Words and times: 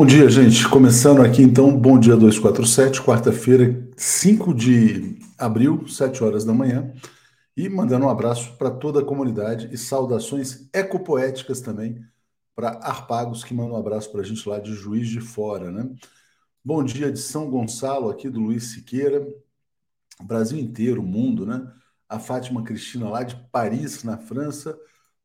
Bom 0.00 0.06
dia, 0.06 0.30
gente. 0.30 0.66
Começando 0.66 1.20
aqui 1.20 1.42
então, 1.42 1.76
bom 1.76 2.00
dia 2.00 2.16
247, 2.16 3.02
quarta-feira, 3.02 3.86
5 3.98 4.54
de 4.54 5.18
abril, 5.36 5.86
7 5.86 6.24
horas 6.24 6.42
da 6.42 6.54
manhã. 6.54 6.90
E 7.54 7.68
mandando 7.68 8.06
um 8.06 8.08
abraço 8.08 8.56
para 8.56 8.70
toda 8.70 9.00
a 9.00 9.04
comunidade 9.04 9.68
e 9.70 9.76
saudações 9.76 10.70
ecopoéticas 10.72 11.60
também 11.60 12.02
para 12.56 12.78
Arpagos, 12.82 13.44
que 13.44 13.52
manda 13.52 13.74
um 13.74 13.76
abraço 13.76 14.10
para 14.10 14.22
a 14.22 14.24
gente 14.24 14.48
lá 14.48 14.58
de 14.58 14.72
Juiz 14.72 15.06
de 15.06 15.20
Fora, 15.20 15.70
né? 15.70 15.86
Bom 16.64 16.82
dia 16.82 17.12
de 17.12 17.18
São 17.18 17.50
Gonçalo, 17.50 18.08
aqui 18.08 18.30
do 18.30 18.40
Luiz 18.40 18.72
Siqueira, 18.72 19.22
Brasil 20.22 20.58
inteiro, 20.58 21.02
mundo, 21.02 21.44
né? 21.44 21.70
A 22.08 22.18
Fátima 22.18 22.64
Cristina 22.64 23.06
lá 23.10 23.22
de 23.22 23.36
Paris, 23.52 24.02
na 24.02 24.16
França. 24.16 24.74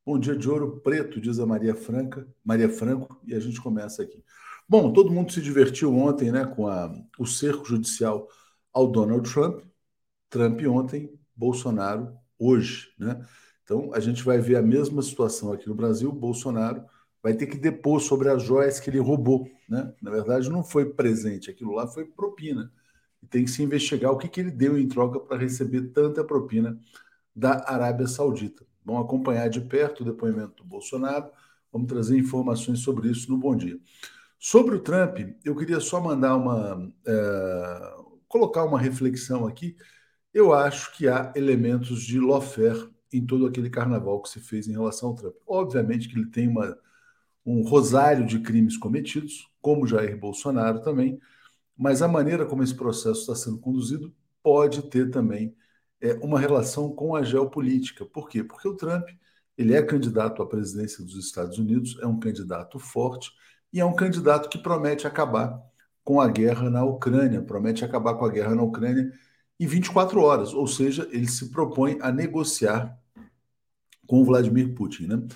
Bom 0.06 0.20
dia 0.20 0.36
de 0.36 0.50
Ouro 0.50 0.82
Preto, 0.82 1.22
diz 1.22 1.40
a 1.40 1.46
Maria 1.46 1.74
Franca, 1.74 2.28
Maria 2.44 2.68
Franco, 2.68 3.22
e 3.26 3.34
a 3.34 3.40
gente 3.40 3.62
começa 3.62 4.04
aqui. 4.04 4.22
Bom, 4.68 4.92
todo 4.92 5.12
mundo 5.12 5.32
se 5.32 5.42
divertiu 5.42 5.96
ontem 5.96 6.32
né, 6.32 6.46
com 6.46 6.68
a, 6.68 6.92
o 7.20 7.26
cerco 7.26 7.66
judicial 7.66 8.28
ao 8.74 8.88
Donald 8.88 9.32
Trump. 9.32 9.64
Trump 10.30 10.60
ontem, 10.68 11.14
Bolsonaro 11.36 12.18
hoje. 12.40 12.94
Né? 12.98 13.24
Então, 13.64 13.94
a 13.94 14.00
gente 14.00 14.24
vai 14.24 14.40
ver 14.40 14.56
a 14.56 14.62
mesma 14.62 15.02
situação 15.02 15.52
aqui 15.54 15.68
no 15.68 15.76
Brasil. 15.76 16.12
Bolsonaro 16.12 16.84
vai 17.22 17.34
ter 17.36 17.48
que 17.48 17.58
depor 17.58 18.00
sobre 18.02 18.30
as 18.30 18.42
joias 18.44 18.80
que 18.80 18.90
ele 18.90 19.00
roubou. 19.00 19.48
Né? 19.70 19.94
Na 20.02 20.10
verdade, 20.12 20.50
não 20.50 20.64
foi 20.64 20.94
presente, 20.94 21.50
aquilo 21.50 21.72
lá 21.74 21.88
foi 21.88 22.06
propina. 22.06 22.72
e 23.22 23.28
tem 23.28 23.46
que 23.46 23.52
se 23.52 23.62
investigar 23.64 24.12
o 24.12 24.18
que, 24.18 24.28
que 24.28 24.40
ele 24.40 24.52
deu 24.52 24.78
em 24.78 24.88
troca 24.88 25.20
para 25.20 25.38
receber 25.38 25.92
tanta 25.92 26.24
propina 26.24 26.80
da 27.36 27.64
Arábia 27.68 28.08
Saudita. 28.08 28.66
Vamos 28.84 29.04
acompanhar 29.06 29.50
de 29.50 29.62
perto 29.62 30.02
o 30.02 30.06
depoimento 30.06 30.64
do 30.64 30.64
Bolsonaro, 30.64 31.30
vamos 31.72 31.88
trazer 31.88 32.18
informações 32.18 32.80
sobre 32.80 33.10
isso 33.10 33.32
no 33.32 33.38
Bom 33.38 33.56
Dia. 33.56 33.80
Sobre 34.40 34.76
o 34.76 34.80
Trump, 34.80 35.18
eu 35.44 35.56
queria 35.56 35.80
só 35.80 36.00
mandar 36.02 36.36
uma. 36.36 36.92
É, 37.06 37.96
colocar 38.28 38.64
uma 38.66 38.80
reflexão 38.80 39.48
aqui. 39.48 39.76
Eu 40.34 40.54
acho 40.54 40.96
que 40.98 41.08
há 41.08 41.32
elementos 41.36 42.02
de 42.02 42.20
lawfare 42.20 42.90
em 43.12 43.26
todo 43.26 43.46
aquele 43.46 43.70
carnaval 43.70 44.22
que 44.22 44.30
se 44.30 44.40
fez 44.42 44.68
em 44.68 44.74
relação 44.74 45.10
ao 45.10 45.16
Trump. 45.16 45.36
Obviamente 45.48 46.10
que 46.10 46.18
ele 46.18 46.30
tem 46.30 46.48
uma, 46.48 46.78
um 47.46 47.62
rosário 47.62 48.26
de 48.26 48.40
crimes 48.40 48.78
cometidos, 48.78 49.50
como 49.62 49.88
Jair 49.88 50.20
Bolsonaro 50.20 50.82
também, 50.82 51.20
mas 51.78 52.02
a 52.02 52.08
maneira 52.08 52.46
como 52.46 52.64
esse 52.64 52.76
processo 52.76 53.22
está 53.22 53.36
sendo 53.36 53.60
conduzido 53.60 54.14
pode 54.44 54.82
ter 54.90 55.10
também 55.12 55.56
é, 56.02 56.14
uma 56.16 56.40
relação 56.40 56.94
com 56.94 57.16
a 57.16 57.24
geopolítica. 57.24 58.06
Por 58.06 58.28
quê? 58.30 58.44
Porque 58.44 58.68
o 58.68 58.76
Trump 58.76 59.08
ele 59.58 59.74
é 59.74 59.82
candidato 59.82 60.42
à 60.42 60.46
presidência 60.46 61.04
dos 61.04 61.16
Estados 61.16 61.58
Unidos, 61.58 61.98
é 62.02 62.06
um 62.06 62.20
candidato 62.20 62.78
forte 62.78 63.32
e 63.76 63.82
é 63.82 63.86
um 63.86 63.94
candidato 63.94 64.48
que 64.48 64.58
promete 64.58 65.06
acabar 65.06 65.62
com 66.02 66.22
a 66.22 66.30
guerra 66.30 66.70
na 66.70 66.86
Ucrânia, 66.86 67.42
promete 67.42 67.84
acabar 67.84 68.14
com 68.14 68.24
a 68.24 68.30
guerra 68.30 68.56
na 68.56 68.64
Ucrânia 68.64 69.12
em 69.60 69.68
24 69.68 70.22
horas, 70.22 70.54
ou 70.54 70.66
seja, 70.66 71.06
ele 71.12 71.28
se 71.28 71.52
propõe 71.52 71.98
a 72.00 72.10
negociar 72.10 72.98
com 74.08 74.24
Vladimir 74.24 74.74
Putin. 74.74 75.08
Né? 75.08 75.28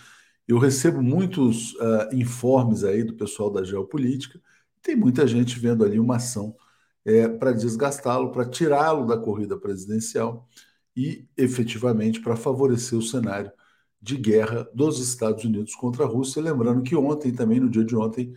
Eu 0.47 0.57
recebo 0.57 1.01
muitos 1.01 1.74
uh, 1.74 2.15
informes 2.15 2.86
aí 2.86 3.03
do 3.03 3.13
pessoal 3.13 3.51
da 3.51 3.62
geopolítica, 3.62 4.39
tem 4.81 4.95
muita 4.95 5.27
gente 5.27 5.59
vendo 5.59 5.83
ali 5.83 6.00
uma 6.00 6.15
ação 6.15 6.56
é, 7.03 7.27
para 7.27 7.51
desgastá-lo, 7.51 8.31
para 8.31 8.45
tirá-lo 8.45 9.06
da 9.06 9.18
corrida 9.18 9.59
presidencial 9.59 10.47
e 10.95 11.27
efetivamente 11.35 12.21
para 12.21 12.38
favorecer 12.38 12.97
o 12.97 13.01
cenário 13.01 13.51
de 14.01 14.17
guerra 14.17 14.67
dos 14.73 14.99
Estados 14.99 15.43
Unidos 15.43 15.75
contra 15.75 16.03
a 16.05 16.07
Rússia. 16.07 16.41
Lembrando 16.41 16.81
que 16.81 16.95
ontem, 16.95 17.31
também 17.31 17.59
no 17.59 17.69
dia 17.69 17.83
de 17.83 17.95
ontem, 17.95 18.33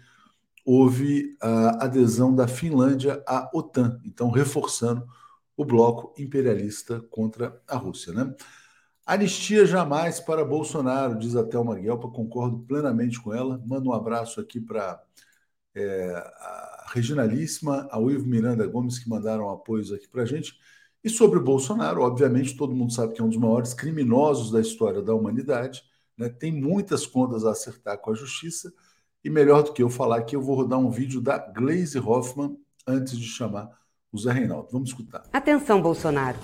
houve 0.65 1.37
a 1.41 1.85
adesão 1.85 2.35
da 2.35 2.47
Finlândia 2.49 3.23
à 3.27 3.51
OTAN, 3.53 4.01
então 4.05 4.31
reforçando 4.31 5.07
o 5.57 5.65
bloco 5.65 6.15
imperialista 6.21 7.01
contra 7.11 7.61
a 7.69 7.77
Rússia. 7.77 8.13
Né? 8.13 8.35
Anistia 9.05 9.67
jamais 9.67 10.21
para 10.21 10.45
Bolsonaro, 10.45 11.19
diz 11.19 11.37
a 11.37 11.45
Thelma 11.45 11.75
Guelpa, 11.75 12.09
concordo 12.09 12.61
plenamente 12.61 13.21
com 13.21 13.35
ela. 13.35 13.61
Manda 13.67 13.89
um 13.89 13.93
abraço 13.93 14.41
aqui 14.41 14.61
para 14.61 15.03
é, 15.75 16.13
a 16.15 16.87
Reginalíssima, 16.93 17.89
ao 17.91 18.11
Ivo 18.11 18.27
Miranda 18.27 18.67
Gomes, 18.67 18.99
que 18.99 19.09
mandaram 19.09 19.49
apoios 19.51 19.93
aqui 19.93 20.09
para 20.09 20.23
a 20.23 20.27
gente. 20.27 20.55
E 21.05 21.11
sobre 21.11 21.39
o 21.39 21.43
Bolsonaro, 21.43 22.03
obviamente, 22.03 22.57
todo 22.57 22.75
mundo 22.75 22.93
sabe 22.93 23.13
que 23.13 23.21
é 23.21 23.25
um 23.25 23.29
dos 23.29 23.37
maiores 23.37 23.75
criminosos 23.75 24.51
da 24.51 24.61
história 24.61 25.03
da 25.03 25.15
humanidade, 25.15 25.83
né? 26.17 26.29
tem 26.29 26.53
muitas 26.53 27.07
contas 27.07 27.45
a 27.45 27.51
acertar 27.51 27.99
com 27.99 28.13
a 28.13 28.15
justiça, 28.15 28.73
e 29.25 29.31
melhor 29.31 29.63
do 29.63 29.73
que 29.73 29.83
eu 29.83 29.91
falar 29.91 30.19
aqui, 30.19 30.37
eu 30.37 30.43
vou 30.43 30.57
rodar 30.57 30.79
um 30.79 30.91
vídeo 30.91 31.21
da 31.21 31.39
Glaze 31.39 31.99
Hoffman 31.99 32.57
antes 32.87 33.17
de 33.17 33.27
chamar 33.27 33.71
o 34.13 34.19
Zé 34.19 34.33
Reinaldo. 34.33 34.69
Vamos 34.71 34.91
escutar. 34.91 35.25
Atenção, 35.33 35.81
Bolsonaro. 35.81 36.39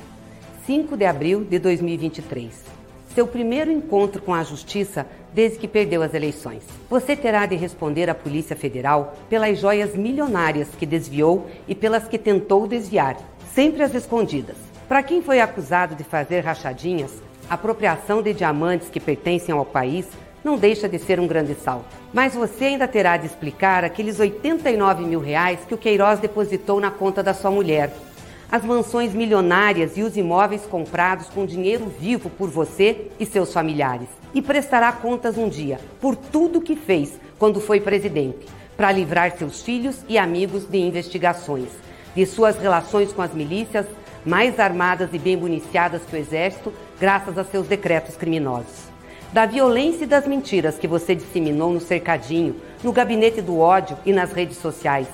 5 0.65 0.97
de 0.97 1.05
abril 1.05 1.45
de 1.45 1.59
2023. 1.59 2.79
Seu 3.15 3.27
primeiro 3.27 3.73
encontro 3.73 4.23
com 4.23 4.33
a 4.33 4.45
Justiça 4.45 5.07
desde 5.35 5.59
que 5.59 5.67
perdeu 5.67 6.03
as 6.03 6.15
eleições. 6.15 6.63
Você 6.89 7.17
terá 7.17 7.47
de 7.47 7.57
responder 7.57 8.09
à 8.09 8.15
Polícia 8.15 8.55
Federal 8.55 9.15
pelas 9.29 9.59
joias 9.59 9.97
milionárias 9.97 10.69
que 10.79 10.87
desviou 10.87 11.49
e 11.67 11.75
pelas 11.75 12.07
que 12.07 12.19
tentou 12.19 12.67
desviar, 12.67 13.17
sempre 13.59 13.83
às 13.83 13.93
escondidas. 13.93 14.55
Para 14.87 15.03
quem 15.03 15.21
foi 15.21 15.41
acusado 15.41 15.97
de 15.97 16.05
fazer 16.05 16.45
rachadinhas, 16.45 17.21
apropriação 17.51 18.23
de 18.23 18.33
diamantes 18.33 18.89
que 18.89 19.01
pertencem 19.01 19.53
ao 19.53 19.65
país 19.65 20.07
não 20.45 20.57
deixa 20.57 20.89
de 20.89 20.97
ser 20.97 21.19
um 21.19 21.27
grande 21.27 21.57
salto. 21.57 21.93
Mas 22.13 22.37
você 22.37 22.67
ainda 22.67 22.87
terá 22.87 23.17
de 23.17 23.27
explicar 23.27 23.83
aqueles 23.83 24.21
89 24.21 25.05
mil 25.05 25.19
reais 25.19 25.59
que 25.67 25.75
o 25.75 25.77
Queiroz 25.77 26.21
depositou 26.21 26.79
na 26.79 26.93
conta 26.93 27.21
da 27.21 27.35
sua 27.35 27.51
mulher 27.51 27.93
as 28.49 28.65
mansões 28.65 29.13
milionárias 29.13 29.97
e 29.97 30.05
os 30.05 30.17
imóveis 30.17 30.65
comprados 30.65 31.29
com 31.29 31.45
dinheiro 31.45 31.93
vivo 31.99 32.31
por 32.31 32.49
você 32.49 33.11
e 33.19 33.27
seus 33.27 33.53
familiares. 33.53 34.07
E 34.33 34.41
prestará 34.41 34.93
contas 34.93 35.37
um 35.37 35.49
dia 35.49 35.81
por 36.01 36.15
tudo 36.15 36.61
que 36.61 36.77
fez 36.77 37.19
quando 37.41 37.61
foi 37.61 37.81
presidente, 37.81 38.47
para 38.77 38.93
livrar 38.93 39.37
seus 39.37 39.65
filhos 39.65 40.05
e 40.09 40.17
amigos 40.17 40.65
de 40.65 40.79
investigações, 40.79 41.88
de 42.19 42.27
suas 42.27 42.59
relações 42.59 43.13
com 43.13 43.23
as 43.23 43.33
milícias, 43.33 43.87
mais 44.27 44.59
armadas 44.59 45.11
e 45.13 45.19
bem 45.21 45.37
municiadas 45.37 46.03
que 46.03 46.17
o 46.17 46.19
Exército, 46.19 46.75
graças 46.99 47.39
a 47.39 47.45
seus 47.45 47.69
decretos 47.69 48.17
criminosos. 48.17 48.89
Da 49.33 49.47
violência 49.47 50.03
e 50.03 50.09
das 50.09 50.27
mentiras 50.27 50.77
que 50.77 50.89
você 50.89 51.15
disseminou 51.15 51.73
no 51.73 51.79
cercadinho, 51.79 52.57
no 52.83 52.91
gabinete 52.91 53.41
do 53.41 53.61
ódio 53.61 53.97
e 54.05 54.13
nas 54.13 54.33
redes 54.33 54.57
sociais, 54.59 55.07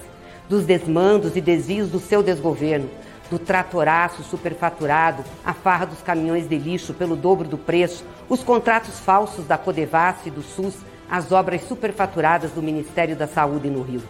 dos 0.48 0.64
desmandos 0.64 1.36
e 1.36 1.42
desvios 1.42 1.90
do 1.90 2.00
seu 2.00 2.22
desgoverno, 2.22 2.88
do 3.30 3.38
tratoraço 3.38 4.22
superfaturado, 4.22 5.22
a 5.44 5.52
farra 5.52 5.84
dos 5.84 6.00
caminhões 6.00 6.48
de 6.48 6.56
lixo 6.56 6.94
pelo 6.94 7.16
dobro 7.16 7.46
do 7.46 7.58
preço, 7.58 8.02
os 8.30 8.42
contratos 8.42 8.98
falsos 8.98 9.46
da 9.46 9.58
Codevasf 9.58 10.26
e 10.26 10.30
do 10.30 10.40
SUS, 10.42 10.76
as 11.10 11.32
obras 11.32 11.68
superfaturadas 11.68 12.52
do 12.52 12.62
Ministério 12.62 13.14
da 13.14 13.26
Saúde 13.26 13.68
no 13.68 13.82
Rio. 13.82 14.00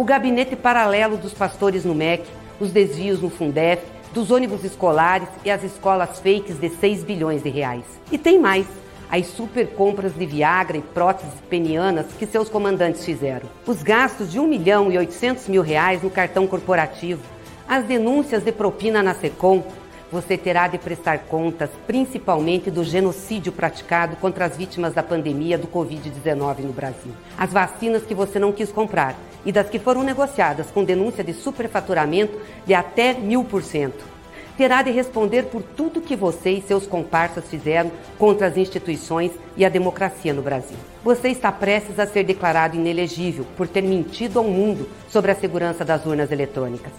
O 0.00 0.04
gabinete 0.04 0.56
paralelo 0.56 1.18
dos 1.18 1.34
pastores 1.34 1.84
no 1.84 1.94
MEC, 1.94 2.24
os 2.58 2.72
desvios 2.72 3.20
no 3.20 3.28
Fundef, 3.28 3.82
dos 4.14 4.30
ônibus 4.30 4.64
escolares 4.64 5.28
e 5.44 5.50
as 5.50 5.62
escolas 5.62 6.18
fakes 6.20 6.58
de 6.58 6.70
6 6.70 7.04
bilhões 7.04 7.42
de 7.42 7.50
reais. 7.50 7.84
E 8.10 8.16
tem 8.16 8.38
mais 8.38 8.64
as 9.10 9.26
super 9.26 9.66
compras 9.74 10.14
de 10.14 10.24
Viagra 10.24 10.78
e 10.78 10.80
próteses 10.80 11.34
penianas 11.50 12.06
que 12.18 12.24
seus 12.24 12.48
comandantes 12.48 13.04
fizeram. 13.04 13.46
Os 13.66 13.82
gastos 13.82 14.32
de 14.32 14.40
1 14.40 14.46
milhão 14.46 14.90
e 14.90 14.96
800 14.96 15.48
mil 15.48 15.60
reais 15.60 16.02
no 16.02 16.08
cartão 16.08 16.46
corporativo, 16.46 17.20
as 17.68 17.84
denúncias 17.84 18.42
de 18.42 18.52
propina 18.52 19.02
na 19.02 19.12
SECOM, 19.12 19.62
você 20.10 20.36
terá 20.36 20.66
de 20.68 20.78
prestar 20.78 21.20
contas 21.20 21.70
principalmente 21.86 22.70
do 22.70 22.82
genocídio 22.82 23.52
praticado 23.52 24.16
contra 24.16 24.44
as 24.44 24.56
vítimas 24.56 24.92
da 24.92 25.02
pandemia 25.02 25.56
do 25.56 25.68
Covid-19 25.68 26.60
no 26.60 26.72
Brasil. 26.72 27.12
As 27.38 27.52
vacinas 27.52 28.04
que 28.04 28.14
você 28.14 28.38
não 28.38 28.52
quis 28.52 28.72
comprar 28.72 29.14
e 29.44 29.52
das 29.52 29.68
que 29.68 29.78
foram 29.78 30.02
negociadas 30.02 30.70
com 30.70 30.84
denúncia 30.84 31.24
de 31.24 31.32
superfaturamento 31.32 32.38
de 32.66 32.74
até 32.74 33.14
mil 33.14 33.44
por 33.44 33.62
cento. 33.62 34.04
Terá 34.56 34.82
de 34.82 34.90
responder 34.90 35.44
por 35.44 35.62
tudo 35.62 36.02
que 36.02 36.14
você 36.14 36.50
e 36.50 36.60
seus 36.60 36.86
comparsas 36.86 37.46
fizeram 37.46 37.90
contra 38.18 38.46
as 38.46 38.58
instituições 38.58 39.32
e 39.56 39.64
a 39.64 39.70
democracia 39.70 40.34
no 40.34 40.42
Brasil. 40.42 40.76
Você 41.02 41.28
está 41.28 41.50
prestes 41.50 41.98
a 41.98 42.06
ser 42.06 42.24
declarado 42.24 42.76
inelegível 42.76 43.46
por 43.56 43.66
ter 43.66 43.80
mentido 43.80 44.38
ao 44.38 44.44
mundo 44.44 44.86
sobre 45.08 45.30
a 45.30 45.34
segurança 45.34 45.82
das 45.82 46.04
urnas 46.04 46.30
eletrônicas. 46.30 46.92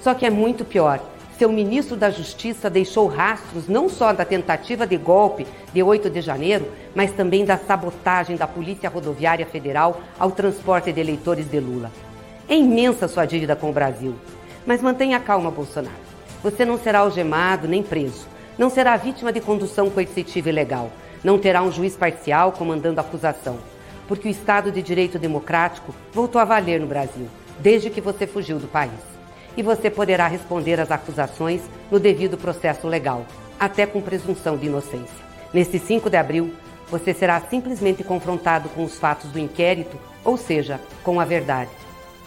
Só 0.00 0.14
que 0.14 0.24
é 0.24 0.30
muito 0.30 0.64
pior. 0.64 1.00
Seu 1.38 1.50
ministro 1.50 1.96
da 1.96 2.10
Justiça 2.10 2.68
deixou 2.68 3.06
rastros 3.06 3.66
não 3.66 3.88
só 3.88 4.12
da 4.12 4.24
tentativa 4.24 4.86
de 4.86 4.96
golpe 4.96 5.46
de 5.72 5.82
8 5.82 6.10
de 6.10 6.20
janeiro, 6.20 6.70
mas 6.94 7.10
também 7.12 7.44
da 7.44 7.56
sabotagem 7.56 8.36
da 8.36 8.46
Polícia 8.46 8.88
Rodoviária 8.88 9.46
Federal 9.46 10.00
ao 10.18 10.30
transporte 10.30 10.92
de 10.92 11.00
eleitores 11.00 11.50
de 11.50 11.58
Lula. 11.58 11.90
É 12.48 12.54
imensa 12.54 13.08
sua 13.08 13.24
dívida 13.24 13.56
com 13.56 13.70
o 13.70 13.72
Brasil. 13.72 14.14
Mas 14.66 14.82
mantenha 14.82 15.18
calma, 15.18 15.50
Bolsonaro. 15.50 15.96
Você 16.42 16.64
não 16.64 16.78
será 16.78 17.00
algemado 17.00 17.66
nem 17.66 17.82
preso. 17.82 18.26
Não 18.58 18.68
será 18.68 18.96
vítima 18.96 19.32
de 19.32 19.40
condução 19.40 19.88
coercitiva 19.88 20.50
ilegal. 20.50 20.90
Não 21.24 21.38
terá 21.38 21.62
um 21.62 21.72
juiz 21.72 21.96
parcial 21.96 22.52
comandando 22.52 23.00
a 23.00 23.02
acusação. 23.02 23.58
Porque 24.06 24.28
o 24.28 24.30
Estado 24.30 24.70
de 24.70 24.82
Direito 24.82 25.18
Democrático 25.18 25.94
voltou 26.12 26.40
a 26.40 26.44
valer 26.44 26.78
no 26.78 26.86
Brasil, 26.86 27.26
desde 27.58 27.88
que 27.88 28.00
você 28.00 28.26
fugiu 28.26 28.58
do 28.58 28.66
país 28.66 29.11
e 29.56 29.62
você 29.62 29.90
poderá 29.90 30.26
responder 30.26 30.80
às 30.80 30.90
acusações 30.90 31.62
no 31.90 32.00
devido 32.00 32.36
processo 32.36 32.86
legal, 32.88 33.26
até 33.58 33.86
com 33.86 34.00
presunção 34.00 34.56
de 34.56 34.66
inocência. 34.66 35.22
Neste 35.52 35.78
5 35.78 36.08
de 36.08 36.16
abril, 36.16 36.54
você 36.88 37.14
será 37.14 37.40
simplesmente 37.40 38.04
confrontado 38.04 38.68
com 38.70 38.84
os 38.84 38.98
fatos 38.98 39.30
do 39.30 39.38
inquérito, 39.38 39.98
ou 40.24 40.36
seja, 40.36 40.80
com 41.02 41.20
a 41.20 41.24
verdade. 41.24 41.70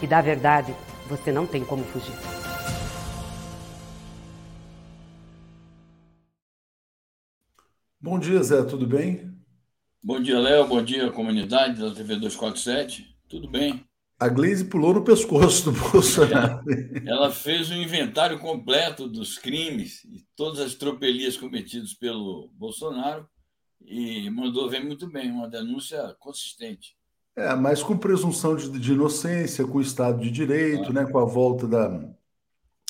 E 0.02 0.06
da 0.06 0.20
verdade, 0.20 0.74
você 1.08 1.32
não 1.32 1.46
tem 1.46 1.64
como 1.64 1.84
fugir. 1.84 2.14
Bom 8.00 8.18
dia, 8.18 8.42
Zé, 8.42 8.62
tudo 8.62 8.86
bem? 8.86 9.34
Bom 10.02 10.20
dia, 10.20 10.38
Léo. 10.38 10.68
Bom 10.68 10.82
dia, 10.82 11.10
comunidade 11.10 11.80
da 11.80 11.92
TV 11.92 12.14
247. 12.14 13.16
Tudo 13.28 13.48
bem? 13.48 13.84
A 14.18 14.28
Glaze 14.28 14.64
pulou 14.64 14.94
no 14.94 15.04
pescoço 15.04 15.70
do 15.70 15.72
Bolsonaro. 15.92 16.64
Ela 17.04 17.30
fez 17.30 17.70
um 17.70 17.76
inventário 17.76 18.38
completo 18.38 19.06
dos 19.06 19.36
crimes 19.36 20.04
e 20.04 20.24
todas 20.34 20.58
as 20.60 20.74
tropelias 20.74 21.36
cometidas 21.36 21.92
pelo 21.92 22.50
Bolsonaro 22.54 23.28
e 23.84 24.30
mandou 24.30 24.68
ver 24.70 24.82
muito 24.82 25.06
bem, 25.06 25.30
uma 25.30 25.48
denúncia 25.48 26.16
consistente. 26.18 26.96
É, 27.36 27.54
mas 27.54 27.82
com 27.82 27.98
presunção 27.98 28.56
de, 28.56 28.70
de 28.78 28.92
inocência, 28.92 29.66
com 29.66 29.78
o 29.78 29.82
Estado 29.82 30.22
de 30.22 30.30
Direito, 30.30 30.88
ah. 30.88 30.92
né, 30.92 31.06
com 31.06 31.18
a 31.18 31.24
volta 31.26 31.68
da, 31.68 31.88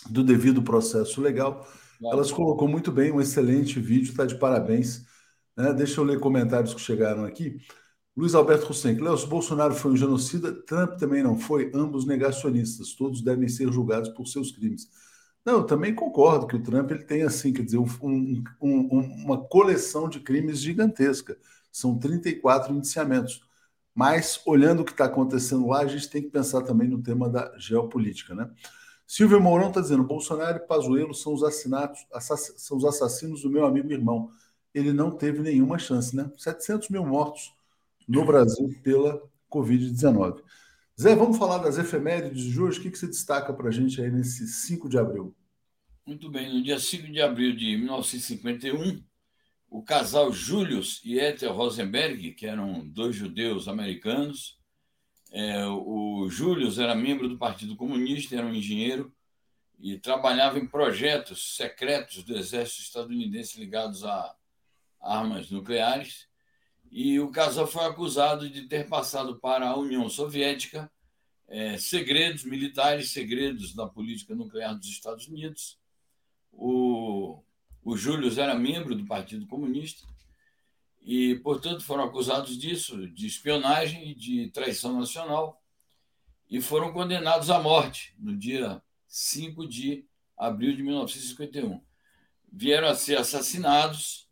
do 0.09 0.23
devido 0.23 0.63
processo 0.63 1.21
legal. 1.21 1.67
Claro. 1.99 2.17
Elas 2.17 2.31
colocou 2.31 2.69
muito 2.69 2.93
bem, 2.93 3.11
um 3.11 3.21
excelente 3.21 3.81
vídeo, 3.81 4.11
está 4.11 4.25
de 4.25 4.39
parabéns. 4.39 5.05
Né? 5.57 5.73
Deixa 5.73 6.01
eu 6.01 6.05
ler 6.05 6.21
comentários 6.21 6.73
que 6.73 6.81
chegaram 6.81 7.25
aqui. 7.25 7.59
Luiz 8.17 8.35
Alberto 8.35 8.71
Hussein, 8.71 8.99
Léo, 8.99 9.19
se 9.19 9.27
Bolsonaro 9.27 9.75
foi 9.75 9.93
um 9.93 9.97
genocida, 9.97 10.51
Trump 10.63 10.97
também 10.99 11.23
não 11.23 11.39
foi, 11.39 11.71
ambos 11.75 12.07
negacionistas, 12.07 12.95
todos 12.95 13.21
devem 13.21 13.47
ser 13.47 13.71
julgados 13.71 14.09
por 14.09 14.27
seus 14.27 14.51
crimes. 14.51 14.89
Não, 15.45 15.59
eu 15.59 15.65
também 15.65 15.95
concordo 15.95 16.47
que 16.47 16.57
o 16.57 16.63
Trump 16.63 16.91
ele 16.91 17.05
tem 17.05 17.23
assim, 17.23 17.53
quer 17.53 17.63
dizer, 17.63 17.77
um, 17.77 17.87
um, 18.03 18.43
um, 18.61 19.01
uma 19.25 19.45
coleção 19.45 20.09
de 20.09 20.19
crimes 20.21 20.61
gigantesca. 20.61 21.37
São 21.71 21.99
34 21.99 22.75
indiciamentos. 22.75 23.43
Mas, 23.95 24.41
olhando 24.47 24.81
o 24.81 24.85
que 24.85 24.93
está 24.93 25.05
acontecendo 25.05 25.69
lá, 25.69 25.81
a 25.81 25.87
gente 25.87 26.09
tem 26.11 26.23
que 26.23 26.31
pensar 26.31 26.63
também 26.63 26.89
no 26.89 27.03
tema 27.03 27.29
da 27.29 27.53
geopolítica, 27.59 28.35
né? 28.35 28.51
Silvio 29.07 29.41
Mourão 29.41 29.69
está 29.69 29.81
dizendo: 29.81 30.03
Bolsonaro 30.05 30.59
e 30.59 30.67
Pazuello 30.67 31.15
são 31.15 31.33
os 31.33 31.43
são 32.57 32.77
os 32.77 32.85
assassinos 32.85 33.43
do 33.43 33.51
meu 33.51 33.65
amigo 33.65 33.93
irmão. 33.93 34.31
Ele 34.75 34.93
não 34.93 35.11
teve 35.11 35.41
nenhuma 35.41 35.79
chance, 35.79 36.15
né? 36.15 36.31
700 36.37 36.89
mil 36.91 37.07
mortos 37.07 37.56
no 38.07 38.25
Brasil 38.25 38.69
pela 38.83 39.23
Covid-19. 39.51 40.43
Zé, 41.01 41.15
vamos 41.15 41.37
falar 41.37 41.59
das 41.59 41.79
efemérides 41.79 42.45
de 42.45 42.61
hoje. 42.61 42.79
O 42.79 42.83
que, 42.83 42.91
que 42.91 42.99
você 42.99 43.07
destaca 43.07 43.53
para 43.53 43.69
a 43.69 43.73
gente 43.73 44.01
aí 44.01 44.11
nesse 44.11 44.47
5 44.47 44.89
de 44.89 44.99
abril? 44.99 45.35
Muito 46.07 46.31
bem, 46.31 46.55
no 46.55 46.63
dia 46.63 46.79
5 46.79 47.11
de 47.11 47.21
abril 47.21 47.55
de 47.55 47.77
1951, 47.77 49.03
o 49.69 49.83
casal 49.83 50.33
Julius 50.33 51.03
e 51.05 51.19
Ethel 51.19 51.53
Rosenberg, 51.53 52.33
que 52.33 52.47
eram 52.47 52.87
dois 52.87 53.17
judeus 53.17 53.67
americanos, 53.69 54.59
é, 55.33 55.67
o 55.67 56.29
Julius 56.31 56.79
era 56.79 56.95
membro 56.95 57.29
do 57.29 57.37
Partido 57.37 57.77
Comunista, 57.77 58.37
era 58.37 58.47
um 58.47 58.55
engenheiro 58.55 59.13
e 59.79 59.99
trabalhava 59.99 60.59
em 60.59 60.67
projetos 60.67 61.57
secretos 61.57 62.23
do 62.23 62.37
exército 62.37 62.83
estadunidense 62.83 63.59
ligados 63.59 64.05
a 64.05 64.35
armas 65.01 65.51
nucleares. 65.51 66.27
E 66.91 67.21
o 67.21 67.31
casal 67.31 67.67
foi 67.67 67.85
acusado 67.85 68.49
de 68.49 68.63
ter 68.63 68.89
passado 68.89 69.39
para 69.39 69.69
a 69.69 69.77
União 69.77 70.09
Soviética 70.09 70.91
é, 71.49 71.79
segredos 71.79 72.45
militares, 72.45 73.13
segredos 73.13 73.75
da 73.75 73.87
política 73.87 74.35
nuclear 74.35 74.75
dos 74.75 74.89
Estados 74.89 75.29
Unidos. 75.29 75.79
O, 76.53 77.43
o 77.85 77.97
Júlio 77.97 78.33
era 78.41 78.55
membro 78.55 78.95
do 78.95 79.07
Partido 79.07 79.47
Comunista 79.47 80.07
e, 81.03 81.37
portanto, 81.37 81.85
foram 81.85 82.05
acusados 82.05 82.59
disso, 82.59 83.07
de 83.09 83.27
espionagem 83.27 84.11
e 84.11 84.15
de 84.15 84.51
traição 84.51 84.99
nacional, 84.99 85.63
e 86.51 86.61
foram 86.61 86.93
condenados 86.93 87.51
à 87.51 87.61
morte 87.61 88.15
no 88.19 88.37
dia 88.37 88.83
5 89.07 89.69
de 89.69 90.05
abril 90.37 90.75
de 90.75 90.83
1951. 90.83 91.81
Vieram 92.53 92.89
a 92.89 92.95
ser 92.95 93.19
assassinados 93.19 94.29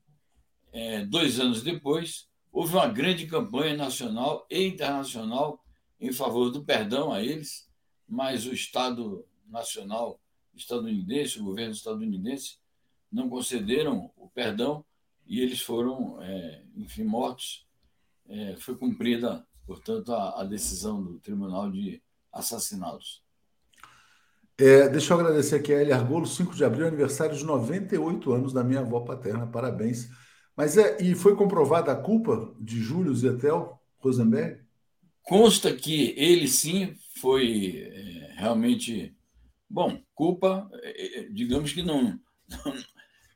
é, 0.72 1.04
dois 1.04 1.38
anos 1.38 1.62
depois. 1.62 2.28
Houve 2.54 2.74
uma 2.74 2.86
grande 2.86 3.26
campanha 3.26 3.76
nacional 3.76 4.46
e 4.48 4.64
internacional 4.68 5.60
em 6.00 6.12
favor 6.12 6.50
do 6.50 6.64
perdão 6.64 7.12
a 7.12 7.20
eles, 7.20 7.68
mas 8.08 8.46
o 8.46 8.54
Estado 8.54 9.26
Nacional 9.48 10.20
estadunidense, 10.54 11.40
o 11.40 11.44
governo 11.44 11.72
estadunidense, 11.72 12.58
não 13.10 13.28
concederam 13.28 14.08
o 14.16 14.28
perdão 14.28 14.84
e 15.26 15.40
eles 15.40 15.62
foram, 15.62 16.22
é, 16.22 16.62
enfim, 16.76 17.02
mortos. 17.02 17.66
É, 18.28 18.54
foi 18.60 18.76
cumprida, 18.76 19.44
portanto, 19.66 20.14
a, 20.14 20.42
a, 20.42 20.44
decisão 20.44 21.02
do 21.02 21.18
tribunal 21.18 21.68
de 21.72 22.00
assassiná-los. 22.32 23.20
É, 24.56 24.88
deixa 24.88 25.12
eu 25.12 25.18
agradecer 25.18 25.56
aqui 25.56 25.74
a 25.74 25.82
Elia 25.82 25.96
Argolo, 25.96 26.24
5 26.24 26.54
de 26.54 26.64
abril, 26.64 26.86
aniversário 26.86 27.36
de 27.36 27.44
98 27.44 28.32
anos 28.32 28.52
da 28.52 28.62
minha 28.62 28.78
avó 28.78 29.00
paterna, 29.00 29.44
parabéns. 29.44 30.08
Mas 30.56 30.76
é, 30.76 31.02
e 31.02 31.14
foi 31.14 31.34
comprovada 31.36 31.92
a 31.92 31.96
culpa 31.96 32.54
de 32.60 32.80
Júlio 32.80 33.14
Zetel 33.14 33.80
Rosenberg? 33.98 34.62
Consta 35.22 35.74
que 35.74 36.14
ele 36.16 36.46
sim 36.46 36.94
foi 37.20 37.78
é, 37.78 38.34
realmente. 38.36 39.16
Bom, 39.68 40.00
culpa, 40.14 40.70
é, 40.74 41.20
é, 41.20 41.28
digamos 41.30 41.72
que 41.72 41.82
não, 41.82 42.20
não, 42.48 42.74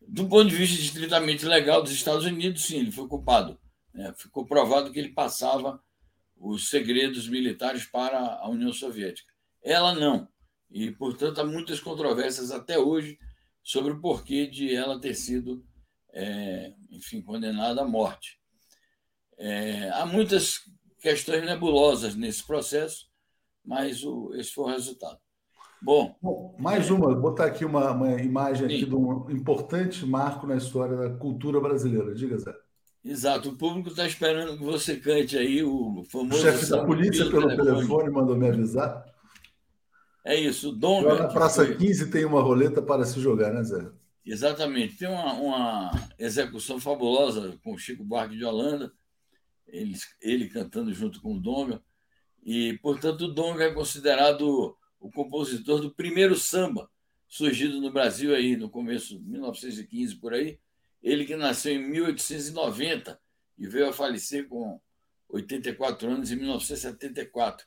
do 0.06 0.28
ponto 0.28 0.48
de 0.48 0.56
vista 0.56 0.80
estritamente 0.80 1.44
legal 1.44 1.82
dos 1.82 1.92
Estados 1.92 2.24
Unidos, 2.24 2.64
sim, 2.64 2.78
ele 2.78 2.92
foi 2.92 3.08
culpado. 3.08 3.58
Né? 3.92 4.12
Ficou 4.16 4.46
provado 4.46 4.92
que 4.92 4.98
ele 4.98 5.10
passava 5.10 5.82
os 6.36 6.70
segredos 6.70 7.28
militares 7.28 7.84
para 7.84 8.18
a 8.18 8.48
União 8.48 8.72
Soviética. 8.72 9.32
Ela 9.62 9.94
não. 9.94 10.28
E, 10.70 10.90
portanto, 10.90 11.40
há 11.40 11.44
muitas 11.44 11.80
controvérsias 11.80 12.50
até 12.50 12.78
hoje 12.78 13.18
sobre 13.62 13.92
o 13.92 14.00
porquê 14.00 14.46
de 14.46 14.74
ela 14.74 15.00
ter 15.00 15.14
sido, 15.14 15.64
é, 16.12 16.72
enfim, 16.90 17.20
condenada 17.20 17.82
à 17.82 17.84
morte. 17.86 18.38
É, 19.38 19.90
há 19.90 20.04
muitas 20.06 20.60
questões 21.00 21.44
nebulosas 21.44 22.14
nesse 22.14 22.44
processo, 22.44 23.06
mas 23.64 24.02
o, 24.04 24.34
esse 24.34 24.52
foi 24.52 24.64
o 24.64 24.74
resultado. 24.74 25.18
Bom, 25.80 26.16
Bom 26.20 26.56
mais 26.58 26.90
uma, 26.90 27.06
vou 27.06 27.20
botar 27.20 27.46
aqui 27.46 27.64
uma, 27.64 27.92
uma 27.92 28.20
imagem 28.20 28.66
aqui 28.66 28.84
de 28.84 28.94
um 28.94 29.30
importante 29.30 30.04
marco 30.04 30.46
na 30.46 30.56
história 30.56 30.96
da 30.96 31.10
cultura 31.10 31.60
brasileira. 31.60 32.14
Diga, 32.14 32.36
Zé. 32.36 32.52
Exato, 33.04 33.50
o 33.50 33.56
público 33.56 33.88
está 33.88 34.06
esperando 34.06 34.58
que 34.58 34.64
você 34.64 34.96
cante 34.96 35.38
aí 35.38 35.62
o 35.62 36.04
famoso. 36.10 36.40
O 36.40 36.42
chefe 36.42 36.68
da 36.68 36.84
polícia 36.84 37.30
pelo 37.30 37.48
telefone. 37.48 37.76
telefone 37.76 38.10
mandou 38.10 38.36
me 38.36 38.48
avisar. 38.48 39.04
É 40.24 40.34
isso, 40.34 40.70
o 40.70 40.72
Dom. 40.72 41.02
Na 41.02 41.28
Praça 41.28 41.64
foi... 41.64 41.76
15 41.76 42.10
tem 42.10 42.24
uma 42.24 42.42
roleta 42.42 42.82
para 42.82 43.04
se 43.04 43.20
jogar, 43.20 43.52
né, 43.52 43.62
Zé? 43.62 43.88
Exatamente. 44.30 44.98
Tem 44.98 45.08
uma, 45.08 45.32
uma 45.32 45.90
execução 46.18 46.78
fabulosa 46.78 47.58
com 47.64 47.72
o 47.72 47.78
Chico 47.78 48.04
Buarque 48.04 48.36
de 48.36 48.44
Holanda, 48.44 48.92
ele, 49.66 49.96
ele 50.20 50.48
cantando 50.50 50.92
junto 50.92 51.22
com 51.22 51.34
o 51.34 51.40
Donga. 51.40 51.82
E, 52.44 52.78
portanto, 52.82 53.22
o 53.22 53.32
Donga 53.32 53.64
é 53.64 53.72
considerado 53.72 54.76
o 55.00 55.10
compositor 55.10 55.80
do 55.80 55.94
primeiro 55.94 56.36
samba 56.36 56.90
surgido 57.26 57.80
no 57.80 57.90
Brasil 57.90 58.34
aí 58.34 58.54
no 58.54 58.68
começo 58.68 59.18
de 59.18 59.24
1915 59.24 60.16
por 60.16 60.34
aí. 60.34 60.60
Ele 61.02 61.24
que 61.24 61.34
nasceu 61.34 61.72
em 61.72 61.90
1890 61.90 63.18
e 63.56 63.66
veio 63.66 63.88
a 63.88 63.92
falecer 63.94 64.46
com 64.46 64.78
84 65.30 66.06
anos 66.06 66.30
em 66.30 66.36
1974. 66.36 67.66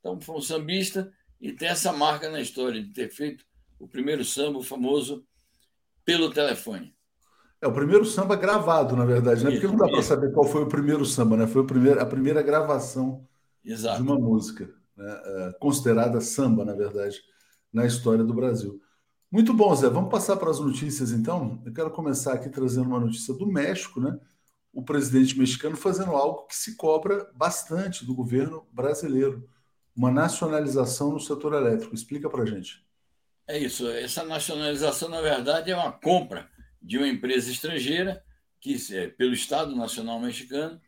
Então 0.00 0.18
foi 0.18 0.36
um 0.36 0.40
sambista 0.40 1.12
e 1.38 1.52
tem 1.52 1.68
essa 1.68 1.92
marca 1.92 2.30
na 2.30 2.40
história 2.40 2.82
de 2.82 2.94
ter 2.94 3.10
feito 3.10 3.44
o 3.78 3.86
primeiro 3.86 4.24
samba, 4.24 4.58
o 4.58 4.62
famoso 4.62 5.26
pelo 6.08 6.30
telefone. 6.30 6.94
É 7.60 7.66
o 7.66 7.72
primeiro 7.72 8.02
samba 8.06 8.34
gravado, 8.34 8.96
na 8.96 9.04
verdade, 9.04 9.44
né? 9.44 9.50
Porque 9.50 9.66
não 9.66 9.76
dá 9.76 9.86
para 9.86 10.00
saber 10.00 10.32
qual 10.32 10.46
foi 10.46 10.62
o 10.62 10.66
primeiro 10.66 11.04
samba, 11.04 11.36
né? 11.36 11.46
Foi 11.46 11.60
o 11.60 11.66
primeiro, 11.66 12.00
a 12.00 12.06
primeira 12.06 12.40
gravação 12.40 13.28
Exato. 13.62 13.98
de 13.98 14.08
uma 14.08 14.18
música 14.18 14.70
né, 14.96 15.20
é, 15.22 15.52
considerada 15.60 16.18
samba, 16.22 16.64
na 16.64 16.72
verdade, 16.72 17.20
na 17.70 17.84
história 17.84 18.24
do 18.24 18.32
Brasil. 18.32 18.80
Muito 19.30 19.52
bom, 19.52 19.74
Zé. 19.74 19.90
Vamos 19.90 20.10
passar 20.10 20.38
para 20.38 20.50
as 20.50 20.58
notícias, 20.58 21.10
então. 21.10 21.60
Eu 21.66 21.74
quero 21.74 21.90
começar 21.90 22.32
aqui 22.32 22.48
trazendo 22.48 22.86
uma 22.86 23.00
notícia 23.00 23.34
do 23.34 23.46
México, 23.46 24.00
né? 24.00 24.18
O 24.72 24.82
presidente 24.82 25.38
mexicano 25.38 25.76
fazendo 25.76 26.12
algo 26.12 26.46
que 26.46 26.56
se 26.56 26.74
cobra 26.74 27.30
bastante 27.34 28.06
do 28.06 28.14
governo 28.14 28.66
brasileiro, 28.72 29.46
uma 29.94 30.10
nacionalização 30.10 31.12
no 31.12 31.20
setor 31.20 31.52
elétrico. 31.52 31.94
Explica 31.94 32.30
para 32.30 32.44
a 32.44 32.46
gente. 32.46 32.87
É 33.48 33.58
isso. 33.58 33.88
Essa 33.88 34.24
nacionalização, 34.24 35.08
na 35.08 35.20
verdade, 35.20 35.70
é 35.70 35.76
uma 35.76 35.90
compra 35.90 36.50
de 36.80 36.98
uma 36.98 37.08
empresa 37.08 37.50
estrangeira 37.50 38.22
que, 38.60 38.76
é, 38.92 39.08
pelo 39.08 39.32
Estado 39.32 39.74
Nacional 39.74 40.20
Mexicano, 40.20 40.80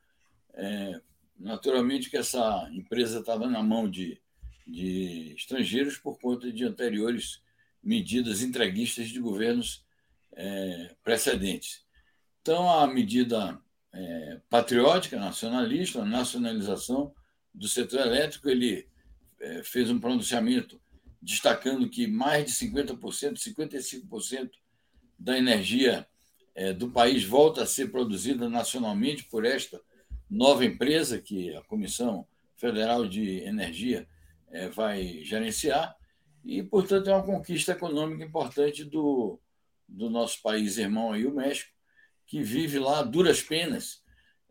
é, 0.55 1.01
Naturalmente 1.41 2.11
que 2.11 2.19
essa 2.19 2.69
empresa 2.71 3.21
estava 3.21 3.49
na 3.49 3.63
mão 3.63 3.89
de, 3.89 4.21
de 4.67 5.33
estrangeiros 5.35 5.97
por 5.97 6.21
conta 6.21 6.53
de 6.53 6.65
anteriores 6.65 7.43
medidas 7.83 8.43
entreguistas 8.43 9.09
de 9.09 9.19
governos 9.19 9.83
é, 10.35 10.95
precedentes. 11.03 11.83
Então, 12.43 12.71
a 12.71 12.87
medida 12.87 13.59
é, 13.91 14.41
patriótica, 14.51 15.19
nacionalista, 15.19 16.03
a 16.03 16.05
nacionalização 16.05 17.15
do 17.55 17.67
setor 17.67 18.01
elétrico, 18.01 18.51
ele 18.51 18.87
é, 19.41 19.63
fez 19.65 19.89
um 19.89 19.99
pronunciamento 19.99 20.79
destacando 21.21 21.89
que 21.89 22.07
mais 22.07 22.47
de 22.47 22.53
50%, 22.53 23.35
55% 23.35 24.51
da 25.19 25.37
energia 25.37 26.07
é, 26.55 26.73
do 26.73 26.91
país 26.91 27.25
volta 27.25 27.63
a 27.63 27.67
ser 27.67 27.91
produzida 27.91 28.49
nacionalmente 28.49 29.25
por 29.25 29.45
esta 29.45 29.81
nova 30.29 30.65
empresa 30.65 31.21
que 31.21 31.55
a 31.55 31.63
Comissão 31.63 32.27
Federal 32.57 33.07
de 33.07 33.41
Energia 33.41 34.09
é, 34.51 34.69
vai 34.69 35.23
gerenciar, 35.25 35.97
e, 36.45 36.63
portanto, 36.63 37.11
é 37.11 37.15
uma 37.15 37.25
conquista 37.25 37.73
econômica 37.73 38.25
importante 38.25 38.85
do, 38.85 39.39
do 39.87 40.09
nosso 40.09 40.41
país 40.41 40.79
irmão 40.79 41.13
aí, 41.13 41.27
o 41.27 41.35
México, 41.35 41.71
que 42.27 42.43
vive 42.43 42.79
lá 42.79 43.03
duras 43.03 43.43
penas 43.43 44.03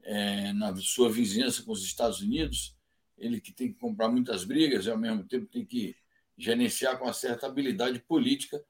é, 0.04 0.54
na 0.54 0.76
sua 0.76 1.10
vizinhança 1.10 1.64
com 1.64 1.72
os 1.72 1.84
Estados 1.84 2.22
Unidos, 2.22 2.76
ele 3.18 3.42
que 3.42 3.52
tem 3.52 3.72
que 3.72 3.80
comprar 3.80 4.10
muitas 4.10 4.44
brigas 4.44 4.86
e, 4.86 4.92
ao 4.92 4.98
mesmo 4.98 5.24
tempo, 5.24 5.48
tem 5.48 5.66
que 5.66 5.96
gerenciar 6.40 6.98
com 6.98 7.06
uma 7.06 7.14
certa 7.14 7.46
habilidade 7.46 8.00
política 8.00 8.64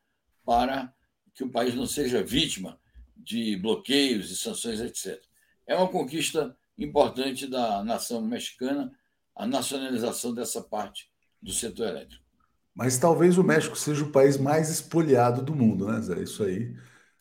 para 0.43 0.91
que 1.33 1.43
o 1.43 1.51
país 1.51 1.75
não 1.75 1.85
seja 1.85 2.23
vítima 2.23 2.79
de 3.15 3.55
bloqueios 3.55 4.31
e 4.31 4.35
sanções, 4.35 4.81
etc. 4.81 5.21
É 5.67 5.75
uma 5.75 5.87
conquista 5.87 6.57
importante 6.77 7.45
da 7.45 7.83
nação 7.83 8.21
mexicana 8.21 8.91
a 9.35 9.45
nacionalização 9.45 10.33
dessa 10.33 10.61
parte 10.61 11.09
do 11.41 11.53
setor 11.53 11.87
elétrico. 11.87 12.23
Mas 12.75 12.97
talvez 12.97 13.37
o 13.37 13.43
México 13.43 13.75
seja 13.75 14.03
o 14.03 14.11
país 14.11 14.37
mais 14.37 14.69
espoliado 14.69 15.41
do 15.41 15.55
mundo, 15.55 15.87
né, 15.87 16.01
Zé? 16.01 16.21
Isso 16.21 16.43
aí. 16.43 16.75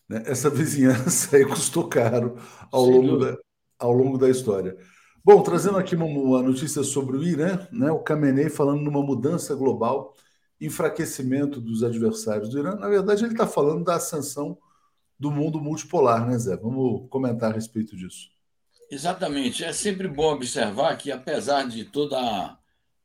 Né? 0.08 0.22
Essa 0.26 0.48
vizinhança 0.50 1.36
aí 1.36 1.44
custou 1.44 1.88
caro 1.88 2.36
ao 2.72 2.84
longo, 2.84 3.18
da, 3.18 3.36
ao 3.78 3.92
longo 3.92 4.18
da 4.18 4.28
história. 4.28 4.76
Bom, 5.24 5.42
trazendo 5.42 5.76
aqui 5.76 5.94
uma, 5.94 6.06
uma, 6.06 6.42
notícia 6.42 6.82
sobre 6.82 7.16
o 7.16 7.22
Irã, 7.22 7.66
né? 7.70 7.90
o 7.90 8.02
Khamenei 8.02 8.48
falando 8.48 8.80
numa 8.80 9.02
mudança 9.02 9.54
global, 9.54 10.14
enfraquecimento 10.60 11.60
dos 11.60 11.82
adversários 11.82 12.48
do 12.48 12.58
Irã. 12.58 12.74
Na 12.74 12.88
verdade, 12.88 13.24
ele 13.24 13.32
está 13.32 13.46
falando 13.46 13.84
da 13.84 13.96
ascensão 13.96 14.58
do 15.18 15.30
mundo 15.30 15.60
multipolar, 15.60 16.26
né, 16.26 16.38
Zé? 16.38 16.56
Vamos 16.56 17.08
comentar 17.10 17.50
a 17.50 17.54
respeito 17.54 17.96
disso. 17.96 18.30
Exatamente. 18.90 19.64
É 19.64 19.72
sempre 19.72 20.08
bom 20.08 20.32
observar 20.32 20.96
que, 20.96 21.12
apesar 21.12 21.68
de 21.68 21.84
toda 21.84 22.18
a, 22.18 22.58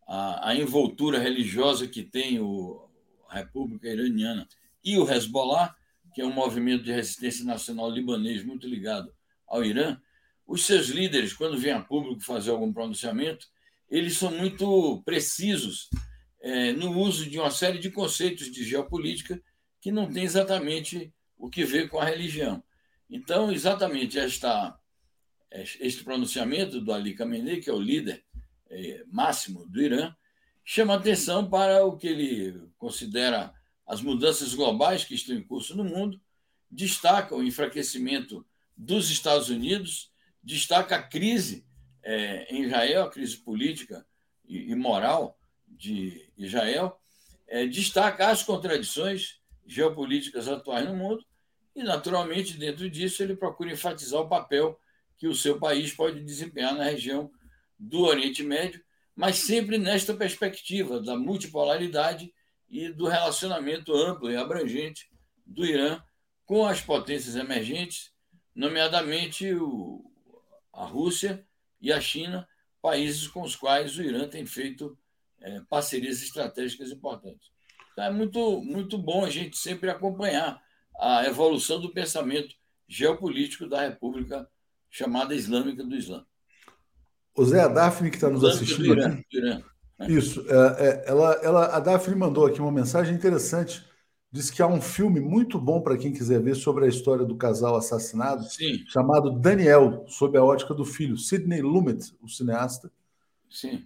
a, 0.07 0.49
a 0.49 0.55
envoltura 0.55 1.19
religiosa 1.19 1.87
que 1.87 2.03
tem 2.03 2.39
o, 2.39 2.87
a 3.29 3.35
República 3.35 3.87
Iraniana 3.87 4.47
e 4.83 4.97
o 4.97 5.09
Hezbollah, 5.09 5.75
que 6.13 6.21
é 6.21 6.25
um 6.25 6.33
movimento 6.33 6.83
de 6.83 6.91
resistência 6.91 7.43
nacional 7.43 7.89
libanês 7.89 8.45
muito 8.45 8.67
ligado 8.67 9.11
ao 9.47 9.63
Irã, 9.63 9.97
os 10.45 10.65
seus 10.65 10.87
líderes, 10.87 11.33
quando 11.33 11.57
vêm 11.57 11.71
a 11.71 11.81
público 11.81 12.21
fazer 12.21 12.51
algum 12.51 12.71
pronunciamento, 12.71 13.47
eles 13.89 14.17
são 14.17 14.31
muito 14.31 15.01
precisos 15.03 15.89
é, 16.43 16.73
no 16.73 16.91
uso 16.99 17.29
de 17.29 17.39
uma 17.39 17.49
série 17.49 17.79
de 17.79 17.89
conceitos 17.89 18.51
de 18.51 18.65
geopolítica 18.65 19.41
que 19.79 19.91
não 19.91 20.11
tem 20.11 20.23
exatamente 20.23 21.13
o 21.37 21.49
que 21.49 21.63
ver 21.63 21.87
com 21.87 21.99
a 21.99 22.05
religião. 22.05 22.61
Então, 23.09 23.51
exatamente 23.51 24.19
esta 24.19 24.77
este 25.79 26.03
pronunciamento 26.03 26.81
do 26.81 26.91
Ali 26.91 27.13
Khamenei, 27.13 27.61
que 27.61 27.69
é 27.69 27.73
o 27.73 27.79
líder 27.79 28.25
é, 28.71 29.03
máximo 29.07 29.67
do 29.67 29.79
Irã, 29.79 30.13
chama 30.65 30.95
atenção 30.95 31.47
para 31.47 31.85
o 31.85 31.95
que 31.95 32.07
ele 32.07 32.67
considera 32.75 33.53
as 33.85 34.01
mudanças 34.01 34.55
globais 34.55 35.03
que 35.03 35.13
estão 35.13 35.35
em 35.35 35.43
curso 35.43 35.77
no 35.77 35.83
mundo, 35.83 36.19
destaca 36.71 37.35
o 37.35 37.43
enfraquecimento 37.43 38.43
dos 38.75 39.11
Estados 39.11 39.49
Unidos, 39.49 40.11
destaca 40.41 40.95
a 40.95 41.03
crise 41.03 41.67
é, 42.01 42.51
em 42.53 42.63
Israel, 42.63 43.03
a 43.03 43.11
crise 43.11 43.37
política 43.37 44.03
e, 44.43 44.71
e 44.71 44.75
moral 44.75 45.37
de 45.83 46.31
Israel, 46.37 46.97
é, 47.45 47.67
destaca 47.67 48.29
as 48.29 48.41
contradições 48.41 49.41
geopolíticas 49.67 50.47
atuais 50.47 50.87
no 50.87 50.95
mundo 50.95 51.25
e, 51.75 51.83
naturalmente, 51.83 52.57
dentro 52.57 52.89
disso, 52.89 53.21
ele 53.21 53.35
procura 53.35 53.73
enfatizar 53.73 54.21
o 54.21 54.29
papel 54.29 54.79
que 55.17 55.27
o 55.27 55.35
seu 55.35 55.59
país 55.59 55.93
pode 55.93 56.23
desempenhar 56.23 56.73
na 56.73 56.85
região 56.85 57.29
do 57.77 58.01
Oriente 58.01 58.43
Médio, 58.43 58.81
mas 59.13 59.37
sempre 59.37 59.77
nesta 59.77 60.13
perspectiva 60.13 61.01
da 61.01 61.17
multipolaridade 61.17 62.33
e 62.69 62.87
do 62.89 63.05
relacionamento 63.05 63.93
amplo 63.93 64.31
e 64.31 64.37
abrangente 64.37 65.09
do 65.45 65.65
Irã 65.65 66.01
com 66.45 66.65
as 66.65 66.79
potências 66.79 67.35
emergentes, 67.35 68.11
nomeadamente 68.55 69.53
o, 69.53 70.03
a 70.71 70.85
Rússia 70.85 71.45
e 71.81 71.91
a 71.91 71.99
China, 71.99 72.47
países 72.81 73.27
com 73.27 73.41
os 73.41 73.55
quais 73.55 73.97
o 73.97 74.01
Irã 74.01 74.27
tem 74.27 74.45
feito 74.45 74.97
é, 75.43 75.61
parcerias 75.69 76.21
estratégicas 76.21 76.89
importantes. 76.91 77.51
Então, 77.91 78.05
é 78.05 78.11
muito, 78.11 78.61
muito 78.61 78.97
bom 78.97 79.23
a 79.23 79.29
gente 79.29 79.57
sempre 79.57 79.89
acompanhar 79.89 80.59
a 80.99 81.25
evolução 81.25 81.79
do 81.79 81.93
pensamento 81.93 82.55
geopolítico 82.87 83.67
da 83.67 83.81
República 83.81 84.47
chamada 84.89 85.35
islâmica 85.35 85.83
do 85.83 85.95
Islã. 85.95 86.25
O 87.35 87.45
Zé, 87.45 87.61
a 87.61 87.67
Daphne 87.67 88.09
que 88.09 88.17
está 88.17 88.29
nos 88.29 88.43
assistindo. 88.43 88.87
Do 88.87 88.93
Irã, 88.93 89.09
do 89.09 89.37
Irã. 89.37 89.63
Né? 89.99 90.07
Isso. 90.07 90.45
É, 90.47 90.87
é, 90.87 91.03
ela, 91.07 91.33
ela, 91.43 91.65
a 91.75 91.79
Daphne 91.79 92.15
mandou 92.15 92.45
aqui 92.45 92.59
uma 92.59 92.71
mensagem 92.71 93.15
interessante. 93.15 93.83
Diz 94.31 94.49
que 94.49 94.61
há 94.61 94.67
um 94.67 94.81
filme 94.81 95.19
muito 95.19 95.59
bom 95.59 95.81
para 95.81 95.97
quem 95.97 96.11
quiser 96.11 96.41
ver 96.41 96.55
sobre 96.55 96.85
a 96.85 96.87
história 96.87 97.23
do 97.23 97.35
casal 97.35 97.75
assassinado, 97.75 98.43
Sim. 98.45 98.83
chamado 98.87 99.31
Daniel, 99.31 100.05
sob 100.07 100.35
a 100.37 100.43
ótica 100.43 100.73
do 100.73 100.83
filho, 100.83 101.17
Sidney 101.17 101.61
Lumet, 101.61 102.15
o 102.19 102.27
cineasta. 102.27 102.91
Sim. 103.49 103.85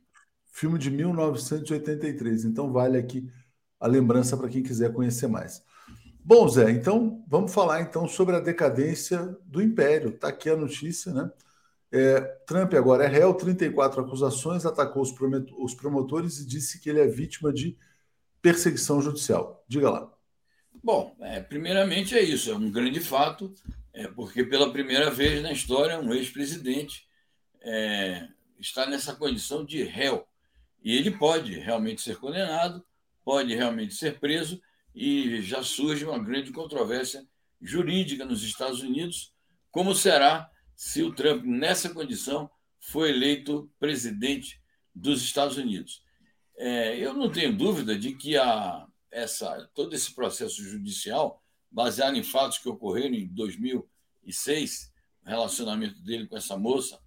Filme 0.57 0.79
de 0.79 0.89
1983. 0.89 2.45
Então 2.45 2.71
vale 2.71 2.97
aqui 2.97 3.31
a 3.79 3.85
lembrança 3.85 4.35
para 4.35 4.49
quem 4.49 4.63
quiser 4.63 4.91
conhecer 4.91 5.27
mais. 5.27 5.63
Bom, 6.25 6.49
Zé, 6.49 6.71
então 6.71 7.23
vamos 7.27 7.53
falar 7.53 7.81
então 7.81 8.07
sobre 8.07 8.35
a 8.35 8.39
decadência 8.39 9.37
do 9.45 9.61
Império. 9.61 10.09
Está 10.09 10.29
aqui 10.29 10.49
a 10.49 10.57
notícia, 10.57 11.13
né? 11.13 11.29
É, 11.91 12.19
Trump 12.47 12.73
agora 12.73 13.03
é 13.03 13.07
réu, 13.07 13.35
34 13.35 14.01
acusações, 14.01 14.65
atacou 14.65 15.03
os, 15.03 15.13
os 15.59 15.75
promotores 15.75 16.39
e 16.39 16.47
disse 16.47 16.81
que 16.81 16.89
ele 16.89 17.01
é 17.01 17.07
vítima 17.07 17.53
de 17.53 17.77
perseguição 18.41 18.99
judicial. 18.99 19.63
Diga 19.67 19.91
lá. 19.91 20.11
Bom, 20.83 21.15
é, 21.21 21.39
primeiramente 21.39 22.17
é 22.17 22.21
isso, 22.23 22.49
é 22.49 22.55
um 22.55 22.71
grande 22.71 22.99
fato, 22.99 23.53
é, 23.93 24.07
porque 24.07 24.43
pela 24.43 24.73
primeira 24.73 25.11
vez 25.11 25.43
na 25.43 25.51
história 25.51 25.99
um 25.99 26.11
ex-presidente 26.15 27.07
é, 27.61 28.27
está 28.59 28.87
nessa 28.87 29.13
condição 29.13 29.63
de 29.63 29.83
réu. 29.83 30.27
E 30.87 30.95
ele 30.95 31.11
pode 31.11 31.51
realmente 31.59 32.01
ser 32.01 32.15
condenado, 32.15 32.81
pode 33.21 33.53
realmente 33.53 33.93
ser 33.93 34.21
preso, 34.21 34.61
e 34.95 35.41
já 35.41 35.61
surge 35.61 36.05
uma 36.05 36.17
grande 36.17 36.53
controvérsia 36.53 37.27
jurídica 37.61 38.23
nos 38.23 38.41
Estados 38.41 38.79
Unidos, 38.79 39.33
como 39.69 39.93
será 39.93 40.49
se 40.77 41.03
o 41.03 41.13
Trump, 41.13 41.43
nessa 41.43 41.93
condição, 41.93 42.49
for 42.79 43.05
eleito 43.05 43.69
presidente 43.77 44.61
dos 44.95 45.21
Estados 45.21 45.57
Unidos. 45.57 46.01
É, 46.55 46.97
eu 46.97 47.13
não 47.13 47.29
tenho 47.29 47.53
dúvida 47.53 47.99
de 47.99 48.15
que 48.15 48.37
a, 48.37 48.87
essa, 49.11 49.69
todo 49.75 49.93
esse 49.93 50.15
processo 50.15 50.63
judicial, 50.63 51.43
baseado 51.69 52.15
em 52.15 52.23
fatos 52.23 52.59
que 52.59 52.69
ocorreram 52.69 53.13
em 53.13 53.27
2006, 53.27 54.93
o 55.25 55.27
relacionamento 55.27 55.99
dele 56.01 56.27
com 56.27 56.37
essa 56.37 56.55
moça, 56.55 56.97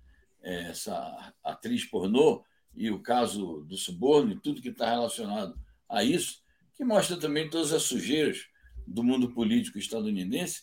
é, 0.43 0.65
essa 0.65 1.33
atriz 1.43 1.87
pornô, 1.87 2.45
e 2.75 2.91
o 2.91 3.01
caso 3.01 3.65
do 3.69 3.77
suborno, 3.77 4.33
e 4.33 4.41
tudo 4.41 4.63
que 4.63 4.69
está 4.69 4.89
relacionado 4.89 5.59
a 5.89 6.05
isso, 6.05 6.41
que 6.75 6.85
mostra 6.85 7.17
também 7.17 7.51
todas 7.51 7.73
as 7.73 7.83
sujeiras 7.83 8.47
do 8.87 9.03
mundo 9.03 9.33
político 9.33 9.79
estadunidense, 9.79 10.63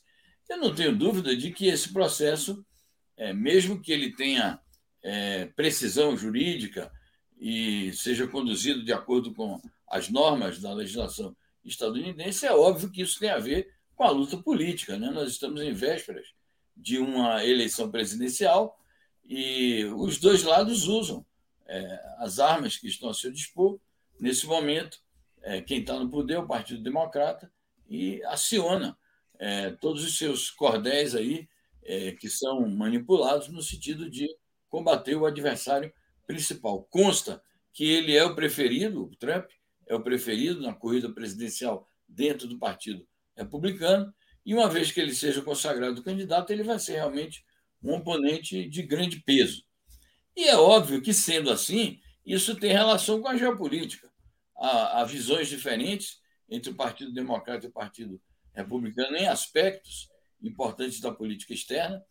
eu 0.49 0.57
não 0.57 0.73
tenho 0.73 0.95
dúvida 0.95 1.35
de 1.35 1.51
que 1.51 1.67
esse 1.67 1.91
processo, 1.91 2.65
é, 3.17 3.33
mesmo 3.33 3.81
que 3.81 3.91
ele 3.91 4.15
tenha 4.15 4.59
é, 5.03 5.45
precisão 5.47 6.15
jurídica 6.15 6.91
e 7.39 7.91
seja 7.93 8.27
conduzido 8.27 8.83
de 8.83 8.93
acordo 8.93 9.33
com 9.33 9.61
as 9.89 10.09
normas 10.09 10.59
da 10.59 10.73
legislação 10.73 11.35
estadunidense, 11.63 12.45
é 12.45 12.51
óbvio 12.53 12.89
que 12.89 13.01
isso 13.01 13.19
tem 13.19 13.29
a 13.29 13.39
ver 13.39 13.69
com 13.95 14.03
a 14.03 14.09
luta 14.09 14.37
política. 14.37 14.97
Né? 14.97 15.09
Nós 15.09 15.31
estamos 15.31 15.61
em 15.61 15.73
vésperas 15.73 16.27
de 16.75 16.97
uma 16.97 17.45
eleição 17.45 17.91
presidencial 17.91 18.77
e 19.25 19.83
os 19.95 20.17
dois 20.17 20.43
lados 20.43 20.87
usam 20.87 21.25
é, 21.67 22.15
as 22.19 22.39
armas 22.39 22.77
que 22.77 22.87
estão 22.87 23.09
a 23.09 23.13
seu 23.13 23.31
dispor 23.31 23.79
nesse 24.19 24.45
momento 24.45 24.99
é, 25.47 25.61
quem 25.61 25.79
está 25.79 25.97
no 25.97 26.09
poder, 26.09 26.37
o 26.37 26.47
Partido 26.47 26.83
Democrata, 26.83 27.49
e 27.89 28.21
aciona 28.25 28.97
é, 29.39 29.71
todos 29.71 30.03
os 30.03 30.17
seus 30.17 30.49
cordéis 30.49 31.15
aí, 31.15 31.47
é, 31.83 32.11
que 32.11 32.29
são 32.29 32.67
manipulados 32.69 33.47
no 33.47 33.61
sentido 33.61 34.09
de 34.09 34.27
combater 34.67 35.15
o 35.15 35.25
adversário 35.25 35.93
principal. 36.25 36.83
Consta 36.83 37.41
que 37.71 37.85
ele 37.85 38.15
é 38.15 38.25
o 38.25 38.35
preferido, 38.35 39.05
o 39.05 39.15
Trump 39.15 39.49
é 39.85 39.95
o 39.95 40.03
preferido 40.03 40.61
na 40.61 40.73
corrida 40.73 41.09
presidencial 41.09 41.89
dentro 42.07 42.47
do 42.47 42.59
Partido 42.59 43.07
Republicano, 43.35 44.13
e 44.45 44.53
uma 44.53 44.69
vez 44.69 44.91
que 44.91 44.99
ele 44.99 45.13
seja 45.13 45.41
consagrado 45.41 46.03
candidato, 46.03 46.51
ele 46.51 46.63
vai 46.63 46.79
ser 46.79 46.93
realmente 46.95 47.45
um 47.81 47.93
oponente 47.93 48.67
de 48.67 48.81
grande 48.81 49.21
peso. 49.21 49.63
E 50.37 50.43
é 50.43 50.55
óbvio 50.55 51.01
que, 51.01 51.15
sendo 51.15 51.49
assim, 51.49 51.99
isso 52.23 52.55
tem 52.55 52.71
relação 52.71 53.19
com 53.19 53.27
a 53.27 53.35
geopolítica 53.35 54.07
há, 54.55 55.01
há 55.01 55.03
visões 55.03 55.47
diferentes 55.47 56.19
entre 56.47 56.69
o 56.69 56.75
Partido 56.75 57.11
Democrata 57.11 57.65
e 57.65 57.69
o 57.69 57.71
Partido 57.73 58.21
Republicano 58.53 59.17
em 59.17 59.27
aspectos 59.27 60.07
importantes 60.39 61.01
da 61.01 61.11
política 61.11 61.55
externa. 61.55 62.03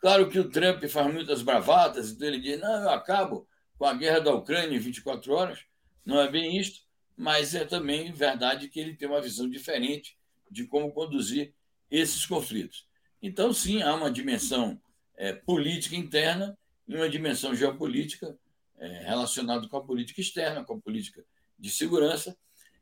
Claro 0.00 0.28
que 0.28 0.40
o 0.40 0.50
Trump 0.50 0.84
faz 0.86 1.14
muitas 1.14 1.40
bravatas, 1.40 2.10
então 2.10 2.26
ele 2.26 2.40
diz: 2.40 2.58
não, 2.58 2.82
eu 2.82 2.90
acabo 2.90 3.48
com 3.78 3.84
a 3.84 3.94
guerra 3.94 4.18
da 4.18 4.34
Ucrânia 4.34 4.76
em 4.76 4.80
24 4.80 5.32
horas. 5.32 5.60
Não 6.04 6.20
é 6.20 6.28
bem 6.28 6.58
isto, 6.58 6.80
mas 7.16 7.54
é 7.54 7.64
também 7.64 8.10
verdade 8.12 8.68
que 8.68 8.80
ele 8.80 8.96
tem 8.96 9.06
uma 9.06 9.22
visão 9.22 9.48
diferente 9.48 10.18
de 10.50 10.66
como 10.66 10.92
conduzir 10.92 11.54
esses 11.88 12.26
conflitos. 12.26 12.88
Então, 13.22 13.52
sim, 13.52 13.82
há 13.82 13.94
uma 13.94 14.10
dimensão 14.10 14.80
é, 15.16 15.32
política 15.32 15.94
interna 15.94 16.58
e 16.88 16.96
uma 16.96 17.08
dimensão 17.08 17.54
geopolítica 17.54 18.36
é, 18.78 19.04
relacionada 19.04 19.68
com 19.68 19.76
a 19.76 19.84
política 19.84 20.20
externa, 20.20 20.64
com 20.64 20.74
a 20.74 20.80
política 20.80 21.24
de 21.58 21.70
segurança. 21.70 22.36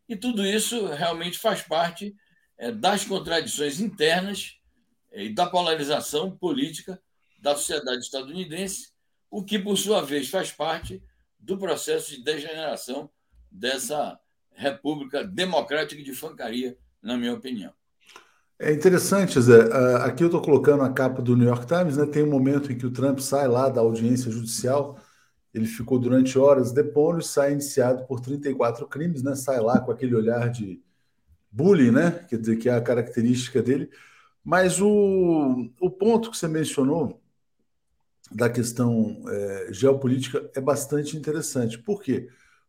E 0.09 0.14
tudo 0.14 0.47
isso 0.47 0.87
realmente 0.87 1.38
faz 1.38 1.62
parte 1.62 2.14
é, 2.57 2.71
das 2.71 3.05
contradições 3.05 3.81
internas 3.81 4.59
é, 5.11 5.25
e 5.25 5.35
da 5.35 5.47
polarização 5.47 6.31
política 6.31 7.03
da 7.38 7.55
sociedade 7.57 7.99
estadunidense, 7.99 8.92
o 9.31 9.45
que, 9.45 9.59
por 9.59 9.77
sua 9.77 10.03
vez, 10.03 10.29
faz 10.29 10.53
parte 10.53 11.03
do 11.38 11.59
processo 11.59 12.11
de 12.11 12.23
degeneração 12.23 13.11
dessa 13.51 14.19
república 14.55 15.25
democrática 15.25 16.03
de 16.03 16.12
fancaria, 16.12 16.79
na 17.03 17.16
minha 17.16 17.35
opinião. 17.35 17.73
É 18.59 18.73
interessante, 18.73 19.38
Zé. 19.40 19.69
Aqui 20.03 20.23
eu 20.25 20.29
estou 20.29 20.40
colocando 20.40 20.83
a 20.83 20.90
capa 20.90 21.21
do 21.21 21.37
New 21.37 21.47
York 21.47 21.66
Times, 21.66 21.97
né? 21.97 22.07
Tem 22.07 22.23
um 22.23 22.31
momento 22.31 22.73
em 22.73 22.79
que 22.79 22.87
o 22.87 22.90
Trump 22.90 23.19
sai 23.19 23.47
lá 23.47 23.69
da 23.69 23.83
audiência 23.83 24.31
judicial. 24.31 24.99
Ele 25.53 25.66
ficou 25.66 25.99
durante 25.99 26.38
horas 26.38 26.73
depondo 26.73 27.21
e 27.21 27.25
sai 27.25 27.53
indiciado 27.53 28.07
por 28.07 28.21
34 28.21 28.87
crimes, 28.88 29.23
né? 29.23 29.35
Sai 29.35 29.61
lá 29.61 29.79
com 29.81 29.90
aquele 29.92 30.14
olhar 30.14 30.49
de 30.51 30.83
bullying, 31.51 31.90
né? 31.90 32.25
Quer 32.29 32.38
dizer, 32.38 32.57
que 32.57 32.69
é 32.69 32.75
a 32.75 32.81
característica 32.81 33.62
dele. 33.62 33.90
Mas 34.42 34.81
o, 34.81 35.71
o 35.81 35.90
ponto 35.90 36.31
que 36.31 36.37
você 36.38 36.49
mencionou 36.49 37.21
da 38.33 38.49
questão 38.49 39.23
é, 39.29 39.69
geopolítica 39.71 40.51
é 40.55 40.61
bastante 40.61 41.16
interessante. 41.16 41.79
Por 41.79 42.03
quê? 42.03 42.29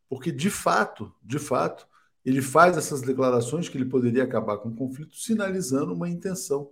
Porque, 0.10 0.32
de 0.32 0.50
fato, 0.50 1.14
de 1.24 1.40
fato, 1.40 1.88
ele 2.28 2.42
faz 2.42 2.76
essas 2.76 3.00
declarações 3.00 3.70
que 3.70 3.78
ele 3.78 3.86
poderia 3.86 4.26
acabar 4.26 4.58
com 4.58 4.68
o 4.68 4.76
conflito, 4.76 5.16
sinalizando 5.16 5.94
uma 5.94 6.10
intenção 6.10 6.70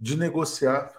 de 0.00 0.16
negociar 0.16 0.90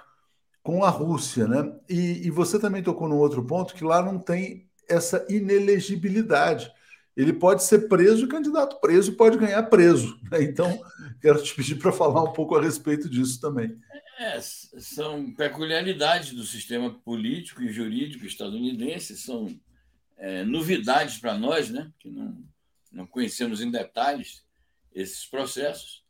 com 0.62 0.84
a 0.84 0.92
Rússia. 0.92 1.48
Né? 1.48 1.74
E, 1.90 2.28
e 2.28 2.30
você 2.30 2.60
também 2.60 2.84
tocou 2.84 3.10
num 3.10 3.18
outro 3.18 3.44
ponto 3.44 3.74
que 3.74 3.84
lá 3.84 4.04
não 4.04 4.20
tem 4.20 4.70
essa 4.88 5.26
inelegibilidade. 5.28 6.72
Ele 7.18 7.34
pode 7.34 7.64
ser 7.64 7.88
preso, 7.88 8.28
candidato 8.28 8.80
preso, 8.80 9.16
pode 9.16 9.40
ganhar 9.40 9.64
preso. 9.64 10.20
Né? 10.30 10.44
Então, 10.44 10.80
quero 11.20 11.42
te 11.42 11.56
pedir 11.56 11.80
para 11.80 11.92
falar 11.92 12.22
um 12.22 12.34
pouco 12.34 12.56
a 12.56 12.62
respeito 12.62 13.10
disso 13.10 13.42
também. 13.42 13.76
É, 14.20 14.40
são 14.40 15.34
peculiaridades 15.34 16.32
do 16.32 16.44
sistema 16.44 16.94
político 16.94 17.64
e 17.64 17.74
jurídico 17.74 18.24
estadunidense, 18.24 19.18
são 19.18 19.48
é, 20.16 20.44
novidades 20.44 21.18
para 21.18 21.36
nós, 21.36 21.72
né, 21.72 21.92
que 22.00 22.10
não, 22.10 22.38
não 22.96 23.06
conhecemos 23.06 23.62
em 23.62 23.70
detalhes 23.70 24.44
esses 24.94 25.26
processos. 25.26 26.04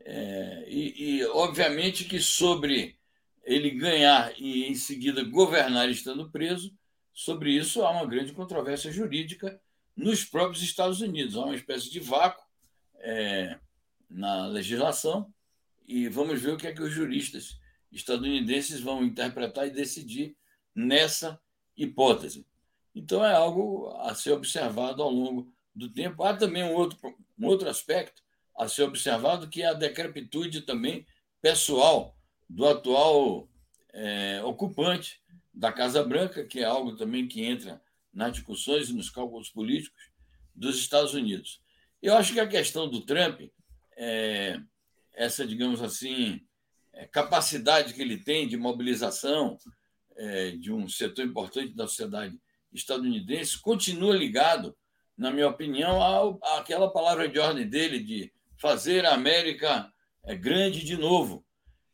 É, 0.00 0.64
e, 0.68 1.18
e, 1.18 1.24
obviamente, 1.26 2.04
que 2.04 2.20
sobre 2.20 2.96
ele 3.42 3.70
ganhar 3.70 4.32
e, 4.38 4.64
em 4.66 4.74
seguida, 4.74 5.24
governar 5.24 5.88
estando 5.88 6.30
preso, 6.30 6.76
sobre 7.12 7.52
isso 7.52 7.82
há 7.82 7.90
uma 7.90 8.06
grande 8.06 8.32
controvérsia 8.32 8.92
jurídica 8.92 9.58
nos 9.96 10.24
próprios 10.24 10.62
Estados 10.62 11.00
Unidos. 11.00 11.36
Há 11.36 11.44
uma 11.44 11.54
espécie 11.56 11.90
de 11.90 11.98
vácuo 11.98 12.44
é, 12.98 13.58
na 14.10 14.46
legislação 14.46 15.32
e 15.88 16.06
vamos 16.08 16.40
ver 16.42 16.52
o 16.52 16.58
que 16.58 16.66
é 16.66 16.72
que 16.72 16.82
os 16.82 16.92
juristas 16.92 17.58
estadunidenses 17.90 18.80
vão 18.80 19.02
interpretar 19.02 19.66
e 19.66 19.70
decidir 19.70 20.36
nessa 20.74 21.40
hipótese. 21.74 22.46
Então, 22.94 23.24
é 23.24 23.32
algo 23.32 23.88
a 24.00 24.14
ser 24.14 24.32
observado 24.32 25.02
ao 25.02 25.10
longo 25.10 25.55
do 25.76 25.90
tempo. 25.90 26.24
Há 26.24 26.34
também 26.34 26.64
um 26.64 26.72
outro, 26.72 26.98
um 27.38 27.46
outro 27.46 27.68
aspecto 27.68 28.22
a 28.56 28.66
ser 28.66 28.84
observado, 28.84 29.48
que 29.48 29.62
é 29.62 29.66
a 29.66 29.74
decrepitude 29.74 30.62
também 30.62 31.06
pessoal 31.42 32.16
do 32.48 32.66
atual 32.66 33.48
é, 33.92 34.42
ocupante 34.42 35.20
da 35.52 35.70
Casa 35.70 36.02
Branca, 36.02 36.44
que 36.44 36.60
é 36.60 36.64
algo 36.64 36.96
também 36.96 37.28
que 37.28 37.44
entra 37.44 37.80
nas 38.12 38.32
discussões 38.32 38.88
e 38.88 38.94
nos 38.94 39.10
cálculos 39.10 39.50
políticos 39.50 40.10
dos 40.54 40.78
Estados 40.78 41.12
Unidos. 41.12 41.60
Eu 42.00 42.14
acho 42.14 42.32
que 42.32 42.40
a 42.40 42.48
questão 42.48 42.88
do 42.88 43.02
Trump, 43.02 43.42
é, 43.96 44.58
essa, 45.12 45.46
digamos 45.46 45.82
assim, 45.82 46.40
é, 46.94 47.06
capacidade 47.06 47.92
que 47.92 48.00
ele 48.00 48.16
tem 48.16 48.48
de 48.48 48.56
mobilização 48.56 49.58
é, 50.16 50.52
de 50.52 50.72
um 50.72 50.88
setor 50.88 51.26
importante 51.26 51.74
da 51.74 51.86
sociedade 51.86 52.40
estadunidense, 52.72 53.60
continua 53.60 54.16
ligado, 54.16 54.76
na 55.16 55.30
minha 55.30 55.48
opinião, 55.48 56.02
ao, 56.02 56.38
àquela 56.56 56.90
palavra 56.90 57.28
de 57.28 57.38
ordem 57.38 57.66
dele 57.66 57.98
de 58.00 58.32
fazer 58.56 59.06
a 59.06 59.14
América 59.14 59.92
é, 60.24 60.34
grande 60.34 60.84
de 60.84 60.96
novo. 60.96 61.44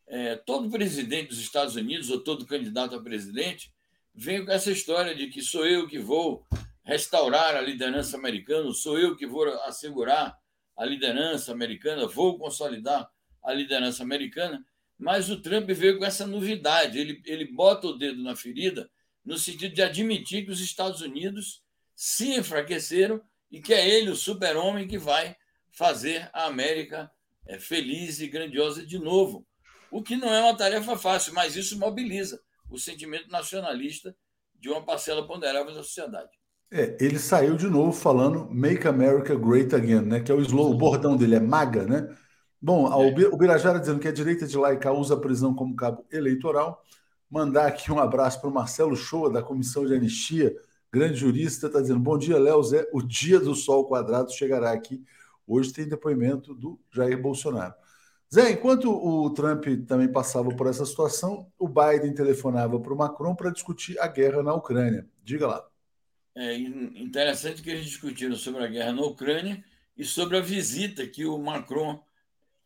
É, 0.07 0.35
todo 0.35 0.69
presidente 0.69 1.29
dos 1.29 1.39
Estados 1.39 1.75
Unidos, 1.75 2.09
ou 2.09 2.19
todo 2.19 2.45
candidato 2.45 2.95
a 2.95 3.01
presidente, 3.01 3.73
vem 4.13 4.45
com 4.45 4.51
essa 4.51 4.71
história 4.71 5.15
de 5.15 5.27
que 5.27 5.41
sou 5.41 5.65
eu 5.65 5.87
que 5.87 5.97
vou 5.97 6.45
restaurar 6.83 7.55
a 7.55 7.61
liderança 7.61 8.17
americana, 8.17 8.71
sou 8.73 8.99
eu 8.99 9.15
que 9.15 9.25
vou 9.25 9.47
assegurar 9.63 10.37
a 10.75 10.85
liderança 10.85 11.51
americana, 11.51 12.05
vou 12.07 12.37
consolidar 12.37 13.09
a 13.41 13.53
liderança 13.53 14.03
americana, 14.03 14.63
mas 14.97 15.29
o 15.29 15.41
Trump 15.41 15.69
veio 15.69 15.97
com 15.97 16.05
essa 16.05 16.27
novidade. 16.27 16.99
Ele, 16.99 17.21
ele 17.25 17.45
bota 17.45 17.87
o 17.87 17.97
dedo 17.97 18.21
na 18.21 18.35
ferida 18.35 18.89
no 19.23 19.37
sentido 19.37 19.73
de 19.73 19.81
admitir 19.81 20.45
que 20.45 20.51
os 20.51 20.59
Estados 20.59 21.01
Unidos 21.01 21.62
se 21.95 22.35
enfraqueceram 22.35 23.21
e 23.51 23.61
que 23.61 23.73
é 23.73 23.87
ele, 23.87 24.09
o 24.09 24.15
super-homem, 24.15 24.87
que 24.87 24.97
vai 24.97 25.35
fazer 25.71 26.29
a 26.33 26.45
América 26.45 27.11
é, 27.47 27.59
feliz 27.59 28.19
e 28.19 28.27
grandiosa 28.27 28.85
de 28.85 28.97
novo. 28.97 29.45
O 29.91 30.01
que 30.01 30.15
não 30.15 30.33
é 30.33 30.41
uma 30.41 30.57
tarefa 30.57 30.97
fácil, 30.97 31.33
mas 31.33 31.55
isso 31.55 31.77
mobiliza 31.77 32.41
o 32.69 32.79
sentimento 32.79 33.29
nacionalista 33.29 34.15
de 34.59 34.69
uma 34.69 34.83
parcela 34.83 35.27
ponderável 35.27 35.73
da 35.73 35.83
sociedade. 35.83 36.31
É, 36.71 36.97
ele 36.99 37.19
saiu 37.19 37.55
de 37.55 37.67
novo 37.67 37.91
falando 37.91 38.49
Make 38.49 38.87
America 38.87 39.35
Great 39.35 39.75
Again, 39.75 40.01
né? 40.01 40.19
Que 40.19 40.31
é 40.31 40.35
o 40.35 40.41
slogan, 40.41 40.73
o 40.73 40.77
bordão 40.77 41.15
dele 41.15 41.35
é 41.35 41.39
MAGA, 41.39 41.85
né? 41.85 42.15
Bom, 42.59 42.87
é. 42.87 43.27
o 43.27 43.37
Birajara 43.37 43.79
dizendo 43.79 43.99
que 43.99 44.07
a 44.07 44.11
direita 44.11 44.47
de 44.47 44.57
laica 44.57 44.91
usa 44.91 45.13
a 45.13 45.19
prisão 45.19 45.53
como 45.53 45.75
cabo 45.75 46.03
eleitoral. 46.11 46.81
Mandar 47.29 47.67
aqui 47.67 47.91
um 47.91 47.99
abraço 47.99 48.39
para 48.39 48.49
o 48.49 48.53
Marcelo 48.53 48.95
Shoa, 48.95 49.31
da 49.31 49.43
Comissão 49.43 49.85
de 49.85 49.93
Anistia, 49.93 50.55
grande 50.93 51.15
jurista, 51.15 51.65
está 51.65 51.81
dizendo: 51.81 51.99
Bom 51.99 52.17
dia, 52.17 52.37
Léo 52.37 52.61
Zé. 52.61 52.87
O 52.93 53.01
dia 53.01 53.39
do 53.39 53.55
sol 53.55 53.87
quadrado 53.87 54.31
chegará 54.31 54.71
aqui. 54.71 55.03
Hoje 55.47 55.73
tem 55.73 55.87
depoimento 55.87 56.53
do 56.53 56.79
Jair 56.91 57.19
Bolsonaro. 57.19 57.73
Zé, 58.33 58.51
enquanto 58.51 58.89
o 58.91 59.29
Trump 59.31 59.65
também 59.87 60.11
passava 60.11 60.49
por 60.55 60.67
essa 60.67 60.85
situação, 60.85 61.51
o 61.57 61.67
Biden 61.67 62.13
telefonava 62.13 62.79
para 62.79 62.93
o 62.93 62.97
Macron 62.97 63.35
para 63.35 63.51
discutir 63.51 63.99
a 63.99 64.07
guerra 64.07 64.43
na 64.43 64.53
Ucrânia. 64.53 65.07
Diga 65.23 65.47
lá. 65.47 65.67
É 66.35 66.55
interessante 66.55 67.61
que 67.61 67.69
eles 67.69 67.85
discutiram 67.85 68.35
sobre 68.35 68.63
a 68.63 68.67
guerra 68.67 68.93
na 68.93 69.03
Ucrânia 69.03 69.63
e 69.95 70.03
sobre 70.03 70.37
a 70.37 70.41
visita 70.41 71.05
que 71.05 71.25
o 71.25 71.37
Macron 71.37 72.03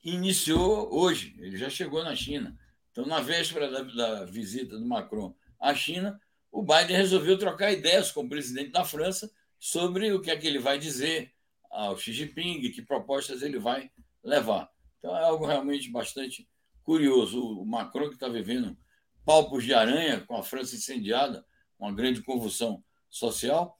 iniciou 0.03 0.93
hoje, 0.93 1.35
ele 1.39 1.57
já 1.57 1.69
chegou 1.69 2.01
na 2.03 2.15
China. 2.15 2.57
Então, 2.91 3.05
na 3.05 3.19
véspera 3.19 3.69
da, 3.69 3.81
da, 3.81 4.25
visita 4.25 4.77
do 4.77 4.85
Macron 4.85 5.35
à 5.59 5.75
China, 5.75 6.19
o 6.51 6.63
Biden 6.63 6.95
resolveu 6.95 7.37
trocar 7.37 7.71
ideias 7.71 8.11
com 8.11 8.21
o 8.21 8.29
presidente 8.29 8.71
da 8.71 8.85
França 8.85 9.31
sobre 9.59 10.11
o 10.11 10.21
que 10.21 10.31
é 10.31 10.37
que 10.37 10.47
ele 10.47 10.59
vai 10.59 10.77
dizer 10.77 11.33
ao 11.69 11.97
Xi 11.97 12.13
Jinping, 12.13 12.71
que 12.71 12.81
propostas 12.81 13.41
ele 13.41 13.59
vai 13.59 13.91
levar. 14.23 14.69
Então, 14.97 15.15
é 15.15 15.23
algo 15.23 15.45
realmente 15.45 15.89
bastante 15.89 16.47
curioso. 16.83 17.39
O 17.39 17.65
Macron, 17.65 18.09
que 18.09 18.15
está 18.15 18.27
vivendo 18.27 18.77
palpos 19.25 19.63
de 19.63 19.73
aranha 19.73 20.21
com 20.21 20.35
a 20.35 20.43
França 20.43 20.75
incendiada, 20.75 21.45
uma 21.77 21.93
grande 21.93 22.23
convulsão 22.23 22.83
social. 23.09 23.77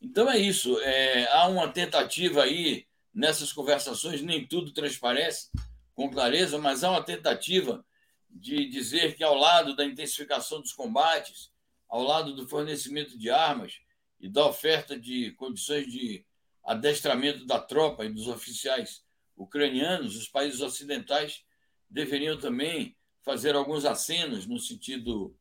Então, 0.00 0.30
é 0.30 0.38
isso. 0.38 0.78
É, 0.80 1.26
há 1.32 1.48
uma 1.48 1.68
tentativa 1.68 2.42
aí 2.42 2.86
nessas 3.12 3.52
conversações 3.52 4.22
nem 4.22 4.46
tudo 4.46 4.72
transparece 4.72 5.50
com 5.94 6.10
clareza, 6.10 6.58
mas 6.58 6.84
há 6.84 6.90
uma 6.90 7.02
tentativa 7.02 7.84
de 8.28 8.68
dizer 8.68 9.16
que, 9.16 9.22
ao 9.22 9.36
lado 9.36 9.76
da 9.76 9.84
intensificação 9.84 10.60
dos 10.60 10.72
combates, 10.72 11.50
ao 11.94 12.02
lado 12.02 12.34
do 12.34 12.48
fornecimento 12.48 13.16
de 13.16 13.30
armas 13.30 13.80
e 14.18 14.28
da 14.28 14.44
oferta 14.44 14.98
de 14.98 15.30
condições 15.34 15.86
de 15.86 16.26
adestramento 16.64 17.46
da 17.46 17.60
tropa 17.60 18.04
e 18.04 18.12
dos 18.12 18.26
oficiais 18.26 19.04
ucranianos, 19.36 20.16
os 20.16 20.26
países 20.26 20.60
ocidentais 20.60 21.44
deveriam 21.88 22.36
também 22.36 22.96
fazer 23.22 23.54
alguns 23.54 23.84
acenos 23.84 24.44
no 24.44 24.58
sentido 24.58 25.38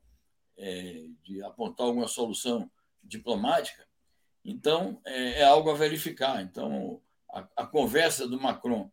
é, 0.56 1.08
de 1.24 1.42
apontar 1.42 1.88
alguma 1.88 2.08
solução 2.08 2.70
diplomática. 3.04 3.88
Então, 4.46 5.02
é, 5.08 5.40
é 5.40 5.44
algo 5.44 5.72
a 5.72 5.76
verificar. 5.76 6.40
Então, 6.44 7.02
a, 7.32 7.48
a 7.58 7.66
conversa 7.66 8.28
do 8.28 8.40
Macron 8.40 8.92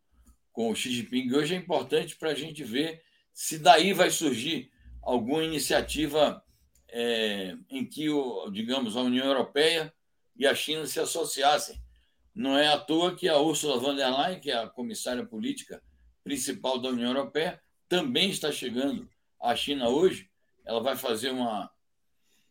com 0.51 0.71
o 0.71 0.75
Xi 0.75 0.91
Jinping 0.91 1.31
hoje 1.31 1.53
é 1.53 1.59
importante 1.59 2.15
para 2.15 2.31
a 2.31 2.35
gente 2.35 2.63
ver 2.63 3.03
se 3.31 3.59
daí 3.59 3.93
vai 3.93 4.09
surgir 4.09 4.71
alguma 5.03 5.43
iniciativa 5.43 6.43
é, 6.91 7.57
em 7.69 7.85
que, 7.85 8.09
o, 8.09 8.49
digamos, 8.49 8.95
a 8.95 9.01
União 9.01 9.25
Europeia 9.25 9.93
e 10.35 10.45
a 10.45 10.53
China 10.53 10.85
se 10.85 10.99
associassem. 10.99 11.81
Não 12.33 12.57
é 12.57 12.67
à 12.67 12.77
toa 12.77 13.15
que 13.15 13.27
a 13.27 13.37
Ursula 13.37 13.79
von 13.79 13.95
der 13.95 14.09
Leyen, 14.09 14.39
que 14.39 14.51
é 14.51 14.57
a 14.57 14.67
comissária 14.67 15.25
política 15.25 15.81
principal 16.23 16.79
da 16.79 16.89
União 16.89 17.09
Europeia, 17.09 17.61
também 17.89 18.29
está 18.29 18.51
chegando 18.51 19.09
à 19.39 19.55
China 19.55 19.89
hoje. 19.89 20.29
Ela 20.63 20.81
vai 20.81 20.95
fazer 20.95 21.31
uma, 21.31 21.69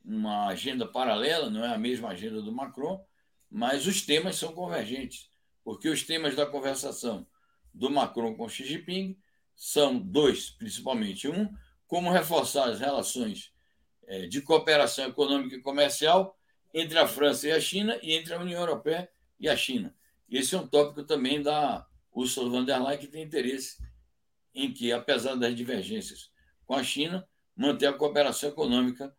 uma 0.05 0.49
agenda 0.49 0.87
paralela, 0.87 1.49
não 1.49 1.65
é 1.65 1.75
a 1.75 1.79
mesma 1.79 2.09
agenda 2.09 2.43
do 2.43 2.53
Macron, 2.53 3.03
mas 3.51 3.87
os 3.87 4.03
temas 4.03 4.37
são 4.37 4.53
convergentes 4.53 5.31
porque 5.65 5.89
os 5.89 6.03
temas 6.03 6.35
da 6.35 6.47
conversação 6.47 7.27
do 7.73 7.91
Macron 7.91 8.35
com 8.35 8.49
Xi 8.49 8.65
Jinping 8.65 9.17
são 9.55 9.99
dois, 9.99 10.51
principalmente. 10.51 11.29
Um, 11.29 11.49
como 11.87 12.11
reforçar 12.11 12.69
as 12.69 12.81
relações 12.81 13.53
de 14.29 14.43
cooperação 14.43 15.07
econômica 15.07 15.57
e 15.57 15.61
comercial 15.61 16.37
entre 16.75 16.99
a 16.99 17.07
França 17.07 17.49
e 17.49 17.53
a 17.53 17.61
China 17.61 17.99
e 18.03 18.13
entre 18.13 18.35
a 18.35 18.41
União 18.41 18.61
Europeia 18.61 19.09
e 19.39 19.49
a 19.49 19.57
China. 19.57 19.95
Esse 20.29 20.55
é 20.55 20.59
um 20.59 20.67
tópico 20.67 21.05
também 21.05 21.43
da 21.43 21.87
Ursula 22.13 22.49
von 22.49 22.65
der 22.65 22.83
Leyen, 22.83 22.99
que 22.99 23.07
tem 23.07 23.23
interesse 23.23 23.79
em 24.55 24.73
que, 24.73 24.93
apesar 24.93 25.35
das 25.35 25.55
divergências 25.55 26.31
com 26.67 26.75
a 26.75 26.83
China, 26.83 27.27
manter 27.57 27.87
a 27.87 27.93
cooperação 27.93 28.49
econômica 28.49 29.15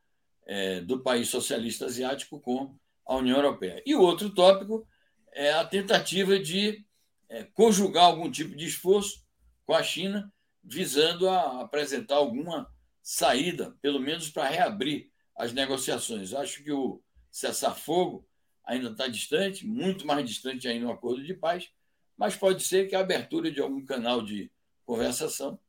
é, 0.45 0.81
do 0.81 1.01
país 1.01 1.29
socialista 1.29 1.85
asiático 1.85 2.39
com 2.39 2.75
a 3.05 3.15
União 3.15 3.37
Europeia. 3.37 3.81
E 3.85 3.95
o 3.95 4.01
outro 4.01 4.29
tópico 4.29 4.87
é 5.33 5.51
a 5.53 5.65
tentativa 5.65 6.39
de 6.39 6.85
é, 7.29 7.43
conjugar 7.43 8.05
algum 8.05 8.29
tipo 8.29 8.55
de 8.55 8.65
esforço 8.65 9.25
com 9.65 9.73
a 9.73 9.83
China, 9.83 10.31
visando 10.63 11.29
a 11.29 11.61
apresentar 11.61 12.15
alguma 12.15 12.69
saída, 13.01 13.75
pelo 13.81 13.99
menos 13.99 14.29
para 14.29 14.49
reabrir 14.49 15.09
as 15.35 15.53
negociações. 15.53 16.33
Acho 16.33 16.63
que 16.63 16.71
o 16.71 17.01
cessar-fogo 17.31 18.27
ainda 18.63 18.89
está 18.89 19.07
distante, 19.07 19.65
muito 19.65 20.05
mais 20.05 20.27
distante 20.27 20.67
ainda 20.67 20.85
do 20.85 20.91
acordo 20.91 21.23
de 21.23 21.33
paz, 21.33 21.69
mas 22.17 22.35
pode 22.35 22.63
ser 22.63 22.87
que 22.87 22.95
a 22.95 22.99
abertura 22.99 23.51
de 23.51 23.59
algum 23.59 23.83
canal 23.83 24.21
de 24.21 24.51
conversação 24.85 25.59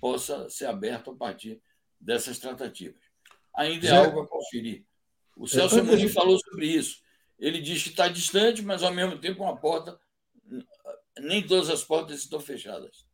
possa 0.00 0.48
ser 0.50 0.66
aberto 0.66 1.10
a 1.10 1.16
partir 1.16 1.62
dessas 1.98 2.38
tratativas. 2.38 3.00
Ainda 3.54 3.86
é 3.86 3.90
Já... 3.90 4.04
algo 4.04 4.20
a 4.20 4.26
conferir. 4.26 4.84
O 5.36 5.46
Celso 5.46 5.80
Amorim 5.80 6.08
falou 6.08 6.38
sobre 6.38 6.66
isso. 6.66 7.02
Ele 7.38 7.60
diz 7.60 7.82
que 7.82 7.90
está 7.90 8.08
distante, 8.08 8.62
mas 8.62 8.82
ao 8.82 8.92
mesmo 8.92 9.18
tempo 9.18 9.42
uma 9.42 9.56
porta, 9.56 9.98
nem 11.18 11.46
todas 11.46 11.70
as 11.70 11.84
portas 11.84 12.20
estão 12.20 12.40
fechadas. 12.40 13.05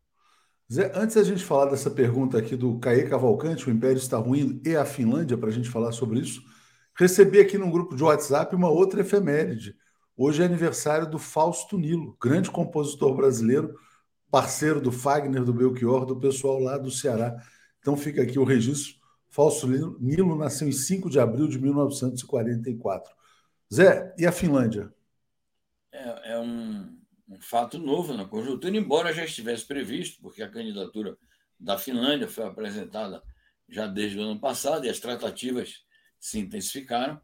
Zé, 0.71 0.91
antes 0.95 1.17
da 1.17 1.23
gente 1.23 1.45
falar 1.45 1.71
dessa 1.71 1.91
pergunta 1.91 2.39
aqui 2.39 2.57
do 2.57 2.79
Caê 2.79 3.09
Cavalcante, 3.09 3.69
o 3.69 3.73
Império 3.73 3.99
está 3.99 4.19
ruindo, 4.19 4.61
e 4.69 4.75
a 4.77 4.85
Finlândia, 4.85 5.37
para 5.37 5.49
a 5.49 5.53
gente 5.53 5.69
falar 5.69 5.93
sobre 5.93 6.21
isso, 6.21 6.43
recebi 6.99 7.41
aqui 7.41 7.59
num 7.59 7.71
grupo 7.71 7.95
de 7.95 8.03
WhatsApp 8.03 8.55
uma 8.55 8.71
outra 8.71 9.01
efeméride. 9.01 9.77
Hoje 10.17 10.43
é 10.43 10.47
aniversário 10.47 11.11
do 11.11 11.19
Fausto 11.19 11.79
Nilo, 11.79 12.17
grande 12.21 12.51
compositor 12.51 13.15
brasileiro, 13.15 13.75
parceiro 14.31 14.81
do 14.81 14.93
Fagner, 14.93 15.45
do 15.45 15.53
Belchior, 15.53 16.07
do 16.07 16.19
pessoal 16.19 16.59
lá 16.59 16.79
do 16.79 16.91
Ceará. 16.91 17.37
Então 17.81 17.97
fica 17.97 18.23
aqui 18.23 18.39
o 18.39 18.45
registro. 18.45 18.95
Fausto 19.29 19.67
Nilo 19.67 20.37
nasceu 20.37 20.69
em 20.69 20.73
5 20.73 21.11
de 21.11 21.19
abril 21.19 21.49
de 21.49 21.59
1944. 21.59 23.13
Zé, 23.73 24.15
e 24.19 24.27
a 24.27 24.33
Finlândia? 24.33 24.93
É, 25.91 26.35
é 26.35 26.39
um, 26.39 26.99
um, 27.33 27.41
fato 27.41 27.79
novo 27.79 28.15
na 28.15 28.25
conjuntura, 28.25 28.77
embora 28.77 29.13
já 29.13 29.25
estivesse 29.25 29.67
previsto, 29.67 30.21
porque 30.21 30.43
a 30.43 30.49
candidatura 30.49 31.17
da 31.59 31.79
Finlândia 31.79 32.29
foi 32.29 32.45
apresentada 32.45 33.23
já 33.69 33.87
desde 33.87 34.19
o 34.19 34.23
ano 34.23 34.39
passado 34.39 34.85
e 34.85 34.89
as 34.89 35.01
tratativas 35.01 35.83
se 36.19 36.39
intensificaram. 36.39 37.21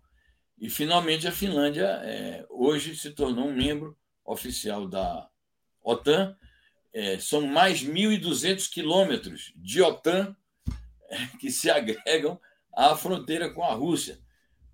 E, 0.59 0.69
finalmente, 0.69 1.27
a 1.29 1.33
Finlândia 1.33 1.87
é, 2.03 2.47
hoje 2.51 2.97
se 2.97 3.11
tornou 3.11 3.49
um 3.49 3.55
membro 3.55 3.97
oficial 4.25 4.89
da 4.89 5.29
OTAN. 5.83 6.37
É, 6.93 7.19
são 7.19 7.43
mais 7.43 7.83
1.200 7.83 8.69
quilômetros 8.71 9.53
de 9.57 9.83
OTAN 9.83 10.35
é, 11.11 11.27
que 11.39 11.51
se 11.51 11.71
agregam 11.71 12.41
à 12.75 12.97
fronteira 12.97 13.51
com 13.51 13.63
a 13.63 13.75
Rússia 13.75 14.19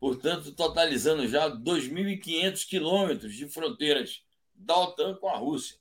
portanto, 0.04 0.52
totalizando 0.52 1.26
já 1.26 1.48
2.500 1.48 2.66
quilômetros 2.68 3.34
de 3.34 3.48
fronteiras 3.48 4.22
da 4.64 4.76
OTAN 4.78 5.14
com 5.16 5.28
a 5.28 5.36
Rússia. 5.36 5.76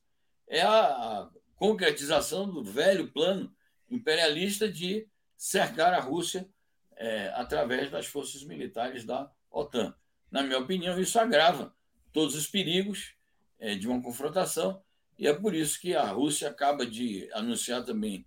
É 0.47 0.61
a 0.61 1.29
concretização 1.55 2.49
do 2.49 2.63
velho 2.63 3.11
plano 3.11 3.53
imperialista 3.89 4.69
de 4.69 5.07
cercar 5.37 5.93
a 5.93 5.99
Rússia 5.99 6.49
é, 6.95 7.31
através 7.35 7.89
das 7.89 8.05
forças 8.05 8.43
militares 8.43 9.03
da 9.05 9.31
OTAN. 9.49 9.93
Na 10.31 10.41
minha 10.41 10.59
opinião, 10.59 10.99
isso 10.99 11.19
agrava 11.19 11.73
todos 12.11 12.35
os 12.35 12.47
perigos 12.47 13.15
é, 13.59 13.75
de 13.75 13.87
uma 13.87 14.01
confrontação, 14.01 14.81
e 15.17 15.27
é 15.27 15.33
por 15.33 15.53
isso 15.53 15.79
que 15.79 15.95
a 15.95 16.05
Rússia 16.05 16.49
acaba 16.49 16.85
de 16.85 17.29
anunciar 17.33 17.83
também 17.83 18.25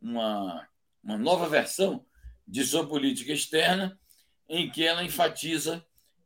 uma, 0.00 0.68
uma 1.02 1.18
nova 1.18 1.48
versão 1.48 2.04
de 2.46 2.64
sua 2.64 2.86
política 2.86 3.32
externa, 3.32 3.98
em 4.48 4.70
que 4.70 4.84
ela 4.84 5.04
enfatiza 5.04 5.84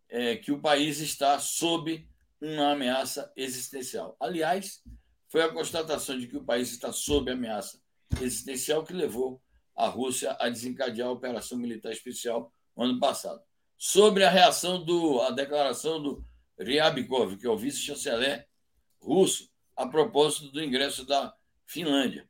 é, 0.08 0.36
que 0.36 0.52
o 0.52 0.60
país 0.60 1.00
está 1.00 1.38
sob 1.40 2.06
uma 2.42 2.72
ameaça 2.72 3.32
existencial. 3.36 4.16
Aliás, 4.18 4.82
foi 5.28 5.42
a 5.42 5.48
constatação 5.48 6.18
de 6.18 6.26
que 6.26 6.36
o 6.36 6.44
país 6.44 6.70
está 6.70 6.92
sob 6.92 7.30
ameaça 7.30 7.80
existencial 8.20 8.84
que 8.84 8.92
levou 8.92 9.40
a 9.74 9.86
Rússia 9.86 10.36
a 10.38 10.48
desencadear 10.48 11.08
a 11.08 11.12
operação 11.12 11.56
militar 11.56 11.92
especial 11.92 12.52
no 12.76 12.84
ano 12.84 13.00
passado. 13.00 13.40
Sobre 13.78 14.24
a 14.24 14.30
reação 14.30 14.84
do 14.84 15.20
a 15.22 15.30
declaração 15.30 16.02
do 16.02 16.24
Ryabkov, 16.58 17.36
que 17.36 17.46
é 17.46 17.50
o 17.50 17.56
vice-chanceler 17.56 18.46
russo, 19.00 19.48
a 19.76 19.86
propósito 19.86 20.50
do 20.50 20.62
ingresso 20.62 21.06
da 21.06 21.34
Finlândia. 21.64 22.28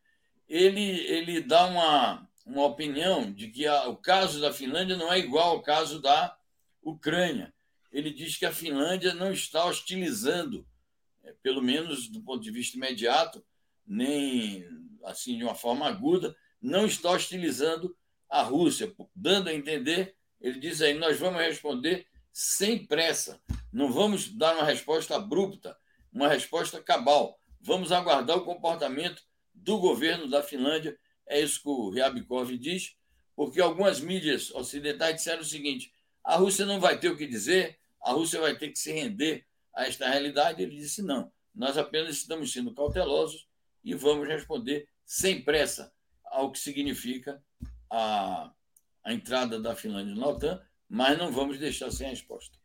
Ele, 0.48 1.00
ele 1.06 1.40
dá 1.40 1.66
uma, 1.66 2.28
uma 2.46 2.64
opinião 2.64 3.32
de 3.32 3.48
que 3.48 3.66
a, 3.66 3.88
o 3.88 3.96
caso 3.96 4.40
da 4.40 4.52
Finlândia 4.52 4.96
não 4.96 5.12
é 5.12 5.18
igual 5.18 5.50
ao 5.50 5.62
caso 5.62 6.00
da 6.00 6.36
Ucrânia. 6.82 7.52
Ele 7.92 8.10
diz 8.10 8.36
que 8.36 8.46
a 8.46 8.52
Finlândia 8.52 9.14
não 9.14 9.32
está 9.32 9.64
hostilizando, 9.66 10.66
é, 11.22 11.32
pelo 11.42 11.62
menos 11.62 12.08
do 12.08 12.22
ponto 12.22 12.42
de 12.42 12.50
vista 12.50 12.76
imediato, 12.76 13.44
nem 13.86 14.66
assim 15.04 15.36
de 15.36 15.44
uma 15.44 15.54
forma 15.54 15.86
aguda, 15.86 16.34
não 16.60 16.86
está 16.86 17.10
hostilizando 17.10 17.96
a 18.28 18.42
Rússia, 18.42 18.92
dando 19.14 19.48
a 19.48 19.54
entender, 19.54 20.16
ele 20.40 20.58
diz 20.58 20.80
aí, 20.80 20.94
nós 20.94 21.18
vamos 21.18 21.40
responder 21.40 22.06
sem 22.32 22.86
pressa, 22.86 23.40
não 23.70 23.92
vamos 23.92 24.28
dar 24.28 24.54
uma 24.54 24.64
resposta 24.64 25.16
abrupta, 25.16 25.76
uma 26.12 26.28
resposta 26.28 26.82
cabal. 26.82 27.38
Vamos 27.60 27.92
aguardar 27.92 28.36
o 28.36 28.44
comportamento 28.44 29.22
do 29.54 29.78
governo 29.78 30.28
da 30.28 30.42
Finlândia. 30.42 30.98
É 31.26 31.40
isso 31.40 31.62
que 31.62 31.68
o 31.68 31.90
Ryabkov 31.90 32.56
diz, 32.58 32.96
porque 33.34 33.60
algumas 33.60 34.00
mídias 34.00 34.50
ocidentais 34.50 35.16
disseram 35.16 35.42
o 35.42 35.44
seguinte: 35.44 35.92
a 36.22 36.36
Rússia 36.36 36.66
não 36.66 36.80
vai 36.80 36.98
ter 36.98 37.08
o 37.08 37.16
que 37.16 37.26
dizer, 37.26 37.78
a 38.02 38.12
Rússia 38.12 38.40
vai 38.40 38.56
ter 38.56 38.68
que 38.68 38.78
se 38.78 38.92
render 38.92 39.46
a 39.74 39.86
esta 39.86 40.08
realidade. 40.08 40.62
Ele 40.62 40.76
disse: 40.76 41.02
não, 41.02 41.30
nós 41.54 41.78
apenas 41.78 42.16
estamos 42.16 42.52
sendo 42.52 42.74
cautelosos 42.74 43.46
e 43.84 43.94
vamos 43.94 44.26
responder 44.26 44.88
sem 45.04 45.42
pressa 45.42 45.92
ao 46.24 46.50
que 46.50 46.58
significa 46.58 47.42
a, 47.90 48.50
a 49.04 49.12
entrada 49.12 49.60
da 49.60 49.74
Finlândia 49.74 50.14
na 50.14 50.26
OTAN, 50.26 50.60
mas 50.88 51.18
não 51.18 51.30
vamos 51.30 51.58
deixar 51.58 51.90
sem 51.90 52.08
resposta. 52.08 52.56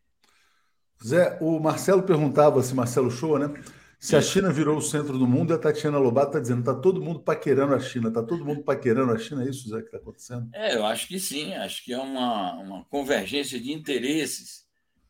Zé, 1.06 1.38
o 1.41 1.60
Marcelo 1.60 2.04
perguntava, 2.04 2.63
se 2.63 2.73
Marcelo 2.73 3.12
Show, 3.12 3.38
né? 3.38 3.54
Se 4.00 4.15
a 4.15 4.21
China 4.21 4.54
virou 4.54 4.78
o 4.78 4.82
centro 4.82 5.17
do 5.17 5.26
mundo, 5.26 5.54
a 5.54 5.58
Tatiana 5.58 5.97
Lobato 5.97 6.28
está 6.28 6.39
dizendo 6.39 6.60
está 6.60 6.76
todo 6.76 7.02
mundo 7.02 7.19
paquerando 7.19 7.73
a 7.73 7.80
China, 7.80 8.10
está 8.10 8.21
todo 8.21 8.45
mundo 8.45 8.63
paquerando 8.63 9.12
a 9.12 9.17
China, 9.17 9.43
é 9.43 9.50
isso 9.50 9.67
Zé, 9.69 9.80
que 9.80 9.86
está 9.86 9.97
acontecendo? 9.97 10.50
É, 10.54 10.76
eu 10.76 10.86
acho 10.86 11.08
que 11.08 11.19
sim, 11.19 11.56
acho 11.56 11.84
que 11.84 11.93
é 11.93 11.97
uma, 11.97 12.54
uma 12.54 12.86
convergência 12.86 13.60
de 13.60 13.71
interesses 13.73 14.66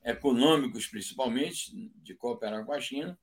econômicos, 0.08 0.88
principalmente, 0.88 1.92
de 2.02 2.16
cooperar 2.16 2.66
com 2.66 2.72
a 2.72 2.80
China. 2.80 3.20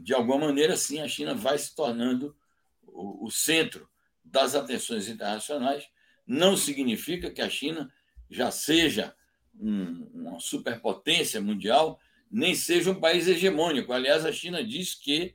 De 0.00 0.12
alguma 0.12 0.46
maneira, 0.46 0.76
sim, 0.76 1.00
a 1.00 1.08
China 1.08 1.34
vai 1.34 1.58
se 1.58 1.74
tornando 1.74 2.36
o, 2.82 3.26
o 3.26 3.30
centro 3.30 3.88
das 4.22 4.54
atenções 4.54 5.08
internacionais. 5.08 5.88
Não 6.26 6.54
significa 6.54 7.30
que 7.30 7.40
a 7.40 7.48
China 7.48 7.90
já 8.30 8.50
seja 8.50 9.16
um, 9.58 10.06
uma 10.12 10.38
superpotência 10.38 11.40
mundial, 11.40 11.98
nem 12.30 12.54
seja 12.54 12.90
um 12.90 13.00
país 13.00 13.26
hegemônico. 13.26 13.92
Aliás, 13.92 14.26
a 14.26 14.32
China 14.32 14.62
diz 14.62 14.94
que 14.94 15.34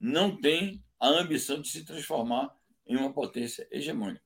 não 0.00 0.36
tem 0.40 0.82
a 0.98 1.08
ambição 1.08 1.60
de 1.60 1.68
se 1.68 1.84
transformar 1.84 2.54
em 2.86 2.96
uma 2.96 3.12
potência 3.12 3.68
hegemônica. 3.70 4.24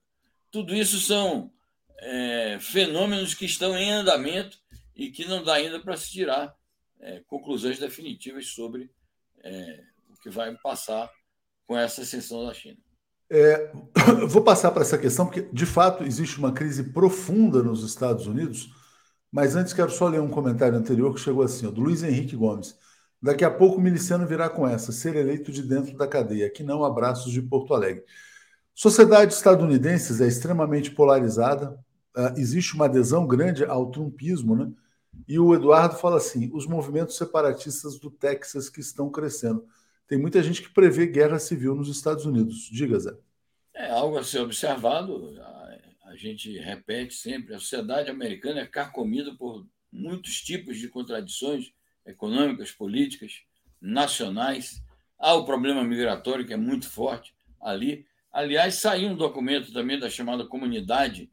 Tudo 0.50 0.74
isso 0.74 1.00
são 1.00 1.52
é, 1.98 2.58
fenômenos 2.60 3.34
que 3.34 3.44
estão 3.44 3.76
em 3.76 3.90
andamento 3.90 4.58
e 4.98 5.10
que 5.10 5.24
não 5.24 5.42
dá 5.42 5.54
ainda 5.54 5.80
para 5.80 5.96
se 5.96 6.10
tirar 6.10 6.54
é, 7.00 7.22
conclusões 7.26 7.78
definitivas 7.78 8.48
sobre 8.48 8.90
é, 9.42 9.84
o 10.10 10.20
que 10.20 10.28
vai 10.28 10.54
passar 10.56 11.10
com 11.66 11.78
essa 11.78 12.02
ascensão 12.02 12.44
da 12.44 12.52
China. 12.52 12.76
É, 13.30 13.72
vou 14.28 14.42
passar 14.42 14.72
para 14.72 14.82
essa 14.82 14.98
questão, 14.98 15.24
porque 15.26 15.48
de 15.52 15.64
fato 15.64 16.02
existe 16.02 16.38
uma 16.38 16.52
crise 16.52 16.92
profunda 16.92 17.62
nos 17.62 17.82
Estados 17.82 18.26
Unidos 18.26 18.68
mas 19.30 19.56
antes 19.56 19.72
quero 19.72 19.90
só 19.90 20.08
ler 20.08 20.20
um 20.20 20.30
comentário 20.30 20.76
anterior 20.76 21.14
que 21.14 21.20
chegou 21.20 21.42
assim, 21.42 21.66
ó, 21.66 21.70
do 21.70 21.80
Luiz 21.80 22.02
Henrique 22.02 22.36
Gomes. 22.36 22.76
Daqui 23.20 23.44
a 23.44 23.50
pouco 23.50 23.76
o 23.76 23.80
miliciano 23.80 24.26
virá 24.26 24.48
com 24.48 24.66
essa, 24.66 24.92
ser 24.92 25.16
eleito 25.16 25.52
de 25.52 25.62
dentro 25.62 25.96
da 25.96 26.06
cadeia, 26.06 26.50
que 26.50 26.62
não 26.62 26.84
abraços 26.84 27.32
de 27.32 27.42
Porto 27.42 27.74
Alegre. 27.74 28.04
Sociedade 28.74 29.34
estadunidense 29.34 30.22
é 30.22 30.26
extremamente 30.26 30.92
polarizada, 30.92 31.72
uh, 32.16 32.38
existe 32.38 32.74
uma 32.74 32.86
adesão 32.86 33.26
grande 33.26 33.64
ao 33.64 33.90
trumpismo, 33.90 34.56
né? 34.56 34.70
E 35.26 35.38
o 35.38 35.54
Eduardo 35.54 35.96
fala 35.96 36.16
assim: 36.16 36.50
os 36.52 36.66
movimentos 36.66 37.16
separatistas 37.16 37.98
do 37.98 38.10
Texas 38.10 38.68
que 38.68 38.80
estão 38.80 39.10
crescendo. 39.10 39.66
tem 40.06 40.18
muita 40.18 40.42
gente 40.42 40.62
que 40.62 40.70
prevê 40.70 41.06
guerra 41.06 41.38
civil 41.38 41.74
nos 41.74 41.88
Estados 41.88 42.24
Unidos. 42.24 42.68
Diga, 42.70 42.98
Zé. 42.98 43.16
É 43.74 43.90
algo 43.90 44.18
a 44.18 44.24
ser 44.24 44.40
observado. 44.40 45.36
A, 46.04 46.16
gente 46.16 46.58
repete 46.58 47.14
sempre: 47.14 47.54
a 47.54 47.58
sociedade 47.58 48.10
americana 48.10 48.60
é 48.60 48.66
carcomida 48.66 49.34
por 49.34 49.66
muitos 49.90 50.40
tipos 50.42 50.76
de 50.78 50.88
contradições 50.88 51.72
econômicas, 52.04 52.72
políticas, 52.72 53.42
nacionais. 53.80 54.82
Há 55.18 55.34
o 55.34 55.44
problema 55.44 55.84
migratório, 55.84 56.46
que 56.46 56.52
é 56.52 56.56
muito 56.56 56.88
forte 56.88 57.34
ali. 57.60 58.06
Aliás, 58.32 58.74
saiu 58.74 59.10
um 59.10 59.16
documento 59.16 59.72
também 59.72 59.98
da 59.98 60.10
chamada 60.10 60.44
Comunidade 60.44 61.30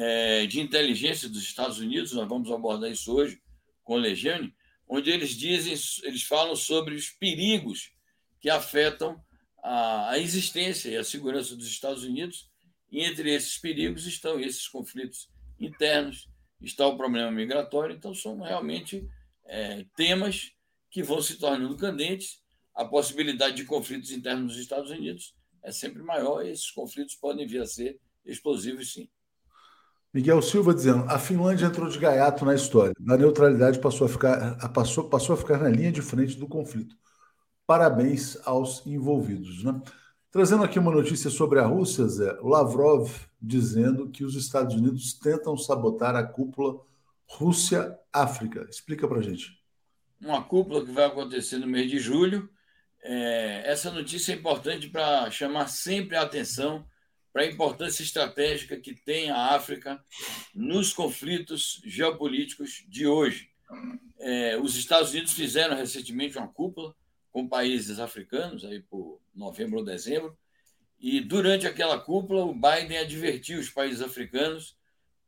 é, 0.00 0.46
de 0.46 0.60
Inteligência 0.60 1.28
dos 1.28 1.42
Estados 1.42 1.80
Unidos, 1.80 2.12
nós 2.12 2.28
vamos 2.28 2.52
abordar 2.52 2.88
isso 2.88 3.12
hoje 3.12 3.42
com 3.82 3.94
o 3.94 3.98
Legiane, 3.98 4.54
onde 4.88 5.10
eles 5.10 5.30
dizem, 5.30 5.74
eles 6.04 6.22
falam 6.22 6.54
sobre 6.54 6.94
os 6.94 7.10
perigos 7.10 7.90
que 8.40 8.48
afetam 8.48 9.20
a, 9.60 10.10
a 10.10 10.18
existência 10.18 10.88
e 10.88 10.96
a 10.96 11.02
segurança 11.02 11.56
dos 11.56 11.66
Estados 11.66 12.04
Unidos, 12.04 12.48
e 12.92 13.02
entre 13.04 13.34
esses 13.34 13.58
perigos 13.58 14.06
estão 14.06 14.38
esses 14.38 14.68
conflitos 14.68 15.28
internos, 15.58 16.28
está 16.62 16.86
o 16.86 16.96
problema 16.96 17.32
migratório, 17.32 17.96
então 17.96 18.14
são 18.14 18.38
realmente 18.40 19.04
é, 19.46 19.84
temas 19.96 20.52
que 20.92 21.02
vão 21.02 21.20
se 21.20 21.38
tornando 21.38 21.76
candentes. 21.76 22.40
A 22.72 22.84
possibilidade 22.84 23.56
de 23.56 23.64
conflitos 23.64 24.12
internos 24.12 24.52
nos 24.52 24.62
Estados 24.62 24.92
Unidos 24.92 25.34
é 25.60 25.72
sempre 25.72 26.04
maior 26.04 26.46
e 26.46 26.50
esses 26.50 26.70
conflitos 26.70 27.16
podem 27.16 27.48
vir 27.48 27.60
a 27.60 27.66
ser 27.66 27.98
explosivos, 28.24 28.92
sim. 28.92 29.08
Miguel 30.12 30.40
Silva 30.40 30.74
dizendo: 30.74 31.04
a 31.08 31.18
Finlândia 31.18 31.66
entrou 31.66 31.88
de 31.88 31.98
gaiato 31.98 32.44
na 32.44 32.54
história. 32.54 32.94
Na 32.98 33.16
neutralidade 33.16 33.78
passou 33.78 34.06
a 34.06 34.10
ficar, 34.10 34.56
passou, 34.72 35.08
passou 35.08 35.34
a 35.34 35.38
ficar 35.38 35.58
na 35.58 35.68
linha 35.68 35.92
de 35.92 36.02
frente 36.02 36.36
do 36.36 36.48
conflito. 36.48 36.96
Parabéns 37.66 38.38
aos 38.46 38.86
envolvidos. 38.86 39.62
Né? 39.62 39.80
Trazendo 40.30 40.64
aqui 40.64 40.78
uma 40.78 40.90
notícia 40.90 41.30
sobre 41.30 41.58
a 41.58 41.66
Rússia, 41.66 42.06
Zé, 42.06 42.38
Lavrov 42.42 43.10
dizendo 43.40 44.08
que 44.10 44.24
os 44.24 44.34
Estados 44.34 44.74
Unidos 44.74 45.12
tentam 45.12 45.56
sabotar 45.56 46.16
a 46.16 46.24
cúpula 46.24 46.80
Rússia-África. 47.26 48.66
Explica 48.70 49.06
para 49.06 49.20
gente. 49.20 49.58
Uma 50.20 50.42
cúpula 50.42 50.84
que 50.84 50.90
vai 50.90 51.04
acontecer 51.04 51.58
no 51.58 51.66
mês 51.66 51.90
de 51.90 51.98
julho. 51.98 52.48
É, 53.02 53.62
essa 53.70 53.90
notícia 53.90 54.32
é 54.32 54.36
importante 54.36 54.88
para 54.88 55.30
chamar 55.30 55.68
sempre 55.68 56.16
a 56.16 56.22
atenção 56.22 56.84
para 57.38 57.46
a 57.46 57.50
importância 57.52 58.02
estratégica 58.02 58.76
que 58.76 58.92
tem 58.92 59.30
a 59.30 59.54
África 59.54 60.04
nos 60.52 60.92
conflitos 60.92 61.80
geopolíticos 61.84 62.84
de 62.88 63.06
hoje. 63.06 63.48
É, 64.18 64.56
os 64.56 64.74
Estados 64.74 65.12
Unidos 65.12 65.34
fizeram 65.34 65.76
recentemente 65.76 66.36
uma 66.36 66.48
cúpula 66.48 66.96
com 67.30 67.46
países 67.46 68.00
africanos, 68.00 68.64
aí 68.64 68.80
por 68.80 69.20
novembro 69.32 69.78
ou 69.78 69.84
dezembro, 69.84 70.36
e 70.98 71.20
durante 71.20 71.64
aquela 71.64 72.00
cúpula 72.00 72.44
o 72.44 72.52
Biden 72.52 72.98
advertiu 72.98 73.60
os 73.60 73.70
países 73.70 74.02
africanos 74.02 74.76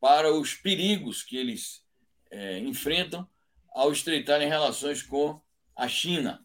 para 0.01 0.33
os 0.33 0.53
perigos 0.53 1.23
que 1.23 1.37
eles 1.37 1.85
é, 2.29 2.59
enfrentam 2.59 3.25
ao 3.73 3.92
estreitarem 3.92 4.49
relações 4.49 5.01
com 5.01 5.40
a 5.77 5.87
China. 5.87 6.44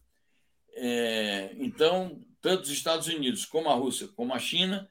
É, 0.76 1.56
então, 1.58 2.24
tanto 2.40 2.66
os 2.66 2.70
Estados 2.70 3.08
Unidos 3.08 3.46
como 3.46 3.68
a 3.68 3.74
Rússia, 3.74 4.08
como 4.10 4.32
a 4.32 4.38
China, 4.38 4.88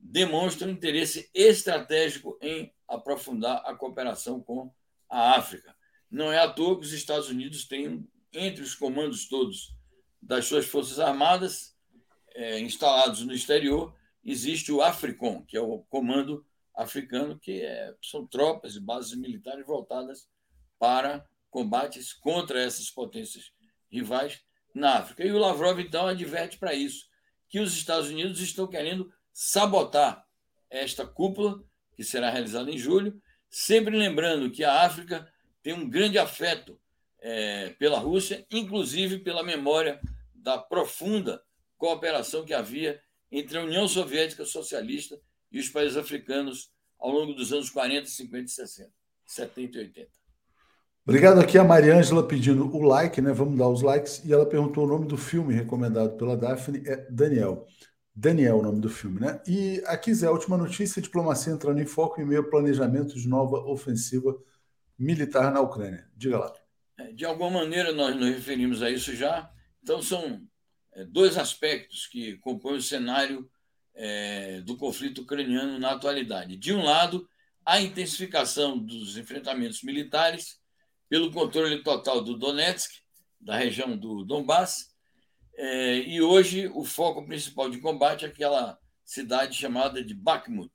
demonstram 0.00 0.70
interesse 0.70 1.30
estratégico 1.34 2.38
em 2.40 2.72
aprofundar 2.88 3.62
a 3.66 3.74
cooperação 3.74 4.40
com 4.40 4.72
a 5.08 5.36
África. 5.36 5.76
Não 6.10 6.32
é 6.32 6.38
à 6.38 6.48
toa 6.48 6.78
que 6.78 6.86
os 6.86 6.92
Estados 6.92 7.28
Unidos 7.28 7.66
têm, 7.66 8.08
entre 8.32 8.62
os 8.62 8.74
comandos 8.74 9.28
todos 9.28 9.74
das 10.20 10.46
suas 10.46 10.66
Forças 10.66 10.98
Armadas, 10.98 11.76
é, 12.34 12.58
instalados 12.60 13.24
no 13.24 13.32
exterior, 13.32 13.94
existe 14.24 14.72
o 14.72 14.82
AFRICOM, 14.82 15.44
que 15.44 15.56
é 15.56 15.60
o 15.60 15.80
comando 15.88 16.44
africano, 16.74 17.38
que 17.38 17.62
é, 17.62 17.94
são 18.02 18.26
tropas 18.26 18.76
e 18.76 18.80
bases 18.80 19.14
militares 19.14 19.66
voltadas 19.66 20.28
para 20.78 21.26
combates 21.50 22.12
contra 22.12 22.60
essas 22.60 22.90
potências 22.90 23.52
rivais 23.90 24.40
na 24.74 24.98
África. 24.98 25.24
E 25.24 25.32
o 25.32 25.38
Lavrov, 25.38 25.80
então, 25.80 26.06
adverte 26.06 26.58
para 26.58 26.74
isso, 26.74 27.08
que 27.48 27.58
os 27.58 27.74
Estados 27.74 28.08
Unidos 28.08 28.40
estão 28.40 28.66
querendo 28.66 29.12
sabotar 29.42 30.22
esta 30.68 31.06
cúpula, 31.06 31.64
que 31.96 32.04
será 32.04 32.28
realizada 32.28 32.70
em 32.70 32.76
julho, 32.76 33.18
sempre 33.48 33.96
lembrando 33.96 34.50
que 34.50 34.62
a 34.62 34.82
África 34.82 35.26
tem 35.62 35.72
um 35.72 35.88
grande 35.88 36.18
afeto 36.18 36.78
é, 37.18 37.70
pela 37.78 37.98
Rússia, 37.98 38.44
inclusive 38.50 39.20
pela 39.20 39.42
memória 39.42 39.98
da 40.34 40.58
profunda 40.58 41.42
cooperação 41.78 42.44
que 42.44 42.52
havia 42.52 43.00
entre 43.32 43.56
a 43.56 43.62
União 43.64 43.88
Soviética 43.88 44.44
Socialista 44.44 45.18
e 45.50 45.58
os 45.58 45.70
países 45.70 45.96
africanos 45.96 46.70
ao 46.98 47.10
longo 47.10 47.32
dos 47.32 47.50
anos 47.50 47.70
40, 47.70 48.08
50 48.08 48.44
e 48.44 48.48
60, 48.48 48.90
70 49.24 49.78
e 49.78 49.80
80. 49.80 50.10
Obrigado 51.02 51.40
aqui 51.40 51.56
a 51.56 51.64
Mariângela 51.64 52.28
pedindo 52.28 52.76
o 52.76 52.82
like, 52.82 53.22
né? 53.22 53.32
Vamos 53.32 53.58
dar 53.58 53.68
os 53.68 53.80
likes. 53.80 54.22
E 54.22 54.32
ela 54.34 54.44
perguntou 54.44 54.84
o 54.84 54.86
nome 54.86 55.06
do 55.06 55.16
filme 55.16 55.54
recomendado 55.54 56.18
pela 56.18 56.36
Daphne, 56.36 56.86
é 56.86 56.96
Daniel. 57.10 57.66
Daniel, 58.20 58.58
o 58.58 58.62
nome 58.62 58.82
do 58.82 58.90
filme, 58.90 59.18
né? 59.18 59.40
E 59.46 59.82
aqui, 59.86 60.12
Zé, 60.12 60.26
a 60.26 60.30
última 60.30 60.58
notícia: 60.58 61.00
diplomacia 61.00 61.50
entrando 61.50 61.80
em 61.80 61.86
foco 61.86 62.20
em 62.20 62.26
meio 62.26 62.42
ao 62.42 62.50
planejamento 62.50 63.14
de 63.14 63.26
nova 63.26 63.56
ofensiva 63.64 64.36
militar 64.98 65.50
na 65.50 65.60
Ucrânia. 65.62 66.06
Diga 66.14 66.38
lá. 66.38 66.54
É, 66.98 67.12
de 67.12 67.24
alguma 67.24 67.62
maneira, 67.62 67.92
nós 67.92 68.14
nos 68.14 68.28
referimos 68.28 68.82
a 68.82 68.90
isso 68.90 69.16
já. 69.16 69.50
Então, 69.82 70.02
são 70.02 70.46
é, 70.92 71.06
dois 71.06 71.38
aspectos 71.38 72.06
que 72.08 72.36
compõem 72.40 72.76
o 72.76 72.82
cenário 72.82 73.50
é, 73.94 74.60
do 74.60 74.76
conflito 74.76 75.22
ucraniano 75.22 75.78
na 75.78 75.92
atualidade. 75.92 76.58
De 76.58 76.74
um 76.74 76.84
lado, 76.84 77.26
a 77.64 77.80
intensificação 77.80 78.76
dos 78.76 79.16
enfrentamentos 79.16 79.82
militares 79.82 80.60
pelo 81.08 81.32
controle 81.32 81.82
total 81.82 82.22
do 82.22 82.36
Donetsk, 82.36 82.92
da 83.40 83.56
região 83.56 83.96
do 83.96 84.24
Donbass, 84.26 84.89
é, 85.62 85.98
e 85.98 86.22
hoje 86.22 86.68
o 86.68 86.86
foco 86.86 87.26
principal 87.26 87.68
de 87.68 87.78
combate 87.80 88.24
é 88.24 88.28
aquela 88.28 88.80
cidade 89.04 89.58
chamada 89.58 90.02
de 90.02 90.14
Bakhmut, 90.14 90.72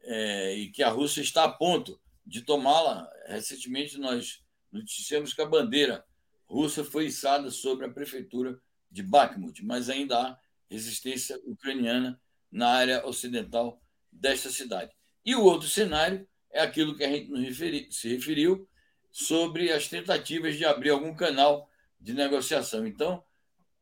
é, 0.00 0.54
e 0.54 0.70
que 0.70 0.82
a 0.82 0.88
Rússia 0.88 1.20
está 1.20 1.44
a 1.44 1.52
ponto 1.52 2.00
de 2.24 2.40
tomá-la. 2.40 3.06
Recentemente 3.26 3.98
nós 3.98 4.42
noticiamos 4.72 5.34
que 5.34 5.42
a 5.42 5.46
bandeira 5.46 6.02
russa 6.46 6.82
foi 6.82 7.08
içada 7.08 7.50
sobre 7.50 7.84
a 7.84 7.90
prefeitura 7.90 8.58
de 8.90 9.02
Bakhmut, 9.02 9.62
mas 9.62 9.90
ainda 9.90 10.18
há 10.18 10.38
resistência 10.70 11.38
ucraniana 11.44 12.18
na 12.50 12.70
área 12.70 13.06
ocidental 13.06 13.78
desta 14.10 14.48
cidade. 14.48 14.90
E 15.22 15.34
o 15.34 15.44
outro 15.44 15.68
cenário 15.68 16.26
é 16.50 16.62
aquilo 16.62 16.96
que 16.96 17.04
a 17.04 17.10
gente 17.10 17.30
referi, 17.42 17.88
se 17.92 18.08
referiu 18.08 18.66
sobre 19.12 19.70
as 19.70 19.86
tentativas 19.86 20.56
de 20.56 20.64
abrir 20.64 20.88
algum 20.88 21.14
canal 21.14 21.68
de 22.00 22.14
negociação. 22.14 22.86
Então, 22.86 23.22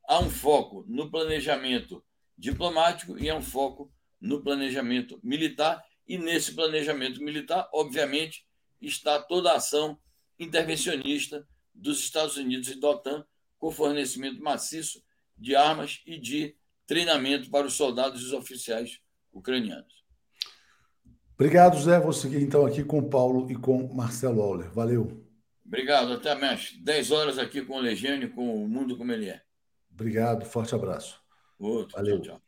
há 0.07 0.19
um 0.19 0.29
foco 0.29 0.85
no 0.87 1.11
planejamento 1.11 2.03
diplomático 2.37 3.19
e 3.19 3.29
há 3.29 3.35
um 3.35 3.41
foco 3.41 3.91
no 4.19 4.41
planejamento 4.41 5.19
militar. 5.21 5.83
E 6.07 6.17
nesse 6.17 6.55
planejamento 6.55 7.21
militar, 7.21 7.69
obviamente, 7.73 8.47
está 8.81 9.19
toda 9.21 9.51
a 9.51 9.57
ação 9.57 9.99
intervencionista 10.39 11.45
dos 11.73 11.99
Estados 11.99 12.37
Unidos 12.37 12.69
e 12.69 12.79
da 12.79 12.89
OTAN, 12.89 13.25
com 13.59 13.69
fornecimento 13.71 14.41
maciço 14.41 15.03
de 15.37 15.55
armas 15.55 16.01
e 16.05 16.17
de 16.17 16.55
treinamento 16.85 17.49
para 17.49 17.67
os 17.67 17.73
soldados 17.73 18.21
e 18.21 18.25
os 18.25 18.33
oficiais 18.33 18.99
ucranianos. 19.33 19.97
Obrigado, 21.35 21.79
Zé. 21.79 21.99
Vou 21.99 22.13
seguir 22.13 22.41
então 22.41 22.65
aqui 22.65 22.83
com 22.83 22.99
o 22.99 23.09
Paulo 23.09 23.51
e 23.51 23.55
com 23.55 23.93
Marcelo 23.93 24.41
Auler. 24.41 24.71
Valeu. 24.71 25.23
Obrigado. 25.65 26.13
Até 26.13 26.33
mais. 26.33 26.71
10 26.81 27.11
horas 27.11 27.37
aqui 27.37 27.61
com 27.61 27.75
o 27.75 27.81
Legiane, 27.81 28.29
com 28.29 28.63
o 28.63 28.67
mundo 28.67 28.97
como 28.97 29.11
ele 29.11 29.29
é. 29.29 29.46
Obrigado, 29.99 30.45
forte 30.45 30.75
abraço. 30.75 31.19
Outro, 31.57 31.97
Valeu. 31.97 32.21
Tchau, 32.21 32.35
tchau. 32.35 32.41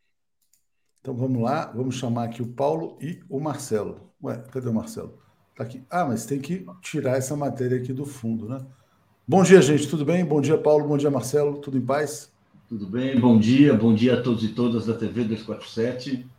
Então 1.01 1.15
vamos 1.15 1.41
lá, 1.41 1.71
vamos 1.73 1.95
chamar 1.95 2.25
aqui 2.25 2.43
o 2.43 2.47
Paulo 2.47 2.95
e 3.01 3.19
o 3.27 3.39
Marcelo. 3.39 4.11
Ué, 4.23 4.37
cadê 4.51 4.69
o 4.69 4.73
Marcelo? 4.73 5.17
Tá 5.55 5.63
aqui. 5.63 5.83
Ah, 5.89 6.05
mas 6.05 6.27
tem 6.27 6.39
que 6.39 6.63
tirar 6.79 7.17
essa 7.17 7.35
matéria 7.35 7.77
aqui 7.77 7.91
do 7.91 8.05
fundo, 8.05 8.47
né? 8.47 8.63
Bom 9.27 9.41
dia, 9.41 9.59
gente, 9.63 9.87
tudo 9.87 10.05
bem? 10.05 10.23
Bom 10.23 10.39
dia, 10.39 10.59
Paulo, 10.59 10.87
bom 10.87 10.95
dia, 10.95 11.09
Marcelo, 11.09 11.57
tudo 11.57 11.77
em 11.77 11.85
paz? 11.85 12.31
Tudo 12.67 12.85
bem, 12.85 13.19
bom 13.19 13.39
dia, 13.39 13.73
bom 13.73 13.95
dia 13.95 14.19
a 14.19 14.21
todos 14.21 14.43
e 14.43 14.49
todas 14.49 14.85
da 14.85 14.93
TV 14.93 15.23
247. 15.23 16.29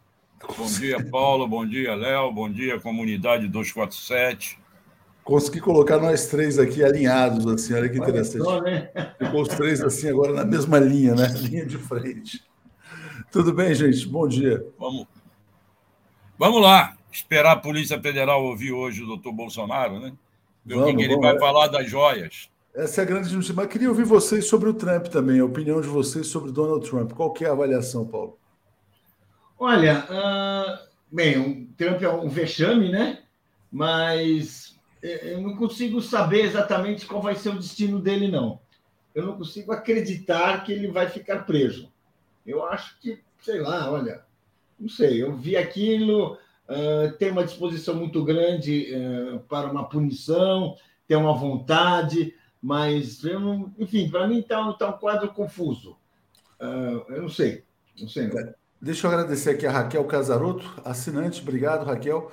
Bom 0.57 0.67
dia, 0.67 1.05
Paulo, 1.11 1.49
bom 1.49 1.67
dia, 1.67 1.93
Léo, 1.97 2.31
bom 2.31 2.49
dia, 2.49 2.79
comunidade 2.79 3.49
247 3.49 4.60
consegui 5.31 5.61
colocar 5.61 5.99
nós 5.99 6.26
três 6.26 6.59
aqui 6.59 6.83
alinhados, 6.83 7.47
assim, 7.47 7.72
olha 7.72 7.89
que 7.89 7.97
interessante. 7.97 8.43
Só, 8.43 8.61
né? 8.61 8.91
Ficou 9.16 9.43
os 9.43 9.49
três 9.49 9.81
assim 9.81 10.09
agora 10.09 10.33
na 10.33 10.45
mesma 10.45 10.78
linha, 10.81 11.14
né? 11.14 11.28
Linha 11.39 11.64
de 11.64 11.78
frente. 11.78 12.45
Tudo 13.31 13.55
bem, 13.55 13.72
gente? 13.72 14.09
Bom 14.09 14.26
dia. 14.26 14.66
Vamos, 14.76 15.07
Vamos 16.37 16.61
lá. 16.61 16.97
Esperar 17.12 17.53
a 17.53 17.57
Polícia 17.57 18.01
Federal 18.01 18.45
ouvir 18.45 18.72
hoje 18.72 19.03
o 19.03 19.07
doutor 19.07 19.33
Bolsonaro, 19.33 20.01
né? 20.01 20.12
Ver 20.64 20.78
o 20.78 20.97
que, 20.97 21.03
ele 21.03 21.16
vai 21.16 21.39
falar 21.39 21.68
das 21.68 21.89
joias. 21.89 22.51
Essa 22.74 23.03
é 23.03 23.05
a 23.05 23.07
grande 23.07 23.33
notícia. 23.33 23.55
Mas 23.55 23.66
queria 23.68 23.89
ouvir 23.89 24.05
vocês 24.05 24.47
sobre 24.47 24.68
o 24.68 24.74
Trump 24.74 25.07
também, 25.09 25.39
a 25.39 25.45
opinião 25.45 25.81
de 25.81 25.87
vocês 25.87 26.26
sobre 26.26 26.51
Donald 26.51 26.89
Trump. 26.89 27.12
Qual 27.12 27.33
que 27.33 27.45
é 27.45 27.49
a 27.49 27.53
avaliação, 27.53 28.07
Paulo? 28.07 28.37
Olha, 29.59 30.07
uh, 30.09 30.89
bem, 31.14 31.39
o 31.39 31.66
Trump 31.76 32.03
é 32.03 32.09
um 32.09 32.28
vexame, 32.28 32.91
né? 32.91 33.22
Mas 33.70 34.80
eu 35.03 35.41
não 35.41 35.57
consigo 35.57 36.01
saber 36.03 36.43
exatamente 36.43 37.07
qual 37.07 37.23
vai 37.23 37.35
ser 37.35 37.51
o 37.51 37.59
destino 37.59 38.01
dele, 38.01 38.29
não. 38.29 38.61
Eu 39.15 39.27
não 39.27 39.37
consigo 39.37 39.73
acreditar 39.73 40.63
que 40.65 40.73
ele 40.73 40.89
vai 40.89 41.09
ficar 41.09 41.41
preso. 41.41 41.91
Eu 42.47 42.65
acho 42.65 42.99
que, 43.01 43.21
sei 43.43 43.61
lá, 43.61 43.91
olha, 43.91 44.25
não 44.79 44.89
sei, 44.89 45.23
eu 45.23 45.35
vi 45.35 45.57
aquilo, 45.57 46.35
uh, 46.35 47.13
tem 47.19 47.31
uma 47.31 47.45
disposição 47.45 47.95
muito 47.95 48.25
grande 48.25 48.89
uh, 48.95 49.41
para 49.41 49.71
uma 49.71 49.89
punição, 49.89 50.77
tem 51.07 51.17
uma 51.17 51.37
vontade, 51.37 52.35
mas 52.63 53.25
eu 53.25 53.41
não, 53.41 53.75
enfim, 53.79 54.09
para 54.09 54.27
mim 54.27 54.41
está 54.41 54.73
tá 54.75 54.89
um 54.89 54.99
quadro 54.99 55.33
confuso. 55.33 55.97
Uh, 56.61 57.05
eu 57.09 57.23
não 57.23 57.29
sei, 57.29 57.65
não 57.99 58.09
sei. 58.09 58.29
Não. 58.29 58.55
Deixa 58.81 59.07
eu 59.07 59.11
agradecer 59.11 59.51
aqui 59.51 59.67
a 59.67 59.71
Raquel 59.71 60.05
Casaroto, 60.05 60.65
assinante, 60.85 61.43
obrigado, 61.43 61.85
Raquel. 61.85 62.31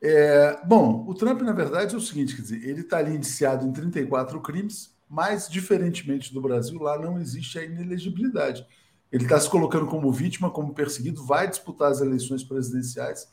É, 0.00 0.60
bom, 0.64 1.04
o 1.08 1.14
Trump, 1.14 1.42
na 1.42 1.52
verdade, 1.52 1.94
é 1.94 1.98
o 1.98 2.00
seguinte: 2.00 2.36
quer 2.36 2.42
dizer, 2.42 2.68
ele 2.68 2.82
está 2.82 2.98
ali 2.98 3.14
indiciado 3.14 3.66
em 3.66 3.72
34 3.72 4.40
crimes, 4.40 4.94
mas, 5.08 5.48
diferentemente 5.48 6.32
do 6.32 6.40
Brasil, 6.40 6.80
lá 6.80 6.98
não 6.98 7.18
existe 7.18 7.58
a 7.58 7.64
inelegibilidade. 7.64 8.66
Ele 9.10 9.24
está 9.24 9.40
se 9.40 9.48
colocando 9.48 9.86
como 9.86 10.12
vítima, 10.12 10.50
como 10.50 10.74
perseguido, 10.74 11.24
vai 11.24 11.48
disputar 11.48 11.90
as 11.90 12.00
eleições 12.00 12.44
presidenciais, 12.44 13.26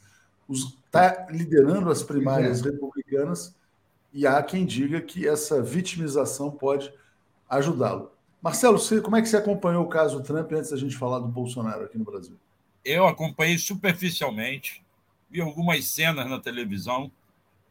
está 0.49 1.27
liderando 1.29 1.89
as 1.89 2.01
primárias 2.01 2.61
é. 2.61 2.69
republicanas, 2.69 3.53
e 4.13 4.25
há 4.25 4.41
quem 4.41 4.65
diga 4.65 5.01
que 5.01 5.27
essa 5.27 5.61
vitimização 5.61 6.49
pode 6.49 6.91
ajudá-lo. 7.49 8.11
Marcelo, 8.41 8.79
você, 8.79 9.01
como 9.01 9.17
é 9.17 9.21
que 9.21 9.27
você 9.27 9.37
acompanhou 9.37 9.83
o 9.83 9.89
caso 9.89 10.21
Trump 10.23 10.51
antes 10.53 10.69
da 10.69 10.77
gente 10.77 10.95
falar 10.95 11.19
do 11.19 11.27
Bolsonaro 11.27 11.83
aqui 11.83 11.97
no 11.97 12.05
Brasil? 12.05 12.35
Eu 12.83 13.07
acompanhei 13.07 13.57
superficialmente, 13.57 14.84
vi 15.35 15.41
algumas 15.41 15.85
cenas 15.85 16.29
na 16.29 16.39
televisão. 16.39 17.11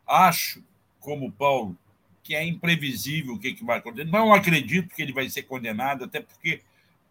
Acho, 0.07 0.63
como 1.01 1.33
Paulo, 1.33 1.77
que 2.23 2.35
é 2.35 2.45
imprevisível 2.45 3.35
o 3.35 3.39
que, 3.39 3.55
que 3.55 3.65
vai 3.65 3.79
acontecer. 3.79 4.11
Não 4.11 4.35
acredito 4.35 4.95
que 4.95 5.01
ele 5.01 5.13
vai 5.13 5.29
ser 5.31 5.45
condenado, 5.45 6.05
até 6.05 6.21
porque, 6.21 6.61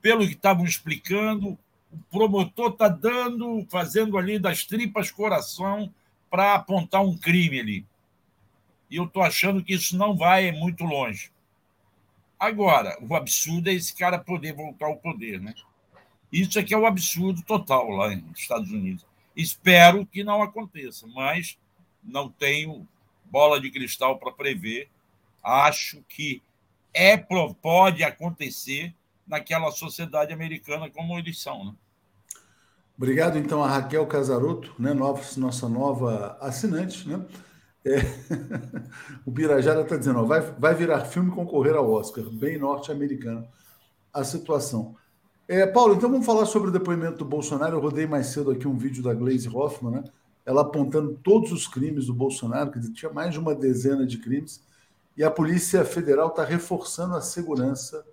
pelo 0.02 0.28
que 0.28 0.34
estavam 0.34 0.64
explicando, 0.64 1.58
o 1.92 1.98
promotor 2.12 2.72
está 2.72 2.88
dando, 2.88 3.66
fazendo 3.70 4.18
ali 4.18 4.38
das 4.38 4.64
tripas 4.64 5.10
coração 5.10 5.92
para 6.30 6.54
apontar 6.54 7.04
um 7.04 7.18
crime 7.18 7.60
ali. 7.60 7.86
E 8.90 8.98
eu 8.98 9.06
estou 9.06 9.24
achando 9.24 9.64
que 9.64 9.74
isso 9.74 9.98
não 9.98 10.16
vai 10.16 10.52
muito 10.52 10.84
longe. 10.84 11.32
Agora, 12.40 12.96
o 13.02 13.16
absurdo 13.16 13.70
é 13.70 13.74
esse 13.74 13.96
cara 13.96 14.20
poder 14.20 14.54
voltar 14.54 14.86
ao 14.86 14.98
poder, 14.98 15.40
né? 15.42 15.54
Isso 16.32 16.60
é 16.60 16.64
que 16.64 16.74
é 16.74 16.78
o 16.78 16.86
absurdo 16.86 17.42
total 17.44 17.90
lá 17.90 18.16
nos 18.16 18.40
Estados 18.40 18.70
Unidos. 18.72 19.06
Espero 19.36 20.06
que 20.06 20.24
não 20.24 20.42
aconteça, 20.42 21.08
mas 21.08 21.58
não 22.04 22.30
tenho 22.30 22.88
bola 23.26 23.60
de 23.60 23.72
cristal 23.72 24.20
para 24.20 24.32
prever. 24.32 24.90
Acho 25.44 26.04
que 26.08 26.42
é 26.94 27.18
pode 27.18 28.04
acontecer 28.04 28.94
naquela 29.28 29.72
sociedade 29.72 30.32
americana 30.32 30.90
como 30.90 31.18
eles 31.18 31.42
são. 31.42 31.66
Né? 31.66 31.74
Obrigado, 32.96 33.38
então, 33.38 33.64
a 33.64 33.68
Raquel 33.68 34.06
Casaroto, 34.06 34.74
né, 34.78 34.94
nossa 34.94 35.68
nova 35.68 36.38
assinante. 36.40 37.08
Né? 37.08 37.26
É... 37.84 37.98
o 39.26 39.32
Birajara 39.32 39.82
está 39.82 39.98
dizendo, 39.98 40.20
ó, 40.20 40.24
vai, 40.24 40.42
vai 40.42 40.76
virar 40.76 41.06
filme 41.06 41.32
concorrer 41.32 41.76
ao 41.76 41.92
Oscar, 41.92 42.24
bem 42.26 42.58
norte-americano 42.58 43.48
a 44.14 44.24
situação. 44.24 44.96
É, 45.48 45.66
Paulo, 45.68 45.96
então 45.96 46.10
vamos 46.10 46.26
falar 46.26 46.46
sobre 46.46 46.70
o 46.70 46.72
depoimento 46.72 47.18
do 47.18 47.26
Bolsonaro. 47.26 47.76
Eu 47.76 47.82
rodei 47.82 48.08
mais 48.08 48.28
cedo 48.28 48.52
aqui 48.52 48.68
um 48.68 48.78
vídeo 48.78 49.04
da 49.04 49.14
Glaze 49.14 49.50
Hoffman, 49.50 49.92
né? 49.92 50.04
Ela 50.46 50.62
apontando 50.62 51.20
todos 51.22 51.52
os 51.52 51.68
crimes 51.68 52.08
do 52.08 52.14
Bolsonaro, 52.14 52.72
que 52.72 52.94
tinha 52.94 53.12
mais 53.12 53.34
de 53.34 53.40
uma 53.40 53.54
dezena 53.54 54.06
de 54.06 54.18
crimes, 54.18 54.64
e 55.18 55.24
a 55.24 55.30
Polícia 55.30 55.84
Federal 55.84 56.30
está 56.30 56.44
reforçando 56.44 57.16
a 57.16 57.22
segurança 57.22 58.06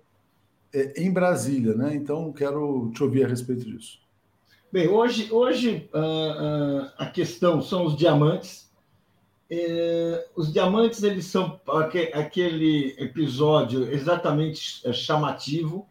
é, 0.73 1.01
em 1.01 1.11
Brasília, 1.11 1.73
né? 1.73 1.95
Então 1.95 2.31
quero 2.33 2.91
te 2.93 3.01
ouvir 3.01 3.25
a 3.25 3.27
respeito 3.27 3.65
disso. 3.65 3.99
Bem, 4.71 4.87
hoje, 4.87 5.31
hoje 5.31 5.89
uh, 5.93 5.97
uh, 5.97 6.91
a 6.97 7.05
questão 7.07 7.61
são 7.61 7.85
os 7.85 7.95
diamantes. 7.95 8.69
É, 9.49 10.27
os 10.33 10.51
diamantes 10.51 11.03
eles 11.03 11.25
são 11.25 11.59
aquele 12.13 12.95
episódio 12.97 13.91
exatamente 13.91 14.81
é, 14.87 14.93
chamativo 14.93 15.85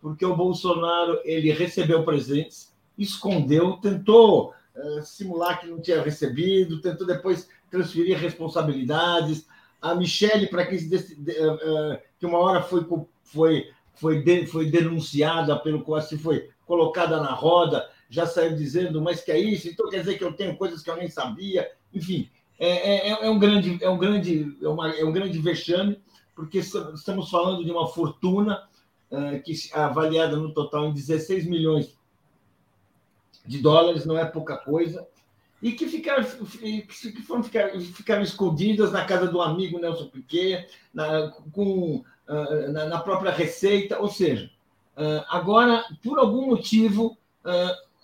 porque 0.00 0.24
o 0.24 0.36
Bolsonaro 0.36 1.20
ele 1.24 1.50
recebeu 1.52 2.04
presentes, 2.04 2.72
escondeu, 2.96 3.72
tentou 3.78 4.54
uh, 4.74 5.02
simular 5.02 5.60
que 5.60 5.66
não 5.66 5.80
tinha 5.80 6.02
recebido, 6.02 6.80
tentou 6.80 7.06
depois 7.06 7.48
transferir 7.70 8.18
responsabilidades. 8.18 9.46
A 9.80 9.94
Michelle, 9.94 10.48
para 10.48 10.66
quem 10.66 10.78
uh, 10.78 10.90
uh, 10.90 11.98
que 12.18 12.26
uma 12.26 12.38
hora 12.38 12.62
foi 12.62 12.86
foi 13.22 13.70
foi, 13.94 14.22
de, 14.22 14.46
foi 14.46 14.70
denunciada 14.70 15.58
pelo 15.58 15.82
Costa 15.82 16.16
foi 16.18 16.48
colocada 16.66 17.20
na 17.20 17.32
roda, 17.32 17.88
já 18.08 18.26
saiu 18.26 18.54
dizendo, 18.56 19.02
mas 19.02 19.22
que 19.22 19.32
é 19.32 19.38
isso? 19.38 19.68
Então 19.68 19.90
quer 19.90 20.00
dizer 20.00 20.16
que 20.16 20.24
eu 20.24 20.32
tenho 20.32 20.56
coisas 20.56 20.82
que 20.82 20.90
eu 20.90 20.96
nem 20.96 21.08
sabia. 21.08 21.68
Enfim, 21.92 22.30
é, 22.58 23.10
é, 23.10 23.26
é 23.26 23.30
um 23.30 23.38
grande 23.38 23.78
é 23.82 23.88
um 23.88 23.98
grande 23.98 24.56
é, 24.62 24.68
uma, 24.68 24.90
é 24.90 25.04
um 25.04 25.12
grande 25.12 25.38
vexame, 25.38 26.00
porque 26.34 26.58
estamos 26.58 27.28
falando 27.30 27.64
de 27.64 27.70
uma 27.70 27.88
fortuna 27.88 28.62
eh, 28.62 28.77
que 29.44 29.54
avaliada 29.72 30.36
no 30.36 30.52
total 30.52 30.88
em 30.88 30.92
16 30.92 31.46
milhões 31.46 31.96
de 33.46 33.58
dólares, 33.58 34.04
não 34.04 34.18
é 34.18 34.24
pouca 34.24 34.56
coisa, 34.56 35.06
e 35.62 35.72
que 35.72 35.88
ficaram, 35.88 36.24
que 36.24 37.22
foram 37.22 37.42
ficar, 37.42 37.70
ficaram 37.80 38.22
escondidas 38.22 38.92
na 38.92 39.04
casa 39.04 39.26
do 39.26 39.40
amigo 39.40 39.78
Nelson 39.78 40.08
Piquet, 40.08 40.68
na, 40.92 41.30
com, 41.52 42.04
uh, 42.28 42.72
na, 42.72 42.86
na, 42.86 43.00
própria 43.00 43.32
Receita, 43.32 43.98
ou 43.98 44.08
seja, 44.08 44.50
uh, 44.96 45.24
agora, 45.28 45.84
por 46.02 46.18
algum 46.18 46.46
motivo, 46.46 47.16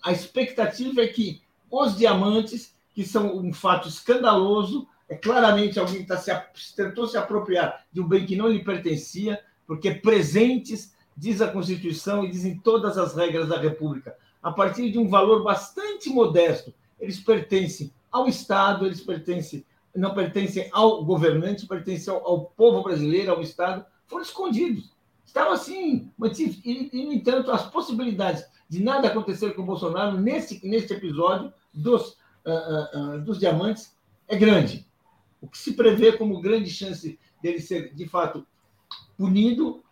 a 0.02 0.10
expectativa 0.10 1.02
é 1.02 1.06
que 1.06 1.42
os 1.70 1.96
diamantes, 1.96 2.74
que 2.94 3.04
são 3.04 3.36
um 3.36 3.52
fato 3.52 3.88
escandaloso, 3.88 4.88
é 5.08 5.14
claramente 5.14 5.78
alguém 5.78 6.04
tá 6.06 6.16
se, 6.16 6.30
tentou 6.74 7.06
se 7.06 7.18
apropriar 7.18 7.84
de 7.92 8.00
um 8.00 8.08
bem 8.08 8.24
que 8.24 8.36
não 8.36 8.48
lhe 8.48 8.64
pertencia, 8.64 9.38
porque 9.66 9.90
presentes 9.90 10.93
diz 11.16 11.40
a 11.40 11.48
Constituição 11.48 12.24
e 12.24 12.30
dizem 12.30 12.58
todas 12.58 12.98
as 12.98 13.14
regras 13.14 13.48
da 13.48 13.58
República, 13.58 14.16
a 14.42 14.50
partir 14.50 14.90
de 14.90 14.98
um 14.98 15.08
valor 15.08 15.42
bastante 15.42 16.10
modesto. 16.10 16.72
Eles 17.00 17.20
pertencem 17.20 17.92
ao 18.10 18.28
Estado, 18.28 18.86
eles 18.86 19.00
pertencem, 19.00 19.64
não 19.94 20.14
pertencem 20.14 20.68
ao 20.72 21.04
governante, 21.04 21.66
pertencem 21.66 22.12
ao, 22.12 22.26
ao 22.26 22.44
povo 22.46 22.82
brasileiro, 22.82 23.32
ao 23.32 23.42
Estado, 23.42 23.84
foram 24.06 24.22
escondidos. 24.22 24.92
Estavam 25.24 25.52
assim, 25.52 26.10
e, 26.64 26.90
e, 26.92 27.06
no 27.06 27.12
entanto, 27.12 27.50
as 27.50 27.68
possibilidades 27.68 28.44
de 28.68 28.82
nada 28.82 29.08
acontecer 29.08 29.54
com 29.54 29.62
o 29.62 29.66
Bolsonaro 29.66 30.18
nesse, 30.18 30.64
nesse 30.66 30.92
episódio 30.92 31.52
dos, 31.72 32.10
uh, 32.10 32.16
uh, 32.46 33.16
uh, 33.16 33.20
dos 33.20 33.38
diamantes 33.38 33.96
é 34.28 34.36
grande. 34.36 34.86
O 35.40 35.48
que 35.48 35.58
se 35.58 35.74
prevê 35.74 36.12
como 36.12 36.40
grande 36.40 36.70
chance 36.70 37.18
dele 37.42 37.60
ser, 37.60 37.92
de 37.94 38.08
fato, 38.08 38.46
punido 39.16 39.82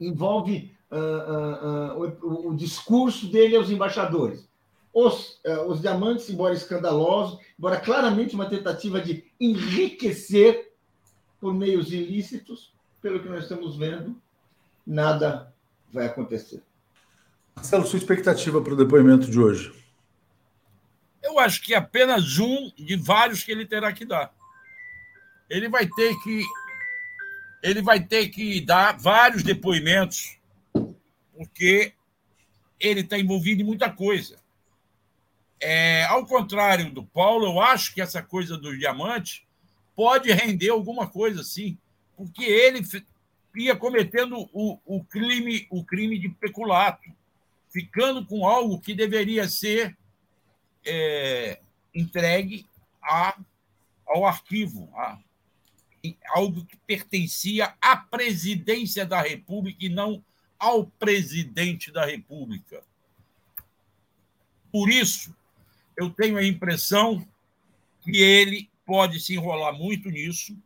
envolve 0.00 0.72
uh, 0.90 0.96
uh, 0.96 2.02
uh, 2.02 2.16
o, 2.22 2.50
o, 2.50 2.56
discurso 2.56 3.26
dele 3.28 3.56
aos 3.56 3.70
embaixadores. 3.70 4.48
Os, 4.92 5.38
os 5.66 5.82
diamantes, 5.82 6.30
embora 6.30 6.54
escandalosos, 6.54 7.38
embora 7.58 7.78
claramente 7.78 8.34
uma 8.34 8.48
tentativa 8.48 8.98
de 8.98 9.24
enriquecer 9.38 10.72
por 11.38 11.52
meios 11.52 11.92
ilícitos, 11.92 12.72
pelo 13.02 13.20
que 13.20 13.28
nós 13.28 13.42
estamos 13.42 13.76
vendo, 13.76 14.16
nada 14.86 15.52
vai 15.92 16.06
acontecer. 16.06 16.62
Marcelo, 17.54 17.86
sua 17.86 17.98
expectativa 17.98 18.60
para 18.62 18.72
o 18.72 18.76
depoimento 18.76 19.30
de 19.30 19.38
hoje? 19.38 19.70
Eu 21.22 21.38
acho 21.38 21.62
que 21.62 21.74
é 21.74 21.76
apenas 21.76 22.38
um 22.38 22.70
de 22.76 22.96
vários 22.96 23.42
que 23.42 23.52
ele 23.52 23.66
terá 23.66 23.92
que 23.92 24.06
dar. 24.06 24.32
Ele 25.50 25.68
vai 25.68 25.86
ter 25.86 26.14
que 26.22 26.42
ele 27.62 27.82
vai 27.82 28.00
ter 28.00 28.28
que 28.28 28.60
dar 28.60 28.96
vários 28.98 29.42
depoimentos, 29.42 30.38
porque 31.36 31.92
ele 32.78 33.00
está 33.00 33.18
envolvido 33.18 33.62
em 33.62 33.64
muita 33.64 33.90
coisa. 33.90 34.38
É, 35.60 36.04
ao 36.04 36.26
contrário 36.26 36.90
do 36.90 37.04
Paulo, 37.04 37.46
eu 37.46 37.60
acho 37.60 37.94
que 37.94 38.00
essa 38.00 38.22
coisa 38.22 38.56
do 38.56 38.76
diamante 38.76 39.46
pode 39.94 40.30
render 40.30 40.68
alguma 40.68 41.08
coisa, 41.08 41.42
sim, 41.42 41.78
porque 42.16 42.44
ele 42.44 42.86
ia 43.56 43.74
cometendo 43.74 44.48
o, 44.52 44.78
o, 44.84 45.02
crime, 45.04 45.66
o 45.70 45.82
crime 45.82 46.18
de 46.18 46.28
peculato, 46.28 47.10
ficando 47.70 48.24
com 48.24 48.46
algo 48.46 48.80
que 48.80 48.94
deveria 48.94 49.48
ser 49.48 49.96
é, 50.84 51.58
entregue 51.94 52.66
a, 53.02 53.38
ao 54.06 54.26
arquivo, 54.26 54.90
a, 54.94 55.18
algo 56.28 56.64
que 56.64 56.76
pertencia 56.86 57.74
à 57.80 57.96
presidência 57.96 59.06
da 59.06 59.20
República 59.20 59.84
e 59.84 59.88
não 59.88 60.22
ao 60.58 60.86
presidente 60.86 61.90
da 61.90 62.04
República. 62.04 62.82
Por 64.70 64.90
isso, 64.90 65.34
eu 65.96 66.10
tenho 66.10 66.36
a 66.36 66.44
impressão 66.44 67.26
que 68.02 68.16
ele 68.18 68.70
pode 68.84 69.18
se 69.20 69.34
enrolar 69.34 69.74
muito 69.74 70.10
nisso. 70.10 70.56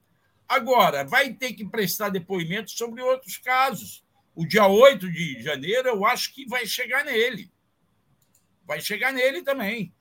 Agora, 0.49 1.05
vai 1.05 1.33
ter 1.33 1.53
que 1.53 1.65
prestar 1.65 2.09
depoimento 2.09 2.71
sobre 2.71 3.03
outros 3.03 3.39
casos. 3.39 4.05
O 4.35 4.45
dia 4.45 4.67
8 4.67 5.11
de 5.11 5.43
janeiro, 5.43 5.89
eu 5.89 6.05
acho 6.05 6.35
que 6.35 6.47
vai 6.47 6.67
chegar 6.67 7.05
nele. 7.05 7.51
Vai 8.67 8.81
chegar 8.81 9.13
nele 9.13 9.43
também. 9.43 9.93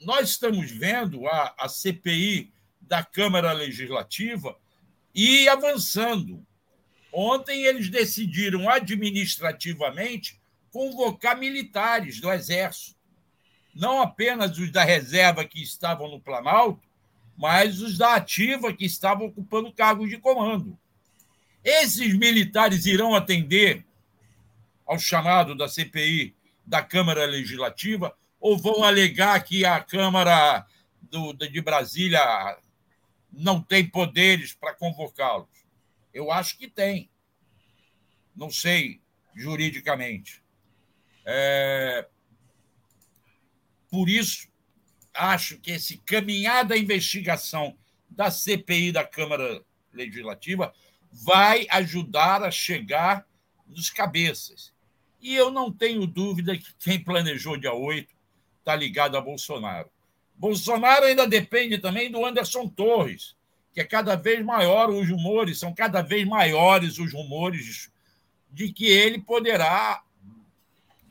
Nós 0.00 0.30
estamos 0.30 0.70
vendo 0.70 1.26
a, 1.26 1.54
a 1.58 1.68
CPI 1.68 2.52
da 2.80 3.04
Câmara 3.04 3.52
Legislativa 3.52 4.56
e 5.18 5.48
avançando. 5.48 6.46
Ontem 7.12 7.64
eles 7.64 7.90
decidiram 7.90 8.70
administrativamente 8.70 10.40
convocar 10.70 11.36
militares 11.36 12.20
do 12.20 12.30
Exército, 12.30 12.96
não 13.74 14.00
apenas 14.00 14.56
os 14.58 14.70
da 14.70 14.84
reserva 14.84 15.44
que 15.44 15.60
estavam 15.60 16.08
no 16.08 16.20
Planalto, 16.20 16.86
mas 17.36 17.80
os 17.80 17.98
da 17.98 18.14
ativa 18.14 18.72
que 18.72 18.84
estavam 18.84 19.26
ocupando 19.26 19.72
cargos 19.72 20.08
de 20.08 20.18
comando. 20.18 20.78
Esses 21.64 22.14
militares 22.14 22.86
irão 22.86 23.12
atender 23.12 23.84
ao 24.86 25.00
chamado 25.00 25.56
da 25.56 25.66
CPI 25.66 26.32
da 26.64 26.80
Câmara 26.80 27.26
Legislativa 27.26 28.16
ou 28.40 28.56
vão 28.56 28.84
alegar 28.84 29.42
que 29.42 29.64
a 29.64 29.80
Câmara 29.80 30.64
do, 31.02 31.32
de 31.32 31.60
Brasília 31.60 32.56
não 33.32 33.62
tem 33.62 33.88
poderes 33.88 34.52
para 34.52 34.74
convocá-los? 34.74 35.66
Eu 36.12 36.32
acho 36.32 36.58
que 36.58 36.68
tem. 36.68 37.10
Não 38.34 38.50
sei 38.50 39.00
juridicamente. 39.34 40.42
É... 41.24 42.08
Por 43.90 44.08
isso, 44.08 44.48
acho 45.14 45.58
que 45.58 45.72
esse 45.72 45.98
caminhar 45.98 46.64
da 46.64 46.76
investigação 46.76 47.76
da 48.08 48.30
CPI 48.30 48.92
da 48.92 49.04
Câmara 49.04 49.62
Legislativa 49.92 50.74
vai 51.10 51.66
ajudar 51.70 52.42
a 52.42 52.50
chegar 52.50 53.26
nos 53.66 53.90
cabeças. 53.90 54.72
E 55.20 55.34
eu 55.34 55.50
não 55.50 55.72
tenho 55.72 56.06
dúvida 56.06 56.56
que 56.56 56.74
quem 56.78 57.02
planejou 57.02 57.56
dia 57.56 57.72
8 57.72 58.14
está 58.58 58.74
ligado 58.76 59.16
a 59.16 59.20
Bolsonaro. 59.20 59.90
Bolsonaro 60.38 61.04
ainda 61.04 61.26
depende 61.26 61.78
também 61.78 62.10
do 62.10 62.24
Anderson 62.24 62.68
Torres, 62.68 63.34
que 63.72 63.80
é 63.80 63.84
cada 63.84 64.14
vez 64.14 64.44
maior 64.44 64.88
os 64.88 65.08
rumores, 65.08 65.58
são 65.58 65.74
cada 65.74 66.00
vez 66.00 66.26
maiores 66.26 66.98
os 66.98 67.12
rumores 67.12 67.90
de 68.50 68.72
que 68.72 68.86
ele 68.86 69.20
poderá 69.20 70.02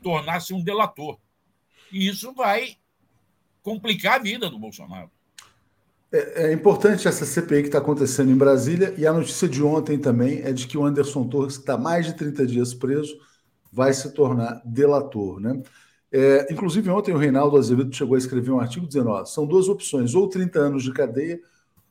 tornar-se 0.02 0.54
um 0.54 0.62
delator. 0.62 1.18
E 1.92 2.08
isso 2.08 2.32
vai 2.32 2.76
complicar 3.62 4.14
a 4.14 4.22
vida 4.22 4.48
do 4.48 4.58
Bolsonaro. 4.58 5.10
É, 6.10 6.46
é 6.46 6.52
importante 6.52 7.06
essa 7.06 7.26
CPI 7.26 7.62
que 7.62 7.68
está 7.68 7.78
acontecendo 7.78 8.30
em 8.30 8.36
Brasília, 8.36 8.94
e 8.96 9.06
a 9.06 9.12
notícia 9.12 9.46
de 9.48 9.62
ontem 9.62 9.98
também 9.98 10.40
é 10.42 10.52
de 10.52 10.66
que 10.66 10.78
o 10.78 10.84
Anderson 10.84 11.28
Torres, 11.28 11.56
que 11.56 11.62
está 11.62 11.76
mais 11.76 12.06
de 12.06 12.14
30 12.14 12.46
dias 12.46 12.72
preso, 12.72 13.14
vai 13.70 13.92
se 13.92 14.12
tornar 14.14 14.62
delator. 14.64 15.38
Né? 15.38 15.62
É, 16.10 16.50
inclusive, 16.50 16.88
ontem 16.88 17.12
o 17.12 17.18
Reinaldo 17.18 17.56
Azevedo 17.56 17.94
chegou 17.94 18.14
a 18.14 18.18
escrever 18.18 18.50
um 18.50 18.60
artigo 18.60 18.86
dizendo: 18.86 19.10
ó, 19.10 19.24
são 19.24 19.46
duas 19.46 19.68
opções, 19.68 20.14
ou 20.14 20.28
30 20.28 20.58
anos 20.58 20.82
de 20.82 20.92
cadeia 20.92 21.40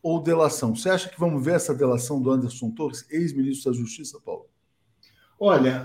ou 0.02 0.22
delação. 0.22 0.76
Você 0.76 0.90
acha 0.90 1.10
que 1.10 1.20
vamos 1.20 1.44
ver 1.44 1.56
essa 1.56 1.74
delação 1.74 2.22
do 2.22 2.32
Anderson 2.32 2.72
Torres, 2.72 3.06
ex-ministro 3.10 3.72
da 3.72 3.78
Justiça, 3.78 4.20
Paulo? 4.24 4.46
Olha, 5.40 5.84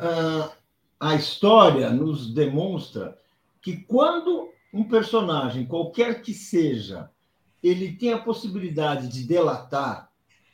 a 0.98 1.14
história 1.14 1.90
nos 1.90 2.32
demonstra 2.32 3.18
que 3.60 3.76
quando 3.76 4.50
um 4.72 4.84
personagem, 4.84 5.66
qualquer 5.66 6.22
que 6.22 6.32
seja, 6.32 7.10
ele 7.62 7.92
tem 7.92 8.12
a 8.12 8.18
possibilidade 8.18 9.08
de 9.08 9.24
delatar, 9.24 10.10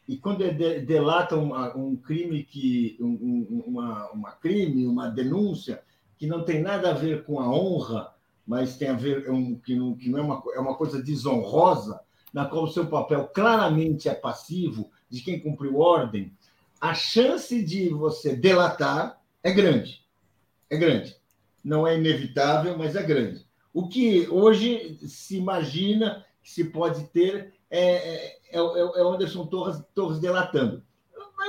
e 0.08 0.16
quando 0.16 0.42
ele 0.42 0.80
delata 0.80 1.36
um 1.36 1.94
crime 1.94 2.42
que 2.42 2.96
um, 3.00 3.64
uma, 3.66 4.10
uma 4.10 4.32
crime, 4.32 4.86
uma 4.86 5.08
denúncia 5.08 5.82
que 6.18 6.26
não 6.26 6.44
tem 6.44 6.60
nada 6.60 6.90
a 6.90 6.94
ver 6.94 7.24
com 7.24 7.40
a 7.40 7.48
honra, 7.48 8.12
mas 8.46 8.76
tem 8.76 8.88
a 8.88 8.94
ver 8.94 9.30
um, 9.30 9.58
que 9.58 9.74
não, 9.74 9.94
que 9.94 10.08
não 10.08 10.18
é 10.18 10.22
uma 10.22 10.42
é 10.54 10.58
uma 10.58 10.74
coisa 10.74 11.02
desonrosa, 11.02 12.00
na 12.32 12.44
qual 12.44 12.64
o 12.64 12.70
seu 12.70 12.86
papel 12.86 13.28
claramente 13.28 14.08
é 14.08 14.14
passivo 14.14 14.90
de 15.08 15.22
quem 15.22 15.40
cumpriu 15.40 15.78
ordem, 15.78 16.32
a 16.80 16.94
chance 16.94 17.62
de 17.62 17.88
você 17.88 18.36
delatar 18.36 19.20
é 19.42 19.52
grande. 19.52 20.04
É 20.70 20.76
grande. 20.76 21.16
Não 21.64 21.86
é 21.86 21.96
inevitável, 21.96 22.76
mas 22.76 22.94
é 22.94 23.02
grande. 23.02 23.46
O 23.72 23.88
que 23.88 24.28
hoje 24.28 24.98
se 25.06 25.36
imagina 25.36 26.24
que 26.42 26.50
se 26.50 26.64
pode 26.64 27.04
ter 27.08 27.54
é, 27.70 27.80
é, 27.80 28.38
é, 28.52 28.58
é 28.58 29.02
Anderson 29.02 29.46
Torres, 29.46 29.82
Torres 29.94 30.18
delatando. 30.20 30.82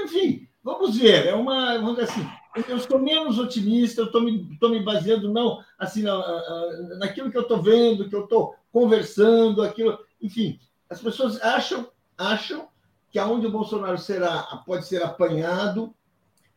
Enfim, 0.04 0.48
vamos 0.64 0.98
ver. 0.98 1.28
É 1.28 1.36
uma, 1.36 1.78
vamos 1.78 1.98
dizer 1.98 2.12
assim, 2.12 2.28
eu 2.68 2.78
estou 2.78 3.00
menos 3.00 3.38
otimista, 3.38 4.02
eu 4.02 4.06
estou 4.06 4.22
me, 4.22 4.52
estou 4.54 4.70
me 4.70 4.84
baseando 4.84 5.32
não 5.32 5.64
assim 5.78 6.02
na, 6.02 6.18
naquilo 6.98 7.30
que 7.30 7.38
eu 7.38 7.44
estou 7.44 7.62
vendo, 7.62 8.10
que 8.10 8.16
eu 8.16 8.24
estou 8.24 8.56
conversando, 8.72 9.62
aquilo, 9.62 10.00
enfim, 10.22 10.60
as 10.90 11.02
pessoas 11.02 11.42
acham 11.42 11.88
acham 12.18 12.68
que 13.12 13.18
aonde 13.18 13.48
o 13.48 13.52
Bolsonaro 13.52 13.98
será 13.98 14.42
pode 14.66 14.86
ser 14.86 15.02
apanhado, 15.04 15.94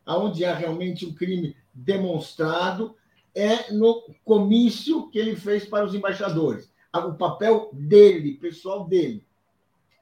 aonde 0.04 0.44
há 0.44 0.54
realmente 0.54 1.06
um 1.06 1.14
crime 1.14 1.56
demonstrado, 1.72 2.96
é 3.34 3.72
no 3.72 4.02
comício 4.24 5.08
que 5.08 5.18
ele 5.18 5.36
fez 5.36 5.64
para 5.64 5.84
os 5.84 5.94
embaixadores. 5.94 6.70
O 6.94 7.14
papel 7.14 7.70
dele, 7.72 8.34
pessoal 8.34 8.84
dele. 8.84 9.24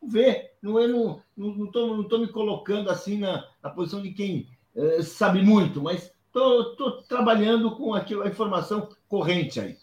Ver. 0.02 0.50
Não 0.60 0.80
estou 0.80 1.22
não, 1.36 1.54
não 1.54 1.66
tô, 1.70 1.96
não 1.96 2.04
tô 2.04 2.18
me 2.18 2.28
colocando 2.28 2.90
assim 2.90 3.18
na, 3.18 3.46
na 3.62 3.70
posição 3.70 4.02
de 4.02 4.12
quem 4.12 4.48
é, 4.74 5.02
sabe 5.02 5.42
muito, 5.42 5.82
mas 5.82 6.10
estou 6.26 7.02
trabalhando 7.08 7.76
com 7.76 7.94
aquilo, 7.94 8.22
a 8.22 8.28
informação 8.28 8.88
corrente 9.08 9.60
aí. 9.60 9.76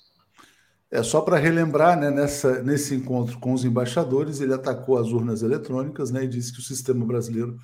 É 0.89 1.03
só 1.03 1.19
para 1.19 1.38
relembrar, 1.38 1.99
né, 1.99 2.09
nessa, 2.09 2.63
nesse 2.63 2.95
encontro 2.95 3.38
com 3.39 3.51
os 3.51 3.65
embaixadores, 3.65 4.39
ele 4.39 4.53
atacou 4.53 4.97
as 4.97 5.07
urnas 5.07 5.41
eletrônicas 5.41 6.11
né, 6.11 6.23
e 6.23 6.27
disse 6.27 6.53
que 6.53 6.59
o 6.59 6.63
sistema 6.63 7.05
brasileiro 7.05 7.59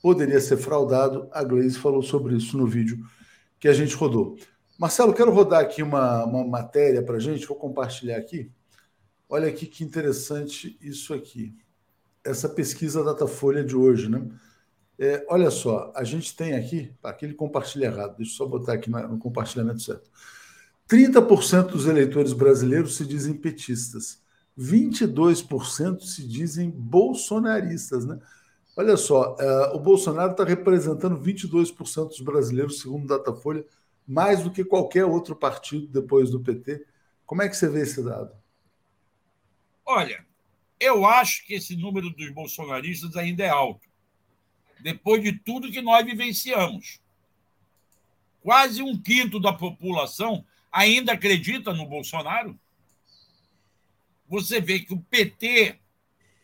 poderia 0.00 0.40
ser 0.40 0.56
fraudado. 0.56 1.28
A 1.30 1.44
Gleisi 1.44 1.78
falou 1.78 2.02
sobre 2.02 2.34
isso 2.34 2.56
no 2.56 2.66
vídeo 2.66 3.04
que 3.60 3.68
a 3.68 3.72
gente 3.74 3.94
rodou. 3.94 4.36
Marcelo, 4.78 5.12
quero 5.12 5.30
rodar 5.30 5.60
aqui 5.60 5.82
uma, 5.82 6.24
uma 6.24 6.44
matéria 6.44 7.02
para 7.02 7.16
a 7.16 7.20
gente, 7.20 7.46
vou 7.46 7.56
compartilhar 7.56 8.16
aqui. 8.16 8.50
Olha 9.28 9.48
aqui 9.48 9.66
que 9.66 9.84
interessante 9.84 10.78
isso 10.80 11.12
aqui. 11.12 11.54
Essa 12.24 12.48
pesquisa 12.48 13.04
Datafolha 13.04 13.62
de 13.62 13.76
hoje, 13.76 14.08
né? 14.08 14.26
É, 14.98 15.26
olha 15.28 15.50
só, 15.50 15.92
a 15.94 16.04
gente 16.04 16.36
tem 16.36 16.54
aqui, 16.54 16.92
aquele 17.02 17.34
compartilha 17.34 17.86
errado, 17.86 18.16
deixa 18.16 18.32
eu 18.32 18.36
só 18.36 18.46
botar 18.46 18.74
aqui 18.74 18.88
no 18.88 19.18
compartilhamento 19.18 19.82
certo. 19.82 20.08
30% 20.88 21.68
dos 21.68 21.86
eleitores 21.86 22.32
brasileiros 22.32 22.96
se 22.96 23.06
dizem 23.06 23.34
petistas, 23.34 24.22
22% 24.58 26.00
se 26.02 26.26
dizem 26.26 26.70
bolsonaristas, 26.70 28.04
né? 28.04 28.18
Olha 28.76 28.96
só, 28.96 29.34
uh, 29.34 29.76
o 29.76 29.80
Bolsonaro 29.80 30.32
está 30.32 30.44
representando 30.44 31.20
22% 31.20 32.08
dos 32.08 32.20
brasileiros, 32.20 32.80
segundo 32.80 33.06
Datafolha, 33.06 33.64
mais 34.06 34.42
do 34.42 34.50
que 34.50 34.64
qualquer 34.64 35.04
outro 35.04 35.34
partido 35.34 35.86
depois 35.86 36.30
do 36.30 36.40
PT. 36.40 36.84
Como 37.24 37.42
é 37.42 37.48
que 37.48 37.56
você 37.56 37.68
vê 37.68 37.82
esse 37.82 38.02
dado? 38.02 38.32
Olha, 39.86 40.24
eu 40.78 41.06
acho 41.06 41.46
que 41.46 41.54
esse 41.54 41.76
número 41.76 42.10
dos 42.10 42.30
bolsonaristas 42.30 43.16
ainda 43.16 43.44
é 43.44 43.48
alto, 43.48 43.88
depois 44.80 45.22
de 45.22 45.32
tudo 45.32 45.70
que 45.70 45.80
nós 45.80 46.04
vivenciamos. 46.04 47.00
Quase 48.40 48.82
um 48.82 48.96
quinto 48.96 49.40
da 49.40 49.52
população 49.52 50.44
ainda 50.70 51.12
acredita 51.12 51.72
no 51.72 51.86
Bolsonaro. 51.86 52.58
Você 54.28 54.60
vê 54.60 54.80
que 54.80 54.92
o 54.92 55.00
PT 55.00 55.78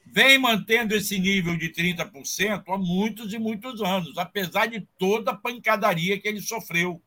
vem 0.06 0.38
mantendo 0.38 0.94
esse 0.94 1.18
nível 1.18 1.56
de 1.56 1.68
30% 1.70 2.64
há 2.66 2.78
muitos 2.78 3.32
e 3.32 3.38
muitos 3.38 3.82
anos, 3.82 4.16
apesar 4.16 4.66
de 4.66 4.80
toda 4.98 5.32
a 5.32 5.36
pancadaria 5.36 6.18
que 6.20 6.26
ele 6.26 6.40
sofreu 6.40 7.02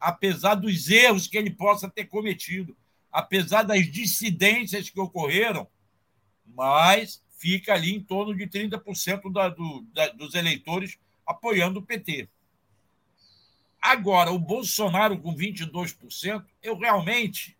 apesar 0.00 0.54
dos 0.54 0.88
erros 0.88 1.26
que 1.26 1.36
ele 1.36 1.50
possa 1.50 1.88
ter 1.90 2.04
cometido, 2.04 2.76
apesar 3.10 3.62
das 3.62 3.90
dissidências 3.90 4.90
que 4.90 5.00
ocorreram, 5.00 5.66
mas 6.44 7.22
fica 7.46 7.74
ali 7.74 7.94
em 7.94 8.00
torno 8.00 8.34
de 8.34 8.44
30% 8.44 9.32
da, 9.32 9.48
do, 9.48 9.86
da, 9.92 10.08
dos 10.08 10.34
eleitores 10.34 10.98
apoiando 11.24 11.78
o 11.78 11.82
PT. 11.82 12.28
Agora, 13.80 14.32
o 14.32 14.38
Bolsonaro 14.38 15.16
com 15.16 15.32
22%, 15.32 16.44
eu 16.60 16.76
realmente 16.76 17.56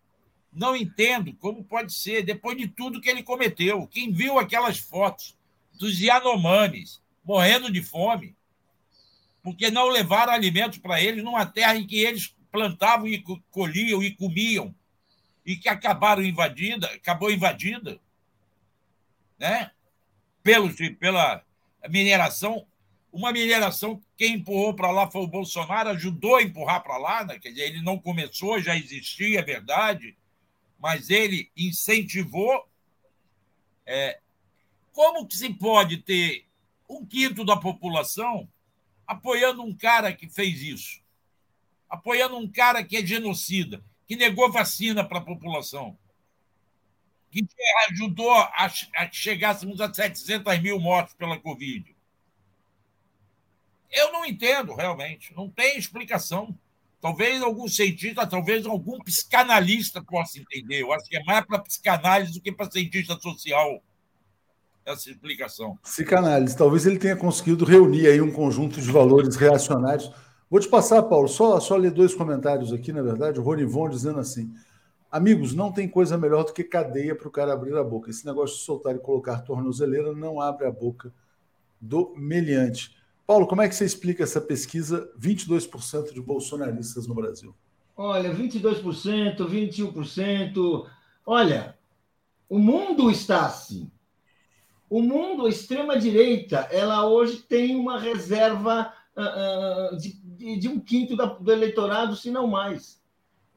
não 0.52 0.74
entendo 0.74 1.32
como 1.34 1.62
pode 1.62 1.92
ser, 1.92 2.24
depois 2.24 2.58
de 2.58 2.66
tudo 2.66 3.00
que 3.00 3.08
ele 3.08 3.22
cometeu. 3.22 3.86
Quem 3.86 4.10
viu 4.10 4.40
aquelas 4.40 4.76
fotos 4.76 5.36
dos 5.74 6.00
Yanomamis, 6.00 7.00
morrendo 7.24 7.70
de 7.70 7.80
fome, 7.80 8.34
porque 9.40 9.70
não 9.70 9.86
levaram 9.88 10.32
alimentos 10.32 10.78
para 10.78 11.00
eles 11.00 11.22
numa 11.22 11.46
terra 11.46 11.76
em 11.76 11.86
que 11.86 11.98
eles 11.98 12.34
plantavam 12.50 13.06
e 13.06 13.22
colhiam 13.52 14.02
e 14.02 14.10
comiam, 14.10 14.74
e 15.44 15.56
que 15.56 15.68
acabaram 15.68 16.24
invadida, 16.24 16.88
acabou 16.88 17.30
invadida, 17.30 18.00
né? 19.38 19.70
Pelo, 20.46 20.72
pela 21.00 21.42
mineração 21.88 22.64
uma 23.16 23.32
mineração, 23.32 24.00
quem 24.16 24.34
empurrou 24.34 24.74
para 24.74 24.90
lá 24.90 25.10
foi 25.10 25.22
o 25.22 25.26
Bolsonaro, 25.26 25.88
ajudou 25.88 26.36
a 26.36 26.42
empurrar 26.42 26.82
para 26.82 26.98
lá, 26.98 27.24
né? 27.24 27.38
quer 27.38 27.48
dizer, 27.48 27.62
ele 27.62 27.80
não 27.80 27.98
começou, 27.98 28.60
já 28.60 28.76
existia, 28.76 29.38
é 29.38 29.42
verdade, 29.42 30.14
mas 30.78 31.08
ele 31.08 31.50
incentivou. 31.56 32.68
É, 33.86 34.20
como 34.92 35.26
que 35.26 35.36
se 35.36 35.48
pode 35.54 35.96
ter 35.98 36.44
um 36.88 37.06
quinto 37.06 37.42
da 37.42 37.56
população 37.56 38.46
apoiando 39.06 39.62
um 39.62 39.74
cara 39.74 40.12
que 40.12 40.28
fez 40.28 40.60
isso? 40.60 41.00
Apoiando 41.88 42.36
um 42.36 42.46
cara 42.46 42.84
que 42.84 42.98
é 42.98 43.06
genocida, 43.06 43.82
que 44.06 44.14
negou 44.14 44.52
vacina 44.52 45.02
para 45.02 45.18
a 45.18 45.24
população, 45.24 45.96
que 47.44 47.62
ajudou 47.90 48.32
a, 48.32 48.70
a 48.96 49.10
chegássemos 49.12 49.80
a 49.80 49.92
700 49.92 50.58
mil 50.60 50.78
mortos 50.78 51.14
pela 51.14 51.38
Covid 51.38 51.96
eu 53.96 54.12
não 54.12 54.24
entendo, 54.24 54.74
realmente. 54.74 55.32
Não 55.34 55.48
tem 55.48 55.78
explicação. 55.78 56.56
Talvez 57.00 57.42
algum 57.42 57.68
cientista, 57.68 58.26
talvez 58.26 58.66
algum 58.66 58.98
psicanalista 59.00 60.02
possa 60.02 60.38
entender. 60.38 60.82
Eu 60.82 60.92
acho 60.92 61.08
que 61.08 61.16
é 61.16 61.24
mais 61.24 61.44
para 61.46 61.58
psicanálise 61.60 62.32
do 62.34 62.40
que 62.40 62.52
para 62.52 62.70
cientista 62.70 63.18
social 63.18 63.82
essa 64.84 65.10
explicação. 65.10 65.76
Psicanálise. 65.82 66.56
Talvez 66.56 66.86
ele 66.86 66.98
tenha 66.98 67.16
conseguido 67.16 67.64
reunir 67.64 68.06
aí 68.06 68.20
um 68.20 68.32
conjunto 68.32 68.80
de 68.80 68.90
valores 68.90 69.36
reacionários. 69.36 70.10
Vou 70.48 70.60
te 70.60 70.68
passar, 70.68 71.02
Paulo, 71.02 71.26
só, 71.26 71.58
só 71.58 71.76
ler 71.76 71.90
dois 71.90 72.14
comentários 72.14 72.72
aqui, 72.72 72.92
na 72.92 73.02
verdade. 73.02 73.40
O 73.40 73.42
Ronivon 73.42 73.88
dizendo 73.88 74.20
assim: 74.20 74.52
Amigos, 75.10 75.54
não 75.54 75.72
tem 75.72 75.88
coisa 75.88 76.18
melhor 76.18 76.44
do 76.44 76.52
que 76.52 76.64
cadeia 76.64 77.14
para 77.14 77.28
o 77.28 77.30
cara 77.30 77.52
abrir 77.52 77.76
a 77.76 77.84
boca. 77.84 78.10
Esse 78.10 78.26
negócio 78.26 78.56
de 78.56 78.62
soltar 78.62 78.94
e 78.94 78.98
colocar 78.98 79.40
tornozeleira 79.40 80.12
não 80.12 80.40
abre 80.40 80.66
a 80.66 80.70
boca 80.70 81.12
do 81.80 82.14
meliante. 82.16 82.96
Paulo, 83.26 83.46
como 83.46 83.62
é 83.62 83.68
que 83.68 83.74
você 83.74 83.84
explica 83.84 84.22
essa 84.22 84.40
pesquisa 84.40 85.10
22% 85.18 86.12
de 86.12 86.20
bolsonaristas 86.20 87.06
no 87.06 87.14
Brasil? 87.14 87.54
Olha, 87.96 88.32
22%, 88.32 89.36
21%. 89.38 90.86
Olha, 91.24 91.76
o 92.48 92.58
mundo 92.58 93.10
está 93.10 93.46
assim. 93.46 93.90
O 94.88 95.02
mundo, 95.02 95.46
a 95.46 95.48
extrema-direita, 95.48 96.68
ela 96.70 97.06
hoje 97.06 97.38
tem 97.38 97.74
uma 97.74 97.98
reserva 97.98 98.92
uh, 99.16 99.96
de, 99.96 100.12
de, 100.22 100.58
de, 100.58 100.68
um 100.68 100.78
quinto 100.78 101.16
da, 101.16 101.24
do 101.24 101.50
eleitorado, 101.50 102.14
se 102.14 102.30
não 102.30 102.46
mais. 102.46 103.02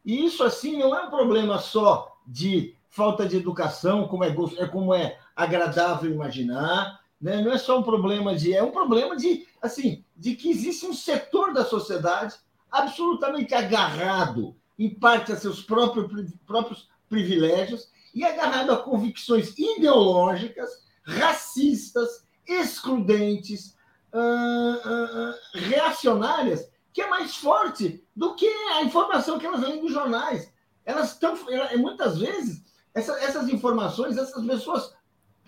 E 0.06 0.26
isso, 0.26 0.44
assim, 0.44 0.78
não 0.78 0.96
é 0.96 1.04
um 1.04 1.10
problema 1.10 1.60
só 1.60 2.16
de 2.26 2.76
falta 2.90 3.28
de 3.28 3.38
educação, 3.38 4.08
como 4.08 4.24
é, 4.24 4.36
é, 4.58 4.68
como 4.68 4.94
é 4.94 5.18
agradável 5.36 6.12
imaginar, 6.12 7.00
né? 7.22 7.42
não 7.42 7.52
é 7.52 7.58
só 7.58 7.80
um 7.80 7.84
problema 7.84 8.36
de. 8.36 8.54
É 8.54 8.64
um 8.64 8.72
problema 8.72 9.16
de 9.16 9.48
assim, 9.62 10.04
de 10.16 10.36
que 10.36 10.50
existe 10.50 10.86
um 10.86 10.94
setor 10.94 11.54
da 11.54 11.66
sociedade 11.66 12.36
absolutamente 12.72 13.54
agarrado, 13.54 14.56
em 14.78 14.90
parte 14.90 15.32
a 15.32 15.36
seus 15.36 15.62
próprios, 15.62 16.32
próprios 16.46 16.88
privilégios, 17.10 17.90
e 18.14 18.24
agarrado 18.24 18.72
a 18.72 18.78
convicções 18.78 19.58
ideológicas, 19.58 20.70
racistas, 21.04 22.26
excludentes, 22.48 23.76
uh, 24.14 24.90
uh, 24.90 25.34
reacionárias, 25.54 26.70
que 27.00 27.04
é 27.04 27.10
mais 27.10 27.38
forte 27.38 28.04
do 28.14 28.36
que 28.36 28.46
a 28.46 28.84
informação 28.84 29.40
que 29.40 29.46
elas 29.46 29.62
vêm 29.62 29.80
dos 29.80 29.94
jornais. 29.94 30.52
Elas 30.86 31.14
estão, 31.14 31.34
muitas 31.78 32.18
vezes, 32.18 32.62
essa, 32.94 33.14
essas 33.24 33.48
informações, 33.48 34.18
essas 34.18 34.46
pessoas 34.46 34.94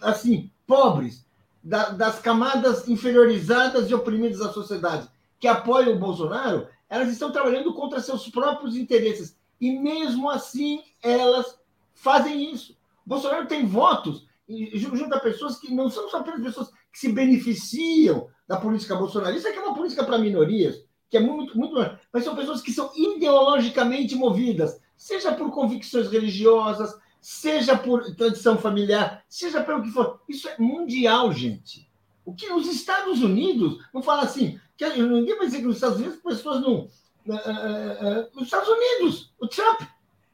assim 0.01 0.49
pobres, 0.65 1.25
da, 1.61 1.89
das 1.89 2.19
camadas 2.19 2.87
inferiorizadas 2.87 3.89
e 3.89 3.93
oprimidas 3.93 4.39
da 4.39 4.53
sociedade 4.53 5.09
que 5.41 5.47
apoiam 5.47 5.93
o 5.93 5.99
Bolsonaro, 5.99 6.69
elas 6.89 7.09
estão 7.09 7.33
trabalhando 7.33 7.73
contra 7.73 7.99
seus 7.99 8.29
próprios 8.29 8.77
interesses. 8.77 9.35
E 9.59 9.77
mesmo 9.77 10.29
assim, 10.29 10.81
elas 11.03 11.59
fazem 11.93 12.53
isso. 12.53 12.77
Bolsonaro 13.05 13.45
tem 13.45 13.65
votos 13.65 14.25
junto 14.73 15.13
a 15.13 15.19
pessoas 15.19 15.59
que 15.59 15.73
não 15.73 15.89
são 15.89 16.09
só 16.09 16.19
apenas 16.19 16.41
pessoas 16.41 16.69
que 16.93 16.99
se 16.99 17.11
beneficiam 17.11 18.29
da 18.47 18.55
política 18.55 18.95
bolsonarista, 18.95 19.51
que 19.51 19.57
é 19.57 19.61
uma 19.61 19.75
política 19.75 20.05
para 20.05 20.17
minorias, 20.17 20.81
que 21.11 21.17
é 21.17 21.19
muito, 21.19 21.57
muito, 21.57 21.75
mas 22.11 22.23
são 22.23 22.33
pessoas 22.33 22.61
que 22.61 22.71
são 22.71 22.89
ideologicamente 22.95 24.15
movidas, 24.15 24.81
seja 24.95 25.33
por 25.33 25.51
convicções 25.51 26.09
religiosas, 26.09 26.97
seja 27.19 27.77
por 27.77 28.15
tradição 28.15 28.57
familiar, 28.57 29.21
seja 29.27 29.61
pelo 29.61 29.83
que 29.83 29.91
for. 29.91 30.21
Isso 30.27 30.47
é 30.47 30.55
mundial, 30.57 31.33
gente. 31.33 31.85
O 32.23 32.33
que 32.33 32.49
os 32.49 32.65
Estados 32.65 33.21
Unidos, 33.21 33.85
não 33.93 34.01
fala 34.01 34.23
assim, 34.23 34.57
que 34.77 34.87
ninguém 34.87 35.37
vai 35.37 35.47
dizer 35.47 35.57
que 35.57 35.65
nos 35.65 35.75
Estados 35.75 35.99
Unidos 35.99 36.21
pessoas 36.21 36.61
não. 36.61 36.87
Uh, 37.27 37.33
uh, 37.33 37.35
uh, 37.35 38.29
nos 38.33 38.45
Estados 38.45 38.69
Unidos, 38.69 39.33
o 39.37 39.47
Trump, 39.49 39.81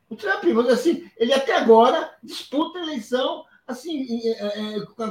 o 0.10 0.16
Trump, 0.16 0.44
vamos 0.44 0.72
assim, 0.72 1.10
ele 1.18 1.34
até 1.34 1.58
agora 1.58 2.16
disputa 2.24 2.78
a 2.78 2.84
eleição 2.84 3.44
assim, 3.66 4.06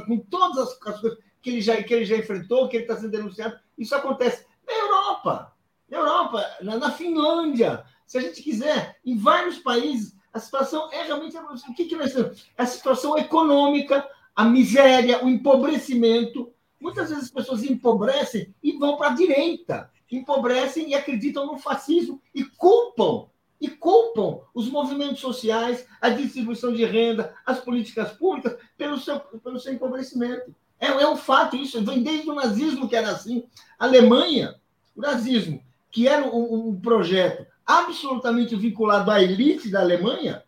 com 0.07 0.17
todas 0.17 0.57
as, 0.57 0.69
as, 0.87 1.01
coisas 1.01 1.19
que 1.41 1.49
ele, 1.49 1.61
já, 1.61 1.83
que 1.83 1.93
ele 1.93 2.05
já 2.05 2.17
enfrentou, 2.17 2.67
que 2.67 2.77
ele 2.77 2.85
está 2.85 2.95
sendo 2.95 3.11
denunciado. 3.11 3.59
Isso 3.77 3.93
acontece 3.93 4.47
na 4.65 4.73
Europa, 4.73 5.53
na 5.89 5.97
Europa, 5.97 6.45
na, 6.61 6.77
na 6.77 6.91
Finlândia, 6.91 7.83
se 8.05 8.17
a 8.17 8.21
gente 8.21 8.41
quiser, 8.41 8.97
em 9.05 9.17
vários 9.17 9.59
países 9.59 10.17
a 10.37 10.39
situação 10.39 10.89
é 10.91 11.03
realmente. 11.03 11.35
O 11.37 11.73
que, 11.73 11.85
que 11.85 11.95
nós 11.95 12.13
temos? 12.13 12.45
A 12.57 12.65
situação 12.65 13.17
econômica, 13.17 14.07
a 14.35 14.45
miséria, 14.45 15.23
o 15.23 15.29
empobrecimento. 15.29 16.53
Muitas 16.79 17.09
vezes 17.09 17.25
as 17.25 17.31
pessoas 17.31 17.63
empobrecem 17.63 18.53
e 18.61 18.73
vão 18.73 18.97
para 18.97 19.09
a 19.09 19.15
direita. 19.15 19.91
Empobrecem 20.11 20.89
e 20.89 20.95
acreditam 20.95 21.45
no 21.45 21.57
fascismo 21.57 22.21
e 22.33 22.43
culpam 22.43 23.27
e 23.59 23.67
culpam 23.67 24.41
os 24.53 24.69
movimentos 24.69 25.19
sociais, 25.19 25.87
a 25.99 26.09
distribuição 26.09 26.71
de 26.71 26.85
renda, 26.85 27.33
as 27.43 27.59
políticas 27.59 28.11
públicas 28.11 28.55
pelo 28.77 28.99
seu, 28.99 29.19
pelo 29.19 29.59
seu 29.59 29.73
empobrecimento. 29.73 30.55
É, 30.79 30.85
é 30.85 31.09
um 31.09 31.17
fato 31.17 31.55
isso, 31.55 31.83
vem 31.83 32.03
desde 32.03 32.29
o 32.29 32.35
nazismo 32.35 32.87
que 32.87 32.95
era 32.95 33.09
assim. 33.09 33.47
A 33.79 33.85
Alemanha, 33.85 34.55
o 34.95 35.01
nazismo, 35.01 35.63
que 35.91 36.07
era 36.07 36.25
um, 36.25 36.69
um 36.69 36.79
projeto 36.79 37.45
absolutamente 37.65 38.55
vinculado 38.55 39.11
à 39.11 39.21
elite 39.21 39.69
da 39.69 39.81
Alemanha, 39.81 40.43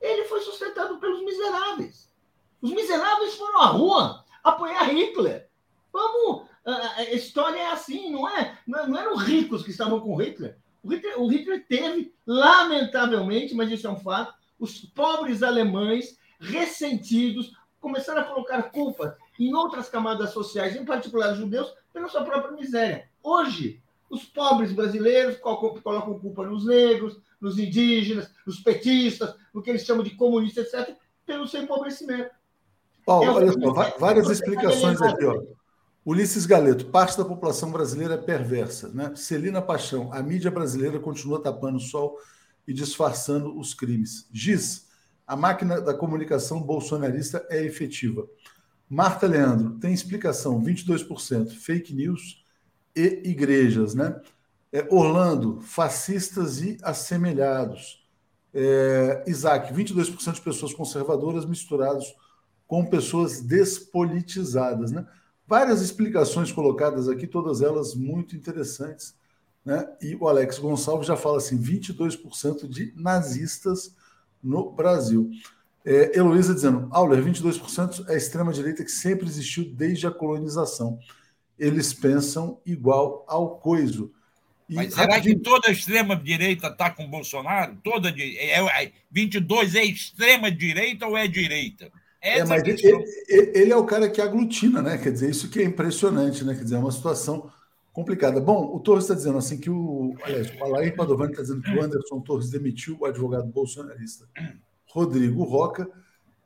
ele 0.00 0.24
foi 0.24 0.40
sustentado 0.40 0.98
pelos 0.98 1.22
miseráveis. 1.22 2.10
Os 2.62 2.70
miseráveis 2.70 3.34
foram 3.34 3.60
à 3.60 3.66
rua 3.66 4.24
apoiar 4.42 4.84
Hitler. 4.84 5.48
Vamos. 5.92 6.48
A 6.64 7.02
história 7.04 7.58
é 7.58 7.72
assim, 7.72 8.12
não 8.12 8.28
é? 8.28 8.58
Não 8.66 8.96
eram 8.96 9.16
ricos 9.16 9.62
que 9.62 9.70
estavam 9.70 10.00
com 10.00 10.16
Hitler. 10.16 10.56
O 10.82 10.88
Hitler, 10.88 11.20
o 11.20 11.26
Hitler 11.26 11.66
teve, 11.66 12.14
lamentavelmente, 12.26 13.54
mas 13.54 13.70
isso 13.70 13.86
é 13.86 13.90
um 13.90 13.98
fato, 13.98 14.34
os 14.58 14.80
pobres 14.80 15.42
alemães 15.42 16.18
ressentidos 16.38 17.52
começaram 17.80 18.22
a 18.22 18.24
colocar 18.24 18.62
culpa 18.64 19.16
em 19.38 19.54
outras 19.54 19.88
camadas 19.88 20.30
sociais, 20.30 20.76
em 20.76 20.84
particular 20.84 21.32
os 21.32 21.38
judeus, 21.38 21.72
pela 21.92 22.08
sua 22.08 22.24
própria 22.24 22.52
miséria. 22.52 23.08
Hoje, 23.22 23.82
os 24.10 24.24
pobres 24.24 24.72
brasileiros 24.72 25.38
colocam 25.38 26.18
culpa 26.18 26.44
nos 26.44 26.66
negros, 26.66 27.20
nos 27.40 27.58
indígenas, 27.58 28.28
nos 28.44 28.58
petistas, 28.58 29.34
no 29.54 29.62
que 29.62 29.70
eles 29.70 29.84
chamam 29.84 30.02
de 30.02 30.10
comunistas, 30.10 30.66
etc., 30.66 30.96
pelo 31.24 31.46
seu 31.46 31.62
empobrecimento. 31.62 32.30
Paulo, 33.06 33.24
é 33.24 33.30
olha 33.30 33.52
só, 33.52 33.98
várias 33.98 34.28
explicações 34.28 35.00
aqui. 35.00 35.24
Ó. 35.24 35.42
Ulisses 36.04 36.44
Galeto, 36.44 36.86
parte 36.86 37.16
da 37.16 37.24
população 37.24 37.70
brasileira 37.70 38.14
é 38.14 38.18
perversa. 38.18 38.88
Né? 38.88 39.12
Celina 39.14 39.62
Paixão, 39.62 40.12
a 40.12 40.20
mídia 40.22 40.50
brasileira 40.50 40.98
continua 40.98 41.40
tapando 41.40 41.76
o 41.76 41.80
sol 41.80 42.18
e 42.66 42.72
disfarçando 42.72 43.58
os 43.58 43.74
crimes. 43.74 44.28
Giz, 44.32 44.88
a 45.26 45.36
máquina 45.36 45.80
da 45.80 45.94
comunicação 45.94 46.60
bolsonarista 46.60 47.46
é 47.48 47.62
efetiva. 47.64 48.26
Marta 48.88 49.26
Leandro, 49.26 49.78
tem 49.78 49.94
explicação, 49.94 50.60
22%. 50.60 51.50
Fake 51.50 51.94
news 51.94 52.39
e 53.00 53.30
igrejas, 53.30 53.94
né? 53.94 54.20
É, 54.72 54.86
Orlando, 54.90 55.60
fascistas 55.60 56.60
e 56.60 56.78
assemelhados. 56.82 58.06
É, 58.52 59.24
Isaac, 59.26 59.72
22% 59.72 60.34
de 60.34 60.40
pessoas 60.40 60.72
conservadoras 60.72 61.44
misturados 61.44 62.14
com 62.66 62.84
pessoas 62.84 63.40
despolitizadas, 63.40 64.92
né? 64.92 65.06
Várias 65.46 65.80
explicações 65.80 66.52
colocadas 66.52 67.08
aqui, 67.08 67.26
todas 67.26 67.62
elas 67.62 67.94
muito 67.94 68.36
interessantes, 68.36 69.14
né? 69.64 69.88
E 70.00 70.14
o 70.14 70.28
Alex 70.28 70.58
Gonçalves 70.58 71.06
já 71.06 71.16
fala 71.16 71.38
assim, 71.38 71.60
22% 71.60 72.68
de 72.68 72.92
nazistas 72.96 73.94
no 74.42 74.70
Brasil. 74.70 75.30
É, 75.84 76.16
Heloísa 76.16 76.54
dizendo, 76.54 76.88
Auler, 76.90 77.24
22% 77.24 78.08
é 78.08 78.14
a 78.14 78.16
extrema-direita 78.16 78.84
que 78.84 78.90
sempre 78.90 79.26
existiu 79.26 79.64
desde 79.74 80.06
a 80.06 80.10
colonização 80.10 80.98
eles 81.60 81.92
pensam 81.92 82.58
igual 82.64 83.24
ao 83.28 83.58
coiso. 83.58 84.10
E, 84.68 84.74
Mas 84.74 84.94
será 84.94 85.20
que 85.20 85.36
toda 85.36 85.68
a 85.68 85.72
extrema-direita 85.72 86.68
está 86.68 86.90
com 86.90 87.08
Bolsonaro? 87.08 87.76
Toda 87.84 88.10
de... 88.10 88.38
é, 88.38 88.84
é, 88.84 88.92
22 89.10 89.74
é 89.74 89.84
extrema-direita 89.84 91.06
ou 91.06 91.16
é 91.16 91.28
direita? 91.28 91.92
é, 92.22 92.44
mas 92.44 92.62
ele, 92.62 93.04
ele, 93.28 93.72
é 93.72 93.76
o 93.76 93.84
cara 93.84 94.08
que 94.08 94.20
aglutina, 94.20 94.82
né? 94.82 94.98
Quer 94.98 95.12
dizer, 95.12 95.30
isso 95.30 95.48
que 95.48 95.60
é 95.60 95.64
impressionante, 95.64 96.44
né? 96.44 96.54
Quer 96.54 96.64
dizer, 96.64 96.76
é 96.76 96.78
uma 96.78 96.92
situação 96.92 97.50
complicada. 97.92 98.40
Bom, 98.40 98.74
o 98.74 98.80
Torres 98.80 99.04
está 99.04 99.14
dizendo 99.14 99.38
assim 99.38 99.58
que 99.58 99.70
o. 99.70 100.14
Aliás, 100.22 100.52
o 100.60 100.64
Alain 100.64 100.94
Padovani 100.94 101.32
está 101.32 101.42
dizendo 101.42 101.62
que 101.62 101.70
o 101.70 101.82
Anderson 101.82 102.20
Torres 102.20 102.50
demitiu 102.50 102.96
o 103.00 103.06
advogado 103.06 103.46
bolsonarista 103.46 104.26
Rodrigo 104.86 105.44
Roca. 105.44 105.88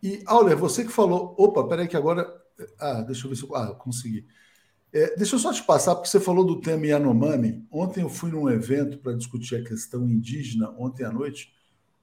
E, 0.03 0.23
Auler, 0.27 0.57
você 0.57 0.85
que 0.85 0.93
falou. 0.93 1.35
Opa, 1.37 1.65
peraí, 1.65 1.89
que 1.89 1.97
agora. 1.97 2.27
Ah, 2.79 3.03
deixa 3.03 3.27
eu 3.27 3.31
ver 3.31 3.37
se 3.37 3.43
eu. 3.43 3.55
Ah, 3.55 3.75
consegui. 3.75 4.25
É, 4.95 5.17
deixa 5.17 5.35
eu 5.35 5.41
só 5.41 5.53
te 5.53 5.61
passar, 5.65 5.97
porque 5.97 6.09
você 6.09 6.21
falou 6.21 6.45
do 6.45 6.61
tema 6.61 6.87
Yanomami. 6.87 7.67
Ontem 7.69 8.03
eu 8.03 8.09
fui 8.09 8.31
num 8.31 8.49
evento 8.49 8.99
para 8.99 9.13
discutir 9.13 9.57
a 9.57 9.65
questão 9.65 10.09
indígena, 10.09 10.71
ontem 10.79 11.05
à 11.05 11.11
noite. 11.11 11.53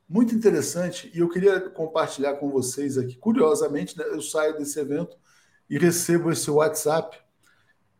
Muito 0.09 0.35
interessante, 0.35 1.09
e 1.15 1.19
eu 1.19 1.29
queria 1.29 1.69
compartilhar 1.69 2.33
com 2.33 2.51
vocês 2.51 2.97
aqui. 2.97 3.15
Curiosamente, 3.15 3.97
né, 3.97 4.03
eu 4.09 4.21
saio 4.21 4.57
desse 4.57 4.77
evento 4.77 5.15
e 5.69 5.77
recebo 5.77 6.33
esse 6.33 6.51
WhatsApp 6.51 7.17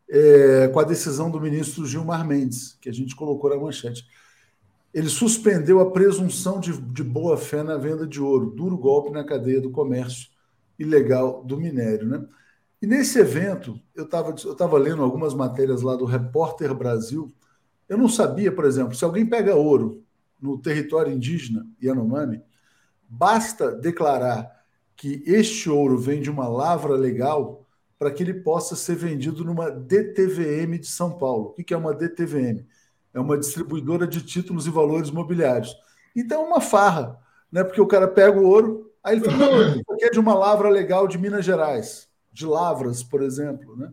é, 0.09 0.67
com 0.67 0.79
a 0.81 0.83
decisão 0.83 1.31
do 1.31 1.39
ministro 1.39 1.85
Gilmar 1.85 2.27
Mendes, 2.27 2.77
que 2.81 2.89
a 2.89 2.93
gente 2.93 3.15
colocou 3.15 3.49
na 3.49 3.55
manchete. 3.55 4.05
Ele 4.93 5.07
suspendeu 5.07 5.79
a 5.79 5.89
presunção 5.89 6.59
de, 6.59 6.73
de 6.77 7.01
boa-fé 7.01 7.63
na 7.63 7.77
venda 7.77 8.05
de 8.05 8.21
ouro, 8.21 8.49
duro 8.49 8.77
golpe 8.77 9.09
na 9.09 9.23
cadeia 9.23 9.61
do 9.61 9.71
comércio 9.71 10.27
ilegal 10.77 11.45
do 11.45 11.55
minério. 11.55 12.09
Né? 12.09 12.27
E 12.81 12.87
nesse 12.87 13.19
evento, 13.19 13.79
eu 13.93 14.05
estava 14.05 14.33
eu 14.43 14.55
tava 14.55 14.77
lendo 14.77 15.03
algumas 15.03 15.33
matérias 15.33 15.81
lá 15.81 15.95
do 15.95 16.05
Repórter 16.05 16.73
Brasil. 16.73 17.33
Eu 17.87 17.97
não 17.97 18.09
sabia, 18.09 18.51
por 18.51 18.65
exemplo, 18.65 18.95
se 18.95 19.05
alguém 19.05 19.25
pega 19.25 19.55
ouro 19.55 20.03
no 20.41 20.57
território 20.57 21.13
indígena 21.13 21.67
Yanomami, 21.81 22.41
basta 23.07 23.71
declarar 23.71 24.49
que 24.95 25.23
este 25.25 25.69
ouro 25.69 25.97
vem 25.97 26.21
de 26.21 26.31
uma 26.31 26.47
lavra 26.47 26.95
legal 26.95 27.67
para 27.99 28.09
que 28.09 28.23
ele 28.23 28.33
possa 28.33 28.75
ser 28.75 28.95
vendido 28.95 29.43
numa 29.45 29.69
DTVM 29.69 30.79
de 30.79 30.87
São 30.87 31.17
Paulo. 31.19 31.53
O 31.57 31.63
que 31.63 31.73
é 31.73 31.77
uma 31.77 31.93
DTVM? 31.93 32.65
É 33.13 33.19
uma 33.19 33.37
distribuidora 33.37 34.07
de 34.07 34.23
títulos 34.23 34.65
e 34.65 34.71
valores 34.71 35.11
mobiliários. 35.11 35.75
Então 36.15 36.41
é 36.41 36.45
uma 36.45 36.61
farra, 36.61 37.19
né? 37.51 37.63
Porque 37.63 37.81
o 37.81 37.85
cara 37.85 38.07
pega 38.07 38.39
o 38.39 38.47
ouro, 38.47 38.91
aí 39.03 39.17
ele 39.17 39.25
fala: 39.25 39.37
não, 39.37 39.67
isso 39.67 39.91
aqui 39.91 40.05
é 40.05 40.09
de 40.09 40.19
uma 40.19 40.33
lavra 40.33 40.69
legal 40.69 41.07
de 41.07 41.17
Minas 41.17 41.45
Gerais, 41.45 42.09
de 42.31 42.45
Lavras, 42.45 43.03
por 43.03 43.21
exemplo. 43.21 43.75
Né? 43.75 43.91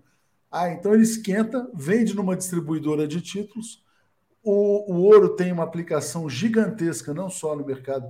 Ah, 0.51 0.71
então 0.71 0.95
ele 0.95 1.03
esquenta, 1.03 1.69
vende 1.75 2.15
numa 2.15 2.37
distribuidora 2.37 3.07
de 3.07 3.21
títulos. 3.21 3.85
O, 4.43 4.93
o 4.93 5.03
ouro 5.03 5.31
tem 5.31 5.53
uma 5.53 5.65
aplicação 5.65 6.29
gigantesca, 6.29 7.13
não 7.13 7.29
só 7.29 7.55
no 7.57 7.67
mercado. 7.67 8.07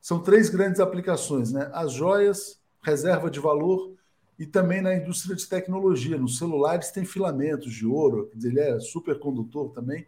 São 0.00 0.22
três 0.22 0.48
grandes 0.48 0.80
aplicações, 0.80 1.52
né? 1.52 1.70
As 1.72 1.92
joias, 1.92 2.60
reserva 2.82 3.30
de 3.30 3.40
valor 3.40 3.94
e 4.38 4.46
também 4.46 4.80
na 4.80 4.94
indústria 4.94 5.34
de 5.34 5.46
tecnologia. 5.46 6.18
Nos 6.18 6.38
celulares 6.38 6.90
tem 6.90 7.04
filamentos 7.04 7.72
de 7.72 7.86
ouro, 7.86 8.30
ele 8.42 8.60
é 8.60 8.78
supercondutor 8.78 9.70
também. 9.72 10.06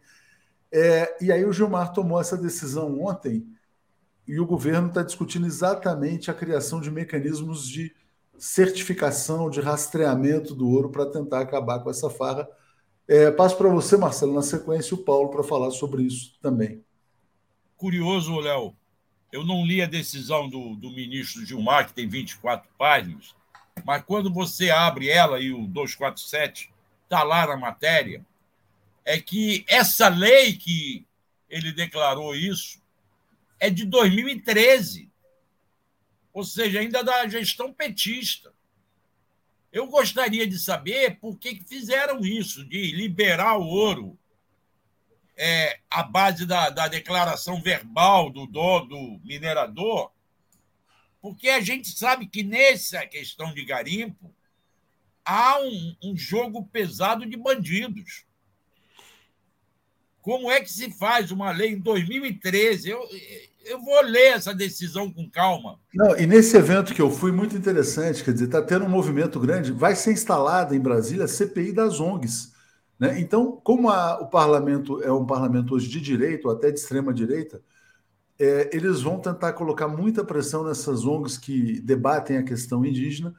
É, 0.71 1.16
e 1.25 1.33
aí 1.33 1.45
o 1.45 1.53
Gilmar 1.53 1.93
tomou 1.93 2.21
essa 2.21 2.37
decisão 2.37 3.01
ontem 3.01 3.47
e 4.27 4.39
o 4.39 4.47
governo 4.47 4.89
está 4.89 5.03
discutindo 5.03 5.47
exatamente 5.47 6.31
a 6.31 6.35
criação 6.35 6.81
de 6.81 6.91
mecanismos 6.91 7.66
de 7.66 7.95
certificação, 8.39 9.51
de 9.51 9.61
rastreamento 9.61 10.55
do 10.55 10.68
ouro 10.68 10.91
para 10.91 11.07
tentar 11.07 11.41
acabar 11.41 11.80
com 11.80 11.91
essa 11.91 12.09
farra. 12.09 12.49
É, 13.07 13.30
passo 13.30 13.57
para 13.57 13.68
você, 13.68 13.97
Marcelo, 13.97 14.34
na 14.34 14.43
sequência, 14.43 14.95
o 14.95 15.05
Paulo 15.05 15.30
para 15.30 15.43
falar 15.43 15.70
sobre 15.70 16.03
isso 16.03 16.39
também. 16.41 16.84
Curioso, 17.76 18.39
Léo. 18.39 18.74
Eu 19.30 19.45
não 19.45 19.64
li 19.64 19.82
a 19.82 19.86
decisão 19.86 20.49
do, 20.49 20.74
do 20.76 20.91
ministro 20.91 21.45
Gilmar, 21.45 21.86
que 21.86 21.93
tem 21.93 22.09
24 22.09 22.68
páginas, 22.78 23.34
mas 23.84 24.03
quando 24.03 24.32
você 24.32 24.70
abre 24.70 25.09
ela 25.09 25.39
e 25.39 25.53
o 25.53 25.66
247 25.66 26.72
está 27.05 27.22
lá 27.22 27.47
na 27.47 27.57
matéria, 27.57 28.24
é 29.05 29.20
que 29.20 29.64
essa 29.68 30.09
lei 30.09 30.55
que 30.55 31.07
ele 31.49 31.72
declarou 31.72 32.34
isso 32.34 32.80
é 33.59 33.70
de 33.70 33.84
2013, 33.84 35.08
ou 36.39 36.45
seja, 36.45 36.78
ainda 36.78 37.03
da 37.03 37.26
gestão 37.26 37.72
petista. 37.72 38.55
Eu 39.72 39.89
gostaria 39.89 40.47
de 40.47 40.57
saber 40.57 41.18
por 41.18 41.36
que 41.36 41.61
fizeram 41.66 42.20
isso, 42.20 42.64
de 42.64 42.93
liberar 42.93 43.59
o 43.59 43.66
ouro 43.66 44.16
é, 45.36 45.80
à 45.91 46.05
base 46.05 46.47
da, 46.47 46.70
da 46.70 46.86
declaração 46.86 47.61
verbal 47.61 48.30
do, 48.30 48.47
do, 48.47 48.80
do 48.84 49.20
minerador, 49.24 50.12
porque 51.20 51.49
a 51.49 51.61
gente 51.61 51.89
sabe 51.89 52.28
que 52.28 52.45
nessa 52.45 53.05
questão 53.05 53.53
de 53.53 53.64
garimpo 53.64 54.32
há 55.24 55.59
um, 55.61 55.97
um 56.05 56.16
jogo 56.16 56.64
pesado 56.66 57.26
de 57.26 57.36
bandidos. 57.36 58.24
Como 60.22 60.49
é 60.53 60.61
que 60.61 60.70
se 60.70 60.89
faz 60.93 61.32
uma 61.32 61.51
lei 61.51 61.70
em 61.70 61.80
2013? 61.80 62.91
Eu, 62.91 63.09
eu 63.69 63.81
vou 63.81 64.03
ler 64.03 64.35
essa 64.35 64.55
decisão 64.55 65.12
com 65.12 65.29
calma. 65.31 65.79
Não, 65.95 66.16
e 66.16 66.27
nesse 66.27 66.57
evento 66.57 66.95
que 66.95 67.03
eu 67.03 67.11
fui, 67.11 67.31
muito 67.31 67.57
interessante, 67.57 68.25
quer 68.25 68.33
dizer, 68.33 68.47
está 68.47 68.62
tendo 68.62 68.85
um 68.85 68.89
movimento 68.89 69.39
grande, 69.39 69.73
vai 69.73 69.95
ser 69.95 70.12
instalada 70.12 70.75
em 70.75 70.81
Brasília 70.81 71.25
a 71.25 71.29
CPI 71.29 71.73
das 71.73 72.01
ONGs. 72.01 72.53
Né? 72.99 73.21
Então, 73.21 73.61
como 73.62 73.91
a, 73.91 74.21
o 74.21 74.27
parlamento 74.27 75.03
é 75.03 75.12
um 75.12 75.27
parlamento 75.27 75.75
hoje 75.75 75.89
de 75.89 76.01
direita, 76.01 76.49
ou 76.49 76.55
até 76.55 76.71
de 76.71 76.81
extrema 76.81 77.12
direita, 77.12 77.62
é, 78.39 78.71
eles 78.73 79.03
vão 79.03 79.19
tentar 79.19 79.53
colocar 79.53 79.87
muita 79.87 80.25
pressão 80.25 80.64
nessas 80.64 81.05
ONGs 81.05 81.37
que 81.37 81.81
debatem 81.81 82.39
a 82.39 82.43
questão 82.43 82.85
indígena, 82.85 83.35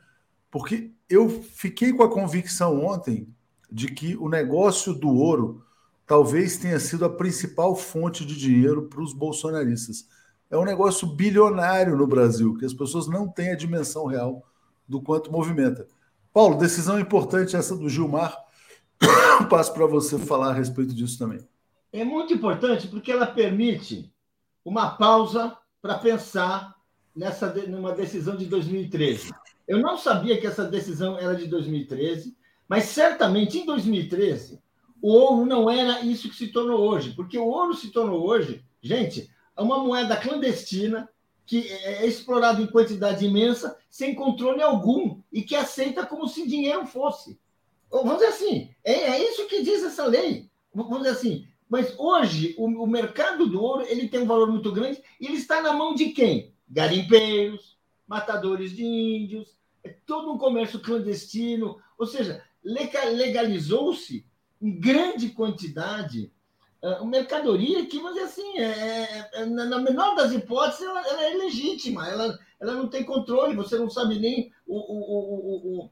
porque 0.52 0.92
eu 1.10 1.30
fiquei 1.30 1.92
com 1.92 2.04
a 2.04 2.12
convicção 2.12 2.86
ontem 2.86 3.28
de 3.72 3.88
que 3.88 4.16
o 4.18 4.30
negócio 4.30 4.94
do 4.94 5.10
ouro 5.10 5.64
talvez 6.06 6.58
tenha 6.58 6.80
sido 6.80 7.06
a 7.06 7.10
principal 7.10 7.76
fonte 7.76 8.26
de 8.26 8.36
dinheiro 8.36 8.88
para 8.88 9.02
os 9.02 9.14
bolsonaristas. 9.14 10.08
É 10.50 10.58
um 10.58 10.64
negócio 10.64 11.08
bilionário 11.08 11.96
no 11.96 12.08
Brasil, 12.08 12.58
que 12.58 12.66
as 12.66 12.74
pessoas 12.74 13.08
não 13.08 13.28
têm 13.28 13.52
a 13.52 13.58
dimensão 13.58 14.06
real 14.06 14.44
do 14.88 15.02
quanto 15.02 15.32
movimenta. 15.32 15.88
Paulo, 16.34 16.58
decisão 16.58 17.00
importante 17.00 17.56
essa 17.56 17.76
do 17.76 17.90
Gilmar. 17.90 18.36
Passo 19.50 19.74
para 19.74 19.86
você 19.86 20.18
falar 20.18 20.50
a 20.50 20.54
respeito 20.54 20.94
disso 20.94 21.18
também. 21.18 21.40
É 21.94 22.04
muito 22.04 22.34
importante 22.34 22.88
porque 22.88 23.12
ela 23.12 23.28
permite 23.28 24.12
uma 24.66 24.92
pausa 24.92 25.56
para 25.82 25.98
pensar 25.98 26.76
nessa 27.16 27.52
numa 27.68 27.94
decisão 27.94 28.36
de 28.36 28.46
2013. 28.46 29.32
Eu 29.68 29.80
não 29.80 29.98
sabia 29.98 30.40
que 30.40 30.48
essa 30.48 30.66
decisão 30.66 31.18
era 31.18 31.36
de 31.36 31.48
2013, 31.48 32.36
mas 32.68 32.86
certamente 32.86 33.58
em 33.58 33.66
2013 33.66 34.60
o 35.02 35.14
ouro 35.14 35.46
não 35.46 35.70
era 35.70 36.02
isso 36.02 36.30
que 36.30 36.36
se 36.36 36.48
tornou 36.48 36.80
hoje, 36.80 37.12
porque 37.12 37.38
o 37.38 37.48
ouro 37.48 37.74
se 37.74 37.90
tornou 37.90 38.28
hoje, 38.28 38.64
gente, 38.82 39.30
é 39.60 39.62
uma 39.62 39.80
moeda 39.80 40.16
clandestina 40.16 41.10
que 41.46 41.68
é, 41.68 42.04
é 42.04 42.08
explorada 42.08 42.62
em 42.62 42.68
quantidade 42.68 43.26
imensa, 43.26 43.78
sem 43.90 44.16
controle 44.16 44.62
algum 44.62 45.20
e 45.34 45.42
que 45.42 45.56
aceita 45.56 46.06
como 46.06 46.30
se 46.30 46.48
dinheiro 46.48 46.86
fosse. 46.86 47.38
Vamos 47.92 48.14
dizer 48.14 48.28
assim, 48.28 48.70
é, 48.84 48.94
é 48.94 49.30
isso 49.30 49.48
que 49.48 49.62
diz 49.62 49.84
essa 49.84 50.06
lei. 50.06 50.50
Vamos 50.74 51.00
dizer 51.00 51.10
assim, 51.10 51.48
mas 51.68 51.94
hoje 51.98 52.56
o, 52.58 52.68
o, 52.84 52.88
mercado 52.88 53.48
do 53.48 53.62
ouro 53.62 53.86
ele 53.86 54.08
tem 54.08 54.22
um 54.22 54.28
valor 54.28 54.50
muito 54.50 54.72
grande 54.72 55.04
e 55.20 55.26
ele 55.26 55.36
está 55.38 55.62
na 55.62 55.74
mão 55.74 55.94
de 55.94 56.12
quem? 56.12 56.54
Garimpeiros, 56.70 57.78
matadores 58.08 58.74
de 58.74 58.86
índios, 58.86 59.58
é 59.84 59.90
todo 60.06 60.32
um 60.32 60.38
comércio 60.38 60.80
clandestino. 60.80 61.80
Ou 61.98 62.06
seja, 62.06 62.44
legalizou-se 62.64 64.26
em 64.62 64.80
grande 64.80 65.30
quantidade 65.30 66.32
uh, 66.82 67.06
mercadoria 67.06 67.86
que, 67.86 68.00
dizer 68.00 68.22
assim, 68.22 68.58
é, 68.58 68.64
é, 68.64 69.30
é, 69.34 69.46
na 69.46 69.80
menor 69.80 70.16
das 70.16 70.32
hipóteses, 70.32 70.82
ela, 70.82 71.08
ela, 71.08 71.24
é 71.26 71.34
legítima, 71.36 72.08
ela, 72.08 72.38
ela 72.60 72.74
não 72.74 72.88
tem 72.88 73.04
controle, 73.04 73.56
você 73.56 73.78
não 73.78 73.90
sabe 73.90 74.20
nem 74.20 74.52
o, 74.68 74.78
o, 74.78 75.84
o, 75.84 75.90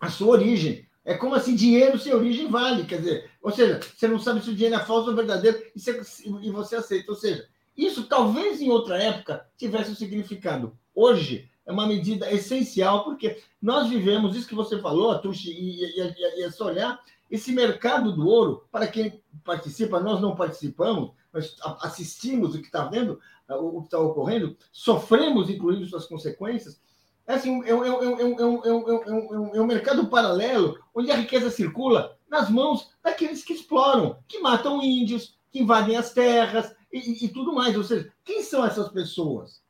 a 0.00 0.10
sua 0.10 0.28
origem. 0.28 0.86
É 1.04 1.14
como 1.14 1.34
assim, 1.34 1.56
dinheiro 1.56 1.98
sem 1.98 2.14
origem 2.14 2.48
vale, 2.48 2.84
quer 2.84 2.98
dizer, 2.98 3.30
ou 3.42 3.50
seja, 3.50 3.80
você 3.80 4.06
não 4.06 4.20
sabe 4.20 4.40
se 4.40 4.50
o 4.50 4.54
dinheiro 4.54 4.76
é 4.76 4.84
falso 4.84 5.10
ou 5.10 5.16
verdadeiro 5.16 5.60
e 5.74 5.80
você, 5.80 6.00
e 6.42 6.50
você 6.50 6.76
aceita. 6.76 7.10
Ou 7.10 7.16
seja, 7.16 7.48
isso 7.76 8.04
talvez 8.04 8.60
em 8.60 8.70
outra 8.70 9.02
época 9.02 9.44
tivesse 9.56 9.90
um 9.90 9.96
significado. 9.96 10.78
Hoje 10.94 11.50
é 11.66 11.72
uma 11.72 11.86
medida 11.86 12.32
essencial, 12.32 13.04
porque 13.04 13.42
nós 13.60 13.88
vivemos, 13.88 14.36
isso 14.36 14.46
que 14.46 14.54
você 14.54 14.78
falou, 14.78 15.10
Atushi, 15.10 15.50
e, 15.50 15.84
e, 15.84 16.00
e, 16.00 16.40
e 16.40 16.42
é 16.44 16.50
só 16.50 16.66
olhar, 16.66 17.00
esse 17.32 17.50
mercado 17.50 18.12
do 18.12 18.28
ouro, 18.28 18.68
para 18.70 18.86
quem 18.86 19.22
participa, 19.42 19.98
nós 19.98 20.20
não 20.20 20.36
participamos, 20.36 21.12
nós 21.32 21.56
assistimos 21.80 22.54
o 22.54 22.58
que 22.58 22.66
está 22.66 22.84
vendo, 22.84 23.18
o 23.48 23.80
que 23.80 23.86
está 23.86 23.98
ocorrendo, 23.98 24.54
sofremos, 24.70 25.48
inclusive, 25.48 25.88
suas 25.88 26.04
consequências, 26.04 26.78
É, 27.26 27.34
assim, 27.34 27.62
é, 27.64 27.74
um, 27.74 27.84
é, 27.84 27.90
um, 27.90 29.54
é, 29.54 29.60
um, 29.62 29.66
mercado 29.66 30.08
paralelo 30.08 30.78
onde 30.94 31.10
a 31.10 31.16
riqueza 31.16 31.50
circula 31.50 32.18
nas 32.28 32.50
mãos 32.50 32.90
daqueles 33.02 33.42
que 33.42 33.54
exploram, 33.54 34.18
que 34.28 34.40
matam 34.40 34.82
índios, 34.82 35.34
que 35.50 35.60
invadem 35.60 35.96
as 35.96 36.12
terras 36.12 36.74
e, 36.92 37.24
e 37.24 37.28
tudo 37.28 37.54
mais. 37.54 37.74
Ou 37.76 37.84
seja, 37.84 38.12
quem 38.24 38.42
são 38.42 38.62
essas 38.62 38.90
pessoas? 38.90 39.62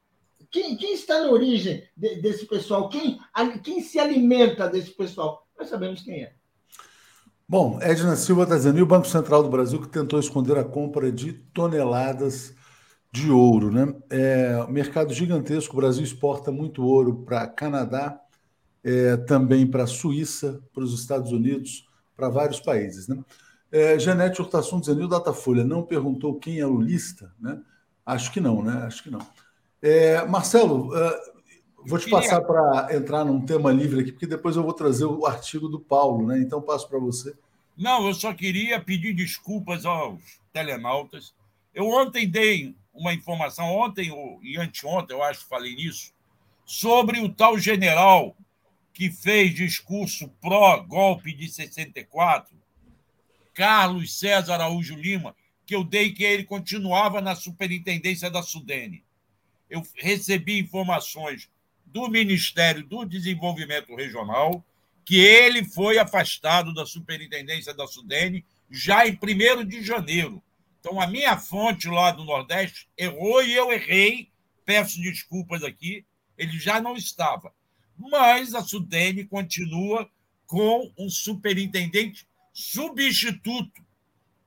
Quem, 0.50 0.76
quem 0.76 0.94
está 0.94 1.20
na 1.20 1.30
origem 1.30 1.86
de, 1.96 2.16
desse 2.16 2.44
pessoal? 2.46 2.88
Quem, 2.88 3.20
quem 3.62 3.80
se 3.80 4.00
alimenta 4.00 4.68
desse 4.68 4.90
pessoal? 4.90 5.46
Nós 5.56 5.68
sabemos 5.68 6.02
quem 6.02 6.24
é. 6.24 6.41
Bom, 7.52 7.78
Edna 7.82 8.16
Silva 8.16 8.44
está 8.44 8.56
dizendo, 8.56 8.78
e 8.78 8.82
o 8.82 8.86
Banco 8.86 9.06
Central 9.06 9.42
do 9.42 9.50
Brasil 9.50 9.78
que 9.78 9.86
tentou 9.86 10.18
esconder 10.18 10.56
a 10.56 10.64
compra 10.64 11.12
de 11.12 11.34
toneladas 11.52 12.54
de 13.12 13.30
ouro, 13.30 13.70
né? 13.70 13.94
É, 14.08 14.66
mercado 14.70 15.12
gigantesco, 15.12 15.74
o 15.74 15.76
Brasil 15.76 16.02
exporta 16.02 16.50
muito 16.50 16.82
ouro 16.82 17.26
para 17.26 17.46
Canadá, 17.46 18.18
é, 18.82 19.18
também 19.18 19.66
para 19.66 19.82
a 19.82 19.86
Suíça, 19.86 20.62
para 20.72 20.82
os 20.82 20.98
Estados 20.98 21.30
Unidos, 21.30 21.86
para 22.16 22.30
vários 22.30 22.58
países, 22.58 23.06
né? 23.06 23.22
É, 23.70 23.98
Janete 23.98 24.40
Hurtasson 24.40 24.80
dizendo, 24.80 25.02
e 25.02 25.04
o 25.04 25.08
Datafolha 25.08 25.62
não 25.62 25.82
perguntou 25.82 26.38
quem 26.38 26.58
é 26.58 26.66
o 26.66 26.80
lista, 26.80 27.34
né? 27.38 27.60
Acho 28.06 28.32
que 28.32 28.40
não, 28.40 28.62
né? 28.62 28.84
Acho 28.86 29.02
que 29.02 29.10
não. 29.10 29.20
É, 29.82 30.24
Marcelo, 30.24 30.88
uh, 30.88 31.31
vou 31.84 31.98
te 31.98 32.08
passar 32.08 32.40
para 32.42 32.94
entrar 32.94 33.24
num 33.24 33.44
tema 33.44 33.72
livre 33.72 34.00
aqui, 34.00 34.12
porque 34.12 34.26
depois 34.26 34.56
eu 34.56 34.62
vou 34.62 34.72
trazer 34.72 35.04
o 35.04 35.26
artigo 35.26 35.68
do 35.68 35.80
Paulo, 35.80 36.26
né? 36.26 36.38
Então 36.38 36.60
passo 36.60 36.88
para 36.88 36.98
você. 36.98 37.34
Não, 37.76 38.06
eu 38.06 38.14
só 38.14 38.32
queria 38.34 38.80
pedir 38.80 39.14
desculpas 39.14 39.84
aos 39.84 40.20
telenautas. 40.52 41.34
Eu 41.74 41.88
ontem 41.88 42.28
dei 42.28 42.74
uma 42.92 43.14
informação, 43.14 43.66
ontem 43.66 44.10
e 44.42 44.58
anteontem, 44.58 45.16
eu 45.16 45.22
acho 45.22 45.40
que 45.40 45.48
falei 45.48 45.74
nisso, 45.74 46.12
sobre 46.64 47.20
o 47.20 47.28
tal 47.28 47.58
general 47.58 48.36
que 48.92 49.10
fez 49.10 49.54
discurso 49.54 50.28
pró-golpe 50.40 51.34
de 51.34 51.48
64, 51.48 52.54
Carlos 53.54 54.18
César 54.18 54.54
Araújo 54.54 54.94
Lima, 54.94 55.34
que 55.64 55.74
eu 55.74 55.82
dei 55.82 56.12
que 56.12 56.22
ele 56.22 56.44
continuava 56.44 57.20
na 57.20 57.34
superintendência 57.34 58.30
da 58.30 58.42
Sudene. 58.42 59.02
Eu 59.70 59.82
recebi 59.96 60.58
informações 60.58 61.50
do 61.92 62.08
Ministério 62.08 62.86
do 62.86 63.04
Desenvolvimento 63.04 63.94
Regional 63.94 64.64
que 65.04 65.16
ele 65.16 65.64
foi 65.64 65.98
afastado 65.98 66.72
da 66.72 66.86
superintendência 66.86 67.74
da 67.74 67.86
Sudene 67.86 68.44
já 68.70 69.06
em 69.06 69.18
1 69.20 69.64
de 69.64 69.82
janeiro. 69.82 70.42
Então, 70.80 71.00
a 71.00 71.06
minha 71.06 71.36
fonte 71.36 71.88
lá 71.88 72.10
do 72.10 72.24
Nordeste 72.24 72.88
errou 72.96 73.42
e 73.42 73.52
eu 73.52 73.72
errei. 73.72 74.30
Peço 74.64 75.00
desculpas 75.00 75.62
aqui. 75.62 76.04
Ele 76.38 76.58
já 76.58 76.80
não 76.80 76.96
estava. 76.96 77.52
Mas 77.98 78.54
a 78.54 78.62
Sudene 78.62 79.24
continua 79.24 80.08
com 80.46 80.92
um 80.98 81.08
superintendente 81.08 82.26
substituto, 82.52 83.82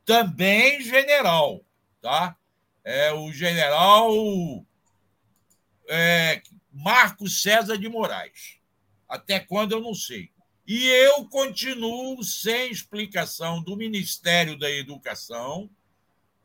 também 0.06 0.82
general, 0.82 1.64
tá? 2.02 2.36
É 2.84 3.12
o 3.12 3.32
general 3.32 4.12
é, 5.88 6.42
Marcos 6.76 7.42
César 7.42 7.78
de 7.78 7.88
Moraes. 7.88 8.58
Até 9.08 9.40
quando 9.40 9.72
eu 9.72 9.80
não 9.80 9.94
sei. 9.94 10.30
E 10.68 10.86
eu 10.88 11.26
continuo 11.26 12.22
sem 12.22 12.70
explicação 12.70 13.64
do 13.64 13.78
Ministério 13.78 14.60
da 14.60 14.70
Educação 14.70 15.70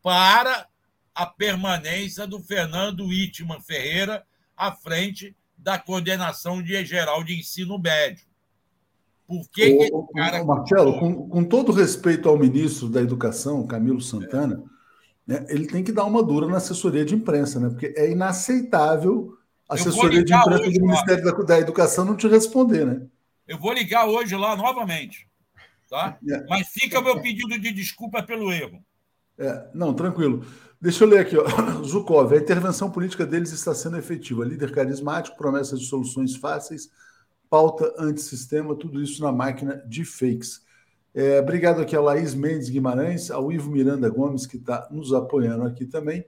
para 0.00 0.68
a 1.12 1.26
permanência 1.26 2.26
do 2.28 2.38
Fernando 2.38 3.06
Wittmann 3.06 3.60
Ferreira 3.60 4.24
à 4.56 4.70
frente 4.70 5.34
da 5.58 5.78
coordenação 5.78 6.62
de 6.62 6.84
geral 6.84 7.24
de 7.24 7.38
ensino 7.38 7.76
médio. 7.78 8.24
Por 9.26 9.48
que, 9.50 9.76
que 9.76 9.82
esse 9.84 10.12
cara. 10.14 10.44
Marcelo, 10.44 10.98
com, 10.98 11.28
com, 11.28 11.44
todo 11.44 11.72
respeito 11.72 12.28
ao 12.28 12.38
ministro 12.38 12.88
da 12.88 13.00
Educação, 13.00 13.66
Camilo 13.66 14.00
Santana, 14.00 14.62
é. 15.28 15.40
né, 15.40 15.46
ele 15.48 15.66
tem 15.66 15.82
que 15.82 15.92
dar 15.92 16.04
uma 16.04 16.22
dura 16.22 16.46
na 16.46 16.58
assessoria 16.58 17.04
de 17.04 17.14
imprensa, 17.14 17.58
né? 17.58 17.68
Porque 17.68 17.94
é 17.96 18.10
inaceitável 18.10 19.36
assessoria 19.74 20.24
de 20.24 20.34
imprensa 20.34 20.62
hoje, 20.62 20.78
do 20.78 20.86
Ministério 20.86 21.24
da, 21.24 21.32
da, 21.32 21.58
Educação 21.58 22.04
não 22.04 22.16
te 22.16 22.26
responder, 22.26 22.84
né? 22.84 23.02
Eu 23.46 23.58
vou 23.58 23.72
ligar 23.72 24.06
hoje 24.06 24.36
lá 24.36 24.56
novamente. 24.56 25.28
Tá? 25.88 26.18
É. 26.28 26.46
Mas 26.48 26.68
fica 26.68 27.00
meu 27.00 27.20
pedido 27.20 27.58
de 27.58 27.72
desculpa 27.72 28.22
pelo 28.22 28.52
erro. 28.52 28.84
É, 29.38 29.68
não, 29.74 29.94
tranquilo. 29.94 30.44
Deixa 30.80 31.04
eu 31.04 31.08
ler 31.08 31.18
aqui, 31.18 31.36
ó. 31.36 31.44
Zukov, 31.82 32.32
a 32.32 32.36
intervenção 32.36 32.90
política 32.90 33.26
deles 33.26 33.52
está 33.52 33.74
sendo 33.74 33.96
efetiva. 33.96 34.44
Líder 34.44 34.72
carismático, 34.72 35.36
promessa 35.36 35.76
de 35.76 35.84
soluções 35.84 36.36
fáceis, 36.36 36.90
pauta 37.48 37.92
antissistema, 37.98 38.74
tudo 38.76 39.02
isso 39.02 39.22
na 39.22 39.32
máquina 39.32 39.82
de 39.86 40.04
fakes. 40.04 40.62
É, 41.12 41.40
obrigado 41.40 41.80
aqui 41.80 41.96
a 41.96 42.00
Laís 42.00 42.34
Mendes 42.34 42.68
Guimarães, 42.68 43.30
ao 43.30 43.50
Ivo 43.50 43.70
Miranda 43.70 44.08
Gomes, 44.08 44.46
que 44.46 44.56
está 44.56 44.86
nos 44.90 45.12
apoiando 45.12 45.64
aqui 45.64 45.84
também. 45.84 46.24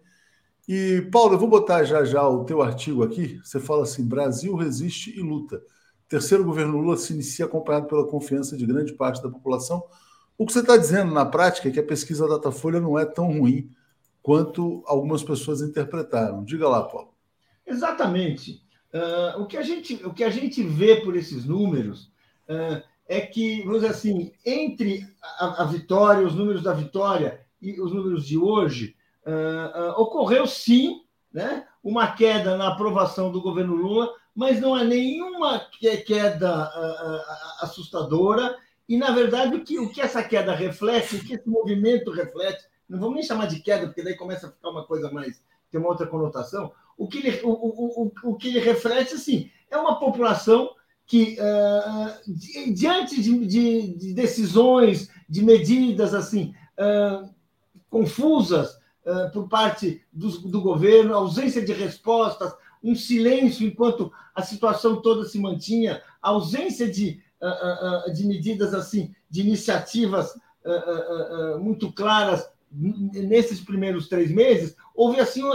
E, 0.68 1.08
Paulo, 1.10 1.34
eu 1.34 1.38
vou 1.38 1.48
botar 1.48 1.84
já 1.84 2.04
já 2.04 2.26
o 2.26 2.44
teu 2.44 2.62
artigo 2.62 3.02
aqui. 3.02 3.40
Você 3.42 3.58
fala 3.58 3.82
assim: 3.82 4.06
Brasil 4.06 4.54
resiste 4.54 5.16
e 5.18 5.20
luta. 5.20 5.62
Terceiro 6.08 6.44
governo 6.44 6.78
Lula 6.78 6.96
se 6.96 7.12
inicia 7.12 7.46
acompanhado 7.46 7.86
pela 7.86 8.06
confiança 8.06 8.56
de 8.56 8.66
grande 8.66 8.92
parte 8.92 9.22
da 9.22 9.30
população 9.30 9.82
o 10.42 10.46
que 10.46 10.52
você 10.52 10.60
está 10.60 10.76
dizendo 10.76 11.12
na 11.12 11.24
prática 11.24 11.68
é 11.68 11.70
que 11.70 11.78
a 11.78 11.86
pesquisa 11.86 12.26
Datafolha 12.26 12.80
não 12.80 12.98
é 12.98 13.04
tão 13.04 13.38
ruim 13.38 13.70
quanto 14.22 14.82
algumas 14.86 15.22
pessoas 15.22 15.60
interpretaram. 15.60 16.44
Diga 16.44 16.68
lá, 16.68 16.82
Paulo. 16.82 17.14
Exatamente. 17.66 18.60
Uh, 18.92 19.40
o, 19.40 19.46
que 19.46 19.56
a 19.56 19.62
gente, 19.62 19.94
o 20.04 20.12
que 20.12 20.24
a 20.24 20.30
gente 20.30 20.62
vê 20.62 20.96
por 20.96 21.16
esses 21.16 21.44
números 21.44 22.10
uh, 22.48 22.82
é 23.06 23.20
que, 23.20 23.62
vamos 23.62 23.82
dizer 23.82 23.92
assim, 23.92 24.32
entre 24.44 25.06
a, 25.38 25.62
a, 25.62 25.64
vitória, 25.64 26.26
os 26.26 26.34
números 26.34 26.62
da 26.62 26.72
vitória 26.72 27.40
e 27.60 27.80
os 27.80 27.92
números 27.92 28.26
de 28.26 28.36
hoje, 28.36 28.96
uh, 29.26 30.00
ocorreu 30.00 30.46
sim 30.46 31.02
né, 31.32 31.66
uma 31.82 32.12
queda 32.12 32.56
na 32.56 32.68
aprovação 32.68 33.30
do 33.30 33.40
governo 33.40 33.74
Lula, 33.74 34.12
mas 34.34 34.60
não 34.60 34.74
há 34.74 34.84
nenhuma 34.84 35.60
queda 36.06 36.70
assustadora 37.60 38.56
e, 38.88 38.96
na 38.96 39.10
verdade, 39.10 39.56
o 39.56 39.64
que, 39.64 39.78
o 39.78 39.88
que 39.88 40.00
essa 40.00 40.22
queda 40.22 40.54
reflete, 40.54 41.16
o 41.16 41.24
que 41.24 41.34
esse 41.34 41.48
movimento 41.48 42.10
reflete, 42.10 42.64
não 42.88 42.98
vamos 42.98 43.14
nem 43.14 43.24
chamar 43.24 43.46
de 43.46 43.60
queda, 43.60 43.86
porque 43.86 44.02
daí 44.02 44.14
começa 44.16 44.46
a 44.46 44.50
ficar 44.50 44.70
uma 44.70 44.84
coisa 44.84 45.10
mais. 45.10 45.42
tem 45.70 45.80
uma 45.80 45.88
outra 45.88 46.06
conotação. 46.06 46.72
O 46.98 47.08
que 47.08 47.18
ele, 47.18 47.40
o, 47.42 47.50
o, 47.50 48.02
o, 48.04 48.12
o 48.32 48.36
que 48.36 48.48
ele 48.48 48.60
reflete, 48.60 49.14
assim, 49.14 49.50
é 49.70 49.76
uma 49.76 49.98
população 49.98 50.74
que, 51.06 51.38
uh, 51.40 52.72
diante 52.74 53.20
de, 53.20 53.46
de, 53.46 53.96
de, 53.96 54.14
decisões, 54.14 55.08
de 55.28 55.42
medidas 55.42 56.14
assim 56.14 56.54
uh, 56.78 57.28
confusas 57.90 58.74
uh, 58.74 58.81
por 59.32 59.48
parte 59.48 60.03
do, 60.12 60.30
do 60.48 60.61
governo, 60.61 61.14
ausência 61.14 61.64
de 61.64 61.72
respostas, 61.72 62.55
um 62.82 62.94
silêncio 62.94 63.66
enquanto 63.66 64.12
a 64.34 64.42
situação 64.42 65.00
toda 65.00 65.24
se 65.24 65.38
mantinha, 65.38 66.03
ausência 66.20 66.90
de 66.90 67.20
ah, 67.40 68.05
ah, 68.07 68.11
de 68.12 68.24
medidas 68.24 68.72
assim, 68.72 69.12
de 69.28 69.40
iniciativas 69.40 70.32
muito 71.61 71.92
claras 71.92 72.48
nesses 72.72 73.61
primeiros 73.61 74.09
três 74.09 74.30
meses, 74.30 74.76
houve 74.94 75.20
assim 75.20 75.42
um 75.42 75.53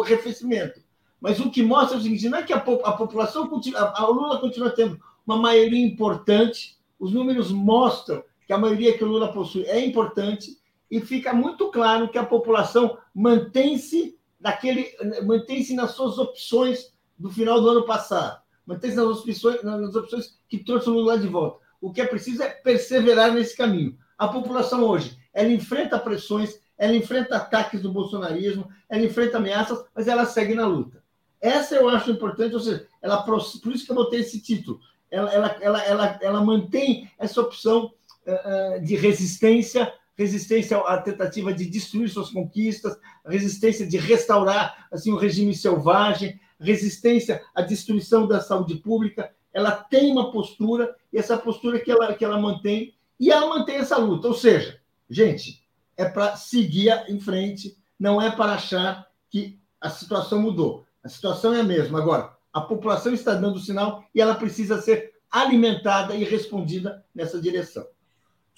arrefecimento. 0.00 0.80
Mas 1.20 1.38
o 1.38 1.50
que 1.50 1.62
mostra 1.62 1.96
é 1.96 2.00
o 2.00 2.02
seguinte: 2.02 2.28
não 2.28 2.38
é 2.38 2.42
que 2.42 2.52
a, 2.52 2.56
a 2.56 2.92
população 2.92 3.46
continua, 3.48 3.92
a 3.94 4.06
Lula 4.06 4.40
continua 4.40 4.70
tendo 4.70 4.98
uma 5.26 5.36
maioria 5.36 5.84
importante, 5.84 6.78
os 6.98 7.12
números 7.12 7.52
mostram 7.52 8.24
que 8.46 8.52
a 8.52 8.58
maioria 8.58 8.96
que 8.96 9.04
o 9.04 9.08
Lula 9.08 9.32
possui 9.32 9.64
é 9.64 9.84
importante, 9.84 10.58
e 10.90 11.00
fica 11.00 11.32
muito 11.32 11.70
claro 11.70 12.08
que 12.08 12.18
a 12.18 12.26
população 12.26 12.98
mantém-se 13.14 14.18
naquele 14.38 14.90
mantém-se 15.22 15.74
nas 15.74 15.92
suas 15.92 16.18
opções 16.18 16.92
do 17.18 17.30
final 17.30 17.60
do 17.60 17.68
ano 17.68 17.84
passado 17.84 18.40
mantém-se 18.70 18.96
nas 18.96 19.06
opções, 19.06 19.62
nas 19.64 19.96
opções 19.96 20.38
que 20.48 20.58
trouxe 20.58 20.88
o 20.88 20.92
Lula 20.92 21.18
de 21.18 21.26
volta. 21.26 21.58
O 21.80 21.92
que 21.92 22.00
é 22.00 22.06
preciso 22.06 22.40
é 22.42 22.48
perseverar 22.48 23.32
nesse 23.32 23.56
caminho. 23.56 23.98
A 24.16 24.28
população 24.28 24.84
hoje, 24.84 25.18
ela 25.34 25.48
enfrenta 25.48 25.98
pressões, 25.98 26.60
ela 26.78 26.94
enfrenta 26.94 27.36
ataques 27.36 27.82
do 27.82 27.92
bolsonarismo, 27.92 28.68
ela 28.88 29.02
enfrenta 29.02 29.38
ameaças, 29.38 29.84
mas 29.94 30.06
ela 30.06 30.24
segue 30.24 30.54
na 30.54 30.66
luta. 30.66 31.02
Essa 31.40 31.74
eu 31.74 31.88
acho 31.88 32.12
importante, 32.12 32.54
ou 32.54 32.60
seja, 32.60 32.86
ela, 33.02 33.22
por 33.22 33.40
isso 33.40 33.84
que 33.84 33.90
eu 33.90 33.96
botei 33.96 34.20
esse 34.20 34.40
título. 34.40 34.78
Ela, 35.10 35.32
ela, 35.32 35.56
ela, 35.60 35.82
ela, 35.82 36.18
ela 36.22 36.44
mantém 36.44 37.10
essa 37.18 37.40
opção 37.40 37.92
uh, 38.26 38.80
de 38.84 38.94
resistência, 38.94 39.92
resistência 40.20 40.76
à 40.76 40.98
tentativa 40.98 41.50
de 41.50 41.64
destruir 41.64 42.10
suas 42.10 42.28
conquistas, 42.28 42.98
resistência 43.24 43.86
de 43.86 43.96
restaurar 43.96 44.86
assim 44.92 45.10
o 45.10 45.16
regime 45.16 45.54
selvagem, 45.54 46.38
resistência 46.60 47.42
à 47.54 47.62
destruição 47.62 48.28
da 48.28 48.38
saúde 48.38 48.74
pública, 48.76 49.32
ela 49.50 49.72
tem 49.72 50.12
uma 50.12 50.30
postura, 50.30 50.94
e 51.10 51.16
essa 51.16 51.38
postura 51.38 51.80
que 51.80 51.90
ela, 51.90 52.12
que 52.12 52.22
ela 52.22 52.38
mantém, 52.38 52.92
e 53.18 53.30
ela 53.30 53.48
mantém 53.48 53.76
essa 53.76 53.96
luta. 53.96 54.28
Ou 54.28 54.34
seja, 54.34 54.78
gente, 55.08 55.66
é 55.96 56.04
para 56.04 56.36
seguir 56.36 56.92
em 57.08 57.18
frente, 57.18 57.78
não 57.98 58.20
é 58.20 58.30
para 58.30 58.52
achar 58.52 59.06
que 59.30 59.58
a 59.80 59.88
situação 59.88 60.42
mudou. 60.42 60.84
A 61.02 61.08
situação 61.08 61.54
é 61.54 61.60
a 61.60 61.64
mesma. 61.64 61.98
Agora, 61.98 62.36
A 62.52 62.60
população 62.60 63.14
está 63.14 63.34
dando 63.34 63.60
sinal 63.60 64.04
e 64.14 64.20
ela 64.20 64.34
precisa 64.34 64.80
ser 64.80 65.12
alimentada 65.30 66.14
e 66.16 66.24
respondida 66.24 67.04
nessa 67.14 67.40
direção. 67.40 67.86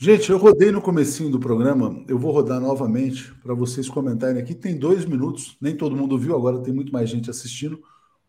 Gente, 0.05 0.32
eu 0.32 0.36
rodei 0.36 0.72
no 0.72 0.82
comecinho 0.82 1.30
do 1.30 1.38
programa, 1.38 2.03
eu 2.09 2.18
vou 2.18 2.32
rodar 2.32 2.59
novamente 2.59 3.32
para 3.40 3.55
vocês 3.55 3.88
comentarem 3.88 4.42
aqui. 4.42 4.53
Tem 4.53 4.76
dois 4.76 5.05
minutos, 5.05 5.57
nem 5.61 5.76
todo 5.76 5.94
mundo 5.94 6.18
viu, 6.18 6.34
agora 6.34 6.59
tem 6.59 6.74
muito 6.74 6.92
mais 6.92 7.09
gente 7.09 7.30
assistindo 7.30 7.80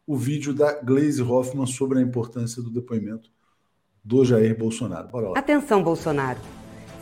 o 0.05 0.15
vídeo 0.15 0.53
da 0.53 0.79
Glaze 0.83 1.23
Hoffman 1.23 1.65
sobre 1.65 1.97
a 1.97 2.01
importância 2.03 2.61
do 2.61 2.69
depoimento 2.69 3.31
do 4.03 4.23
Jair 4.23 4.55
Bolsonaro. 4.55 5.07
Bora 5.07 5.29
lá. 5.29 5.39
Atenção, 5.39 5.81
Bolsonaro. 5.81 6.37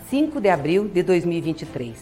5 0.09 0.39
de 0.39 0.47
abril 0.47 0.87
de 0.87 1.03
2023. 1.03 1.97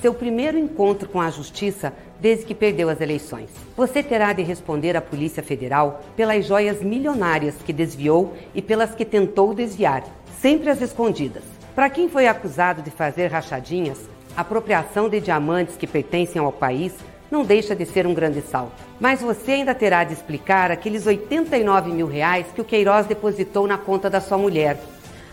Seu 0.00 0.14
primeiro 0.14 0.56
encontro 0.56 1.08
com 1.08 1.20
a 1.20 1.32
Justiça 1.32 1.92
desde 2.20 2.44
que 2.44 2.54
perdeu 2.54 2.88
as 2.88 3.00
eleições. 3.00 3.50
Você 3.76 4.04
terá 4.04 4.32
de 4.32 4.44
responder 4.44 4.96
à 4.96 5.00
Polícia 5.00 5.42
Federal 5.42 6.00
pelas 6.14 6.46
joias 6.46 6.80
milionárias 6.80 7.56
que 7.56 7.72
desviou 7.72 8.36
e 8.54 8.62
pelas 8.62 8.94
que 8.94 9.04
tentou 9.04 9.52
desviar, 9.52 10.04
sempre 10.40 10.70
as 10.70 10.80
escondidas. 10.80 11.53
Para 11.74 11.90
quem 11.90 12.08
foi 12.08 12.28
acusado 12.28 12.82
de 12.82 12.90
fazer 12.92 13.32
rachadinhas, 13.32 14.08
apropriação 14.36 15.08
de 15.08 15.20
diamantes 15.20 15.76
que 15.76 15.88
pertencem 15.88 16.40
ao 16.40 16.52
país 16.52 16.94
não 17.28 17.44
deixa 17.44 17.74
de 17.74 17.84
ser 17.84 18.06
um 18.06 18.14
grande 18.14 18.42
salto. 18.42 18.80
Mas 19.00 19.20
você 19.20 19.52
ainda 19.52 19.74
terá 19.74 20.04
de 20.04 20.12
explicar 20.12 20.70
aqueles 20.70 21.04
89 21.04 21.90
mil 21.90 22.06
reais 22.06 22.46
que 22.54 22.60
o 22.60 22.64
Queiroz 22.64 23.06
depositou 23.06 23.66
na 23.66 23.76
conta 23.76 24.08
da 24.08 24.20
sua 24.20 24.38
mulher. 24.38 24.78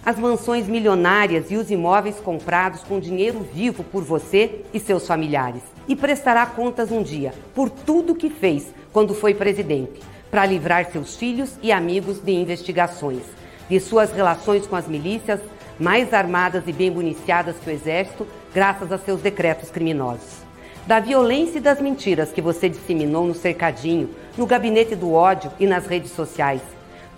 As 0.04 0.18
mansões 0.18 0.68
milionárias 0.68 1.52
e 1.52 1.58
os 1.58 1.70
imóveis 1.70 2.20
comprados 2.20 2.82
com 2.82 3.00
dinheiro 3.00 3.46
vivo 3.54 3.84
por 3.84 4.04
você 4.04 4.62
e 4.74 4.80
seus 4.80 5.06
familiares. 5.06 5.62
E 5.88 5.96
prestará 5.96 6.44
contas 6.48 6.92
um 6.92 7.04
dia 7.04 7.36
por 7.54 7.70
tudo 7.70 8.16
que 8.16 8.32
fez 8.32 8.74
quando 8.92 9.14
foi 9.14 9.36
presidente, 9.36 10.02
para 10.32 10.48
livrar 10.48 10.92
seus 10.92 11.16
filhos 11.16 11.56
e 11.62 11.72
amigos 11.72 12.20
de 12.20 12.32
investigações, 12.32 13.22
de 13.70 13.80
suas 13.80 14.12
relações 14.12 14.66
com 14.66 14.76
as 14.76 14.88
milícias, 14.88 15.39
mais 15.82 16.13
armadas 16.13 16.63
e 16.67 16.71
bem 16.71 16.91
municiadas 16.91 17.55
que 17.55 17.67
o 17.67 17.73
Exército, 17.73 18.27
graças 18.53 18.91
a 18.91 18.99
seus 18.99 19.19
decretos 19.19 19.71
criminosos. 19.71 20.43
Da 20.86 20.99
violência 20.99 21.57
e 21.57 21.61
das 21.61 21.82
mentiras 21.82 22.32
que 22.32 22.39
você 22.39 22.69
disseminou 22.69 23.25
no 23.25 23.34
cercadinho, 23.34 24.11
no 24.38 24.45
gabinete 24.45 24.95
do 24.95 25.11
ódio 25.11 25.51
e 25.59 25.65
nas 25.65 25.88
redes 25.88 26.11
sociais, 26.11 26.61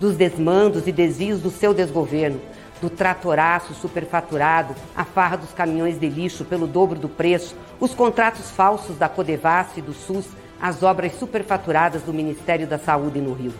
dos 0.00 0.16
desmandos 0.16 0.86
e 0.86 0.92
desvios 0.92 1.42
do 1.42 1.50
seu 1.50 1.74
desgoverno, 1.74 2.40
do 2.80 2.88
tratoraço 2.88 3.74
superfaturado, 3.74 4.74
a 4.96 5.04
farra 5.04 5.36
dos 5.36 5.52
caminhões 5.52 6.00
de 6.00 6.08
lixo 6.08 6.42
pelo 6.42 6.66
dobro 6.66 6.98
do 6.98 7.08
preço, 7.08 7.54
os 7.78 7.92
contratos 7.92 8.50
falsos 8.50 8.96
da 8.96 9.10
Codevasf 9.10 9.76
e 9.76 9.82
do 9.82 9.92
SUS, 9.92 10.24
as 10.58 10.82
obras 10.82 11.12
superfaturadas 11.18 12.00
do 12.00 12.14
Ministério 12.14 12.66
da 12.66 12.78
Saúde 12.78 13.20
no 13.20 13.34
Rio. 13.34 13.52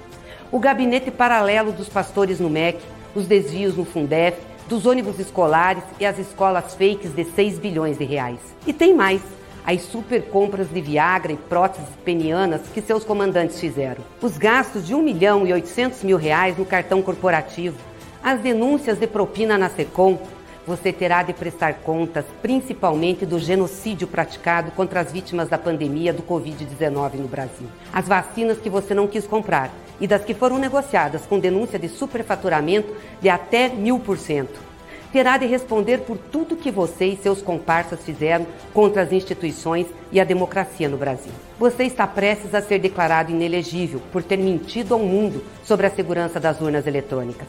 O 0.51 0.59
gabinete 0.59 1.11
paralelo 1.11 1.73
dos 1.73 1.91
pastores 1.91 2.41
no 2.41 2.49
MEC, 2.49 2.81
os 3.15 3.27
desvios 3.27 3.77
no 3.77 3.85
Fundef, 3.85 4.54
dos 4.69 4.87
ônibus 4.87 5.19
escolares 5.19 5.83
e 6.01 6.07
as 6.07 6.19
escolas 6.19 6.75
fakes 6.75 7.15
de 7.15 7.25
6 7.25 7.59
bilhões 7.59 7.99
de 7.99 8.05
reais. 8.05 8.39
E 8.67 8.73
tem 8.73 8.95
mais 8.95 9.21
as 9.67 9.83
super 9.83 10.23
compras 10.25 10.69
de 10.69 10.81
Viagra 10.81 11.33
e 11.33 11.37
próteses 11.37 11.89
penianas 12.05 12.63
que 12.73 12.83
seus 12.83 13.03
comandantes 13.03 13.59
fizeram, 13.59 14.05
os 14.21 14.37
gastos 14.37 14.87
de 14.87 14.95
1 14.95 15.03
milhão 15.03 15.47
e 15.47 15.53
800 15.53 16.03
mil 16.03 16.19
reais 16.19 16.59
no 16.59 16.67
cartão 16.67 17.01
corporativo, 17.01 17.79
as 18.23 18.41
denúncias 18.41 18.99
de 18.99 19.07
propina 19.07 19.57
na 19.57 19.71
SECOM, 19.71 20.19
você 20.67 20.93
terá 20.93 21.23
de 21.23 21.33
prestar 21.33 21.75
contas 21.75 22.25
principalmente 22.41 23.27
do 23.27 23.39
genocídio 23.39 24.07
praticado 24.07 24.71
contra 24.73 25.01
as 25.01 25.13
vítimas 25.13 25.49
da 25.49 25.59
pandemia 25.59 26.13
do 26.13 26.23
Covid-19 26.23 27.15
no 27.15 27.29
Brasil. 27.29 27.67
As 27.93 28.09
vacinas 28.09 28.59
que 28.59 28.71
você 28.71 28.95
não 28.95 29.07
quis 29.07 29.27
comprar 29.27 29.71
e 30.01 30.07
das 30.07 30.25
que 30.25 30.35
foram 30.35 30.59
negociadas 30.59 31.27
com 31.27 31.39
denúncia 31.39 31.79
de 31.79 31.89
superfaturamento 31.89 32.95
de 33.21 33.29
até 33.29 33.69
mil 33.69 33.99
por 33.99 34.19
cento 34.19 34.75
terá 35.15 35.37
de 35.39 35.47
responder 35.47 35.99
por 35.99 36.19
tudo 36.19 36.57
que 36.57 36.73
você 36.73 37.07
e 37.07 37.17
seus 37.17 37.41
comparsas 37.41 38.01
fizeram 38.03 38.45
contra 38.73 39.03
as 39.03 39.13
instituições 39.13 39.87
e 40.11 40.19
a 40.21 40.25
democracia 40.25 40.89
no 40.89 40.97
Brasil. 40.97 41.31
Você 41.57 41.85
está 41.85 42.05
prestes 42.05 42.53
a 42.53 42.61
ser 42.61 42.81
declarado 42.81 43.31
inelegível 43.31 44.03
por 44.11 44.25
ter 44.25 44.37
mentido 44.37 44.93
ao 44.93 44.99
mundo 44.99 45.45
sobre 45.63 45.87
a 45.87 45.91
segurança 45.91 46.41
das 46.41 46.61
urnas 46.61 46.85
eletrônicas. 46.85 47.47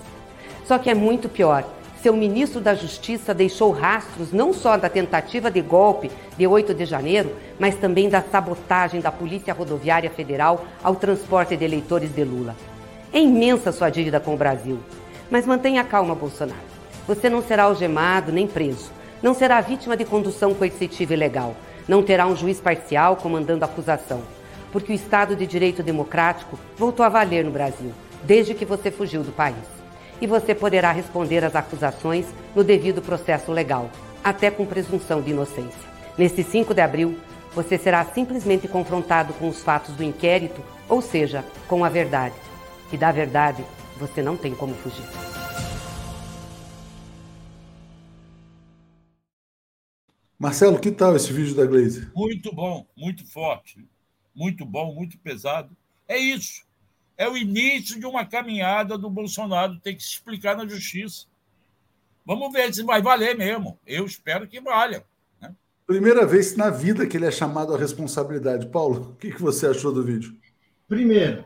Só 0.64 0.78
que 0.78 0.92
é 0.92 0.94
muito 0.94 1.28
pior. 1.28 1.68
Seu 2.06 2.16
ministro 2.16 2.62
da 2.62 2.76
Justiça 2.76 3.34
deixou 3.34 3.72
rastros 3.72 4.32
não 4.32 4.54
só 4.54 4.78
da 4.78 4.88
tentativa 4.88 5.50
de 5.50 5.60
golpe 5.60 6.12
de 6.38 6.46
8 6.46 6.72
de 6.72 6.86
janeiro, 6.86 7.36
mas 7.58 7.74
também 7.78 8.08
da 8.08 8.22
sabotagem 8.22 9.02
da 9.02 9.12
Polícia 9.12 9.56
Rodoviária 9.56 10.12
Federal 10.12 10.68
ao 10.84 10.96
transporte 10.96 11.58
de 11.58 11.66
eleitores 11.66 12.14
de 12.14 12.24
Lula. 12.24 12.56
É 13.12 13.20
imensa 13.20 13.72
sua 13.72 13.90
dívida 13.90 14.20
com 14.20 14.36
o 14.36 14.38
Brasil. 14.38 14.78
Mas 15.32 15.48
mantenha 15.48 15.84
calma, 15.84 16.14
Bolsonaro. 16.14 16.60
Você 17.08 17.28
não 17.28 17.42
será 17.42 17.64
algemado 17.64 18.32
nem 18.32 18.46
preso. 18.46 18.92
Não 19.20 19.34
será 19.34 19.60
vítima 19.60 19.98
de 19.98 20.06
condução 20.06 20.54
coercitiva 20.54 21.16
ilegal. 21.16 21.56
Não 21.88 22.04
terá 22.04 22.28
um 22.28 22.36
juiz 22.36 22.62
parcial 22.62 23.16
comandando 23.16 23.66
a 23.66 23.68
acusação. 23.68 24.22
Porque 24.72 24.92
o 24.92 24.96
Estado 24.96 25.36
de 25.36 25.48
Direito 25.48 25.82
Democrático 25.82 26.60
voltou 26.78 27.04
a 27.04 27.10
valer 27.10 27.44
no 27.44 27.50
Brasil, 27.50 27.92
desde 28.24 28.54
que 28.54 28.64
você 28.64 28.92
fugiu 28.92 29.24
do 29.24 29.32
país. 29.32 29.75
E 30.22 30.28
você 30.28 30.56
poderá 30.56 30.92
responder 30.92 31.44
às 31.44 31.56
acusações 31.56 32.26
no 32.56 32.64
devido 32.64 33.02
processo 33.02 33.52
legal, 33.52 33.92
até 34.24 34.50
com 34.50 34.66
presunção 34.66 35.22
de 35.22 35.32
inocência. 35.32 35.96
Neste 36.18 36.44
5 36.44 36.74
de 36.74 36.82
abril, 36.82 37.18
você 37.54 37.78
será 37.78 38.04
simplesmente 38.06 38.68
confrontado 38.68 39.34
com 39.34 39.48
os 39.48 39.62
fatos 39.62 39.96
do 39.96 40.04
inquérito, 40.04 40.62
ou 40.90 41.02
seja, 41.02 41.44
com 41.68 41.84
a 41.84 41.90
verdade. 41.90 42.36
E 42.92 42.98
da 42.98 43.12
verdade, 43.12 43.64
você 43.98 44.22
não 44.22 44.36
tem 44.36 44.54
como 44.54 44.74
fugir. 44.76 45.06
Marcelo, 50.38 50.80
que 50.80 50.92
tal 50.92 51.16
esse 51.16 51.32
vídeo 51.32 51.56
da 51.56 51.66
Glaze? 51.66 52.12
Muito 52.14 52.54
bom, 52.54 52.86
muito 52.96 53.26
forte, 53.26 53.88
muito 54.36 54.66
bom, 54.66 54.94
muito 54.94 55.18
pesado. 55.18 55.76
É 56.08 56.18
isso. 56.18 56.65
É 57.18 57.30
o 57.30 57.38
início 57.38 58.00
de 58.00 58.06
uma 58.06 58.26
caminhada 58.26 58.98
do 58.98 59.10
Bolsonaro 59.10 59.80
tem 59.80 59.96
que 59.96 60.04
se 60.04 60.12
explicar 60.12 60.58
na 60.58 60.68
justiça. 60.68 61.26
Vamos 62.26 62.52
ver 62.52 62.74
se 62.74 62.84
vai 62.84 63.02
valer 63.02 63.38
mesmo. 63.38 63.80
Eu 63.86 64.06
espero 64.06 64.48
que 64.48 64.60
valha. 64.60 65.06
Né? 65.42 65.54
Primeira 65.86 66.26
vez 66.26 66.56
na 66.56 66.70
vida 66.70 67.08
que 67.08 67.16
ele 67.16 67.26
é 67.26 67.32
chamado 67.32 67.74
à 67.74 67.78
responsabilidade. 67.78 68.68
Paulo, 68.68 69.12
o 69.12 69.16
que 69.16 69.32
você 69.42 69.68
achou 69.68 69.94
do 69.94 70.04
vídeo? 70.04 70.36
Primeiro, 70.88 71.46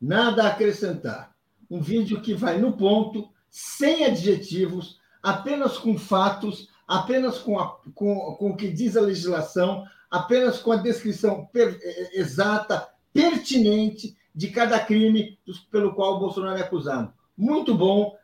nada 0.00 0.44
a 0.44 0.48
acrescentar. 0.48 1.34
Um 1.70 1.80
vídeo 1.80 2.20
que 2.20 2.34
vai 2.34 2.58
no 2.58 2.76
ponto, 2.76 3.28
sem 3.50 4.04
adjetivos, 4.04 5.00
apenas 5.22 5.78
com 5.78 5.96
fatos 5.96 6.68
apenas 6.86 7.38
com, 7.38 7.58
a, 7.58 7.76
com, 7.94 8.36
com 8.38 8.50
o 8.50 8.56
que 8.56 8.70
diz 8.70 8.96
a 8.96 9.00
legislação, 9.00 9.84
apenas 10.10 10.58
com 10.58 10.72
a 10.72 10.76
descrição 10.76 11.46
per, 11.46 11.78
é, 11.82 12.20
exata, 12.20 12.88
pertinente 13.12 14.16
de 14.36 14.48
cada 14.48 14.78
crime 14.78 15.38
pelo 15.70 15.94
qual 15.94 16.16
o 16.16 16.18
Bolsonaro 16.20 16.58
é 16.58 16.62
acusado. 16.62 17.10
Muito 17.34 17.74
bom. 17.74 18.14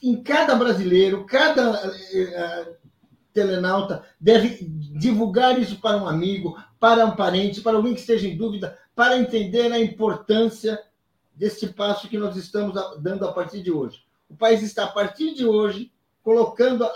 Em 0.00 0.22
cada 0.22 0.54
brasileiro, 0.54 1.26
cada 1.26 1.88
uh, 1.88 2.76
telenauta 3.32 4.04
deve 4.20 4.64
divulgar 4.64 5.60
isso 5.60 5.80
para 5.80 5.96
um 5.96 6.06
amigo, 6.06 6.56
para 6.78 7.04
um 7.04 7.16
parente, 7.16 7.60
para 7.60 7.76
alguém 7.76 7.94
que 7.94 8.00
esteja 8.00 8.28
em 8.28 8.36
dúvida, 8.36 8.78
para 8.94 9.18
entender 9.18 9.72
a 9.72 9.80
importância 9.80 10.80
desse 11.34 11.66
passo 11.68 12.08
que 12.08 12.16
nós 12.16 12.36
estamos 12.36 12.74
dando 13.00 13.26
a 13.26 13.32
partir 13.32 13.62
de 13.62 13.72
hoje. 13.72 14.02
O 14.30 14.36
país 14.36 14.62
está, 14.62 14.84
a 14.84 14.92
partir 14.92 15.34
de 15.34 15.44
hoje, 15.44 15.90
colocando, 16.22 16.88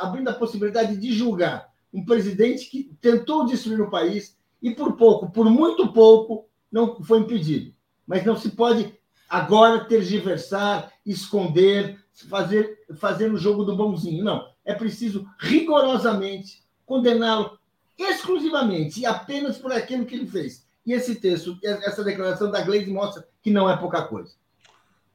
abrindo 0.00 0.28
a 0.28 0.34
possibilidade 0.34 0.96
de 0.96 1.12
julgar 1.12 1.70
um 1.92 2.04
presidente 2.04 2.68
que 2.68 2.92
tentou 3.00 3.46
destruir 3.46 3.80
o 3.80 3.90
país 3.90 4.36
e 4.62 4.70
por 4.70 4.96
pouco, 4.96 5.30
por 5.30 5.48
muito 5.48 5.92
pouco, 5.92 6.46
não 6.70 7.02
foi 7.02 7.20
impedido. 7.20 7.74
Mas 8.10 8.24
não 8.24 8.36
se 8.36 8.50
pode 8.50 8.92
agora 9.28 9.84
tergiversar, 9.84 10.92
esconder, 11.06 11.96
fazer, 12.28 12.80
fazer 12.98 13.32
o 13.32 13.36
jogo 13.36 13.64
do 13.64 13.76
bonzinho. 13.76 14.24
Não. 14.24 14.50
É 14.64 14.74
preciso 14.74 15.24
rigorosamente 15.38 16.64
condená-lo 16.84 17.56
exclusivamente 17.96 18.98
e 18.98 19.06
apenas 19.06 19.58
por 19.58 19.70
aquilo 19.70 20.04
que 20.04 20.16
ele 20.16 20.26
fez. 20.26 20.66
E 20.84 20.92
esse 20.92 21.14
texto, 21.14 21.56
essa 21.62 22.02
declaração 22.02 22.50
da 22.50 22.62
Gleisi 22.62 22.90
mostra 22.90 23.24
que 23.40 23.52
não 23.52 23.70
é 23.70 23.76
pouca 23.76 24.02
coisa. 24.02 24.32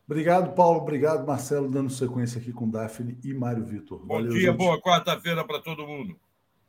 Obrigado, 0.07 0.55
Paulo. 0.55 0.79
Obrigado, 0.79 1.27
Marcelo, 1.27 1.69
dando 1.69 1.89
sequência 1.89 2.39
aqui 2.39 2.53
com 2.53 2.69
Daphne 2.69 3.19
e 3.25 3.33
Mário 3.33 3.65
Vitor. 3.65 3.99
Bom 3.99 4.15
Valeu, 4.15 4.31
dia, 4.31 4.51
gente. 4.51 4.57
boa 4.57 4.79
quarta-feira 4.79 5.45
para 5.45 5.59
todo 5.59 5.85
mundo. 5.85 6.15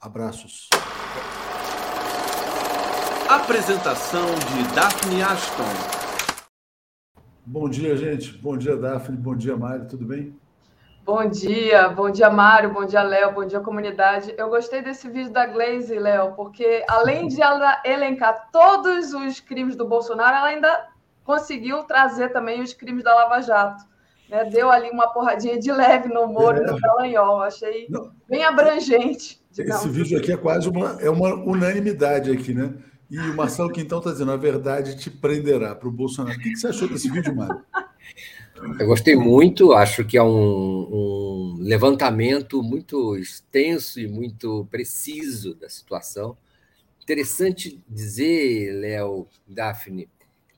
Abraços. 0.01 0.69
Apresentação 3.29 4.27
de 4.35 4.75
Daphne 4.75 5.23
Ashton. 5.23 5.96
Bom 7.49 7.69
dia, 7.69 7.97
gente. 7.97 8.37
Bom 8.39 8.57
dia, 8.57 8.77
Daphne. 8.77 9.17
Bom 9.17 9.37
dia, 9.37 9.57
Mário. 9.57 9.87
Tudo 9.87 10.05
bem? 10.05 10.35
Bom 11.05 11.29
dia, 11.29 11.89
bom 11.89 12.11
dia, 12.11 12.29
Mário, 12.29 12.73
bom 12.75 12.85
dia, 12.85 13.01
Léo, 13.01 13.33
bom 13.33 13.47
dia, 13.47 13.61
comunidade. 13.61 14.35
Eu 14.37 14.49
gostei 14.49 14.83
desse 14.83 15.09
vídeo 15.09 15.33
da 15.33 15.47
Glaze, 15.47 15.97
Léo, 15.97 16.33
porque 16.35 16.85
além 16.89 17.29
de 17.29 17.41
ela 17.41 17.81
elencar 17.85 18.51
todos 18.51 19.15
os 19.15 19.39
crimes 19.39 19.77
do 19.77 19.87
Bolsonaro, 19.87 20.37
ela 20.37 20.49
ainda 20.49 20.89
conseguiu 21.23 21.85
trazer 21.85 22.31
também 22.31 22.61
os 22.61 22.75
crimes 22.75 23.05
da 23.05 23.15
Lava 23.15 23.41
Jato. 23.41 23.85
Né? 24.29 24.47
Deu 24.47 24.69
ali 24.69 24.91
uma 24.91 25.07
porradinha 25.13 25.57
de 25.57 25.71
leve 25.71 26.09
no 26.09 26.27
Moro 26.27 26.59
é. 26.59 26.63
e 26.63 26.67
no 26.67 26.81
Dallagnol. 26.81 27.43
Achei 27.43 27.87
Não. 27.89 28.11
bem 28.29 28.43
abrangente. 28.43 29.41
Esse 29.57 29.89
vídeo 29.89 30.19
aqui 30.19 30.33
é 30.33 30.37
quase 30.37 30.69
uma, 30.69 31.01
é 31.01 31.09
uma 31.09 31.33
unanimidade 31.35 32.33
aqui, 32.33 32.53
né? 32.53 32.75
E 33.11 33.19
o 33.19 33.37
Marcelo 33.37 33.73
Quintão 33.73 33.99
está 33.99 34.11
dizendo, 34.13 34.33
a 34.33 34.37
verdade 34.37 34.97
te 34.97 35.11
prenderá 35.11 35.75
para 35.75 35.89
o 35.89 35.93
Bolsonaro. 35.93 36.39
O 36.39 36.43
que 36.43 36.57
você 36.57 36.69
achou 36.69 36.89
desse 36.89 37.09
vídeo, 37.09 37.35
Mário? 37.35 37.65
Eu 38.81 38.87
gostei 38.87 39.15
muito, 39.15 39.73
acho 39.73 40.05
que 40.05 40.17
é 40.17 40.23
um, 40.23 40.29
um, 40.29 41.57
levantamento 41.59 42.63
muito 42.63 43.17
extenso 43.17 44.01
e 44.01 44.09
muito 44.09 44.67
preciso 44.71 45.55
da 45.55 45.69
situação. 45.69 46.37
Interessante 47.03 47.81
dizer, 47.89 48.73
Léo, 48.73 49.29
Daphne, 49.47 50.09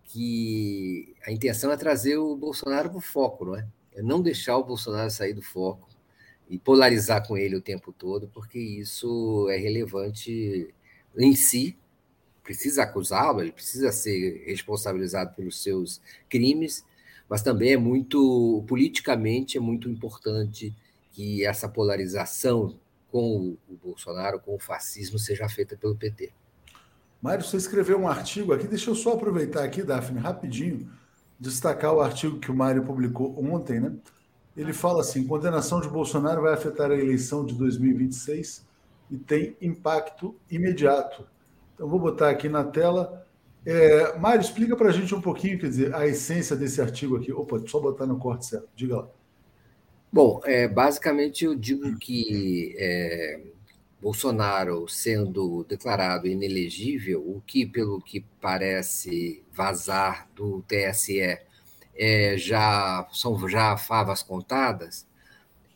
que 0.05 1.15
a 1.27 1.33
intenção 1.33 1.73
é 1.73 1.77
trazer 1.77 2.17
o 2.17 2.37
Bolsonaro 2.37 2.89
para 2.89 2.99
o 2.99 3.03
foco, 3.03 3.45
não 3.45 3.57
é? 3.57 3.67
É 3.95 4.03
não 4.03 4.23
deixar 4.23 4.57
o 4.57 4.65
Bolsonaro 4.65 5.11
sair 5.11 5.35
do 5.35 5.43
foco 5.43 5.89
e 6.49 6.59
polarizar 6.59 7.27
com 7.27 7.37
ele 7.37 7.57
o 7.57 7.61
tempo 7.61 7.93
todo, 7.93 8.29
porque 8.33 8.59
isso 8.59 9.49
é 9.51 9.57
relevante 9.57 10.73
em 11.17 11.35
si. 11.35 11.77
Precisa 12.49 12.85
acusá-lo, 12.85 13.43
ele 13.43 13.53
precisa 13.53 13.93
ser 13.93 14.43
responsabilizado 14.47 15.35
pelos 15.35 15.63
seus 15.63 16.01
crimes, 16.31 16.83
mas 17.29 17.43
também 17.43 17.75
é 17.75 17.77
muito, 17.77 18.65
politicamente, 18.67 19.59
é 19.59 19.61
muito 19.61 19.87
importante 19.87 20.75
que 21.13 21.45
essa 21.45 21.69
polarização 21.69 22.75
com 23.13 23.55
o 23.69 23.77
Bolsonaro, 23.85 24.41
com 24.41 24.55
o 24.55 24.59
fascismo, 24.59 25.19
seja 25.19 25.47
feita 25.47 25.77
pelo 25.77 25.95
PT. 25.95 26.33
Mário, 27.21 27.45
você 27.45 27.59
escreveu 27.59 27.99
um 27.99 28.09
artigo 28.09 28.55
aqui, 28.55 28.67
deixa 28.67 28.89
eu 28.89 28.95
só 28.95 29.13
aproveitar 29.13 29.63
aqui, 29.63 29.83
Daphne, 29.83 30.19
rapidinho, 30.19 30.91
destacar 31.39 31.93
o 31.93 32.01
artigo 32.01 32.39
que 32.39 32.51
o 32.51 32.55
Mário 32.55 32.83
publicou 32.83 33.39
ontem, 33.45 33.79
né? 33.79 33.93
Ele 34.57 34.73
fala 34.73 35.03
assim: 35.03 35.27
condenação 35.27 35.83
de 35.83 35.89
Bolsonaro 35.91 36.41
vai 36.41 36.55
afetar 36.55 36.91
a 36.91 36.97
eleição 36.97 37.45
de 37.45 37.55
2026 37.57 38.65
e 39.11 39.19
tem 39.19 39.55
impacto 39.61 40.35
imediato. 40.51 41.27
Então, 41.79 41.89
vou 41.89 42.01
botar 42.01 42.31
aqui 42.31 42.49
na 42.49 42.65
tela 42.65 43.25
é, 43.71 44.17
Mário, 44.17 44.41
explica 44.41 44.77
para 44.77 44.89
a 44.89 44.93
gente 44.93 45.15
um 45.15 45.21
pouquinho, 45.21 45.59
quer 45.59 45.69
dizer, 45.69 45.95
a 45.95 46.07
essência 46.07 46.57
desse 46.57 46.81
artigo 46.81 47.17
aqui. 47.17 47.33
Opa, 47.33 47.63
só 47.67 47.79
botar 47.81 48.07
no 48.07 48.19
corte 48.19 48.47
certo. 48.47 48.69
Diga 48.75 48.97
lá. 48.97 49.09
Bom, 50.11 50.41
é, 50.45 50.67
basicamente 50.67 51.45
eu 51.45 51.55
digo 51.55 51.99
que 51.99 52.75
é, 52.79 53.41
Bolsonaro 54.01 54.89
sendo 54.89 55.65
declarado 55.65 56.27
inelegível, 56.27 57.21
o 57.21 57.43
que, 57.47 57.67
pelo 57.67 58.01
que 58.01 58.25
parece 58.41 59.45
vazar 59.53 60.29
do 60.35 60.63
TSE, 60.63 61.39
é, 61.95 62.39
já 62.39 63.07
são 63.13 63.49
já 63.49 63.77
favas 63.77 64.23
contadas, 64.23 65.07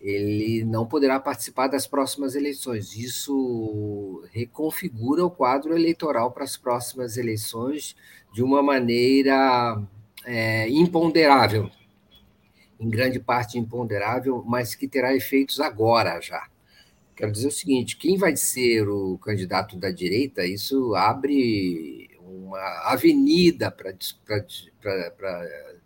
ele 0.03 0.64
não 0.64 0.84
poderá 0.84 1.20
participar 1.20 1.68
das 1.68 1.86
próximas 1.86 2.34
eleições. 2.34 2.96
Isso 2.96 4.24
reconfigura 4.32 5.24
o 5.24 5.30
quadro 5.30 5.76
eleitoral 5.76 6.32
para 6.32 6.42
as 6.42 6.57
próximas 6.57 7.16
eleições 7.16 7.94
de 8.34 8.42
uma 8.42 8.62
maneira 8.62 9.80
é, 10.24 10.68
imponderável, 10.68 11.70
em 12.80 12.90
grande 12.90 13.20
parte 13.20 13.57
imponderável, 13.57 14.42
mas 14.44 14.74
que 14.74 14.88
terá 14.88 15.14
efeitos 15.14 15.61
agora 15.61 16.20
já. 16.20 16.48
Quero 17.14 17.30
dizer 17.30 17.46
o 17.46 17.53
seguinte: 17.53 17.96
quem 17.96 18.16
vai 18.16 18.36
ser 18.36 18.88
o 18.88 19.16
candidato 19.18 19.76
da 19.76 19.92
direita, 19.92 20.44
isso 20.44 20.96
abre 20.96 22.11
uma 22.18 22.59
avenida 22.90 23.70
para 23.70 23.94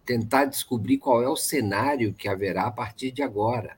tentar 0.06 0.46
descobrir 0.46 0.96
qual 0.96 1.22
é 1.22 1.28
o 1.28 1.36
cenário 1.36 2.14
que 2.14 2.28
haverá 2.28 2.66
a 2.66 2.70
partir 2.70 3.10
de 3.10 3.22
agora 3.22 3.76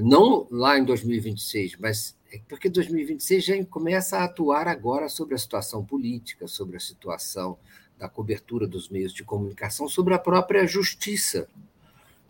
não 0.00 0.46
lá 0.50 0.78
em 0.78 0.84
2026, 0.84 1.76
mas 1.78 2.16
é 2.32 2.40
porque 2.48 2.68
2026 2.68 3.44
já 3.44 3.64
começa 3.66 4.18
a 4.18 4.24
atuar 4.24 4.66
agora 4.66 5.08
sobre 5.08 5.34
a 5.34 5.38
situação 5.38 5.84
política, 5.84 6.48
sobre 6.48 6.76
a 6.76 6.80
situação 6.80 7.56
da 7.98 8.08
cobertura 8.08 8.66
dos 8.66 8.88
meios 8.88 9.12
de 9.12 9.22
comunicação, 9.22 9.88
sobre 9.88 10.14
a 10.14 10.18
própria 10.18 10.66
justiça. 10.66 11.48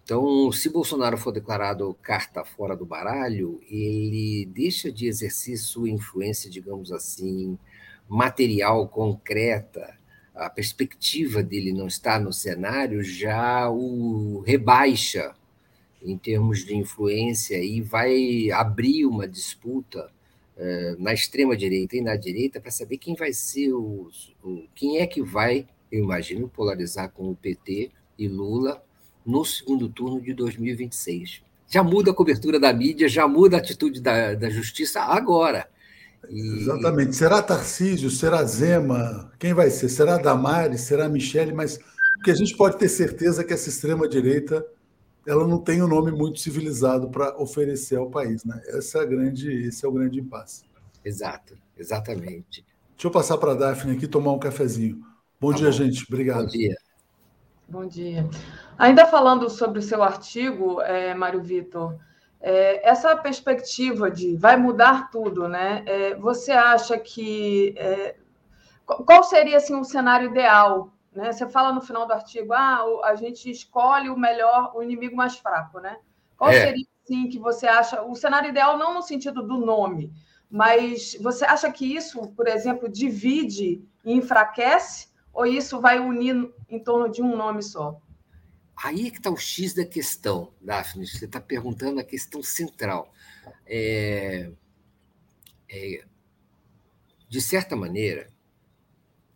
Então, 0.05 0.53
se 0.53 0.69
Bolsonaro 0.69 1.17
for 1.17 1.33
declarado 1.33 1.97
carta 2.03 2.45
fora 2.45 2.77
do 2.77 2.85
baralho, 2.85 3.59
ele 3.71 4.47
deixa 4.53 4.93
de 4.93 5.07
exercer 5.07 5.57
sua 5.57 5.89
influência, 5.89 6.51
digamos 6.51 6.93
assim, 6.93 7.59
material, 8.07 8.87
concreta. 8.87 9.99
A 10.35 10.51
perspectiva 10.51 11.43
dele 11.43 11.73
não 11.73 11.87
estar 11.87 12.21
no 12.21 12.33
cenário 12.33 13.03
já 13.03 13.71
o 13.71 14.41
rebaixa 14.41 15.35
em 16.05 16.19
termos 16.19 16.65
de 16.65 16.77
influência 16.77 17.57
e 17.57 17.81
vai 17.81 18.51
abrir 18.51 19.07
uma 19.07 19.27
disputa 19.27 20.11
uh, 20.57 21.03
na 21.03 21.15
extrema 21.15 21.57
direita 21.57 21.97
e 21.97 22.03
na 22.03 22.15
direita 22.15 22.61
para 22.61 22.71
saber 22.71 22.99
quem 22.99 23.15
vai 23.15 23.33
ser 23.33 23.73
o, 23.73 24.11
o, 24.43 24.65
quem 24.75 24.99
é 24.99 25.07
que 25.07 25.23
vai, 25.23 25.67
eu 25.91 26.05
imagino, 26.05 26.49
polarizar 26.49 27.11
com 27.11 27.31
o 27.31 27.37
PT 27.37 27.91
e 28.19 28.29
Lula 28.29 28.83
no 29.25 29.45
segundo 29.45 29.89
turno 29.89 30.21
de 30.21 30.35
2026. 30.35 31.43
Já 31.69 31.83
muda 31.83 32.11
a 32.11 32.15
cobertura 32.15 32.61
da 32.61 32.73
mídia, 32.73 33.09
já 33.09 33.27
muda 33.27 33.57
a 33.57 33.61
atitude 33.61 34.01
da, 34.01 34.35
da 34.35 34.51
justiça 34.51 35.01
agora. 35.01 35.67
E... 36.29 36.61
Exatamente. 36.61 37.17
Será 37.17 37.43
Tarcísio? 37.43 38.11
Será 38.11 38.45
Zema? 38.45 39.33
Quem 39.39 39.55
vai 39.55 39.71
ser? 39.71 39.89
Será 39.89 40.19
Damares? 40.19 40.83
Será 40.83 41.09
Michele? 41.09 41.53
Mas 41.53 41.77
o 41.77 42.23
que 42.23 42.31
a 42.31 42.35
gente 42.35 42.57
pode 42.57 42.79
ter 42.79 42.89
certeza 42.89 43.41
é 43.41 43.45
que 43.45 43.53
essa 43.53 43.69
extrema-direita 43.69 44.65
ela 45.27 45.47
não 45.47 45.59
tem 45.59 45.83
um 45.83 45.89
nome 45.89 46.11
muito 46.11 46.41
civilizado 46.41 47.09
para 47.09 47.37
oferecer 47.41 47.97
ao 47.97 48.11
país, 48.11 48.45
né? 48.45 48.61
Essa 48.69 48.99
é 48.99 49.01
a 49.03 49.05
grande, 49.05 49.51
esse 49.67 49.85
é 49.85 49.89
o 49.89 49.93
grande 49.93 50.21
impasse. 50.21 50.65
Exato, 51.05 51.57
exatamente. 51.77 52.65
Deixa 52.95 53.07
eu 53.07 53.11
passar 53.11 53.39
para 53.39 53.53
a 53.53 53.55
Daphne 53.55 53.97
aqui 53.97 54.07
tomar 54.07 54.33
um 54.33 54.39
cafezinho. 54.39 55.05
Bom 55.41 55.51
tá 55.51 55.57
dia, 55.57 55.67
bom. 55.67 55.73
gente. 55.73 56.05
Obrigado. 56.09 56.45
Bom 56.45 56.49
dia. 56.49 56.77
Bom 57.69 57.87
dia. 57.87 58.29
Ainda 58.79 59.07
falando 59.07 59.49
sobre 59.51 59.79
o 59.79 59.83
seu 59.83 60.03
artigo, 60.03 60.81
é, 60.83 61.15
Mário 61.15 61.43
Vitor, 61.43 61.99
é, 62.41 62.89
essa 62.89 63.17
perspectiva 63.17 64.11
de 64.11 64.37
vai 64.37 64.57
mudar 64.57 65.11
tudo, 65.11 65.49
né? 65.49 65.83
É, 65.87 66.15
você 66.15 66.53
acha 66.53 66.99
que 66.99 67.75
é, 67.77 68.17
qual 68.85 69.25
seria 69.25 69.57
assim 69.57 69.75
um 69.75 69.85
cenário 69.85 70.31
ideal 70.31 70.94
né? 71.15 71.33
Você 71.33 71.49
fala 71.49 71.73
no 71.73 71.81
final 71.81 72.07
do 72.07 72.13
artigo, 72.13 72.53
ah, 72.53 72.83
a 73.05 73.15
gente 73.15 73.51
escolhe 73.51 74.11
o 74.11 74.17
melhor, 74.17 74.73
o 74.75 74.83
inimigo 74.83 75.15
mais 75.15 75.37
fraco, 75.37 75.79
né? 75.79 75.99
Qual 76.37 76.51
é. 76.51 76.67
seria, 76.67 76.87
sim, 77.05 77.29
que 77.29 77.39
você 77.39 77.67
acha, 77.67 78.03
o 78.03 78.15
cenário 78.15 78.51
ideal 78.51 78.77
não 78.77 78.95
no 78.95 79.03
sentido 79.03 79.43
do 79.43 79.59
nome, 79.59 80.13
mas 80.51 81.17
você 81.21 81.45
acha 81.45 81.71
que 81.71 81.95
isso, 81.95 82.29
por 82.33 82.49
exemplo, 82.49 82.89
divide 82.89 83.83
e 84.05 84.13
enfraquece, 84.13 85.09
ou 85.33 85.47
isso 85.47 85.81
vai 85.81 85.99
unir 85.99 86.53
em 86.69 86.79
torno 86.79 87.09
de 87.11 87.23
um 87.23 87.37
nome 87.37 87.63
só? 87.63 88.01
Aí 88.77 89.07
é 89.07 89.11
que 89.11 89.19
está 89.19 89.31
o 89.31 89.37
X 89.37 89.75
da 89.75 89.85
questão, 89.85 90.53
Daphne. 90.61 91.07
Você 91.07 91.27
está 91.27 91.41
perguntando 91.41 92.01
a 92.01 92.05
questão 92.05 92.43
central. 92.43 93.13
É, 93.65 94.51
é, 95.71 96.05
de 97.29 97.41
certa 97.41 97.77
maneira, 97.77 98.33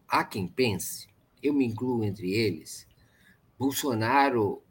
há 0.09 0.25
quem 0.25 0.47
pense 0.49 1.09
eu 1.43 1.53
me 1.53 1.65
incluo 1.65 2.05
entre 2.05 2.33
eles, 2.33 2.87
Bolsonaro 3.59 4.63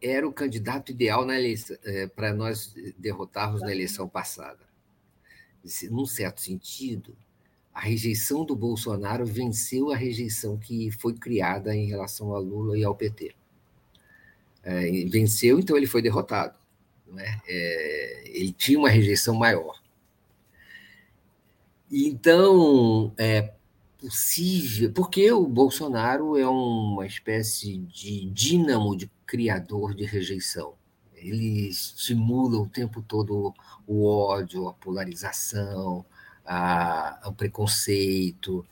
era 0.00 0.26
o 0.26 0.32
candidato 0.32 0.90
ideal 0.90 1.26
é, 1.30 2.06
para 2.06 2.32
nós 2.32 2.74
derrotarmos 2.98 3.60
na 3.60 3.70
eleição 3.70 4.08
passada. 4.08 4.60
Num 5.90 6.06
certo 6.06 6.40
sentido, 6.40 7.14
a 7.72 7.80
rejeição 7.80 8.44
do 8.44 8.56
Bolsonaro 8.56 9.26
venceu 9.26 9.90
a 9.90 9.96
rejeição 9.96 10.56
que 10.56 10.90
foi 10.90 11.14
criada 11.14 11.74
em 11.74 11.86
relação 11.86 12.34
a 12.34 12.38
Lula 12.38 12.78
e 12.78 12.84
ao 12.84 12.94
PT. 12.94 13.34
É, 14.62 14.90
venceu, 15.06 15.58
então 15.58 15.76
ele 15.76 15.86
foi 15.86 16.00
derrotado. 16.00 16.58
É? 17.16 17.40
É, 17.46 18.22
ele 18.28 18.52
tinha 18.52 18.78
uma 18.78 18.88
rejeição 18.88 19.34
maior. 19.34 19.80
Então, 21.90 23.12
é, 23.18 23.52
possível, 24.00 24.92
porque 24.92 25.30
o 25.30 25.46
Bolsonaro 25.46 26.36
é 26.36 26.48
uma 26.48 27.06
espécie 27.06 27.78
de 27.78 28.30
dínamo 28.30 28.96
de 28.96 29.10
criador 29.26 29.94
de 29.94 30.04
rejeição. 30.04 30.74
Ele 31.14 31.68
estimula 31.68 32.58
o 32.58 32.68
tempo 32.68 33.02
todo 33.02 33.54
o 33.86 34.06
ódio, 34.06 34.68
a 34.68 34.72
polarização, 34.72 36.04
a, 36.46 37.20
o 37.26 37.32
preconceito, 37.32 38.66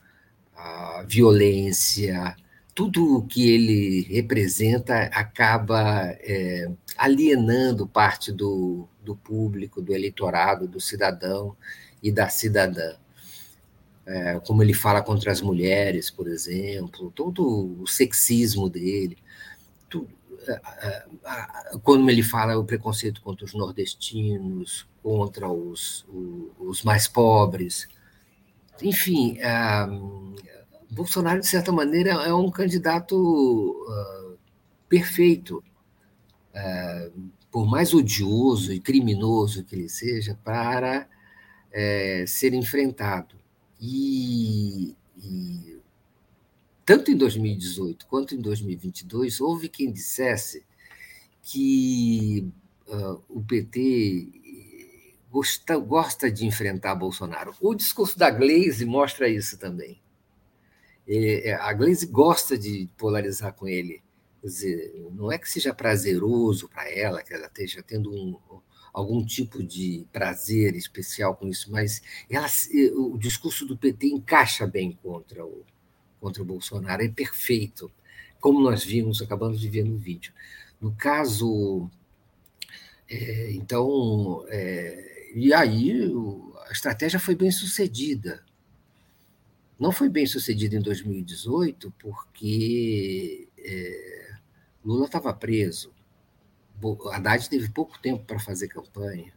a 0.57 1.05
violência. 1.07 2.35
Tudo 2.75 3.19
o 3.19 3.27
que 3.27 3.51
ele 3.51 4.03
representa 4.03 5.05
acaba 5.13 6.05
é, 6.21 6.71
alienando 6.97 7.87
parte 7.87 8.33
do, 8.33 8.89
do 9.05 9.15
público, 9.15 9.83
do 9.83 9.95
eleitorado, 9.95 10.67
do 10.67 10.81
cidadão 10.81 11.55
e 12.03 12.11
da 12.11 12.29
cidadã. 12.31 12.97
É, 14.09 14.41
como 14.41 14.63
ele 14.63 14.73
fala 14.73 15.03
contra 15.03 15.31
as 15.31 15.43
mulheres, 15.43 16.11
por 16.11 16.27
exemplo, 16.29 17.13
todo 17.15 17.79
o 17.79 17.87
sexismo 17.87 18.71
dele, 18.71 19.19
tudo, 19.87 20.09
é, 20.49 20.53
é, 20.55 21.07
quando 21.83 22.09
ele 22.09 22.23
fala 22.23 22.59
o 22.59 22.65
preconceito 22.65 23.21
contra 23.21 23.45
os 23.45 23.53
nordestinos, 23.53 24.89
contra 25.03 25.47
os, 25.51 26.07
os 26.59 26.83
mais 26.83 27.07
pobres, 27.07 27.87
enfim, 28.81 29.37
é, 29.41 29.87
Bolsonaro, 30.91 31.41
de 31.41 31.47
certa 31.47 31.71
maneira, 31.71 32.13
é 32.13 32.33
um 32.33 32.51
candidato 32.51 33.15
uh, 33.15 34.39
perfeito, 34.89 35.63
por 37.51 37.67
mais 37.67 37.93
odioso 37.93 38.73
e 38.73 38.81
criminoso 38.81 39.63
que 39.65 39.77
ele 39.77 39.89
seja, 39.89 40.37
para 40.43 41.07
ser 42.27 42.55
enfrentado. 42.55 43.38
E, 43.81 44.97
e, 45.17 45.79
tanto 46.85 47.11
em 47.11 47.17
2018 47.17 48.07
quanto 48.07 48.35
em 48.35 48.41
2022, 48.41 49.41
houve 49.41 49.69
quem 49.69 49.93
dissesse 49.93 50.65
que 51.43 52.51
o 53.29 53.43
PT 53.43 54.29
gosta, 55.31 55.77
gosta 55.77 56.31
de 56.31 56.47
enfrentar 56.47 56.95
Bolsonaro. 56.95 57.55
O 57.61 57.75
discurso 57.75 58.19
da 58.19 58.31
Glaze 58.31 58.85
mostra 58.85 59.29
isso 59.29 59.59
também 59.59 60.01
é, 61.09 61.55
a 61.55 61.73
Glaze 61.73 62.07
gosta 62.07 62.59
de 62.59 62.89
polarizar 62.99 63.55
com 63.55 63.67
ele. 63.67 64.03
Quer 64.41 64.47
dizer, 64.47 65.07
não 65.13 65.33
é 65.33 65.39
que 65.39 65.51
seja 65.51 65.73
prazeroso 65.75 66.69
para 66.69 66.89
ela, 66.91 67.23
que 67.23 67.33
ela 67.33 67.47
esteja 67.47 67.83
tendo 67.83 68.13
um, 68.13 68.39
algum 68.99 69.25
tipo 69.25 69.63
de 69.63 70.05
prazer 70.13 70.75
especial 70.75 71.37
com 71.37 71.47
isso, 71.47 71.71
mas 71.71 72.03
ela, 72.29 72.49
o 72.97 73.17
discurso 73.17 73.65
do 73.65 73.77
PT 73.77 74.09
encaixa 74.09 74.67
bem 74.67 74.99
contra 75.01 75.47
o, 75.47 75.65
contra 76.21 76.43
o 76.43 76.45
Bolsonaro, 76.45 77.05
é 77.05 77.09
perfeito, 77.09 77.89
como 78.41 78.61
nós 78.61 78.83
vimos, 78.83 79.23
acabamos 79.23 79.61
de 79.61 79.69
ver 79.69 79.85
no 79.85 79.97
vídeo. 79.97 80.33
No 80.81 80.93
caso, 80.97 81.89
é, 83.09 83.53
então, 83.53 84.45
é, 84.49 85.31
e 85.33 85.55
aí 85.55 85.93
a 86.67 86.73
estratégia 86.73 87.21
foi 87.21 87.37
bem 87.37 87.53
sucedida. 87.53 88.43
Não 89.79 89.93
foi 89.93 90.09
bem 90.09 90.27
sucedido 90.27 90.75
em 90.75 90.83
2018 90.83 91.95
porque 92.01 93.47
é, 93.57 94.35
Lula 94.85 95.07
estava 95.07 95.33
preso. 95.33 95.93
Haddad 97.13 97.49
teve 97.49 97.69
pouco 97.71 97.99
tempo 97.99 98.25
para 98.25 98.39
fazer 98.39 98.69
campanha. 98.69 99.33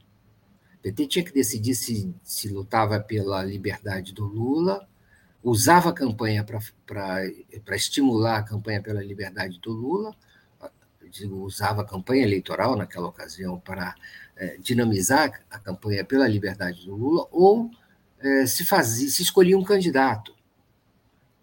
O 0.76 0.82
PT 0.82 1.08
tinha 1.08 1.26
que 1.26 1.34
decidir 1.34 1.76
se, 1.76 2.14
se 2.24 2.50
lutava 2.50 3.00
pela 3.00 3.44
liberdade 3.44 4.14
do 4.14 4.26
Lula, 4.26 4.88
usava 5.44 5.90
a 5.90 5.94
campanha 5.94 6.44
para 6.44 7.76
estimular 7.76 8.38
a 8.38 8.44
campanha 8.44 8.82
pela 8.82 9.04
liberdade 9.04 9.60
do 9.60 9.72
Lula, 9.72 10.16
usava 11.32 11.82
a 11.82 11.86
campanha 11.86 12.24
eleitoral 12.24 12.76
naquela 12.76 13.08
ocasião 13.08 13.60
para 13.60 13.96
é, 14.36 14.58
dinamizar 14.58 15.44
a 15.50 15.60
campanha 15.60 16.06
pela 16.06 16.28
liberdade 16.28 16.86
do 16.86 16.96
Lula, 16.96 17.28
ou 17.32 17.70
é, 18.20 18.46
se 18.46 18.64
fazia, 18.64 19.10
se 19.10 19.22
escolhia 19.22 19.58
um 19.58 19.64
candidato 19.64 20.34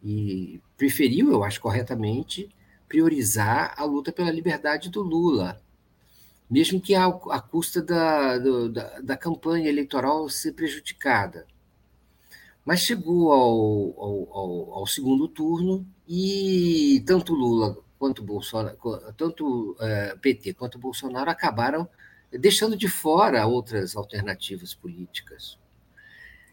e 0.02 0.60
preferiu, 0.76 1.30
eu 1.30 1.44
acho 1.44 1.60
corretamente, 1.60 2.48
priorizar 2.88 3.74
a 3.76 3.84
luta 3.84 4.10
pela 4.10 4.30
liberdade 4.30 4.88
do 4.88 5.02
Lula, 5.02 5.60
mesmo 6.50 6.80
que 6.80 6.94
à, 6.94 7.10
custa 7.40 7.82
da, 7.82 8.38
da, 8.38 9.00
da, 9.00 9.16
campanha 9.16 9.68
eleitoral 9.68 10.28
ser 10.28 10.52
prejudicada. 10.52 11.46
Mas 12.64 12.80
chegou 12.80 13.32
ao, 13.32 13.94
ao, 13.98 14.28
ao, 14.32 14.72
ao 14.74 14.86
segundo 14.86 15.28
turno 15.28 15.86
e 16.06 17.02
tanto 17.06 17.34
Lula 17.34 17.76
quanto 17.98 18.22
Bolsonaro, 18.22 18.76
tanto 19.16 19.76
é, 19.80 20.16
PT 20.16 20.54
quanto 20.54 20.78
Bolsonaro 20.78 21.30
acabaram 21.30 21.88
deixando 22.30 22.76
de 22.76 22.88
fora 22.88 23.46
outras 23.46 23.96
alternativas 23.96 24.74
políticas 24.74 25.58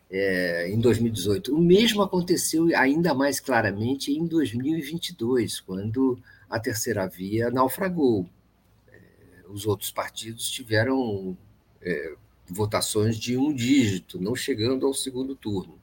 é, 0.10 0.70
em 0.70 0.80
2018. 0.80 1.56
O 1.56 1.60
mesmo 1.60 2.02
aconteceu 2.02 2.68
ainda 2.76 3.14
mais 3.14 3.40
claramente 3.40 4.12
em 4.12 4.26
2022, 4.26 5.60
quando 5.62 6.18
a 6.50 6.60
terceira 6.60 7.08
via 7.08 7.50
naufragou. 7.50 8.30
Os 9.50 9.66
outros 9.66 9.92
partidos 9.92 10.50
tiveram 10.50 11.38
é, 11.82 12.16
votações 12.48 13.18
de 13.18 13.38
um 13.38 13.54
dígito, 13.54 14.20
não 14.22 14.36
chegando 14.36 14.86
ao 14.86 14.94
segundo 14.94 15.36
turno. 15.36 15.80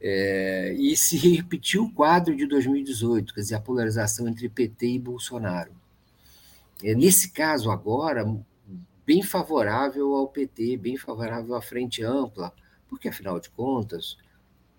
É, 0.00 0.74
e 0.78 0.96
se 0.96 1.16
repetiu 1.16 1.84
o 1.84 1.92
quadro 1.92 2.36
de 2.36 2.46
2018, 2.46 3.34
quer 3.34 3.40
dizer, 3.40 3.54
a 3.54 3.60
polarização 3.60 4.28
entre 4.28 4.48
PT 4.48 4.86
e 4.86 4.98
Bolsonaro. 4.98 5.72
É, 6.82 6.94
nesse 6.94 7.30
caso, 7.30 7.70
agora, 7.70 8.24
bem 9.06 9.22
favorável 9.22 10.14
ao 10.14 10.28
PT, 10.28 10.76
bem 10.76 10.96
favorável 10.96 11.54
à 11.54 11.62
frente 11.62 12.02
ampla, 12.02 12.52
porque, 12.88 13.08
afinal 13.08 13.40
de 13.40 13.48
contas, 13.50 14.18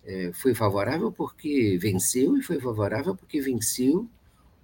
é, 0.04 0.32
foi 0.34 0.54
favorável 0.54 1.12
porque 1.12 1.78
venceu 1.82 2.38
e 2.38 2.44
foi 2.44 2.60
favorável 2.60 3.16
porque 3.16 3.42
venceu 3.42 4.08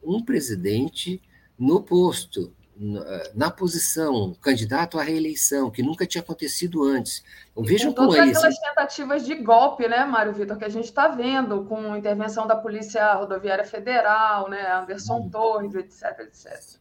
um 0.04 0.24
presidente 0.24 1.22
no 1.58 1.82
posto, 1.82 2.54
na, 2.76 3.24
na 3.36 3.52
posição, 3.52 4.34
candidato 4.42 5.00
à 5.00 5.04
reeleição, 5.04 5.70
que 5.70 5.84
nunca 5.84 6.06
tinha 6.06 6.22
acontecido 6.22 6.84
antes. 6.84 7.24
Então, 7.52 7.64
vejam 7.64 7.94
com 7.94 8.08
todas 8.08 8.18
eles... 8.18 8.38
aquelas 8.38 8.60
tentativas 8.60 9.26
de 9.26 9.36
golpe, 9.36 9.88
né, 9.88 10.06
Mário 10.06 10.34
Vitor, 10.34 10.58
que 10.58 10.66
a 10.66 10.70
gente 10.70 10.86
está 10.86 11.08
vendo, 11.08 11.66
com 11.66 11.96
intervenção 11.96 12.48
da 12.48 12.56
Polícia 12.56 13.14
Rodoviária 13.14 13.64
Federal, 13.64 14.50
né, 14.50 14.72
Anderson 14.72 15.20
hum. 15.20 15.30
Torres, 15.30 15.76
etc, 15.76 16.20
etc. 16.22 16.80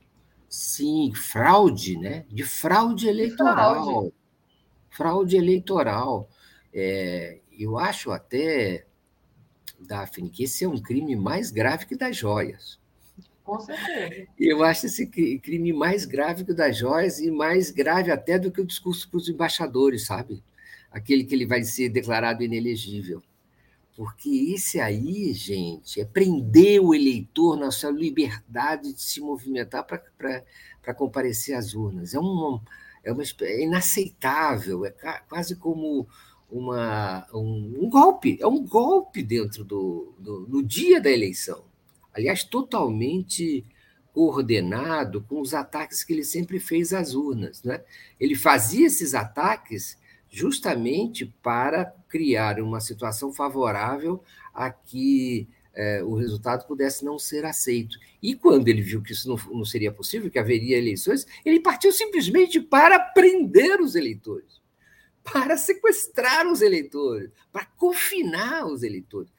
Sim, 0.48 1.12
fraude, 1.14 1.97
né? 1.98 2.27
De 2.28 2.44
fraude 2.44 3.09
eleitoral. 3.09 3.85
Fraude, 3.85 4.14
fraude 4.90 5.36
eleitoral. 5.36 6.28
É, 6.74 7.39
eu 7.59 7.78
acho 7.78 8.10
até, 8.10 8.86
Daphne, 9.81 10.28
que 10.28 10.44
esse 10.44 10.64
é 10.64 10.69
um 10.69 10.78
crime 10.78 11.16
mais 11.16 11.51
grave 11.51 11.86
que 11.86 11.97
das 11.97 12.16
joias. 12.16 12.82
Com 13.44 13.60
certeza. 13.60 14.28
Eu 14.39 14.62
acho 14.62 14.86
esse 14.86 15.06
crime 15.06 15.73
mais 15.73 16.05
grave 16.05 16.44
que 16.44 16.55
das 16.55 16.77
joias 16.77 17.19
e 17.19 17.31
mais 17.31 17.70
grave 17.70 18.10
até 18.10 18.39
do 18.39 18.51
que 18.51 18.60
o 18.60 18.66
discurso 18.66 19.09
para 19.10 19.19
os 19.19 19.28
embaixadores, 19.28 20.06
sabe? 20.06 20.43
Aquele 20.90 21.24
que 21.24 21.35
ele 21.35 21.47
vai 21.47 21.62
ser 21.64 21.89
declarado 21.89 22.43
inelegível. 22.43 23.23
Porque 23.97 24.55
esse 24.55 24.81
aí, 24.81 25.32
gente, 25.35 26.01
é 26.01 26.05
prender 26.05 26.81
o 26.81 26.94
eleitor 26.94 27.56
na 27.56 27.70
sua 27.70 27.90
liberdade 27.90 28.93
de 28.93 29.02
se 29.02 29.20
movimentar 29.20 29.85
para 29.85 30.94
comparecer 30.94 31.55
às 31.56 31.74
urnas. 31.74 32.14
É, 32.14 32.20
um, 32.20 32.59
é, 33.05 33.12
uma, 33.12 33.23
é 33.43 33.64
inaceitável, 33.64 34.86
é 34.86 34.90
quase 35.28 35.56
como 35.56 36.06
uma, 36.51 37.27
um, 37.35 37.81
um, 37.81 37.90
golpe, 37.90 38.39
é 38.40 38.47
um 38.47 38.64
golpe 38.64 39.23
dentro 39.23 39.62
do, 39.64 40.14
do, 40.19 40.47
no 40.48 40.62
dia 40.62 41.01
da 41.01 41.10
eleição. 41.10 41.64
Aliás, 42.15 42.45
totalmente 42.45 43.65
coordenado 44.13 45.23
com 45.23 45.41
os 45.41 45.55
ataques 45.55 46.05
que 46.05 46.13
ele 46.13 46.25
sempre 46.25 46.61
fez 46.61 46.93
às 46.93 47.15
urnas. 47.15 47.63
Né? 47.63 47.83
Ele 48.21 48.35
fazia 48.35 48.87
esses 48.87 49.15
ataques 49.15 49.99
justamente 50.29 51.27
para 51.43 51.87
criar 52.09 52.61
uma 52.61 52.81
situação 52.81 53.33
favorável 53.33 54.23
a 54.53 54.71
que 54.71 55.49
é, 55.75 56.03
o 56.03 56.15
resultado 56.15 56.67
pudesse 56.67 57.05
não 57.05 57.19
ser 57.19 57.45
aceito. 57.47 57.99
E 58.23 58.35
quando 58.35 58.69
ele 58.69 58.83
viu 58.83 59.03
que 59.03 59.13
isso 59.13 59.29
não, 59.29 59.37
não 59.55 59.65
seria 59.65 59.91
possível, 59.91 60.31
que 60.31 60.39
haveria 60.39 60.77
eleições, 60.77 61.27
ele 61.45 61.61
partiu 61.61 61.91
simplesmente 61.93 62.61
para 62.61 62.99
prender 62.99 63.81
os 63.81 63.95
eleitores 63.95 64.63
para 65.23 65.57
sequestrar 65.57 66.47
os 66.47 66.63
eleitores, 66.63 67.31
para 67.53 67.65
confinar 67.65 68.67
os 68.67 68.83
eleitores. 68.83 69.31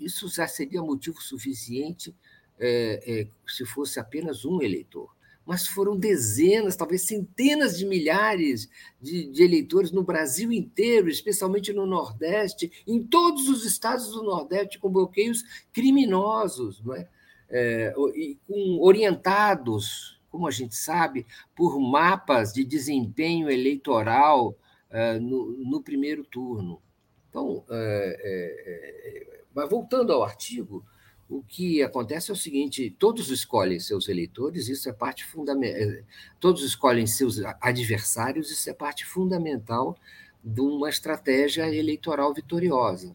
Isso 0.00 0.28
já 0.28 0.48
seria 0.48 0.82
motivo 0.82 1.20
suficiente 1.20 2.14
é, 2.58 3.02
é, 3.06 3.26
se 3.46 3.64
fosse 3.64 4.00
apenas 4.00 4.44
um 4.44 4.60
eleitor. 4.62 5.14
Mas 5.46 5.66
foram 5.66 5.96
dezenas, 5.96 6.76
talvez 6.76 7.02
centenas 7.02 7.76
de 7.76 7.86
milhares 7.86 8.68
de, 9.00 9.26
de 9.26 9.42
eleitores 9.42 9.90
no 9.90 10.02
Brasil 10.02 10.52
inteiro, 10.52 11.08
especialmente 11.08 11.72
no 11.72 11.86
Nordeste, 11.86 12.70
em 12.86 13.02
todos 13.02 13.48
os 13.48 13.64
estados 13.64 14.10
do 14.10 14.22
Nordeste, 14.22 14.78
com 14.78 14.90
bloqueios 14.90 15.42
criminosos, 15.72 16.80
não 16.82 16.94
é? 16.94 17.08
É, 17.52 17.92
e 18.14 18.38
com 18.46 18.78
orientados, 18.80 20.20
como 20.30 20.46
a 20.46 20.52
gente 20.52 20.76
sabe, 20.76 21.26
por 21.56 21.80
mapas 21.80 22.52
de 22.52 22.62
desempenho 22.62 23.50
eleitoral 23.50 24.56
é, 24.88 25.18
no, 25.18 25.50
no, 25.58 25.82
primeiro 25.82 26.22
turno. 26.22 26.80
Então, 27.28 27.64
é, 27.68 28.20
é, 28.22 29.39
mas 29.54 29.68
voltando 29.68 30.12
ao 30.12 30.22
artigo, 30.22 30.84
o 31.28 31.42
que 31.42 31.82
acontece 31.82 32.30
é 32.30 32.34
o 32.34 32.36
seguinte: 32.36 32.94
todos 32.98 33.30
escolhem 33.30 33.78
seus 33.78 34.08
eleitores, 34.08 34.68
isso 34.68 34.88
é 34.88 34.92
parte 34.92 35.24
fundamental. 35.24 36.04
Todos 36.40 36.64
escolhem 36.64 37.06
seus 37.06 37.40
adversários, 37.60 38.50
isso 38.50 38.68
é 38.68 38.74
parte 38.74 39.06
fundamental 39.06 39.96
de 40.42 40.60
uma 40.60 40.88
estratégia 40.88 41.72
eleitoral 41.72 42.34
vitoriosa. 42.34 43.14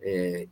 É, 0.00 0.46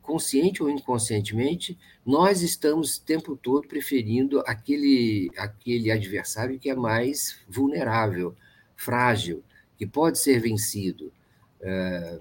consciente 0.00 0.62
ou 0.62 0.68
inconscientemente, 0.68 1.78
nós 2.04 2.42
estamos 2.42 2.96
o 2.96 3.02
tempo 3.02 3.36
todo 3.36 3.68
preferindo 3.68 4.40
aquele, 4.40 5.30
aquele 5.36 5.90
adversário 5.90 6.58
que 6.58 6.68
é 6.68 6.74
mais 6.74 7.38
vulnerável, 7.48 8.34
frágil, 8.74 9.44
que 9.76 9.86
pode 9.86 10.18
ser 10.18 10.40
vencido. 10.40 11.12
É, 11.60 12.18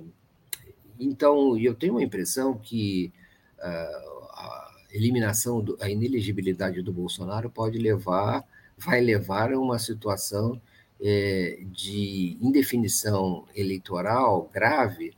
então, 1.01 1.57
eu 1.57 1.73
tenho 1.73 1.97
a 1.97 2.03
impressão 2.03 2.57
que 2.57 3.11
é, 3.59 3.67
a 3.67 4.71
eliminação, 4.91 5.63
a 5.79 5.89
inelegibilidade 5.89 6.81
do 6.81 6.93
Bolsonaro 6.93 7.49
pode 7.49 7.77
levar, 7.77 8.43
vai 8.77 9.01
levar 9.01 9.51
a 9.53 9.59
uma 9.59 9.79
situação 9.79 10.61
é, 11.01 11.59
de 11.71 12.37
indefinição 12.39 13.45
eleitoral 13.55 14.49
grave 14.53 15.13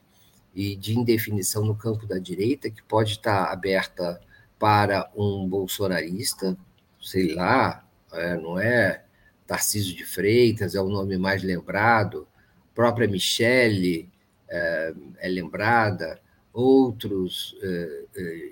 e 0.56 0.76
de 0.76 0.98
indefinição 0.98 1.66
no 1.66 1.76
campo 1.76 2.06
da 2.06 2.20
direita, 2.20 2.70
que 2.70 2.84
pode 2.84 3.14
estar 3.14 3.52
aberta 3.52 4.22
para 4.60 5.12
um 5.16 5.48
bolsonarista, 5.48 6.58
sei 7.02 7.34
lá, 7.34 7.86
é, 8.14 8.38
não 8.38 8.60
é 8.60 9.04
Tarcísio 9.46 9.96
de 9.96 10.06
Freitas, 10.06 10.76
é 10.76 10.82
o 10.82 10.88
nome 10.88 11.18
mais 11.18 11.44
lembrado, 11.44 12.28
própria 12.74 13.08
Michele 13.08 14.13
é, 14.54 14.94
é 15.18 15.28
lembrada, 15.30 16.20
outros 16.54 17.58
é, 17.64 18.04
é, 18.16 18.52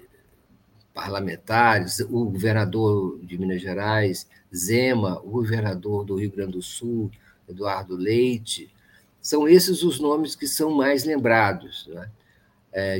parlamentares, 0.95 1.99
o 1.99 2.25
governador 2.25 3.19
de 3.21 3.37
Minas 3.37 3.61
Gerais, 3.61 4.27
Zema, 4.53 5.19
o 5.19 5.29
governador 5.29 6.03
do 6.03 6.15
Rio 6.15 6.31
Grande 6.31 6.53
do 6.53 6.61
Sul, 6.61 7.11
Eduardo 7.47 7.95
Leite, 7.95 8.73
são 9.21 9.47
esses 9.47 9.83
os 9.83 9.99
nomes 9.99 10.35
que 10.35 10.47
são 10.47 10.71
mais 10.71 11.05
lembrados, 11.05 11.87
né? 11.87 12.09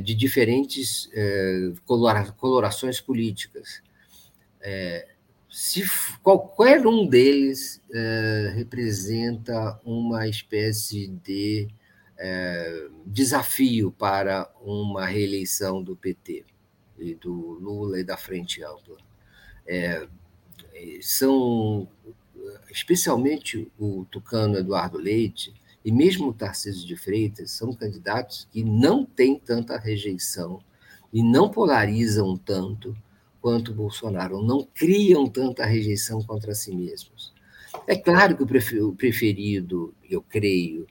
de 0.04 0.14
diferentes 0.14 1.10
colora, 1.86 2.30
colorações 2.34 3.00
políticas. 3.00 3.82
Se 5.50 5.84
qualquer 6.22 6.86
um 6.86 7.08
deles 7.08 7.82
representa 8.54 9.80
uma 9.86 10.28
espécie 10.28 11.08
de 11.08 11.70
é, 12.24 12.88
desafio 13.04 13.92
para 13.92 14.48
uma 14.62 15.08
reeleição 15.08 15.82
do 15.82 15.96
PT 15.96 16.46
e 17.00 17.16
do 17.16 17.34
Lula 17.34 18.00
e 18.00 18.04
da 18.04 18.16
Frente 18.16 18.64
Ampla. 18.64 18.98
É, 19.66 20.08
são 21.02 21.88
especialmente 22.70 23.72
o 23.78 24.06
tucano 24.10 24.58
Eduardo 24.58 25.00
Leite 25.00 25.54
e 25.84 25.92
mesmo 25.92 26.28
o 26.28 26.34
Tarcísio 26.34 26.86
de 26.88 26.96
Freitas 26.96 27.52
são 27.52 27.74
candidatos 27.74 28.48
que 28.52 28.64
não 28.64 29.04
têm 29.04 29.40
tanta 29.40 29.78
rejeição 29.78 30.62
e 31.12 31.24
não 31.24 31.50
polarizam 31.50 32.38
tanto 32.38 32.96
quanto 33.42 33.74
Bolsonaro, 33.74 34.44
não 34.44 34.64
criam 34.64 35.28
tanta 35.28 35.66
rejeição 35.66 36.22
contra 36.22 36.54
si 36.54 36.76
mesmos. 36.76 37.34
É 37.88 37.96
claro 37.96 38.38
que 38.38 38.44
o 38.44 38.94
preferido, 38.94 39.94
eu 40.08 40.22
creio, 40.22 40.86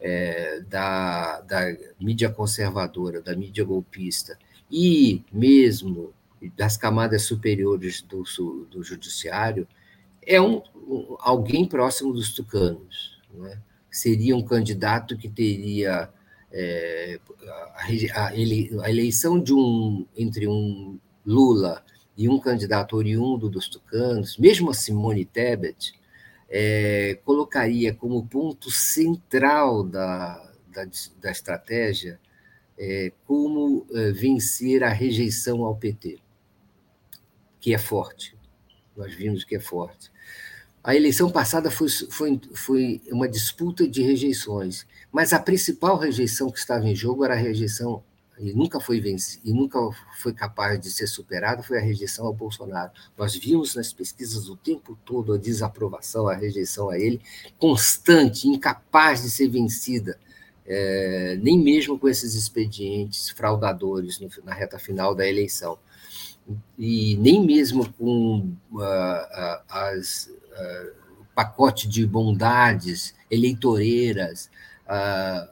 é, 0.00 0.60
da, 0.68 1.40
da 1.40 1.76
mídia 2.00 2.30
conservadora, 2.30 3.20
da 3.20 3.36
mídia 3.36 3.64
golpista 3.64 4.38
e 4.70 5.22
mesmo 5.32 6.12
das 6.56 6.76
camadas 6.76 7.22
superiores 7.22 8.00
do, 8.02 8.24
do 8.70 8.82
judiciário 8.82 9.68
é 10.26 10.40
um, 10.40 10.62
alguém 11.20 11.66
próximo 11.66 12.12
dos 12.12 12.32
tucanos. 12.32 13.20
É? 13.46 13.58
seria 13.90 14.36
um 14.36 14.42
candidato 14.42 15.16
que 15.16 15.28
teria 15.28 16.08
é, 16.52 17.18
a, 18.14 18.28
a, 18.28 18.36
eleição 18.90 19.40
de 19.40 19.52
um 19.52 20.06
entre 20.16 20.46
um 20.46 20.98
Lula 21.26 21.82
e 22.16 22.28
um 22.28 22.38
candidato 22.38 22.96
oriundo 22.96 23.48
dos 23.48 23.68
tucanos, 23.68 24.36
mesmo 24.38 24.70
a 24.70 24.74
Simone 24.74 25.24
Tebet, 25.24 25.92
é, 26.50 27.18
colocaria 27.24 27.94
como 27.94 28.26
ponto 28.26 28.70
central 28.70 29.84
da, 29.84 30.52
da, 30.66 30.84
da 31.20 31.30
estratégia 31.30 32.18
é, 32.76 33.12
como 33.24 33.86
é, 33.92 34.10
vencer 34.10 34.82
a 34.82 34.88
rejeição 34.88 35.64
ao 35.64 35.76
PT, 35.76 36.18
que 37.60 37.72
é 37.72 37.78
forte. 37.78 38.36
Nós 38.96 39.14
vimos 39.14 39.44
que 39.44 39.54
é 39.54 39.60
forte. 39.60 40.10
A 40.82 40.96
eleição 40.96 41.30
passada 41.30 41.70
foi, 41.70 41.88
foi, 41.88 42.40
foi 42.54 43.02
uma 43.12 43.28
disputa 43.28 43.86
de 43.86 44.02
rejeições, 44.02 44.86
mas 45.12 45.32
a 45.32 45.38
principal 45.38 45.98
rejeição 45.98 46.50
que 46.50 46.58
estava 46.58 46.88
em 46.88 46.94
jogo 46.94 47.24
era 47.24 47.34
a 47.34 47.36
rejeição 47.36 48.02
e 48.40 48.54
nunca 48.54 48.80
foi 48.80 49.00
vencido, 49.00 49.42
e 49.44 49.52
nunca 49.52 49.78
foi 50.18 50.32
capaz 50.32 50.80
de 50.80 50.90
ser 50.90 51.06
superada 51.06 51.62
foi 51.62 51.76
a 51.76 51.82
rejeição 51.82 52.26
ao 52.26 52.32
Bolsonaro. 52.32 52.90
Nós 53.16 53.34
vimos 53.36 53.74
nas 53.74 53.92
pesquisas 53.92 54.48
o 54.48 54.56
tempo 54.56 54.98
todo 55.04 55.34
a 55.34 55.38
desaprovação, 55.38 56.26
a 56.26 56.34
rejeição 56.34 56.88
a 56.88 56.98
ele, 56.98 57.20
constante, 57.58 58.48
incapaz 58.48 59.22
de 59.22 59.30
ser 59.30 59.48
vencida, 59.48 60.18
é, 60.66 61.38
nem 61.42 61.58
mesmo 61.58 61.98
com 61.98 62.08
esses 62.08 62.34
expedientes 62.34 63.28
fraudadores 63.28 64.18
no, 64.18 64.30
na 64.42 64.54
reta 64.54 64.78
final 64.78 65.14
da 65.14 65.28
eleição. 65.28 65.78
E 66.78 67.16
nem 67.16 67.44
mesmo 67.44 67.92
com 67.92 68.52
uh, 68.72 68.78
uh, 68.78 69.62
as 69.68 70.30
uh, 70.52 71.24
pacote 71.34 71.86
de 71.86 72.06
bondades 72.06 73.14
eleitoreiras 73.30 74.50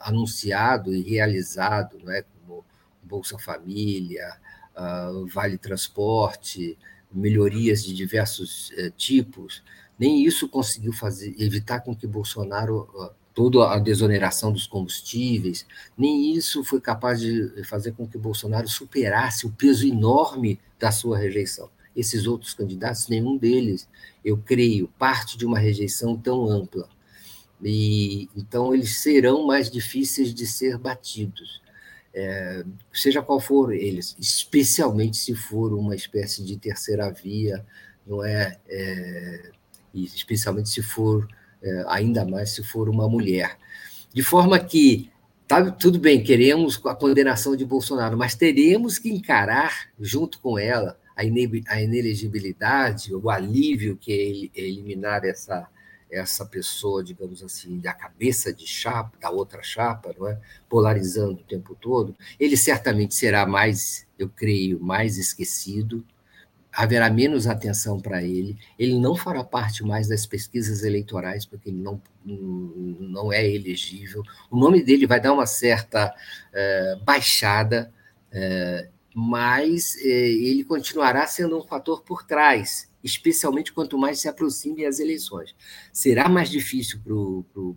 anunciado 0.01 0.93
e 0.93 1.01
realizado, 1.01 1.97
não 2.03 2.11
é? 2.11 2.25
Bolsa 3.09 3.39
Família, 3.39 4.37
uh, 4.77 5.27
Vale 5.27 5.59
Transporte, 5.59 6.79
melhorias 7.11 7.83
de 7.83 7.95
diversos 7.95 8.71
uh, 8.71 8.91
tipos, 8.97 9.63
nem 9.99 10.25
isso 10.25 10.49
conseguiu 10.49 10.93
fazer, 10.93 11.35
evitar 11.39 11.81
com 11.81 11.97
que 11.97 12.07
Bolsonaro 12.07 12.89
toda 13.39 13.73
a 13.73 13.79
desoneração 13.79 14.53
dos 14.53 14.67
combustíveis, 14.67 15.65
nem 15.97 16.35
isso 16.35 16.65
foi 16.65 16.81
capaz 16.81 17.21
de 17.21 17.63
fazer 17.63 17.93
com 17.93 18.05
que 18.05 18.19
Bolsonaro 18.19 18.67
superasse 18.69 19.47
o 19.47 19.53
peso 19.53 19.87
enorme 19.87 20.59
da 20.77 20.91
sua 20.91 21.17
rejeição. 21.17 21.71
Esses 21.95 22.27
outros 22.27 22.53
candidatos, 22.53 23.07
nenhum 23.07 23.37
deles, 23.37 23.89
eu 24.25 24.37
creio, 24.39 24.89
parte 24.99 25.39
de 25.39 25.47
uma 25.47 25.57
rejeição 25.57 26.17
tão 26.17 26.49
ampla. 26.49 26.89
E, 27.63 28.29
então, 28.37 28.75
eles 28.75 28.99
serão 28.99 29.47
mais 29.47 29.71
difíceis 29.71 30.35
de 30.35 30.45
ser 30.45 30.77
batidos, 30.77 31.63
é, 32.19 32.65
seja 32.93 33.23
qual 33.23 33.41
for 33.41 33.73
eles, 33.73 34.17
especialmente 34.19 35.17
se 35.17 35.35
for 35.35 35.73
uma 35.73 35.95
espécie 35.95 36.45
de 36.45 36.57
terceira 36.57 37.11
via, 37.11 37.65
não 38.07 38.25
é? 38.25 38.59
é 38.69 39.51
especialmente 39.95 40.69
se 40.69 40.83
for, 40.83 41.29
é, 41.63 41.85
ainda 41.89 42.25
mais 42.25 42.51
se 42.51 42.63
for 42.63 42.89
uma 42.89 43.09
mulher. 43.09 43.57
De 44.13 44.23
forma 44.23 44.59
que 44.59 45.11
Tá, 45.49 45.71
tudo 45.71 45.99
bem, 45.99 46.23
queremos 46.23 46.79
a 46.85 46.95
condenação 46.95 47.57
de 47.57 47.65
Bolsonaro, 47.65 48.19
mas 48.19 48.35
teremos 48.35 48.99
que 48.99 49.09
encarar, 49.09 49.89
junto 49.99 50.39
com 50.41 50.59
ela, 50.59 50.99
a 51.17 51.25
inelegibilidade, 51.81 53.15
o 53.15 53.31
alívio 53.31 53.97
que 53.97 54.51
é 54.55 54.61
eliminar 54.61 55.25
essa, 55.25 55.67
essa 56.11 56.45
pessoa, 56.45 57.05
digamos 57.05 57.43
assim, 57.43 57.79
da 57.79 57.93
cabeça 57.93 58.53
de 58.53 58.67
chapa, 58.67 59.17
da 59.21 59.31
outra 59.31 59.63
chapa, 59.63 60.15
não 60.19 60.27
é? 60.27 60.39
polarizando 60.69 61.41
o 61.41 61.45
tempo 61.45 61.75
todo, 61.75 62.17
ele 62.39 62.57
certamente 62.57 63.15
será 63.15 63.47
mais, 63.47 64.07
eu 64.19 64.29
creio, 64.29 64.81
mais 64.81 65.19
esquecido, 65.19 66.05
haverá 66.73 67.11
menos 67.11 67.47
atenção 67.47 68.01
para 68.01 68.23
ele, 68.23 68.57
ele 68.79 68.99
não 68.99 69.17
fará 69.17 69.43
parte 69.43 69.83
mais 69.83 70.09
das 70.09 70.27
pesquisas 70.27 70.85
eleitorais, 70.85 71.45
porque 71.45 71.71
ele 71.71 71.81
não, 71.81 72.01
não 72.25 73.33
é 73.33 73.47
elegível, 73.47 74.23
o 74.51 74.57
nome 74.57 74.83
dele 74.83 75.07
vai 75.07 75.21
dar 75.21 75.33
uma 75.33 75.47
certa 75.47 76.09
uh, 76.09 77.05
baixada, 77.05 77.93
uh, 78.33 78.89
mas 79.15 79.97
é, 79.97 80.09
ele 80.09 80.63
continuará 80.63 81.27
sendo 81.27 81.59
um 81.59 81.67
fator 81.67 82.03
por 82.03 82.23
trás, 82.23 82.88
especialmente 83.03 83.73
quanto 83.73 83.99
mais 83.99 84.21
se 84.21 84.29
aproxime 84.29 84.85
as 84.85 84.99
eleições. 84.99 85.55
Será 85.93 86.29
mais 86.29 86.51
difícil 86.51 87.01
para 87.05 87.15
o 87.15 87.77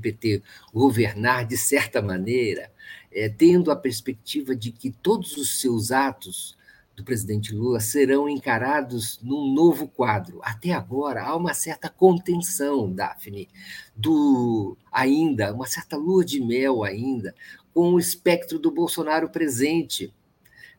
PT 0.00 0.42
governar 0.72 1.46
de 1.46 1.56
certa 1.56 2.00
maneira, 2.00 2.72
é, 3.10 3.28
tendo 3.28 3.70
a 3.70 3.76
perspectiva 3.76 4.54
de 4.54 4.72
que 4.72 4.90
todos 4.90 5.36
os 5.36 5.60
seus 5.60 5.90
atos 5.90 6.56
do 6.94 7.04
presidente 7.04 7.54
Lula 7.54 7.80
serão 7.80 8.28
encarados 8.28 9.18
num 9.22 9.52
novo 9.52 9.88
quadro. 9.88 10.40
Até 10.42 10.72
agora 10.72 11.22
há 11.22 11.34
uma 11.34 11.54
certa 11.54 11.88
contenção, 11.88 12.92
Daphne, 12.92 13.48
do 13.96 14.76
ainda, 14.90 15.54
uma 15.54 15.66
certa 15.66 15.96
lua 15.96 16.24
de 16.24 16.40
mel 16.40 16.84
ainda, 16.84 17.34
com 17.72 17.94
o 17.94 17.98
espectro 17.98 18.58
do 18.58 18.70
Bolsonaro 18.70 19.30
presente, 19.30 20.12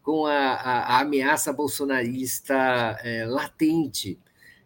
com 0.04 0.26
a, 0.26 0.34
a, 0.34 0.98
a 0.98 1.00
ameaça 1.00 1.54
bolsonarista 1.54 2.54
é, 3.04 3.26
latente. 3.26 4.20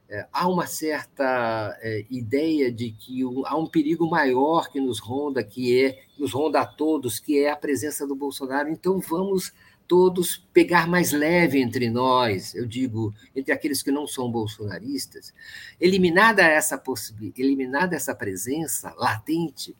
é, 0.10 0.26
há 0.34 0.48
uma 0.48 0.66
certa 0.66 1.78
é, 1.82 2.06
ideia 2.10 2.72
de 2.72 2.92
que 2.92 3.22
há 3.46 3.56
um 3.56 3.68
perigo 3.68 4.10
maior 4.10 4.70
que 4.70 4.80
nos 4.80 5.00
ronda, 5.00 5.44
que 5.44 5.80
é 5.84 6.00
nos 6.18 6.34
ronda 6.34 6.62
a 6.62 6.66
todos, 6.66 7.20
que 7.20 7.40
é 7.40 7.52
a 7.52 7.56
presença 7.56 8.08
do 8.08 8.16
Bolsonaro. 8.16 8.70
Então 8.70 9.00
vamos 9.00 9.54
todos 9.88 10.46
pegar 10.52 10.88
mais 10.88 11.14
leve 11.14 11.62
entre 11.62 11.90
nós, 11.90 12.54
eu 12.54 12.66
digo, 12.66 13.14
entre 13.34 13.54
aqueles 13.54 13.82
que 13.82 13.92
não 13.92 14.06
são 14.06 14.30
bolsonaristas, 14.30 15.34
eliminada 15.80 16.42
essa 16.44 16.78
possibilidade, 16.78 17.42
eliminada 17.42 17.96
essa 17.96 18.14
presença 18.14 18.94
latente, 18.98 19.76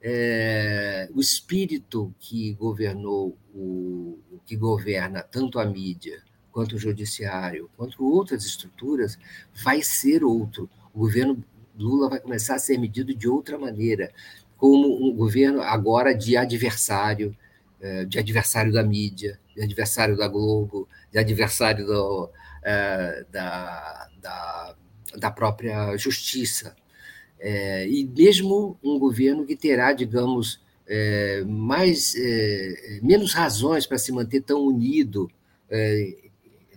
é, 0.00 1.08
o 1.12 1.20
espírito 1.20 2.14
que 2.20 2.52
governou 2.54 3.36
o 3.52 4.18
que 4.48 4.56
governa 4.56 5.22
tanto 5.22 5.60
a 5.60 5.66
mídia 5.66 6.22
quanto 6.50 6.76
o 6.76 6.78
judiciário, 6.78 7.70
quanto 7.76 8.02
outras 8.02 8.46
estruturas, 8.46 9.18
vai 9.62 9.82
ser 9.82 10.24
outro. 10.24 10.70
O 10.92 11.00
governo 11.00 11.44
Lula 11.78 12.08
vai 12.08 12.18
começar 12.18 12.54
a 12.54 12.58
ser 12.58 12.78
medido 12.78 13.14
de 13.14 13.28
outra 13.28 13.58
maneira, 13.58 14.10
como 14.56 15.06
um 15.06 15.14
governo 15.14 15.60
agora 15.60 16.14
de 16.14 16.34
adversário, 16.34 17.36
é, 17.78 18.06
de 18.06 18.18
adversário 18.18 18.72
da 18.72 18.82
mídia, 18.82 19.38
de 19.54 19.62
adversário 19.62 20.16
da 20.16 20.26
Globo, 20.26 20.88
de 21.12 21.18
adversário 21.18 21.86
do, 21.86 22.30
é, 22.64 23.26
da, 23.30 24.08
da, 24.20 24.76
da 25.18 25.30
própria 25.30 25.94
justiça. 25.98 26.74
É, 27.38 27.86
e 27.86 28.06
mesmo 28.06 28.78
um 28.82 28.98
governo 28.98 29.44
que 29.44 29.54
terá, 29.54 29.92
digamos, 29.92 30.66
é, 30.88 31.44
mais 31.46 32.14
é, 32.16 33.00
menos 33.02 33.34
razões 33.34 33.86
para 33.86 33.98
se 33.98 34.10
manter 34.10 34.40
tão 34.40 34.62
unido 34.62 35.30
é, 35.70 36.16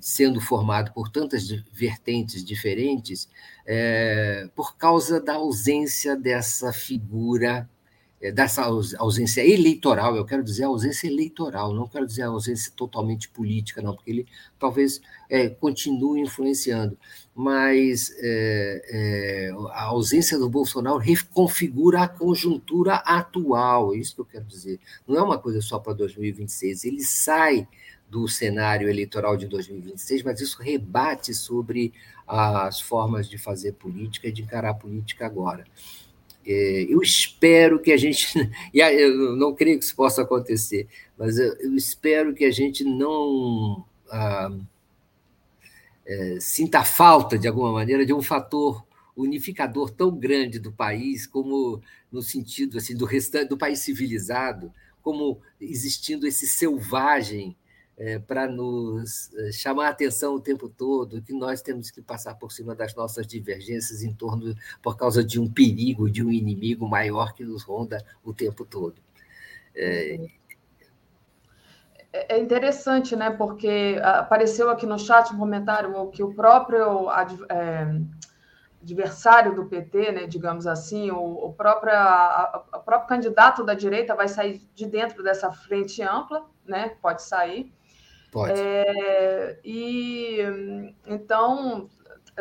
sendo 0.01 0.41
formado 0.41 0.91
por 0.93 1.09
tantas 1.09 1.47
vertentes 1.71 2.43
diferentes, 2.43 3.29
é, 3.65 4.49
por 4.55 4.75
causa 4.75 5.21
da 5.21 5.35
ausência 5.35 6.15
dessa 6.15 6.73
figura, 6.73 7.69
dessa 8.29 8.63
ausência 8.99 9.41
eleitoral, 9.41 10.15
eu 10.15 10.23
quero 10.23 10.43
dizer 10.43 10.65
ausência 10.65 11.07
eleitoral, 11.07 11.73
não 11.73 11.87
quero 11.87 12.05
dizer 12.05 12.23
ausência 12.23 12.71
totalmente 12.75 13.27
política, 13.29 13.81
não, 13.81 13.95
porque 13.95 14.11
ele 14.11 14.27
talvez 14.59 15.01
é, 15.27 15.49
continue 15.49 16.21
influenciando, 16.21 16.95
mas 17.33 18.13
é, 18.19 18.81
é, 18.89 19.51
a 19.71 19.85
ausência 19.85 20.37
do 20.37 20.49
Bolsonaro 20.49 20.97
reconfigura 20.97 22.01
a 22.01 22.07
conjuntura 22.07 22.95
atual, 22.95 23.95
é 23.95 23.97
isso 23.97 24.13
que 24.13 24.21
eu 24.21 24.25
quero 24.25 24.45
dizer. 24.45 24.79
Não 25.07 25.17
é 25.17 25.23
uma 25.23 25.39
coisa 25.39 25.61
só 25.61 25.79
para 25.79 25.93
2026, 25.93 26.85
ele 26.85 27.03
sai 27.03 27.67
do 28.07 28.27
cenário 28.27 28.89
eleitoral 28.89 29.37
de 29.37 29.47
2026, 29.47 30.23
mas 30.23 30.41
isso 30.41 30.61
rebate 30.61 31.33
sobre 31.33 31.93
as 32.27 32.81
formas 32.81 33.27
de 33.27 33.37
fazer 33.37 33.71
política 33.73 34.27
e 34.27 34.31
de 34.31 34.41
encarar 34.41 34.71
a 34.71 34.73
política 34.73 35.25
agora. 35.25 35.65
É, 36.45 36.85
eu 36.89 37.01
espero 37.01 37.79
que 37.79 37.91
a 37.91 37.97
gente, 37.97 38.27
e 38.73 38.79
eu 38.79 39.35
não 39.35 39.53
creio 39.53 39.77
que 39.77 39.85
isso 39.85 39.95
possa 39.95 40.23
acontecer, 40.23 40.87
mas 41.17 41.37
eu 41.37 41.75
espero 41.75 42.33
que 42.33 42.45
a 42.45 42.51
gente 42.51 42.83
não 42.83 43.85
ah, 44.09 44.49
é, 46.05 46.37
sinta 46.39 46.83
falta, 46.83 47.37
de 47.37 47.47
alguma 47.47 47.71
maneira, 47.71 48.05
de 48.05 48.13
um 48.13 48.21
fator 48.21 48.83
unificador 49.15 49.91
tão 49.91 50.15
grande 50.17 50.59
do 50.59 50.71
país, 50.71 51.27
como 51.27 51.81
no 52.11 52.21
sentido 52.21 52.77
assim 52.77 52.95
do 52.95 53.05
restante 53.05 53.49
do 53.49 53.57
país 53.57 53.79
civilizado, 53.79 54.73
como 55.01 55.39
existindo 55.59 56.27
esse 56.27 56.47
selvagem 56.47 57.55
é, 58.01 58.17
para 58.17 58.47
nos 58.47 59.31
é, 59.35 59.51
chamar 59.51 59.85
a 59.85 59.89
atenção 59.89 60.33
o 60.33 60.41
tempo 60.41 60.67
todo, 60.67 61.21
que 61.21 61.31
nós 61.33 61.61
temos 61.61 61.91
que 61.91 62.01
passar 62.01 62.33
por 62.33 62.51
cima 62.51 62.73
das 62.73 62.95
nossas 62.95 63.27
divergências 63.27 64.01
em 64.01 64.11
torno, 64.11 64.55
por 64.81 64.97
causa 64.97 65.23
de 65.23 65.39
um 65.39 65.47
perigo, 65.47 66.09
de 66.09 66.25
um 66.25 66.31
inimigo 66.31 66.89
maior 66.89 67.31
que 67.33 67.43
nos 67.43 67.61
ronda 67.61 68.03
o 68.23 68.33
tempo 68.33 68.65
todo. 68.65 68.95
É, 69.75 70.15
é, 72.11 72.35
é 72.37 72.39
interessante, 72.39 73.15
né? 73.15 73.29
Porque 73.29 73.99
apareceu 74.03 74.71
aqui 74.71 74.87
no 74.87 74.97
chat 74.97 75.31
um 75.31 75.37
comentário 75.37 76.09
que 76.09 76.23
o 76.23 76.33
próprio 76.33 77.07
é, 77.11 78.01
adversário 78.81 79.53
do 79.53 79.65
PT, 79.65 80.11
né, 80.11 80.25
digamos 80.25 80.65
assim, 80.65 81.11
o, 81.11 81.19
o, 81.19 81.53
próprio, 81.53 81.93
a, 81.93 82.81
próprio 82.83 83.07
candidato 83.07 83.63
da 83.63 83.75
direita 83.75 84.15
vai 84.15 84.27
sair 84.27 84.59
de 84.73 84.87
dentro 84.87 85.21
dessa 85.21 85.51
frente 85.51 86.01
ampla, 86.01 86.47
né? 86.65 86.95
Pode 86.99 87.21
sair. 87.21 87.71
Pode. 88.31 88.53
É, 88.59 89.59
e 89.63 90.39
então 91.05 91.89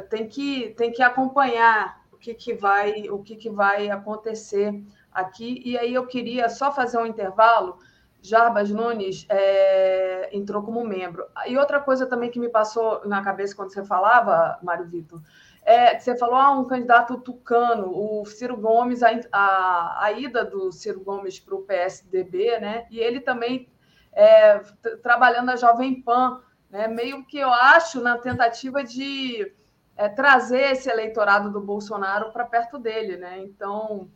tem 0.08 0.28
que, 0.28 0.70
tem 0.76 0.92
que 0.92 1.02
acompanhar 1.02 2.00
o 2.12 2.16
que, 2.16 2.32
que 2.32 2.54
vai 2.54 3.10
o 3.10 3.18
que, 3.18 3.34
que 3.34 3.50
vai 3.50 3.90
acontecer 3.90 4.80
aqui. 5.12 5.60
E 5.64 5.76
aí 5.76 5.92
eu 5.92 6.06
queria 6.06 6.48
só 6.48 6.72
fazer 6.72 6.96
um 6.98 7.06
intervalo. 7.06 7.78
Jarbas 8.22 8.70
Nunes 8.70 9.26
é, 9.30 10.28
entrou 10.36 10.62
como 10.62 10.84
membro. 10.84 11.26
E 11.46 11.56
outra 11.56 11.80
coisa 11.80 12.06
também 12.06 12.30
que 12.30 12.38
me 12.38 12.50
passou 12.50 13.00
na 13.06 13.22
cabeça 13.22 13.56
quando 13.56 13.72
você 13.72 13.82
falava, 13.82 14.58
Mário 14.62 14.86
Vitor, 14.86 15.20
é, 15.62 15.98
você 15.98 16.16
falou 16.16 16.36
ah, 16.36 16.50
um 16.50 16.66
candidato 16.66 17.18
tucano, 17.18 17.90
o 17.90 18.24
Ciro 18.26 18.56
Gomes, 18.58 19.02
a, 19.02 19.08
a, 19.32 20.04
a 20.04 20.12
ida 20.12 20.44
do 20.44 20.70
Ciro 20.70 21.00
Gomes 21.00 21.40
para 21.40 21.54
o 21.54 21.62
PSDB, 21.62 22.60
né? 22.60 22.86
E 22.90 22.98
ele 22.98 23.20
também 23.20 23.68
é, 24.12 24.59
trabalhando 25.03 25.47
na 25.47 25.57
Jovem 25.57 26.01
Pan, 26.01 26.43
né? 26.69 26.89
meio 26.89 27.24
que 27.24 27.39
eu 27.39 27.51
acho 27.51 28.01
na 28.01 28.19
tentativa 28.19 28.82
de 28.82 29.53
é, 29.97 30.09
trazer 30.09 30.73
esse 30.73 30.91
eleitorado 30.91 31.51
do 31.51 31.61
Bolsonaro 31.61 32.32
para 32.32 32.45
perto 32.45 32.78
dele. 32.78 33.16
Né? 33.16 33.43
Então, 33.43 34.09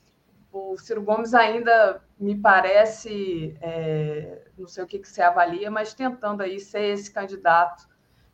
o 0.52 0.76
Ciro 0.78 1.02
Gomes 1.02 1.34
ainda 1.34 2.00
me 2.18 2.36
parece, 2.36 3.56
é, 3.60 4.42
não 4.56 4.68
sei 4.68 4.84
o 4.84 4.86
que, 4.86 4.98
que 4.98 5.08
você 5.08 5.20
avalia, 5.20 5.70
mas 5.70 5.94
tentando 5.94 6.42
aí 6.42 6.60
ser 6.60 6.92
esse 6.92 7.10
candidato 7.10 7.88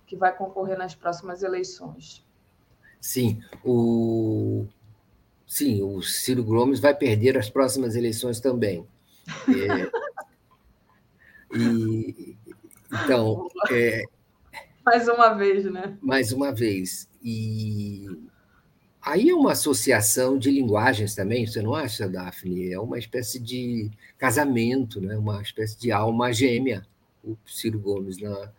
que 0.07 0.17
vai 0.17 0.37
concorrer 0.37 0.77
nas 0.77 0.95
próximas 0.95 1.43
eleições. 1.43 2.25
Sim, 3.01 3.43
o 3.65 4.67
sim, 5.47 5.83
o 5.83 6.03
Ciro 6.03 6.45
Gomes 6.45 6.79
vai 6.79 6.95
perder 6.95 7.39
as 7.39 7.49
próximas 7.49 7.97
eleições 7.97 8.41
também. 8.41 8.87
É, 9.49 9.91
e, 11.53 12.37
então, 12.93 13.49
é, 13.71 14.05
mais 14.85 15.07
uma 15.09 15.35
vez, 15.35 15.65
né? 15.65 15.97
Mais 16.01 16.33
uma 16.33 16.53
vez. 16.53 17.09
E 17.23 18.07
aí 19.01 19.29
é 19.29 19.35
uma 19.35 19.53
associação 19.53 20.39
de 20.39 20.51
linguagens 20.51 21.15
também, 21.15 21.47
você 21.47 21.63
não 21.63 21.75
acha, 21.75 22.09
Daphne? 22.09 22.73
É 22.73 22.81
uma 22.81 22.99
espécie 22.99 23.39
de 23.39 23.91
casamento, 24.19 25.01
né? 25.01 25.17
uma 25.17 25.41
espécie 25.43 25.79
de 25.79 25.93
alma 25.93 26.33
gêmea, 26.33 26.87
o 27.23 27.37
Ciro 27.47 27.79
Gomes, 27.79 28.19
na, 28.19 28.53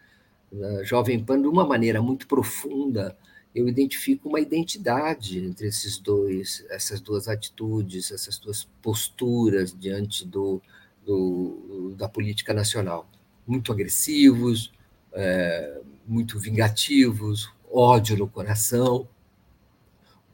na 0.52 0.84
Jovem 0.84 1.24
Pan, 1.24 1.42
de 1.42 1.48
uma 1.48 1.66
maneira 1.66 2.02
muito 2.02 2.28
profunda. 2.28 3.18
Eu 3.54 3.68
identifico 3.68 4.30
uma 4.30 4.40
identidade 4.40 5.40
entre 5.40 5.68
esses 5.68 5.98
dois, 5.98 6.66
essas 6.70 7.02
duas 7.02 7.28
atitudes, 7.28 8.12
essas 8.12 8.38
duas 8.38 8.64
posturas 8.82 9.78
diante 9.78 10.26
do, 10.26 10.62
do, 11.06 11.96
da 11.98 12.08
política 12.08 12.54
nacional. 12.54 13.10
Muito 13.46 13.72
agressivos, 13.72 14.72
é, 15.14 15.82
muito 16.08 16.40
vingativos, 16.40 17.52
ódio 17.72 18.18
no 18.18 18.28
coração, 18.28 19.08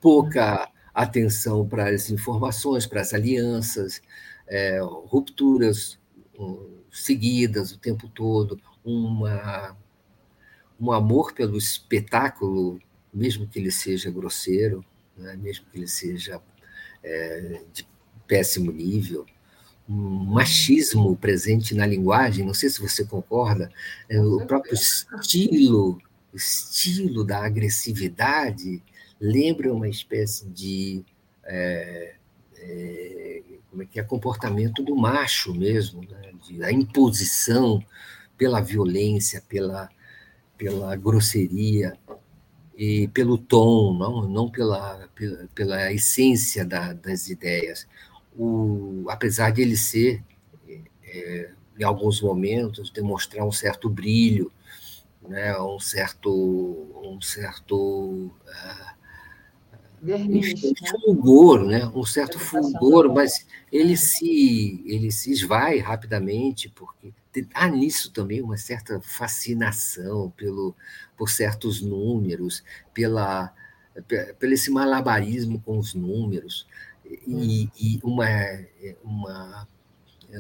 pouca 0.02 0.70
atenção 0.94 1.68
para 1.68 1.90
as 1.90 2.10
informações, 2.10 2.86
para 2.86 3.02
as 3.02 3.14
alianças, 3.14 4.02
é, 4.48 4.80
rupturas 4.82 6.00
um, 6.38 6.78
seguidas 6.92 7.72
o 7.72 7.78
tempo 7.78 8.08
todo, 8.08 8.60
uma, 8.84 9.78
um 10.80 10.92
amor 10.92 11.34
pelo 11.34 11.58
espetáculo, 11.58 12.80
mesmo 13.14 13.48
que 13.48 13.60
ele 13.60 13.72
seja 13.72 14.10
grosseiro, 14.10 14.84
né, 15.16 15.36
mesmo 15.36 15.66
que 15.72 15.78
ele 15.78 15.88
seja 15.88 16.42
é, 17.04 17.62
de 17.72 17.88
péssimo 18.28 18.72
nível, 18.72 19.26
machismo 19.88 21.16
presente 21.16 21.74
na 21.74 21.86
linguagem, 21.86 22.46
não 22.46 22.54
sei 22.54 22.70
se 22.70 22.82
você 22.82 23.06
concorda, 23.06 23.72
é, 24.10 24.20
o 24.20 24.46
próprio 24.46 24.74
estilo, 24.74 26.02
estilo 26.34 27.24
da 27.24 27.46
agressividade 27.46 28.84
lembra 29.20 29.74
uma 29.74 29.88
espécie 29.88 30.46
de 30.50 31.06
é, 31.46 32.16
é, 32.58 33.44
como 33.70 33.84
é 33.84 33.86
que 33.86 34.00
é 34.00 34.04
comportamento 34.04 34.84
do 34.84 34.96
macho 34.96 35.54
mesmo, 35.54 36.02
né? 36.02 36.32
de, 36.46 36.58
da 36.58 36.72
imposição 36.72 37.84
pela 38.38 38.60
violência, 38.60 39.42
pela, 39.48 39.90
pela 40.58 40.96
grosseria 40.96 41.98
e 42.78 43.08
pelo 43.08 43.38
tom, 43.38 43.98
não, 43.98 44.28
não 44.28 44.50
pela, 44.50 45.08
pela, 45.16 45.48
pela 45.56 45.94
essência 45.94 46.66
da, 46.66 46.94
das 46.94 47.30
ideias 47.30 47.88
o, 48.38 49.06
apesar 49.10 49.52
de 49.52 49.62
ele 49.62 49.76
ser, 49.76 50.24
é, 51.04 51.52
em 51.80 51.84
alguns 51.84 52.22
momentos, 52.22 52.90
demonstrar 52.90 53.46
um 53.46 53.52
certo 53.52 53.90
brilho, 53.90 54.52
né, 55.28 55.58
um 55.60 55.80
certo, 55.80 56.32
um 57.04 57.20
certo 57.22 57.76
uh, 57.76 58.98
enfim, 60.04 60.74
fulgor, 60.90 61.66
né? 61.66 61.86
um 61.88 62.06
certo 62.06 62.38
fulgor, 62.38 63.12
mas 63.14 63.48
ele 63.72 63.98
se, 63.98 64.84
ele 64.86 65.12
se 65.12 65.32
esvai 65.32 65.80
rapidamente, 65.80 66.70
porque 66.70 67.14
há 67.54 67.68
nisso 67.68 68.12
também 68.12 68.42
uma 68.42 68.58
certa 68.58 69.02
fascinação 69.02 70.32
pelo, 70.38 70.76
por 71.18 71.30
certos 71.30 71.82
números, 71.82 72.64
pela, 72.94 73.54
pelo 74.40 74.54
esse 74.54 74.70
malabarismo 74.70 75.60
com 75.62 75.80
os 75.80 75.94
números, 75.96 76.67
e, 77.28 77.70
e 77.80 78.00
uma, 78.04 78.28
uma, 79.04 79.68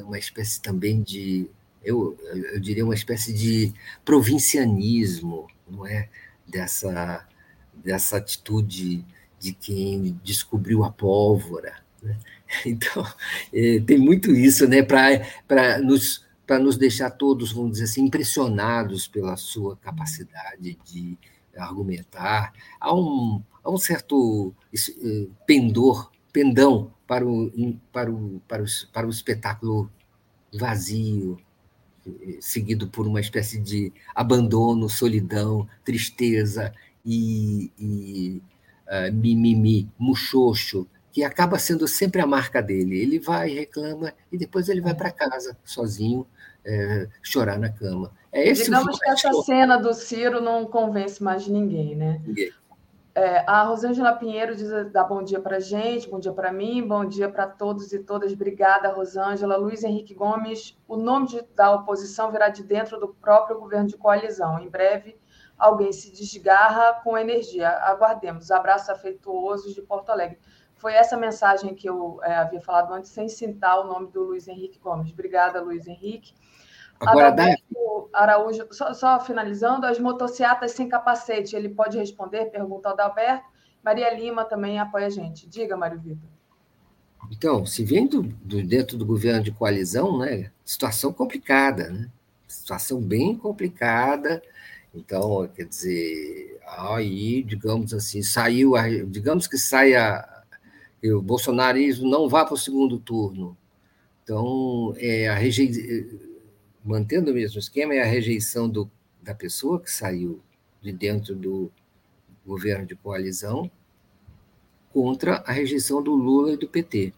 uma 0.03 0.19
espécie 0.19 0.61
também 0.61 1.01
de, 1.01 1.49
eu, 1.83 2.17
eu 2.53 2.59
diria, 2.59 2.83
uma 2.83 2.95
espécie 2.95 3.33
de 3.33 3.73
provincianismo, 4.03 5.47
não 5.69 5.85
é? 5.85 6.09
Dessa, 6.47 7.27
dessa 7.73 8.17
atitude 8.17 9.05
de 9.39 9.53
quem 9.53 10.19
descobriu 10.23 10.83
a 10.83 10.91
pólvora. 10.91 11.75
Né? 12.01 12.17
Então, 12.65 13.05
é, 13.51 13.79
tem 13.81 13.97
muito 13.97 14.31
isso 14.31 14.65
né, 14.69 14.81
para 14.81 15.79
nos, 15.79 16.25
nos 16.61 16.77
deixar 16.77 17.11
todos, 17.11 17.51
vamos 17.51 17.73
dizer 17.73 17.83
assim, 17.83 18.03
impressionados 18.05 19.05
pela 19.05 19.35
sua 19.35 19.75
capacidade 19.75 20.77
de 20.85 21.17
argumentar. 21.57 22.53
Há 22.79 22.95
um, 22.95 23.43
há 23.61 23.69
um 23.69 23.77
certo 23.77 24.53
é, 24.73 25.27
pendor, 25.45 26.09
pendão 26.37 26.91
para 27.07 27.25
o, 27.25 27.51
para 27.91 28.11
o, 28.11 28.39
para 28.47 28.61
o, 28.61 28.65
para 28.93 29.07
o 29.07 29.09
espetáculo 29.09 29.89
vazio, 30.53 31.39
é, 32.05 32.37
seguido 32.39 32.87
por 32.87 33.07
uma 33.07 33.19
espécie 33.19 33.59
de 33.59 33.91
abandono, 34.13 34.87
solidão, 34.87 35.67
tristeza 35.83 36.71
e, 37.03 37.71
e 37.79 38.41
uh, 38.87 39.11
mimimi, 39.11 39.89
muxoxo, 39.97 40.87
que 41.11 41.23
acaba 41.23 41.57
sendo 41.57 41.87
sempre 41.87 42.21
a 42.21 42.27
marca 42.27 42.61
dele. 42.61 42.99
Ele 42.99 43.17
vai, 43.17 43.49
reclama, 43.49 44.13
e 44.31 44.37
depois 44.37 44.69
ele 44.69 44.81
vai 44.81 44.93
para 44.93 45.09
casa, 45.09 45.57
sozinho, 45.65 46.27
é, 46.63 47.07
chorar 47.23 47.57
na 47.57 47.69
cama. 47.69 48.11
É 48.31 48.47
esse 48.47 48.65
Digamos 48.65 48.99
que 48.99 49.09
essa 49.09 49.33
cena 49.41 49.77
do 49.77 49.91
Ciro 49.91 50.39
não 50.39 50.67
convence 50.67 51.23
mais 51.23 51.47
ninguém, 51.47 51.95
né? 51.95 52.21
Ninguém. 52.23 52.51
É, 53.17 53.43
a 53.47 53.63
Rosângela 53.63 54.13
Pinheiro 54.13 54.55
diz, 54.55 54.69
dá 54.91 55.03
bom 55.03 55.23
dia 55.23 55.39
para 55.41 55.57
a 55.57 55.59
gente, 55.59 56.07
bom 56.07 56.19
dia 56.19 56.31
para 56.31 56.51
mim, 56.51 56.87
bom 56.87 57.03
dia 57.03 57.27
para 57.27 57.47
todos 57.47 57.91
e 57.91 57.97
todas. 57.97 58.31
Obrigada, 58.31 58.93
Rosângela. 58.93 59.57
Luiz 59.57 59.83
Henrique 59.83 60.13
Gomes, 60.13 60.77
o 60.87 60.95
nome 60.95 61.25
de, 61.25 61.41
da 61.55 61.73
oposição 61.73 62.31
virá 62.31 62.49
de 62.49 62.61
dentro 62.61 62.99
do 62.99 63.07
próprio 63.15 63.59
governo 63.59 63.87
de 63.87 63.97
coalizão. 63.97 64.59
Em 64.59 64.69
breve, 64.69 65.19
alguém 65.57 65.91
se 65.91 66.11
desgarra 66.11 67.01
com 67.03 67.17
energia. 67.17 67.69
Aguardemos. 67.69 68.51
Abraços 68.51 68.89
afetuosos 68.89 69.73
de 69.73 69.81
Porto 69.81 70.11
Alegre. 70.11 70.37
Foi 70.75 70.93
essa 70.93 71.17
mensagem 71.17 71.73
que 71.73 71.89
eu 71.89 72.19
é, 72.21 72.35
havia 72.35 72.61
falado 72.61 72.93
antes, 72.93 73.09
sem 73.09 73.27
citar 73.27 73.79
o 73.79 73.85
nome 73.85 74.11
do 74.11 74.25
Luiz 74.25 74.47
Henrique 74.47 74.77
Gomes. 74.77 75.11
Obrigada, 75.11 75.59
Luiz 75.59 75.87
Henrique. 75.87 76.35
Agora, 76.99 77.27
Adalberto 77.27 77.67
Araújo, 78.13 78.67
só, 78.71 78.93
só, 78.93 79.19
finalizando, 79.19 79.85
as 79.85 79.99
motocicletas 79.99 80.71
sem 80.71 80.89
capacete, 80.89 81.55
ele 81.55 81.69
pode 81.69 81.97
responder? 81.97 82.45
Pergunta 82.45 82.89
ao 82.89 82.93
Adalberto. 82.93 83.45
Maria 83.83 84.13
Lima 84.13 84.43
também 84.43 84.79
apoia 84.79 85.05
a 85.05 85.09
gente. 85.09 85.47
Diga, 85.47 85.77
Mário 85.77 85.99
Vitor. 85.99 86.29
Então, 87.31 87.65
se 87.65 87.83
vem 87.83 88.07
do, 88.07 88.23
do, 88.23 88.63
dentro 88.63 88.97
do 88.97 89.05
governo 89.05 89.43
de 89.43 89.51
coalizão, 89.51 90.17
né, 90.19 90.51
situação 90.63 91.13
complicada, 91.13 91.89
né? 91.89 92.09
Situação 92.47 93.01
bem 93.01 93.35
complicada, 93.35 94.41
então, 94.95 95.47
quer 95.53 95.65
dizer, 95.65 96.59
aí, 96.65 97.43
digamos 97.43 97.93
assim, 97.93 98.23
saiu, 98.23 98.75
a, 98.75 98.87
digamos 98.87 99.47
que 99.47 99.57
saia, 99.57 100.25
que 101.01 101.11
o 101.11 101.21
bolsonarismo 101.21 102.09
não 102.09 102.29
vá 102.29 102.45
para 102.45 102.53
o 102.53 102.57
segundo 102.57 102.97
turno. 102.97 103.57
Então, 104.23 104.93
é 104.97 105.27
a 105.27 105.35
rejeição, 105.35 105.83
mantendo 106.87 107.31
o 107.31 107.33
mesmo 107.33 107.59
esquema, 107.59 107.93
é 107.93 108.01
a 108.01 108.05
rejeição 108.05 108.69
do, 108.69 108.89
da 109.21 109.35
pessoa 109.35 109.79
que 109.79 109.91
saiu 109.91 110.41
de 110.81 110.93
dentro 110.93 111.35
do 111.35 111.69
governo 112.45 112.85
de 112.85 112.95
coalizão 112.95 113.69
contra 114.93 115.43
a 115.45 115.51
rejeição 115.51 116.01
do 116.01 116.15
Lula 116.15 116.53
e 116.53 116.57
do 116.57 116.67
PT, 116.67 117.13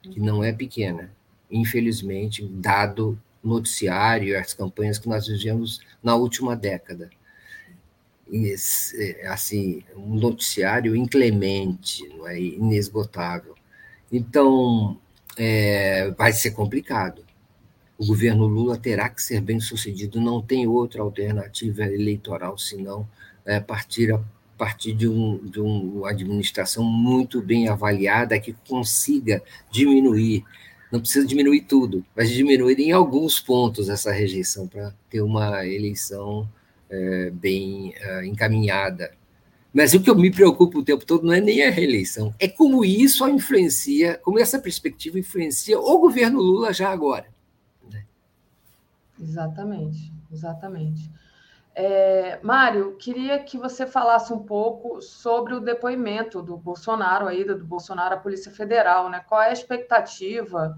que 0.00 0.20
não 0.20 0.44
é 0.44 0.52
pequena, 0.52 1.12
infelizmente, 1.50 2.46
dado 2.46 3.20
noticiário 3.42 4.28
e 4.28 4.36
as 4.36 4.54
campanhas 4.54 4.98
que 4.98 5.08
nós 5.08 5.26
vivemos 5.26 5.80
na 6.00 6.14
última 6.14 6.54
década. 6.54 7.10
É, 8.32 9.26
assim, 9.26 9.82
um 9.96 10.14
noticiário 10.14 10.94
inclemente, 10.94 12.06
não 12.10 12.28
é? 12.28 12.40
inesgotável. 12.40 13.56
Então, 14.12 14.96
é, 15.36 16.12
vai 16.12 16.32
ser 16.32 16.52
complicado. 16.52 17.24
O 18.00 18.06
governo 18.06 18.46
Lula 18.46 18.78
terá 18.78 19.10
que 19.10 19.22
ser 19.22 19.42
bem 19.42 19.60
sucedido, 19.60 20.22
não 20.22 20.40
tem 20.40 20.66
outra 20.66 21.02
alternativa 21.02 21.84
eleitoral 21.84 22.56
senão 22.56 23.06
é, 23.44 23.60
partir 23.60 24.10
a 24.10 24.18
partir 24.56 24.94
de, 24.94 25.06
um, 25.06 25.36
de 25.36 25.60
uma 25.60 26.08
administração 26.08 26.82
muito 26.82 27.42
bem 27.42 27.68
avaliada 27.68 28.40
que 28.40 28.54
consiga 28.66 29.42
diminuir 29.70 30.44
não 30.90 30.98
precisa 30.98 31.26
diminuir 31.26 31.62
tudo, 31.62 32.04
mas 32.16 32.30
diminuir 32.30 32.80
em 32.80 32.90
alguns 32.90 33.38
pontos 33.38 33.90
essa 33.90 34.10
rejeição 34.10 34.66
para 34.66 34.94
ter 35.08 35.20
uma 35.20 35.64
eleição 35.66 36.48
é, 36.88 37.30
bem 37.30 37.94
é, 37.96 38.26
encaminhada. 38.26 39.12
Mas 39.72 39.94
o 39.94 40.00
que 40.00 40.10
eu 40.10 40.16
me 40.16 40.32
preocupo 40.32 40.78
o 40.78 40.84
tempo 40.84 41.04
todo 41.04 41.24
não 41.24 41.34
é 41.34 41.40
nem 41.40 41.62
a 41.62 41.70
reeleição, 41.70 42.34
é 42.40 42.48
como 42.48 42.84
isso 42.84 43.28
influencia, 43.28 44.18
como 44.24 44.40
essa 44.40 44.58
perspectiva 44.58 45.18
influencia 45.18 45.78
o 45.78 45.98
governo 45.98 46.40
Lula 46.40 46.72
já 46.72 46.90
agora. 46.90 47.26
Exatamente, 49.20 50.12
exatamente. 50.32 51.12
É, 51.74 52.40
Mário, 52.42 52.96
queria 52.96 53.38
que 53.38 53.56
você 53.56 53.86
falasse 53.86 54.32
um 54.32 54.40
pouco 54.40 55.00
sobre 55.00 55.54
o 55.54 55.60
depoimento 55.60 56.42
do 56.42 56.56
Bolsonaro, 56.56 57.28
a 57.28 57.34
ida 57.34 57.54
do 57.54 57.64
Bolsonaro 57.64 58.14
à 58.14 58.18
Polícia 58.18 58.50
Federal, 58.50 59.08
né? 59.08 59.24
Qual 59.28 59.40
é 59.40 59.50
a 59.50 59.52
expectativa 59.52 60.76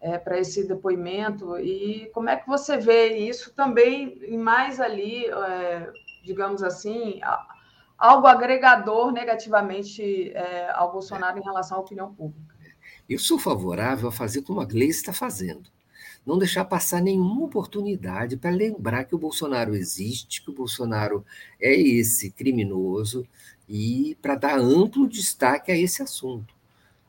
é, 0.00 0.16
para 0.16 0.38
esse 0.38 0.66
depoimento 0.66 1.58
e 1.58 2.08
como 2.14 2.28
é 2.28 2.36
que 2.36 2.46
você 2.46 2.76
vê 2.76 3.16
isso 3.16 3.52
também 3.52 4.38
mais 4.38 4.80
ali, 4.80 5.26
é, 5.26 5.90
digamos 6.24 6.62
assim, 6.62 7.20
algo 7.96 8.28
agregador 8.28 9.10
negativamente 9.10 10.30
é, 10.32 10.70
ao 10.72 10.92
Bolsonaro 10.92 11.38
em 11.38 11.42
relação 11.42 11.78
à 11.78 11.80
opinião 11.80 12.14
pública? 12.14 12.54
Eu 13.08 13.18
sou 13.18 13.38
favorável 13.38 14.08
a 14.08 14.12
fazer 14.12 14.42
como 14.42 14.60
a 14.60 14.64
Gleice 14.64 15.00
está 15.00 15.12
fazendo 15.12 15.68
não 16.28 16.36
deixar 16.36 16.66
passar 16.66 17.00
nenhuma 17.00 17.46
oportunidade 17.46 18.36
para 18.36 18.50
lembrar 18.50 19.04
que 19.04 19.14
o 19.14 19.18
Bolsonaro 19.18 19.74
existe, 19.74 20.42
que 20.42 20.50
o 20.50 20.52
Bolsonaro 20.52 21.24
é 21.58 21.74
esse 21.74 22.30
criminoso 22.30 23.26
e 23.66 24.14
para 24.20 24.34
dar 24.34 24.58
amplo 24.58 25.08
destaque 25.08 25.72
a 25.72 25.76
esse 25.76 26.02
assunto. 26.02 26.54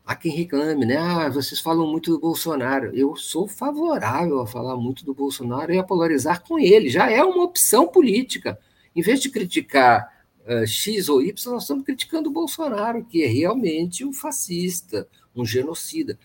Há 0.06 0.16
quem 0.16 0.32
reclame, 0.32 0.86
né? 0.86 0.96
Ah, 0.96 1.28
vocês 1.28 1.60
falam 1.60 1.86
muito 1.86 2.12
do 2.12 2.20
Bolsonaro. 2.20 2.96
Eu 2.96 3.18
sou 3.18 3.46
favorável 3.46 4.40
a 4.40 4.48
falar 4.48 4.78
muito 4.78 5.04
do 5.04 5.14
Bolsonaro 5.14 5.74
e 5.74 5.78
a 5.78 5.84
polarizar 5.84 6.42
com 6.42 6.58
ele. 6.58 6.90
Já 6.90 7.12
é 7.12 7.22
uma 7.22 7.44
opção 7.44 7.90
política. 7.90 8.58
Em 8.96 9.02
vez 9.02 9.20
de 9.20 9.30
criticar 9.30 10.24
uh, 10.48 10.66
X 10.66 11.10
ou 11.10 11.22
Y, 11.22 11.52
nós 11.52 11.64
estamos 11.64 11.84
criticando 11.84 12.30
o 12.30 12.34
Bolsonaro, 12.34 13.04
que 13.04 13.22
é 13.22 13.28
realmente 13.28 14.06
um 14.06 14.14
fascista, 14.14 15.06
um 15.36 15.46
genocida. 15.46 16.18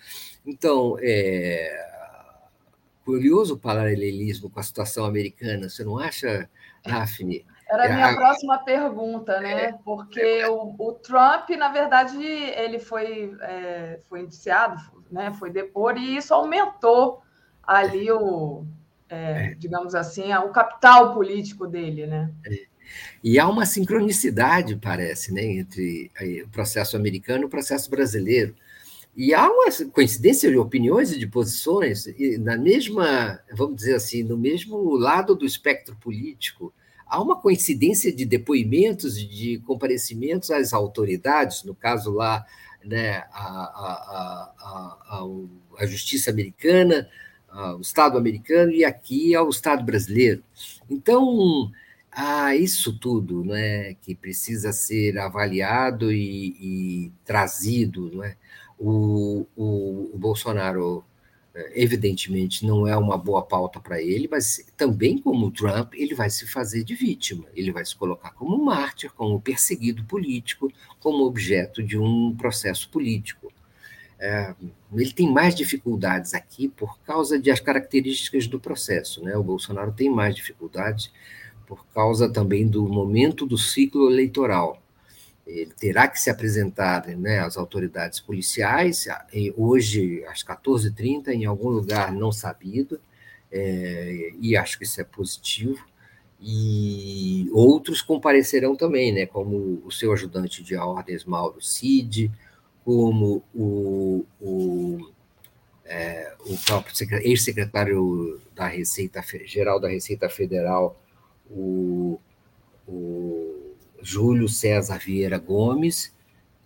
Então, 0.46 0.96
é, 1.00 1.93
curioso 3.04 3.54
o 3.54 3.58
paralelismo 3.58 4.48
com 4.50 4.60
a 4.60 4.62
situação 4.62 5.04
americana, 5.04 5.68
você 5.68 5.84
não 5.84 5.98
acha, 5.98 6.48
Daphne? 6.84 7.44
Era 7.68 7.86
a 7.86 7.88
minha 7.94 8.10
é, 8.10 8.14
próxima 8.14 8.58
pergunta, 8.58 9.40
né? 9.40 9.64
É. 9.64 9.72
Porque 9.84 10.44
o, 10.46 10.74
o, 10.78 10.92
Trump, 10.92 11.50
na 11.50 11.68
verdade, 11.68 12.22
ele 12.22 12.78
foi, 12.78 13.36
é, 13.40 14.00
foi 14.08 14.20
indiciado, 14.20 14.80
né? 15.10 15.32
foi 15.32 15.50
depor, 15.50 15.96
e 15.96 16.16
isso 16.16 16.34
aumentou 16.34 17.22
ali 17.62 18.10
o, 18.10 18.64
é, 19.08 19.52
é. 19.52 19.54
digamos 19.54 19.94
assim, 19.94 20.32
o 20.34 20.50
capital 20.50 21.14
político 21.14 21.66
dele, 21.66 22.06
né? 22.06 22.30
E 23.22 23.38
há 23.38 23.48
uma 23.48 23.64
sincronicidade, 23.64 24.76
parece, 24.76 25.32
né, 25.32 25.42
entre 25.42 26.10
o 26.44 26.48
processo 26.48 26.96
americano 26.96 27.44
e 27.44 27.46
o 27.46 27.50
processo 27.50 27.90
brasileiro. 27.90 28.54
E 29.16 29.32
há 29.32 29.48
uma 29.48 29.70
coincidência 29.92 30.50
de 30.50 30.58
opiniões 30.58 31.12
e 31.12 31.18
de 31.18 31.26
posições 31.26 32.06
na 32.40 32.56
mesma, 32.56 33.38
vamos 33.52 33.76
dizer 33.76 33.94
assim, 33.94 34.24
no 34.24 34.36
mesmo 34.36 34.96
lado 34.96 35.36
do 35.36 35.46
espectro 35.46 35.94
político. 35.96 36.74
Há 37.06 37.22
uma 37.22 37.40
coincidência 37.40 38.12
de 38.12 38.24
depoimentos, 38.24 39.16
de 39.16 39.60
comparecimentos 39.66 40.50
às 40.50 40.72
autoridades, 40.72 41.62
no 41.62 41.74
caso 41.74 42.10
lá, 42.10 42.44
né, 42.84 43.18
a, 43.32 43.40
a, 43.40 44.54
a, 44.58 45.26
a, 45.78 45.86
justiça 45.86 46.30
americana, 46.30 47.08
o 47.78 47.80
Estado 47.80 48.18
americano 48.18 48.72
e 48.72 48.84
aqui 48.84 49.32
ao 49.34 49.48
Estado 49.48 49.84
brasileiro. 49.84 50.42
Então, 50.90 51.70
há 52.10 52.56
isso 52.56 52.98
tudo 52.98 53.44
não 53.44 53.54
é, 53.54 53.94
que 54.02 54.14
precisa 54.14 54.72
ser 54.72 55.18
avaliado 55.18 56.12
e, 56.12 56.56
e 56.60 57.12
trazido. 57.24 58.10
Não 58.12 58.24
é? 58.24 58.36
O, 58.78 59.46
o, 59.56 60.10
o 60.14 60.18
Bolsonaro 60.18 61.04
evidentemente 61.72 62.66
não 62.66 62.86
é 62.86 62.96
uma 62.96 63.16
boa 63.16 63.42
pauta 63.42 63.78
para 63.78 64.02
ele, 64.02 64.26
mas 64.28 64.64
também 64.76 65.18
como 65.18 65.50
Trump, 65.52 65.94
ele 65.94 66.14
vai 66.14 66.28
se 66.28 66.46
fazer 66.46 66.82
de 66.82 66.94
vítima, 66.96 67.44
ele 67.54 67.70
vai 67.70 67.84
se 67.84 67.94
colocar 67.94 68.32
como 68.32 68.62
mártir, 68.64 69.12
como 69.12 69.40
perseguido 69.40 70.04
político, 70.04 70.72
como 70.98 71.24
objeto 71.24 71.82
de 71.82 71.96
um 71.96 72.34
processo 72.34 72.88
político. 72.90 73.52
É, 74.18 74.54
ele 74.92 75.12
tem 75.12 75.30
mais 75.30 75.54
dificuldades 75.54 76.34
aqui 76.34 76.68
por 76.68 76.98
causa 77.00 77.38
das 77.38 77.60
características 77.60 78.46
do 78.46 78.58
processo, 78.58 79.22
né? 79.22 79.36
O 79.36 79.42
Bolsonaro 79.42 79.92
tem 79.92 80.10
mais 80.10 80.34
dificuldades 80.34 81.12
por 81.66 81.86
causa 81.88 82.28
também 82.28 82.66
do 82.66 82.88
momento 82.88 83.46
do 83.46 83.58
ciclo 83.58 84.10
eleitoral 84.10 84.82
ele 85.46 85.72
terá 85.72 86.08
que 86.08 86.18
se 86.18 86.30
apresentar 86.30 87.06
né, 87.08 87.40
às 87.40 87.56
autoridades 87.56 88.18
policiais, 88.18 89.06
hoje 89.56 90.24
às 90.26 90.42
14h30, 90.42 91.28
em 91.28 91.44
algum 91.44 91.68
lugar 91.68 92.12
não 92.12 92.32
sabido, 92.32 93.00
é, 93.52 94.32
e 94.40 94.56
acho 94.56 94.78
que 94.78 94.84
isso 94.84 95.00
é 95.00 95.04
positivo, 95.04 95.84
e 96.40 97.48
outros 97.52 98.02
comparecerão 98.02 98.74
também, 98.74 99.12
né, 99.12 99.26
como 99.26 99.82
o 99.84 99.90
seu 99.90 100.12
ajudante 100.12 100.62
de 100.62 100.76
ordens, 100.76 101.24
Mauro 101.24 101.60
Cid, 101.62 102.30
como 102.84 103.42
o, 103.54 104.24
o, 104.40 105.10
é, 105.84 106.34
o 106.46 106.56
próprio 106.58 106.94
ex-secretário 107.22 108.40
da 108.54 108.66
Receita 108.66 109.22
Geral 109.44 109.78
da 109.78 109.88
Receita 109.88 110.28
Federal, 110.28 111.00
o, 111.50 112.18
o 112.86 113.73
Júlio 114.04 114.48
César 114.48 114.98
Vieira 114.98 115.38
Gomes, 115.38 116.12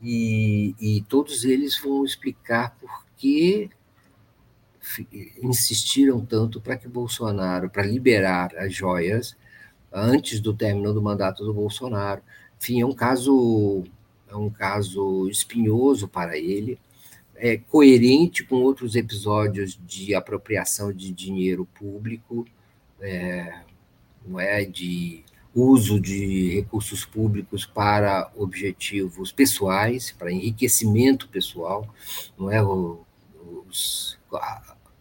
e, 0.02 0.74
e 0.80 1.02
todos 1.08 1.44
eles 1.44 1.78
vão 1.78 2.04
explicar 2.04 2.76
por 2.78 3.06
que 3.16 3.70
insistiram 5.42 6.24
tanto 6.24 6.60
para 6.60 6.76
que 6.76 6.88
Bolsonaro, 6.88 7.70
para 7.70 7.84
liberar 7.84 8.54
as 8.56 8.74
joias 8.74 9.36
antes 9.92 10.40
do 10.40 10.52
término 10.52 10.92
do 10.92 11.02
mandato 11.02 11.44
do 11.44 11.54
Bolsonaro. 11.54 12.22
Enfim, 12.60 12.80
é 12.80 12.86
um 12.86 12.94
caso 12.94 13.84
é 14.28 14.36
um 14.36 14.50
caso 14.50 15.28
espinhoso 15.28 16.06
para 16.06 16.36
ele, 16.36 16.78
é 17.34 17.56
coerente 17.56 18.44
com 18.44 18.56
outros 18.56 18.94
episódios 18.94 19.78
de 19.86 20.14
apropriação 20.14 20.92
de 20.92 21.10
dinheiro 21.12 21.66
público, 21.78 22.46
é, 23.00 23.62
não 24.26 24.38
é 24.38 24.64
de 24.64 25.24
uso 25.54 25.98
de 25.98 26.54
recursos 26.54 27.04
públicos 27.04 27.66
para 27.66 28.30
objetivos 28.36 29.32
pessoais, 29.32 30.12
para 30.12 30.32
enriquecimento 30.32 31.28
pessoal, 31.28 31.88
não 32.38 32.50
é? 32.50 32.62
Os, 32.62 34.18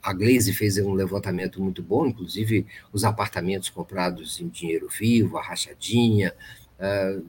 a 0.02 0.14
Glaze 0.14 0.54
fez 0.54 0.78
um 0.78 0.94
levantamento 0.94 1.62
muito 1.62 1.84
bom, 1.84 2.08
inclusive 2.08 2.66
os 2.94 3.04
apartamentos 3.04 3.70
comprados 3.70 4.40
em 4.40 4.48
dinheiro 4.48 4.88
vivo, 4.88 5.38
a 5.38 5.42
rachadinha, 5.42 6.34
uh, 6.80 7.26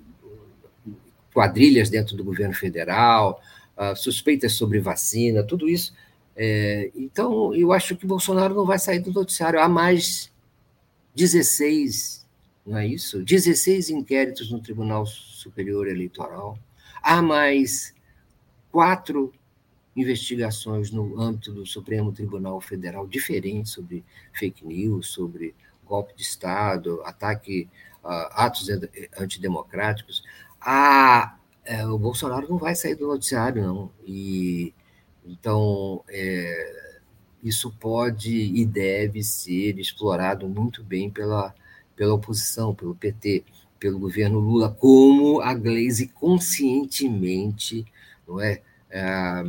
quadrilhas 1.35 1.91
dentro 1.91 2.17
do 2.17 2.23
governo 2.23 2.55
federal, 2.55 3.43
uh, 3.77 3.97
suspeitas 3.97 4.53
sobre 4.53 4.79
vacina, 4.79 5.43
tudo 5.43 5.69
isso. 5.69 5.93
É, 6.37 6.93
então, 6.95 7.53
eu 7.53 7.73
acho 7.73 7.97
que 7.97 8.07
Bolsonaro 8.07 8.55
não 8.55 8.65
vai 8.65 8.79
sair 8.79 9.01
do 9.01 9.13
noticiário. 9.13 9.59
Há 9.59 9.69
mais 9.69 10.31
16 11.17 12.25
não 12.69 12.77
é 12.77 12.87
isso? 12.87 13.25
16 13.25 13.89
inquéritos 13.91 14.51
no 14.51 14.61
Tribunal 14.61 15.07
Superior 15.07 15.89
Eleitoral. 15.89 16.59
Há 17.03 17.23
mais 17.23 17.95
quatro 18.71 19.33
investigações 19.97 20.91
no 20.91 21.21
âmbito 21.21 21.53
do 21.53 21.65
Supremo 21.65 22.13
Tribunal 22.13 22.61
Federal 22.61 23.07
diferentes 23.07 23.73
sobre 23.73 24.05
fake 24.33 24.65
news, 24.67 25.09
sobre 25.09 25.55
golpe 25.85 26.15
de 26.15 26.23
Estado, 26.23 27.01
ataque 27.05 27.69
a 28.05 28.45
atos 28.47 28.69
antidemocráticos. 29.19 30.23
A, 30.61 31.39
é, 31.65 31.87
o 31.87 31.99
Bolsonaro 31.99 32.49
não 32.49 32.59
vai 32.59 32.75
sair 32.75 32.95
do 32.95 33.07
noticiário, 33.07 33.63
não. 33.63 33.91
E, 34.07 34.75
então, 35.25 36.05
é, 36.09 36.91
isso 37.43 37.71
pode 37.81 38.31
e 38.31 38.67
deve 38.67 39.23
ser 39.23 39.79
explorado 39.79 40.47
muito 40.49 40.85
bem 40.85 41.11
pela 41.11 41.55
pela 41.99 42.15
oposição, 42.15 42.73
pelo 42.73 42.95
PT, 42.95 43.43
pelo 43.81 43.99
governo 43.99 44.39
Lula, 44.39 44.71
como 44.71 45.41
a 45.41 45.53
Glaze 45.53 46.07
conscientemente, 46.07 47.85
não 48.27 48.41
é, 48.41 48.63
é 48.89 49.43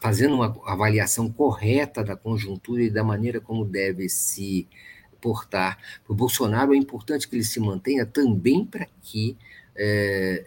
fazendo 0.00 0.34
uma 0.34 0.46
avaliação 0.66 1.30
correta 1.30 2.02
da 2.02 2.16
conjuntura 2.16 2.82
e 2.82 2.90
da 2.90 3.04
maneira 3.04 3.40
como 3.40 3.64
deve 3.64 4.08
se 4.08 4.66
portar. 5.20 5.78
Para 6.04 6.12
o 6.12 6.16
Bolsonaro 6.16 6.74
é 6.74 6.76
importante 6.76 7.28
que 7.28 7.36
ele 7.36 7.44
se 7.44 7.60
mantenha 7.60 8.04
também 8.04 8.64
para 8.64 8.88
que 9.00 9.36
é, 9.76 10.44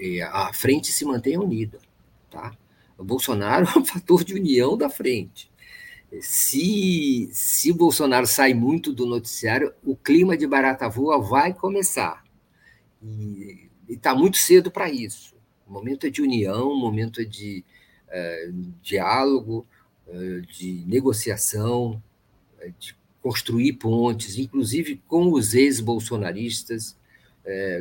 é, 0.00 0.16
é, 0.16 0.22
a 0.22 0.54
frente 0.54 0.90
se 0.90 1.04
mantenha 1.04 1.38
unida. 1.38 1.78
Tá? 2.30 2.56
O 2.96 3.04
Bolsonaro 3.04 3.68
é 3.68 3.78
um 3.78 3.84
fator 3.84 4.24
de 4.24 4.32
união 4.32 4.74
da 4.74 4.88
frente 4.88 5.51
se, 6.20 7.28
se 7.32 7.72
Bolsonaro 7.72 8.26
sai 8.26 8.52
muito 8.52 8.92
do 8.92 9.06
noticiário, 9.06 9.72
o 9.82 9.96
clima 9.96 10.36
de 10.36 10.46
barata 10.46 10.88
voa 10.88 11.20
vai 11.20 11.54
começar. 11.54 12.22
E 13.02 13.70
está 13.88 14.14
muito 14.14 14.36
cedo 14.36 14.70
para 14.70 14.90
isso. 14.90 15.34
O 15.66 15.72
momento 15.72 16.06
é 16.06 16.10
de 16.10 16.20
união, 16.20 16.76
momento 16.76 17.20
é 17.20 17.24
de 17.24 17.64
é, 18.08 18.50
diálogo, 18.82 19.66
é, 20.06 20.40
de 20.40 20.84
negociação, 20.86 22.02
é, 22.60 22.70
de 22.78 22.94
construir 23.22 23.74
pontes, 23.74 24.36
inclusive 24.36 25.00
com 25.08 25.32
os 25.32 25.54
ex-bolsonaristas. 25.54 26.96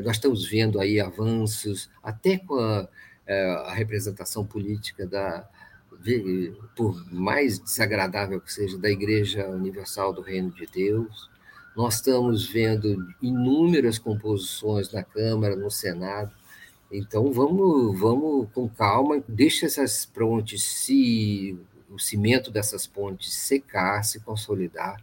nós 0.04 0.16
estamos 0.16 0.48
vendo 0.48 0.80
aí 0.80 1.00
avanços, 1.00 1.90
até 2.02 2.38
com 2.38 2.56
a, 2.56 2.88
a 3.66 3.74
representação 3.74 4.46
política 4.46 5.06
da, 5.08 5.50
por 6.76 7.12
mais 7.12 7.60
desagradável 7.60 8.40
que 8.40 8.52
seja, 8.52 8.78
da 8.78 8.90
Igreja 8.90 9.48
Universal 9.48 10.14
do 10.14 10.22
Reino 10.22 10.52
de 10.52 10.66
Deus. 10.66 11.30
Nós 11.76 11.96
estamos 11.96 12.48
vendo 12.48 13.08
inúmeras 13.22 13.98
composições 13.98 14.92
na 14.92 15.04
Câmara, 15.04 15.56
no 15.56 15.72
Senado. 15.72 16.32
Então, 16.92 17.32
vamos, 17.32 17.98
vamos 18.00 18.48
com 18.54 18.68
calma, 18.68 19.24
deixa 19.28 19.66
essas 19.66 20.06
pontes 20.06 20.64
se 20.64 21.58
o 21.90 22.00
cimento 22.00 22.52
dessas 22.52 22.88
pontes 22.88 23.34
secar, 23.34 24.04
se 24.04 24.20
consolidar, 24.20 24.98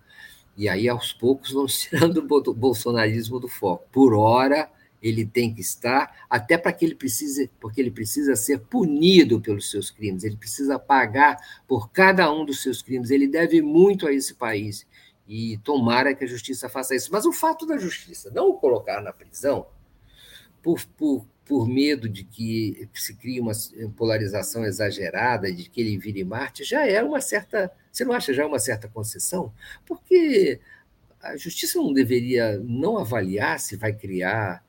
e 0.57 0.69
aí 0.69 0.89
aos 0.89 1.12
poucos 1.12 1.53
vamos 1.53 1.79
tirando 1.81 2.19
o 2.19 2.55
bolsonarismo 2.55 3.39
do 3.39 3.49
foco. 3.49 3.87
Por 3.93 4.15
hora, 4.15 4.69
ele 5.03 5.25
tem 5.25 5.53
que 5.55 5.61
estar, 5.61 6.27
até 6.29 6.59
para 6.59 6.73
que 6.73 6.85
ele 6.85 6.95
precise, 6.95 7.51
porque 7.61 7.81
ele 7.81 7.91
precisa 7.91 8.35
ser 8.35 8.61
punido 8.61 9.41
pelos 9.41 9.70
seus 9.70 9.91
crimes, 9.91 10.25
ele 10.25 10.37
precisa 10.37 10.79
pagar 10.79 11.37
por 11.66 11.91
cada 11.91 12.33
um 12.33 12.45
dos 12.45 12.62
seus 12.62 12.83
crimes, 12.83 13.11
ele 13.11 13.29
deve 13.29 13.62
muito 13.62 14.07
a 14.07 14.12
esse 14.12 14.35
país. 14.35 14.87
E 15.27 15.59
tomara 15.59 16.15
que 16.15 16.25
a 16.25 16.27
justiça 16.27 16.69
faça 16.70 16.95
isso. 16.95 17.12
Mas 17.12 17.27
o 17.27 17.33
fato 17.33 17.66
da 17.66 17.77
justiça 17.77 18.31
não 18.31 18.49
o 18.49 18.55
colocar 18.55 19.03
na 19.03 19.12
prisão, 19.12 19.66
por, 20.62 20.85
por, 20.97 21.27
por 21.45 21.69
medo 21.69 22.09
de 22.09 22.25
que 22.25 22.89
se 22.95 23.15
crie 23.15 23.41
uma 23.41 23.53
polarização 23.97 24.65
exagerada, 24.65 25.53
de 25.53 25.69
que 25.69 25.81
ele 25.81 25.99
vire 25.99 26.25
Marte, 26.25 26.65
já 26.65 26.87
é 26.87 27.03
uma 27.03 27.20
certa. 27.20 27.70
Você 27.93 28.05
não 28.05 28.12
acha 28.12 28.33
já 28.33 28.47
uma 28.47 28.59
certa 28.59 28.89
concessão? 28.89 29.53
Porque 29.87 30.61
a 31.20 31.37
justiça 31.37 31.79
não 31.79 31.93
deveria 31.93 32.59
não 32.59 32.97
avaliar 32.97 33.61
se 33.61 33.77
vai 33.77 33.93
criar 33.93 34.65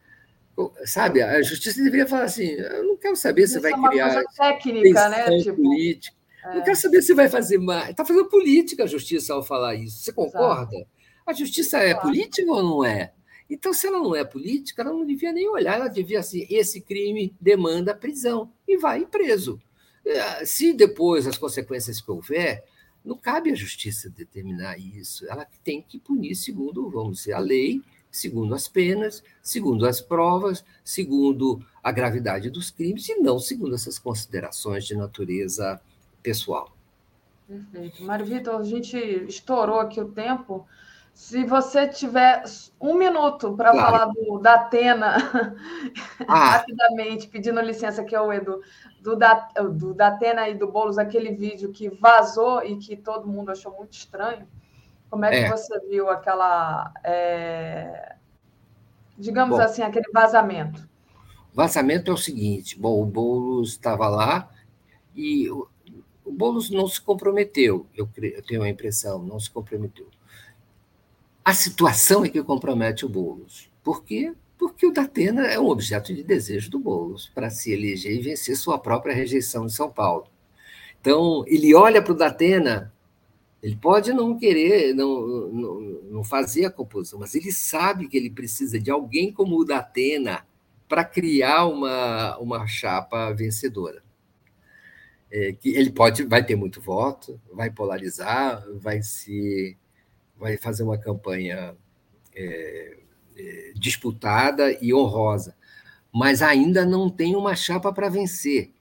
Sabe, 0.86 1.22
a 1.22 1.42
justiça 1.42 1.82
deveria 1.82 2.08
falar 2.08 2.24
assim: 2.24 2.50
eu 2.52 2.84
não 2.84 2.98
quero 2.98 3.16
saber 3.16 3.48
se 3.48 3.60
vai 3.60 3.72
é 3.72 3.76
uma 3.76 3.90
criar. 3.90 4.14
Coisa 4.14 4.30
técnica, 4.38 5.10
né? 5.10 5.38
Tipo, 5.40 5.56
política. 5.56 6.18
É. 6.44 6.56
Não 6.56 6.64
quero 6.64 6.76
saber 6.78 7.02
se 7.02 7.14
vai 7.14 7.30
fazer 7.30 7.58
mais. 7.58 7.90
Está 7.90 8.06
fazendo 8.06 8.30
política 8.30 8.84
a 8.84 8.88
justiça 8.88 9.34
ao 9.34 9.44
falar 9.44 9.76
isso. 9.76 10.00
Você 10.00 10.12
concorda? 10.12 10.76
Exato. 10.76 10.90
A 11.26 11.34
justiça 11.34 11.78
é 11.78 11.94
claro. 11.94 12.08
política 12.08 12.52
ou 12.52 12.64
não 12.64 12.84
é? 12.84 13.14
Então, 13.50 13.74
se 13.74 13.88
ela 13.88 14.00
não 14.00 14.16
é 14.16 14.24
política, 14.24 14.82
ela 14.82 14.92
não 14.92 15.06
devia 15.06 15.32
nem 15.32 15.50
olhar, 15.50 15.76
ela 15.76 15.88
devia 15.88 16.20
assim: 16.20 16.46
esse 16.50 16.82
crime 16.82 17.36
demanda 17.40 17.96
prisão 17.96 18.52
e 18.68 18.78
vai 18.78 19.06
preso. 19.06 19.60
É, 20.06 20.46
se 20.46 20.74
depois 20.74 21.28
as 21.28 21.38
consequências 21.38 22.02
que 22.02 22.12
houver, 22.12 22.64
não 23.04 23.18
cabe 23.18 23.52
à 23.52 23.56
justiça 23.56 24.10
determinar 24.10 24.78
isso. 24.78 25.26
Ela 25.30 25.48
tem 25.64 25.82
que 25.82 26.00
punir 26.00 26.36
segundo, 26.36 26.90
vamos 26.90 27.20
dizer, 27.20 27.34
a 27.34 27.40
lei 27.40 27.82
segundo 28.12 28.56
as 28.56 28.68
penas, 28.68 29.24
segundo 29.42 29.86
as 29.86 30.02
provas, 30.02 30.64
segundo 30.84 31.64
a 31.84 31.92
gravidade 31.92 32.50
dos 32.50 32.72
crimes 32.72 33.08
e 33.10 33.20
não 33.20 33.40
segundo 33.40 33.76
essas 33.76 34.00
considerações 34.00 34.86
de 34.86 34.96
natureza 34.96 35.80
pessoal. 36.22 36.72
Perfeito. 37.48 38.04
Mário 38.04 38.26
Vitor, 38.26 38.60
a 38.60 38.64
gente 38.64 38.98
estourou 39.28 39.80
aqui 39.80 40.00
o 40.00 40.10
tempo. 40.10 40.68
Se 41.14 41.44
você 41.44 41.88
tiver 41.88 42.44
um 42.80 42.94
minuto 42.94 43.54
para 43.56 43.72
claro. 43.72 43.92
falar 43.92 44.06
do 44.06 44.38
Datena, 44.38 45.18
ah. 46.28 46.50
rapidamente, 46.58 47.28
pedindo 47.28 47.60
licença 47.60 48.02
aqui 48.02 48.16
ao 48.16 48.32
Edu, 48.32 48.62
do, 49.02 49.16
da, 49.16 49.34
do 49.70 49.94
Datena 49.94 50.48
e 50.48 50.56
do 50.56 50.72
Boulos, 50.72 50.98
aquele 50.98 51.32
vídeo 51.32 51.72
que 51.72 51.90
vazou 51.90 52.64
e 52.64 52.78
que 52.78 52.96
todo 52.96 53.28
mundo 53.28 53.52
achou 53.52 53.76
muito 53.76 53.94
estranho. 53.94 54.48
Como 55.10 55.26
é 55.26 55.30
que 55.30 55.36
é. 55.38 55.50
você 55.50 55.80
viu 55.88 56.10
aquela. 56.10 56.94
É, 57.04 58.16
digamos 59.18 59.58
bom, 59.58 59.64
assim, 59.64 59.82
aquele 59.82 60.10
vazamento? 60.14 60.88
Vazamento 61.54 62.12
é 62.12 62.14
o 62.14 62.18
seguinte: 62.18 62.80
bom, 62.80 63.02
o 63.02 63.06
Boulos 63.06 63.72
estava 63.72 64.08
lá 64.08 64.50
e 65.16 65.50
o, 65.50 65.68
o 66.24 66.32
Boulos 66.32 66.70
não 66.70 66.88
se 66.88 67.02
comprometeu, 67.02 67.88
eu, 67.96 68.08
eu 68.16 68.44
tenho 68.44 68.64
a 68.64 68.70
impressão, 68.70 69.24
não 69.24 69.40
se 69.40 69.50
comprometeu. 69.50 70.08
A 71.44 71.54
situação 71.54 72.24
é 72.24 72.30
que 72.30 72.44
compromete 72.44 73.06
o 73.06 73.10
Boulos. 73.10 73.70
Por 73.84 74.04
quê? 74.04 74.34
Porque 74.58 74.86
o 74.86 74.92
Datena 74.92 75.48
é 75.48 75.60
um 75.60 75.68
objeto 75.68 76.14
de 76.14 76.22
desejo 76.22 76.70
do 76.70 76.78
Boulos 76.78 77.32
para 77.34 77.50
se 77.50 77.72
eleger 77.72 78.12
e 78.12 78.22
vencer 78.22 78.56
sua 78.56 78.78
própria 78.78 79.16
rejeição 79.16 79.66
em 79.66 79.70
São 79.70 79.90
Paulo. 79.90 80.28
Então, 81.02 81.44
ele 81.48 81.74
olha 81.74 82.02
para 82.02 82.12
o 82.12 82.16
Datena, 82.16 82.94
ele 83.62 83.76
pode 83.76 84.14
não 84.14 84.38
querer, 84.38 84.94
não, 84.94 85.28
não, 85.50 85.82
não 85.82 86.24
fazer 86.24 86.66
a 86.66 86.72
composição, 86.72 87.20
mas 87.20 87.36
ele 87.36 87.52
sabe 87.52 88.08
que 88.08 88.16
ele 88.16 88.30
precisa 88.30 88.80
de 88.80 88.90
alguém 88.90 89.34
como 89.34 89.58
o 89.58 89.66
Datena 89.66 90.46
para 90.88 91.04
criar 91.04 91.68
uma, 91.68 92.38
uma 92.40 92.66
chapa 92.68 93.32
vencedora. 93.34 94.02
É, 95.32 95.54
que 95.54 95.70
ele 95.70 95.92
pode, 95.92 96.24
vai 96.24 96.44
ter 96.44 96.56
muito 96.56 96.82
voto, 96.82 97.40
vai 97.54 97.70
polarizar, 97.70 98.66
vai 98.80 99.04
se 99.04 99.78
vai 100.36 100.58
fazer 100.58 100.84
uma 100.84 100.98
campanha 100.98 101.76
é, 102.34 102.98
é, 103.38 103.74
disputada 103.76 104.72
e 104.82 104.94
honrosa, 104.94 105.56
mas 106.12 106.42
ainda 106.42 106.86
não 106.86 107.10
tem 107.10 107.36
uma 107.36 107.56
chapa 107.56 107.92
para 107.94 108.10
vencer. 108.10 108.72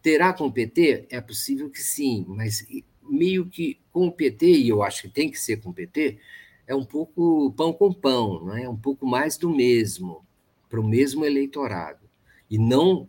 Terá 0.00 0.32
com 0.32 0.46
o 0.46 0.52
PT? 0.52 1.06
É 1.10 1.20
possível 1.20 1.68
que 1.68 1.82
sim, 1.82 2.24
mas 2.28 2.64
meio 3.12 3.46
que 3.46 3.78
com 3.92 4.06
o 4.06 4.12
PT, 4.12 4.46
e 4.46 4.68
eu 4.68 4.82
acho 4.82 5.02
que 5.02 5.08
tem 5.08 5.30
que 5.30 5.38
ser 5.38 5.58
com 5.60 5.70
o 5.70 5.74
PT, 5.74 6.18
é 6.66 6.74
um 6.74 6.84
pouco 6.84 7.52
pão 7.56 7.72
com 7.72 7.92
pão, 7.92 8.44
não 8.44 8.56
é? 8.56 8.68
um 8.68 8.76
pouco 8.76 9.06
mais 9.06 9.36
do 9.36 9.50
mesmo, 9.50 10.24
para 10.68 10.80
o 10.80 10.86
mesmo 10.86 11.24
eleitorado. 11.24 12.08
E 12.50 12.58
não 12.58 13.08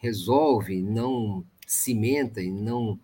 resolve, 0.00 0.82
não 0.82 1.44
cimenta 1.66 2.40
e 2.40 2.50
não 2.50 2.98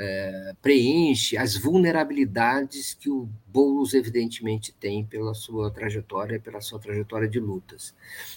é, 0.00 0.54
preenche 0.62 1.36
as 1.36 1.56
vulnerabilidades 1.56 2.94
que 2.94 3.10
o 3.10 3.28
Boulos, 3.48 3.94
evidentemente, 3.94 4.72
tem 4.72 5.04
pela 5.04 5.34
sua 5.34 5.72
trajetória, 5.72 6.38
pela 6.38 6.60
sua 6.60 6.78
trajetória 6.78 7.28
de 7.28 7.40
lutas. 7.40 7.92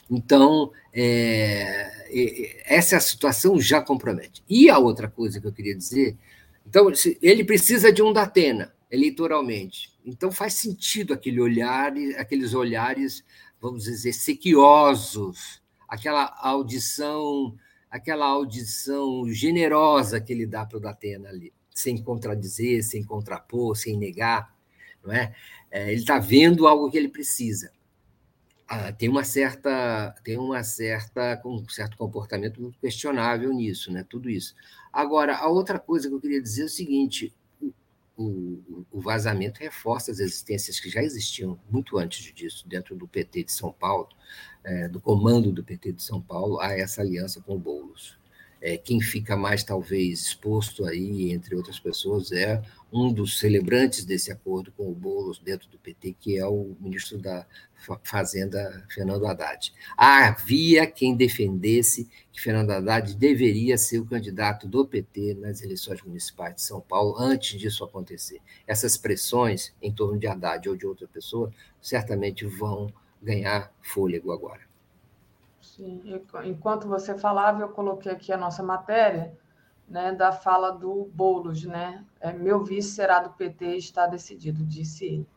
Então, 0.09 0.71
é, 0.91 2.63
essa 2.65 2.99
situação 2.99 3.59
já 3.59 3.79
compromete. 3.79 4.43
E 4.49 4.69
a 4.69 4.79
outra 4.79 5.07
coisa 5.07 5.39
que 5.39 5.45
eu 5.45 5.53
queria 5.53 5.75
dizer, 5.75 6.17
então, 6.71 6.89
ele 7.21 7.43
precisa 7.43 7.91
de 7.91 8.01
um 8.01 8.13
Datena, 8.13 8.73
eleitoralmente. 8.89 9.91
Então, 10.05 10.31
faz 10.31 10.53
sentido 10.53 11.13
aquele 11.13 11.41
olhar, 11.41 11.91
aqueles 12.17 12.53
olhares, 12.53 13.25
vamos 13.59 13.83
dizer, 13.83 14.13
sequiosos, 14.13 15.61
aquela 15.85 16.33
audição 16.39 17.57
aquela 17.89 18.25
audição 18.25 19.27
generosa 19.27 20.21
que 20.21 20.31
ele 20.31 20.45
dá 20.45 20.65
para 20.65 20.77
o 20.77 20.79
Datena 20.79 21.27
ali, 21.27 21.51
sem 21.75 22.01
contradizer, 22.01 22.81
sem 22.85 23.03
contrapor, 23.03 23.75
sem 23.75 23.97
negar, 23.97 24.55
não 25.03 25.11
é? 25.11 25.35
é 25.69 25.91
ele 25.91 25.99
está 25.99 26.17
vendo 26.17 26.69
algo 26.69 26.89
que 26.89 26.97
ele 26.97 27.09
precisa. 27.09 27.73
Ah, 28.73 28.89
tem 28.93 29.09
uma 29.09 29.25
certa, 29.25 30.15
tem 30.23 30.37
uma 30.37 30.63
certa, 30.63 31.41
um 31.43 31.67
certo 31.67 31.97
comportamento 31.97 32.61
muito 32.61 32.79
questionável 32.79 33.51
nisso, 33.51 33.91
né? 33.91 34.05
Tudo 34.09 34.29
isso. 34.29 34.55
Agora, 34.93 35.35
a 35.35 35.49
outra 35.49 35.77
coisa 35.77 36.07
que 36.07 36.15
eu 36.15 36.21
queria 36.21 36.41
dizer 36.41 36.61
é 36.61 36.65
o 36.65 36.69
seguinte: 36.69 37.33
o, 38.15 38.85
o, 38.89 39.01
vazamento 39.01 39.59
reforça 39.59 40.09
as 40.11 40.19
existências 40.19 40.79
que 40.79 40.89
já 40.89 41.03
existiam 41.03 41.59
muito 41.69 41.97
antes 41.97 42.33
disso, 42.33 42.65
dentro 42.65 42.95
do 42.95 43.05
PT 43.09 43.43
de 43.43 43.51
São 43.51 43.73
Paulo, 43.73 44.07
é, 44.63 44.87
do 44.87 45.01
comando 45.01 45.51
do 45.51 45.65
PT 45.65 45.91
de 45.91 46.01
São 46.01 46.21
Paulo, 46.21 46.61
a 46.61 46.71
essa 46.71 47.01
aliança 47.01 47.41
com 47.41 47.55
o 47.55 47.59
Boulos. 47.59 48.17
É, 48.61 48.77
quem 48.77 49.01
fica 49.01 49.35
mais, 49.35 49.63
talvez, 49.63 50.21
exposto 50.21 50.85
aí, 50.85 51.31
entre 51.31 51.55
outras 51.55 51.79
pessoas, 51.79 52.31
é 52.31 52.61
um 52.93 53.11
dos 53.11 53.39
celebrantes 53.39 54.05
desse 54.05 54.31
acordo 54.31 54.71
com 54.73 54.87
o 54.89 54.93
Boulos 54.93 55.39
dentro 55.39 55.67
do 55.69 55.79
PT, 55.79 56.15
que 56.19 56.37
é 56.37 56.45
o 56.45 56.75
ministro 56.79 57.17
da 57.17 57.45
Fazenda, 58.03 58.85
Fernando 58.93 59.25
Haddad. 59.25 59.73
Havia 59.97 60.85
quem 60.85 61.15
defendesse 61.15 62.07
que 62.31 62.39
Fernando 62.39 62.69
Haddad 62.69 63.15
deveria 63.15 63.77
ser 63.77 63.97
o 63.97 64.05
candidato 64.05 64.67
do 64.67 64.85
PT 64.85 65.35
nas 65.39 65.63
eleições 65.63 66.01
municipais 66.03 66.55
de 66.55 66.61
São 66.61 66.79
Paulo 66.79 67.15
antes 67.17 67.59
disso 67.59 67.83
acontecer. 67.83 68.39
Essas 68.67 68.95
pressões 68.95 69.73
em 69.81 69.91
torno 69.91 70.19
de 70.19 70.27
Haddad 70.27 70.69
ou 70.69 70.75
de 70.75 70.85
outra 70.85 71.07
pessoa 71.07 71.51
certamente 71.81 72.45
vão 72.45 72.93
ganhar 73.21 73.73
fôlego 73.81 74.31
agora. 74.31 74.70
Sim, 75.81 75.99
enquanto 76.43 76.87
você 76.87 77.17
falava, 77.17 77.63
eu 77.63 77.69
coloquei 77.69 78.11
aqui 78.11 78.31
a 78.31 78.37
nossa 78.37 78.61
matéria 78.61 79.35
né, 79.89 80.11
da 80.11 80.31
fala 80.31 80.69
do 80.69 81.09
Boulos, 81.11 81.63
né? 81.63 82.05
É, 82.19 82.31
meu 82.31 82.63
vice 82.63 82.91
será 82.91 83.17
do 83.17 83.31
PT, 83.31 83.77
está 83.77 84.05
decidido, 84.05 84.63
disse 84.63 85.05
ele. 85.05 85.27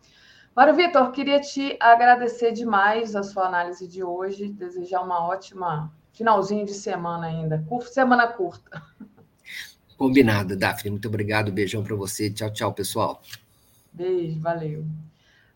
Mário 0.55 0.75
Vitor, 0.75 1.11
queria 1.13 1.41
te 1.41 1.79
agradecer 1.81 2.53
demais 2.53 3.17
a 3.17 3.23
sua 3.23 3.47
análise 3.47 3.89
de 3.89 4.05
hoje, 4.05 4.53
desejar 4.53 5.01
uma 5.01 5.27
ótima 5.27 5.91
finalzinho 6.13 6.67
de 6.67 6.75
semana 6.75 7.27
ainda, 7.27 7.65
semana 7.91 8.29
curta. 8.29 8.83
Combinado, 9.97 10.59
Daphne. 10.59 10.91
Muito 10.91 11.09
obrigado. 11.09 11.51
Beijão 11.51 11.83
para 11.83 11.97
você. 11.97 12.31
Tchau, 12.31 12.53
tchau, 12.53 12.75
pessoal. 12.75 13.23
Beijo, 13.91 14.39
valeu. 14.41 14.85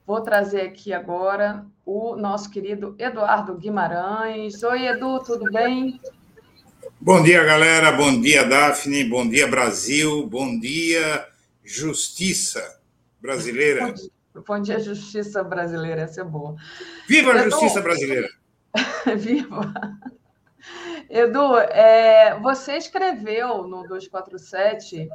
Vou 0.09 0.23
trazer 0.23 0.63
aqui 0.63 0.91
agora 0.91 1.67
o 1.85 2.17
nosso 2.17 2.51
querido 2.51 2.97
Eduardo 2.99 3.55
Guimarães. 3.55 4.63
Oi, 4.63 4.87
Edu, 4.87 5.23
tudo 5.23 5.45
bem? 5.53 6.01
Bom 6.99 7.23
dia, 7.23 7.45
galera. 7.45 7.93
Bom 7.93 8.19
dia, 8.19 8.43
Daphne. 8.43 9.05
Bom 9.05 9.29
dia, 9.29 9.47
Brasil. 9.47 10.27
Bom 10.27 10.59
dia, 10.59 11.29
Justiça 11.63 12.81
Brasileira. 13.21 13.93
Bom 14.47 14.63
dia, 14.63 14.81
Justiça 14.81 15.45
Brasileira. 15.45 16.01
Essa 16.01 16.23
é 16.23 16.25
boa. 16.25 16.57
Viva 17.07 17.33
a 17.33 17.43
Justiça 17.43 17.83
Brasileira! 17.83 18.31
Viva! 19.15 19.75
Edu, 21.11 21.59
é, 21.59 22.41
você 22.41 22.79
escreveu 22.79 23.65
no 23.65 23.87
247 23.87 25.07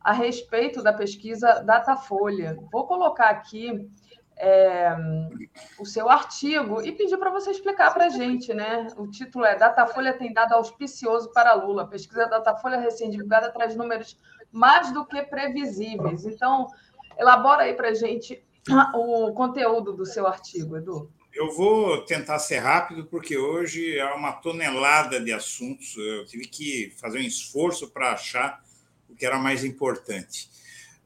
a 0.00 0.12
respeito 0.12 0.82
da 0.82 0.92
pesquisa 0.92 1.62
Datafolha. 1.64 2.58
Vou 2.72 2.88
colocar 2.88 3.30
aqui 3.30 3.88
é, 4.40 4.96
o 5.78 5.84
seu 5.84 6.08
artigo 6.08 6.80
e 6.80 6.90
pedir 6.90 7.18
para 7.18 7.30
você 7.30 7.50
explicar 7.50 7.92
para 7.92 8.06
a 8.06 8.08
gente, 8.08 8.54
né? 8.54 8.88
O 8.96 9.06
título 9.06 9.44
é 9.44 9.54
Datafolha 9.54 10.14
tem 10.14 10.32
dado 10.32 10.54
auspicioso 10.54 11.30
para 11.32 11.52
Lula. 11.52 11.86
Pesquisa 11.86 12.26
Datafolha 12.26 12.80
recém-divulgada 12.80 13.52
traz 13.52 13.76
números 13.76 14.18
mais 14.50 14.90
do 14.92 15.04
que 15.04 15.22
previsíveis. 15.22 16.24
Então, 16.24 16.66
elabora 17.18 17.64
aí 17.64 17.74
para 17.74 17.88
a 17.88 17.94
gente 17.94 18.42
o 18.94 19.32
conteúdo 19.32 19.92
do 19.92 20.06
seu 20.06 20.26
artigo, 20.26 20.76
Edu. 20.76 21.10
Eu 21.32 21.52
vou 21.52 22.04
tentar 22.06 22.38
ser 22.38 22.58
rápido, 22.58 23.06
porque 23.06 23.36
hoje 23.36 24.00
há 24.00 24.14
uma 24.14 24.32
tonelada 24.32 25.20
de 25.20 25.32
assuntos. 25.32 25.96
Eu 25.96 26.24
tive 26.24 26.46
que 26.46 26.92
fazer 26.98 27.18
um 27.18 27.22
esforço 27.22 27.90
para 27.90 28.12
achar 28.12 28.60
o 29.08 29.14
que 29.14 29.24
era 29.24 29.38
mais 29.38 29.64
importante. 29.64 30.50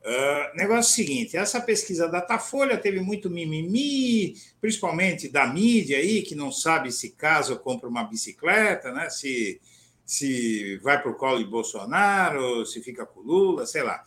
Uh, 0.05 0.55
negócio 0.55 0.95
seguinte, 0.95 1.35
essa 1.35 1.59
pesquisa 1.63 2.07
da 2.07 2.21
Datafolha 2.21 2.77
teve 2.77 3.01
muito 3.01 3.31
mimimi, 3.31 4.37
principalmente 4.61 5.31
da 5.31 5.47
mídia 5.47 5.97
aí, 5.97 6.21
que 6.21 6.35
não 6.35 6.53
sabe 6.53 6.93
se 6.93 7.13
casa 7.13 7.55
ou 7.55 7.59
compra 7.59 7.89
uma 7.89 8.05
bicicleta, 8.05 8.93
né? 8.93 9.09
se, 9.09 9.59
se 10.05 10.77
vai 10.83 11.01
para 11.01 11.11
o 11.11 11.15
colo 11.15 11.39
de 11.39 11.47
Bolsonaro, 11.47 12.67
se 12.67 12.83
fica 12.83 13.07
com 13.07 13.21
o 13.21 13.23
Lula, 13.23 13.65
sei 13.65 13.83
lá. 13.83 14.05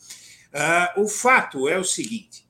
Uh, 0.98 1.02
o 1.02 1.07
fato 1.07 1.68
é 1.68 1.80
o 1.80 1.84
seguinte: 1.84 2.48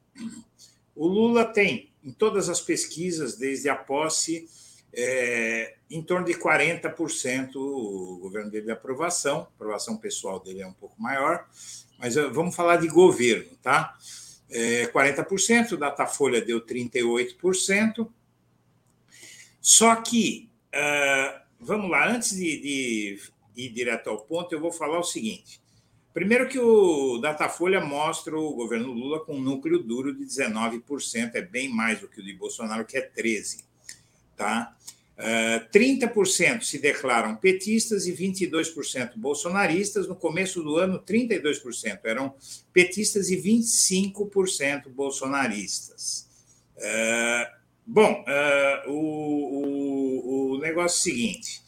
o 0.94 1.08
Lula 1.08 1.46
tem, 1.46 1.90
em 2.04 2.12
todas 2.12 2.50
as 2.50 2.60
pesquisas, 2.60 3.38
desde 3.38 3.70
a 3.70 3.76
posse, 3.78 4.46
é, 4.94 5.76
em 5.90 6.02
torno 6.02 6.26
de 6.26 6.34
40% 6.34 7.56
o 7.56 8.18
governo 8.20 8.50
dele 8.52 8.66
de 8.66 8.72
aprovação, 8.72 9.48
aprovação 9.56 9.96
pessoal 9.96 10.40
dele 10.40 10.62
é 10.62 10.68
um 10.68 10.74
pouco 10.74 11.02
maior, 11.02 11.48
mas 11.98 12.16
eh, 12.16 12.28
vamos 12.28 12.56
falar 12.56 12.78
de 12.78 12.88
governo, 12.88 13.50
tá? 13.62 13.98
É, 14.50 14.88
40%, 14.88 15.76
Datafolha 15.76 16.42
deu 16.42 16.62
38%. 16.62 18.08
Só 19.60 19.96
que, 19.98 20.50
uh, 20.74 21.42
vamos 21.60 21.92
lá, 21.92 22.10
antes 22.10 22.32
de, 22.32 22.62
de, 22.62 23.20
ir 23.58 23.70
direto 23.70 24.10
ao 24.10 24.20
ponto, 24.20 24.54
eu 24.54 24.62
vou 24.62 24.72
falar 24.72 24.98
o 24.98 25.04
seguinte. 25.04 25.60
primeiro 26.14 26.48
que 26.48 26.58
o 26.58 27.18
Datafolha 27.18 27.84
mostra 27.84 28.38
o 28.40 28.54
governo 28.54 28.94
Lula 28.94 29.20
com 29.20 29.36
um 29.36 29.42
núcleo 29.42 29.84
duro 29.84 30.16
de 30.16 30.24
19%, 30.24 31.36
é 31.36 31.42
bem 31.42 31.68
mais 31.68 32.00
do 32.00 32.08
que 32.08 32.22
o 32.22 32.24
de 32.24 32.34
Bolsonaro, 32.34 32.86
que 32.86 32.98
é 32.98 33.02
13%. 33.02 33.66
Tá? 34.38 34.74
Uh, 35.18 35.68
30% 35.72 36.62
se 36.62 36.78
declaram 36.78 37.36
petistas 37.36 38.06
e 38.06 38.14
22% 38.14 39.14
bolsonaristas. 39.16 40.08
No 40.08 40.16
começo 40.16 40.62
do 40.62 40.78
ano, 40.78 41.00
32% 41.00 42.02
eram 42.04 42.36
petistas 42.72 43.32
e 43.32 43.42
25% 43.42 44.90
bolsonaristas. 44.90 46.30
Uh, 46.76 47.52
bom, 47.84 48.24
uh, 48.24 48.92
o, 48.92 50.54
o, 50.54 50.54
o, 50.54 50.60
negócio 50.60 50.98
é 50.98 51.00
o 51.00 51.16
seguinte: 51.16 51.62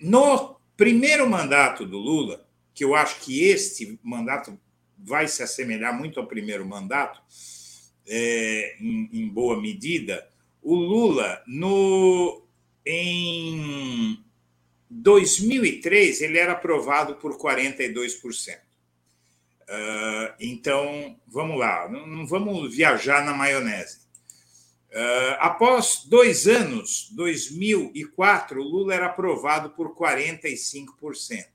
no 0.00 0.60
primeiro 0.76 1.28
mandato 1.28 1.84
do 1.84 1.98
Lula, 1.98 2.46
que 2.72 2.84
eu 2.84 2.94
acho 2.94 3.18
que 3.22 3.42
este 3.42 3.98
mandato 4.04 4.56
vai 4.96 5.26
se 5.26 5.42
assemelhar 5.42 5.98
muito 5.98 6.20
ao 6.20 6.28
primeiro 6.28 6.64
mandato, 6.64 7.20
em, 8.06 9.10
em 9.12 9.28
boa 9.28 9.60
medida 9.60 10.24
o 10.70 10.74
Lula, 10.74 11.42
no, 11.46 12.42
em 12.84 14.22
2003, 14.90 16.20
ele 16.20 16.36
era 16.36 16.52
aprovado 16.52 17.14
por 17.14 17.38
42%. 17.38 18.54
Uh, 18.54 18.58
ah, 19.70 20.34
então, 20.38 21.18
vamos 21.26 21.58
lá, 21.58 21.88
não, 21.88 22.06
não, 22.06 22.26
vamos 22.26 22.76
viajar 22.76 23.24
na 23.24 23.32
maionese. 23.32 24.00
Uh, 24.90 25.36
após 25.38 26.04
dois 26.04 26.46
anos, 26.46 27.08
2004, 27.12 28.60
o 28.60 28.62
Lula 28.62 28.92
era 28.92 29.06
aprovado 29.06 29.70
por 29.70 29.96
45%. 29.96 31.46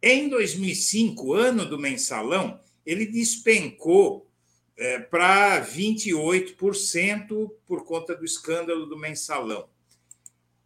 Em 0.00 0.28
2005, 0.28 1.32
ano 1.32 1.66
do 1.66 1.80
mensalão, 1.80 2.60
ele 2.86 3.06
despencou 3.06 4.23
é, 4.76 4.98
para 4.98 5.64
28% 5.64 7.50
por 7.66 7.84
conta 7.84 8.14
do 8.14 8.24
escândalo 8.24 8.86
do 8.86 8.98
mensalão. 8.98 9.68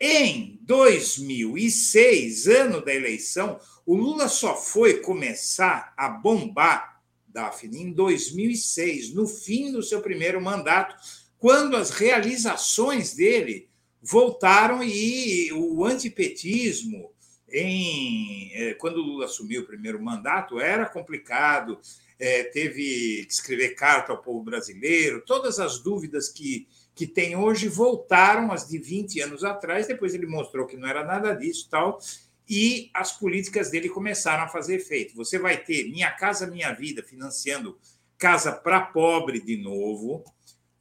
Em 0.00 0.58
2006, 0.62 2.46
ano 2.46 2.84
da 2.84 2.94
eleição, 2.94 3.58
o 3.84 3.96
Lula 3.96 4.28
só 4.28 4.54
foi 4.56 5.00
começar 5.00 5.92
a 5.96 6.08
bombar, 6.08 7.02
Daphne, 7.26 7.82
em 7.82 7.92
2006, 7.92 9.12
no 9.12 9.26
fim 9.26 9.72
do 9.72 9.82
seu 9.82 10.00
primeiro 10.00 10.40
mandato, 10.40 10.94
quando 11.36 11.76
as 11.76 11.90
realizações 11.90 13.14
dele 13.14 13.68
voltaram 14.00 14.82
e 14.84 15.52
o 15.52 15.84
antipetismo, 15.84 17.10
em, 17.50 18.52
é, 18.54 18.74
quando 18.74 18.98
o 18.98 19.02
Lula 19.02 19.24
assumiu 19.24 19.62
o 19.62 19.66
primeiro 19.66 20.00
mandato, 20.02 20.60
era 20.60 20.86
complicado, 20.86 21.80
é, 22.18 22.42
teve 22.44 23.24
que 23.26 23.32
escrever 23.32 23.74
carta 23.74 24.12
ao 24.12 24.20
povo 24.20 24.42
brasileiro, 24.42 25.22
todas 25.24 25.60
as 25.60 25.78
dúvidas 25.78 26.28
que, 26.28 26.66
que 26.94 27.06
tem 27.06 27.36
hoje 27.36 27.68
voltaram 27.68 28.50
as 28.50 28.66
de 28.66 28.78
20 28.78 29.20
anos 29.20 29.44
atrás, 29.44 29.86
depois 29.86 30.14
ele 30.14 30.26
mostrou 30.26 30.66
que 30.66 30.76
não 30.76 30.88
era 30.88 31.04
nada 31.04 31.32
disso 31.32 31.68
tal, 31.70 32.00
e 32.48 32.90
as 32.94 33.12
políticas 33.12 33.70
dele 33.70 33.88
começaram 33.88 34.44
a 34.44 34.48
fazer 34.48 34.76
efeito. 34.76 35.14
Você 35.14 35.38
vai 35.38 35.58
ter 35.58 35.90
Minha 35.90 36.10
Casa 36.10 36.46
Minha 36.46 36.72
Vida 36.72 37.02
financiando 37.02 37.78
casa 38.16 38.50
para 38.50 38.80
pobre 38.80 39.40
de 39.40 39.56
novo, 39.56 40.24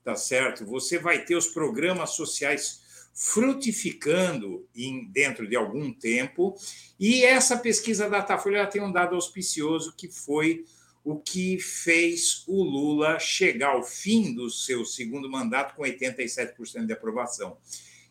tá 0.03 0.15
certo? 0.15 0.65
Você 0.65 0.97
vai 0.97 1.23
ter 1.23 1.35
os 1.35 1.47
programas 1.47 2.11
sociais 2.11 2.81
frutificando 3.14 4.68
em, 4.76 5.05
dentro 5.05 5.47
de 5.47 5.55
algum 5.55 5.91
tempo, 5.91 6.55
e 6.99 7.23
essa 7.23 7.57
pesquisa 7.57 8.09
da 8.09 8.19
Datafolha 8.19 8.65
tem 8.68 8.81
um 8.81 8.91
dado 8.91 9.15
auspicioso 9.15 9.93
que 9.95 10.07
foi 10.07 10.65
o 11.08 11.18
que 11.18 11.58
fez 11.58 12.44
o 12.46 12.62
Lula 12.62 13.18
chegar 13.18 13.70
ao 13.70 13.82
fim 13.82 14.36
do 14.36 14.50
seu 14.50 14.84
segundo 14.84 15.32
mandato 15.32 15.74
com 15.74 15.84
87% 15.84 16.86
de 16.86 16.92
aprovação. 16.92 17.58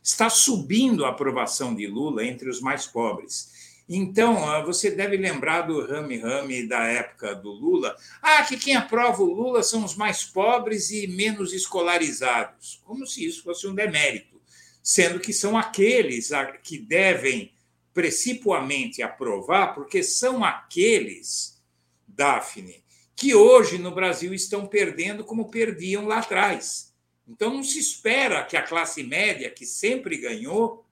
Está 0.02 0.30
subindo 0.30 1.04
a 1.04 1.10
aprovação 1.10 1.74
de 1.74 1.86
Lula 1.86 2.24
entre 2.24 2.48
os 2.48 2.58
mais 2.58 2.86
pobres. 2.86 3.82
Então, 3.86 4.48
ah, 4.48 4.62
você 4.62 4.90
deve 4.90 5.18
lembrar 5.18 5.60
do 5.60 5.86
rame-rame 5.86 6.66
da 6.66 6.84
época 6.86 7.34
do 7.34 7.50
Lula. 7.50 7.94
Ah, 8.22 8.42
que 8.44 8.56
quem 8.56 8.74
aprova 8.74 9.22
o 9.22 9.30
Lula 9.30 9.62
são 9.62 9.84
os 9.84 9.94
mais 9.94 10.24
pobres 10.24 10.88
e 10.88 11.06
menos 11.06 11.52
escolarizados. 11.52 12.80
Como 12.82 13.06
se 13.06 13.26
isso 13.26 13.42
fosse 13.42 13.66
um 13.66 13.74
demérito, 13.74 14.40
sendo 14.82 15.20
que 15.20 15.34
são 15.34 15.58
aqueles 15.58 16.30
que 16.62 16.78
devem 16.78 17.52
precipuamente 17.92 19.02
aprovar, 19.02 19.74
porque 19.74 20.02
são 20.02 20.42
aqueles, 20.42 21.62
Daphne, 22.08 22.85
que 23.16 23.34
hoje 23.34 23.78
no 23.78 23.90
Brasil 23.90 24.34
estão 24.34 24.66
perdendo 24.66 25.24
como 25.24 25.50
perdiam 25.50 26.06
lá 26.06 26.18
atrás. 26.18 26.94
Então 27.26 27.52
não 27.52 27.64
se 27.64 27.78
espera 27.78 28.44
que 28.44 28.56
a 28.56 28.62
classe 28.62 29.02
média, 29.02 29.50
que 29.50 29.64
sempre 29.64 30.18
ganhou, 30.18 30.84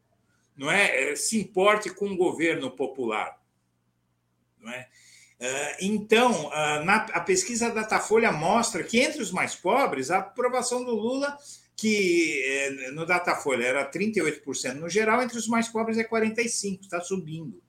não 0.57 0.71
é, 0.71 1.13
eh, 1.13 1.17
se 1.17 1.39
importe 1.39 1.91
com 1.91 2.09
o 2.09 2.17
governo 2.17 2.71
popular. 2.71 3.39
Não 4.59 4.73
é? 4.73 4.89
Eh, 5.39 5.77
então, 5.83 6.51
a 6.53 7.21
pesquisa 7.21 7.69
da 7.69 7.83
Datafolha 7.83 8.33
mostra 8.33 8.83
que 8.83 8.99
entre 8.99 9.21
os 9.21 9.31
mais 9.31 9.55
pobres, 9.55 10.11
a 10.11 10.19
aprovação 10.19 10.83
do 10.83 10.95
Lula, 10.95 11.37
que 11.77 12.43
eh, 12.47 12.91
no 12.93 13.05
Datafolha 13.05 13.67
era 13.67 13.91
38% 13.91 14.75
no 14.75 14.89
geral, 14.89 15.23
entre 15.23 15.37
os 15.37 15.47
mais 15.47 15.69
pobres 15.69 15.99
é 15.99 16.05
45%, 16.05 16.81
está 16.83 17.01
subindo 17.01 17.64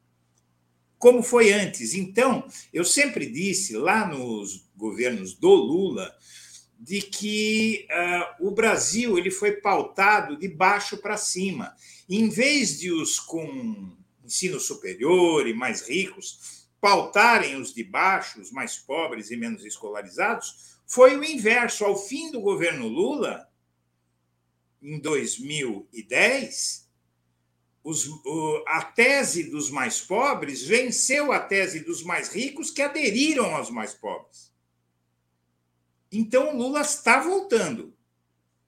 como 1.06 1.22
foi 1.22 1.54
antes. 1.54 1.94
Então, 1.94 2.48
eu 2.74 2.84
sempre 2.84 3.28
disse 3.28 3.78
lá 3.78 4.08
nos 4.08 4.68
governos 4.76 5.36
do 5.36 5.54
Lula 5.54 6.12
de 6.80 7.00
que 7.00 7.88
uh, 7.92 8.48
o 8.48 8.50
Brasil 8.50 9.16
ele 9.16 9.30
foi 9.30 9.52
pautado 9.52 10.36
de 10.36 10.48
baixo 10.48 10.98
para 10.98 11.16
cima. 11.16 11.76
Em 12.10 12.28
vez 12.28 12.80
de 12.80 12.92
os 12.92 13.20
com 13.20 13.96
ensino 14.24 14.60
superior 14.60 15.48
e 15.48 15.54
mais 15.54 15.88
ricos 15.88 16.68
pautarem 16.82 17.56
os 17.56 17.72
de 17.72 17.84
baixo, 17.84 18.42
os 18.42 18.52
mais 18.52 18.76
pobres 18.76 19.30
e 19.30 19.38
menos 19.38 19.64
escolarizados, 19.64 20.80
foi 20.88 21.16
o 21.16 21.24
inverso. 21.24 21.86
Ao 21.86 21.96
fim 21.96 22.32
do 22.32 22.42
governo 22.42 22.88
Lula, 22.88 23.48
em 24.82 25.00
2010, 25.00 26.85
os, 27.86 28.08
o, 28.08 28.64
a 28.68 28.82
tese 28.82 29.44
dos 29.44 29.70
mais 29.70 30.02
pobres 30.02 30.64
venceu 30.64 31.32
a 31.32 31.40
tese 31.40 31.82
dos 31.82 32.02
mais 32.02 32.30
ricos 32.30 32.72
que 32.72 32.82
aderiram 32.82 33.56
aos 33.56 33.70
mais 33.70 33.94
pobres. 33.94 34.52
Então 36.12 36.50
o 36.50 36.58
Lula 36.58 36.82
está 36.82 37.20
voltando. 37.20 37.96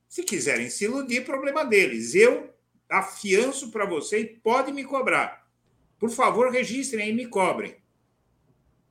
Se 0.07 0.21
quiserem 0.21 0.69
se 0.69 0.85
iludir, 0.85 1.25
problema 1.25 1.65
deles. 1.65 2.13
Eu 2.13 2.53
afianço 2.87 3.71
para 3.71 3.87
você 3.87 4.19
e 4.19 4.25
pode 4.37 4.71
me 4.71 4.83
cobrar. 4.83 5.49
Por 5.97 6.11
favor, 6.11 6.51
registrem 6.51 7.09
e 7.09 7.13
me 7.13 7.25
cobrem. 7.25 7.75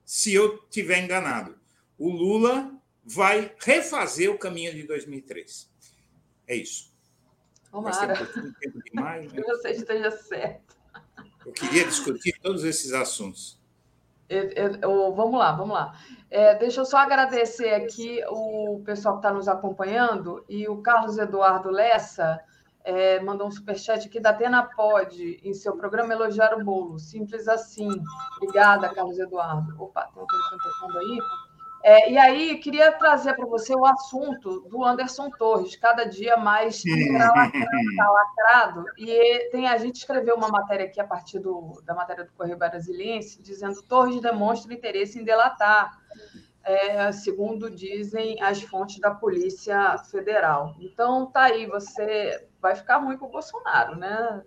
Se 0.04 0.34
eu 0.34 0.58
tiver 0.68 1.04
enganado. 1.04 1.56
O 1.96 2.10
Lula 2.10 2.76
vai 3.04 3.54
refazer 3.60 4.28
o 4.28 4.38
caminho 4.38 4.74
de 4.74 4.82
2003. 4.82 5.70
É 6.48 6.56
isso. 6.56 6.95
Tomara. 7.82 8.14
Um 8.66 8.80
demais, 8.80 9.32
né? 9.32 9.42
que 9.42 9.42
você 9.42 9.70
esteja 9.70 10.10
certo. 10.10 10.76
Eu 11.44 11.52
queria 11.52 11.84
discutir 11.84 12.32
todos 12.42 12.64
esses 12.64 12.92
assuntos. 12.92 13.60
Eu, 14.28 14.50
eu, 14.50 14.74
eu, 14.82 15.14
vamos 15.14 15.38
lá, 15.38 15.52
vamos 15.52 15.74
lá. 15.74 15.96
É, 16.28 16.56
deixa 16.56 16.80
eu 16.80 16.84
só 16.84 16.98
agradecer 16.98 17.72
aqui 17.74 18.20
o 18.28 18.82
pessoal 18.84 19.14
que 19.14 19.20
está 19.20 19.32
nos 19.32 19.46
acompanhando 19.46 20.44
e 20.48 20.66
o 20.68 20.82
Carlos 20.82 21.18
Eduardo 21.18 21.70
Lessa 21.70 22.42
é, 22.86 23.20
mandou 23.20 23.48
um 23.48 23.50
superchat 23.50 24.06
aqui 24.06 24.18
da 24.18 24.30
Atena 24.30 24.62
Pode, 24.62 25.40
em 25.42 25.52
seu 25.52 25.76
programa 25.76 26.12
Elogiar 26.12 26.54
o 26.54 26.64
Bolo. 26.64 26.98
Simples 26.98 27.46
assim. 27.48 27.88
Obrigada, 28.36 28.92
Carlos 28.94 29.18
Eduardo. 29.18 29.74
Opa, 29.80 30.08
tem 30.12 30.22
um 30.22 30.26
telefone 30.26 30.98
aí. 30.98 31.18
É, 31.88 32.10
e 32.10 32.18
aí, 32.18 32.58
queria 32.58 32.90
trazer 32.90 33.34
para 33.34 33.46
você 33.46 33.72
o 33.72 33.86
assunto 33.86 34.62
do 34.62 34.84
Anderson 34.84 35.30
Torres, 35.30 35.76
cada 35.76 36.02
dia 36.02 36.36
mais 36.36 36.82
lacrado. 38.12 38.84
E 38.98 39.48
tem, 39.52 39.68
a 39.68 39.78
gente 39.78 39.94
escreveu 39.94 40.34
uma 40.34 40.48
matéria 40.48 40.86
aqui 40.86 41.00
a 41.00 41.06
partir 41.06 41.38
do, 41.38 41.80
da 41.84 41.94
matéria 41.94 42.24
do 42.24 42.32
Correio 42.32 42.58
Brasiliense, 42.58 43.40
dizendo 43.40 43.80
Torres 43.84 44.20
demonstra 44.20 44.74
interesse 44.74 45.20
em 45.20 45.22
delatar, 45.22 45.96
é, 46.64 47.12
segundo 47.12 47.70
dizem 47.70 48.42
as 48.42 48.60
fontes 48.62 48.98
da 48.98 49.12
Polícia 49.12 49.96
Federal. 50.10 50.74
Então, 50.80 51.26
tá 51.26 51.42
aí, 51.42 51.66
você 51.68 52.48
vai 52.60 52.74
ficar 52.74 52.96
ruim 52.96 53.16
com 53.16 53.26
o 53.26 53.30
Bolsonaro, 53.30 53.94
né, 53.94 54.42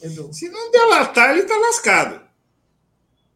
Edu? 0.00 0.32
Se 0.32 0.48
não 0.50 0.70
delatar, 0.70 1.30
ele 1.30 1.40
está 1.40 1.56
lascado. 1.56 2.29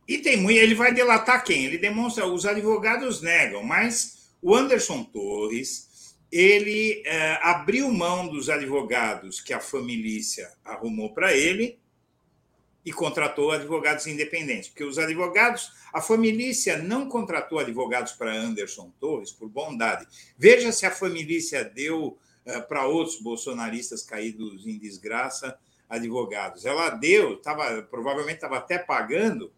E 0.06 0.18
tem 0.18 0.36
muito, 0.36 0.58
ele 0.58 0.74
vai 0.74 0.92
delatar 0.92 1.44
quem? 1.44 1.64
Ele 1.64 1.78
demonstra, 1.78 2.26
os 2.26 2.44
advogados 2.44 3.22
negam, 3.22 3.62
mas 3.62 4.28
o 4.42 4.54
Anderson 4.54 5.02
Torres, 5.04 6.16
ele 6.30 7.02
é, 7.06 7.38
abriu 7.42 7.90
mão 7.90 8.28
dos 8.28 8.50
advogados 8.50 9.40
que 9.40 9.52
a 9.52 9.60
família 9.60 10.20
arrumou 10.64 11.14
para 11.14 11.34
ele 11.34 11.78
e 12.84 12.92
contratou 12.92 13.50
advogados 13.50 14.06
independentes, 14.06 14.68
porque 14.68 14.84
os 14.84 14.98
advogados, 14.98 15.72
a 15.92 16.02
família 16.02 16.52
não 16.82 17.08
contratou 17.08 17.58
advogados 17.58 18.12
para 18.12 18.34
Anderson 18.34 18.92
Torres 19.00 19.32
por 19.32 19.48
bondade. 19.48 20.06
Veja 20.36 20.70
se 20.70 20.84
a 20.84 20.90
família 20.90 21.64
deu 21.64 22.18
uh, 22.44 22.68
para 22.68 22.86
outros 22.86 23.18
bolsonaristas 23.20 24.02
caídos 24.02 24.66
em 24.66 24.76
desgraça 24.76 25.58
advogados. 25.88 26.66
Ela 26.66 26.90
deu, 26.90 27.36
tava, 27.38 27.82
provavelmente 27.82 28.36
estava 28.36 28.58
até 28.58 28.76
pagando, 28.76 29.50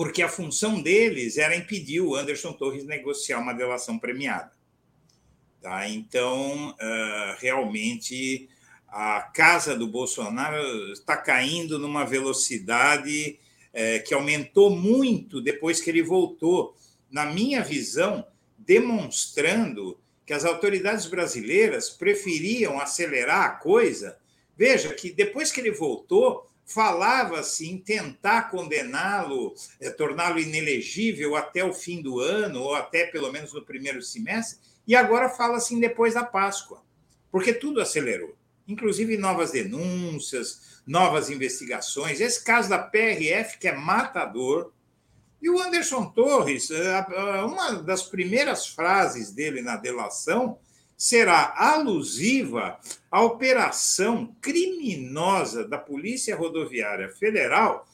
porque 0.00 0.22
a 0.22 0.30
função 0.30 0.80
deles 0.80 1.36
era 1.36 1.54
impedir 1.54 2.00
o 2.00 2.14
Anderson 2.14 2.54
Torres 2.54 2.86
negociar 2.86 3.38
uma 3.38 3.52
delação 3.52 3.98
premiada. 3.98 4.50
Tá? 5.60 5.86
Então, 5.90 6.70
uh, 6.70 7.36
realmente, 7.38 8.48
a 8.88 9.20
casa 9.20 9.76
do 9.76 9.86
Bolsonaro 9.86 10.90
está 10.90 11.18
caindo 11.18 11.78
numa 11.78 12.06
velocidade 12.06 13.38
uh, 13.74 14.02
que 14.08 14.14
aumentou 14.14 14.70
muito 14.70 15.38
depois 15.38 15.82
que 15.82 15.90
ele 15.90 16.02
voltou, 16.02 16.74
na 17.10 17.26
minha 17.26 17.62
visão, 17.62 18.26
demonstrando 18.56 20.00
que 20.24 20.32
as 20.32 20.46
autoridades 20.46 21.04
brasileiras 21.04 21.90
preferiam 21.90 22.80
acelerar 22.80 23.42
a 23.42 23.50
coisa. 23.50 24.16
Veja 24.56 24.94
que 24.94 25.12
depois 25.12 25.52
que 25.52 25.60
ele 25.60 25.72
voltou, 25.72 26.49
falava-se 26.72 27.68
em 27.68 27.78
tentar 27.78 28.50
condená-lo, 28.50 29.54
é, 29.80 29.90
torná-lo 29.90 30.38
inelegível 30.38 31.34
até 31.34 31.64
o 31.64 31.74
fim 31.74 32.00
do 32.00 32.20
ano, 32.20 32.62
ou 32.62 32.74
até 32.74 33.06
pelo 33.06 33.32
menos 33.32 33.52
no 33.52 33.64
primeiro 33.64 34.00
semestre, 34.00 34.60
e 34.86 34.94
agora 34.94 35.28
fala 35.28 35.56
assim 35.56 35.80
depois 35.80 36.14
da 36.14 36.24
Páscoa, 36.24 36.82
porque 37.30 37.52
tudo 37.52 37.80
acelerou, 37.80 38.36
inclusive 38.68 39.16
novas 39.16 39.50
denúncias, 39.50 40.80
novas 40.86 41.28
investigações. 41.28 42.20
Esse 42.20 42.42
caso 42.42 42.68
da 42.68 42.78
PRF, 42.78 43.58
que 43.58 43.68
é 43.68 43.74
matador, 43.74 44.72
e 45.42 45.50
o 45.50 45.60
Anderson 45.60 46.06
Torres, 46.06 46.70
eh, 46.70 47.06
uma 47.44 47.82
das 47.82 48.02
primeiras 48.02 48.66
frases 48.66 49.32
dele 49.32 49.62
na 49.62 49.76
delação 49.76 50.58
será 51.00 51.54
alusiva 51.56 52.78
à 53.10 53.22
operação 53.22 54.36
criminosa 54.38 55.66
da 55.66 55.78
Polícia 55.78 56.36
Rodoviária 56.36 57.08
Federal 57.08 57.88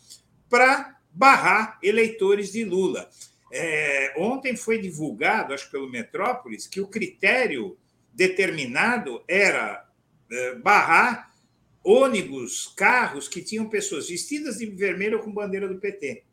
para 0.50 0.98
barrar 1.12 1.78
eleitores 1.80 2.50
de 2.50 2.64
Lula. 2.64 3.08
É, 3.52 4.12
ontem 4.16 4.56
foi 4.56 4.80
divulgado, 4.80 5.54
acho 5.54 5.70
pelo 5.70 5.88
Metrópolis, 5.88 6.66
que 6.66 6.80
o 6.80 6.88
critério 6.88 7.78
determinado 8.12 9.22
era 9.28 9.88
é, 10.28 10.56
barrar 10.56 11.32
ônibus, 11.84 12.74
carros 12.76 13.28
que 13.28 13.40
tinham 13.40 13.68
pessoas 13.68 14.08
vestidas 14.08 14.58
de 14.58 14.66
vermelho 14.66 15.20
com 15.20 15.30
bandeira 15.30 15.68
do 15.68 15.78
PT. 15.78 16.24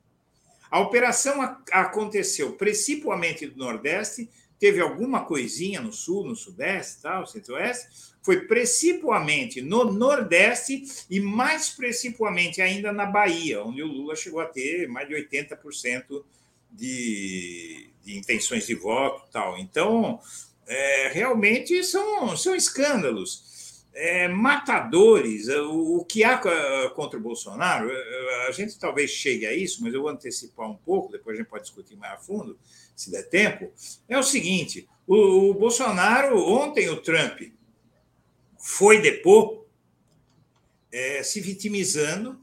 A 0.71 0.79
operação 0.79 1.39
aconteceu 1.71 2.53
principalmente 2.53 3.45
no 3.45 3.57
Nordeste, 3.57 4.27
teve 4.63 4.79
alguma 4.79 5.25
coisinha 5.25 5.81
no 5.81 5.91
Sul, 5.91 6.23
no 6.23 6.37
Sudeste, 6.37 7.01
tal, 7.01 7.27
Centro-Oeste, 7.27 8.13
foi 8.21 8.47
principalmente 8.47 9.61
no 9.61 9.91
Nordeste 9.91 10.85
e 11.09 11.19
mais 11.19 11.71
principalmente 11.71 12.61
ainda 12.61 12.93
na 12.93 13.05
Bahia, 13.05 13.61
onde 13.61 13.83
o 13.83 13.87
Lula 13.87 14.15
chegou 14.15 14.39
a 14.39 14.45
ter 14.45 14.87
mais 14.87 15.05
de 15.05 15.15
80% 15.15 16.23
de, 16.71 17.89
de 18.05 18.17
intenções 18.17 18.65
de 18.65 18.73
voto 18.73 19.29
tal. 19.33 19.57
Então, 19.57 20.21
é, 20.65 21.09
realmente 21.09 21.83
são, 21.83 22.37
são 22.37 22.55
escândalos. 22.55 23.83
É, 23.93 24.29
matadores, 24.29 25.49
o, 25.49 25.97
o, 25.97 26.05
que 26.05 26.23
há 26.23 26.37
contra 26.95 27.19
o 27.19 27.21
Bolsonaro, 27.21 27.91
a 28.47 28.51
gente 28.51 28.79
talvez 28.79 29.11
chegue 29.11 29.45
a 29.45 29.53
isso, 29.53 29.83
mas 29.83 29.93
eu 29.93 30.03
vou 30.03 30.09
antecipar 30.09 30.71
um 30.71 30.77
pouco, 30.77 31.11
depois 31.11 31.35
a 31.35 31.41
gente 31.41 31.49
pode 31.49 31.63
discutir 31.65 31.97
mais 31.97 32.13
a 32.13 32.17
fundo, 32.17 32.57
se 32.95 33.11
der 33.11 33.29
tempo. 33.29 33.71
É 34.07 34.17
o 34.17 34.23
seguinte: 34.23 34.87
o, 35.07 35.49
o 35.49 35.53
Bolsonaro, 35.53 36.37
ontem 36.39 36.89
o 36.89 37.01
Trump 37.01 37.41
foi 38.57 39.01
depor, 39.01 39.65
é, 40.91 41.21
se 41.23 41.41
vitimizando 41.41 42.39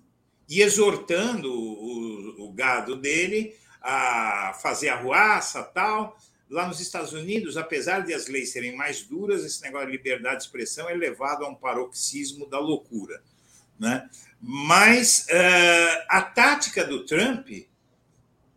e 0.48 0.60
exortando 0.60 1.52
o, 1.52 2.46
o 2.46 2.52
gado 2.52 2.96
dele 2.96 3.56
a 3.80 4.58
fazer 4.60 4.88
arruaça 4.88 5.62
tal. 5.62 6.18
Lá 6.50 6.66
nos 6.66 6.80
Estados 6.80 7.12
Unidos, 7.12 7.56
apesar 7.56 8.00
de 8.00 8.12
as 8.12 8.26
leis 8.26 8.50
serem 8.50 8.74
mais 8.74 9.02
duras, 9.02 9.44
esse 9.44 9.62
negócio 9.62 9.86
de 9.86 9.92
liberdade 9.92 10.38
de 10.38 10.42
expressão 10.42 10.88
é 10.88 10.94
levado 10.94 11.44
a 11.44 11.48
um 11.48 11.54
paroxismo 11.54 12.44
da 12.48 12.58
loucura. 12.58 13.22
Né? 13.78 14.10
Mas 14.40 15.26
uh, 15.30 16.04
a 16.08 16.22
tática 16.22 16.84
do 16.84 17.06
Trump 17.06 17.48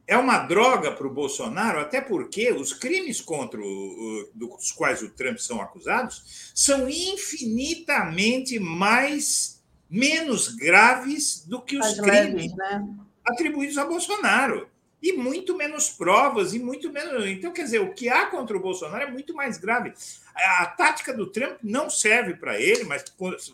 é 0.05 0.17
uma 0.17 0.39
droga 0.39 0.91
para 0.91 1.07
o 1.07 1.13
Bolsonaro, 1.13 1.80
até 1.80 2.01
porque 2.01 2.51
os 2.51 2.73
crimes 2.73 3.21
contra 3.21 3.59
o, 3.59 4.30
dos 4.34 4.71
quais 4.71 5.01
o 5.01 5.09
Trump 5.09 5.38
são 5.38 5.61
acusados 5.61 6.51
são 6.53 6.89
infinitamente 6.89 8.59
mais 8.59 9.61
menos 9.89 10.49
graves 10.55 11.45
do 11.45 11.61
que 11.61 11.77
os 11.77 11.99
crimes 11.99 12.53
né? 12.55 12.88
atribuídos 13.23 13.77
a 13.77 13.85
Bolsonaro 13.85 14.67
e 15.03 15.11
muito 15.11 15.55
menos 15.57 15.89
provas, 15.89 16.53
e 16.53 16.59
muito 16.59 16.89
menos. 16.89 17.25
Então, 17.25 17.51
quer 17.51 17.63
dizer, 17.63 17.81
o 17.81 17.93
que 17.93 18.07
há 18.07 18.25
contra 18.27 18.55
o 18.55 18.61
Bolsonaro 18.61 19.03
é 19.03 19.11
muito 19.11 19.35
mais 19.35 19.57
grave. 19.57 19.93
A, 20.34 20.65
tática 20.65 21.13
do 21.13 21.27
Trump 21.27 21.57
não 21.61 21.89
serve 21.89 22.35
para 22.35 22.57
ele, 22.57 22.85
mas 22.85 23.03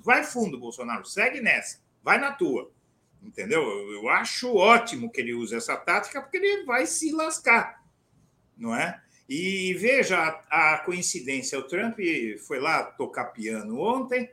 vai 0.04 0.24
fundo, 0.24 0.60
Bolsonaro, 0.60 1.04
segue 1.06 1.42
nessa, 1.42 1.80
vai 2.04 2.20
na 2.20 2.32
tua. 2.32 2.70
Entendeu? 3.22 3.62
Eu 3.92 4.08
acho 4.10 4.56
ótimo 4.56 5.12
que 5.12 5.20
ele 5.20 5.34
use 5.34 5.56
essa 5.56 5.76
tática, 5.76 6.22
porque 6.22 6.38
ele 6.38 6.64
vai 6.64 6.86
se 6.86 7.12
lascar, 7.12 7.84
não 8.58 8.76
é? 8.76 9.02
E 9.28 9.74
veja 9.76 10.18
a, 10.50 10.74
a 10.74 10.78
coincidência: 10.80 11.60
o 11.60 11.64
Trump 11.64 12.00
foi 12.48 12.60
lá 12.60 12.84
tocar 12.84 13.26
piano 13.26 13.80
ontem, 13.80 14.32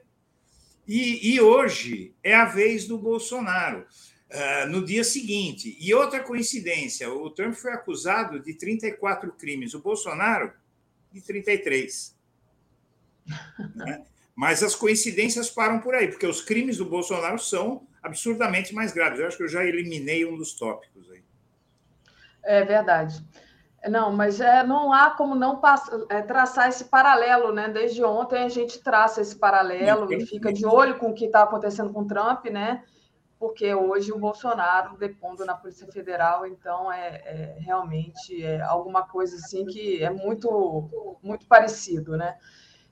e, 0.86 1.34
e 1.34 1.40
hoje 1.40 2.14
é 2.22 2.34
a 2.34 2.44
vez 2.44 2.86
do 2.86 2.96
Bolsonaro. 2.96 3.86
Uh, 4.28 4.68
no 4.68 4.84
dia 4.84 5.04
seguinte. 5.04 5.76
E 5.78 5.94
outra 5.94 6.18
coincidência: 6.18 7.08
o 7.12 7.30
Trump 7.30 7.54
foi 7.54 7.72
acusado 7.72 8.40
de 8.40 8.54
34 8.54 9.30
crimes, 9.32 9.72
o 9.72 9.80
Bolsonaro 9.80 10.52
de 11.12 11.20
33. 11.20 12.16
né? 13.76 14.04
Mas 14.34 14.62
as 14.62 14.74
coincidências 14.74 15.48
param 15.48 15.80
por 15.80 15.94
aí, 15.94 16.08
porque 16.08 16.26
os 16.26 16.42
crimes 16.42 16.76
do 16.76 16.84
Bolsonaro 16.84 17.38
são 17.38 17.86
absurdamente 18.06 18.74
mais 18.74 18.92
graves. 18.92 19.20
Eu 19.20 19.26
acho 19.26 19.36
que 19.36 19.42
eu 19.42 19.48
já 19.48 19.64
eliminei 19.64 20.24
um 20.24 20.36
dos 20.36 20.54
tópicos 20.54 21.10
aí. 21.10 21.22
É 22.42 22.64
verdade. 22.64 23.24
Não, 23.88 24.10
mas 24.10 24.40
é, 24.40 24.64
não 24.64 24.92
há 24.92 25.10
como 25.10 25.34
não 25.34 25.60
passar, 25.60 25.98
é, 26.08 26.22
traçar 26.22 26.68
esse 26.68 26.86
paralelo, 26.86 27.52
né? 27.52 27.68
Desde 27.68 28.02
ontem 28.02 28.42
a 28.42 28.48
gente 28.48 28.82
traça 28.82 29.20
esse 29.20 29.36
paralelo 29.36 30.12
e 30.12 30.26
fica 30.26 30.52
de 30.52 30.66
olho 30.66 30.98
com 30.98 31.10
o 31.10 31.14
que 31.14 31.26
está 31.26 31.42
acontecendo 31.42 31.92
com 31.92 32.00
o 32.00 32.06
Trump, 32.06 32.46
né? 32.46 32.82
porque 33.38 33.74
hoje 33.74 34.12
o 34.12 34.18
Bolsonaro 34.18 34.96
depondo 34.96 35.44
na 35.44 35.54
Polícia 35.54 35.86
Federal, 35.88 36.46
então 36.46 36.90
é, 36.90 37.22
é, 37.24 37.56
realmente 37.58 38.42
é 38.42 38.60
alguma 38.62 39.06
coisa 39.06 39.36
assim 39.36 39.66
que 39.66 40.02
é 40.02 40.10
muito 40.10 41.18
muito 41.22 41.46
parecido, 41.46 42.16
né? 42.16 42.38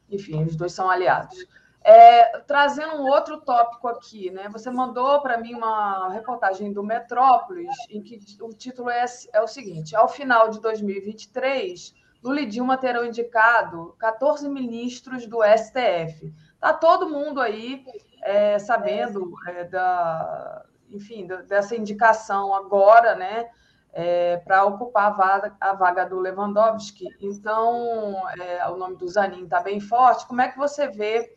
Enfim, 0.09 0.45
os 0.45 0.55
dois 0.55 0.73
são 0.73 0.91
aliados. 0.91 1.47
É, 1.85 2.39
trazendo 2.41 2.95
um 2.97 3.07
outro 3.07 3.41
tópico 3.43 3.87
aqui, 3.89 4.31
né? 4.31 4.49
Você 4.49 4.71
mandou 4.71 5.21
para 5.21 5.37
mim 5.37 5.55
uma 5.55 6.09
reportagem 6.09 6.73
do 6.73 6.83
Metrópolis 6.83 7.69
em 7.91 8.01
que 8.01 8.19
o 8.41 8.49
título 8.49 8.89
é, 8.89 9.05
é 9.35 9.43
o 9.43 9.47
seguinte: 9.47 9.95
ao 9.95 10.09
final 10.09 10.49
de 10.49 10.61
2023, 10.63 11.95
Lula 12.25 12.41
e 12.41 12.47
Dilma 12.47 12.79
terão 12.79 13.05
indicado 13.05 13.95
14 13.99 14.49
ministros 14.49 15.27
do 15.27 15.41
STF. 15.43 16.33
Tá 16.59 16.73
todo 16.73 17.11
mundo 17.11 17.39
aí 17.39 17.85
é, 18.23 18.59
sabendo 18.59 19.35
é, 19.47 19.65
da, 19.65 20.65
enfim, 20.89 21.27
dessa 21.47 21.77
indicação 21.77 22.55
agora, 22.55 23.15
né, 23.15 23.51
é, 23.93 24.39
para 24.39 24.65
ocupar 24.65 25.09
a 25.09 25.11
vaga, 25.11 25.57
a 25.61 25.73
vaga, 25.75 26.05
do 26.07 26.19
Lewandowski. 26.19 27.07
Então, 27.21 28.15
é, 28.41 28.67
o 28.71 28.77
nome 28.77 28.97
do 28.97 29.07
Zanin 29.07 29.45
está 29.45 29.61
bem 29.61 29.79
forte. 29.79 30.27
Como 30.27 30.41
é 30.41 30.49
que 30.49 30.57
você 30.57 30.89
vê, 30.89 31.37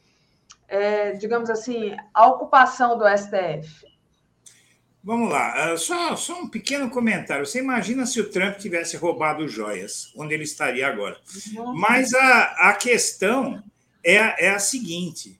é, 0.68 1.14
digamos 1.14 1.50
assim, 1.50 1.96
a 2.14 2.28
ocupação 2.28 2.98
do 2.98 3.06
STF? 3.08 3.88
Vamos 5.04 5.30
lá, 5.30 5.72
ah, 5.72 5.78
só, 5.78 6.18
só 6.18 6.42
um 6.42 6.50
pequeno 6.50 6.90
comentário. 6.90 7.46
Você 7.46 7.60
imagina 7.60 8.06
se 8.06 8.20
o 8.20 8.30
Trump 8.30 8.58
tivesse 8.58 8.98
roubado 8.98 9.48
joias, 9.48 10.12
onde 10.18 10.34
ele 10.34 10.44
estaria 10.44 10.86
agora? 10.86 11.18
Uhum. 11.56 11.74
Mas 11.76 12.14
a, 12.14 12.70
a 12.70 12.74
questão 12.74 13.64
é, 14.04 14.48
é 14.48 14.50
a 14.50 14.60
seguinte: 14.60 15.40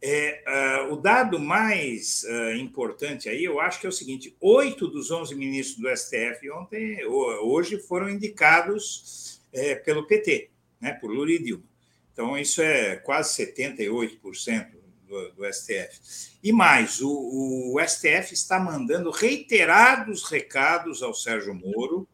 é, 0.00 0.86
uh, 0.88 0.94
o 0.94 0.96
dado 0.96 1.38
mais 1.38 2.24
uh, 2.24 2.56
importante 2.56 3.28
aí, 3.28 3.44
eu 3.44 3.60
acho 3.60 3.80
que 3.80 3.86
é 3.86 3.88
o 3.88 3.92
seguinte: 3.92 4.34
oito 4.40 4.88
dos 4.88 5.10
onze 5.10 5.34
ministros 5.34 5.78
do 5.78 5.94
STF 5.94 6.50
ontem, 6.50 7.04
hoje 7.06 7.78
foram 7.78 8.08
indicados 8.08 9.42
é, 9.52 9.74
pelo 9.74 10.06
PT, 10.06 10.50
né, 10.80 10.94
por 10.94 11.10
Lula 11.10 11.32
e 11.32 11.42
Dilma. 11.42 11.71
Então, 12.12 12.36
isso 12.36 12.60
é 12.60 12.96
quase 12.96 13.44
78% 13.44 14.82
do, 15.06 15.32
do 15.32 15.52
STF. 15.52 16.00
E 16.42 16.52
mais, 16.52 17.00
o, 17.00 17.10
o, 17.10 17.80
STF 17.86 18.32
está 18.32 18.58
mandando 18.58 19.10
reiterados 19.10 20.24
recados 20.24 21.02
ao 21.02 21.14
Sérgio 21.14 21.54
Moro, 21.54 22.08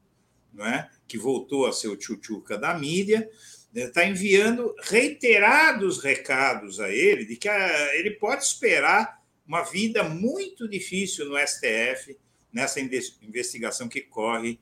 não 0.53 0.67
é? 0.67 0.89
que 1.07 1.17
voltou 1.17 1.67
a 1.67 1.73
ser 1.73 1.89
o 1.89 1.97
tchutchuca 1.97 2.59
da 2.59 2.77
mídia, 2.79 3.29
está 3.75 4.03
né? 4.03 4.11
enviando 4.11 4.75
reiterados 4.83 6.03
recados 6.03 6.81
a 6.81 6.91
ele 6.91 7.25
de 7.25 7.37
que 7.37 7.49
a, 7.49 7.97
ele 7.97 8.13
pode 8.13 8.45
esperar 8.45 9.19
uma 9.47 9.63
vida 9.63 10.05
muito 10.05 10.69
difícil 10.69 11.27
no 11.27 11.39
STF 11.39 12.19
nessa 12.53 12.81
investigação 12.81 13.89
que 13.89 14.03
corre 14.03 14.59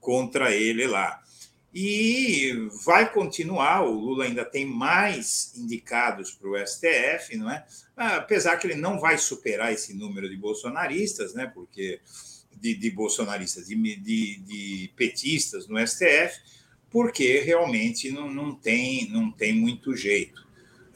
contra 0.00 0.54
ele 0.54 0.86
lá. 0.86 1.20
E 1.80 2.68
vai 2.84 3.12
continuar, 3.12 3.84
o 3.84 3.92
Lula 3.92 4.24
ainda 4.24 4.44
tem 4.44 4.66
mais 4.66 5.52
indicados 5.56 6.32
para 6.32 6.48
o 6.48 6.66
STF, 6.66 7.36
não 7.36 7.48
é? 7.48 7.64
Apesar 7.96 8.56
que 8.56 8.66
ele 8.66 8.74
não 8.74 8.98
vai 8.98 9.16
superar 9.16 9.72
esse 9.72 9.94
número 9.94 10.28
de 10.28 10.36
bolsonaristas, 10.36 11.34
né? 11.34 11.46
Porque 11.46 12.00
de, 12.60 12.74
de 12.74 12.90
bolsonaristas, 12.90 13.68
de, 13.68 13.76
de, 13.76 14.38
de, 14.38 14.92
petistas 14.96 15.68
no 15.68 15.78
STF, 15.86 16.40
porque 16.90 17.38
realmente 17.42 18.10
não, 18.10 18.28
não, 18.28 18.56
tem, 18.56 19.08
não 19.10 19.30
tem 19.30 19.52
muito 19.52 19.94
jeito. 19.94 20.44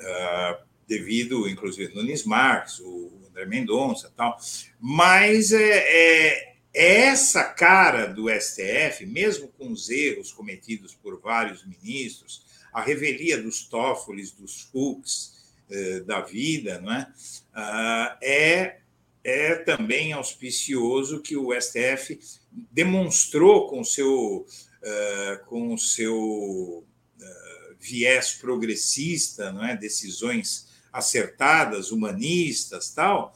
Uh, 0.01 0.65
devido, 0.89 1.49
inclusive, 1.49 1.95
Nunes 1.95 2.25
Marques, 2.25 2.81
o 2.81 3.09
André 3.29 3.47
Mendonça 3.47 4.13
tal. 4.17 4.37
Mas 4.81 5.53
é, 5.53 5.61
é 5.63 6.52
essa 6.75 7.45
cara 7.45 8.07
do 8.07 8.29
STF, 8.31 9.05
mesmo 9.07 9.49
com 9.49 9.71
os 9.71 9.91
erros 9.91 10.33
cometidos 10.33 10.95
por 10.95 11.21
vários 11.21 11.65
ministros, 11.67 12.45
a 12.73 12.81
revelia 12.81 13.41
dos 13.41 13.65
Toffoli, 13.65 14.25
dos 14.39 14.63
Fux 14.63 15.33
eh, 15.71 16.01
da 16.01 16.21
vida, 16.21 16.81
não 16.81 16.93
é? 16.93 17.13
Ah, 17.55 18.19
é, 18.23 18.79
é 19.25 19.55
também 19.57 20.13
auspicioso 20.13 21.21
que 21.21 21.37
o 21.37 21.53
STF 21.59 22.19
demonstrou 22.51 23.69
com 23.69 23.85
seu, 23.85 24.47
uh, 24.47 25.47
com 25.47 25.77
seu 25.79 26.15
uh, 26.19 27.77
viés 27.79 28.33
progressista, 28.33 29.53
não 29.53 29.65
é? 29.65 29.77
decisões 29.77 30.69
acertadas, 30.93 31.91
humanistas, 31.91 32.93
tal, 32.93 33.35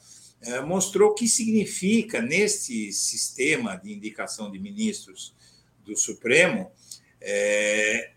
mostrou 0.65 1.11
o 1.11 1.13
que 1.13 1.27
significa, 1.27 2.21
neste 2.21 2.91
sistema 2.91 3.75
de 3.75 3.93
indicação 3.93 4.51
de 4.51 4.59
ministros 4.59 5.35
do 5.83 5.95
Supremo, 5.97 6.71
é, 7.19 8.11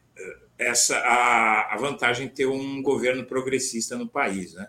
essa 0.59 0.99
a, 0.99 1.75
a, 1.75 1.77
vantagem 1.79 2.29
de 2.29 2.35
ter 2.35 2.47
um 2.47 2.83
governo 2.83 3.25
progressista 3.25 3.97
no 3.97 4.09
país. 4.09 4.55
Né? 4.55 4.69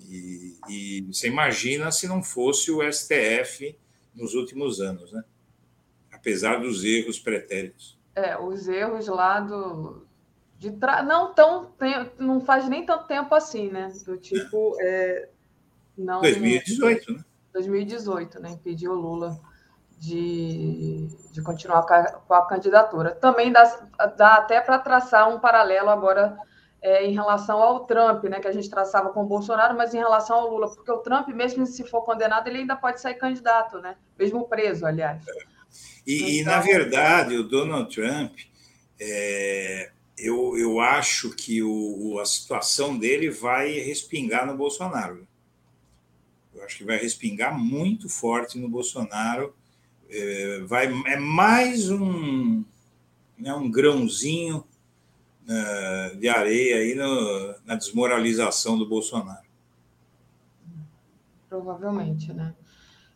E, 0.00 0.56
e, 0.68 1.02
você 1.02 1.28
imagina 1.28 1.92
se 1.92 2.08
não 2.08 2.22
fosse 2.22 2.70
o 2.70 2.80
STF 2.92 3.78
nos 4.14 4.34
últimos 4.34 4.80
anos, 4.80 5.12
né? 5.12 5.22
apesar 6.10 6.60
dos 6.60 6.84
erros 6.84 7.18
pretéritos. 7.18 7.98
É, 8.14 8.36
os 8.36 8.66
erros 8.66 9.06
lá 9.06 9.40
do. 9.40 10.04
De 10.58 10.72
tra... 10.72 11.02
Não 11.02 11.32
tão 11.32 11.72
não 12.18 12.40
faz 12.40 12.68
nem 12.68 12.84
tanto 12.84 13.06
tempo 13.06 13.34
assim, 13.34 13.70
né? 13.70 13.90
Do 14.04 14.18
tipo, 14.18 14.76
é, 14.80 15.28
não, 16.00 16.20
2018, 16.20 17.12
né? 17.12 17.24
2018, 17.52 18.40
né? 18.40 18.50
Impediu 18.50 18.92
o 18.92 18.94
Lula 18.94 19.40
de, 19.98 21.08
de 21.32 21.42
continuar 21.42 21.82
com 21.82 21.94
a, 21.94 22.04
com 22.04 22.34
a 22.34 22.46
candidatura. 22.46 23.10
Também 23.12 23.52
dá, 23.52 23.64
dá 24.16 24.34
até 24.34 24.60
para 24.60 24.78
traçar 24.78 25.28
um 25.28 25.38
paralelo 25.38 25.90
agora 25.90 26.38
é, 26.80 27.04
em 27.04 27.12
relação 27.12 27.60
ao 27.60 27.84
Trump, 27.86 28.24
né? 28.24 28.40
Que 28.40 28.48
a 28.48 28.52
gente 28.52 28.70
traçava 28.70 29.10
com 29.10 29.22
o 29.22 29.26
Bolsonaro, 29.26 29.76
mas 29.76 29.92
em 29.92 29.98
relação 29.98 30.36
ao 30.36 30.50
Lula, 30.50 30.74
porque 30.74 30.90
o 30.90 30.98
Trump, 30.98 31.28
mesmo 31.28 31.66
se 31.66 31.84
for 31.84 32.02
condenado, 32.02 32.48
ele 32.48 32.58
ainda 32.58 32.76
pode 32.76 33.00
sair 33.00 33.14
candidato, 33.14 33.78
né? 33.78 33.96
Mesmo 34.18 34.48
preso, 34.48 34.86
aliás. 34.86 35.22
É. 35.28 35.32
E, 36.06 36.16
então... 36.16 36.28
e, 36.28 36.42
na 36.44 36.52
então 36.52 36.62
verdade, 36.62 37.36
o 37.36 37.44
Donald 37.44 37.94
Trump, 37.94 38.38
é, 38.98 39.90
eu, 40.16 40.56
eu 40.56 40.80
acho 40.80 41.30
que 41.30 41.62
o, 41.62 42.18
a 42.20 42.24
situação 42.24 42.98
dele 42.98 43.30
vai 43.30 43.72
respingar 43.72 44.46
no 44.46 44.56
Bolsonaro. 44.56 45.28
Eu 46.60 46.66
acho 46.66 46.76
que 46.76 46.84
vai 46.84 46.98
respingar 46.98 47.58
muito 47.58 48.06
forte 48.06 48.58
no 48.58 48.68
Bolsonaro. 48.68 49.54
É, 50.10 50.60
vai, 50.66 50.86
é 51.06 51.16
mais 51.16 51.90
um, 51.90 52.62
né, 53.38 53.54
um 53.54 53.70
grãozinho 53.70 54.58
uh, 55.48 56.16
de 56.16 56.28
areia 56.28 56.76
aí 56.76 56.94
no, 56.94 57.54
na 57.64 57.76
desmoralização 57.76 58.78
do 58.78 58.86
Bolsonaro. 58.86 59.48
Provavelmente, 61.48 62.30
né? 62.32 62.54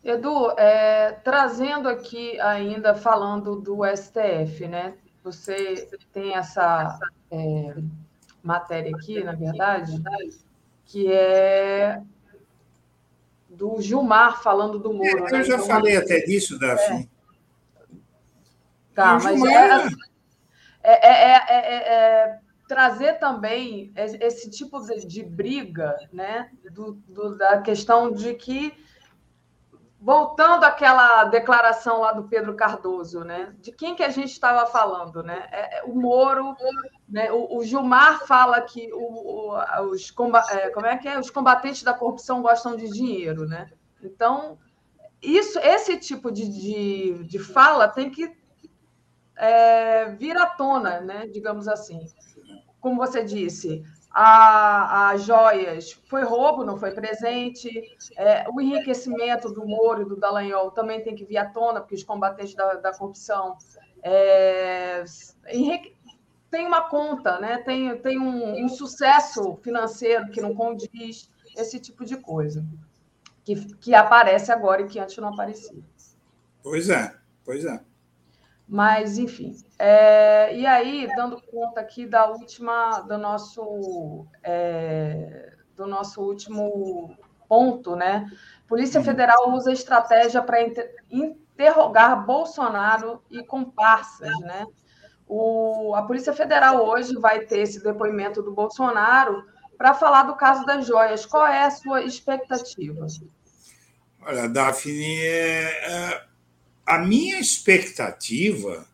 Edu, 0.03 0.51
é, 0.57 1.11
trazendo 1.23 1.87
aqui 1.87 2.39
ainda, 2.39 2.95
falando 2.95 3.61
do 3.61 3.81
STF, 3.95 4.67
né? 4.67 4.95
Você 5.23 5.87
tem 6.11 6.35
essa 6.35 6.99
é, 7.29 7.75
matéria 8.43 8.95
aqui, 8.95 9.23
na 9.23 9.33
verdade, 9.33 10.01
que 10.85 11.11
é 11.11 12.01
do 13.55 13.81
Gilmar 13.81 14.41
falando 14.41 14.79
do 14.79 14.93
Moro. 14.93 15.07
É, 15.07 15.13
eu 15.13 15.37
né? 15.37 15.43
já 15.43 15.55
então, 15.55 15.67
falei 15.67 15.97
até 15.97 16.19
disso, 16.19 16.59
Daphne. 16.59 17.09
É. 17.11 17.15
Tá, 18.93 19.19
mas 19.21 19.43
é 19.43 19.71
assim, 19.71 19.95
é, 20.81 21.09
é, 21.11 21.93
é, 21.93 22.39
trazer 22.67 23.13
também 23.19 23.91
esse 23.95 24.49
tipo 24.49 24.79
de, 24.79 25.05
de 25.05 25.23
briga, 25.23 25.97
né? 26.13 26.49
Do, 26.71 26.93
do, 27.07 27.37
da 27.37 27.61
questão 27.61 28.11
de 28.11 28.33
que 28.35 28.73
voltando 30.05 30.63
àquela 30.65 31.23
declaração 31.23 32.01
lá 32.01 32.11
do 32.11 32.25
Pedro 32.25 32.55
Cardoso, 32.55 33.23
né? 33.23 33.55
De 33.59 33.71
quem 33.71 33.95
que 33.95 34.03
a 34.03 34.09
gente 34.09 34.29
estava 34.29 34.67
falando, 34.67 35.23
né? 35.23 35.47
É, 35.51 35.83
o 35.83 35.95
Moro, 35.95 36.55
né? 37.09 37.31
O, 37.31 37.57
o, 37.57 37.63
Gilmar 37.63 38.23
fala 38.27 38.61
que 38.61 38.93
o, 38.93 38.99
o, 38.99 39.89
os, 39.89 40.13
é, 40.51 40.69
como 40.69 40.85
é 40.85 40.95
que 40.95 41.07
é? 41.07 41.19
os 41.19 41.31
combatentes 41.31 41.81
da 41.81 41.91
corrupção 41.91 42.43
gostam 42.43 42.75
de 42.75 42.87
dinheiro, 42.87 43.47
né? 43.47 43.71
Então, 43.99 44.59
isso, 45.19 45.57
esse 45.57 45.97
tipo 45.97 46.31
de, 46.31 46.47
de, 46.49 47.23
de 47.23 47.39
fala 47.39 47.87
tem 47.87 48.11
que 48.11 48.31
é, 49.35 50.11
vir 50.11 50.37
à 50.37 50.45
tona, 50.45 51.01
né? 51.01 51.25
digamos 51.25 51.67
assim. 51.67 52.05
Como 52.79 52.97
você 52.97 53.23
disse, 53.23 53.83
a, 54.17 55.09
a 55.09 55.17
joias 55.17 55.91
foi 56.05 56.23
roubo, 56.23 56.63
não 56.63 56.77
foi 56.77 56.91
presente. 56.91 57.69
É, 58.15 58.45
o 58.49 58.61
enriquecimento 58.61 59.51
do 59.51 59.67
Moro 59.67 60.03
e 60.03 60.05
do 60.05 60.15
Dallagnol 60.15 60.71
também 60.71 61.03
tem 61.03 61.13
que 61.13 61.25
vir 61.25 61.37
à 61.37 61.49
tona, 61.49 61.81
porque 61.81 61.95
os 61.95 62.03
combatentes 62.03 62.55
da, 62.55 62.75
da 62.75 62.93
corrupção 62.93 63.57
é, 64.01 65.03
enrique, 65.51 65.97
tem 66.49 66.65
uma 66.65 66.87
conta, 66.87 67.41
né? 67.41 67.57
tem, 67.57 67.97
tem 67.97 68.17
um, 68.17 68.63
um, 68.63 68.69
sucesso 68.69 69.57
financeiro 69.61 70.31
que 70.31 70.39
não 70.39 70.55
condiz, 70.55 71.29
esse 71.57 71.77
tipo 71.77 72.05
de 72.05 72.15
coisa, 72.15 72.65
que, 73.43 73.75
que 73.75 73.93
aparece 73.93 74.49
agora 74.49 74.83
e 74.83 74.87
que 74.87 74.97
antes 74.97 75.17
não 75.17 75.33
aparecia. 75.33 75.83
Pois 76.63 76.89
é, 76.89 77.13
pois 77.43 77.65
é. 77.65 77.81
Mas, 78.67 79.17
enfim. 79.17 79.55
É, 79.77 80.55
e 80.55 80.65
aí, 80.65 81.07
dando 81.15 81.41
conta 81.41 81.81
aqui 81.81 82.05
da 82.05 82.25
última, 82.27 83.01
do 83.01 83.17
nosso, 83.17 84.25
é, 84.43 85.53
do 85.75 85.85
nosso 85.85 86.21
último 86.21 87.15
ponto, 87.47 87.95
né? 87.95 88.25
Polícia 88.67 88.99
uhum. 88.99 89.05
Federal 89.05 89.51
usa 89.53 89.71
estratégia 89.71 90.41
para 90.41 90.63
inter, 90.63 90.95
interrogar 91.11 92.25
Bolsonaro 92.25 93.21
e 93.29 93.43
comparsas, 93.43 94.37
né? 94.39 94.65
O, 95.27 95.93
a 95.95 96.03
Polícia 96.03 96.33
Federal 96.33 96.85
hoje 96.85 97.15
vai 97.15 97.41
ter 97.41 97.59
esse 97.59 97.83
depoimento 97.83 98.41
do 98.41 98.51
Bolsonaro 98.53 99.43
para 99.77 99.93
falar 99.93 100.23
do 100.23 100.35
caso 100.35 100.65
das 100.65 100.85
joias. 100.85 101.25
Qual 101.25 101.45
é 101.45 101.65
a 101.65 101.71
sua 101.71 102.03
expectativa? 102.03 103.05
Olha, 104.21 104.49
Daphne, 104.49 105.17
é, 105.21 105.91
é 105.91 106.34
a 106.85 106.99
minha 106.99 107.39
expectativa, 107.39 108.87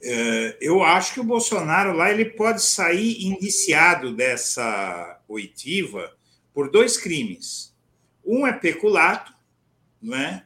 é, 0.00 0.56
eu 0.60 0.82
acho 0.82 1.14
que 1.14 1.20
o 1.20 1.24
Bolsonaro 1.24 1.92
lá 1.92 2.10
ele 2.10 2.24
pode 2.24 2.62
sair 2.62 3.24
indiciado 3.24 4.14
dessa 4.14 5.20
oitiva 5.28 6.16
por 6.52 6.70
dois 6.70 6.96
crimes. 6.96 7.74
Um 8.24 8.46
é 8.46 8.52
peculato, 8.52 9.32
não 10.00 10.16
é? 10.16 10.44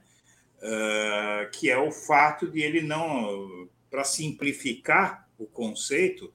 Uh, 0.57 1.51
que 1.53 1.71
é 1.71 1.79
o 1.79 1.93
fato 1.93 2.51
de 2.51 2.61
ele 2.61 2.81
não, 2.81 3.69
para 3.91 4.03
simplificar 4.05 5.29
o 5.39 5.47
conceito, 5.47 6.33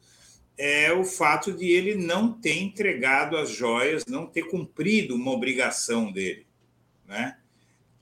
é 0.57 0.93
o 0.93 1.03
fato 1.03 1.52
de 1.52 1.65
ele 1.72 1.95
não 1.95 2.31
ter 2.31 2.57
entregado 2.61 3.35
as 3.35 3.49
joias, 3.49 4.06
não 4.06 4.27
ter 4.27 4.43
cumprido 4.43 5.15
uma 5.15 5.31
obrigação 5.31 6.11
dele, 6.11 6.45
né? 7.07 7.40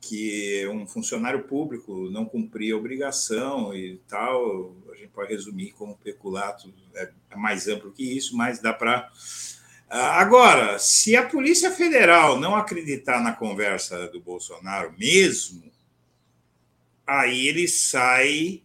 Que 0.10 0.68
um 0.68 0.88
funcionário 0.88 1.44
público 1.44 2.10
não 2.10 2.26
cumpria 2.26 2.76
obrigação 2.76 3.72
e 3.76 3.98
tal, 4.08 4.76
a 4.92 4.96
gente 4.96 5.10
pode 5.10 5.32
resumir 5.32 5.72
como 5.74 5.96
peculato, 5.98 6.74
é, 6.96 7.12
é 7.30 7.36
mais 7.36 7.68
amplo 7.68 7.92
que 7.92 8.18
isso, 8.18 8.36
mas 8.36 8.60
dá 8.60 8.74
para 8.74 9.12
Ah, 9.88 10.20
agora, 10.20 10.80
se 10.80 11.16
a 11.16 11.28
Polícia 11.28 11.72
Federal 11.72 12.40
não 12.40 12.56
acreditar 12.56 13.22
na 13.22 13.34
conversa 13.34 14.08
do 14.08 14.20
Bolsonaro 14.20 14.94
mesmo, 14.98 15.64
aí 17.06 17.48
ele 17.48 17.68
sai 17.68 18.64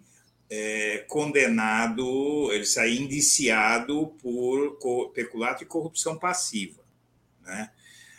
é, 0.51 1.05
condenado, 1.09 2.51
ele 2.53 2.67
sai 2.67 2.95
indiciado 2.97 4.09
por 4.23 4.79
peculato 5.13 5.63
e 5.63 5.67
corrupção 5.67 6.19
passiva. 6.19 6.83
Né? 7.43 7.71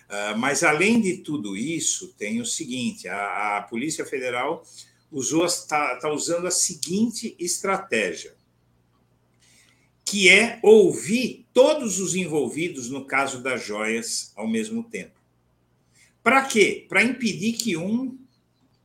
Uh, 0.08 0.38
mas, 0.38 0.64
além 0.64 1.02
de 1.02 1.18
tudo 1.18 1.58
isso, 1.58 2.14
tem 2.18 2.40
o 2.40 2.46
seguinte: 2.46 3.08
a, 3.08 3.58
a 3.58 3.62
Polícia 3.64 4.06
Federal 4.06 4.64
está 5.12 5.96
tá 5.96 6.12
usando 6.12 6.48
a 6.48 6.52
seguinte 6.52 7.36
estratégia, 7.40 8.36
que 10.04 10.30
é 10.30 10.60
ouvir 10.62 11.46
todos 11.54 12.00
os 12.00 12.16
envolvidos 12.16 12.90
no 12.90 13.06
caso 13.06 13.42
das 13.42 13.64
joias 13.64 14.32
ao 14.36 14.48
mesmo 14.48 14.84
tempo. 14.84 15.16
Para 16.22 16.44
quê? 16.44 16.86
Para 16.90 17.04
impedir 17.04 17.54
que 17.54 17.78
um 17.78 18.18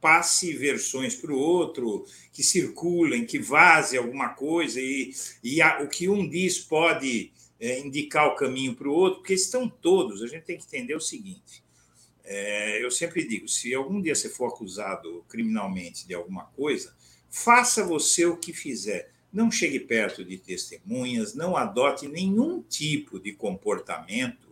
passe 0.00 0.54
versões 0.54 1.14
para 1.14 1.32
o 1.32 1.38
outro, 1.38 2.06
que 2.32 2.42
circulem, 2.42 3.26
que 3.26 3.38
vaze 3.38 3.98
alguma 3.98 4.30
coisa, 4.30 4.80
e, 4.80 5.12
e 5.42 5.60
a, 5.60 5.82
o 5.82 5.88
que 5.88 6.08
um 6.08 6.26
diz 6.26 6.58
pode 6.58 7.30
é, 7.60 7.78
indicar 7.78 8.26
o 8.28 8.34
caminho 8.34 8.74
para 8.74 8.88
o 8.88 8.92
outro, 8.92 9.20
porque 9.20 9.34
estão 9.34 9.68
todos. 9.68 10.22
A 10.22 10.26
gente 10.26 10.44
tem 10.44 10.56
que 10.56 10.64
entender 10.64 10.94
o 10.94 11.00
seguinte: 11.00 11.62
é, 12.24 12.82
eu 12.82 12.90
sempre 12.90 13.26
digo, 13.26 13.46
se 13.46 13.74
algum 13.74 14.00
dia 14.00 14.14
você 14.14 14.28
for 14.28 14.46
acusado 14.46 15.24
criminalmente 15.28 16.06
de 16.06 16.14
alguma 16.14 16.44
coisa, 16.44 16.94
faça 17.28 17.84
você 17.84 18.24
o 18.24 18.36
que 18.36 18.52
fizer. 18.52 19.12
Não 19.32 19.50
chegue 19.50 19.78
perto 19.78 20.24
de 20.24 20.38
testemunhas, 20.38 21.34
não 21.34 21.56
adote 21.56 22.08
nenhum 22.08 22.62
tipo 22.62 23.20
de 23.20 23.32
comportamento 23.32 24.48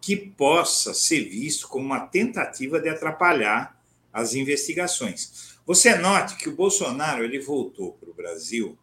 que 0.00 0.16
possa 0.16 0.94
ser 0.94 1.28
visto 1.28 1.68
como 1.68 1.84
uma 1.84 2.06
tentativa 2.06 2.80
de 2.80 2.88
atrapalhar 2.88 3.80
as 4.12 4.34
investigações. 4.34 5.58
Você 5.66 5.94
note 5.96 6.36
que 6.36 6.48
o 6.48 6.54
Bolsonaro 6.54 7.24
ele 7.24 7.40
voltou 7.40 7.92
para 7.92 8.10
o 8.10 8.14
Brasil 8.14 8.78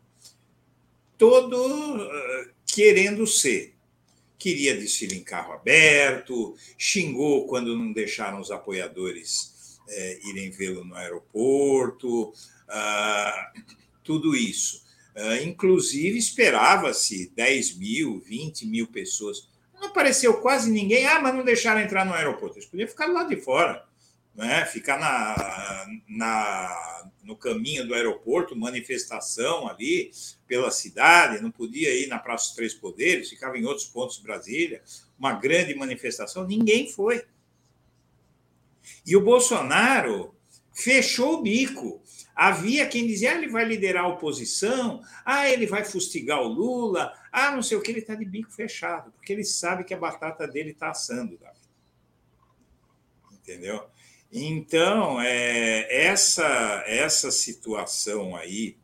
todo 1.17 1.55
uh, 1.55 2.56
querendo 2.77 3.25
ser. 3.25 3.73
Queria 4.37 4.77
desfile 4.77 5.15
em 5.15 5.23
carro 5.23 5.51
aberto, 5.51 6.55
xingou 6.77 7.47
quando 7.47 7.75
não 7.75 7.91
deixaram 7.91 8.39
os 8.39 8.51
apoiadores 8.51 9.79
é, 9.89 10.19
irem 10.29 10.51
vê-lo 10.51 10.85
no 10.85 10.93
aeroporto, 10.93 12.31
ah, 12.69 13.51
tudo 14.03 14.35
isso. 14.35 14.83
Ah, 15.15 15.41
inclusive, 15.41 16.19
esperava-se 16.19 17.31
10 17.35 17.77
mil, 17.77 18.19
20 18.19 18.67
mil 18.67 18.85
pessoas. 18.85 19.49
Não 19.73 19.87
apareceu 19.87 20.35
quase 20.35 20.69
ninguém. 20.69 21.07
Ah, 21.07 21.19
mas 21.19 21.33
não 21.33 21.43
deixaram 21.43 21.81
entrar 21.81 22.05
no 22.05 22.13
aeroporto. 22.13 22.59
Eles 22.59 22.69
podiam 22.69 22.87
ficar 22.87 23.07
lá 23.07 23.23
de 23.23 23.37
fora 23.37 23.86
né? 24.37 24.63
ficar 24.65 24.99
na, 24.99 25.85
na, 26.07 27.09
no 27.23 27.35
caminho 27.35 27.85
do 27.87 27.95
aeroporto, 27.95 28.55
manifestação 28.55 29.67
ali 29.67 30.11
pela 30.47 30.69
cidade, 30.69 31.41
não 31.41 31.49
podia 31.49 31.93
ir 31.93 32.07
na 32.07 32.19
Praça 32.19 32.45
dos 32.45 32.55
Três 32.55 32.73
Poderes, 32.75 33.29
ficava 33.29 33.57
em 33.57 33.65
outros 33.65 33.87
pontos 33.87 34.17
de 34.17 34.23
Brasília, 34.23 34.83
uma 35.17 35.33
grande 35.33 35.73
manifestação, 35.73 36.45
ninguém 36.45 36.87
foi. 36.87 37.25
E 39.05 39.15
o 39.15 39.21
Bolsonaro 39.21 40.35
fechou 40.71 41.39
o 41.39 41.41
bico. 41.41 42.03
Havia 42.35 42.87
quem 42.87 43.07
dizia, 43.07 43.31
ah, 43.31 43.35
ele 43.35 43.47
vai 43.47 43.65
liderar 43.65 44.05
a 44.05 44.09
oposição, 44.09 45.01
ah, 45.25 45.49
ele 45.49 45.65
vai 45.65 45.83
fustigar 45.83 46.39
o 46.39 46.47
Lula, 46.47 47.11
ah, 47.31 47.49
não 47.51 47.63
sei 47.63 47.75
o 47.75 47.81
que, 47.81 47.89
ele 47.89 48.01
está 48.01 48.13
de 48.13 48.23
bico 48.23 48.51
fechado, 48.51 49.11
porque 49.11 49.33
ele 49.33 49.43
sabe 49.43 49.83
que 49.83 49.93
a 49.93 49.97
batata 49.97 50.47
dele 50.47 50.69
está 50.69 50.91
assando, 50.91 51.35
Davi. 51.39 51.57
Entendeu? 53.33 53.89
Então, 54.31 55.21
é, 55.21 55.87
essa, 56.05 56.83
essa 56.85 57.31
situação 57.31 58.35
aí 58.35 58.77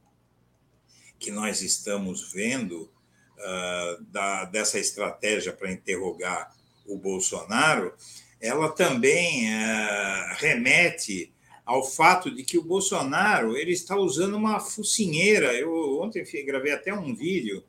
que 1.19 1.31
nós 1.31 1.61
estamos 1.61 2.31
vendo 2.31 2.83
uh, 3.37 4.03
da, 4.05 4.45
dessa 4.45 4.79
estratégia 4.79 5.53
para 5.53 5.71
interrogar 5.71 6.53
o 6.85 6.97
Bolsonaro, 6.97 7.93
ela 8.39 8.69
também 8.69 9.45
uh, 9.47 10.35
remete 10.37 11.33
ao 11.65 11.85
fato 11.85 12.33
de 12.33 12.43
que 12.43 12.57
o 12.57 12.63
Bolsonaro 12.63 13.57
ele 13.57 13.71
está 13.71 13.95
usando 13.95 14.35
uma 14.35 14.59
focinheira. 14.59 15.53
Eu 15.53 16.01
ontem 16.01 16.25
gravei 16.45 16.73
até 16.73 16.93
um 16.93 17.15
vídeo 17.15 17.63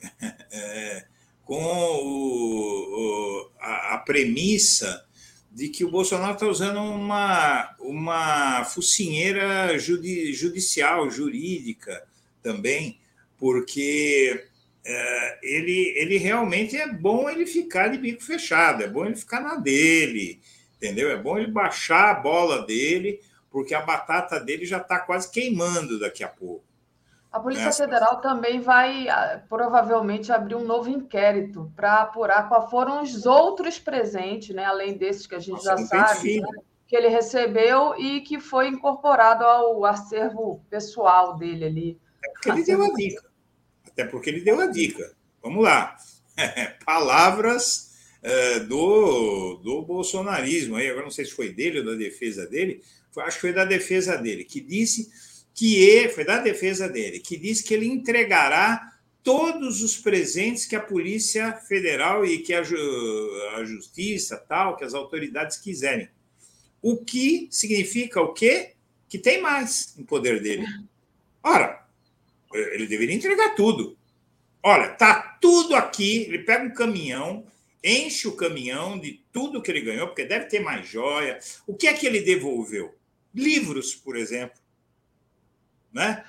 é, 0.50 1.06
com 1.44 1.62
o, 1.62 3.40
o, 3.44 3.50
a, 3.58 3.94
a 3.94 3.98
premissa 3.98 5.04
de 5.54 5.68
que 5.68 5.84
o 5.84 5.90
Bolsonaro 5.90 6.32
está 6.32 6.46
usando 6.46 6.78
uma, 6.78 7.76
uma 7.78 8.64
focinheira 8.64 9.78
judi, 9.78 10.32
judicial, 10.32 11.10
jurídica 11.10 12.02
também, 12.42 12.98
porque 13.38 14.46
é, 14.84 15.38
ele, 15.42 15.92
ele 15.96 16.16
realmente 16.16 16.76
é 16.76 16.90
bom 16.90 17.28
ele 17.28 17.46
ficar 17.46 17.88
de 17.88 17.98
bico 17.98 18.22
fechado, 18.22 18.82
é 18.82 18.88
bom 18.88 19.04
ele 19.04 19.14
ficar 19.14 19.40
na 19.40 19.56
dele, 19.56 20.40
entendeu? 20.76 21.10
É 21.10 21.16
bom 21.16 21.38
ele 21.38 21.52
baixar 21.52 22.10
a 22.10 22.20
bola 22.20 22.64
dele, 22.66 23.20
porque 23.50 23.74
a 23.74 23.82
batata 23.82 24.40
dele 24.40 24.64
já 24.64 24.78
está 24.78 24.98
quase 24.98 25.30
queimando 25.30 26.00
daqui 26.00 26.24
a 26.24 26.28
pouco. 26.28 26.64
A 27.32 27.40
Polícia. 27.40 27.72
Federal 27.72 28.20
também 28.20 28.60
vai 28.60 29.08
ah, 29.08 29.42
provavelmente 29.48 30.30
abrir 30.30 30.54
um 30.54 30.64
novo 30.64 30.90
inquérito 30.90 31.72
para 31.74 32.02
apurar 32.02 32.46
quais 32.46 32.70
foram 32.70 33.02
os 33.02 33.24
outros 33.24 33.78
presentes, 33.78 34.54
né, 34.54 34.64
além 34.66 34.98
desses 34.98 35.26
que 35.26 35.34
a 35.34 35.38
gente 35.38 35.64
Nossa, 35.64 35.78
já 35.78 35.78
sabe, 35.78 36.40
né, 36.40 36.48
que 36.86 36.94
ele 36.94 37.08
recebeu 37.08 37.94
e 37.98 38.20
que 38.20 38.38
foi 38.38 38.68
incorporado 38.68 39.44
ao 39.44 39.82
acervo 39.86 40.62
pessoal 40.68 41.38
dele 41.38 41.64
ali. 41.64 42.00
É 42.22 42.28
porque 42.28 42.50
ele 42.50 42.64
deu 42.64 42.82
a 42.84 42.92
dica. 42.92 43.24
Até 43.88 44.04
porque 44.04 44.28
ele 44.28 44.40
deu 44.42 44.60
a 44.60 44.66
dica. 44.66 45.14
Vamos 45.42 45.64
lá. 45.64 45.96
Palavras 46.84 47.92
é, 48.22 48.60
do, 48.60 49.54
do 49.64 49.80
bolsonarismo. 49.82 50.76
Aí, 50.76 50.90
agora 50.90 51.04
não 51.04 51.10
sei 51.10 51.24
se 51.24 51.32
foi 51.32 51.50
dele 51.50 51.78
ou 51.78 51.86
da 51.86 51.94
defesa 51.94 52.46
dele, 52.46 52.82
acho 53.20 53.36
que 53.36 53.40
foi 53.40 53.52
da 53.54 53.64
defesa 53.64 54.16
dele, 54.18 54.44
que 54.44 54.60
disse 54.60 55.10
que 55.54 56.08
foi 56.14 56.24
da 56.24 56.38
defesa 56.38 56.88
dele, 56.88 57.20
que 57.20 57.36
diz 57.36 57.60
que 57.60 57.74
ele 57.74 57.86
entregará 57.86 58.92
todos 59.22 59.82
os 59.82 59.96
presentes 59.96 60.66
que 60.66 60.74
a 60.74 60.80
Polícia 60.80 61.52
Federal 61.52 62.24
e 62.24 62.38
que 62.38 62.52
a, 62.54 62.60
a 62.60 63.64
Justiça, 63.64 64.36
tal, 64.36 64.76
que 64.76 64.84
as 64.84 64.94
autoridades 64.94 65.58
quiserem. 65.58 66.08
O 66.80 66.96
que 66.96 67.48
significa 67.50 68.20
o 68.20 68.32
quê? 68.32 68.72
Que 69.08 69.18
tem 69.18 69.40
mais 69.40 69.94
em 69.96 70.04
poder 70.04 70.42
dele. 70.42 70.66
Ora, 71.42 71.86
ele 72.52 72.86
deveria 72.86 73.14
entregar 73.14 73.54
tudo. 73.54 73.96
Olha, 74.62 74.88
tá 74.88 75.38
tudo 75.40 75.76
aqui. 75.76 76.22
Ele 76.22 76.40
pega 76.40 76.64
um 76.64 76.74
caminhão, 76.74 77.46
enche 77.84 78.26
o 78.26 78.36
caminhão 78.36 78.98
de 78.98 79.22
tudo 79.32 79.62
que 79.62 79.70
ele 79.70 79.82
ganhou, 79.82 80.08
porque 80.08 80.24
deve 80.24 80.46
ter 80.46 80.60
mais 80.60 80.88
joia. 80.88 81.38
O 81.66 81.74
que 81.74 81.86
é 81.86 81.92
que 81.92 82.06
ele 82.06 82.20
devolveu? 82.20 82.94
Livros, 83.32 83.94
por 83.94 84.16
exemplo 84.16 84.61
né? 85.92 86.24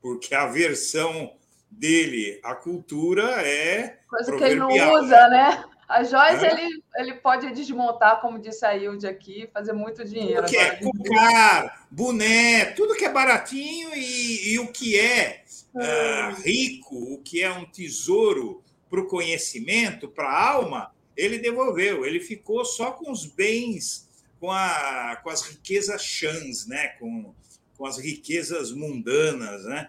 Porque 0.00 0.34
a 0.34 0.46
versão 0.46 1.32
dele 1.70 2.40
à 2.42 2.54
cultura 2.54 3.42
é. 3.42 3.98
Coisa 4.08 4.36
que 4.36 4.44
ele 4.44 4.56
não 4.56 4.68
usa, 4.68 5.28
né? 5.28 5.64
As 5.88 6.10
joias 6.10 6.42
é. 6.42 6.52
ele, 6.52 6.82
ele 6.96 7.14
pode 7.14 7.50
desmontar, 7.52 8.20
como 8.20 8.38
disse 8.38 8.64
a 8.66 8.76
Hilde 8.76 9.06
aqui, 9.06 9.48
fazer 9.54 9.72
muito 9.72 10.04
dinheiro. 10.04 10.42
O 10.42 10.46
que 10.46 10.56
é 10.56 10.76
cocar, 10.76 11.86
boné, 11.90 12.66
tudo 12.72 12.94
que 12.94 13.06
é 13.06 13.12
baratinho 13.12 13.94
e, 13.94 14.52
e 14.52 14.58
o 14.58 14.70
que 14.70 15.00
é 15.00 15.44
uh, 15.74 16.42
rico, 16.42 17.14
o 17.14 17.22
que 17.22 17.42
é 17.42 17.50
um 17.50 17.64
tesouro 17.64 18.62
para 18.90 19.00
o 19.00 19.06
conhecimento, 19.06 20.08
para 20.08 20.28
a 20.28 20.50
alma, 20.50 20.92
ele 21.16 21.38
devolveu. 21.38 22.04
Ele 22.04 22.20
ficou 22.20 22.66
só 22.66 22.92
com 22.92 23.10
os 23.10 23.24
bens, 23.24 24.06
com, 24.38 24.52
a, 24.52 25.18
com 25.22 25.30
as 25.30 25.40
riquezas 25.42 26.02
chãs, 26.04 26.66
né? 26.66 26.88
com, 26.98 27.34
com 27.78 27.86
as 27.86 27.96
riquezas 27.96 28.72
mundanas, 28.72 29.64
né? 29.64 29.88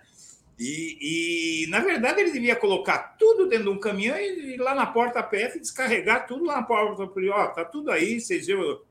E, 0.60 1.64
e, 1.64 1.68
na 1.68 1.80
verdade, 1.80 2.22
ele 2.22 2.32
devia 2.32 2.56
colocar 2.56 3.16
tudo 3.18 3.48
dentro 3.48 3.66
de 3.66 3.70
um 3.72 3.80
caminhão 3.80 4.18
e 4.18 4.56
ir 4.56 4.58
lá 4.58 4.76
na 4.76 4.86
porta 4.86 5.24
PF 5.24 5.60
descarregar 5.60 6.28
tudo 6.28 6.46
lá 6.46 6.58
na 6.58 6.64
porta. 6.64 7.04
Ó, 7.04 7.48
tá 7.48 7.64
tudo 7.64 7.90
aí, 7.90 8.20
vocês 8.20 8.46
viram, 8.46 8.82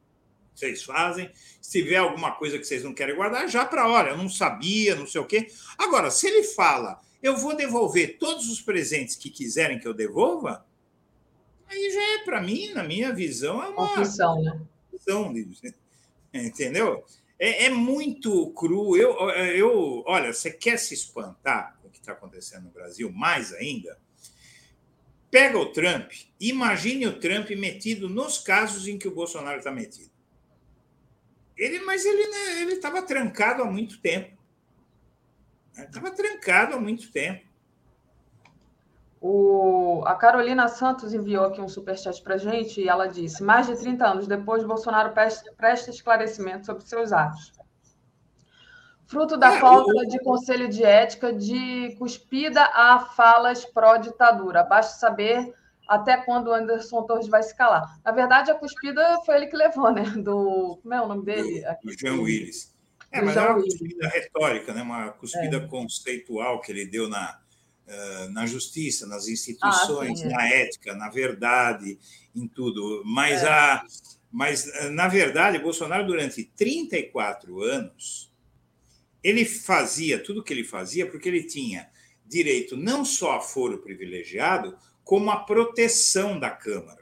vocês 0.55 0.83
fazem. 0.83 1.31
Se 1.61 1.83
tiver 1.83 1.97
alguma 1.97 2.33
coisa 2.33 2.59
que 2.59 2.65
vocês 2.65 2.83
não 2.83 2.95
querem 2.95 3.15
guardar, 3.15 3.47
já 3.49 3.67
para 3.67 3.87
olha, 3.87 4.11
eu 4.11 4.17
não 4.17 4.31
sabia, 4.31 4.97
não 4.97 5.07
sei 5.07 5.21
o 5.21 5.27
quê. 5.27 5.49
Agora, 5.77 6.11
se 6.11 6.27
ele 6.27 6.43
fala, 6.43 7.01
eu 7.23 7.37
vou 7.37 7.55
devolver 7.55 8.17
todos 8.19 8.49
os 8.49 8.63
presentes 8.63 9.15
que 9.15 9.29
quiserem 9.29 9.79
que 9.79 9.87
eu 9.87 9.93
devolva, 9.93 10.65
aí 11.69 11.91
já 11.91 12.03
é, 12.15 12.25
para 12.25 12.41
mim, 12.41 12.73
na 12.73 12.83
minha 12.83 13.13
visão, 13.13 13.63
é 13.63 13.69
uma. 13.69 13.89
Confissão, 13.89 14.43
né? 14.43 14.59
Confissão, 14.91 15.35
entendeu? 16.33 17.05
É, 17.39 17.67
é, 17.67 17.71
muito 17.71 18.51
cru. 18.53 18.97
Eu, 18.97 19.13
eu, 19.31 20.03
olha, 20.07 20.33
você 20.33 20.51
quer 20.51 20.79
se 20.79 20.95
espantar 20.95 21.79
com 21.81 21.89
o 21.89 21.91
que 21.91 21.99
está 21.99 22.13
acontecendo 22.13 22.65
no 22.65 22.71
Brasil, 22.71 23.13
mais 23.13 23.53
ainda? 23.55 23.99
Pega 25.31 25.59
o 25.59 25.73
Trump, 25.73 26.11
imagine 26.41 27.07
o 27.07 27.21
Trump 27.21 27.51
metido 27.51 28.09
nos 28.09 28.39
casos 28.39 28.89
em 28.89 28.99
que 28.99 29.07
o 29.07 29.15
Bolsonaro 29.15 29.59
está 29.59 29.71
metido. 29.71 30.11
Ele, 31.57 31.81
mas 31.81 32.05
ele 32.05 32.27
né, 32.29 32.63
ele 32.63 32.75
estava 32.75 33.03
trancado 33.03 33.63
há 33.63 33.67
muito 33.67 34.01
tempo. 34.01 34.37
Estava 35.77 36.11
trancado 36.11 36.75
há 36.75 36.81
muito 36.81 37.11
tempo. 37.11 37.48
O, 39.21 40.03
a 40.07 40.15
Carolina 40.15 40.69
Santos 40.69 41.13
enviou 41.13 41.45
aqui 41.45 41.61
um 41.61 41.69
superchat 41.69 42.23
para 42.23 42.37
a 42.37 42.39
gente 42.39 42.81
e 42.81 42.89
ela 42.89 43.07
disse: 43.07 43.43
mais 43.43 43.67
de 43.67 43.77
30 43.77 44.07
anos 44.07 44.27
depois, 44.29 44.63
Bolsonaro 44.63 45.13
presta, 45.13 45.53
presta 45.57 45.91
esclarecimento 45.91 46.67
sobre 46.67 46.87
seus 46.87 47.13
atos. 47.13 47.53
Fruto 49.07 49.37
da 49.37 49.55
é, 49.55 49.61
falta 49.61 50.07
de 50.07 50.23
conselho 50.23 50.69
de 50.69 50.85
ética 50.85 51.33
de 51.33 51.97
cuspida 51.99 52.63
a 52.63 53.01
falas 53.01 53.65
pró-ditadura. 53.65 54.63
Basta 54.63 54.99
saber 54.99 55.53
até 55.89 56.19
quando 56.19 56.49
o 56.49 56.53
Anderson 56.53 57.03
Torres 57.05 57.27
vai 57.27 57.43
se 57.43 57.57
calar. 57.57 57.99
Na 58.05 58.13
verdade, 58.13 58.51
a 58.51 58.55
cuspida 58.55 59.17
foi 59.25 59.37
ele 59.37 59.47
que 59.47 59.57
levou, 59.57 59.91
né? 59.91 60.03
Do. 60.17 60.79
Como 60.83 60.95
é 60.95 61.01
o 61.01 61.09
nome 61.09 61.25
dele? 61.25 61.63
Do, 61.83 61.91
do 61.91 61.99
Jean 61.99 62.21
Willis. 62.21 62.77
É, 63.11 63.23
mas 63.23 63.37
é 63.37 63.41
uma 63.41 63.55
cuspida 63.55 64.09
retórica, 64.09 64.75
né? 64.75 64.83
uma 64.83 65.11
cuspida 65.13 65.57
é. 65.57 65.67
conceitual 65.67 66.61
que 66.61 66.71
ele 66.71 66.85
deu 66.85 67.09
na, 67.09 67.41
na 68.31 68.47
justiça, 68.47 69.07
nas 69.07 69.29
instituições, 69.29 70.21
ah, 70.21 70.23
sim, 70.23 70.33
é. 70.33 70.37
na 70.37 70.49
ética, 70.49 70.95
na 70.95 71.09
verdade, 71.09 71.99
em 72.35 72.47
tudo. 72.47 73.03
Mas, 73.05 73.43
é. 73.43 73.49
a, 73.49 73.85
mas, 74.31 74.71
na 74.93 75.09
verdade, 75.09 75.59
Bolsonaro, 75.59 76.07
durante 76.07 76.45
34 76.45 77.63
anos, 77.63 78.33
ele 79.23 79.45
fazia 79.45 80.23
tudo 80.23 80.41
o 80.41 80.43
que 80.43 80.53
ele 80.53 80.65
fazia 80.65 81.07
porque 81.07 81.29
ele 81.29 81.45
tinha 81.45 81.91
direito 82.27 82.77
não 82.77 83.05
só 83.05 83.37
a 83.37 83.41
foro 83.41 83.79
privilegiado, 83.79 84.77
como 85.03 85.31
a 85.31 85.41
proteção 85.41 86.39
da 86.39 86.51
Câmara 86.51 87.01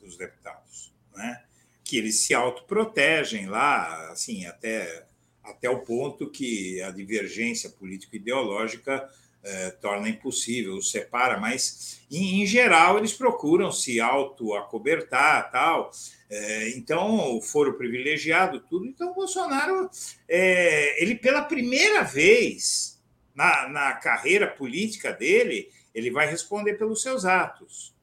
dos 0.00 0.16
Deputados, 0.16 0.92
né? 1.14 1.44
que 1.84 1.96
eles 1.96 2.16
se 2.20 2.34
autoprotegem 2.34 3.46
lá, 3.46 4.10
assim, 4.10 4.44
até, 4.44 5.06
até 5.42 5.70
o 5.70 5.82
ponto 5.82 6.28
que 6.28 6.82
a 6.82 6.90
divergência 6.90 7.70
político-ideológica 7.70 9.08
eh, 9.48 9.70
torna 9.80 10.08
impossível, 10.08 10.74
os 10.74 10.90
separa, 10.90 11.38
mas, 11.38 12.00
em, 12.10 12.42
em, 12.42 12.46
geral, 12.46 12.98
eles 12.98 13.12
procuram 13.12 13.70
se 13.70 14.00
auto-acobertar, 14.00 15.52
tal. 15.52 15.92
Eh, 16.28 16.70
então, 16.70 17.36
o 17.36 17.40
foro 17.40 17.74
privilegiado, 17.74 18.58
tudo. 18.58 18.86
Então, 18.86 19.12
o 19.12 19.14
Bolsonaro, 19.14 19.88
eh, 20.28 21.00
ele, 21.00 21.14
pela 21.14 21.42
primeira 21.42 22.02
vez 22.02 23.00
na, 23.32 23.68
na 23.68 23.92
carreira 23.92 24.48
política 24.48 25.12
dele, 25.12 25.70
ele 25.94 26.10
vai 26.10 26.28
responder 26.28 26.74
pelos 26.74 27.00
seus 27.00 27.24
atos. 27.24 27.94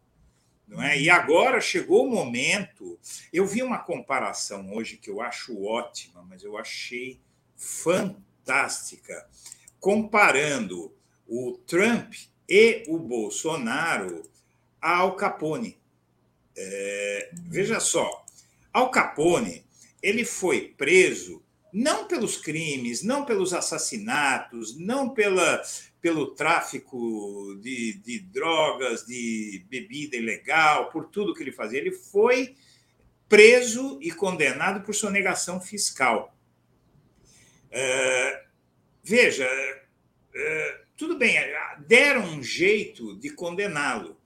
Não 0.65 0.81
é? 0.81 0.97
E 0.97 1.09
agora 1.09 1.59
chegou 1.59 2.05
o 2.05 2.09
momento. 2.09 2.97
Eu 3.33 3.45
vi 3.45 3.61
uma 3.61 3.79
comparação 3.79 4.73
hoje 4.73 4.95
que 4.95 5.09
eu 5.09 5.19
acho 5.19 5.61
ótima, 5.61 6.23
mas 6.23 6.41
eu 6.41 6.57
achei 6.57 7.19
fantástica, 7.57 9.27
comparando 9.77 10.92
o 11.35 11.57
Trump 11.65 12.13
e 12.47 12.83
o 12.87 12.99
Bolsonaro 12.99 14.21
ao 14.79 15.15
Capone. 15.15 15.79
É, 16.55 17.31
veja 17.47 17.79
só, 17.79 18.23
Al 18.71 18.91
Capone 18.91 19.65
ele 20.01 20.23
foi 20.23 20.75
preso 20.77 21.41
não 21.73 22.07
pelos 22.07 22.37
crimes, 22.37 23.01
não 23.01 23.25
pelos 23.25 23.51
assassinatos, 23.51 24.77
não 24.77 25.09
pela, 25.09 25.63
pelo 25.99 26.35
tráfico 26.35 27.57
de, 27.59 27.93
de 27.93 28.19
drogas, 28.19 29.03
de 29.03 29.65
bebida 29.67 30.15
ilegal, 30.15 30.91
por 30.91 31.05
tudo 31.05 31.33
que 31.33 31.41
ele 31.41 31.51
fazia. 31.51 31.79
Ele 31.79 31.91
foi 31.91 32.55
preso 33.27 33.97
e 34.03 34.11
condenado 34.11 34.85
por 34.85 34.93
sonegação 34.93 35.59
fiscal. 35.59 36.37
É, 37.71 38.43
veja, 39.03 39.49
é, 40.35 40.82
tudo 40.97 41.17
bem, 41.17 41.35
deram 41.87 42.23
um 42.23 42.43
jeito 42.43 43.15
de 43.15 43.29
condená-lo. 43.29 44.17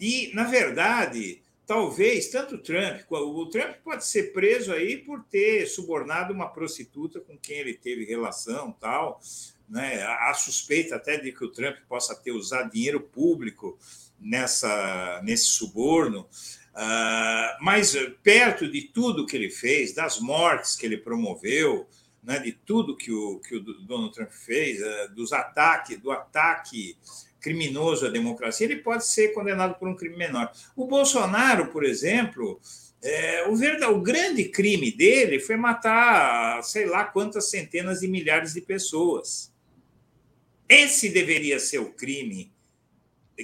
E, 0.00 0.30
na 0.34 0.44
verdade, 0.44 1.42
talvez 1.66 2.28
tanto 2.28 2.56
o 2.56 2.58
Trump, 2.58 3.00
o 3.10 3.46
Trump 3.46 3.76
pode 3.82 4.06
ser 4.06 4.32
preso 4.32 4.72
aí 4.72 4.96
por 4.98 5.24
ter 5.24 5.66
subornado 5.66 6.32
uma 6.32 6.48
prostituta 6.48 7.20
com 7.20 7.38
quem 7.38 7.58
ele 7.58 7.74
teve 7.74 8.04
relação, 8.04 8.72
tal, 8.72 9.20
né? 9.68 10.02
Há 10.02 10.34
suspeita 10.34 10.96
até 10.96 11.16
de 11.16 11.32
que 11.32 11.44
o 11.44 11.50
Trump 11.50 11.76
possa 11.88 12.14
ter 12.14 12.32
usado 12.32 12.70
dinheiro 12.70 13.00
público 13.00 13.78
nessa, 14.20 15.20
nesse 15.24 15.46
suborno. 15.46 16.28
Uh, 16.74 17.56
mas 17.60 17.94
perto 18.22 18.68
de 18.70 18.82
tudo 18.82 19.26
que 19.26 19.36
ele 19.36 19.50
fez, 19.50 19.94
das 19.94 20.18
mortes 20.18 20.74
que 20.74 20.84
ele 20.84 20.98
promoveu, 20.98 21.88
né, 22.24 22.38
de 22.38 22.52
tudo 22.52 22.96
que 22.96 23.12
o, 23.12 23.38
que 23.38 23.56
o 23.56 23.60
Donald 23.60 24.12
Trump 24.12 24.30
fez, 24.30 24.80
uh, 24.80 25.14
dos 25.14 25.32
ataques, 25.32 25.98
do 25.98 26.10
ataque 26.10 26.96
criminoso 27.40 28.06
à 28.06 28.10
democracia, 28.10 28.66
ele 28.66 28.76
pode 28.76 29.06
ser 29.06 29.34
condenado 29.34 29.74
por 29.74 29.86
um 29.86 29.94
crime 29.94 30.16
menor. 30.16 30.50
O 30.74 30.86
Bolsonaro, 30.86 31.66
por 31.66 31.84
exemplo, 31.84 32.58
é, 33.02 33.46
o, 33.48 33.54
verdade, 33.54 33.92
o 33.92 34.00
grande 34.00 34.44
crime 34.44 34.90
dele 34.90 35.38
foi 35.38 35.56
matar 35.56 36.62
sei 36.62 36.86
lá 36.86 37.04
quantas 37.04 37.50
centenas 37.50 38.00
de 38.00 38.08
milhares 38.08 38.54
de 38.54 38.62
pessoas. 38.62 39.52
Esse 40.66 41.10
deveria 41.10 41.60
ser 41.60 41.80
o 41.80 41.92
crime 41.92 42.50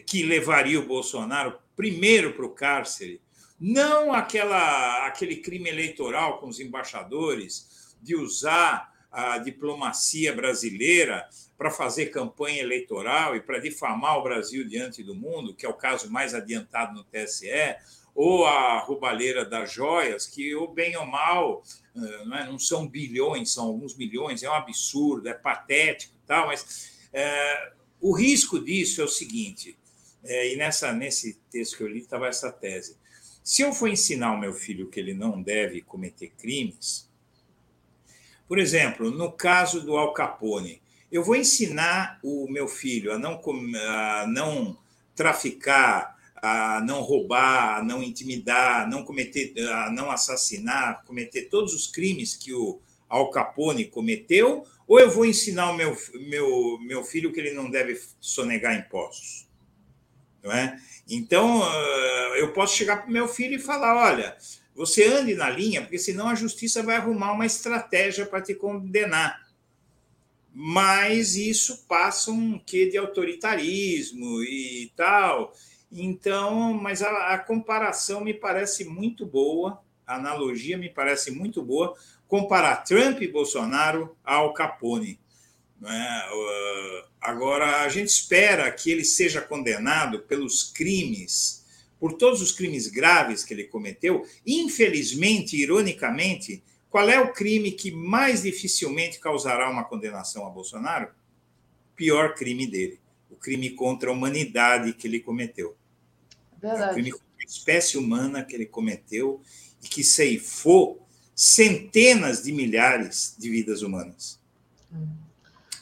que 0.07 0.23
levaria 0.23 0.81
o 0.81 0.86
Bolsonaro 0.86 1.59
primeiro 1.77 2.32
para 2.32 2.47
o 2.47 2.51
cárcere, 2.51 3.20
não 3.61 4.15
aquela, 4.15 5.07
aquele 5.07 5.36
crime 5.36 5.69
eleitoral 5.69 6.39
com 6.39 6.48
os 6.48 6.59
embaixadores 6.59 7.80
de 8.02 8.16
usar 8.16 8.90
a 9.10 9.39
diplomacia 9.39 10.32
brasileira 10.32 11.28
para 11.59 11.70
fazer 11.70 12.06
campanha 12.06 12.62
eleitoral 12.62 13.35
e 13.35 13.40
para 13.40 13.59
difamar 13.59 14.18
o 14.18 14.22
Brasil 14.22 14.66
diante 14.66 15.02
do 15.02 15.14
mundo, 15.14 15.55
que 15.55 15.66
é 15.66 15.68
o 15.68 15.74
caso 15.74 16.10
mais 16.10 16.32
adiantado 16.32 16.94
no 16.94 17.05
TSE, 17.05 17.77
ou 18.14 18.47
a 18.47 18.78
roubalheira 18.81 19.44
das 19.44 19.72
joias, 19.72 20.27
que, 20.27 20.55
ou 20.55 20.72
bem 20.72 20.97
ou 20.97 21.06
mal, 21.06 21.62
eh, 21.97 22.24
não, 22.24 22.36
é, 22.36 22.47
não 22.47 22.59
são 22.59 22.86
bilhões, 22.86 23.52
são 23.52 23.66
alguns 23.66 23.97
milhões, 23.97 24.43
é 24.43 24.51
um 24.51 24.55
absurdo, 24.55 25.28
é 25.28 25.35
patético, 25.35 26.14
tal, 26.27 26.47
mas 26.47 26.98
é, 27.12 27.72
o 28.01 28.12
risco 28.12 28.59
disso 28.59 29.01
é 29.01 29.05
o 29.05 29.09
seguinte, 29.09 29.77
é, 30.24 30.52
e 30.52 30.56
nessa, 30.56 30.93
nesse 30.93 31.35
texto 31.51 31.77
que 31.77 31.82
eu 31.82 31.89
li 31.89 31.98
estava 31.98 32.27
essa 32.27 32.52
tese. 32.52 32.97
Se 33.43 33.62
eu 33.62 33.72
for 33.72 33.89
ensinar 33.89 34.32
o 34.32 34.39
meu 34.39 34.52
filho 34.52 34.89
que 34.89 35.01
ele 35.01 35.14
não 35.14 35.43
deve 35.43 35.81
cometer 35.81 36.31
crimes, 36.39 37.10
por 38.51 38.59
exemplo, 38.59 39.12
no 39.12 39.31
caso 39.31 39.81
do 39.81 39.97
Al 39.97 40.12
Capone, 40.12 40.82
eu 41.09 41.22
vou 41.22 41.36
ensinar 41.36 42.18
o 42.20 42.51
meu 42.51 42.66
filho 42.66 43.12
a 43.12 43.16
não, 43.16 43.40
a 43.77 44.27
não 44.27 44.77
traficar, 45.14 46.18
a 46.35 46.81
não 46.85 47.01
roubar, 47.01 47.78
a 47.78 47.85
não 47.85 48.02
intimidar, 48.02 48.82
a 48.82 48.86
não 48.89 49.05
cometer, 49.05 49.56
a 49.68 49.93
não 49.93 50.10
assassinar, 50.10 51.05
cometer 51.05 51.43
todos 51.43 51.72
os 51.72 51.86
crimes 51.86 52.35
que 52.35 52.52
o 52.52 52.81
Al 53.09 53.31
Capone 53.31 53.85
cometeu, 53.85 54.66
ou 54.85 54.98
eu 54.98 55.09
vou 55.09 55.24
ensinar 55.24 55.70
o 55.70 55.77
meu, 55.77 55.97
meu, 56.27 56.77
meu 56.81 57.05
filho 57.05 57.32
que 57.32 57.39
ele 57.39 57.52
não 57.52 57.70
deve 57.70 58.02
sonegar 58.20 58.77
impostos? 58.77 59.47
Não 60.43 60.51
é? 60.51 60.77
Então, 61.09 61.62
eu 62.35 62.52
posso 62.52 62.77
chegar 62.77 62.97
para 62.97 63.09
o 63.10 63.12
meu 63.12 63.28
filho 63.28 63.55
e 63.55 63.60
falar: 63.60 63.94
olha, 63.94 64.36
você 64.81 65.05
ande 65.05 65.35
na 65.35 65.51
linha, 65.51 65.82
porque 65.82 65.98
senão 65.98 66.27
a 66.27 66.35
justiça 66.35 66.82
vai 66.82 66.97
arrumar 66.97 67.32
uma 67.32 67.44
estratégia 67.44 68.24
para 68.24 68.40
te 68.40 68.55
condenar. 68.55 69.47
Mas 70.55 71.36
isso 71.36 71.85
passa 71.86 72.31
um 72.31 72.59
quê 72.59 72.86
de 72.86 72.97
autoritarismo 72.97 74.43
e 74.43 74.90
tal. 74.97 75.52
Então, 75.93 76.73
mas 76.73 77.02
a, 77.02 77.35
a 77.35 77.39
comparação 77.39 78.24
me 78.24 78.32
parece 78.32 78.86
muito 78.86 79.27
boa, 79.27 79.82
a 80.07 80.16
analogia 80.16 80.78
me 80.78 80.89
parece 80.89 81.31
muito 81.31 81.62
boa, 81.62 81.94
comparar 82.27 82.77
Trump 82.77 83.20
e 83.20 83.28
Bolsonaro 83.28 84.16
ao 84.24 84.55
Capone. 84.55 85.20
É? 85.85 87.11
Agora, 87.20 87.82
a 87.82 87.89
gente 87.90 88.09
espera 88.09 88.70
que 88.73 88.90
ele 88.90 89.05
seja 89.05 89.43
condenado 89.43 90.20
pelos 90.20 90.65
crimes, 90.73 91.60
por 92.01 92.14
todos 92.14 92.40
os 92.40 92.51
crimes 92.51 92.89
graves 92.89 93.44
que 93.44 93.52
ele 93.52 93.64
cometeu. 93.64 94.27
Infelizmente, 94.47 95.56
ironicamente, 95.56 96.64
qual 96.89 97.09
é 97.10 97.20
o 97.20 97.32
crime 97.32 97.70
que 97.70 97.93
mais 97.93 98.43
dificilmente 98.43 99.20
causará 99.20 99.70
uma 99.70 99.85
condenação 99.85 100.47
a 100.47 100.51
Bolsonaro? 100.51 101.10
Pior 101.94 102.35
crime 102.35 102.66
dele, 102.66 102.98
o 103.31 103.36
crime 103.36 103.70
contra 103.70 104.09
a 104.09 104.12
humanidade 104.12 104.94
que 104.94 105.06
ele 105.06 105.20
cometeu. 105.20 105.77
Verdade. 106.60 106.82
É 106.82 106.90
o 106.90 106.94
crime 106.94 107.12
contra 107.12 107.27
a 107.39 107.44
espécie 107.44 107.98
humana 107.98 108.43
que 108.43 108.56
ele 108.56 108.66
cometeu 108.66 109.43
e 109.85 109.86
que 109.86 110.02
ceifou 110.02 111.06
centenas 111.35 112.43
de 112.43 112.52
milhares 112.52 113.36
de 113.39 113.51
vidas 113.51 113.82
humanas. 113.82 114.40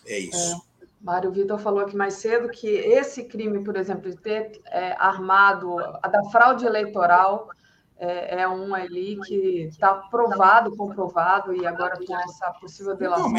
É 0.04 0.18
isso. 0.18 0.36
É. 0.36 0.67
Mário 1.08 1.32
Vitor 1.32 1.58
falou 1.58 1.80
aqui 1.80 1.96
mais 1.96 2.14
cedo 2.16 2.50
que 2.50 2.68
esse 2.68 3.24
crime, 3.24 3.64
por 3.64 3.78
exemplo, 3.78 4.10
de 4.10 4.16
ter 4.18 4.60
é, 4.66 4.92
armado 4.98 5.78
a 6.02 6.06
da 6.06 6.22
fraude 6.24 6.66
eleitoral 6.66 7.48
é, 7.96 8.42
é 8.42 8.48
um 8.48 8.74
ali 8.74 9.18
que 9.26 9.62
está 9.70 9.94
provado, 9.94 10.76
comprovado, 10.76 11.56
e 11.56 11.66
agora 11.66 11.96
com 11.96 12.14
essa 12.14 12.50
possível 12.60 12.94
delação. 12.94 13.34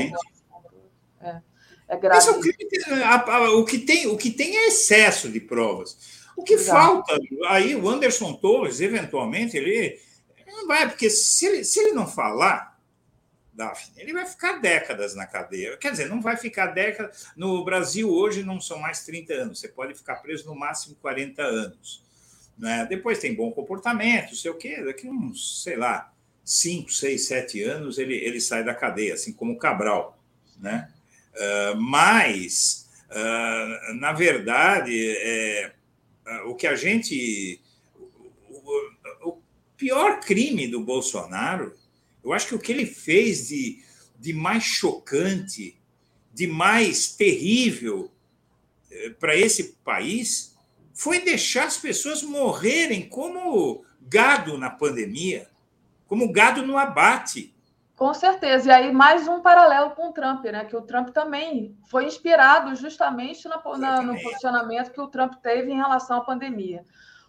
É, 1.21 1.41
é 1.89 1.95
grave. 1.95 2.27
É 2.27 2.31
o, 2.31 2.39
crime, 2.39 3.03
a, 3.03 3.35
a, 3.35 3.51
o, 3.51 3.63
que 3.63 3.77
tem, 3.77 4.07
o 4.07 4.17
que 4.17 4.31
tem 4.31 4.57
é 4.57 4.67
excesso 4.69 5.29
de 5.29 5.39
provas. 5.39 6.25
O 6.35 6.41
que 6.41 6.55
Exato. 6.55 7.05
falta, 7.05 7.19
aí 7.49 7.75
o 7.75 7.87
Anderson 7.87 8.33
Torres, 8.33 8.81
eventualmente, 8.81 9.55
ele, 9.55 9.99
ele 10.37 10.51
não 10.51 10.67
vai, 10.67 10.89
porque 10.89 11.07
se 11.07 11.45
ele, 11.45 11.63
se 11.63 11.79
ele 11.79 11.91
não 11.91 12.07
falar, 12.07 12.68
Daphne, 13.53 14.01
ele 14.01 14.13
vai 14.13 14.25
ficar 14.25 14.59
décadas 14.59 15.15
na 15.15 15.25
cadeia. 15.25 15.75
Quer 15.77 15.91
dizer, 15.91 16.07
não 16.07 16.21
vai 16.21 16.37
ficar 16.37 16.67
décadas. 16.67 17.27
No 17.35 17.63
Brasil, 17.63 18.09
hoje, 18.09 18.43
não 18.43 18.61
são 18.61 18.79
mais 18.79 19.03
30 19.05 19.33
anos. 19.33 19.59
Você 19.59 19.67
pode 19.67 19.95
ficar 19.95 20.15
preso 20.17 20.47
no 20.47 20.55
máximo 20.55 20.95
40 21.01 21.41
anos. 21.41 22.03
Né? 22.57 22.85
Depois 22.89 23.19
tem 23.19 23.33
bom 23.33 23.51
comportamento, 23.51 24.35
sei 24.35 24.51
o 24.51 24.55
quê. 24.55 24.81
Daqui 24.83 25.07
uns, 25.07 25.63
sei 25.63 25.77
lá, 25.77 26.13
5, 26.43 26.91
6, 26.91 27.27
7 27.27 27.63
anos, 27.63 27.97
ele, 27.97 28.15
ele 28.15 28.41
sai 28.41 28.63
da 28.63 28.73
cadeia, 28.73 29.13
assim 29.13 29.31
como 29.31 29.53
o 29.53 29.57
Cabral. 29.57 30.21
Né? 30.57 30.91
Uh, 31.35 31.79
mas, 31.79 32.89
uh, 33.09 33.93
na 33.95 34.11
verdade, 34.11 35.15
é, 35.17 35.71
uh, 36.27 36.49
o 36.49 36.55
que 36.55 36.67
a 36.67 36.75
gente. 36.75 37.61
O, 38.49 39.29
o 39.29 39.41
pior 39.77 40.19
crime 40.19 40.67
do 40.67 40.81
Bolsonaro 40.81 41.78
eu 42.29 42.35
acho 42.35 42.47
que 42.47 42.55
o 42.55 42.59
que 42.59 42.71
ele 42.71 42.85
fez 42.85 43.47
de, 43.47 43.83
de 44.19 44.33
mais 44.33 44.63
chocante, 44.63 45.79
de 46.31 46.45
mais 46.45 47.15
terrível 47.15 48.11
eh, 48.91 49.09
para 49.19 49.35
esse 49.35 49.73
país 49.83 50.55
foi 50.93 51.21
deixar 51.21 51.65
as 51.65 51.77
pessoas 51.77 52.21
morrerem 52.21 53.09
como 53.09 53.83
gado 54.01 54.57
na 54.57 54.69
pandemia, 54.69 55.49
como 56.07 56.31
gado 56.31 56.61
no 56.65 56.77
abate. 56.77 57.55
Com 57.95 58.13
certeza. 58.13 58.69
E 58.69 58.71
aí, 58.71 58.91
mais 58.91 59.27
um 59.27 59.41
paralelo 59.41 59.91
com 59.91 60.09
o 60.09 60.13
Trump, 60.13 60.43
né? 60.45 60.65
Que 60.65 60.75
o 60.75 60.81
Trump 60.81 61.09
também 61.09 61.75
foi 61.89 62.05
inspirado 62.05 62.75
justamente 62.75 63.47
na, 63.47 63.61
na, 63.77 64.01
no 64.01 64.21
posicionamento 64.21 64.91
que 64.91 65.01
o 65.01 65.07
Trump 65.07 65.33
teve 65.41 65.71
em 65.71 65.77
relação 65.77 66.17
à 66.17 66.21
pandemia. 66.21 66.85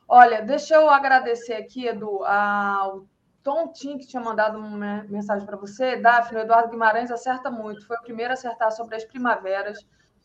Olha, 0.07 0.43
deixa 0.43 0.75
eu 0.75 0.91
agradecer 0.91 1.55
aqui, 1.55 1.87
Edu, 1.87 2.25
ao 2.25 3.07
Tom 3.43 3.69
Tim, 3.69 3.97
que 3.97 4.07
tinha 4.07 4.23
mandado 4.23 4.59
uma 4.59 5.05
mensagem 5.05 5.47
para 5.47 5.57
você, 5.57 5.97
Daphne, 5.97 6.39
o 6.39 6.43
Eduardo 6.43 6.69
Guimarães 6.69 7.11
acerta 7.11 7.51
muito. 7.51 7.87
Foi 7.87 7.97
o 7.97 8.03
primeiro 8.03 8.33
a 8.33 8.35
acertar 8.35 8.71
sobre 8.71 8.97
as 8.97 9.05
primaveras 9.05 9.79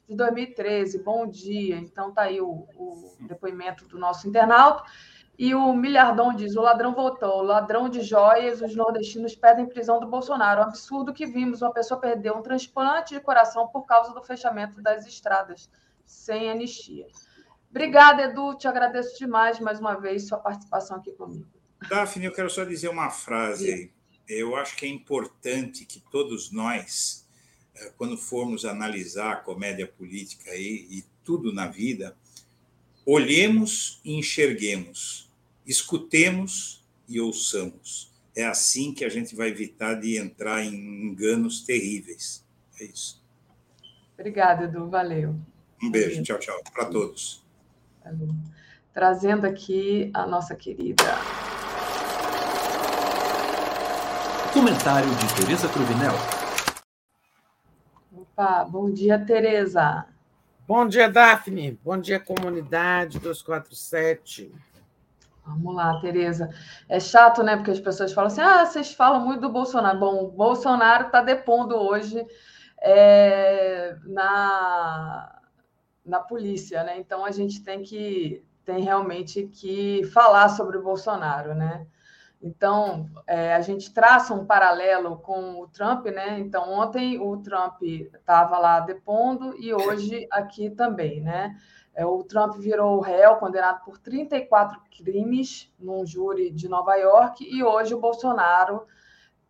de 0.08 0.16
2013. 0.16 1.02
Bom 1.02 1.26
dia. 1.26 1.78
Então, 1.78 2.12
tá 2.12 2.24
aí 2.24 2.42
o, 2.42 2.68
o 2.76 3.16
depoimento 3.22 3.88
do 3.88 3.98
nosso 3.98 4.28
internauta. 4.28 4.84
E 5.38 5.54
o 5.54 5.74
Milhardão 5.74 6.34
diz: 6.34 6.56
o 6.56 6.62
ladrão 6.62 6.94
voltou, 6.94 7.40
o 7.40 7.44
ladrão 7.44 7.90
de 7.90 8.02
joias, 8.02 8.62
os 8.62 8.76
nordestinos 8.76 9.36
pedem 9.36 9.66
prisão 9.66 10.00
do 10.00 10.08
Bolsonaro. 10.08 10.62
Um 10.62 10.66
absurdo 10.66 11.14
que 11.14 11.26
vimos: 11.26 11.62
uma 11.62 11.74
pessoa 11.74 12.00
perdeu 12.00 12.36
um 12.36 12.42
transplante 12.42 13.14
de 13.14 13.20
coração 13.20 13.68
por 13.68 13.86
causa 13.86 14.14
do 14.14 14.22
fechamento 14.22 14.82
das 14.82 15.06
estradas, 15.06 15.70
sem 16.06 16.50
anistia. 16.50 17.08
Obrigada, 17.70 18.24
Edu. 18.24 18.56
Te 18.56 18.68
agradeço 18.68 19.18
demais 19.18 19.60
mais 19.60 19.80
uma 19.80 19.96
vez 19.96 20.28
sua 20.28 20.38
participação 20.38 20.98
aqui 20.98 21.12
comigo. 21.12 21.55
Daphne, 21.90 22.26
eu 22.26 22.32
quero 22.32 22.50
só 22.50 22.64
dizer 22.64 22.90
uma 22.90 23.10
frase. 23.10 23.92
Eu 24.28 24.56
acho 24.56 24.76
que 24.76 24.86
é 24.86 24.90
importante 24.90 25.86
que 25.86 26.02
todos 26.12 26.52
nós, 26.52 27.28
eh, 27.76 27.92
quando 27.98 28.18
formos 28.18 28.66
analisar 28.66 29.34
a 29.34 29.36
comédia 29.36 29.88
política 29.88 30.52
aí, 30.52 30.88
e 30.90 31.06
tudo 31.24 31.54
na 31.54 31.68
vida, 31.68 32.16
olhemos 33.06 34.00
e 34.04 34.14
enxerguemos, 34.14 35.32
escutemos 35.66 36.84
e 37.08 37.20
ouçamos. 37.20 38.12
É 38.36 38.46
assim 38.46 38.94
que 38.94 39.06
a 39.06 39.10
gente 39.10 39.36
vai 39.36 39.50
evitar 39.50 39.96
de 39.96 40.18
entrar 40.18 40.64
em 40.64 40.74
enganos 40.74 41.64
terríveis. 41.64 42.44
É 42.80 42.86
isso. 42.86 43.24
Obrigada, 44.18 44.66
Edu. 44.66 44.90
Valeu. 44.90 45.36
Um 45.82 45.92
beijo. 45.92 46.10
Valeu. 46.10 46.24
Tchau, 46.24 46.40
tchau. 46.40 46.64
Para 46.74 46.86
todos. 46.86 47.44
Valeu. 48.04 48.36
Trazendo 48.96 49.46
aqui 49.46 50.10
a 50.14 50.26
nossa 50.26 50.56
querida 50.56 51.04
Comentário 54.54 55.10
de 55.10 55.36
Tereza 55.36 55.68
Cruvinel. 55.68 56.14
Opa, 58.14 58.64
bom 58.64 58.90
dia, 58.90 59.20
Tereza. 59.20 60.06
Bom 60.66 60.88
dia, 60.88 61.10
Daphne. 61.10 61.78
Bom 61.84 61.98
dia, 61.98 62.22
comunidade 62.22 63.20
247. 63.20 64.56
Vamos 65.46 65.76
lá, 65.76 66.00
Tereza. 66.00 66.50
É 66.88 66.98
chato, 66.98 67.44
né? 67.44 67.58
Porque 67.58 67.72
as 67.72 67.82
pessoas 67.82 68.14
falam 68.14 68.28
assim: 68.28 68.40
ah, 68.40 68.66
vocês 68.66 68.94
falam 68.94 69.26
muito 69.26 69.42
do 69.42 69.50
Bolsonaro. 69.50 70.00
Bom, 70.00 70.24
o 70.24 70.32
Bolsonaro 70.32 71.08
está 71.08 71.22
depondo 71.22 71.76
hoje 71.76 72.26
é, 72.82 73.98
na, 74.06 75.38
na 76.06 76.22
polícia, 76.22 76.82
né? 76.86 76.98
Então 76.98 77.26
a 77.26 77.32
gente 77.32 77.62
tem 77.62 77.84
que 77.84 78.42
tem 78.66 78.84
realmente 78.84 79.48
que 79.48 80.04
falar 80.14 80.50
sobre 80.50 80.78
o 80.78 80.84
Bolsonaro, 80.84 81.54
né? 81.54 81.86
Então, 82.42 83.10
é, 83.26 83.56
a 83.56 83.62
gente 83.62 83.94
traça 83.94 84.34
um 84.34 84.46
paralelo 84.46 85.18
com 85.18 85.62
o 85.62 85.68
Trump, 85.68 86.06
né? 86.08 86.40
Então, 86.40 86.72
ontem 86.72 87.20
o 87.20 87.38
Trump 87.38 87.82
estava 87.82 88.58
lá 88.58 88.80
depondo 88.82 89.56
e 89.58 89.74
hoje 89.74 90.28
aqui 90.32 90.70
também, 90.70 91.22
né? 91.22 91.56
É, 91.94 92.06
o 92.06 92.24
Trump 92.24 92.58
virou 92.58 93.00
réu, 93.00 93.38
condenado 93.38 93.84
por 93.86 93.98
34 93.98 94.80
crimes 94.96 95.74
num 95.80 96.06
júri 96.06 96.52
de 96.52 96.68
Nova 96.68 96.96
York, 96.96 97.44
e 97.44 97.64
hoje 97.64 97.94
o 97.94 98.00
Bolsonaro 98.00 98.86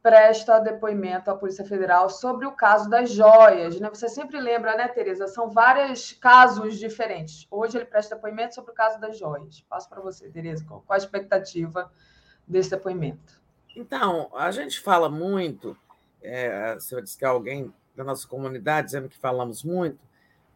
presta 0.06 0.60
depoimento 0.60 1.32
à 1.32 1.36
Polícia 1.36 1.66
Federal 1.66 2.12
sobre 2.12 2.46
o 2.46 2.52
caso 2.52 2.88
das 2.88 3.10
joias. 3.10 3.80
Né? 3.80 3.90
Você 3.90 4.08
sempre 4.08 4.40
lembra, 4.40 4.78
né, 4.78 4.88
Tereza? 4.88 5.26
São 5.28 5.50
vários 5.50 6.12
casos 6.14 6.78
diferentes. 6.78 7.48
Hoje 7.50 7.76
ele 7.76 7.86
presta 7.86 8.14
depoimento 8.14 8.54
sobre 8.54 8.70
o 8.70 8.74
caso 8.76 9.00
das 9.00 9.18
joias. 9.18 9.66
Passo 9.68 9.90
para 9.90 10.00
você, 10.00 10.30
Tereza, 10.30 10.64
qual 10.64 10.84
a 10.88 10.96
expectativa 10.96 11.92
desse 12.48 12.70
depoimento? 12.70 13.42
Então, 13.76 14.30
a 14.36 14.52
gente 14.52 14.80
fala 14.80 15.10
muito, 15.10 15.76
é, 16.22 16.78
se 16.80 16.94
eu 16.94 17.02
disse 17.02 17.18
que 17.18 17.26
alguém 17.26 17.74
da 17.96 18.04
nossa 18.04 18.28
comunidade 18.28 18.86
dizendo 18.86 19.10
que 19.10 19.18
falamos 19.18 19.64
muito, 19.64 19.98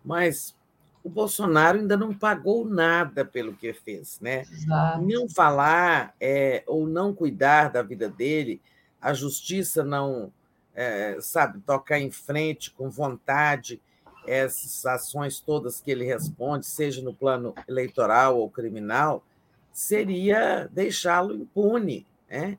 mas 0.06 0.56
o 1.04 1.10
Bolsonaro 1.10 1.80
ainda 1.80 1.98
não 1.98 2.14
pagou 2.14 2.66
nada 2.66 3.26
pelo 3.26 3.56
que 3.56 3.74
fez, 3.74 4.20
né? 4.22 4.42
Exato. 4.42 5.02
Não 5.02 5.28
falar 5.28 6.14
é, 6.22 6.64
ou 6.68 6.86
não 6.86 7.16
cuidar 7.16 7.72
da 7.72 7.82
vida 7.82 8.08
dele, 8.08 8.62
a 9.02 9.14
justiça 9.14 9.84
não, 9.84 10.32
é, 10.76 11.18
sabe, 11.22 11.60
tocar 11.62 12.00
em 12.00 12.12
frente 12.12 12.72
com 12.72 12.90
vontade 12.90 13.82
essas 14.28 14.86
ações 14.86 15.40
todas 15.40 15.82
que 15.82 15.90
ele 15.90 16.06
responde, 16.06 16.66
seja 16.66 17.02
no 17.02 17.14
plano 17.14 17.56
eleitoral 17.68 18.38
ou 18.38 18.50
criminal, 18.50 19.24
seria 19.72 20.70
deixá-lo 20.72 21.34
impune. 21.34 22.06
Né? 22.30 22.58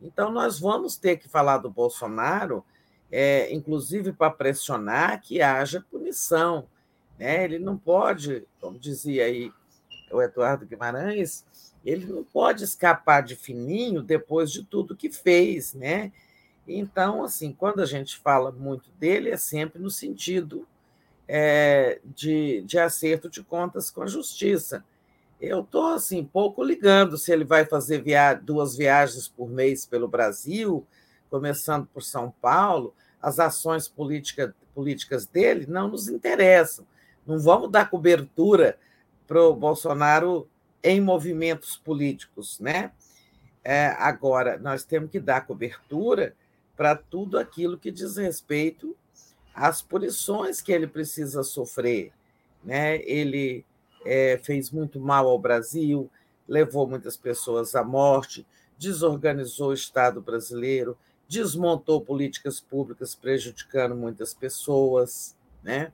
Então, 0.00 0.30
nós 0.30 0.58
vamos 0.58 0.96
ter 0.96 1.18
que 1.18 1.28
falar 1.28 1.58
do 1.58 1.68
Bolsonaro, 1.68 2.64
é, 3.12 3.52
inclusive 3.52 4.12
para 4.12 4.30
pressionar 4.30 5.20
que 5.20 5.42
haja 5.42 5.84
punição. 5.90 6.66
Né? 7.18 7.44
Ele 7.44 7.58
não 7.58 7.76
pode, 7.76 8.46
como 8.60 8.78
dizia 8.78 9.24
aí 9.24 9.52
o 10.10 10.22
Eduardo 10.22 10.64
Guimarães, 10.64 11.44
ele 11.84 12.06
não 12.06 12.24
pode 12.24 12.64
escapar 12.64 13.22
de 13.22 13.36
fininho 13.36 14.02
depois 14.02 14.50
de 14.50 14.64
tudo 14.64 14.96
que 14.96 15.10
fez. 15.10 15.74
Né? 15.74 16.12
Então, 16.66 17.24
assim, 17.24 17.52
quando 17.52 17.80
a 17.80 17.86
gente 17.86 18.16
fala 18.18 18.52
muito 18.52 18.90
dele, 18.98 19.30
é 19.30 19.36
sempre 19.36 19.80
no 19.80 19.90
sentido 19.90 20.66
é, 21.26 22.00
de, 22.04 22.62
de 22.62 22.78
acerto 22.78 23.30
de 23.30 23.42
contas 23.42 23.90
com 23.90 24.02
a 24.02 24.06
justiça 24.06 24.84
eu 25.40 25.60
estou 25.60 25.94
assim, 25.94 26.22
pouco 26.22 26.62
ligando 26.62 27.16
se 27.16 27.32
ele 27.32 27.44
vai 27.44 27.64
fazer 27.64 28.02
via 28.02 28.34
duas 28.34 28.76
viagens 28.76 29.26
por 29.26 29.48
mês 29.48 29.86
pelo 29.86 30.06
Brasil, 30.06 30.86
começando 31.30 31.86
por 31.86 32.02
São 32.02 32.30
Paulo. 32.42 32.94
As 33.22 33.38
ações 33.38 33.88
política, 33.88 34.54
políticas 34.74 35.26
dele 35.26 35.66
não 35.66 35.88
nos 35.88 36.08
interessam. 36.08 36.86
Não 37.26 37.38
vamos 37.38 37.70
dar 37.70 37.88
cobertura 37.88 38.78
para 39.26 39.42
o 39.42 39.54
Bolsonaro 39.54 40.46
em 40.82 41.00
movimentos 41.00 41.76
políticos, 41.76 42.58
né? 42.60 42.92
É, 43.62 43.88
agora, 43.98 44.58
nós 44.58 44.84
temos 44.84 45.10
que 45.10 45.20
dar 45.20 45.46
cobertura 45.46 46.34
para 46.76 46.96
tudo 46.96 47.38
aquilo 47.38 47.78
que 47.78 47.90
diz 47.90 48.16
respeito 48.16 48.96
às 49.54 49.82
punições 49.82 50.62
que 50.62 50.72
ele 50.72 50.86
precisa 50.86 51.42
sofrer. 51.42 52.12
Né? 52.64 53.02
Ele 53.02 53.64
é, 54.04 54.40
fez 54.42 54.70
muito 54.70 54.98
mal 54.98 55.28
ao 55.28 55.38
Brasil, 55.38 56.10
levou 56.48 56.86
muitas 56.86 57.16
pessoas 57.16 57.74
à 57.74 57.84
morte, 57.84 58.46
desorganizou 58.78 59.68
o 59.68 59.74
Estado 59.74 60.22
brasileiro, 60.22 60.96
desmontou 61.28 62.00
políticas 62.00 62.60
públicas 62.60 63.14
prejudicando 63.14 63.94
muitas 63.94 64.32
pessoas, 64.32 65.36
né? 65.62 65.92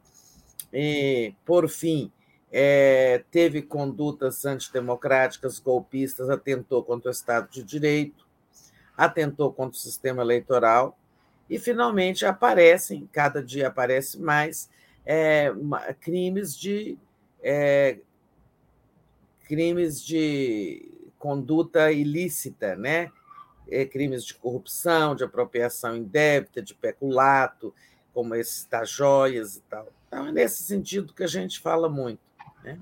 E, 0.72 1.34
por 1.44 1.68
fim, 1.68 2.10
é, 2.52 3.24
teve 3.30 3.62
condutas 3.62 4.44
antidemocráticas, 4.44 5.58
golpistas, 5.58 6.30
atentou 6.30 6.82
contra 6.82 7.08
o 7.08 7.12
Estado 7.12 7.50
de 7.50 7.62
Direito, 7.62 8.26
atentou 8.96 9.52
contra 9.52 9.76
o 9.76 9.80
sistema 9.80 10.22
eleitoral, 10.22 10.98
e 11.48 11.58
finalmente 11.58 12.24
aparecem, 12.26 13.08
cada 13.12 13.42
dia 13.42 13.68
aparece 13.68 14.20
mais, 14.20 14.68
é, 15.04 15.52
crimes 16.00 16.56
de 16.58 16.98
é, 17.42 17.98
crimes 19.46 20.04
de 20.04 20.90
conduta 21.18 21.92
ilícita, 21.92 22.74
né? 22.74 23.12
É, 23.68 23.84
crimes 23.84 24.24
de 24.24 24.34
corrupção, 24.34 25.14
de 25.14 25.24
apropriação 25.24 25.96
indébita, 25.96 26.62
de 26.62 26.74
peculato, 26.74 27.74
como 28.12 28.34
esses 28.34 28.64
das 28.64 28.90
joias 28.90 29.56
e 29.56 29.60
tal. 29.62 29.88
Então, 30.06 30.26
é 30.26 30.32
nesse 30.32 30.62
sentido 30.62 31.12
que 31.12 31.24
a 31.24 31.28
gente 31.28 31.60
fala 31.60 31.88
muito. 31.88 32.20
Né? 32.66 32.78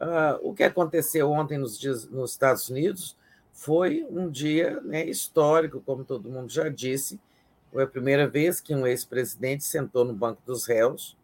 Uh, 0.00 0.48
o 0.48 0.54
que 0.54 0.64
aconteceu 0.64 1.30
ontem 1.30 1.56
nos, 1.56 1.78
dias, 1.78 2.08
nos 2.08 2.32
Estados 2.32 2.68
Unidos 2.68 3.16
foi 3.52 4.06
um 4.10 4.30
dia 4.30 4.80
né, 4.82 5.04
histórico, 5.04 5.80
como 5.80 6.04
todo 6.04 6.28
mundo 6.28 6.50
já 6.50 6.68
disse. 6.68 7.20
Foi 7.72 7.84
a 7.84 7.86
primeira 7.86 8.26
vez 8.26 8.60
que 8.60 8.74
um 8.74 8.86
ex-presidente 8.86 9.64
sentou 9.64 10.04
no 10.04 10.12
banco 10.12 10.40
dos 10.44 10.66
réus. 10.66 11.16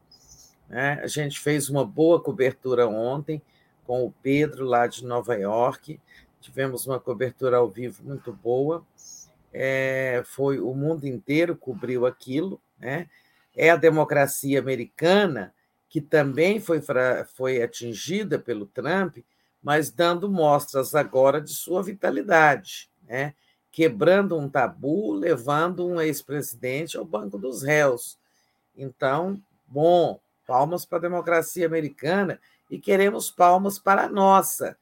Né? 0.68 1.01
A 1.02 1.06
gente 1.06 1.38
fez 1.38 1.68
uma 1.68 1.84
boa 1.84 2.20
cobertura 2.20 2.88
ontem 2.88 3.40
com 3.86 4.05
o 4.05 4.12
Pedro, 4.22 4.64
lá 4.64 4.86
de 4.86 5.05
Nova 5.05 5.36
York. 5.36 6.01
Tivemos 6.40 6.86
uma 6.86 6.98
cobertura 6.98 7.59
ao 7.59 7.68
vivo 7.68 8.02
muito 8.05 8.32
boa. 8.32 8.84
É, 9.52 10.22
foi 10.26 10.59
o 10.59 10.74
mundo 10.74 11.06
inteiro 11.06 11.56
cobriu 11.56 12.05
aquilo. 12.05 12.60
Né? 12.78 13.09
É 13.56 13.70
a 13.70 13.76
democracia 13.76 14.59
americana 14.59 15.53
que 15.94 16.00
também 16.00 16.58
foi, 16.58 16.82
foi 17.36 17.62
atingida 17.62 18.36
pelo 18.36 18.66
Trump, 18.66 19.18
mas 19.62 19.92
dando 19.92 20.28
mostras 20.28 20.92
agora 20.92 21.40
de 21.40 21.54
sua 21.54 21.84
vitalidade, 21.84 22.90
né? 23.04 23.32
quebrando 23.70 24.36
um 24.36 24.48
tabu, 24.48 25.12
levando 25.12 25.86
um 25.86 26.00
ex-presidente 26.00 26.96
ao 26.96 27.04
banco 27.04 27.38
dos 27.38 27.62
réus. 27.62 28.18
Então, 28.76 29.40
bom, 29.68 30.18
palmas 30.44 30.84
para 30.84 30.98
a 30.98 31.02
democracia 31.02 31.64
americana 31.64 32.40
e 32.68 32.76
queremos 32.76 33.30
palmas 33.30 33.78
para 33.78 34.06
a 34.06 34.08
nossa. 34.08 34.76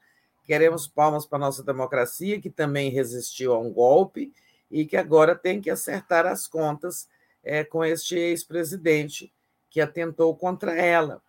Queremos 0.46 0.86
palmas 0.86 1.26
para 1.26 1.36
a 1.36 1.40
nossa 1.40 1.62
democracia, 1.62 2.40
que 2.40 2.48
também 2.48 2.90
resistiu 2.90 3.52
a 3.52 3.58
um 3.58 3.70
golpe 3.70 4.32
e 4.70 4.86
que 4.86 4.96
agora 4.96 5.34
tem 5.34 5.60
que 5.60 5.68
acertar 5.68 6.24
as 6.24 6.46
contas 6.46 7.06
é, 7.44 7.62
com 7.62 7.84
este 7.84 8.16
ex-presidente 8.16 9.30
que 9.72 9.80
atentou 9.80 10.36
contra 10.36 10.76
ela. 10.76 11.22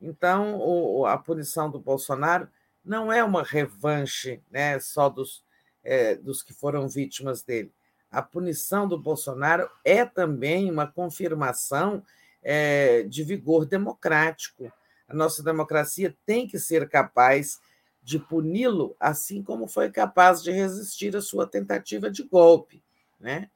Então, 0.00 0.56
o, 0.56 1.04
a 1.04 1.18
punição 1.18 1.68
do 1.68 1.80
Bolsonaro 1.80 2.48
não 2.84 3.12
é 3.12 3.22
uma 3.24 3.42
revanche 3.42 4.40
né, 4.50 4.78
só 4.78 5.08
dos, 5.08 5.44
é, 5.82 6.14
dos 6.14 6.40
que 6.42 6.54
foram 6.54 6.88
vítimas 6.88 7.42
dele. 7.42 7.72
A 8.08 8.22
punição 8.22 8.86
do 8.88 8.96
Bolsonaro 8.96 9.68
é 9.84 10.04
também 10.04 10.70
uma 10.70 10.86
confirmação 10.86 12.02
é, 12.40 13.02
de 13.02 13.24
vigor 13.24 13.66
democrático. 13.66 14.72
A 15.08 15.12
nossa 15.12 15.42
democracia 15.42 16.16
tem 16.24 16.46
que 16.46 16.58
ser 16.58 16.88
capaz 16.88 17.60
de 18.00 18.20
puni-lo, 18.20 18.96
assim 19.00 19.42
como 19.42 19.66
foi 19.66 19.90
capaz 19.90 20.40
de 20.40 20.52
resistir 20.52 21.16
à 21.16 21.20
sua 21.20 21.46
tentativa 21.48 22.08
de 22.08 22.22
golpe. 22.22 22.80
Né? 23.18 23.50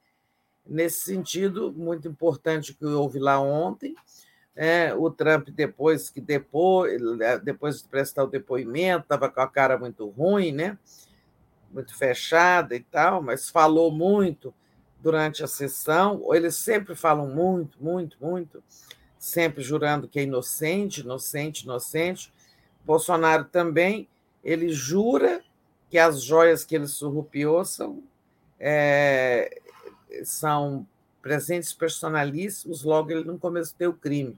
Nesse 0.65 1.05
sentido, 1.05 1.71
muito 1.71 2.07
importante 2.07 2.73
que 2.73 2.85
houve 2.85 3.19
lá 3.19 3.39
ontem, 3.39 3.95
é, 4.55 4.93
o 4.93 5.09
Trump, 5.09 5.49
depois 5.49 6.09
que 6.09 6.21
depois, 6.21 7.01
é, 7.19 7.39
depois 7.39 7.81
de 7.81 7.87
prestar 7.87 8.23
o 8.23 8.27
depoimento, 8.27 9.03
estava 9.03 9.29
com 9.29 9.41
a 9.41 9.47
cara 9.47 9.77
muito 9.77 10.07
ruim, 10.09 10.51
né? 10.51 10.77
muito 11.73 11.97
fechada 11.97 12.75
e 12.75 12.79
tal, 12.79 13.21
mas 13.21 13.49
falou 13.49 13.91
muito 13.91 14.53
durante 15.01 15.43
a 15.43 15.47
sessão. 15.47 16.21
Eles 16.33 16.55
sempre 16.55 16.95
falam 16.95 17.27
muito, 17.27 17.83
muito, 17.83 18.15
muito, 18.21 18.63
sempre 19.17 19.63
jurando 19.63 20.07
que 20.07 20.19
é 20.19 20.23
inocente, 20.23 21.01
inocente, 21.01 21.63
inocente. 21.63 22.31
Bolsonaro 22.85 23.45
também, 23.45 24.07
ele 24.43 24.69
jura 24.69 25.43
que 25.89 25.97
as 25.97 26.21
joias 26.21 26.63
que 26.63 26.75
ele 26.75 26.87
surrupiou 26.87 27.65
são, 27.65 28.03
é, 28.59 29.61
são 30.23 30.85
presentes 31.21 31.73
personalíssimos, 31.73 32.83
logo 32.83 33.11
ele 33.11 33.23
não 33.23 33.37
cometeu 33.37 33.91
o 33.91 33.97
crime 33.97 34.37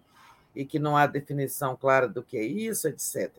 e 0.55 0.65
que 0.65 0.79
não 0.79 0.95
há 0.95 1.05
definição 1.05 1.75
clara 1.75 2.07
do 2.07 2.23
que 2.23 2.37
é 2.37 2.43
isso, 2.43 2.87
etc. 2.87 3.31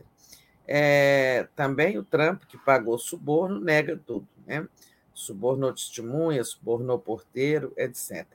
É, 0.67 1.47
também 1.55 1.97
o 1.97 2.03
Trump, 2.03 2.43
que 2.43 2.57
pagou 2.57 2.97
suborno, 2.97 3.59
nega 3.59 3.99
tudo, 4.05 4.27
né? 4.45 4.67
Subornou 5.13 5.73
testemunha, 5.73 6.43
subornou 6.43 6.99
porteiro, 6.99 7.73
etc. 7.75 8.25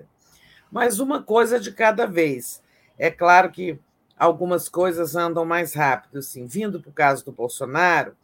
Mas 0.71 0.99
uma 0.99 1.23
coisa 1.23 1.61
de 1.61 1.71
cada 1.71 2.07
vez. 2.07 2.63
É 2.99 3.11
claro 3.11 3.51
que 3.51 3.79
algumas 4.19 4.69
coisas 4.69 5.15
andam 5.15 5.45
mais 5.45 5.75
rápido, 5.75 6.19
assim, 6.19 6.47
vindo 6.47 6.81
para 6.81 6.91
o 6.91 6.95
caso 6.95 7.25
do 7.25 7.33
Bolsonaro, 7.33 8.17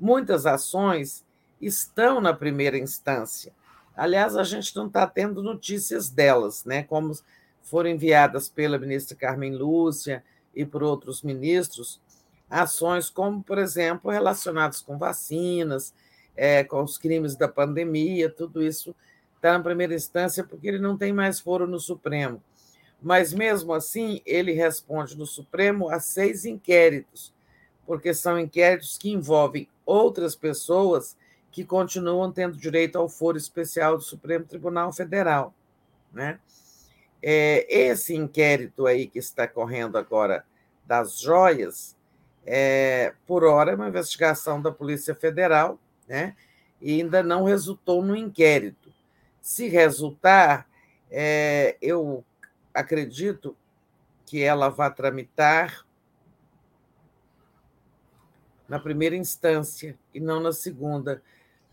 muitas 0.00 0.46
ações 0.46 1.24
estão 1.60 2.20
na 2.20 2.32
primeira 2.32 2.78
instância. 2.78 3.52
Aliás, 3.96 4.36
a 4.36 4.42
gente 4.42 4.74
não 4.74 4.86
está 4.86 5.06
tendo 5.06 5.42
notícias 5.42 6.08
delas, 6.08 6.64
né? 6.64 6.82
Como 6.82 7.12
foram 7.62 7.90
enviadas 7.90 8.48
pela 8.48 8.78
ministra 8.78 9.16
Carmen 9.16 9.54
Lúcia 9.54 10.22
e 10.54 10.64
por 10.64 10.82
outros 10.82 11.22
ministros, 11.22 12.00
ações 12.48 13.08
como, 13.08 13.42
por 13.42 13.58
exemplo, 13.58 14.10
relacionadas 14.10 14.80
com 14.80 14.98
vacinas, 14.98 15.94
é, 16.36 16.64
com 16.64 16.82
os 16.82 16.98
crimes 16.98 17.36
da 17.36 17.48
pandemia, 17.48 18.28
tudo 18.28 18.62
isso 18.62 18.94
está 19.36 19.52
na 19.52 19.64
primeira 19.64 19.94
instância 19.94 20.44
porque 20.44 20.68
ele 20.68 20.78
não 20.78 20.96
tem 20.96 21.12
mais 21.12 21.40
foro 21.40 21.66
no 21.66 21.80
Supremo. 21.80 22.42
Mas, 23.00 23.32
mesmo 23.32 23.72
assim, 23.72 24.20
ele 24.24 24.52
responde 24.52 25.16
no 25.18 25.26
Supremo 25.26 25.88
a 25.88 25.98
seis 25.98 26.44
inquéritos, 26.44 27.32
porque 27.84 28.14
são 28.14 28.38
inquéritos 28.38 28.96
que 28.96 29.10
envolvem 29.10 29.68
outras 29.84 30.36
pessoas 30.36 31.16
que 31.50 31.64
continuam 31.64 32.30
tendo 32.30 32.56
direito 32.56 32.96
ao 32.96 33.08
foro 33.08 33.36
especial 33.36 33.96
do 33.96 34.02
Supremo 34.02 34.44
Tribunal 34.44 34.92
Federal. 34.92 35.52
Né? 36.12 36.38
É, 37.22 37.66
esse 37.68 38.14
inquérito 38.14 38.86
aí 38.86 39.06
que 39.06 39.18
está 39.18 39.46
correndo 39.46 39.96
agora 39.96 40.44
das 40.84 41.20
joias, 41.20 41.96
é, 42.44 43.14
por 43.26 43.44
hora, 43.44 43.72
é 43.72 43.74
uma 43.74 43.88
investigação 43.88 44.60
da 44.60 44.72
Polícia 44.72 45.14
Federal, 45.14 45.78
né? 46.08 46.34
E 46.80 47.00
ainda 47.00 47.22
não 47.22 47.44
resultou 47.44 48.02
no 48.02 48.16
inquérito. 48.16 48.92
Se 49.40 49.68
resultar, 49.68 50.68
é, 51.10 51.76
eu 51.80 52.24
acredito 52.74 53.56
que 54.26 54.42
ela 54.42 54.68
vai 54.68 54.92
tramitar 54.92 55.86
na 58.68 58.78
primeira 58.78 59.14
instância 59.14 59.96
e 60.14 60.18
não 60.18 60.40
na 60.40 60.52
segunda, 60.52 61.22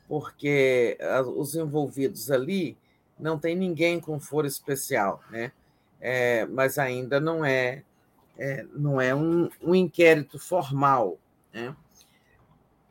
porque 0.08 0.98
os 1.36 1.56
envolvidos 1.56 2.30
ali 2.30 2.78
não 3.20 3.38
tem 3.38 3.56
ninguém 3.56 4.00
com 4.00 4.20
foro 4.20 4.48
especial, 4.48 5.22
né? 5.30 5.52
É, 6.00 6.46
mas 6.46 6.78
ainda 6.78 7.20
não 7.20 7.44
é, 7.44 7.84
é 8.38 8.66
não 8.74 9.02
é 9.02 9.14
um, 9.14 9.50
um, 9.62 9.76
inquérito 9.76 10.40
formal. 10.40 11.20
Né? 11.54 11.76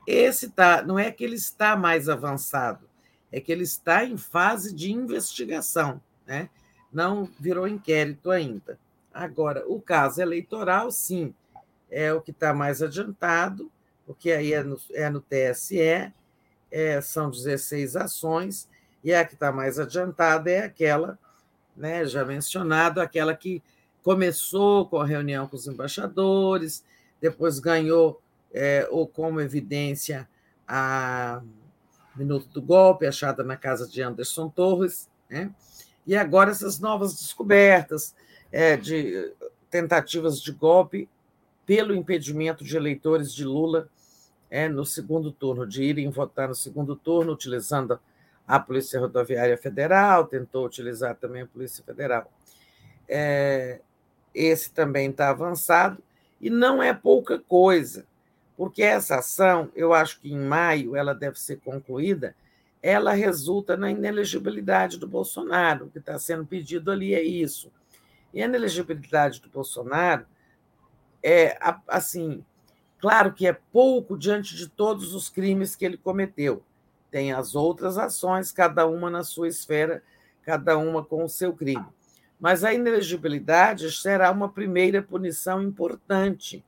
Esse 0.06 0.50
tá, 0.50 0.82
não 0.82 0.98
é 0.98 1.10
que 1.10 1.24
ele 1.24 1.36
está 1.36 1.74
mais 1.74 2.08
avançado, 2.08 2.86
é 3.32 3.40
que 3.40 3.50
ele 3.50 3.62
está 3.62 4.04
em 4.04 4.18
fase 4.18 4.74
de 4.74 4.92
investigação, 4.92 6.02
né? 6.26 6.50
não 6.92 7.24
virou 7.40 7.66
inquérito 7.66 8.30
ainda. 8.30 8.78
Agora, 9.12 9.64
o 9.66 9.80
caso 9.80 10.20
eleitoral, 10.20 10.90
sim, 10.90 11.34
é 11.90 12.12
o 12.12 12.20
que 12.20 12.30
está 12.30 12.52
mais 12.52 12.82
adiantado, 12.82 13.70
porque 14.06 14.30
aí 14.30 14.52
é 14.52 14.62
no, 14.62 14.78
é 14.92 15.08
no 15.08 15.20
TSE, 15.20 16.12
é, 16.70 17.00
são 17.00 17.30
16 17.30 17.96
ações, 17.96 18.68
e 19.08 19.14
a 19.14 19.24
que 19.24 19.32
está 19.32 19.50
mais 19.50 19.78
adiantada 19.78 20.50
é 20.50 20.64
aquela, 20.64 21.18
né, 21.74 22.04
já 22.04 22.26
mencionado, 22.26 23.00
aquela 23.00 23.34
que 23.34 23.62
começou 24.02 24.86
com 24.86 25.00
a 25.00 25.06
reunião 25.06 25.48
com 25.48 25.56
os 25.56 25.66
embaixadores, 25.66 26.84
depois 27.18 27.58
ganhou, 27.58 28.20
é, 28.52 28.86
ou 28.90 29.06
como 29.06 29.40
evidência, 29.40 30.28
a 30.66 31.40
minuto 32.14 32.48
do 32.48 32.60
golpe, 32.60 33.06
achada 33.06 33.42
na 33.42 33.56
casa 33.56 33.88
de 33.88 34.02
Anderson 34.02 34.50
Torres, 34.50 35.08
né? 35.30 35.54
e 36.06 36.14
agora 36.14 36.50
essas 36.50 36.78
novas 36.78 37.14
descobertas 37.14 38.14
é, 38.52 38.76
de 38.76 39.32
tentativas 39.70 40.38
de 40.38 40.52
golpe 40.52 41.08
pelo 41.64 41.94
impedimento 41.94 42.62
de 42.62 42.76
eleitores 42.76 43.32
de 43.32 43.46
Lula 43.46 43.88
é, 44.50 44.68
no 44.68 44.84
segundo 44.84 45.32
turno, 45.32 45.66
de 45.66 45.82
irem 45.82 46.10
votar 46.10 46.48
no 46.48 46.54
segundo 46.54 46.94
turno, 46.94 47.32
utilizando 47.32 47.98
a 48.48 48.58
Polícia 48.58 48.98
Rodoviária 48.98 49.58
Federal, 49.58 50.24
tentou 50.24 50.64
utilizar 50.64 51.14
também 51.14 51.42
a 51.42 51.46
Polícia 51.46 51.84
Federal. 51.84 52.32
É, 53.06 53.80
esse 54.34 54.72
também 54.72 55.10
está 55.10 55.28
avançado, 55.28 56.02
e 56.40 56.48
não 56.48 56.82
é 56.82 56.94
pouca 56.94 57.38
coisa, 57.38 58.06
porque 58.56 58.82
essa 58.82 59.16
ação, 59.16 59.70
eu 59.76 59.92
acho 59.92 60.18
que 60.20 60.32
em 60.32 60.38
maio 60.38 60.96
ela 60.96 61.14
deve 61.14 61.38
ser 61.38 61.60
concluída, 61.60 62.34
ela 62.82 63.12
resulta 63.12 63.76
na 63.76 63.90
inelegibilidade 63.90 64.98
do 64.98 65.06
Bolsonaro. 65.06 65.86
O 65.86 65.90
que 65.90 65.98
está 65.98 66.18
sendo 66.18 66.46
pedido 66.46 66.90
ali 66.90 67.14
é 67.14 67.22
isso. 67.22 67.70
E 68.32 68.40
a 68.40 68.46
inelegibilidade 68.46 69.42
do 69.42 69.48
Bolsonaro 69.48 70.24
é 71.22 71.58
assim, 71.88 72.44
claro 72.98 73.32
que 73.32 73.46
é 73.46 73.52
pouco 73.52 74.16
diante 74.16 74.56
de 74.56 74.68
todos 74.68 75.12
os 75.12 75.28
crimes 75.28 75.74
que 75.74 75.84
ele 75.84 75.96
cometeu. 75.96 76.62
Tem 77.10 77.32
as 77.32 77.54
outras 77.54 77.96
ações, 77.96 78.52
cada 78.52 78.86
uma 78.86 79.10
na 79.10 79.24
sua 79.24 79.48
esfera, 79.48 80.02
cada 80.42 80.76
uma 80.76 81.04
com 81.04 81.24
o 81.24 81.28
seu 81.28 81.52
crime. 81.52 81.86
Mas 82.38 82.62
a 82.62 82.72
inelegibilidade 82.72 83.90
será 83.90 84.30
uma 84.30 84.48
primeira 84.48 85.02
punição 85.02 85.62
importante, 85.62 86.64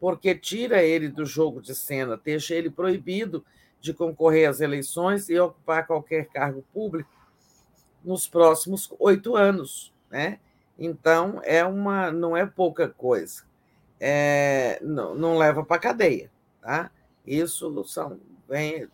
porque 0.00 0.34
tira 0.34 0.82
ele 0.82 1.08
do 1.08 1.24
jogo 1.24 1.60
de 1.60 1.74
cena, 1.74 2.20
deixa 2.22 2.54
ele 2.54 2.70
proibido 2.70 3.44
de 3.80 3.92
concorrer 3.92 4.48
às 4.48 4.60
eleições 4.60 5.28
e 5.28 5.38
ocupar 5.38 5.86
qualquer 5.86 6.26
cargo 6.26 6.64
público 6.72 7.10
nos 8.04 8.28
próximos 8.28 8.92
oito 8.98 9.36
anos. 9.36 9.92
Né? 10.10 10.38
Então, 10.78 11.40
é 11.44 11.64
uma, 11.64 12.10
não 12.10 12.36
é 12.36 12.46
pouca 12.46 12.88
coisa. 12.88 13.42
É, 14.00 14.80
não, 14.82 15.14
não 15.14 15.36
leva 15.36 15.64
para 15.64 15.80
cadeia. 15.80 16.30
Tá? 16.60 16.90
Isso 17.26 17.84
são, 17.84 18.18
vem, 18.48 18.88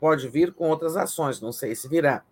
pode 0.00 0.28
vir 0.28 0.52
com 0.52 0.68
outras 0.68 0.96
ações, 0.96 1.40
não 1.40 1.52
sei 1.52 1.74
se 1.74 1.88
virá. 1.88 2.22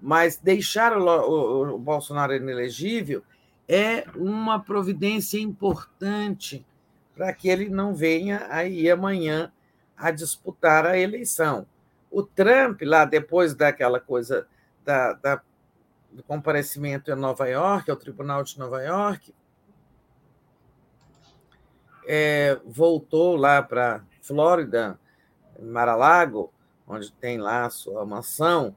Mas 0.00 0.36
deixar 0.36 0.96
o, 0.96 1.04
o, 1.04 1.74
o 1.74 1.78
Bolsonaro 1.78 2.34
inelegível 2.34 3.22
é 3.68 4.04
uma 4.16 4.60
providência 4.60 5.38
importante 5.38 6.64
para 7.14 7.32
que 7.32 7.48
ele 7.48 7.68
não 7.68 7.94
venha 7.94 8.46
aí 8.48 8.88
amanhã 8.90 9.52
a 9.96 10.10
disputar 10.10 10.86
a 10.86 10.96
eleição. 10.96 11.66
O 12.10 12.22
Trump, 12.22 12.80
lá 12.82 13.04
depois 13.04 13.54
daquela 13.54 14.00
coisa 14.00 14.46
da, 14.84 15.12
da, 15.14 15.42
do 16.12 16.22
comparecimento 16.22 17.10
em 17.10 17.16
Nova 17.16 17.46
York, 17.48 17.90
ao 17.90 17.96
Tribunal 17.96 18.42
de 18.44 18.58
Nova 18.58 18.82
York, 18.82 19.34
é, 22.06 22.58
voltou 22.64 23.36
lá 23.36 23.62
para 23.62 24.02
Flórida, 24.22 24.98
Mar-a-Lago, 25.60 26.52
onde 26.88 27.12
tem 27.12 27.38
lá 27.38 27.66
a 27.66 27.70
sua 27.70 28.04
mansão, 28.04 28.74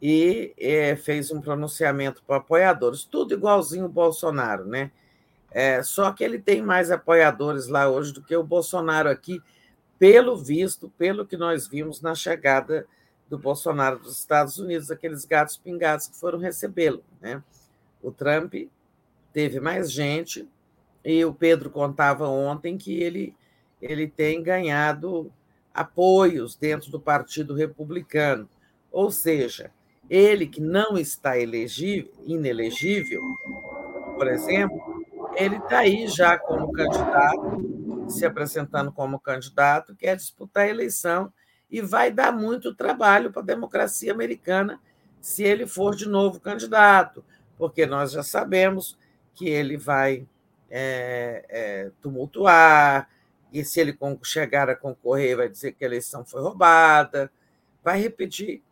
e 0.00 0.52
é, 0.58 0.96
fez 0.96 1.30
um 1.30 1.40
pronunciamento 1.40 2.22
para 2.26 2.36
apoiadores, 2.36 3.04
tudo 3.04 3.34
igualzinho 3.34 3.84
o 3.84 3.88
Bolsonaro, 3.88 4.64
né? 4.64 4.90
É, 5.52 5.82
só 5.82 6.10
que 6.12 6.24
ele 6.24 6.38
tem 6.38 6.60
mais 6.62 6.90
apoiadores 6.90 7.68
lá 7.68 7.88
hoje 7.88 8.12
do 8.12 8.22
que 8.22 8.34
o 8.34 8.42
Bolsonaro 8.42 9.08
aqui, 9.08 9.40
pelo 9.98 10.36
visto, 10.36 10.90
pelo 10.98 11.24
que 11.24 11.36
nós 11.36 11.68
vimos 11.68 12.00
na 12.00 12.14
chegada 12.14 12.86
do 13.28 13.38
Bolsonaro 13.38 13.98
dos 13.98 14.18
Estados 14.18 14.58
Unidos, 14.58 14.90
aqueles 14.90 15.24
gatos 15.24 15.56
pingados 15.56 16.08
que 16.08 16.16
foram 16.16 16.38
recebê-lo. 16.38 17.04
Né? 17.20 17.42
O 18.02 18.10
Trump 18.10 18.54
teve 19.32 19.60
mais 19.60 19.92
gente, 19.92 20.48
e 21.04 21.24
o 21.24 21.34
Pedro 21.34 21.70
contava 21.70 22.28
ontem 22.28 22.76
que 22.76 23.00
ele, 23.00 23.36
ele 23.80 24.08
tem 24.08 24.42
ganhado 24.42 25.32
apoios 25.74 26.56
dentro 26.56 26.90
do 26.90 27.00
Partido 27.00 27.54
Republicano. 27.54 28.48
Ou 28.90 29.10
seja, 29.10 29.70
ele 30.08 30.46
que 30.46 30.60
não 30.60 30.98
está 30.98 31.38
elegível, 31.38 32.12
inelegível, 32.24 33.22
por 34.16 34.28
exemplo, 34.28 35.04
ele 35.34 35.56
está 35.56 35.78
aí 35.78 36.06
já 36.06 36.38
como 36.38 36.72
candidato, 36.72 38.06
se 38.08 38.26
apresentando 38.26 38.92
como 38.92 39.18
candidato, 39.18 39.96
quer 39.96 40.16
disputar 40.16 40.64
a 40.64 40.68
eleição 40.68 41.32
e 41.70 41.80
vai 41.80 42.10
dar 42.10 42.32
muito 42.32 42.74
trabalho 42.74 43.32
para 43.32 43.40
a 43.40 43.46
democracia 43.46 44.12
americana 44.12 44.78
se 45.20 45.42
ele 45.42 45.66
for 45.66 45.94
de 45.94 46.06
novo 46.06 46.40
candidato, 46.40 47.24
porque 47.56 47.86
nós 47.86 48.12
já 48.12 48.22
sabemos 48.22 48.98
que 49.34 49.48
ele 49.48 49.76
vai 49.78 50.26
é, 50.68 51.44
é, 51.48 51.90
tumultuar, 52.02 53.08
e 53.52 53.64
se 53.64 53.80
ele 53.80 53.96
chegar 54.22 54.70
a 54.70 54.74
concorrer, 54.74 55.36
vai 55.36 55.48
dizer 55.48 55.72
que 55.72 55.84
a 55.84 55.86
eleição 55.86 56.24
foi 56.24 56.40
roubada, 56.40 57.30
vai 57.84 58.00
repetir 58.00 58.62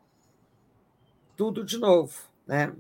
tudo 1.37 1.65
de 1.65 1.79
novo. 1.79 2.15
Né? 2.47 2.73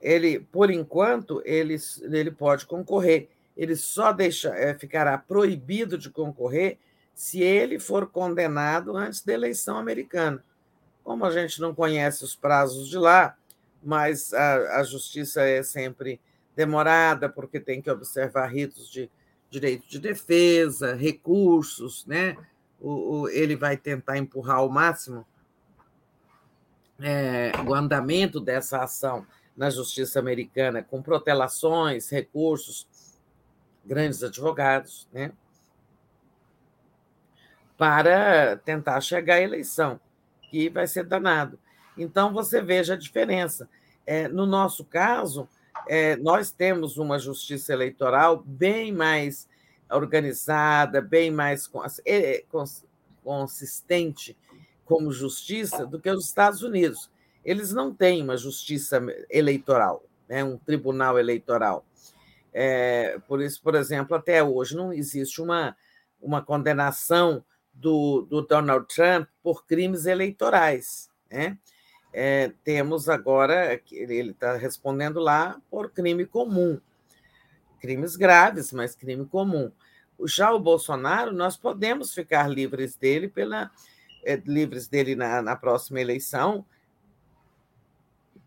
Ele, 0.00 0.40
por 0.40 0.70
enquanto, 0.70 1.42
ele, 1.44 1.76
ele 2.02 2.30
pode 2.30 2.66
concorrer. 2.66 3.28
Ele 3.56 3.74
só 3.74 4.12
deixa, 4.12 4.50
é, 4.50 4.74
ficará 4.74 5.16
proibido 5.16 5.96
de 5.96 6.10
concorrer 6.10 6.78
se 7.14 7.42
ele 7.42 7.80
for 7.80 8.06
condenado 8.06 8.96
antes 8.96 9.24
da 9.24 9.32
eleição 9.32 9.76
americana. 9.76 10.44
Como 11.02 11.24
a 11.24 11.30
gente 11.30 11.60
não 11.60 11.74
conhece 11.74 12.22
os 12.22 12.36
prazos 12.36 12.88
de 12.88 12.98
lá, 12.98 13.36
mas 13.82 14.32
a, 14.32 14.80
a 14.80 14.82
justiça 14.84 15.42
é 15.42 15.62
sempre 15.62 16.20
demorada, 16.54 17.28
porque 17.28 17.58
tem 17.58 17.80
que 17.80 17.90
observar 17.90 18.46
ritos 18.46 18.88
de 18.90 19.10
direito 19.50 19.88
de 19.88 19.98
defesa, 19.98 20.94
recursos, 20.94 22.04
né? 22.06 22.36
O, 22.80 23.20
o, 23.20 23.28
ele 23.28 23.56
vai 23.56 23.76
tentar 23.76 24.18
empurrar 24.18 24.58
ao 24.58 24.68
máximo 24.68 25.26
é, 27.00 27.52
o 27.66 27.74
andamento 27.74 28.40
dessa 28.40 28.82
ação 28.82 29.26
na 29.56 29.70
justiça 29.70 30.18
americana, 30.18 30.82
com 30.82 31.02
protelações, 31.02 32.08
recursos, 32.08 32.86
grandes 33.84 34.22
advogados, 34.22 35.08
né? 35.12 35.32
para 37.78 38.56
tentar 38.56 39.00
chegar 39.00 39.36
à 39.36 39.40
eleição, 39.40 40.00
que 40.50 40.68
vai 40.68 40.88
ser 40.88 41.04
danado. 41.04 41.58
Então, 41.96 42.32
você 42.32 42.60
veja 42.60 42.94
a 42.94 42.96
diferença. 42.96 43.68
É, 44.04 44.26
no 44.26 44.46
nosso 44.46 44.84
caso, 44.84 45.48
é, 45.88 46.16
nós 46.16 46.50
temos 46.50 46.98
uma 46.98 47.18
justiça 47.18 47.72
eleitoral 47.72 48.42
bem 48.46 48.92
mais 48.92 49.48
organizada, 49.90 51.00
bem 51.00 51.30
mais 51.30 51.70
é, 52.04 52.44
consistente 53.22 54.36
como 54.84 55.12
justiça 55.12 55.86
do 55.86 56.00
que 56.00 56.10
os 56.10 56.26
Estados 56.26 56.62
Unidos. 56.62 57.10
Eles 57.44 57.72
não 57.72 57.94
têm 57.94 58.22
uma 58.22 58.36
justiça 58.36 59.00
eleitoral, 59.30 60.04
né, 60.28 60.44
um 60.44 60.58
tribunal 60.58 61.18
eleitoral. 61.18 61.84
É, 62.52 63.18
por 63.26 63.40
isso, 63.40 63.62
por 63.62 63.74
exemplo, 63.74 64.16
até 64.16 64.42
hoje 64.42 64.74
não 64.76 64.92
existe 64.92 65.40
uma, 65.40 65.76
uma 66.20 66.42
condenação 66.42 67.44
do, 67.72 68.22
do 68.22 68.42
Donald 68.42 68.86
Trump 68.92 69.28
por 69.42 69.66
crimes 69.66 70.06
eleitorais. 70.06 71.08
Né? 71.30 71.56
É, 72.12 72.52
temos 72.64 73.08
agora, 73.08 73.80
ele 73.90 74.30
está 74.30 74.56
respondendo 74.56 75.20
lá 75.20 75.60
por 75.70 75.90
crime 75.90 76.24
comum. 76.24 76.80
Crimes 77.80 78.16
graves, 78.16 78.72
mas 78.72 78.94
crime 78.94 79.26
comum. 79.26 79.70
Já 80.24 80.52
o 80.52 80.58
Bolsonaro, 80.58 81.32
nós 81.32 81.56
podemos 81.56 82.12
ficar 82.12 82.48
livres 82.48 82.96
dele 82.96 83.28
pela 83.28 83.70
é, 84.24 84.36
livres 84.44 84.88
dele 84.88 85.14
na, 85.14 85.40
na 85.40 85.54
próxima 85.54 86.00
eleição 86.00 86.64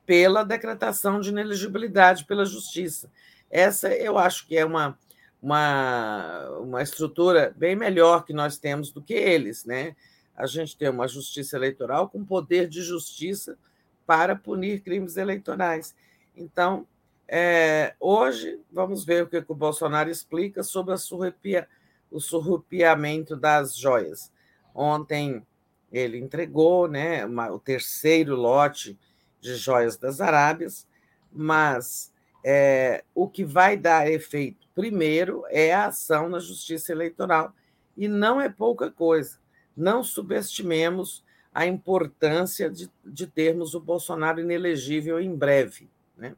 pela 0.05 0.43
decretação 0.43 1.19
de 1.19 1.29
inelegibilidade 1.29 2.25
pela 2.25 2.45
justiça. 2.45 3.09
Essa 3.49 3.89
eu 3.93 4.17
acho 4.17 4.45
que 4.45 4.57
é 4.57 4.65
uma, 4.65 4.97
uma, 5.41 6.49
uma 6.59 6.81
estrutura 6.81 7.53
bem 7.55 7.75
melhor 7.75 8.25
que 8.25 8.33
nós 8.33 8.57
temos 8.57 8.91
do 8.91 9.01
que 9.01 9.13
eles, 9.13 9.63
né? 9.63 9.95
A 10.35 10.45
gente 10.45 10.77
tem 10.77 10.89
uma 10.89 11.07
justiça 11.07 11.55
eleitoral 11.55 12.09
com 12.09 12.25
poder 12.25 12.67
de 12.67 12.81
justiça 12.81 13.57
para 14.05 14.35
punir 14.35 14.81
crimes 14.81 15.17
eleitorais. 15.17 15.95
Então, 16.35 16.87
é, 17.27 17.95
hoje, 17.99 18.59
vamos 18.71 19.05
ver 19.05 19.23
o 19.23 19.27
que, 19.27 19.43
o 19.47 19.55
Bolsonaro 19.55 20.09
explica 20.09 20.63
sobre 20.63 20.97
surrupia, 20.97 21.67
o 22.09 22.19
surrupiamento 22.19 23.35
das 23.35 23.77
joias. 23.77 24.31
Ontem 24.75 25.45
ele 25.91 26.17
entregou 26.17 26.87
né, 26.87 27.25
uma, 27.25 27.51
o 27.51 27.59
terceiro 27.59 28.35
lote 28.35 28.99
de 29.39 29.55
joias 29.55 29.97
das 29.97 30.21
Arábias, 30.21 30.87
mas 31.31 32.11
é, 32.43 33.03
o 33.15 33.29
que 33.29 33.45
vai 33.45 33.77
dar 33.77 34.09
efeito 34.09 34.67
primeiro 34.73 35.43
é 35.49 35.73
a 35.73 35.87
ação 35.87 36.29
na 36.29 36.39
justiça 36.39 36.91
eleitoral. 36.91 37.53
E 37.95 38.07
não 38.07 38.41
é 38.41 38.49
pouca 38.49 38.89
coisa. 38.89 39.39
Não 39.75 40.03
subestimemos 40.03 41.23
a 41.53 41.65
importância 41.65 42.69
de, 42.69 42.89
de 43.05 43.27
termos 43.27 43.73
o 43.73 43.79
Bolsonaro 43.79 44.39
inelegível 44.39 45.19
em 45.19 45.35
breve. 45.35 45.89
Né? 46.17 46.35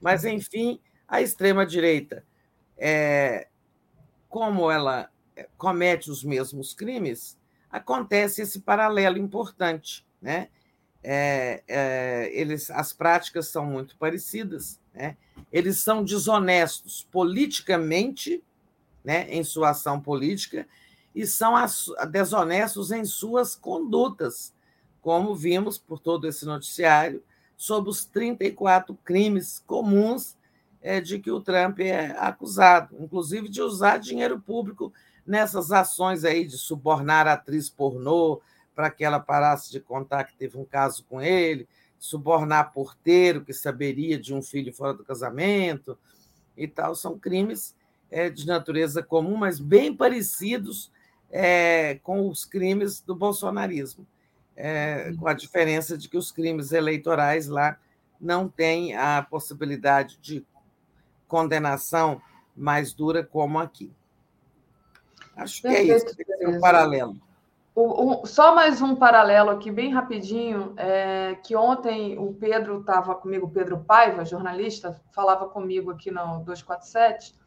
Mas, 0.00 0.24
enfim, 0.24 0.80
a 1.06 1.22
extrema-direita, 1.22 2.24
é, 2.76 3.48
como 4.28 4.70
ela 4.70 5.10
comete 5.56 6.10
os 6.10 6.24
mesmos 6.24 6.74
crimes, 6.74 7.38
acontece 7.70 8.42
esse 8.42 8.60
paralelo 8.60 9.18
importante. 9.18 10.06
Né? 10.20 10.48
é, 11.02 11.62
é, 11.68 12.30
eles, 12.32 12.70
as 12.70 12.92
práticas 12.92 13.48
são 13.48 13.64
muito 13.64 13.96
parecidas, 13.96 14.80
né? 14.92 15.16
eles 15.52 15.78
são 15.78 16.02
desonestos 16.02 17.06
politicamente, 17.10 18.42
né, 19.04 19.26
em 19.30 19.42
sua 19.44 19.70
ação 19.70 20.00
política, 20.00 20.66
e 21.18 21.26
são 21.26 21.54
desonestos 22.12 22.92
em 22.92 23.04
suas 23.04 23.56
condutas, 23.56 24.54
como 25.02 25.34
vimos 25.34 25.76
por 25.76 25.98
todo 25.98 26.28
esse 26.28 26.46
noticiário, 26.46 27.24
sobre 27.56 27.90
os 27.90 28.04
34 28.04 28.96
crimes 29.04 29.60
comuns 29.66 30.36
é, 30.80 31.00
de 31.00 31.18
que 31.18 31.28
o 31.28 31.40
Trump 31.40 31.80
é 31.80 32.14
acusado, 32.20 32.94
inclusive 33.00 33.48
de 33.48 33.60
usar 33.60 33.98
dinheiro 33.98 34.38
público 34.38 34.92
nessas 35.26 35.72
ações 35.72 36.24
aí 36.24 36.46
de 36.46 36.56
subornar 36.56 37.26
a 37.26 37.32
atriz 37.32 37.68
pornô 37.68 38.40
para 38.72 38.88
que 38.88 39.04
ela 39.04 39.18
parasse 39.18 39.72
de 39.72 39.80
contar 39.80 40.22
que 40.22 40.36
teve 40.36 40.56
um 40.56 40.64
caso 40.64 41.04
com 41.10 41.20
ele, 41.20 41.66
subornar 41.98 42.72
porteiro 42.72 43.44
que 43.44 43.52
saberia 43.52 44.16
de 44.16 44.32
um 44.32 44.40
filho 44.40 44.72
fora 44.72 44.94
do 44.94 45.04
casamento 45.04 45.98
e 46.56 46.68
tal. 46.68 46.94
São 46.94 47.18
crimes 47.18 47.74
é, 48.08 48.30
de 48.30 48.46
natureza 48.46 49.02
comum, 49.02 49.36
mas 49.36 49.58
bem 49.58 49.92
parecidos 49.92 50.92
é, 51.30 51.96
com 52.02 52.28
os 52.28 52.44
crimes 52.44 53.00
do 53.00 53.14
bolsonarismo, 53.14 54.06
é, 54.56 55.12
com 55.18 55.28
a 55.28 55.34
diferença 55.34 55.96
de 55.96 56.08
que 56.08 56.16
os 56.16 56.32
crimes 56.32 56.72
eleitorais 56.72 57.46
lá 57.46 57.78
não 58.20 58.48
têm 58.48 58.96
a 58.96 59.22
possibilidade 59.22 60.18
de 60.20 60.44
condenação 61.26 62.20
mais 62.56 62.92
dura 62.92 63.22
como 63.22 63.58
aqui. 63.58 63.92
Acho 65.36 65.62
que 65.62 65.68
é 65.68 65.82
isso, 65.82 66.06
é 66.40 66.48
um 66.48 66.60
paralelo. 66.60 67.16
O, 67.74 68.22
o, 68.22 68.26
só 68.26 68.52
mais 68.56 68.82
um 68.82 68.96
paralelo 68.96 69.50
aqui, 69.50 69.70
bem 69.70 69.92
rapidinho, 69.92 70.74
é, 70.76 71.36
que 71.44 71.54
ontem 71.54 72.18
o 72.18 72.34
Pedro 72.34 72.80
estava 72.80 73.14
comigo, 73.14 73.46
o 73.46 73.50
Pedro 73.50 73.78
Paiva, 73.78 74.24
jornalista, 74.24 75.00
falava 75.12 75.48
comigo 75.48 75.92
aqui 75.92 76.10
no 76.10 76.40
247, 76.40 77.37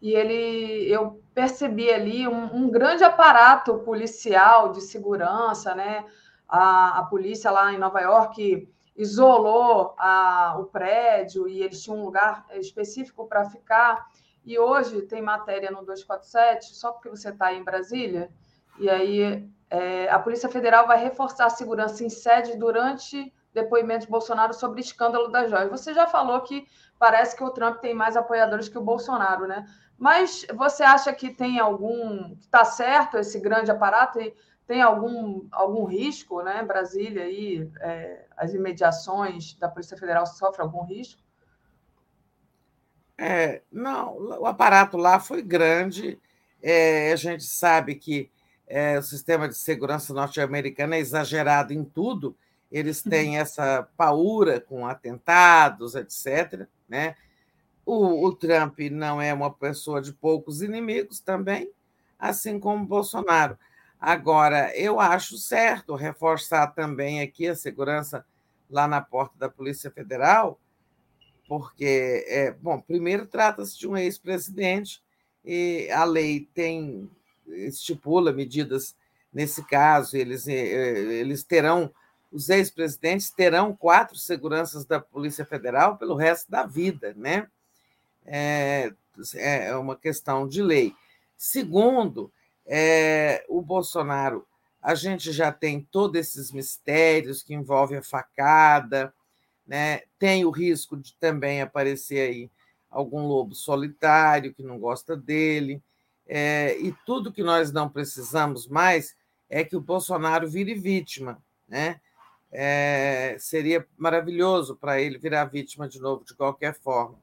e 0.00 0.12
ele, 0.12 0.90
eu 0.90 1.22
percebi 1.34 1.90
ali 1.90 2.26
um, 2.28 2.54
um 2.54 2.70
grande 2.70 3.04
aparato 3.04 3.78
policial 3.78 4.72
de 4.72 4.80
segurança, 4.80 5.74
né? 5.74 6.04
A, 6.48 7.00
a 7.00 7.04
polícia 7.04 7.50
lá 7.50 7.72
em 7.72 7.78
Nova 7.78 8.00
York 8.00 8.68
isolou 8.96 9.94
a, 9.98 10.56
o 10.58 10.64
prédio 10.64 11.48
e 11.48 11.62
eles 11.62 11.82
tinham 11.82 11.98
um 11.98 12.04
lugar 12.04 12.46
específico 12.52 13.26
para 13.26 13.44
ficar. 13.44 14.06
E 14.44 14.58
hoje 14.58 15.02
tem 15.02 15.20
matéria 15.20 15.70
no 15.70 15.78
247, 15.78 16.74
só 16.74 16.92
porque 16.92 17.08
você 17.08 17.30
está 17.30 17.52
em 17.52 17.64
Brasília, 17.64 18.30
e 18.78 18.88
aí 18.88 19.48
é, 19.68 20.08
a 20.08 20.18
Polícia 20.18 20.48
Federal 20.48 20.86
vai 20.86 21.02
reforçar 21.02 21.46
a 21.46 21.50
segurança 21.50 22.04
em 22.04 22.08
sede 22.08 22.56
durante 22.56 23.32
depoimento 23.56 24.04
de 24.04 24.10
Bolsonaro 24.10 24.52
sobre 24.52 24.80
escândalo 24.80 25.28
das 25.28 25.50
joias. 25.50 25.70
Você 25.70 25.92
já 25.94 26.06
falou 26.06 26.40
que 26.42 26.66
parece 26.98 27.34
que 27.34 27.42
o 27.42 27.50
Trump 27.50 27.78
tem 27.80 27.94
mais 27.94 28.16
apoiadores 28.16 28.68
que 28.68 28.78
o 28.78 28.84
Bolsonaro, 28.84 29.46
né? 29.46 29.66
Mas 29.98 30.46
você 30.54 30.82
acha 30.82 31.12
que 31.12 31.30
tem 31.30 31.58
algum. 31.58 32.34
está 32.38 32.64
certo 32.64 33.16
esse 33.16 33.40
grande 33.40 33.70
aparato 33.70 34.20
e 34.20 34.34
tem 34.66 34.82
algum, 34.82 35.46
algum 35.50 35.84
risco, 35.84 36.42
né? 36.42 36.62
Brasília 36.62 37.22
aí, 37.22 37.70
é, 37.80 38.26
as 38.36 38.52
imediações 38.52 39.54
da 39.54 39.68
Polícia 39.68 39.96
Federal 39.96 40.26
sofrem 40.26 40.66
algum 40.66 40.84
risco? 40.84 41.22
É, 43.18 43.62
não, 43.72 44.18
o 44.18 44.46
aparato 44.46 44.98
lá 44.98 45.18
foi 45.18 45.40
grande. 45.40 46.20
É, 46.62 47.12
a 47.12 47.16
gente 47.16 47.44
sabe 47.44 47.94
que 47.94 48.30
é, 48.66 48.98
o 48.98 49.02
sistema 49.02 49.48
de 49.48 49.56
segurança 49.56 50.12
norte-americano 50.12 50.94
é 50.94 50.98
exagerado 50.98 51.72
em 51.72 51.84
tudo, 51.84 52.36
eles 52.70 53.04
uhum. 53.04 53.10
têm 53.10 53.38
essa 53.38 53.88
paura 53.96 54.60
com 54.60 54.86
atentados, 54.86 55.94
etc. 55.94 56.66
Né? 56.88 57.14
O, 57.84 58.26
o, 58.26 58.34
Trump 58.34 58.78
não 58.90 59.20
é 59.20 59.32
uma 59.32 59.52
pessoa 59.52 60.00
de 60.00 60.12
poucos 60.12 60.62
inimigos 60.62 61.20
também, 61.20 61.70
assim 62.18 62.58
como 62.58 62.86
Bolsonaro. 62.86 63.58
Agora, 64.00 64.76
eu 64.76 65.00
acho 65.00 65.38
certo 65.38 65.94
reforçar 65.94 66.68
também 66.68 67.20
aqui 67.20 67.46
a 67.46 67.56
segurança 67.56 68.24
lá 68.68 68.86
na 68.86 69.00
porta 69.00 69.38
da 69.38 69.48
Polícia 69.48 69.90
Federal, 69.90 70.60
porque, 71.48 72.24
é, 72.26 72.50
bom, 72.50 72.80
primeiro 72.80 73.26
trata-se 73.26 73.78
de 73.78 73.88
um 73.88 73.96
ex-presidente 73.96 75.02
e 75.44 75.88
a 75.92 76.04
lei 76.04 76.48
tem 76.52 77.08
estipula 77.46 78.32
medidas 78.32 78.96
nesse 79.36 79.62
caso, 79.64 80.16
eles, 80.16 80.48
eh, 80.48 80.54
eh, 80.54 81.12
eles 81.20 81.44
terão, 81.44 81.92
os 82.36 82.50
ex-presidentes 82.50 83.30
terão 83.30 83.74
quatro 83.74 84.14
seguranças 84.18 84.84
da 84.84 85.00
Polícia 85.00 85.42
Federal 85.42 85.96
pelo 85.96 86.14
resto 86.14 86.50
da 86.50 86.66
vida, 86.66 87.14
né? 87.16 87.48
É, 88.26 88.92
é 89.36 89.74
uma 89.74 89.96
questão 89.96 90.46
de 90.46 90.60
lei. 90.60 90.94
Segundo, 91.34 92.30
é, 92.66 93.42
o 93.48 93.62
Bolsonaro, 93.62 94.46
a 94.82 94.94
gente 94.94 95.32
já 95.32 95.50
tem 95.50 95.80
todos 95.90 96.20
esses 96.20 96.52
mistérios 96.52 97.42
que 97.42 97.54
envolvem 97.54 97.96
a 97.96 98.02
facada, 98.02 99.14
né? 99.66 100.02
tem 100.18 100.44
o 100.44 100.50
risco 100.50 100.94
de 100.94 101.14
também 101.14 101.62
aparecer 101.62 102.28
aí 102.28 102.50
algum 102.90 103.26
lobo 103.26 103.54
solitário 103.54 104.52
que 104.52 104.62
não 104.62 104.78
gosta 104.78 105.16
dele. 105.16 105.82
É, 106.26 106.76
e 106.80 106.92
tudo 107.06 107.32
que 107.32 107.42
nós 107.42 107.72
não 107.72 107.88
precisamos 107.88 108.68
mais 108.68 109.16
é 109.48 109.64
que 109.64 109.76
o 109.76 109.80
Bolsonaro 109.80 110.46
vire 110.46 110.74
vítima. 110.74 111.42
Né? 111.66 111.98
É, 112.52 113.36
seria 113.38 113.86
maravilhoso 113.96 114.76
para 114.76 115.00
ele 115.00 115.18
virar 115.18 115.44
vítima 115.44 115.88
de 115.88 116.00
novo, 116.00 116.24
de 116.24 116.34
qualquer 116.34 116.74
forma. 116.74 117.16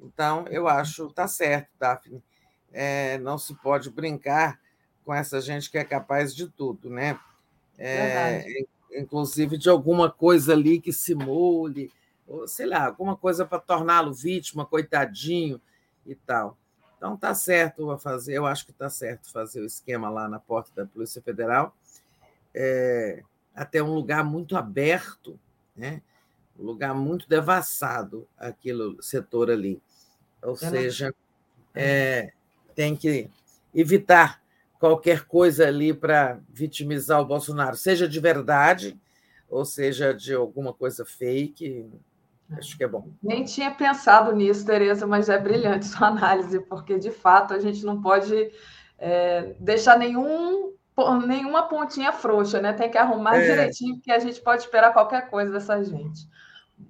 Então, 0.00 0.46
eu 0.48 0.68
acho 0.68 1.06
que 1.06 1.10
está 1.10 1.26
certo, 1.26 1.68
Daphne. 1.78 2.22
É, 2.72 3.18
não 3.18 3.38
se 3.38 3.54
pode 3.54 3.90
brincar 3.90 4.60
com 5.04 5.14
essa 5.14 5.40
gente 5.40 5.70
que 5.70 5.78
é 5.78 5.84
capaz 5.84 6.34
de 6.34 6.48
tudo, 6.48 6.90
né? 6.90 7.18
É, 7.78 8.44
inclusive 8.92 9.56
de 9.56 9.68
alguma 9.68 10.10
coisa 10.10 10.52
ali 10.52 10.80
que 10.80 10.92
simule, 10.92 11.90
ou 12.26 12.46
sei 12.46 12.66
lá, 12.66 12.86
alguma 12.86 13.16
coisa 13.16 13.46
para 13.46 13.58
torná-lo 13.58 14.12
vítima, 14.12 14.66
coitadinho 14.66 15.60
e 16.04 16.14
tal. 16.14 16.56
Então 16.96 17.16
tá 17.16 17.34
certo 17.34 17.90
a 17.90 17.98
fazer, 17.98 18.34
eu 18.34 18.44
acho 18.44 18.64
que 18.64 18.72
está 18.72 18.90
certo 18.90 19.30
fazer 19.30 19.60
o 19.60 19.66
esquema 19.66 20.10
lá 20.10 20.28
na 20.28 20.38
porta 20.38 20.70
da 20.74 20.86
Polícia 20.86 21.22
Federal, 21.22 21.74
é, 22.52 23.22
até 23.62 23.82
um 23.82 23.92
lugar 23.94 24.24
muito 24.24 24.56
aberto, 24.56 25.38
né? 25.76 26.02
um 26.58 26.64
lugar 26.64 26.94
muito 26.94 27.28
devassado 27.28 28.26
aquele 28.36 28.96
setor 29.00 29.50
ali. 29.50 29.80
Ou 30.42 30.56
seja, 30.56 31.14
é, 31.74 32.32
tem 32.74 32.96
que 32.96 33.30
evitar 33.74 34.42
qualquer 34.78 35.24
coisa 35.24 35.66
ali 35.66 35.92
para 35.92 36.40
vitimizar 36.48 37.20
o 37.20 37.26
Bolsonaro, 37.26 37.76
seja 37.76 38.08
de 38.08 38.20
verdade 38.20 38.98
ou 39.48 39.64
seja 39.64 40.12
de 40.12 40.34
alguma 40.34 40.74
coisa 40.74 41.04
fake, 41.04 41.88
Acho 42.56 42.78
que 42.78 42.84
é 42.84 42.88
bom. 42.88 43.10
Nem 43.22 43.44
tinha 43.44 43.70
pensado 43.70 44.34
nisso, 44.34 44.64
Tereza, 44.64 45.06
mas 45.06 45.28
é 45.28 45.38
brilhante 45.38 45.84
sua 45.86 46.08
análise, 46.08 46.60
porque 46.60 46.98
de 46.98 47.10
fato 47.10 47.52
a 47.52 47.58
gente 47.58 47.84
não 47.84 48.00
pode 48.00 48.50
é, 48.98 49.54
deixar 49.60 49.98
nenhum, 49.98 50.72
nenhuma 51.26 51.68
pontinha 51.68 52.12
frouxa, 52.12 52.60
né? 52.60 52.72
Tem 52.72 52.90
que 52.90 52.98
arrumar 52.98 53.36
é. 53.36 53.42
direitinho, 53.42 53.96
porque 53.96 54.12
a 54.12 54.18
gente 54.18 54.40
pode 54.40 54.62
esperar 54.62 54.92
qualquer 54.92 55.28
coisa 55.30 55.52
dessa 55.52 55.82
gente. 55.82 56.28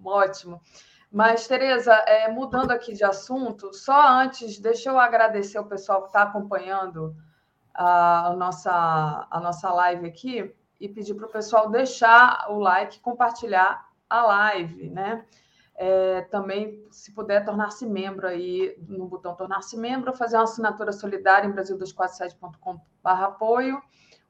Ótimo. 0.05 0.61
Mas, 1.11 1.47
Tereza, 1.47 1.93
é, 2.07 2.31
mudando 2.31 2.71
aqui 2.71 2.93
de 2.93 3.05
assunto, 3.05 3.73
só 3.73 4.09
antes, 4.09 4.59
deixa 4.59 4.91
eu 4.91 4.99
agradecer 4.99 5.59
o 5.59 5.65
pessoal 5.65 6.03
que 6.03 6.09
está 6.09 6.23
acompanhando 6.23 7.17
a, 7.73 8.29
a, 8.29 8.37
nossa, 8.37 9.27
a 9.31 9.41
nossa 9.41 9.73
live 9.73 10.07
aqui 10.07 10.55
e 10.79 10.89
pedir 10.89 11.15
para 11.15 11.27
o 11.27 11.31
pessoal 11.31 11.71
deixar 11.71 12.47
o 12.51 12.59
like, 12.59 13.01
compartilhar 13.01 13.89
a 14.09 14.23
live, 14.23 14.91
né? 14.91 15.25
É, 15.81 16.23
também, 16.23 16.85
se 16.91 17.13
puder, 17.13 17.45
tornar-se 17.45 17.87
membro 17.87 18.27
aí 18.27 18.77
no 18.89 19.07
botão 19.07 19.37
tornar-se 19.37 19.77
membro, 19.77 20.13
fazer 20.13 20.37
uma 20.37 20.43
assinatura 20.43 20.91
solidária 20.91 21.47
em 21.47 21.53
brasil247.com.br 21.53 23.09
apoio 23.09 23.81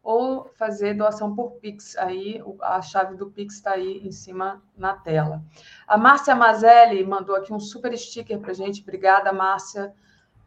ou 0.02 0.44
fazer 0.58 0.92
doação 0.92 1.34
por 1.34 1.52
Pix. 1.52 1.96
Aí 1.96 2.42
a 2.60 2.82
chave 2.82 3.16
do 3.16 3.30
Pix 3.30 3.54
está 3.54 3.72
aí 3.72 3.98
em 4.06 4.12
cima 4.12 4.62
na 4.76 4.92
tela. 4.92 5.42
A 5.86 5.96
Márcia 5.96 6.34
Mazelli 6.34 7.02
mandou 7.02 7.34
aqui 7.34 7.50
um 7.50 7.60
super 7.60 7.96
sticker 7.96 8.38
para 8.38 8.52
gente. 8.52 8.82
Obrigada, 8.82 9.32
Márcia. 9.32 9.94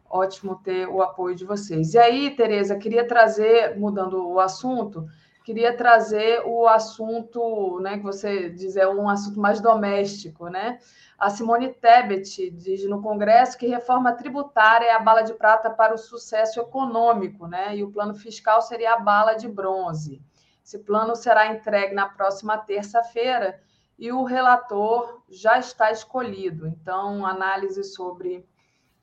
Ótimo 0.08 0.60
ter 0.62 0.86
o 0.88 1.02
apoio 1.02 1.34
de 1.34 1.44
vocês. 1.44 1.94
E 1.94 1.98
aí, 1.98 2.30
Tereza, 2.30 2.76
queria 2.76 3.06
trazer, 3.06 3.76
mudando 3.76 4.28
o 4.28 4.38
assunto, 4.38 5.08
queria 5.44 5.76
trazer 5.76 6.42
o 6.46 6.66
assunto, 6.66 7.80
né, 7.80 7.98
que 7.98 8.04
você 8.04 8.48
diz 8.48 8.76
é 8.76 8.86
um 8.86 9.08
assunto 9.08 9.40
mais 9.40 9.60
doméstico, 9.60 10.48
né? 10.48 10.78
A 11.18 11.30
Simone 11.30 11.68
Tebet 11.68 12.50
diz 12.50 12.84
no 12.88 13.00
Congresso 13.00 13.56
que 13.56 13.66
reforma 13.66 14.12
tributária 14.12 14.86
é 14.86 14.92
a 14.92 14.98
bala 14.98 15.22
de 15.22 15.34
prata 15.34 15.70
para 15.70 15.94
o 15.94 15.98
sucesso 15.98 16.60
econômico, 16.60 17.46
né? 17.46 17.76
E 17.76 17.84
o 17.84 17.90
plano 17.92 18.14
fiscal 18.14 18.60
seria 18.62 18.94
a 18.94 18.98
bala 18.98 19.34
de 19.34 19.48
bronze. 19.48 20.20
Esse 20.64 20.78
plano 20.78 21.14
será 21.14 21.46
entregue 21.46 21.94
na 21.94 22.08
próxima 22.08 22.58
terça-feira 22.58 23.60
e 23.98 24.10
o 24.12 24.24
relator 24.24 25.22
já 25.28 25.58
está 25.58 25.90
escolhido. 25.90 26.66
Então, 26.66 27.26
análise 27.26 27.84
sobre 27.84 28.46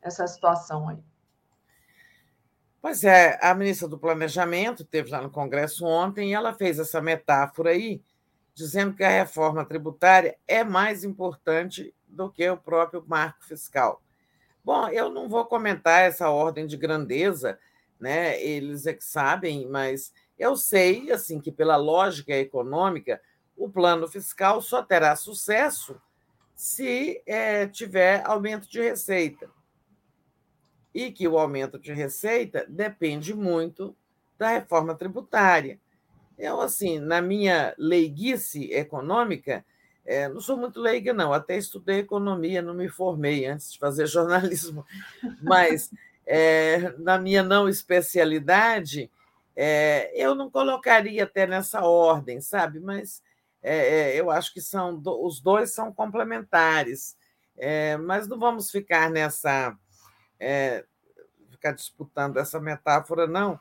essa 0.01 0.25
situação 0.27 0.89
aí. 0.89 1.08
Pois 2.81 3.03
é, 3.03 3.37
a 3.41 3.53
ministra 3.53 3.89
do 3.89 3.97
Planejamento 3.97 4.85
teve 4.85 5.09
lá 5.09 5.21
no 5.21 5.29
Congresso 5.29 5.85
ontem 5.85 6.29
e 6.29 6.33
ela 6.33 6.53
fez 6.53 6.79
essa 6.79 7.01
metáfora 7.01 7.71
aí, 7.71 8.01
dizendo 8.53 8.95
que 8.95 9.03
a 9.03 9.09
reforma 9.09 9.65
tributária 9.65 10.37
é 10.47 10.63
mais 10.63 11.03
importante 11.03 11.93
do 12.07 12.31
que 12.31 12.49
o 12.49 12.55
próprio 12.55 13.03
marco 13.05 13.43
fiscal. 13.43 14.01
Bom, 14.63 14.87
eu 14.87 15.09
não 15.09 15.27
vou 15.27 15.45
comentar 15.45 16.03
essa 16.03 16.29
ordem 16.29 16.65
de 16.65 16.77
grandeza, 16.77 17.59
né? 17.99 18.41
Eles 18.41 18.85
é 18.85 18.93
que 18.93 19.03
sabem, 19.03 19.67
mas 19.67 20.13
eu 20.37 20.55
sei, 20.55 21.11
assim, 21.11 21.41
que 21.41 21.51
pela 21.51 21.75
lógica 21.75 22.33
econômica, 22.33 23.21
o 23.57 23.69
plano 23.69 24.07
fiscal 24.07 24.61
só 24.61 24.81
terá 24.81 25.17
sucesso 25.17 26.01
se 26.55 27.21
é, 27.25 27.67
tiver 27.67 28.25
aumento 28.25 28.69
de 28.69 28.81
receita 28.81 29.49
e 30.93 31.11
que 31.11 31.27
o 31.27 31.37
aumento 31.37 31.77
de 31.79 31.93
receita 31.93 32.65
depende 32.67 33.33
muito 33.33 33.95
da 34.37 34.49
reforma 34.49 34.95
tributária. 34.95 35.79
Eu, 36.37 36.61
assim, 36.61 36.99
na 36.99 37.21
minha 37.21 37.73
leiguice 37.77 38.71
econômica, 38.71 39.65
é, 40.05 40.27
não 40.29 40.39
sou 40.39 40.57
muito 40.57 40.79
leiga, 40.79 41.13
não, 41.13 41.33
até 41.33 41.57
estudei 41.57 41.99
economia, 41.99 42.61
não 42.61 42.73
me 42.73 42.87
formei 42.87 43.45
antes 43.45 43.73
de 43.73 43.79
fazer 43.79 44.07
jornalismo, 44.07 44.85
mas 45.41 45.91
é, 46.25 46.93
na 46.97 47.19
minha 47.19 47.43
não 47.43 47.67
especialidade, 47.67 49.11
é, 49.55 50.11
eu 50.15 50.33
não 50.33 50.49
colocaria 50.49 51.25
até 51.25 51.45
nessa 51.45 51.81
ordem, 51.81 52.39
sabe? 52.39 52.79
Mas 52.79 53.21
é, 53.61 54.13
é, 54.13 54.19
eu 54.19 54.31
acho 54.31 54.53
que 54.53 54.61
são 54.61 55.01
os 55.05 55.41
dois 55.41 55.73
são 55.73 55.93
complementares, 55.93 57.17
é, 57.57 57.97
mas 57.97 58.27
não 58.27 58.39
vamos 58.39 58.71
ficar 58.71 59.09
nessa 59.11 59.77
é, 60.39 60.85
ficar 61.49 61.73
disputando 61.73 62.37
essa 62.37 62.59
metáfora, 62.59 63.27
não. 63.27 63.59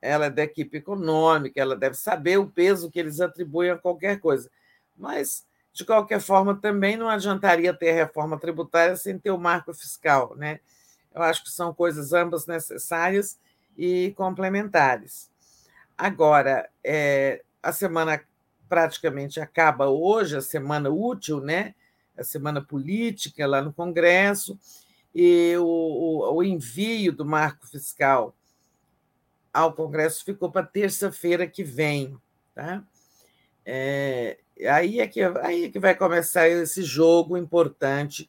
Ela 0.00 0.26
é 0.26 0.30
da 0.30 0.42
equipe 0.42 0.78
econômica, 0.78 1.60
ela 1.60 1.76
deve 1.76 1.96
saber 1.96 2.38
o 2.38 2.48
peso 2.48 2.90
que 2.90 2.98
eles 2.98 3.20
atribuem 3.20 3.70
a 3.70 3.78
qualquer 3.78 4.20
coisa. 4.20 4.50
Mas, 4.96 5.46
de 5.72 5.84
qualquer 5.84 6.20
forma, 6.20 6.54
também 6.54 6.96
não 6.96 7.08
adiantaria 7.08 7.72
ter 7.72 7.92
reforma 7.92 8.38
tributária 8.38 8.96
sem 8.96 9.18
ter 9.18 9.30
o 9.30 9.38
marco 9.38 9.72
fiscal. 9.72 10.34
Né? 10.36 10.60
Eu 11.14 11.22
acho 11.22 11.44
que 11.44 11.50
são 11.50 11.72
coisas 11.72 12.12
ambas 12.12 12.46
necessárias 12.46 13.38
e 13.76 14.12
complementares. 14.16 15.30
Agora, 15.96 16.68
é, 16.82 17.42
a 17.62 17.72
semana 17.72 18.20
praticamente 18.68 19.38
acaba 19.40 19.88
hoje, 19.88 20.36
a 20.36 20.40
semana 20.40 20.90
útil, 20.90 21.40
né? 21.40 21.74
a 22.16 22.24
semana 22.24 22.60
política 22.60 23.46
lá 23.46 23.62
no 23.62 23.72
Congresso, 23.72 24.58
e 25.14 25.56
o, 25.56 25.64
o, 25.64 26.34
o 26.36 26.42
envio 26.42 27.12
do 27.12 27.24
marco 27.24 27.66
fiscal 27.66 28.34
ao 29.52 29.72
Congresso 29.72 30.24
ficou 30.24 30.50
para 30.50 30.66
terça-feira 30.66 31.46
que 31.46 31.62
vem. 31.62 32.16
Tá? 32.54 32.82
É, 33.64 34.38
aí, 34.70 35.00
é 35.00 35.06
que, 35.06 35.22
aí 35.22 35.64
é 35.64 35.68
que 35.68 35.78
vai 35.78 35.94
começar 35.94 36.48
esse 36.48 36.82
jogo 36.82 37.36
importante, 37.36 38.28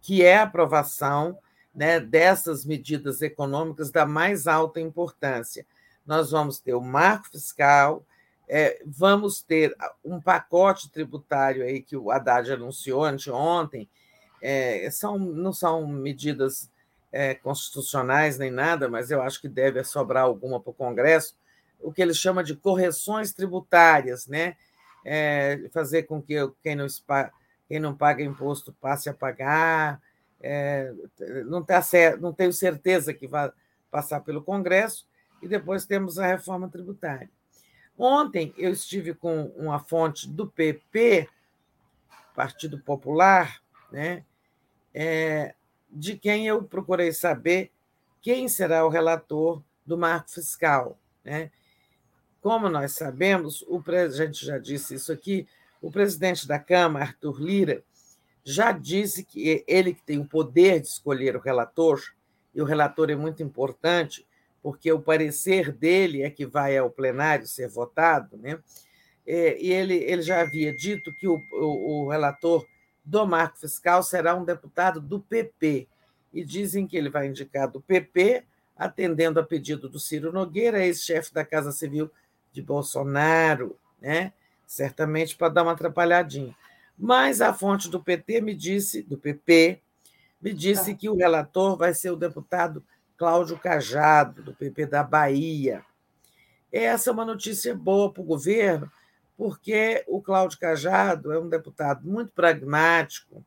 que 0.00 0.22
é 0.24 0.36
a 0.36 0.42
aprovação 0.42 1.38
né, 1.74 2.00
dessas 2.00 2.64
medidas 2.64 3.22
econômicas 3.22 3.90
da 3.90 4.04
mais 4.04 4.46
alta 4.46 4.80
importância. 4.80 5.66
Nós 6.06 6.30
vamos 6.30 6.58
ter 6.58 6.74
o 6.74 6.80
marco 6.80 7.30
fiscal, 7.30 8.04
é, 8.48 8.82
vamos 8.84 9.40
ter 9.40 9.74
um 10.04 10.20
pacote 10.20 10.90
tributário 10.90 11.64
aí 11.64 11.80
que 11.82 11.96
o 11.96 12.10
Haddad 12.10 12.52
anunciou 12.52 13.04
anteontem, 13.04 13.88
é, 14.46 14.90
são, 14.90 15.18
não 15.18 15.54
são 15.54 15.86
medidas 15.86 16.70
é, 17.10 17.34
constitucionais 17.34 18.36
nem 18.36 18.50
nada, 18.50 18.90
mas 18.90 19.10
eu 19.10 19.22
acho 19.22 19.40
que 19.40 19.48
deve 19.48 19.82
sobrar 19.82 20.24
alguma 20.24 20.60
para 20.60 20.70
o 20.70 20.74
Congresso, 20.74 21.34
o 21.80 21.90
que 21.90 22.02
ele 22.02 22.12
chama 22.12 22.44
de 22.44 22.54
correções 22.54 23.32
tributárias, 23.32 24.26
né? 24.26 24.54
É, 25.02 25.66
fazer 25.72 26.02
com 26.02 26.20
que 26.20 26.34
quem 26.62 26.76
não, 26.76 26.86
quem 27.66 27.80
não 27.80 27.96
paga 27.96 28.22
imposto 28.22 28.70
passe 28.80 29.08
a 29.08 29.14
pagar. 29.14 30.00
É, 30.40 30.92
não, 31.46 31.62
tá 31.64 31.80
certo, 31.80 32.20
não 32.20 32.32
tenho 32.32 32.52
certeza 32.52 33.14
que 33.14 33.26
vai 33.26 33.50
passar 33.90 34.20
pelo 34.20 34.42
Congresso, 34.42 35.06
e 35.40 35.48
depois 35.48 35.86
temos 35.86 36.18
a 36.18 36.26
reforma 36.26 36.68
tributária. 36.68 37.30
Ontem 37.96 38.52
eu 38.58 38.72
estive 38.72 39.14
com 39.14 39.46
uma 39.56 39.78
fonte 39.78 40.28
do 40.28 40.46
PP, 40.46 41.28
Partido 42.34 42.78
Popular, 42.78 43.62
né, 43.90 44.22
é, 44.94 45.54
de 45.90 46.16
quem 46.16 46.46
eu 46.46 46.62
procurei 46.62 47.12
saber 47.12 47.70
quem 48.22 48.48
será 48.48 48.86
o 48.86 48.88
relator 48.88 49.62
do 49.84 49.98
marco 49.98 50.30
fiscal. 50.30 50.98
Né? 51.22 51.50
Como 52.40 52.68
nós 52.68 52.92
sabemos, 52.92 53.62
o 53.68 53.82
a 53.86 54.08
gente 54.08 54.46
já 54.46 54.56
disse 54.58 54.94
isso 54.94 55.12
aqui, 55.12 55.46
o 55.82 55.90
presidente 55.90 56.48
da 56.48 56.58
Câmara, 56.58 57.06
Arthur 57.06 57.42
Lira, 57.42 57.84
já 58.42 58.72
disse 58.72 59.24
que 59.24 59.64
ele 59.66 59.94
que 59.94 60.02
tem 60.02 60.18
o 60.18 60.24
poder 60.24 60.80
de 60.80 60.86
escolher 60.86 61.36
o 61.36 61.40
relator, 61.40 62.00
e 62.54 62.62
o 62.62 62.64
relator 62.64 63.10
é 63.10 63.16
muito 63.16 63.42
importante, 63.42 64.26
porque 64.62 64.90
o 64.92 65.00
parecer 65.00 65.72
dele 65.72 66.22
é 66.22 66.30
que 66.30 66.46
vai 66.46 66.76
ao 66.76 66.90
plenário 66.90 67.46
ser 67.46 67.68
votado, 67.68 68.36
né? 68.38 68.58
É, 69.26 69.58
e 69.60 69.72
ele, 69.72 69.94
ele 69.94 70.22
já 70.22 70.40
havia 70.40 70.74
dito 70.74 71.12
que 71.14 71.26
o, 71.26 71.40
o, 71.52 72.04
o 72.04 72.08
relator 72.08 72.66
do 73.04 73.26
marco 73.26 73.58
fiscal 73.58 74.02
será 74.02 74.34
um 74.34 74.44
deputado 74.44 75.00
do 75.00 75.20
PP. 75.20 75.86
E 76.32 76.44
dizem 76.44 76.86
que 76.86 76.96
ele 76.96 77.10
vai 77.10 77.28
indicar 77.28 77.70
do 77.70 77.80
PP, 77.80 78.44
atendendo 78.76 79.38
a 79.38 79.44
pedido 79.44 79.88
do 79.88 80.00
Ciro 80.00 80.32
Nogueira, 80.32 80.84
ex-chefe 80.84 81.32
da 81.32 81.44
Casa 81.44 81.70
Civil 81.70 82.10
de 82.52 82.62
Bolsonaro, 82.62 83.78
né? 84.00 84.32
certamente 84.66 85.36
para 85.36 85.48
dar 85.48 85.62
uma 85.62 85.72
atrapalhadinha. 85.72 86.56
Mas 86.98 87.40
a 87.40 87.52
fonte 87.52 87.88
do 87.88 88.02
PT 88.02 88.40
me 88.40 88.54
disse, 88.54 89.02
do 89.02 89.18
PP, 89.18 89.80
me 90.40 90.52
disse 90.52 90.92
ah. 90.92 90.94
que 90.94 91.08
o 91.08 91.16
relator 91.16 91.76
vai 91.76 91.94
ser 91.94 92.10
o 92.10 92.16
deputado 92.16 92.82
Cláudio 93.16 93.58
Cajado, 93.58 94.42
do 94.42 94.54
PP 94.54 94.86
da 94.86 95.02
Bahia. 95.02 95.84
Essa 96.72 97.10
é 97.10 97.12
uma 97.12 97.24
notícia 97.24 97.74
boa 97.74 98.12
para 98.12 98.22
o 98.22 98.26
governo, 98.26 98.90
porque 99.36 100.04
o 100.06 100.20
Cláudio 100.20 100.58
Cajado 100.58 101.32
é 101.32 101.38
um 101.38 101.48
deputado 101.48 102.06
muito 102.06 102.32
pragmático, 102.32 103.44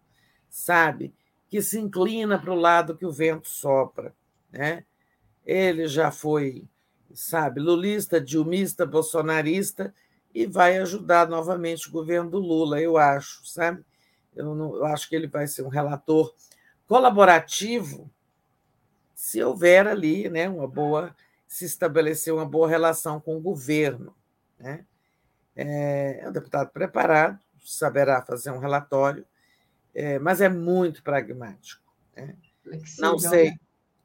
sabe, 0.50 1.14
que 1.48 1.62
se 1.62 1.80
inclina 1.80 2.38
para 2.38 2.52
o 2.52 2.60
lado 2.60 2.98
que 2.98 3.06
o 3.06 3.12
vento 3.12 3.48
sopra. 3.48 4.14
Né? 4.52 4.84
Ele 5.46 5.88
já 5.88 6.12
foi, 6.12 6.66
sabe, 7.14 7.62
lulista, 7.62 8.20
dilmista, 8.20 8.86
bolsonarista 8.86 9.94
e 10.34 10.46
vai 10.46 10.78
ajudar 10.78 11.28
novamente 11.30 11.88
o 11.88 11.92
governo 11.92 12.30
do 12.30 12.40
Lula, 12.40 12.82
eu 12.82 12.98
acho, 12.98 13.46
sabe? 13.48 13.84
Eu, 14.36 14.54
não, 14.54 14.76
eu 14.76 14.86
acho 14.86 15.10
que 15.10 15.16
ele 15.16 15.28
vai 15.28 15.48
ser 15.48 15.64
um 15.64 15.70
relator 15.70 16.34
colaborativo 16.86 18.10
se 19.16 19.42
houver 19.44 19.88
ali 19.88 20.30
né, 20.30 20.48
uma 20.48 20.68
boa, 20.68 21.16
se 21.48 21.66
estabelecer 21.66 22.32
uma 22.32 22.46
boa 22.46 22.68
relação 22.68 23.20
com 23.20 23.36
o 23.36 23.42
governo. 23.42 24.16
Né? 24.60 24.86
É, 25.58 26.20
é 26.22 26.30
um 26.30 26.32
deputado 26.32 26.70
preparado, 26.70 27.40
saberá 27.66 28.22
fazer 28.22 28.52
um 28.52 28.60
relatório, 28.60 29.26
é, 29.94 30.20
mas 30.20 30.40
é 30.40 30.48
muito 30.48 31.02
pragmático. 31.02 31.84
Né? 32.16 32.36
Não 33.00 33.18
sei 33.18 33.50
né? 33.50 33.58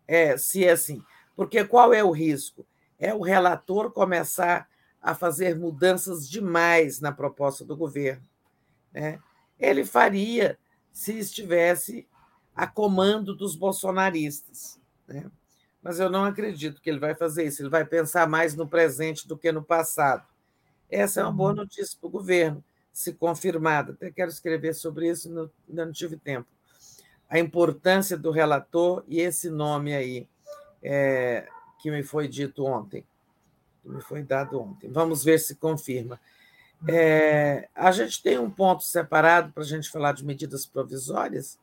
é, 0.09 0.37
se 0.39 0.65
é 0.65 0.71
assim, 0.71 1.03
porque 1.37 1.65
qual 1.65 1.93
é 1.93 2.03
o 2.03 2.11
risco? 2.11 2.67
É 2.99 3.15
o 3.15 3.21
relator 3.21 3.91
começar 3.93 4.69
a 5.01 5.15
fazer 5.15 5.59
mudanças 5.59 6.29
demais 6.29 7.01
na 7.01 7.13
proposta 7.13 7.65
do 7.65 7.77
governo. 7.77 8.27
Né? 8.93 9.19
Ele 9.59 9.85
faria 9.85 10.59
se 10.93 11.19
estivesse 11.19 12.09
a 12.55 12.67
comando 12.67 13.35
dos 13.35 13.57
bolsonaristas. 13.57 14.81
Né? 15.07 15.31
Mas 15.83 15.99
eu 15.99 16.09
não 16.09 16.25
acredito 16.25 16.81
que 16.81 16.89
ele 16.89 17.01
vai 17.01 17.15
fazer 17.15 17.45
isso. 17.45 17.61
Ele 17.61 17.69
vai 17.69 17.85
pensar 17.85 18.29
mais 18.29 18.55
no 18.55 18.69
presente 18.69 19.27
do 19.27 19.37
que 19.37 19.51
no 19.51 19.63
passado. 19.63 20.25
Essa 20.93 21.21
é 21.21 21.25
uma 21.25 21.33
boa 21.33 21.51
uhum. 21.51 21.57
notícia 21.57 21.97
para 21.99 22.07
o 22.07 22.11
governo, 22.11 22.63
se 22.93 23.15
confirmada. 23.15 23.93
Até 23.93 24.11
quero 24.11 24.31
escrever 24.31 24.75
sobre 24.75 25.09
isso, 25.09 25.29
ainda 25.29 25.87
não 25.87 25.93
tive 25.93 26.17
tempo. 26.17 26.47
A 27.29 27.39
importância 27.39 28.17
do 28.17 28.31
relator 28.31 29.03
e 29.09 29.19
esse 29.19 29.49
nome 29.49 29.95
aí, 29.95 30.29
é, 30.83 31.49
que 31.81 31.91
me 31.91 32.03
foi 32.03 32.29
dito 32.29 32.65
ontem, 32.67 33.05
que 33.83 33.89
me 33.89 34.03
foi 34.03 34.23
dado 34.23 34.61
ontem. 34.61 34.91
Vamos 34.91 35.25
ver 35.25 35.39
se 35.39 35.55
confirma. 35.55 36.21
É, 36.87 37.69
a 37.75 37.91
gente 37.91 38.23
tem 38.23 38.39
um 38.39 38.51
ponto 38.51 38.83
separado 38.83 39.51
para 39.53 39.63
a 39.63 39.67
gente 39.67 39.89
falar 39.89 40.13
de 40.13 40.25
medidas 40.25 40.67
provisórias? 40.67 41.59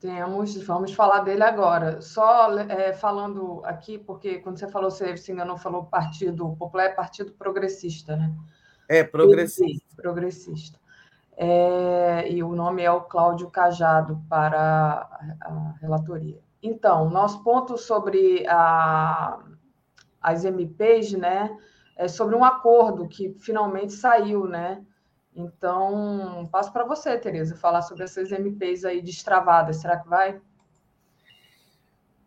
Temos, 0.00 0.56
vamos 0.62 0.92
falar 0.92 1.20
dele 1.20 1.42
agora. 1.42 2.02
Só 2.02 2.58
é, 2.58 2.92
falando 2.92 3.62
aqui, 3.64 3.98
porque 3.98 4.38
quando 4.38 4.58
você 4.58 4.68
falou, 4.68 4.90
você 4.90 5.14
ainda 5.28 5.44
não 5.44 5.56
falou 5.56 5.86
Partido 5.86 6.54
Popular, 6.56 6.84
é 6.84 6.88
Partido 6.90 7.32
Progressista, 7.32 8.16
né? 8.16 8.34
É, 8.88 9.02
progressista. 9.02 9.96
Progressista. 9.96 10.78
É, 11.36 12.30
e 12.30 12.42
o 12.42 12.54
nome 12.54 12.82
é 12.82 12.90
o 12.90 13.02
Cláudio 13.02 13.50
Cajado 13.50 14.22
para 14.28 14.58
a, 14.60 15.48
a 15.48 15.74
relatoria. 15.80 16.40
Então, 16.62 17.10
nosso 17.10 17.42
ponto 17.42 17.76
sobre 17.76 18.46
a, 18.48 19.38
as 20.20 20.44
MPs, 20.44 21.12
né, 21.12 21.56
é 21.96 22.08
sobre 22.08 22.34
um 22.34 22.44
acordo 22.44 23.06
que 23.06 23.36
finalmente 23.38 23.92
saiu, 23.92 24.46
né, 24.46 24.84
então, 25.36 26.48
passo 26.50 26.72
para 26.72 26.86
você, 26.86 27.18
Tereza, 27.18 27.54
falar 27.56 27.82
sobre 27.82 28.04
essas 28.04 28.32
MPs 28.32 28.86
aí 28.86 29.02
destravadas. 29.02 29.76
Será 29.76 29.98
que 29.98 30.08
vai? 30.08 30.40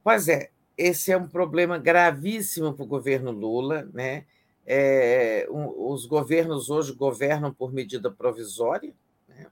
Pois 0.03 0.27
é, 0.27 0.51
esse 0.77 1.11
é 1.11 1.17
um 1.17 1.27
problema 1.27 1.79
gravíssimo 1.79 2.71
para 2.71 2.83
o 2.83 2.87
governo 2.87 3.31
Lula. 3.31 3.89
Né? 3.91 4.25
É, 4.63 5.47
um, 5.49 5.91
os 5.91 6.05
governos 6.05 6.69
hoje 6.69 6.93
governam 6.93 7.51
por 7.51 7.73
medida 7.73 8.11
provisória, 8.11 8.93
né? 9.27 9.47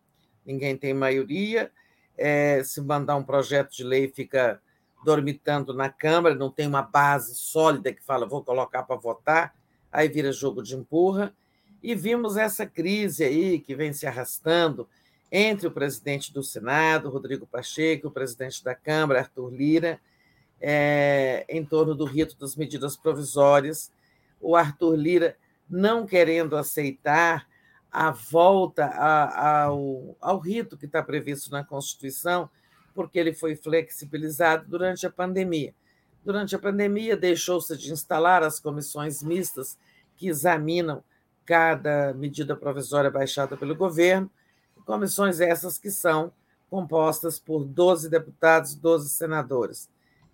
ninguém 0.45 0.77
tem 0.77 0.93
maioria. 0.93 1.71
É, 2.15 2.63
se 2.63 2.79
mandar 2.79 3.15
um 3.15 3.23
projeto 3.23 3.71
de 3.71 3.83
lei, 3.83 4.07
fica 4.07 4.61
dormitando 5.03 5.73
na 5.73 5.89
Câmara, 5.89 6.35
não 6.35 6.51
tem 6.51 6.67
uma 6.67 6.81
base 6.83 7.33
sólida 7.35 7.91
que 7.91 8.03
fala, 8.03 8.27
vou 8.27 8.43
colocar 8.43 8.83
para 8.83 8.95
votar, 8.95 9.55
aí 9.91 10.07
vira 10.07 10.31
jogo 10.31 10.61
de 10.61 10.75
empurra. 10.75 11.33
E 11.81 11.93
vimos 11.93 12.37
essa 12.37 12.65
crise 12.65 13.23
aí 13.23 13.59
que 13.59 13.75
vem 13.75 13.93
se 13.93 14.05
arrastando 14.05 14.87
entre 15.31 15.67
o 15.67 15.71
presidente 15.71 16.33
do 16.33 16.41
Senado, 16.41 17.09
Rodrigo 17.09 17.45
Pacheco, 17.45 18.07
o 18.07 18.11
presidente 18.11 18.63
da 18.63 18.73
Câmara, 18.73 19.19
Arthur 19.19 19.53
Lira, 19.53 19.99
é, 20.59 21.45
em 21.49 21.63
torno 21.63 21.93
do 21.93 22.05
rito 22.05 22.37
das 22.37 22.55
medidas 22.55 22.95
provisórias. 22.95 23.91
O 24.39 24.55
Arthur 24.55 24.95
Lira 24.95 25.37
não 25.69 26.05
querendo 26.05 26.55
aceitar 26.55 27.47
a 27.91 28.11
volta 28.11 28.85
a, 28.85 29.63
ao, 29.63 30.15
ao 30.21 30.39
rito 30.39 30.77
que 30.77 30.85
está 30.85 31.01
previsto 31.03 31.51
na 31.51 31.63
Constituição, 31.63 32.49
porque 32.93 33.19
ele 33.19 33.33
foi 33.33 33.55
flexibilizado 33.55 34.65
durante 34.67 35.05
a 35.05 35.09
pandemia. 35.09 35.73
Durante 36.23 36.55
a 36.55 36.59
pandemia, 36.59 37.15
deixou-se 37.15 37.77
de 37.77 37.91
instalar 37.91 38.43
as 38.43 38.59
comissões 38.59 39.21
mistas 39.21 39.77
que 40.15 40.27
examinam 40.27 41.03
cada 41.47 42.13
medida 42.13 42.57
provisória 42.57 43.09
baixada 43.09 43.55
pelo 43.55 43.73
governo, 43.73 44.29
comissões 44.85 45.39
essas 45.39 45.79
que 45.79 45.89
são 45.89 46.31
compostas 46.69 47.39
por 47.39 47.63
12 47.63 48.09
deputados, 48.09 48.75
12 48.75 49.09
senadores. 49.09 49.89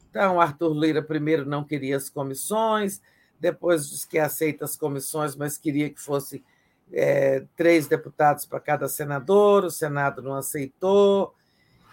Então, 0.09 0.41
Arthur 0.41 0.73
Lira 0.73 1.03
primeiro 1.03 1.45
não 1.45 1.63
queria 1.63 1.95
as 1.95 2.09
comissões, 2.09 2.99
depois 3.39 3.87
disse 3.87 4.07
que 4.07 4.17
aceita 4.17 4.65
as 4.65 4.75
comissões, 4.75 5.35
mas 5.35 5.57
queria 5.57 5.89
que 5.89 6.01
fosse 6.01 6.43
é, 6.91 7.45
três 7.55 7.87
deputados 7.87 8.45
para 8.45 8.59
cada 8.59 8.87
senador, 8.87 9.65
o 9.65 9.71
Senado 9.71 10.21
não 10.21 10.33
aceitou. 10.33 11.35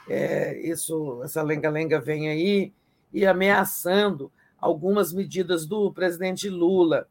É, 0.08 0.58
isso, 0.66 1.22
essa 1.22 1.42
lenga-lenga 1.42 2.00
vem 2.00 2.28
aí 2.28 2.72
e 3.12 3.26
ameaçando 3.26 4.32
algumas 4.58 5.12
medidas 5.12 5.66
do 5.66 5.92
presidente 5.92 6.48
Lula 6.48 7.06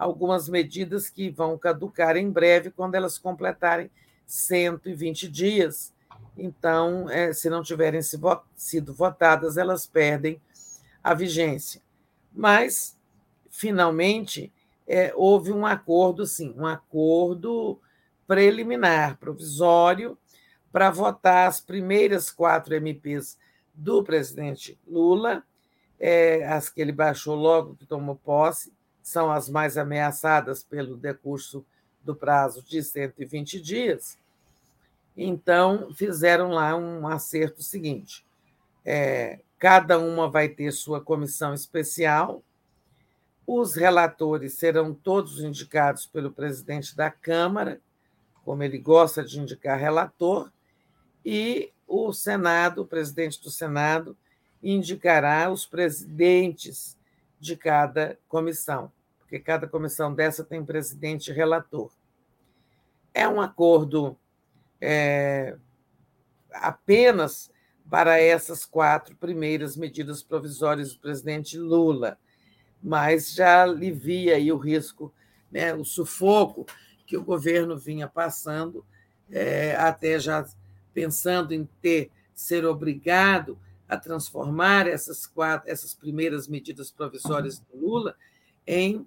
algumas 0.00 0.48
medidas 0.48 1.10
que 1.10 1.28
vão 1.28 1.58
caducar 1.58 2.16
em 2.16 2.30
breve 2.30 2.70
quando 2.70 2.94
elas 2.94 3.18
completarem 3.18 3.90
120 4.26 5.28
dias. 5.28 5.92
Então, 6.38 7.08
é, 7.10 7.34
se 7.34 7.50
não 7.50 7.62
tiverem 7.62 8.00
sido 8.00 8.94
votadas, 8.94 9.58
elas 9.58 9.84
perdem 9.84 10.40
a 11.04 11.12
vigência. 11.12 11.82
Mas, 12.32 12.96
finalmente, 13.50 14.50
é, 14.86 15.12
houve 15.14 15.52
um 15.52 15.66
acordo, 15.66 16.24
sim, 16.24 16.54
um 16.56 16.64
acordo 16.64 17.78
preliminar, 18.26 19.18
provisório, 19.18 20.16
para 20.72 20.90
votar 20.90 21.46
as 21.46 21.60
primeiras 21.60 22.30
quatro 22.30 22.74
MPs 22.74 23.36
do 23.74 24.02
presidente 24.02 24.78
Lula, 24.86 25.42
é, 25.98 26.46
as 26.46 26.70
que 26.70 26.80
ele 26.80 26.92
baixou 26.92 27.34
logo 27.34 27.76
que 27.76 27.84
tomou 27.84 28.16
posse, 28.16 28.72
são 29.02 29.30
as 29.30 29.48
mais 29.48 29.76
ameaçadas 29.76 30.62
pelo 30.62 30.96
decurso 30.96 31.64
do 32.02 32.14
prazo 32.14 32.62
de 32.62 32.82
120 32.82 33.60
dias. 33.60 34.18
Então, 35.16 35.92
fizeram 35.94 36.50
lá 36.50 36.76
um 36.76 37.06
acerto 37.06 37.62
seguinte: 37.62 38.24
é, 38.84 39.40
cada 39.58 39.98
uma 39.98 40.30
vai 40.30 40.48
ter 40.48 40.72
sua 40.72 41.00
comissão 41.00 41.52
especial, 41.52 42.42
os 43.46 43.74
relatores 43.74 44.54
serão 44.54 44.94
todos 44.94 45.40
indicados 45.40 46.06
pelo 46.06 46.30
presidente 46.30 46.96
da 46.96 47.10
Câmara, 47.10 47.80
como 48.44 48.62
ele 48.62 48.78
gosta 48.78 49.24
de 49.24 49.40
indicar 49.40 49.78
relator, 49.78 50.50
e 51.24 51.72
o 51.86 52.12
Senado, 52.12 52.82
o 52.82 52.86
presidente 52.86 53.42
do 53.42 53.50
Senado, 53.50 54.16
indicará 54.62 55.50
os 55.50 55.66
presidentes 55.66 56.96
de 57.40 57.56
cada 57.56 58.18
comissão, 58.28 58.92
porque 59.18 59.38
cada 59.40 59.66
comissão 59.66 60.14
dessa 60.14 60.44
tem 60.44 60.64
presidente 60.64 61.30
e 61.30 61.34
relator. 61.34 61.90
É 63.14 63.26
um 63.26 63.40
acordo 63.40 64.16
é, 64.80 65.56
apenas 66.52 67.50
para 67.88 68.20
essas 68.20 68.64
quatro 68.64 69.16
primeiras 69.16 69.76
medidas 69.76 70.22
provisórias 70.22 70.92
do 70.92 71.00
presidente 71.00 71.58
Lula, 71.58 72.18
mas 72.82 73.32
já 73.32 73.62
alivia 73.62 74.54
o 74.54 74.58
risco, 74.58 75.12
né, 75.50 75.74
o 75.74 75.84
sufoco 75.84 76.66
que 77.06 77.16
o 77.16 77.24
governo 77.24 77.76
vinha 77.76 78.06
passando, 78.06 78.86
é, 79.30 79.74
até 79.74 80.18
já 80.20 80.46
pensando 80.94 81.52
em 81.52 81.68
ter 81.80 82.10
ser 82.32 82.64
obrigado 82.64 83.58
a 83.90 83.96
transformar 83.96 84.86
essas 84.86 85.26
quatro, 85.26 85.68
essas 85.68 85.92
primeiras 85.92 86.46
medidas 86.46 86.92
provisórias 86.92 87.58
do 87.58 87.76
Lula 87.76 88.16
em 88.64 89.04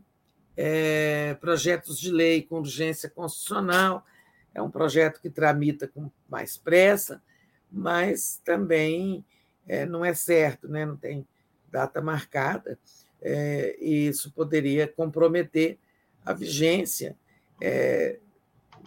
é, 0.57 1.35
projetos 1.35 1.97
de 1.97 2.11
lei 2.11 2.41
com 2.41 2.57
urgência 2.57 3.09
constitucional. 3.09 4.05
É 4.53 4.61
um 4.61 4.69
projeto 4.69 5.21
que 5.21 5.29
tramita 5.29 5.87
com 5.87 6.11
mais 6.29 6.57
pressa, 6.57 7.23
mas 7.71 8.41
também 8.43 9.23
é, 9.65 9.85
não 9.85 10.03
é 10.03 10.13
certo, 10.13 10.67
né? 10.67 10.85
não 10.85 10.97
tem 10.97 11.25
data 11.71 12.01
marcada, 12.01 12.77
é, 13.21 13.77
e 13.79 14.07
isso 14.07 14.33
poderia 14.33 14.85
comprometer 14.85 15.79
a 16.25 16.33
vigência. 16.33 17.15
É, 17.61 18.19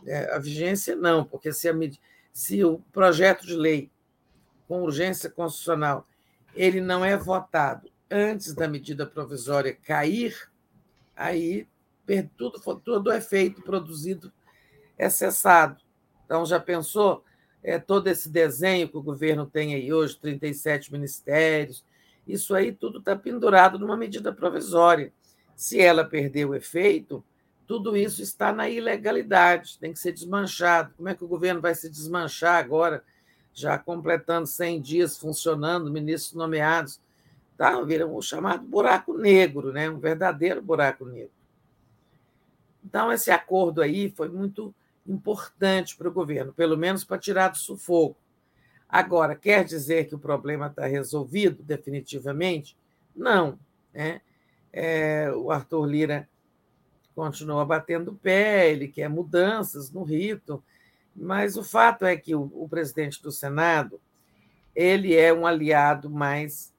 é, 0.06 0.34
a 0.34 0.38
vigência 0.38 0.94
não, 0.94 1.24
porque 1.24 1.54
se, 1.54 1.70
a, 1.70 1.74
se 2.34 2.62
o 2.62 2.80
projeto 2.92 3.46
de 3.46 3.54
lei 3.54 3.90
com 4.66 4.82
urgência 4.82 5.30
constitucional, 5.30 6.06
ele 6.54 6.80
não 6.80 7.04
é 7.04 7.16
votado 7.16 7.90
antes 8.10 8.54
da 8.54 8.68
medida 8.68 9.06
provisória 9.06 9.74
cair, 9.74 10.50
aí 11.14 11.66
tudo, 12.36 12.60
todo 12.78 13.08
o 13.08 13.12
efeito 13.12 13.62
produzido 13.62 14.32
é 14.96 15.08
cessado. 15.10 15.80
Então, 16.24 16.46
já 16.46 16.58
pensou 16.58 17.24
é, 17.62 17.78
todo 17.78 18.06
esse 18.08 18.28
desenho 18.28 18.88
que 18.88 18.96
o 18.96 19.02
governo 19.02 19.46
tem 19.46 19.74
aí 19.74 19.92
hoje, 19.92 20.18
37 20.18 20.92
ministérios, 20.92 21.84
isso 22.26 22.54
aí 22.54 22.72
tudo 22.72 22.98
está 22.98 23.14
pendurado 23.14 23.78
numa 23.78 23.96
medida 23.96 24.32
provisória. 24.32 25.12
Se 25.54 25.80
ela 25.80 26.04
perder 26.04 26.44
o 26.44 26.54
efeito, 26.54 27.24
tudo 27.66 27.96
isso 27.96 28.22
está 28.22 28.52
na 28.52 28.68
ilegalidade, 28.68 29.78
tem 29.78 29.92
que 29.92 29.98
ser 29.98 30.12
desmanchado. 30.12 30.92
Como 30.96 31.08
é 31.08 31.14
que 31.14 31.24
o 31.24 31.28
governo 31.28 31.60
vai 31.60 31.74
se 31.74 31.90
desmanchar 31.90 32.56
agora 32.56 33.02
já 33.56 33.78
completando 33.78 34.46
100 34.46 34.80
dias 34.82 35.18
funcionando, 35.18 35.90
ministros 35.90 36.34
nomeados, 36.34 37.00
tá? 37.56 37.80
vira 37.80 38.06
um 38.06 38.20
chamado 38.20 38.62
buraco 38.62 39.16
negro, 39.16 39.72
né? 39.72 39.88
um 39.88 39.98
verdadeiro 39.98 40.60
buraco 40.60 41.06
negro. 41.06 41.32
Então, 42.84 43.10
esse 43.10 43.30
acordo 43.30 43.80
aí 43.80 44.10
foi 44.10 44.28
muito 44.28 44.74
importante 45.06 45.96
para 45.96 46.06
o 46.06 46.12
governo, 46.12 46.52
pelo 46.52 46.76
menos 46.76 47.02
para 47.02 47.18
tirar 47.18 47.48
do 47.48 47.56
sufoco. 47.56 48.18
Agora, 48.86 49.34
quer 49.34 49.64
dizer 49.64 50.06
que 50.06 50.14
o 50.14 50.18
problema 50.18 50.66
está 50.66 50.86
resolvido 50.86 51.62
definitivamente? 51.62 52.76
Não. 53.14 53.58
Né? 53.92 54.20
É, 54.70 55.32
o 55.32 55.50
Arthur 55.50 55.86
Lira 55.86 56.28
continua 57.14 57.64
batendo 57.64 58.12
pé, 58.22 58.70
ele 58.70 58.86
quer 58.86 59.08
mudanças 59.08 59.90
no 59.90 60.02
rito, 60.02 60.62
mas 61.16 61.56
o 61.56 61.64
fato 61.64 62.04
é 62.04 62.16
que 62.16 62.34
o, 62.34 62.50
o 62.54 62.68
presidente 62.68 63.22
do 63.22 63.32
Senado 63.32 64.00
ele 64.74 65.14
é 65.14 65.32
um 65.32 65.46
aliado 65.46 66.10
mais 66.10 66.74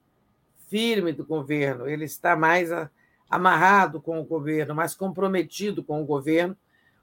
firme 0.68 1.12
do 1.12 1.24
governo, 1.24 1.88
ele 1.88 2.04
está 2.04 2.36
mais 2.36 2.70
a, 2.70 2.88
amarrado 3.28 4.00
com 4.00 4.20
o 4.20 4.24
governo, 4.24 4.74
mais 4.74 4.94
comprometido 4.94 5.82
com 5.82 6.00
o 6.00 6.06
governo. 6.06 6.56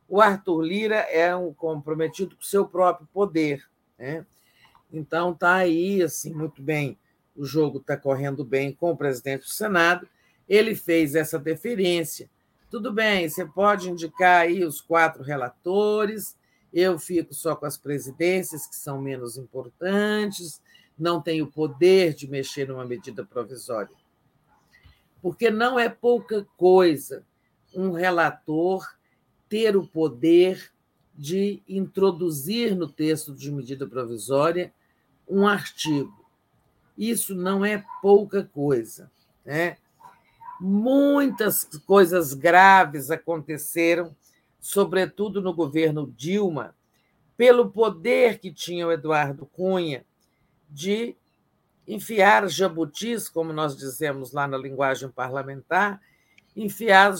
O 0.07 0.21
Arthur 0.21 0.61
Lira 0.61 0.95
é 0.95 1.35
um 1.35 1.53
comprometido 1.53 2.35
com 2.35 2.41
o 2.41 2.45
seu 2.45 2.65
próprio 2.65 3.07
poder. 3.11 3.67
Né? 3.97 4.25
Então 4.91 5.31
está 5.31 5.55
aí 5.55 6.01
assim 6.01 6.33
muito 6.33 6.61
bem, 6.61 6.97
o 7.35 7.43
jogo 7.45 7.79
está 7.79 7.97
correndo 7.97 8.45
bem 8.45 8.71
com 8.71 8.91
o 8.91 8.97
presidente 8.97 9.41
do 9.41 9.49
Senado. 9.49 10.07
Ele 10.47 10.75
fez 10.75 11.15
essa 11.15 11.37
deferência. 11.37 12.29
Tudo 12.69 12.93
bem, 12.93 13.27
você 13.27 13.45
pode 13.45 13.89
indicar 13.89 14.41
aí 14.41 14.63
os 14.63 14.79
quatro 14.79 15.23
relatores. 15.23 16.37
Eu 16.75 16.99
fico 16.99 17.33
só 17.33 17.55
com 17.55 17.65
as 17.65 17.77
presidências 17.77 18.67
que 18.67 18.75
são 18.75 18.99
menos 19.01 19.37
importantes. 19.37 20.61
Não 20.99 21.21
tenho 21.21 21.47
poder 21.47 22.13
de 22.13 22.27
mexer 22.27 22.67
numa 22.67 22.83
medida 22.83 23.23
provisória, 23.25 23.95
porque 25.21 25.49
não 25.49 25.79
é 25.79 25.87
pouca 25.87 26.45
coisa 26.57 27.23
um 27.73 27.91
relator 27.91 28.85
ter 29.47 29.77
o 29.77 29.87
poder 29.87 30.69
de 31.17 31.63
introduzir 31.67 32.75
no 32.75 32.89
texto 32.89 33.33
de 33.33 33.49
medida 33.49 33.87
provisória 33.87 34.73
um 35.27 35.47
artigo. 35.47 36.25
Isso 36.97 37.33
não 37.33 37.63
é 37.63 37.85
pouca 38.01 38.43
coisa. 38.43 39.09
Né? 39.45 39.77
Muitas 40.59 41.63
coisas 41.85 42.33
graves 42.33 43.09
aconteceram, 43.09 44.13
sobretudo 44.65 45.43
no 45.43 45.53
governo 45.53 46.11
Dilma, 46.17 46.75
pelo 47.37 47.69
poder 47.69 48.39
que 48.39 48.51
tinha 48.51 48.87
o 48.87 48.91
Eduardo 48.91 49.45
Cunha 49.45 50.03
de 50.67 51.15
enfiar 51.87 52.49
jabutis, 52.49 53.29
como 53.29 53.53
nós 53.53 53.77
dizemos 53.77 54.31
lá 54.31 54.47
na 54.47 54.57
linguagem 54.57 55.07
parlamentar, 55.07 56.01
enfiar 56.55 57.13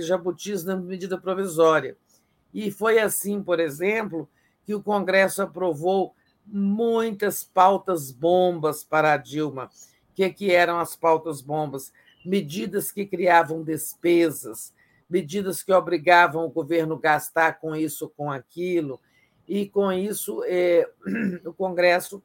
jabutis 0.00 0.62
na 0.62 0.76
medida 0.76 1.18
provisória. 1.18 1.96
E 2.54 2.70
foi 2.70 3.00
assim, 3.00 3.42
por 3.42 3.58
exemplo, 3.58 4.28
que 4.64 4.72
o 4.72 4.80
Congresso 4.80 5.42
aprovou 5.42 6.14
muitas 6.46 7.42
pautas 7.42 8.12
bombas 8.12 8.84
para 8.84 9.14
a 9.14 9.16
Dilma. 9.16 9.64
O 9.64 10.14
que, 10.14 10.30
que 10.30 10.52
eram 10.52 10.78
as 10.78 10.94
pautas 10.94 11.42
bombas? 11.42 11.92
Medidas 12.24 12.92
que 12.92 13.04
criavam 13.04 13.64
despesas, 13.64 14.72
medidas 15.12 15.62
que 15.62 15.72
obrigavam 15.72 16.46
o 16.46 16.50
governo 16.50 16.94
a 16.94 17.00
gastar 17.00 17.60
com 17.60 17.76
isso, 17.76 18.08
com 18.16 18.32
aquilo, 18.32 18.98
e 19.46 19.68
com 19.68 19.92
isso 19.92 20.42
é, 20.46 20.88
o 21.44 21.52
Congresso 21.52 22.22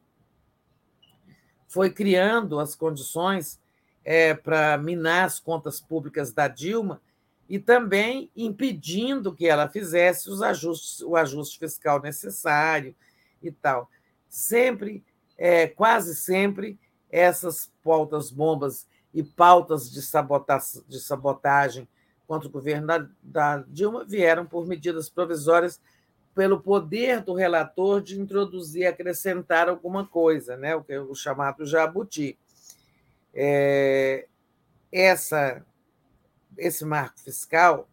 foi 1.68 1.90
criando 1.90 2.58
as 2.58 2.74
condições 2.74 3.60
é, 4.02 4.32
para 4.32 4.78
minar 4.78 5.26
as 5.26 5.38
contas 5.38 5.82
públicas 5.82 6.32
da 6.32 6.48
Dilma 6.48 7.02
e 7.46 7.58
também 7.58 8.30
impedindo 8.34 9.34
que 9.34 9.46
ela 9.46 9.68
fizesse 9.68 10.30
os 10.30 10.40
ajustes, 10.40 11.02
o 11.02 11.14
ajuste 11.14 11.58
fiscal 11.58 12.00
necessário 12.00 12.94
e 13.42 13.50
tal. 13.50 13.90
Sempre, 14.30 15.04
é, 15.36 15.66
quase 15.66 16.16
sempre, 16.16 16.78
essas 17.10 17.70
pautas 17.82 18.30
bombas 18.30 18.86
e 19.12 19.22
pautas 19.22 19.90
de, 19.90 20.00
sabota 20.00 20.58
de 20.86 21.00
sabotagem 21.00 21.86
contra 22.28 22.46
o 22.46 22.52
governo 22.52 22.86
da, 22.86 23.08
da 23.22 23.64
Dilma 23.66 24.04
vieram 24.04 24.46
por 24.46 24.66
medidas 24.66 25.08
provisórias 25.08 25.80
pelo 26.34 26.60
poder 26.60 27.22
do 27.22 27.34
relator 27.34 28.00
de 28.00 28.20
introduzir, 28.20 28.86
acrescentar 28.86 29.68
alguma 29.68 30.06
coisa, 30.06 30.56
né? 30.56 30.76
o, 30.76 30.84
é 30.88 31.00
o 31.00 31.14
chamado 31.14 31.66
jabuti. 31.66 32.38
É, 33.34 34.28
essa 34.92 35.64
esse 36.56 36.84
marco 36.84 37.20
fiscal, 37.20 37.88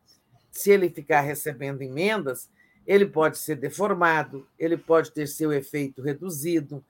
se 0.52 0.72
ele 0.72 0.90
ficar 0.90 1.22
recebendo 1.22 1.82
emendas, 1.82 2.50
ele 2.86 3.06
pode 3.06 3.38
ser 3.38 3.56
deformado, 3.56 4.48
ele 4.58 4.78
pode 4.78 5.12
ter 5.12 5.28
seu 5.28 5.54
efeito 5.54 6.02
reduzido, 6.02 6.84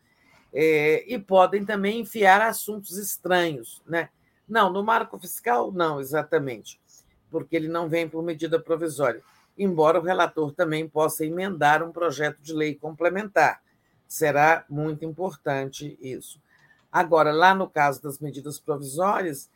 é, 0.54 1.04
e 1.06 1.20
podem 1.20 1.66
também 1.66 2.00
enfiar 2.00 2.42
assuntos 2.42 2.98
estranhos. 2.98 3.84
Né? 3.86 4.10
Não, 4.48 4.72
no 4.72 4.84
marco 4.84 5.20
fiscal, 5.20 5.72
não, 5.72 6.00
exatamente, 6.00 6.80
porque 7.36 7.54
ele 7.58 7.68
não 7.68 7.90
vem 7.90 8.08
por 8.08 8.24
medida 8.24 8.58
provisória, 8.58 9.22
embora 9.58 10.00
o 10.00 10.02
relator 10.02 10.54
também 10.54 10.88
possa 10.88 11.26
emendar 11.26 11.84
um 11.84 11.92
projeto 11.92 12.40
de 12.40 12.54
lei 12.54 12.76
complementar. 12.76 13.62
Será 14.08 14.64
muito 14.70 15.04
importante 15.04 16.00
isso. 16.02 16.42
Agora, 16.90 17.34
lá 17.34 17.54
no 17.54 17.70
caso 17.70 18.02
das 18.02 18.20
medidas 18.20 18.58
provisórias, 18.58 19.50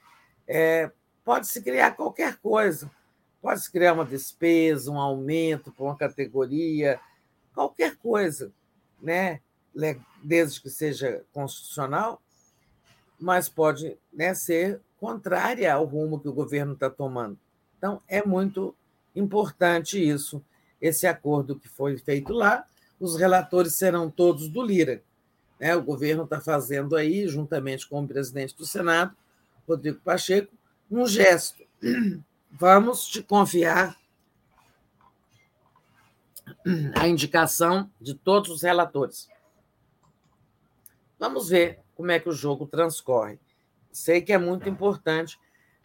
é, 0.46 0.92
pode-se 1.24 1.62
criar 1.62 1.92
qualquer 1.92 2.36
coisa. 2.40 2.92
Pode-se 3.42 3.72
criar 3.72 3.94
uma 3.94 4.04
despesa, 4.04 4.92
um 4.92 5.00
aumento 5.00 5.72
para 5.72 5.86
uma 5.86 5.96
categoria, 5.96 7.00
qualquer 7.54 7.96
coisa, 7.96 8.52
né? 9.02 9.40
desde 10.22 10.62
que 10.62 10.70
seja 10.70 11.24
constitucional, 11.32 12.22
mas 13.18 13.48
pode 13.48 13.98
né, 14.12 14.34
ser 14.34 14.82
contrária 15.00 15.74
ao 15.74 15.86
rumo 15.86 16.20
que 16.20 16.28
o 16.28 16.34
governo 16.34 16.74
está 16.74 16.90
tomando. 16.90 17.40
Então, 17.80 18.02
é 18.10 18.22
muito 18.24 18.76
importante 19.16 19.98
isso, 19.98 20.44
esse 20.82 21.08
acordo 21.08 21.58
que 21.58 21.70
foi 21.70 21.98
feito 21.98 22.34
lá. 22.34 22.66
Os 23.00 23.16
relatores 23.16 23.74
serão 23.74 24.12
todos 24.12 24.50
do 24.50 24.62
Lira. 24.62 25.02
Né? 25.58 25.74
O 25.78 25.82
governo 25.82 26.26
está 26.26 26.42
fazendo 26.42 26.98
aí, 26.98 27.26
juntamente 27.26 27.88
com 27.88 28.04
o 28.04 28.08
presidente 28.08 28.56
do 28.56 28.66
Senado, 28.66 29.16
Rodrigo 29.66 30.02
Pacheco, 30.02 30.54
um 30.92 31.08
gesto. 31.08 31.64
Vamos 32.52 33.08
te 33.08 33.24
confiar 33.24 33.98
a 36.96 37.08
indicação 37.08 37.90
de 38.02 38.14
todos 38.14 38.50
os 38.50 38.62
relatores. 38.62 39.30
Vamos 41.18 41.48
ver 41.50 41.80
como 41.96 42.12
é 42.12 42.20
que 42.20 42.28
o 42.28 42.34
jogo 42.34 42.68
transcorre. 42.68 43.40
Sei 43.92 44.22
que 44.22 44.34
é 44.34 44.38
muito 44.38 44.68
importante. 44.68 45.40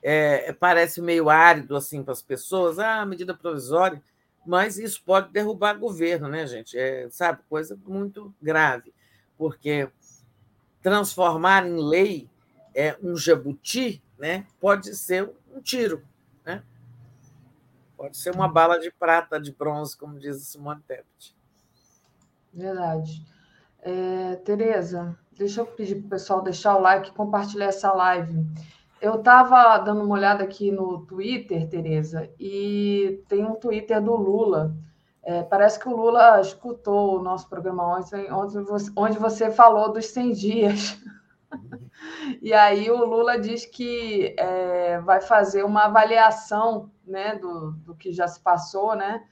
É, 0.06 0.52
parece 0.52 1.00
meio 1.00 1.30
árido 1.30 1.74
assim 1.74 2.02
para 2.02 2.12
as 2.12 2.20
pessoas, 2.20 2.78
ah, 2.78 3.06
medida 3.06 3.34
provisória, 3.34 4.02
mas 4.44 4.78
isso 4.78 5.02
pode 5.02 5.32
derrubar 5.32 5.78
governo, 5.78 6.28
né, 6.28 6.46
gente? 6.46 6.78
É, 6.78 7.08
sabe, 7.10 7.40
coisa 7.48 7.78
muito 7.86 8.34
grave, 8.40 8.92
porque 9.38 9.88
transformar 10.82 11.66
em 11.66 11.76
lei 11.76 12.28
é, 12.74 12.98
um 13.02 13.16
jabuti 13.16 14.02
né, 14.18 14.46
pode 14.60 14.94
ser 14.94 15.30
um 15.50 15.60
tiro, 15.62 16.04
né? 16.44 16.62
pode 17.96 18.18
ser 18.18 18.34
uma 18.34 18.46
bala 18.46 18.78
de 18.78 18.90
prata, 18.90 19.40
de 19.40 19.50
bronze, 19.50 19.96
como 19.96 20.18
diz 20.18 20.36
Simone 20.42 20.82
Tebet. 20.82 21.34
Verdade. 22.52 23.26
É, 23.80 24.36
Tereza, 24.36 25.18
deixa 25.32 25.62
eu 25.62 25.66
pedir 25.66 25.96
para 25.96 26.06
o 26.06 26.10
pessoal 26.10 26.42
deixar 26.42 26.76
o 26.76 26.80
like 26.80 27.08
e 27.08 27.14
compartilhar 27.14 27.66
essa 27.66 27.92
live. 27.92 28.46
Eu 29.04 29.16
estava 29.16 29.76
dando 29.76 30.02
uma 30.02 30.14
olhada 30.14 30.42
aqui 30.42 30.70
no 30.70 31.04
Twitter, 31.04 31.68
Tereza, 31.68 32.30
e 32.40 33.22
tem 33.28 33.44
um 33.44 33.54
Twitter 33.54 34.02
do 34.02 34.16
Lula. 34.16 34.74
É, 35.22 35.42
parece 35.42 35.78
que 35.78 35.86
o 35.86 35.94
Lula 35.94 36.40
escutou 36.40 37.18
o 37.18 37.22
nosso 37.22 37.46
programa 37.46 37.98
ontem, 37.98 38.32
onde 38.32 39.18
você, 39.18 39.50
falou 39.50 39.92
dos 39.92 40.06
100 40.06 40.32
dias. 40.32 40.98
E 42.42 42.52
aí 42.52 42.90
o 42.90 43.04
Lula 43.04 43.38
diz 43.38 43.64
que 43.64 44.34
é, 44.36 44.98
vai 45.00 45.20
fazer 45.20 45.62
uma 45.62 45.84
avaliação 45.84 46.90
né, 47.06 47.36
do, 47.36 47.70
do 47.70 47.94
que 47.94 48.12
já 48.12 48.26
se 48.26 48.40
passou, 48.40 48.96
né? 48.96 49.22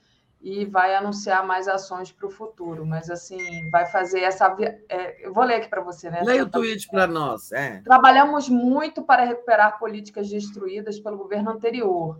E 0.42 0.64
vai 0.64 0.94
anunciar 0.94 1.46
mais 1.46 1.68
ações 1.68 2.10
para 2.10 2.26
o 2.26 2.30
futuro. 2.30 2.84
Mas 2.84 3.08
assim, 3.08 3.70
vai 3.70 3.86
fazer 3.86 4.20
essa. 4.20 4.54
É, 4.88 5.26
eu 5.26 5.32
vou 5.32 5.44
ler 5.44 5.56
aqui 5.56 5.68
para 5.68 5.80
você, 5.80 6.10
né? 6.10 6.20
Leia 6.24 6.42
o 6.42 6.50
tweet 6.50 6.88
para 6.88 7.06
nós. 7.06 7.52
É. 7.52 7.80
Trabalhamos 7.82 8.48
muito 8.48 9.02
para 9.02 9.24
recuperar 9.24 9.78
políticas 9.78 10.28
destruídas 10.28 10.98
pelo 10.98 11.16
governo 11.16 11.50
anterior. 11.50 12.18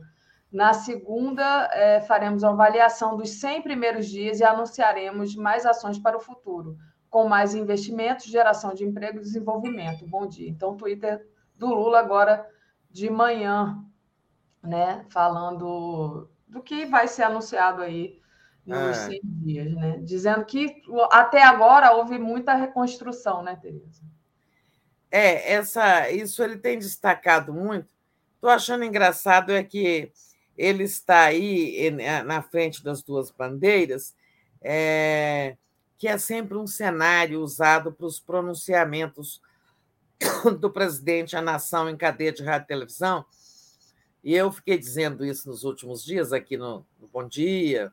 Na 0.53 0.73
segunda, 0.73 1.69
é, 1.73 2.01
faremos 2.03 2.43
uma 2.43 2.53
avaliação 2.53 3.17
dos 3.17 3.41
100 3.41 3.63
primeiros 3.63 4.07
dias 4.07 4.39
e 4.39 4.45
anunciaremos 4.45 5.35
mais 5.35 5.67
ações 5.67 5.99
para 5.99 6.17
o 6.17 6.21
futuro 6.21 6.77
com 7.13 7.29
mais 7.29 7.55
investimentos, 7.55 8.25
geração 8.25 8.73
de 8.73 8.87
emprego 8.87 9.19
e 9.19 9.21
desenvolvimento. 9.21 10.07
Bom 10.07 10.27
dia. 10.27 10.49
Então, 10.49 10.79
Twitter 10.79 11.23
do 11.59 11.67
Lula 11.67 11.99
agora 11.99 12.49
de 12.91 13.11
manhã, 13.11 13.85
né, 14.63 15.05
falando 15.11 16.27
do 16.53 16.63
que 16.63 16.85
vai 16.85 17.09
ser 17.09 17.23
anunciado 17.23 17.81
aí 17.81 18.21
nos 18.65 18.99
é. 18.99 19.09
100 19.09 19.21
dias, 19.25 19.75
né? 19.75 19.99
Dizendo 20.03 20.45
que 20.45 20.83
até 21.11 21.43
agora 21.43 21.93
houve 21.93 22.19
muita 22.19 22.55
reconstrução, 22.55 23.43
né, 23.43 23.59
Tereza? 23.61 24.03
É, 25.11 25.55
essa, 25.55 26.11
isso 26.11 26.43
ele 26.43 26.59
tem 26.59 26.79
destacado 26.79 27.53
muito. 27.53 27.89
Estou 28.35 28.51
achando 28.51 28.85
engraçado 28.85 29.51
é 29.51 29.65
que 29.65 30.13
ele 30.57 30.85
está 30.85 31.25
aí 31.25 31.91
na 32.25 32.43
frente 32.43 32.85
das 32.85 33.03
duas 33.03 33.31
bandeiras, 33.31 34.15
é, 34.61 35.57
que 35.97 36.07
é 36.07 36.19
sempre 36.19 36.59
um 36.59 36.67
cenário 36.67 37.41
usado 37.41 37.93
para 37.93 38.07
os 38.07 38.21
pronunciamentos 38.21 39.41
do 40.61 40.71
presidente 40.71 41.35
à 41.35 41.41
nação 41.41 41.89
em 41.89 41.97
cadeia 41.97 42.33
de 42.33 42.43
rádio 42.43 42.65
e 42.65 42.69
televisão. 42.69 43.25
E 44.23 44.35
eu 44.35 44.53
fiquei 44.53 44.79
dizendo 44.79 45.25
isso 45.25 45.49
nos 45.49 45.65
últimos 45.65 46.05
dias 46.05 46.33
aqui 46.33 46.57
no, 46.57 46.87
no 47.01 47.09
Bom 47.09 47.27
Dia. 47.27 47.93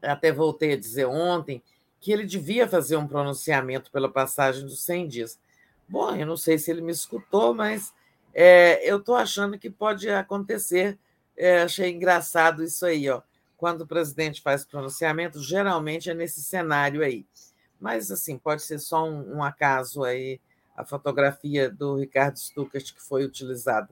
Até 0.00 0.30
voltei 0.30 0.72
a 0.72 0.78
dizer 0.78 1.06
ontem 1.06 1.62
que 2.00 2.12
ele 2.12 2.24
devia 2.24 2.68
fazer 2.68 2.96
um 2.96 3.08
pronunciamento 3.08 3.90
pela 3.90 4.08
passagem 4.10 4.64
dos 4.64 4.82
100 4.82 5.08
dias. 5.08 5.40
Bom, 5.88 6.14
eu 6.14 6.26
não 6.26 6.36
sei 6.36 6.58
se 6.58 6.70
ele 6.70 6.80
me 6.80 6.92
escutou, 6.92 7.54
mas 7.54 7.94
é, 8.32 8.88
eu 8.88 8.98
estou 8.98 9.16
achando 9.16 9.58
que 9.58 9.70
pode 9.70 10.08
acontecer. 10.10 10.98
É, 11.36 11.62
achei 11.62 11.90
engraçado 11.90 12.62
isso 12.62 12.84
aí, 12.84 13.08
ó. 13.08 13.22
Quando 13.56 13.82
o 13.82 13.86
presidente 13.86 14.42
faz 14.42 14.64
pronunciamento, 14.64 15.42
geralmente 15.42 16.10
é 16.10 16.14
nesse 16.14 16.42
cenário 16.42 17.02
aí. 17.02 17.26
Mas, 17.80 18.10
assim, 18.10 18.36
pode 18.36 18.62
ser 18.62 18.78
só 18.78 19.08
um, 19.08 19.36
um 19.36 19.42
acaso 19.42 20.04
aí, 20.04 20.40
a 20.74 20.84
fotografia 20.84 21.70
do 21.70 21.96
Ricardo 21.96 22.38
Stuckert 22.38 22.94
que 22.94 23.02
foi 23.02 23.24
utilizada. 23.24 23.90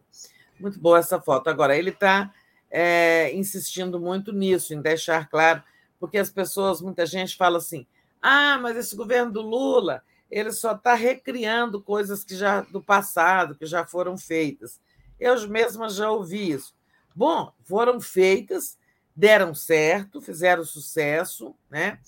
Muito 0.59 0.79
boa 0.79 0.99
essa 0.99 1.21
foto. 1.21 1.49
Agora, 1.49 1.77
ele 1.77 1.91
está 1.91 2.33
é, 2.71 3.33
insistindo 3.35 4.01
muito 4.01 4.33
nisso, 4.33 4.75
em 4.75 4.81
deixar 4.81 5.29
claro, 5.29 5.63
porque 6.01 6.19
as 6.19 6.31
pessoas, 6.31 6.81
muita 6.81 7.07
gente 7.07 7.37
fala 7.37 7.59
assim: 7.59 7.87
ah, 8.21 8.59
mas 8.59 8.77
esse 8.77 8.97
governo 8.97 9.33
do 9.33 9.43
Lula, 9.43 10.03
ele 10.31 10.53
só 10.53 10.73
está 10.73 10.95
recriando 10.95 11.83
coisas 11.83 12.25
que 12.25 12.35
já 12.35 12.63
do 12.63 12.83
passado, 12.83 13.55
que 13.55 13.67
já 13.67 13.85
foram 13.85 14.17
feitas. 14.17 14.81
Eu 15.21 15.49
mesma 15.49 15.89
já 15.89 16.11
ouvi 16.11 16.51
isso. 16.51 16.75
Bom, 17.15 17.53
foram 17.65 18.01
feitas, 18.01 18.79
deram 19.15 19.55
certo, 19.55 20.21
fizeram 20.21 20.65
sucesso, 20.65 21.55
né? 21.71 21.99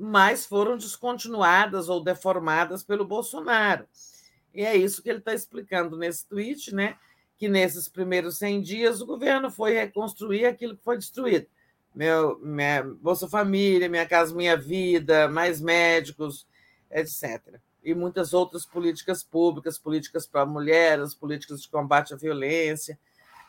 Mas 0.00 0.46
foram 0.46 0.76
descontinuadas 0.76 1.88
ou 1.88 2.02
deformadas 2.02 2.82
pelo 2.82 3.04
Bolsonaro. 3.04 3.86
E 4.54 4.64
é 4.64 4.76
isso 4.76 5.02
que 5.02 5.10
ele 5.10 5.18
está 5.18 5.34
explicando 5.34 5.96
nesse 5.96 6.26
tweet, 6.26 6.74
né? 6.74 6.96
que 7.36 7.48
nesses 7.48 7.88
primeiros 7.88 8.36
100 8.38 8.60
dias 8.62 9.00
o 9.00 9.06
governo 9.06 9.50
foi 9.50 9.72
reconstruir 9.72 10.44
aquilo 10.44 10.76
que 10.76 10.84
foi 10.84 10.98
destruído 10.98 11.46
meu, 11.94 12.38
minha 12.38 12.82
Bolsa 12.82 13.28
Família, 13.28 13.88
Minha 13.88 14.06
Casa 14.06 14.34
Minha 14.34 14.56
Vida, 14.56 15.28
mais 15.28 15.60
médicos, 15.60 16.46
etc. 16.90 17.58
E 17.82 17.94
muitas 17.94 18.32
outras 18.32 18.64
políticas 18.64 19.22
públicas, 19.22 19.78
políticas 19.78 20.26
para 20.26 20.46
mulheres, 20.46 21.14
políticas 21.14 21.62
de 21.62 21.68
combate 21.68 22.14
à 22.14 22.16
violência. 22.16 22.98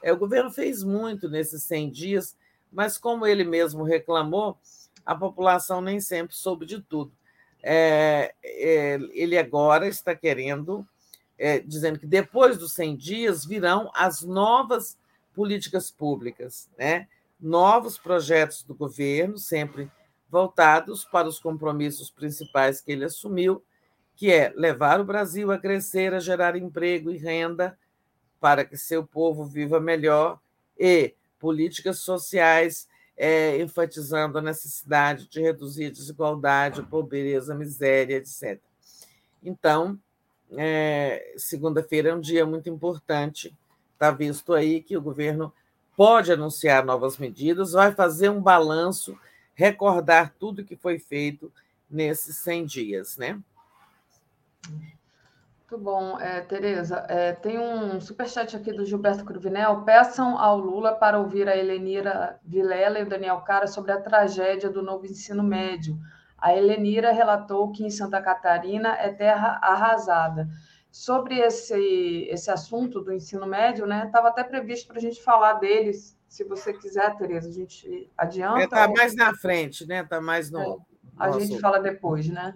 É, 0.02 0.12
o 0.12 0.18
governo 0.18 0.52
fez 0.52 0.84
muito 0.84 1.30
nesses 1.30 1.64
100 1.64 1.92
dias, 1.92 2.38
mas 2.72 2.98
como 2.98 3.28
ele 3.28 3.44
mesmo 3.44 3.84
reclamou, 3.84 4.58
a 5.06 5.16
população 5.16 5.82
nem 5.82 6.00
sempre 6.00 6.36
soube 6.36 6.66
de 6.66 6.82
tudo. 6.82 7.12
É, 7.64 8.34
é, 8.44 9.00
ele 9.14 9.38
agora 9.38 9.88
está 9.88 10.16
querendo, 10.16 10.88
é, 11.38 11.60
dizendo 11.60 12.00
que 12.00 12.08
depois 12.08 12.58
dos 12.58 12.74
100 12.74 12.96
dias 12.96 13.46
virão 13.46 13.92
as 13.94 14.24
novas 14.24 14.98
políticas 15.34 15.92
públicas, 15.92 16.70
né? 16.78 17.08
novos 17.40 17.98
projetos 17.98 18.64
do 18.64 18.76
governo, 18.76 19.38
sempre 19.38 19.92
voltados 20.30 21.04
para 21.04 21.28
os 21.28 21.40
compromissos 21.40 22.10
principais 22.10 22.82
que 22.82 22.92
ele 22.92 23.06
assumiu, 23.06 23.64
que 24.16 24.32
é 24.32 24.54
levar 24.56 25.00
o 25.00 25.06
Brasil 25.06 25.52
a 25.52 25.58
crescer, 25.58 26.14
a 26.14 26.20
gerar 26.20 26.56
emprego 26.56 27.12
e 27.12 27.18
renda 27.18 27.78
para 28.40 28.64
que 28.64 28.78
seu 28.78 29.06
povo 29.06 29.46
viva 29.46 29.80
melhor 29.80 30.40
e 30.80 31.14
políticas 31.40 32.00
sociais 32.00 32.88
é, 33.24 33.62
enfatizando 33.62 34.40
a 34.40 34.42
necessidade 34.42 35.28
de 35.28 35.40
reduzir 35.40 35.86
a 35.86 35.92
desigualdade, 35.92 36.82
a 36.82 36.84
pobreza, 36.84 37.54
a 37.54 37.56
miséria, 37.56 38.16
etc. 38.16 38.60
Então, 39.44 40.00
é, 40.58 41.36
segunda-feira 41.38 42.10
é 42.10 42.16
um 42.16 42.20
dia 42.20 42.48
muito 42.48 42.68
importante. 42.68 43.56
Está 43.94 44.10
visto 44.10 44.56
aí 44.56 44.82
que 44.82 44.98
o 44.98 45.02
governo 45.02 45.54
pode 45.96 46.32
anunciar 46.32 46.84
novas 46.84 47.20
medidas, 47.20 47.74
vai 47.74 47.92
fazer 47.94 48.30
um 48.30 48.42
balanço, 48.42 49.16
recordar 49.54 50.34
tudo 50.40 50.66
que 50.66 50.76
foi 50.76 50.98
feito 50.98 51.54
nesses 51.88 52.38
100 52.38 52.66
dias, 52.66 53.18
né? 53.18 53.40
Muito 55.72 55.86
bom, 55.86 56.20
é, 56.20 56.42
Tereza. 56.42 57.06
É, 57.08 57.32
tem 57.32 57.58
um 57.58 58.02
superchat 58.02 58.58
aqui 58.58 58.74
do 58.74 58.86
Gilberto 58.86 59.24
Cruvinel. 59.24 59.84
Peçam 59.84 60.38
ao 60.38 60.60
Lula 60.60 60.94
para 60.94 61.18
ouvir 61.18 61.48
a 61.48 61.56
Helenira 61.56 62.38
Vilela 62.44 63.00
e 63.00 63.04
o 63.04 63.10
Daniel 63.10 63.40
Cara 63.40 63.66
sobre 63.68 63.94
a 63.94 64.02
tragédia 64.02 64.70
do 64.70 64.84
novo 64.84 65.06
ensino 65.06 65.42
médio. 65.42 65.98
A 66.38 66.54
Helenira 66.54 67.14
relatou 67.14 67.72
que 67.72 67.86
em 67.86 67.90
Santa 67.90 68.22
Catarina 68.22 68.98
é 69.00 69.14
terra 69.14 69.62
arrasada 69.64 70.50
sobre 70.92 71.40
esse, 71.40 72.28
esse 72.30 72.52
assunto 72.52 73.00
do 73.00 73.14
ensino 73.14 73.48
médio, 73.48 73.86
né? 73.88 74.04
Estava 74.08 74.28
até 74.28 74.44
previsto 74.44 74.90
para 74.90 74.98
a 74.98 75.02
gente 75.02 75.24
falar 75.24 75.54
deles. 75.54 76.20
Se 76.28 76.44
você 76.44 76.74
quiser, 76.74 77.16
Tereza, 77.16 77.48
a 77.48 77.54
gente 77.54 78.12
adianta. 78.18 78.62
Está 78.62 78.90
ou... 78.90 78.94
mais 78.94 79.16
na 79.16 79.34
frente, 79.36 79.88
né? 79.88 80.02
Está 80.02 80.20
mais 80.20 80.52
no. 80.52 80.60
É, 80.60 80.78
a 81.18 81.32
gente 81.32 81.58
fala 81.62 81.80
depois, 81.80 82.28
né? 82.28 82.56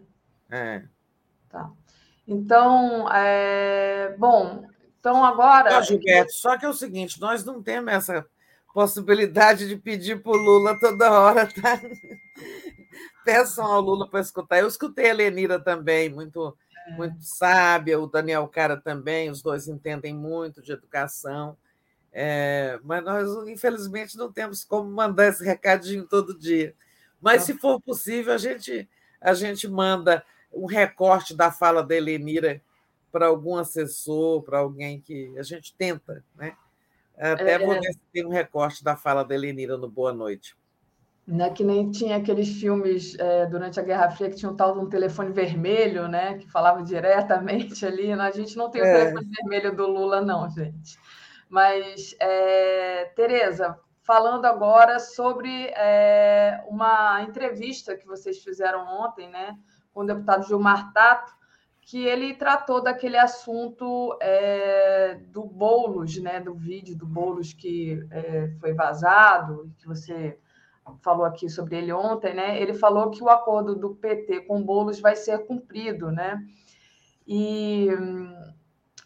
É. 0.52 0.84
Tá. 1.48 1.72
Então, 2.28 3.08
é... 3.12 4.16
bom, 4.18 4.68
então 5.00 5.24
agora. 5.24 5.72
Não, 5.72 5.84
Gilberto, 5.84 6.34
só 6.34 6.58
que 6.58 6.66
é 6.66 6.70
o 6.70 6.74
seguinte: 6.74 7.20
nós 7.22 7.44
não 7.45 7.62
temos 7.62 7.94
essa 7.94 8.26
possibilidade 8.74 9.68
de 9.68 9.78
pedir 9.78 10.22
para 10.22 10.32
o 10.32 10.36
Lula 10.36 10.80
toda 10.80 11.12
hora, 11.12 11.48
tá? 11.48 11.80
Peçam 13.24 13.66
ao 13.66 13.82
Lula 13.82 14.10
para 14.10 14.20
escutar. 14.20 14.60
Eu 14.60 14.68
escutei 14.68 15.10
a 15.10 15.14
Lenira 15.14 15.60
também, 15.60 16.10
muito 16.10 16.56
muito 16.94 17.18
sábia, 17.22 18.00
o 18.00 18.08
Daniel 18.08 18.48
Cara 18.48 18.78
também, 18.78 19.30
os 19.30 19.42
dois 19.42 19.68
entendem 19.68 20.14
muito 20.14 20.62
de 20.62 20.72
educação. 20.72 21.58
É, 22.12 22.80
mas 22.84 23.04
nós, 23.04 23.48
infelizmente, 23.48 24.18
não 24.18 24.32
temos 24.32 24.64
como 24.64 24.90
mandar 24.90 25.28
esse 25.28 25.44
recadinho 25.44 26.06
todo 26.08 26.38
dia. 26.38 26.76
Mas, 27.20 27.44
se 27.44 27.56
for 27.56 27.82
possível, 27.82 28.34
a 28.34 28.38
gente, 28.38 28.88
a 29.20 29.34
gente 29.34 29.68
manda 29.68 30.24
um 30.56 30.66
recorte 30.66 31.35
da 31.35 31.51
fala 31.51 31.84
da 31.84 31.95
Helenira 31.95 32.61
para 33.11 33.27
algum 33.27 33.56
assessor, 33.56 34.42
para 34.42 34.59
alguém 34.59 35.00
que 35.00 35.34
a 35.38 35.43
gente 35.43 35.74
tenta, 35.75 36.24
né? 36.35 36.56
Até 37.17 37.53
é, 37.53 37.59
vou 37.59 37.74
ver 37.74 37.93
se 37.93 38.01
tem 38.11 38.25
um 38.25 38.30
recorte 38.30 38.84
da 38.84 38.95
fala 38.95 39.24
da 39.24 39.34
Helenira 39.34 39.77
no 39.77 39.90
Boa 39.90 40.14
Noite. 40.14 40.56
Né, 41.27 41.50
que 41.50 41.64
nem 41.64 41.90
tinha 41.90 42.17
aqueles 42.17 42.48
filmes 42.59 43.17
é, 43.17 43.48
durante 43.48 43.80
a 43.80 43.84
Guerra 43.84 44.11
Fria 44.11 44.30
que 44.30 44.35
tinha 44.35 44.51
um 44.51 44.56
tal 44.56 44.74
de 44.74 44.80
um 44.80 44.90
telefone 44.90 45.32
vermelho, 45.32 46.08
né? 46.08 46.38
Que 46.38 46.48
falava 46.51 46.84
diretamente 46.84 47.84
ali. 47.84 48.16
Né? 48.16 48.24
A 48.24 48.32
gente 48.32 48.56
não 48.56 48.69
tem 48.69 48.82
o 48.82 48.85
é. 48.85 48.93
telefone 48.93 49.32
vermelho 49.35 49.75
do 49.75 49.88
Lula, 49.88 50.22
não, 50.22 50.48
gente. 50.51 51.00
Mas, 51.50 52.16
é, 52.19 53.06
Tereza, 53.16 53.80
falando 54.03 54.45
agora 54.45 55.00
sobre 55.00 55.50
é, 55.75 56.64
uma 56.67 57.24
entrevista 57.24 57.98
que 57.98 58.06
vocês 58.06 58.43
fizeram 58.43 58.85
ontem, 58.85 59.27
né? 59.27 59.58
Com 59.95 60.01
o 60.01 60.06
deputado 60.06 60.45
Gilmar 60.45 60.93
Tato, 60.93 61.33
que 61.82 62.06
ele 62.06 62.33
tratou 62.33 62.83
daquele 62.83 63.17
assunto 63.17 64.17
é, 64.22 65.15
do 65.30 65.45
Boulos, 65.45 66.17
né? 66.17 66.40
Do 66.40 66.53
vídeo 66.53 66.98
do 66.98 67.07
Boulos 67.07 67.53
que 67.53 68.06
é, 68.11 68.49
foi 68.59 68.74
vazado, 68.74 69.72
que 69.77 69.88
você 69.88 70.38
falou 71.01 71.25
aqui 71.25 71.49
sobre 71.49 71.77
ele 71.77 71.93
ontem, 71.93 72.33
né? 72.33 72.61
Ele 72.61 72.74
falou 72.74 73.09
que 73.09 73.24
o 73.24 73.30
acordo 73.30 73.75
do 73.75 73.95
PT 73.95 74.41
com 74.41 74.61
Bolos 74.61 74.99
vai 74.99 75.15
ser 75.15 75.45
cumprido, 75.48 76.11
né? 76.11 76.43
E 77.25 77.88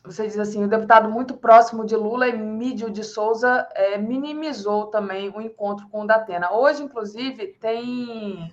você 0.04 0.26
diz 0.26 0.40
assim, 0.40 0.64
o 0.64 0.68
deputado 0.68 1.10
muito 1.10 1.38
próximo 1.38 1.86
de 1.86 1.96
Lula, 1.96 2.28
Emílio 2.28 2.90
de 2.90 3.04
Souza, 3.04 3.68
é, 3.76 3.98
minimizou 3.98 4.88
também 4.88 5.30
o 5.30 5.40
encontro 5.40 5.88
com 5.90 6.02
o 6.02 6.08
Datena. 6.08 6.52
Hoje, 6.52 6.84
inclusive, 6.84 7.48
tem 7.60 8.52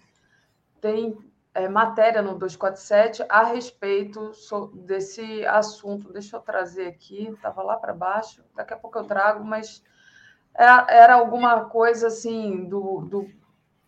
tem 0.80 1.16
é, 1.56 1.68
matéria 1.68 2.20
no 2.20 2.34
247 2.34 3.24
a 3.30 3.44
respeito 3.44 4.30
desse 4.74 5.44
assunto. 5.46 6.12
Deixa 6.12 6.36
eu 6.36 6.40
trazer 6.40 6.86
aqui, 6.86 7.28
estava 7.28 7.62
lá 7.62 7.76
para 7.76 7.94
baixo, 7.94 8.44
daqui 8.54 8.74
a 8.74 8.76
pouco 8.76 8.98
eu 8.98 9.04
trago, 9.04 9.42
mas 9.42 9.82
é, 10.54 10.64
era 10.98 11.14
alguma 11.14 11.64
coisa 11.64 12.08
assim 12.08 12.68
do, 12.68 13.00
do, 13.08 13.30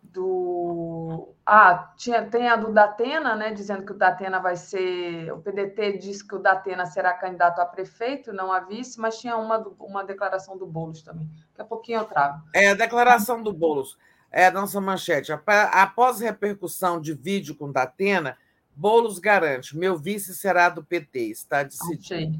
do... 0.01 1.35
ah 1.45 1.93
tinha 1.95 2.25
tem 2.25 2.47
a 2.47 2.55
do 2.55 2.73
Datena 2.73 3.35
né 3.35 3.51
dizendo 3.51 3.85
que 3.85 3.91
o 3.91 3.97
Datena 3.97 4.39
vai 4.39 4.55
ser 4.55 5.31
o 5.31 5.39
PDT 5.39 5.97
disse 5.97 6.27
que 6.27 6.35
o 6.35 6.39
Datena 6.39 6.85
será 6.85 7.13
candidato 7.13 7.59
a 7.59 7.65
prefeito 7.65 8.33
não 8.33 8.51
a 8.51 8.59
vice 8.59 8.99
mas 8.99 9.19
tinha 9.19 9.35
uma 9.37 9.57
uma 9.79 10.03
declaração 10.03 10.57
do 10.57 10.65
Bolos 10.65 11.03
também. 11.03 11.27
Daqui 11.49 11.61
a 11.61 11.65
pouquinho 11.65 11.99
eu 11.99 12.05
trago. 12.05 12.41
É 12.53 12.69
a 12.71 12.75
declaração 12.75 13.41
do 13.43 13.53
Bolos 13.53 13.97
é 14.31 14.47
a 14.47 14.51
nossa 14.51 14.79
manchete. 14.79 15.31
Após 15.31 16.19
repercussão 16.19 16.99
de 17.01 17.13
vídeo 17.13 17.55
com 17.55 17.71
Datena 17.71 18.37
Bolos 18.79 19.19
garante 19.19 19.77
meu 19.77 19.97
vice 19.97 20.33
será 20.33 20.69
do 20.69 20.81
PT 20.81 21.19
está 21.25 21.63
decidido. 21.63 22.39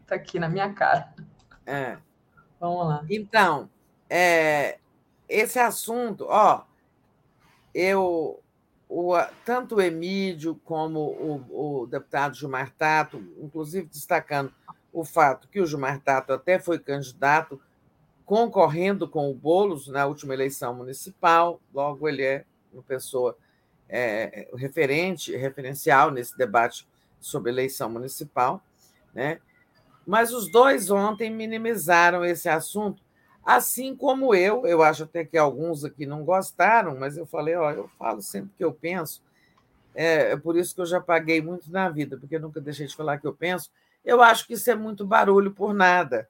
Está 0.00 0.14
aqui 0.16 0.38
na 0.38 0.48
minha 0.48 0.72
cara. 0.72 1.12
É. 1.66 1.98
Vamos 2.58 2.88
lá. 2.88 3.04
Então, 3.10 3.68
é, 4.08 4.78
esse 5.28 5.58
assunto, 5.58 6.24
ó, 6.26 6.64
eu, 7.74 8.42
o, 8.88 9.12
tanto 9.44 9.74
o 9.74 9.82
Emílio 9.82 10.54
como 10.64 11.00
o, 11.00 11.82
o 11.82 11.86
deputado 11.86 12.34
Gilmar 12.34 12.72
Tato, 12.72 13.22
inclusive 13.38 13.86
destacando 13.88 14.50
o 14.90 15.04
fato 15.04 15.48
que 15.48 15.60
o 15.60 15.66
Gilmar 15.66 16.00
Tato 16.00 16.32
até 16.32 16.58
foi 16.58 16.78
candidato 16.78 17.60
concorrendo 18.28 19.08
com 19.08 19.30
o 19.30 19.34
Boulos 19.34 19.88
na 19.88 20.04
última 20.04 20.34
eleição 20.34 20.74
municipal, 20.74 21.62
logo 21.72 22.06
ele 22.06 22.22
é 22.22 22.44
uma 22.70 22.82
pessoa 22.82 23.34
é, 23.88 24.46
referente, 24.54 25.34
referencial 25.34 26.10
nesse 26.10 26.36
debate 26.36 26.86
sobre 27.18 27.50
eleição 27.50 27.88
municipal, 27.88 28.62
né? 29.14 29.40
Mas 30.06 30.30
os 30.30 30.52
dois 30.52 30.90
ontem 30.90 31.30
minimizaram 31.30 32.22
esse 32.22 32.50
assunto, 32.50 33.02
assim 33.42 33.96
como 33.96 34.34
eu. 34.34 34.66
Eu 34.66 34.82
acho 34.82 35.04
até 35.04 35.24
que 35.24 35.38
alguns 35.38 35.82
aqui 35.82 36.04
não 36.04 36.22
gostaram, 36.22 36.98
mas 36.98 37.16
eu 37.16 37.24
falei, 37.24 37.54
ó, 37.54 37.70
eu 37.70 37.88
falo 37.98 38.20
sempre 38.20 38.50
que 38.58 38.64
eu 38.64 38.74
penso. 38.74 39.22
É, 39.94 40.32
é 40.32 40.36
por 40.36 40.54
isso 40.54 40.74
que 40.74 40.82
eu 40.82 40.86
já 40.86 41.00
paguei 41.00 41.40
muito 41.40 41.72
na 41.72 41.88
vida, 41.88 42.18
porque 42.18 42.36
eu 42.36 42.40
nunca 42.40 42.60
deixei 42.60 42.86
de 42.86 42.94
falar 42.94 43.16
que 43.16 43.26
eu 43.26 43.32
penso. 43.32 43.70
Eu 44.04 44.20
acho 44.20 44.46
que 44.46 44.52
isso 44.52 44.70
é 44.70 44.74
muito 44.74 45.06
barulho 45.06 45.50
por 45.50 45.72
nada. 45.72 46.28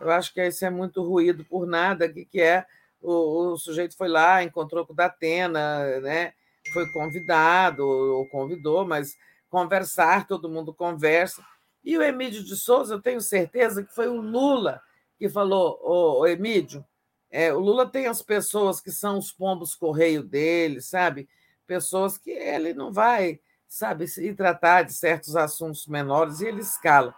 Eu 0.00 0.10
acho 0.10 0.32
que 0.32 0.46
isso 0.46 0.64
é 0.64 0.70
muito 0.70 1.02
ruído 1.02 1.44
por 1.44 1.66
nada, 1.66 2.08
que, 2.08 2.24
que 2.24 2.40
é 2.40 2.66
o, 3.00 3.52
o 3.52 3.56
sujeito 3.56 3.96
foi 3.96 4.08
lá, 4.08 4.42
encontrou 4.42 4.86
com 4.86 4.92
o 4.92 4.96
Datena, 4.96 6.00
né? 6.00 6.32
foi 6.72 6.90
convidado 6.92 7.86
ou 7.86 8.28
convidou, 8.28 8.86
mas 8.86 9.16
conversar, 9.48 10.26
todo 10.26 10.48
mundo 10.48 10.74
conversa. 10.74 11.42
E 11.82 11.96
o 11.96 12.02
Emílio 12.02 12.44
de 12.44 12.56
Souza, 12.56 12.94
eu 12.94 13.00
tenho 13.00 13.20
certeza 13.20 13.82
que 13.82 13.94
foi 13.94 14.08
o 14.08 14.20
Lula 14.20 14.80
que 15.18 15.28
falou, 15.28 15.80
ô, 15.82 16.20
ô 16.20 16.26
Emílio, 16.26 16.84
é, 17.30 17.52
o 17.52 17.58
Lula 17.58 17.86
tem 17.86 18.06
as 18.06 18.22
pessoas 18.22 18.80
que 18.80 18.90
são 18.90 19.18
os 19.18 19.32
pombos 19.32 19.74
correio 19.74 20.22
dele, 20.22 20.80
sabe? 20.80 21.28
Pessoas 21.66 22.16
que 22.16 22.30
ele 22.30 22.72
não 22.72 22.92
vai, 22.92 23.40
sabe, 23.66 24.06
se 24.06 24.32
tratar 24.34 24.82
de 24.82 24.92
certos 24.92 25.36
assuntos 25.36 25.86
menores 25.86 26.40
e 26.40 26.46
ele 26.46 26.60
escala. 26.60 27.14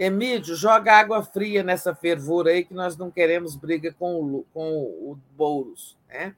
Emílio, 0.00 0.54
joga 0.54 0.96
água 0.96 1.24
fria 1.24 1.64
nessa 1.64 1.92
fervura 1.92 2.50
aí 2.52 2.64
que 2.64 2.72
nós 2.72 2.96
não 2.96 3.10
queremos 3.10 3.56
briga 3.56 3.92
com 3.98 4.22
o, 4.22 4.46
com 4.54 4.70
o 4.70 5.18
Boulos, 5.36 5.98
né? 6.08 6.36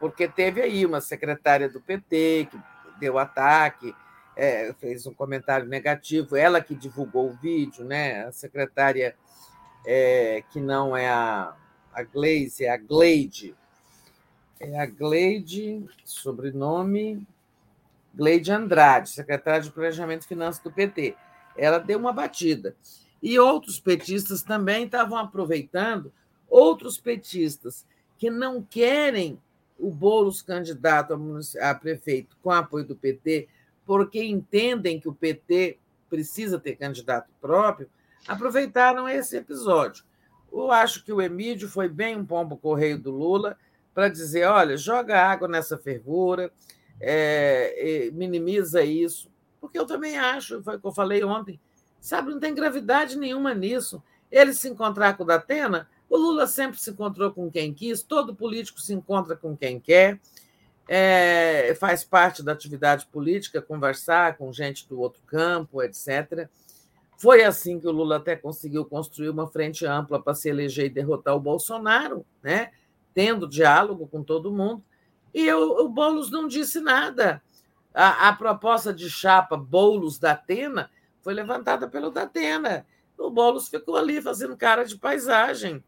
Porque 0.00 0.26
teve 0.26 0.60
aí 0.60 0.84
uma 0.84 1.00
secretária 1.00 1.68
do 1.68 1.80
PT 1.80 2.48
que 2.50 2.60
deu 2.98 3.18
ataque, 3.18 3.94
é, 4.34 4.72
fez 4.80 5.06
um 5.06 5.14
comentário 5.14 5.68
negativo, 5.68 6.34
ela 6.34 6.60
que 6.60 6.74
divulgou 6.74 7.30
o 7.30 7.36
vídeo, 7.36 7.84
né? 7.84 8.24
A 8.24 8.32
secretária 8.32 9.14
é, 9.86 10.42
que 10.50 10.60
não 10.60 10.96
é 10.96 11.08
a, 11.08 11.54
a 11.92 12.02
Glaze, 12.02 12.64
é 12.64 12.70
a 12.70 12.76
Gleide. 12.76 13.54
É 14.58 14.76
a 14.80 14.86
Gleide, 14.86 15.88
sobrenome 16.04 17.24
Gleide 18.12 18.50
Andrade, 18.50 19.08
secretária 19.08 19.60
de 19.60 19.70
Planejamento 19.70 20.24
e 20.24 20.28
Finanças 20.28 20.60
do 20.60 20.72
PT. 20.72 21.14
Ela 21.56 21.78
deu 21.78 21.98
uma 21.98 22.12
batida. 22.12 22.76
E 23.22 23.38
outros 23.38 23.78
petistas 23.78 24.42
também 24.42 24.84
estavam 24.84 25.18
aproveitando, 25.18 26.12
outros 26.48 26.98
petistas 26.98 27.86
que 28.18 28.30
não 28.30 28.62
querem 28.62 29.40
o 29.78 29.90
Boulos 29.90 30.42
candidato 30.42 31.18
a 31.60 31.74
prefeito 31.74 32.36
com 32.42 32.50
apoio 32.50 32.84
do 32.84 32.96
PT, 32.96 33.48
porque 33.86 34.22
entendem 34.22 35.00
que 35.00 35.08
o 35.08 35.14
PT 35.14 35.78
precisa 36.08 36.58
ter 36.58 36.76
candidato 36.76 37.30
próprio, 37.40 37.88
aproveitaram 38.26 39.08
esse 39.08 39.36
episódio. 39.36 40.04
Eu 40.52 40.70
acho 40.70 41.04
que 41.04 41.12
o 41.12 41.22
Emílio 41.22 41.68
foi 41.68 41.88
bem 41.88 42.16
um 42.16 42.26
pombo 42.26 42.56
correio 42.56 42.98
do 42.98 43.10
Lula 43.10 43.56
para 43.94 44.08
dizer: 44.08 44.44
olha, 44.46 44.76
joga 44.76 45.20
água 45.20 45.48
nessa 45.48 45.78
fervura, 45.78 46.52
é, 47.00 48.10
minimiza 48.12 48.82
isso, 48.82 49.29
porque 49.60 49.78
eu 49.78 49.86
também 49.86 50.18
acho, 50.18 50.62
foi 50.62 50.76
o 50.76 50.80
que 50.80 50.86
eu 50.86 50.92
falei 50.92 51.22
ontem, 51.22 51.60
sabe, 52.00 52.30
não 52.30 52.40
tem 52.40 52.54
gravidade 52.54 53.18
nenhuma 53.18 53.54
nisso. 53.54 54.02
Ele 54.30 54.52
se 54.54 54.68
encontrar 54.68 55.16
com 55.16 55.24
o 55.24 55.26
Datena, 55.26 55.88
o 56.08 56.16
Lula 56.16 56.46
sempre 56.46 56.80
se 56.80 56.90
encontrou 56.90 57.30
com 57.32 57.50
quem 57.50 57.72
quis, 57.72 58.02
todo 58.02 58.34
político 58.34 58.80
se 58.80 58.94
encontra 58.94 59.36
com 59.36 59.56
quem 59.56 59.78
quer, 59.78 60.20
é, 60.88 61.74
faz 61.78 62.02
parte 62.02 62.42
da 62.42 62.52
atividade 62.52 63.06
política 63.06 63.62
conversar 63.62 64.36
com 64.36 64.52
gente 64.52 64.88
do 64.88 64.98
outro 64.98 65.22
campo, 65.26 65.82
etc. 65.82 66.48
Foi 67.16 67.44
assim 67.44 67.78
que 67.78 67.86
o 67.86 67.92
Lula 67.92 68.16
até 68.16 68.34
conseguiu 68.34 68.84
construir 68.84 69.28
uma 69.28 69.46
frente 69.46 69.86
ampla 69.86 70.20
para 70.20 70.34
se 70.34 70.48
eleger 70.48 70.86
e 70.86 70.90
derrotar 70.90 71.36
o 71.36 71.40
Bolsonaro, 71.40 72.24
né? 72.42 72.70
tendo 73.14 73.46
diálogo 73.46 74.06
com 74.08 74.22
todo 74.22 74.52
mundo. 74.52 74.82
E 75.32 75.52
o, 75.52 75.84
o 75.84 75.88
Boulos 75.88 76.30
não 76.30 76.48
disse 76.48 76.80
nada. 76.80 77.42
A, 77.94 78.28
a 78.28 78.32
proposta 78.32 78.92
de 78.92 79.10
chapa 79.10 79.56
Boulos 79.56 80.18
da 80.18 80.32
Atena 80.32 80.90
foi 81.22 81.34
levantada 81.34 81.88
pelo 81.88 82.10
Datena. 82.10 82.86
O 83.18 83.30
Boulos 83.30 83.68
ficou 83.68 83.96
ali 83.96 84.22
fazendo 84.22 84.56
cara 84.56 84.84
de 84.84 84.96
paisagem 84.96 85.82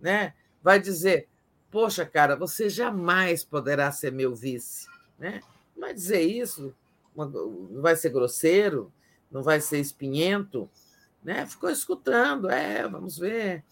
né? 0.00 0.34
vai 0.62 0.80
dizer: 0.80 1.28
Poxa, 1.70 2.04
cara, 2.04 2.36
você 2.36 2.68
jamais 2.68 3.44
poderá 3.44 3.90
ser 3.92 4.12
meu 4.12 4.34
vice. 4.34 4.86
Né? 5.18 5.40
Vai 5.76 5.92
dizer 5.92 6.20
isso, 6.20 6.74
não 7.14 7.82
vai 7.82 7.96
ser 7.96 8.10
grosseiro, 8.10 8.92
não 9.30 9.42
vai 9.42 9.60
ser 9.60 9.78
espinhento. 9.78 10.68
Né? 11.22 11.44
Ficou 11.46 11.70
escutando, 11.70 12.48
é, 12.48 12.86
vamos 12.88 13.18
ver 13.18 13.64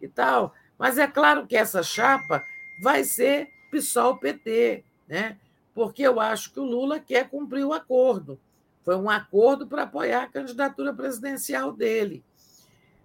e 0.00 0.08
tal. 0.08 0.54
Mas 0.78 0.98
é 0.98 1.06
claro 1.06 1.46
que 1.46 1.56
essa 1.56 1.82
chapa 1.82 2.42
vai 2.82 3.04
ser 3.04 3.48
PSOL-PT, 3.70 4.84
né? 5.06 5.38
Porque 5.74 6.02
eu 6.02 6.20
acho 6.20 6.52
que 6.52 6.60
o 6.60 6.64
Lula 6.64 7.00
quer 7.00 7.28
cumprir 7.28 7.64
o 7.64 7.72
acordo. 7.72 8.38
Foi 8.82 8.94
um 8.96 9.10
acordo 9.10 9.66
para 9.66 9.82
apoiar 9.82 10.22
a 10.22 10.28
candidatura 10.28 10.92
presidencial 10.92 11.72
dele. 11.72 12.22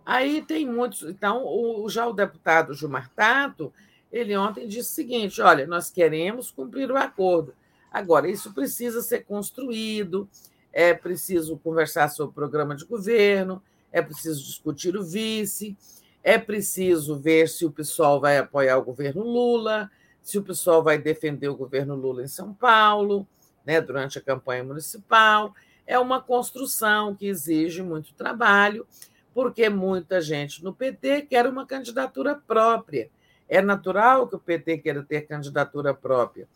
Aí 0.06 0.42
tem 0.42 0.66
muitos. 0.66 1.04
Então, 1.04 1.44
o, 1.46 1.90
já 1.90 2.08
o 2.08 2.14
deputado 2.14 2.74
Gilmar 2.74 3.10
Tato, 3.16 3.74
ele 4.12 4.36
ontem 4.38 4.68
disse 4.68 4.92
o 4.92 4.96
seguinte: 4.96 5.42
olha, 5.42 5.66
nós 5.66 5.90
queremos 5.90 6.52
cumprir 6.52 6.92
o 6.92 6.98
acordo. 6.98 7.54
Agora, 7.92 8.30
isso 8.30 8.54
precisa 8.54 9.02
ser 9.02 9.26
construído, 9.26 10.30
é 10.72 10.94
preciso 10.94 11.58
conversar 11.58 12.10
sobre 12.10 12.32
o 12.32 12.36
programa 12.36 12.76
de 12.76 12.86
governo, 12.86 13.64
é 13.92 14.02
preciso 14.02 14.44
discutir 14.44 14.96
o 14.96 15.04
vice, 15.04 15.76
é 16.24 16.38
preciso 16.38 17.18
ver 17.18 17.50
se 17.50 17.66
o 17.66 17.72
pessoal 17.72 18.20
vai 18.20 18.38
apoiar 18.38 18.78
o 18.78 18.84
governo 18.84 19.24
Lula, 19.24 19.90
se 20.30 20.38
o 20.38 20.44
pessoal 20.44 20.84
vai 20.84 21.00
defender 21.00 21.48
o 21.48 21.56
governo 21.56 21.96
Lula 21.96 22.22
em 22.22 22.28
São 22.28 22.54
Paulo, 22.54 23.28
né, 23.66 23.82
durante 23.82 24.20
a 24.20 24.22
campanha 24.22 24.64
municipal. 24.64 25.56
É 25.88 25.98
uma 25.98 26.22
construção 26.22 27.16
que 27.16 27.26
exige 27.26 27.82
muito 27.82 28.14
trabalho 28.14 28.86
porque 29.34 29.70
muita 29.70 30.22
gente 30.22 30.64
no 30.64 30.72
PT 30.72 31.24
quer 31.24 31.48
uma 31.48 31.66
candidatura 31.66 32.36
própria. 32.36 33.10
É 33.48 33.60
natural 33.60 34.28
que 34.28 34.36
o 34.36 34.40
PT 34.40 34.78
queira 34.78 35.02
ter 35.02 35.22
candidatura 35.22 35.96
própria, 35.96 36.48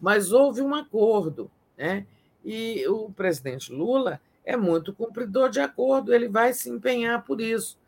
mas 0.00 0.32
houve 0.32 0.60
um 0.60 0.74
acordo, 0.74 1.48
né? 1.78 2.06
E 2.44 2.84
o 2.88 3.12
presidente 3.12 3.72
Lula 3.72 4.20
é 4.44 4.56
muito 4.56 4.92
cumpridor 4.92 5.50
de 5.50 5.60
acordo, 5.60 6.12
ele 6.12 6.28
vai 6.28 6.52
se 6.52 6.68
empenhar 6.68 7.24
por 7.24 7.40
isso. 7.40 7.78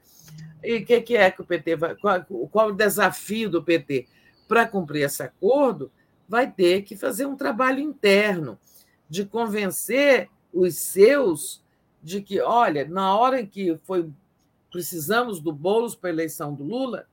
E 0.62 0.76
o 0.76 0.84
que, 0.84 1.00
que, 1.00 1.16
é 1.16 1.32
que 1.32 1.40
o 1.40 1.44
PT 1.44 1.74
vai. 1.74 1.96
Qual, 1.96 2.24
qual 2.52 2.68
o 2.68 2.72
desafio 2.72 3.50
do 3.50 3.60
PT? 3.60 4.06
Para 4.52 4.68
cumprir 4.68 5.04
esse 5.04 5.22
acordo, 5.22 5.90
vai 6.28 6.50
ter 6.50 6.82
que 6.82 6.94
fazer 6.94 7.24
um 7.24 7.34
trabalho 7.34 7.80
interno 7.80 8.58
de 9.08 9.24
convencer 9.24 10.28
os 10.52 10.76
seus 10.76 11.64
de 12.02 12.20
que, 12.20 12.38
olha, 12.38 12.86
na 12.86 13.16
hora 13.16 13.40
em 13.40 13.46
que 13.46 13.78
foi 13.84 14.10
precisamos 14.70 15.40
do 15.40 15.54
Boulos 15.54 15.94
para 15.94 16.10
a 16.10 16.12
eleição 16.12 16.52
do 16.52 16.64
Lula, 16.64 17.06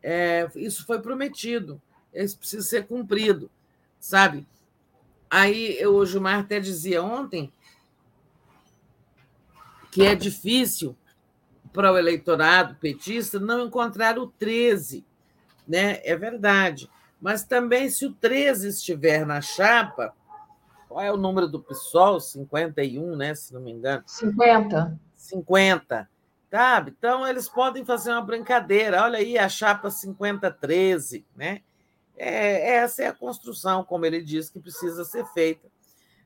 é, 0.00 0.48
isso 0.54 0.86
foi 0.86 1.00
prometido, 1.00 1.82
isso 2.14 2.38
precisa 2.38 2.62
ser 2.62 2.86
cumprido, 2.86 3.50
sabe? 3.98 4.46
Aí 5.28 5.84
o 5.84 6.06
Gilmar 6.06 6.38
até 6.38 6.60
dizia 6.60 7.02
ontem 7.02 7.52
que 9.90 10.04
é 10.04 10.14
difícil 10.14 10.94
para 11.72 11.92
o 11.92 11.98
eleitorado 11.98 12.76
petista 12.76 13.40
não 13.40 13.66
encontrar 13.66 14.16
o 14.16 14.28
13, 14.28 15.04
né? 15.68 16.00
É 16.02 16.16
verdade. 16.16 16.90
Mas 17.20 17.44
também, 17.44 17.90
se 17.90 18.06
o 18.06 18.14
13 18.14 18.68
estiver 18.68 19.26
na 19.26 19.40
chapa, 19.40 20.14
qual 20.88 21.04
é 21.04 21.12
o 21.12 21.16
número 21.16 21.46
do 21.46 21.60
PSOL? 21.60 22.18
51, 22.18 23.14
né? 23.16 23.34
Se 23.34 23.52
não 23.52 23.60
me 23.60 23.72
engano. 23.72 24.02
50. 24.06 24.98
50. 25.14 26.08
Sabe? 26.50 26.94
Então, 26.96 27.26
eles 27.28 27.48
podem 27.48 27.84
fazer 27.84 28.10
uma 28.10 28.22
brincadeira. 28.22 29.02
Olha 29.02 29.18
aí 29.18 29.36
a 29.36 29.48
chapa 29.48 29.90
5013, 29.90 31.26
né? 31.36 31.60
É, 32.16 32.76
essa 32.76 33.02
é 33.02 33.06
a 33.08 33.12
construção, 33.12 33.84
como 33.84 34.06
ele 34.06 34.22
disse, 34.22 34.50
que 34.50 34.58
precisa 34.58 35.04
ser 35.04 35.26
feita. 35.26 35.68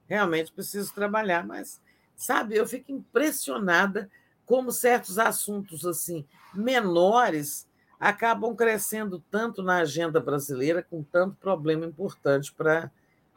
Realmente 0.06 0.52
preciso 0.52 0.94
trabalhar, 0.94 1.46
mas, 1.46 1.80
sabe, 2.14 2.56
eu 2.56 2.66
fico 2.66 2.92
impressionada 2.92 4.10
como 4.46 4.70
certos 4.70 5.18
assuntos 5.18 5.86
assim 5.86 6.26
menores 6.54 7.66
acabam 8.08 8.54
crescendo 8.54 9.22
tanto 9.30 9.62
na 9.62 9.78
agenda 9.78 10.20
brasileira 10.20 10.82
com 10.82 11.02
tanto 11.02 11.36
problema 11.36 11.86
importante 11.86 12.52
para 12.52 12.90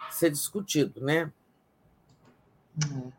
ser 0.10 0.30
discutido, 0.30 1.02
né? 1.02 1.32
Uhum 2.92 3.11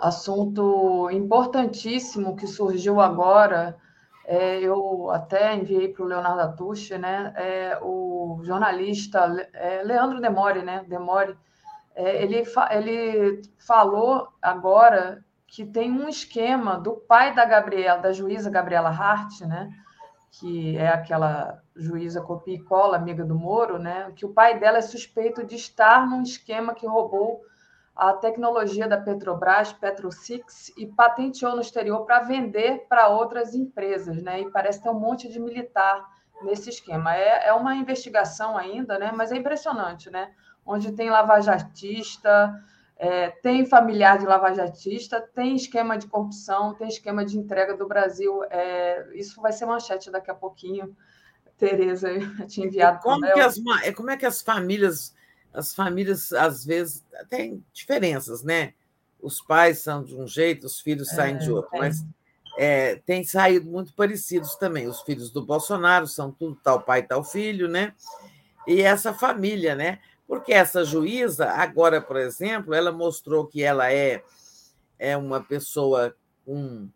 assunto 0.00 1.08
importantíssimo 1.10 2.36
que 2.36 2.46
surgiu 2.46 3.00
agora. 3.00 3.76
É, 4.24 4.60
eu 4.60 5.10
até 5.10 5.54
enviei 5.54 5.88
para 5.88 6.04
o 6.04 6.06
Leonardo 6.06 6.40
Atucci, 6.40 6.98
né? 6.98 7.32
É, 7.36 7.78
o 7.82 8.40
jornalista 8.44 9.48
é, 9.54 9.82
Leandro 9.82 10.20
Demore, 10.20 10.62
né? 10.62 10.84
Demore 10.86 11.36
É, 11.94 12.22
ele, 12.22 12.44
ele 12.70 13.42
falou 13.58 14.28
agora 14.40 15.24
que 15.46 15.64
tem 15.64 15.90
um 15.90 16.08
esquema 16.08 16.78
do 16.78 16.92
pai 16.92 17.34
da 17.34 17.44
Gabriela, 17.46 18.00
da 18.00 18.12
juíza 18.12 18.50
Gabriela 18.50 18.90
Hart, 18.90 19.40
né? 19.40 19.70
Que 20.38 20.76
é 20.76 20.88
aquela 20.88 21.60
juíza 21.74 22.20
copia 22.20 22.54
e 22.54 22.62
cola, 22.62 22.96
amiga 22.96 23.24
do 23.24 23.34
Moro, 23.34 23.78
né? 23.78 24.12
que 24.14 24.24
o 24.24 24.32
pai 24.32 24.58
dela 24.58 24.78
é 24.78 24.82
suspeito 24.82 25.44
de 25.44 25.56
estar 25.56 26.06
num 26.06 26.22
esquema 26.22 26.74
que 26.74 26.86
roubou 26.86 27.40
a 27.94 28.12
tecnologia 28.12 28.86
da 28.86 28.96
Petrobras, 28.96 29.72
PetroSix, 29.72 30.72
e 30.76 30.86
patenteou 30.86 31.56
no 31.56 31.60
exterior 31.60 32.06
para 32.06 32.20
vender 32.20 32.86
para 32.88 33.08
outras 33.08 33.54
empresas. 33.54 34.22
Né? 34.22 34.42
E 34.42 34.50
parece 34.50 34.80
ter 34.80 34.90
um 34.90 35.00
monte 35.00 35.28
de 35.28 35.40
militar 35.40 36.06
nesse 36.42 36.70
esquema. 36.70 37.16
É, 37.16 37.48
é 37.48 37.52
uma 37.52 37.74
investigação 37.74 38.56
ainda, 38.56 38.96
né? 38.96 39.10
mas 39.12 39.32
é 39.32 39.36
impressionante, 39.36 40.08
né? 40.08 40.30
onde 40.64 40.92
tem 40.92 41.10
lavajatista, 41.10 42.54
é, 42.98 43.30
tem 43.30 43.64
familiar 43.64 44.18
de 44.18 44.26
lavajatista, 44.26 45.20
tem 45.20 45.54
esquema 45.54 45.96
de 45.96 46.08
corrupção, 46.08 46.74
tem 46.74 46.88
esquema 46.88 47.24
de 47.24 47.38
entrega 47.38 47.76
do 47.76 47.86
Brasil. 47.86 48.42
É, 48.50 49.06
isso 49.14 49.40
vai 49.40 49.52
ser 49.52 49.66
manchete 49.66 50.10
daqui 50.10 50.30
a 50.30 50.34
pouquinho. 50.34 50.96
Tereza 51.56 52.08
tinha 52.48 52.66
enviado. 52.66 52.98
Como, 53.00 53.20
que 53.20 53.40
as, 53.40 53.56
é, 53.84 53.92
como 53.92 54.10
é 54.10 54.16
que 54.16 54.26
as 54.26 54.42
famílias, 54.42 55.14
as 55.54 55.72
famílias, 55.72 56.32
às 56.32 56.64
vezes, 56.64 57.04
têm 57.30 57.64
diferenças, 57.72 58.42
né? 58.42 58.74
Os 59.20 59.40
pais 59.40 59.78
são 59.78 60.02
de 60.02 60.16
um 60.16 60.26
jeito, 60.26 60.66
os 60.66 60.80
filhos 60.80 61.08
saem 61.08 61.36
é, 61.36 61.38
de 61.38 61.52
outro, 61.52 61.70
tem. 61.70 61.80
mas 61.80 62.04
é, 62.56 62.96
tem 63.06 63.22
saído 63.22 63.70
muito 63.70 63.94
parecidos 63.94 64.56
também. 64.56 64.88
Os 64.88 65.02
filhos 65.02 65.30
do 65.30 65.46
Bolsonaro 65.46 66.08
são 66.08 66.32
tudo 66.32 66.58
tal 66.64 66.82
pai, 66.82 67.04
tal 67.04 67.22
filho, 67.22 67.68
né? 67.68 67.94
E 68.66 68.82
essa 68.82 69.14
família, 69.14 69.76
né? 69.76 70.00
Porque 70.28 70.52
essa 70.52 70.84
juíza, 70.84 71.50
agora, 71.50 72.02
por 72.02 72.18
exemplo, 72.18 72.74
ela 72.74 72.92
mostrou 72.92 73.46
que 73.46 73.62
ela 73.62 73.90
é, 73.90 74.22
é 74.98 75.16
uma 75.16 75.42
pessoa 75.42 76.14
com 76.44 76.86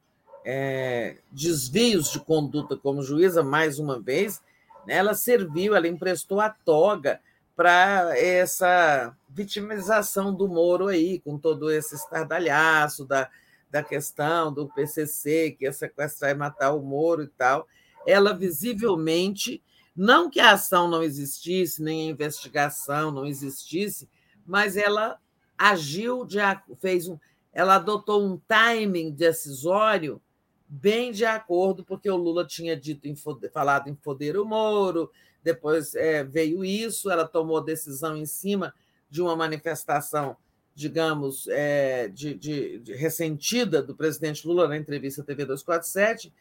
é, 0.44 1.16
desvios 1.30 2.12
de 2.12 2.20
conduta 2.20 2.76
como 2.76 3.02
juíza, 3.02 3.42
mais 3.42 3.78
uma 3.78 3.98
vez, 3.98 4.42
né? 4.86 4.96
ela 4.96 5.14
serviu, 5.14 5.74
ela 5.74 5.88
emprestou 5.88 6.40
a 6.40 6.50
toga 6.50 7.20
para 7.56 8.18
essa 8.18 9.16
vitimização 9.30 10.34
do 10.34 10.46
Moro 10.46 10.88
aí, 10.88 11.18
com 11.20 11.38
todo 11.38 11.70
esse 11.70 11.94
estardalhaço 11.94 13.06
da, 13.06 13.30
da 13.70 13.82
questão 13.82 14.52
do 14.52 14.68
PCC, 14.68 15.56
que 15.58 15.64
ia 15.64 15.72
sequestrar 15.72 16.32
e 16.32 16.34
matar 16.34 16.72
o 16.72 16.82
Moro 16.82 17.22
e 17.22 17.28
tal. 17.28 17.66
Ela 18.06 18.34
visivelmente 18.34 19.62
não 19.94 20.30
que 20.30 20.40
a 20.40 20.52
ação 20.52 20.88
não 20.88 21.02
existisse, 21.02 21.82
nem 21.82 22.08
a 22.08 22.12
investigação 22.12 23.10
não 23.10 23.26
existisse, 23.26 24.08
mas 24.46 24.76
ela 24.76 25.18
agiu, 25.56 26.24
de, 26.24 26.38
fez 26.80 27.08
um, 27.08 27.18
ela 27.52 27.76
adotou 27.76 28.24
um 28.24 28.38
timing 28.48 29.10
decisório 29.10 30.20
bem 30.66 31.12
de 31.12 31.24
acordo, 31.24 31.84
porque 31.84 32.10
o 32.10 32.16
Lula 32.16 32.46
tinha 32.46 32.74
dito 32.74 33.06
em, 33.06 33.14
falado 33.52 33.88
em 33.88 33.94
foder 33.94 34.40
o 34.40 34.44
Moro, 34.44 35.10
depois 35.42 35.94
é, 35.94 36.24
veio 36.24 36.64
isso, 36.64 37.10
ela 37.10 37.26
tomou 37.26 37.60
decisão 37.60 38.16
em 38.16 38.24
cima 38.24 38.74
de 39.10 39.20
uma 39.20 39.36
manifestação, 39.36 40.36
digamos, 40.74 41.46
é, 41.48 42.08
de, 42.08 42.34
de, 42.34 42.78
de 42.78 42.94
ressentida 42.94 43.82
do 43.82 43.94
presidente 43.94 44.46
Lula 44.46 44.66
na 44.66 44.78
entrevista 44.78 45.20
à 45.20 45.24
TV 45.24 45.44
247, 45.44 46.32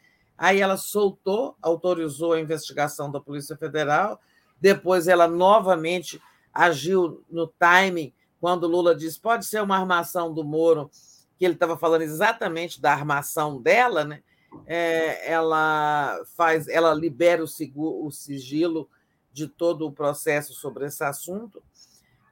Aí 0.42 0.60
ela 0.60 0.76
soltou, 0.76 1.56
autorizou 1.62 2.32
a 2.32 2.40
investigação 2.40 3.12
da 3.12 3.20
Polícia 3.20 3.56
Federal. 3.56 4.20
Depois 4.60 5.06
ela 5.06 5.28
novamente 5.28 6.20
agiu 6.52 7.24
no 7.30 7.46
timing 7.46 8.12
quando 8.40 8.66
Lula 8.66 8.92
disse 8.92 9.20
pode 9.20 9.46
ser 9.46 9.62
uma 9.62 9.78
armação 9.78 10.34
do 10.34 10.42
Moro, 10.42 10.90
que 11.38 11.44
ele 11.44 11.54
estava 11.54 11.78
falando 11.78 12.02
exatamente 12.02 12.82
da 12.82 12.90
armação 12.90 13.62
dela, 13.62 14.04
né? 14.04 14.20
É, 14.66 15.30
ela 15.30 16.20
faz, 16.36 16.66
ela 16.66 16.92
libera 16.92 17.44
o, 17.44 18.06
o, 18.06 18.10
sigilo 18.10 18.90
de 19.32 19.46
todo 19.46 19.86
o 19.86 19.92
processo 19.92 20.54
sobre 20.54 20.86
esse 20.86 21.04
assunto. 21.04 21.62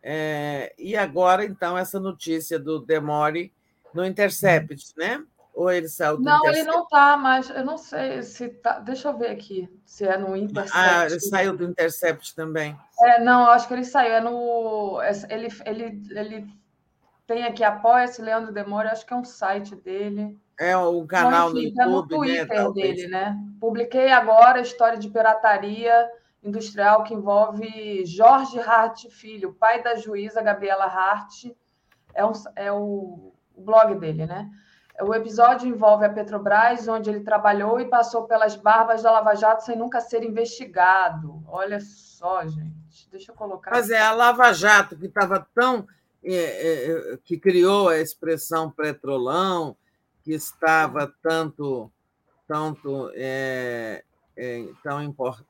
É, 0.02 0.74
e 0.76 0.97
agora, 0.97 1.44
então, 1.44 1.78
essa 1.78 2.00
notícia 2.00 2.58
do 2.58 2.80
Demore 2.80 3.52
no 3.94 4.05
Intercept, 4.05 4.94
né? 4.97 5.24
Ou 5.54 5.70
ele 5.70 5.88
saiu 5.88 6.16
do 6.16 6.22
Não, 6.22 6.46
ele 6.46 6.62
não 6.62 6.84
está, 6.84 7.16
mas 7.16 7.50
eu 7.50 7.64
não 7.64 7.76
sei 7.76 8.22
se 8.22 8.48
tá. 8.48 8.78
Deixa 8.78 9.08
eu 9.08 9.18
ver 9.18 9.30
aqui 9.30 9.68
se 9.84 10.04
é 10.04 10.16
no 10.16 10.36
Intercept. 10.36 10.78
Ah, 10.78 11.06
ele 11.06 11.20
saiu 11.20 11.56
do 11.56 11.64
Intercept 11.64 12.34
também. 12.34 12.78
É, 13.00 13.20
não, 13.20 13.46
acho 13.46 13.66
que 13.66 13.74
ele 13.74 13.84
saiu. 13.84 14.14
É 14.14 14.20
no. 14.20 15.00
Ele, 15.28 15.48
ele, 15.66 16.02
ele 16.10 16.46
tem 17.26 17.44
aqui 17.44 17.62
Apoia-se, 17.62 18.22
Leandro 18.22 18.52
Demore, 18.52 18.88
acho 18.88 19.04
que 19.04 19.12
é 19.12 19.16
um 19.16 19.24
site 19.24 19.74
dele. 19.76 20.38
É 20.58 20.76
o 20.76 21.06
canal 21.06 21.50
enfim, 21.50 21.72
no 21.74 21.82
YouTube, 21.82 21.82
é 21.82 21.86
no 21.86 22.06
Twitter 22.06 22.64
né, 22.64 22.72
dele, 22.72 23.08
né? 23.08 23.38
Publiquei 23.60 24.10
agora 24.10 24.58
a 24.58 24.62
história 24.62 24.98
de 24.98 25.08
pirataria 25.08 26.10
industrial 26.42 27.02
que 27.04 27.14
envolve 27.14 28.04
Jorge 28.04 28.58
Hart 28.58 29.06
Filho, 29.10 29.54
pai 29.54 29.82
da 29.82 29.96
juíza 29.96 30.42
Gabriela 30.42 30.84
Hart. 30.84 31.46
É, 32.14 32.24
um, 32.24 32.32
é 32.56 32.72
o, 32.72 33.32
o 33.54 33.62
blog 33.62 33.94
dele, 33.98 34.26
né? 34.26 34.50
O 35.02 35.14
episódio 35.14 35.68
envolve 35.68 36.04
a 36.04 36.08
Petrobras, 36.08 36.86
onde 36.86 37.08
ele 37.08 37.20
trabalhou 37.20 37.80
e 37.80 37.86
passou 37.86 38.24
pelas 38.24 38.56
barbas 38.56 39.02
da 39.02 39.10
Lava 39.10 39.34
Jato 39.34 39.64
sem 39.64 39.76
nunca 39.76 40.00
ser 40.00 40.22
investigado. 40.22 41.42
Olha 41.48 41.80
só, 41.80 42.46
gente. 42.46 43.08
Deixa 43.10 43.32
eu 43.32 43.34
colocar. 43.34 43.70
Mas 43.70 43.90
é 43.90 44.00
a 44.00 44.12
Lava 44.12 44.52
Jato 44.52 44.96
que 44.96 45.06
estava 45.06 45.46
tão. 45.54 45.86
É, 46.22 46.32
é, 46.32 47.18
que 47.24 47.38
criou 47.38 47.88
a 47.88 47.98
expressão 47.98 48.70
petrolão, 48.70 49.74
que 50.22 50.32
estava 50.32 51.10
tanto, 51.22 51.90
tanto 52.46 53.10
é, 53.14 54.04
é, 54.36 54.66
tão 54.82 55.02
importante. 55.02 55.48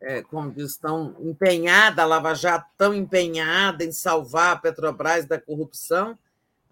É, 0.00 0.20
como 0.22 0.50
diz, 0.50 0.76
tão 0.76 1.14
empenhada, 1.20 2.02
a 2.02 2.06
Lava 2.06 2.34
Jato 2.34 2.66
tão 2.76 2.92
empenhada 2.92 3.84
em 3.84 3.92
salvar 3.92 4.52
a 4.52 4.56
Petrobras 4.56 5.24
da 5.26 5.40
corrupção, 5.40 6.18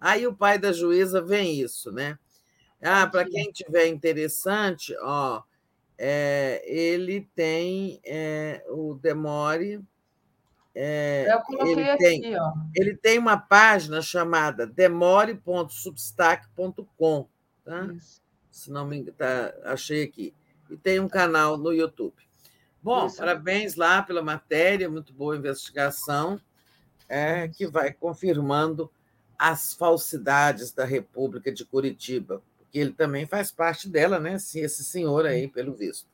Aí 0.03 0.27
o 0.27 0.35
pai 0.35 0.59
da 0.59 0.71
juíza 0.73 1.21
vem 1.21 1.61
isso, 1.61 1.89
né? 1.89 2.19
Ah, 2.81 3.07
para 3.07 3.23
quem 3.23 3.49
tiver 3.53 3.87
interessante, 3.87 4.93
ó, 4.99 5.41
é, 5.97 6.61
ele 6.65 7.21
tem 7.33 8.01
é, 8.05 8.61
o 8.67 8.95
Demore. 8.95 9.81
É, 10.75 11.27
Eu 11.29 11.39
coloquei 11.39 11.71
ele 11.71 11.89
aqui, 11.89 12.03
tem, 12.03 12.37
ó. 12.37 12.51
Ele 12.75 12.97
tem 12.97 13.17
uma 13.17 13.37
página 13.37 14.01
chamada 14.01 14.67
demore.substack.com, 14.67 17.29
tá? 17.63 17.85
Isso. 17.93 18.21
Se 18.51 18.69
não 18.69 18.85
me 18.85 19.09
tá, 19.09 19.53
achei 19.63 20.03
aqui. 20.03 20.33
E 20.69 20.75
tem 20.75 20.99
um 20.99 21.07
canal 21.07 21.57
no 21.57 21.71
YouTube. 21.71 22.21
Bom, 22.81 23.07
Isso. 23.07 23.19
parabéns 23.19 23.75
lá 23.75 24.03
pela 24.03 24.21
matéria, 24.21 24.89
muito 24.89 25.13
boa 25.13 25.37
investigação, 25.37 26.41
é, 27.07 27.47
que 27.47 27.65
vai 27.65 27.93
confirmando 27.93 28.91
as 29.43 29.73
falsidades 29.73 30.71
da 30.71 30.85
República 30.85 31.51
de 31.51 31.65
Curitiba, 31.65 32.41
porque 32.57 32.79
ele 32.79 32.93
também 32.93 33.25
faz 33.25 33.51
parte 33.51 33.89
dela, 33.89 34.17
né? 34.17 34.35
Esse 34.35 34.85
senhor 34.85 35.25
aí, 35.25 35.49
pelo 35.49 35.73
visto. 35.73 36.07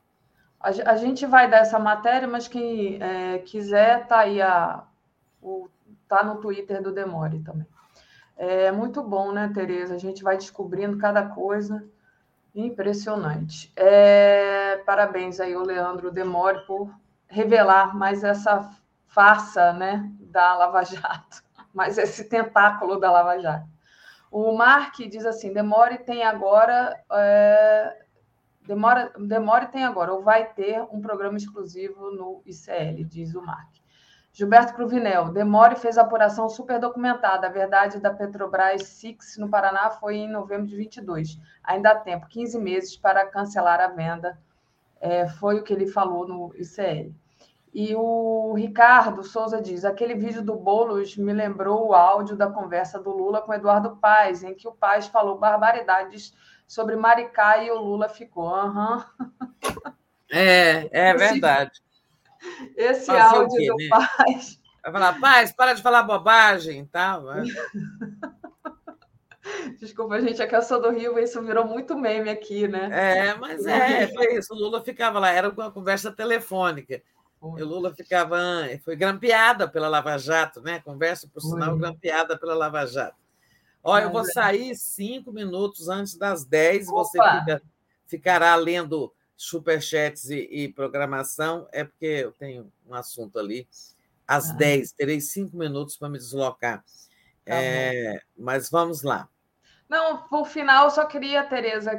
A 0.58 0.96
gente 0.96 1.24
vai 1.26 1.48
dar 1.48 1.58
essa 1.58 1.78
matéria, 1.78 2.26
mas 2.26 2.48
quem 2.48 3.00
é, 3.00 3.38
quiser, 3.38 4.04
tá 4.08 4.18
aí 4.18 4.42
a, 4.42 4.82
o, 5.40 5.68
tá 6.08 6.24
no 6.24 6.40
Twitter 6.40 6.82
do 6.82 6.92
Demore 6.92 7.38
também. 7.38 7.66
É 8.36 8.72
muito 8.72 9.00
bom, 9.00 9.30
né, 9.30 9.48
Tereza? 9.54 9.94
A 9.94 9.98
gente 9.98 10.24
vai 10.24 10.36
descobrindo 10.36 10.98
cada 10.98 11.22
coisa 11.22 11.84
impressionante. 12.52 13.72
É, 13.76 14.78
parabéns 14.84 15.38
aí 15.38 15.54
ao 15.54 15.62
Leandro 15.62 16.10
Demore 16.10 16.66
por 16.66 16.92
revelar 17.28 17.96
mais 17.96 18.24
essa 18.24 18.68
farsa, 19.06 19.72
né, 19.72 20.10
da 20.18 20.56
Lava 20.56 20.82
Jato 20.82 21.48
mas 21.72 21.98
esse 21.98 22.28
tentáculo 22.28 22.98
da 22.98 23.10
Lava 23.10 23.38
Jato. 23.38 23.68
O 24.30 24.52
Mark 24.56 24.96
diz 24.96 25.26
assim: 25.26 25.52
demore 25.52 25.98
tem 25.98 26.22
agora. 26.22 27.02
É, 27.12 28.04
demora, 28.66 29.12
demore 29.18 29.66
tem 29.66 29.84
agora, 29.84 30.12
ou 30.12 30.22
vai 30.22 30.52
ter 30.52 30.80
um 30.92 31.00
programa 31.00 31.36
exclusivo 31.36 32.10
no 32.10 32.42
ICL, 32.46 33.04
diz 33.04 33.34
o 33.34 33.42
Mark. 33.42 33.80
Gilberto 34.32 34.74
Cruvinel, 34.74 35.32
Demore 35.32 35.74
fez 35.74 35.98
apuração 35.98 36.48
super 36.48 36.78
documentada. 36.78 37.48
A 37.48 37.50
verdade 37.50 37.98
da 37.98 38.14
Petrobras 38.14 38.84
Six 38.84 39.36
no 39.38 39.50
Paraná 39.50 39.90
foi 39.90 40.18
em 40.18 40.30
novembro 40.30 40.68
de 40.68 40.76
22. 40.76 41.36
Ainda 41.64 41.90
há 41.90 41.96
tempo, 41.96 42.28
15 42.28 42.58
meses 42.60 42.96
para 42.96 43.26
cancelar 43.26 43.80
a 43.80 43.88
venda. 43.88 44.38
É, 45.00 45.26
foi 45.26 45.58
o 45.58 45.64
que 45.64 45.72
ele 45.72 45.86
falou 45.86 46.28
no 46.28 46.54
ICL. 46.54 47.12
E 47.72 47.94
o 47.94 48.54
Ricardo 48.54 49.22
Souza 49.22 49.60
diz: 49.60 49.84
aquele 49.84 50.14
vídeo 50.14 50.42
do 50.42 50.56
Boulos 50.56 51.16
me 51.16 51.32
lembrou 51.32 51.88
o 51.88 51.94
áudio 51.94 52.36
da 52.36 52.50
conversa 52.50 52.98
do 52.98 53.10
Lula 53.10 53.40
com 53.40 53.54
Eduardo 53.54 53.96
Paes, 53.96 54.42
em 54.42 54.54
que 54.54 54.66
o 54.66 54.72
Paes 54.72 55.06
falou 55.06 55.38
barbaridades 55.38 56.34
sobre 56.66 56.96
Maricá 56.96 57.62
e 57.62 57.70
o 57.70 57.78
Lula 57.78 58.08
ficou. 58.08 58.52
Uhum. 58.52 59.02
É, 60.32 60.88
é 60.92 61.12
verdade. 61.12 61.82
Esse 62.76 63.06
Fazer 63.06 63.36
áudio 63.36 63.58
quê, 63.58 63.66
do 63.66 63.76
né? 63.76 63.88
Paes 63.88 64.60
Vai 64.82 64.92
falar, 64.92 65.20
paz, 65.20 65.52
para 65.52 65.74
de 65.74 65.82
falar 65.82 66.02
bobagem 66.02 66.80
e 66.80 66.86
tal. 66.86 67.22
Né? 67.22 67.44
Desculpa, 69.78 70.20
gente, 70.20 70.40
é 70.40 70.46
que 70.46 70.56
eu 70.56 70.62
sou 70.62 70.80
do 70.80 70.90
Rio 70.90 71.18
e 71.18 71.24
isso 71.24 71.42
virou 71.42 71.66
muito 71.66 71.96
meme 71.96 72.30
aqui, 72.30 72.66
né? 72.66 72.88
É, 72.92 73.34
mas 73.34 73.66
é, 73.66 74.06
foi 74.08 74.36
isso. 74.36 74.54
O 74.54 74.56
Lula 74.56 74.82
ficava 74.82 75.18
lá, 75.18 75.30
era 75.30 75.50
uma 75.50 75.70
conversa 75.70 76.10
telefônica. 76.10 77.02
Foi. 77.40 77.62
O 77.62 77.66
Lula 77.66 77.94
ficava, 77.94 78.38
foi 78.84 78.94
grampeada 78.94 79.66
pela 79.66 79.88
Lava 79.88 80.18
Jato, 80.18 80.60
né? 80.60 80.80
Conversa, 80.80 81.26
por 81.26 81.40
sinal, 81.40 81.70
foi. 81.70 81.78
grampeada 81.78 82.38
pela 82.38 82.54
Lava 82.54 82.86
Jato. 82.86 83.16
Olha, 83.82 84.04
eu 84.04 84.12
vou 84.12 84.24
sair 84.26 84.76
cinco 84.76 85.32
minutos 85.32 85.88
antes 85.88 86.14
das 86.14 86.44
dez, 86.44 86.86
você 86.86 87.18
fica, 87.18 87.62
ficará 88.06 88.54
lendo 88.54 89.10
superchats 89.34 90.28
e, 90.28 90.46
e 90.50 90.68
programação, 90.70 91.66
é 91.72 91.82
porque 91.82 92.04
eu 92.04 92.32
tenho 92.32 92.70
um 92.86 92.94
assunto 92.94 93.38
ali. 93.38 93.66
Às 94.28 94.50
ah. 94.50 94.52
dez, 94.52 94.92
terei 94.92 95.18
cinco 95.18 95.56
minutos 95.56 95.96
para 95.96 96.10
me 96.10 96.18
deslocar. 96.18 96.84
Tá 97.42 97.54
é, 97.54 98.20
mas 98.36 98.68
vamos 98.68 99.02
lá. 99.02 99.26
Não, 99.88 100.28
por 100.28 100.46
final, 100.46 100.84
eu 100.84 100.90
só 100.90 101.06
queria, 101.06 101.42
Tereza, 101.44 101.98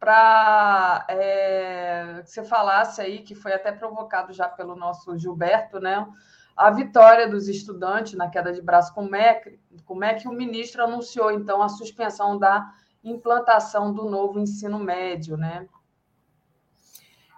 para 0.00 1.04
é, 1.10 2.22
que 2.24 2.30
você 2.30 2.42
falasse 2.42 3.02
aí, 3.02 3.18
que 3.18 3.34
foi 3.34 3.52
até 3.52 3.70
provocado 3.70 4.32
já 4.32 4.48
pelo 4.48 4.74
nosso 4.74 5.16
Gilberto, 5.18 5.78
né? 5.78 6.08
A 6.56 6.70
vitória 6.70 7.28
dos 7.28 7.48
estudantes 7.48 8.14
na 8.14 8.30
queda 8.30 8.50
de 8.50 8.62
braço, 8.62 8.94
como 8.94 9.14
é, 9.14 9.42
como 9.84 10.02
é 10.02 10.14
que 10.14 10.26
o 10.26 10.32
ministro 10.32 10.82
anunciou, 10.82 11.30
então, 11.30 11.62
a 11.62 11.68
suspensão 11.68 12.38
da 12.38 12.72
implantação 13.04 13.92
do 13.92 14.08
novo 14.08 14.40
ensino 14.40 14.78
médio, 14.78 15.36
né? 15.36 15.68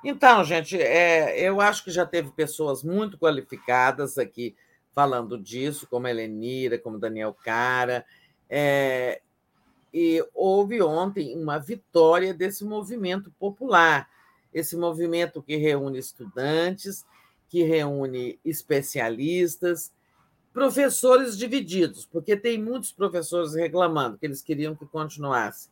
Então, 0.04 0.44
gente, 0.44 0.80
é, 0.80 1.40
eu 1.40 1.60
acho 1.60 1.84
que 1.84 1.90
já 1.90 2.06
teve 2.06 2.30
pessoas 2.30 2.82
muito 2.82 3.18
qualificadas 3.18 4.18
aqui 4.18 4.56
falando 4.92 5.38
disso, 5.38 5.86
como 5.88 6.06
a 6.06 6.10
Helenira, 6.10 6.78
como 6.78 6.98
Daniel 6.98 7.34
Cara. 7.44 8.04
É, 8.48 9.20
e 9.92 10.24
houve 10.34 10.82
ontem 10.82 11.36
uma 11.36 11.58
vitória 11.58 12.32
desse 12.32 12.64
movimento 12.64 13.30
popular, 13.38 14.08
esse 14.52 14.76
movimento 14.76 15.42
que 15.42 15.56
reúne 15.56 15.98
estudantes, 15.98 17.04
que 17.48 17.62
reúne 17.62 18.38
especialistas, 18.44 19.92
professores 20.52 21.36
divididos, 21.36 22.06
porque 22.06 22.36
tem 22.36 22.62
muitos 22.62 22.92
professores 22.92 23.54
reclamando 23.54 24.18
que 24.18 24.26
eles 24.26 24.42
queriam 24.42 24.74
que 24.74 24.86
continuasse. 24.86 25.70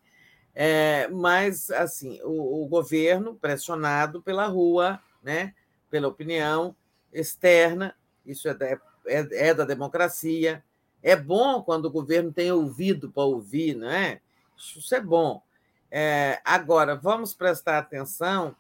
É, 0.55 1.09
mas, 1.09 1.71
assim, 1.71 2.21
o, 2.23 2.65
o, 2.65 2.67
governo, 2.67 3.35
pressionado 3.35 4.21
pela 4.21 4.47
rua, 4.47 5.01
né, 5.23 5.55
pela 5.91 6.09
opinião 6.09 6.75
externa, 7.13 7.95
isso 8.27 8.49
é 8.49 8.55
da, 8.55 8.67
é, 8.67 8.79
é 9.07 9.55
da 9.55 9.65
democracia, 9.65 10.63
é 11.03 11.17
bom 11.17 11.63
quando 11.63 11.87
o 11.87 11.91
governo 11.91 12.33
tem 12.33 12.53
ouvido 12.53 13.11
para 13.11 13.23
ouvir, 13.25 13.75
não 13.75 13.91
é? 13.91 14.21
Isso 14.57 14.95
é 14.95 15.01
bom. 15.01 15.43
É, 15.91 16.41
agora, 16.45 16.95
vamos 16.95 17.35
prestar 17.35 17.79
atenção 17.79 18.55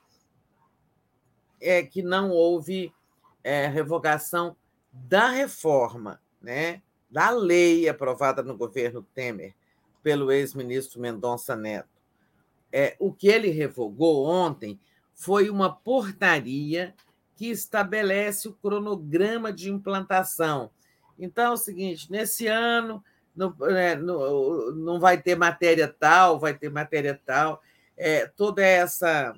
é 1.60 1.83
que 1.83 2.02
não 2.02 2.31
houve 2.31 2.93
é, 3.44 3.67
revogação 3.67 4.57
da 4.93 5.28
reforma, 5.28 6.20
né, 6.41 6.83
da 7.10 7.31
lei 7.31 7.89
aprovada 7.89 8.43
no 8.43 8.57
governo 8.57 9.07
Temer 9.15 9.55
pelo 10.02 10.33
ex-ministro 10.33 11.01
Mendonça 11.01 11.55
Neto. 11.55 11.89
É, 12.73 12.97
o 12.99 13.12
que 13.12 13.28
ele 13.28 13.51
revogou 13.51 14.27
ontem 14.27 14.81
foi 15.12 15.51
uma 15.51 15.75
portaria 15.75 16.94
que 17.36 17.51
estabelece 17.51 18.49
o 18.49 18.55
cronograma 18.55 19.52
de 19.52 19.70
implantação 19.70 20.70
então 21.20 21.44
é 21.44 21.50
o 21.50 21.57
seguinte: 21.57 22.10
nesse 22.10 22.47
ano 22.47 23.05
não, 23.36 23.55
é, 23.68 23.94
não, 23.97 24.73
não 24.73 25.00
vai 25.00 25.20
ter 25.20 25.36
matéria 25.36 25.86
tal, 25.89 26.39
vai 26.39 26.55
ter 26.55 26.70
matéria 26.70 27.20
tal. 27.24 27.62
É, 27.97 28.26
toda 28.26 28.62
essa, 28.62 29.34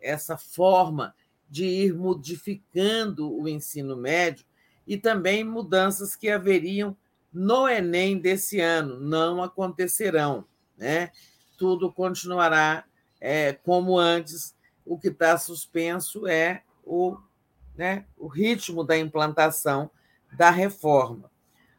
essa 0.00 0.36
forma 0.36 1.14
de 1.48 1.64
ir 1.64 1.94
modificando 1.94 3.36
o 3.36 3.48
ensino 3.48 3.96
médio 3.96 4.46
e 4.86 4.96
também 4.96 5.42
mudanças 5.42 6.14
que 6.14 6.30
haveriam 6.30 6.96
no 7.32 7.68
Enem 7.68 8.18
desse 8.18 8.60
ano 8.60 8.98
não 9.00 9.42
acontecerão. 9.42 10.44
Né? 10.76 11.10
Tudo 11.58 11.92
continuará 11.92 12.84
é, 13.20 13.52
como 13.52 13.98
antes. 13.98 14.54
O 14.84 14.98
que 14.98 15.08
está 15.08 15.36
suspenso 15.36 16.26
é 16.26 16.62
o, 16.84 17.16
né, 17.76 18.06
o 18.16 18.26
ritmo 18.26 18.82
da 18.82 18.98
implantação 18.98 19.90
da 20.32 20.50
reforma. 20.50 21.30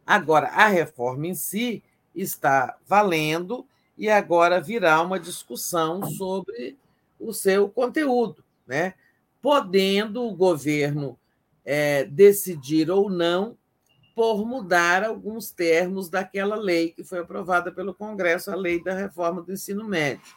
Agora, 0.06 0.48
a 0.48 0.68
reforma 0.68 1.28
em 1.28 1.36
si 1.36 1.84
está 2.14 2.78
valendo 2.88 3.66
e 3.98 4.10
agora 4.10 4.60
virá 4.60 5.02
uma 5.02 5.20
discussão 5.20 6.04
sobre 6.10 6.78
o 7.20 7.34
seu 7.34 7.70
conteúdo, 7.70 8.44
né? 8.66 8.96
podendo 9.42 10.24
o 10.24 10.36
governo 10.36 11.18
é, 11.64 12.04
decidir 12.06 12.90
ou 12.90 13.10
não 13.10 13.58
por 14.16 14.46
mudar 14.46 15.04
alguns 15.04 15.52
termos 15.52 16.10
daquela 16.10 16.56
lei 16.56 16.90
que 16.90 17.04
foi 17.04 17.20
aprovada 17.20 17.72
pelo 17.72 17.94
Congresso, 17.94 18.52
a 18.52 18.56
lei 18.56 18.84
da 18.84 18.94
reforma 18.94 19.42
do 19.42 19.54
ensino 19.54 19.84
médio. 19.84 20.36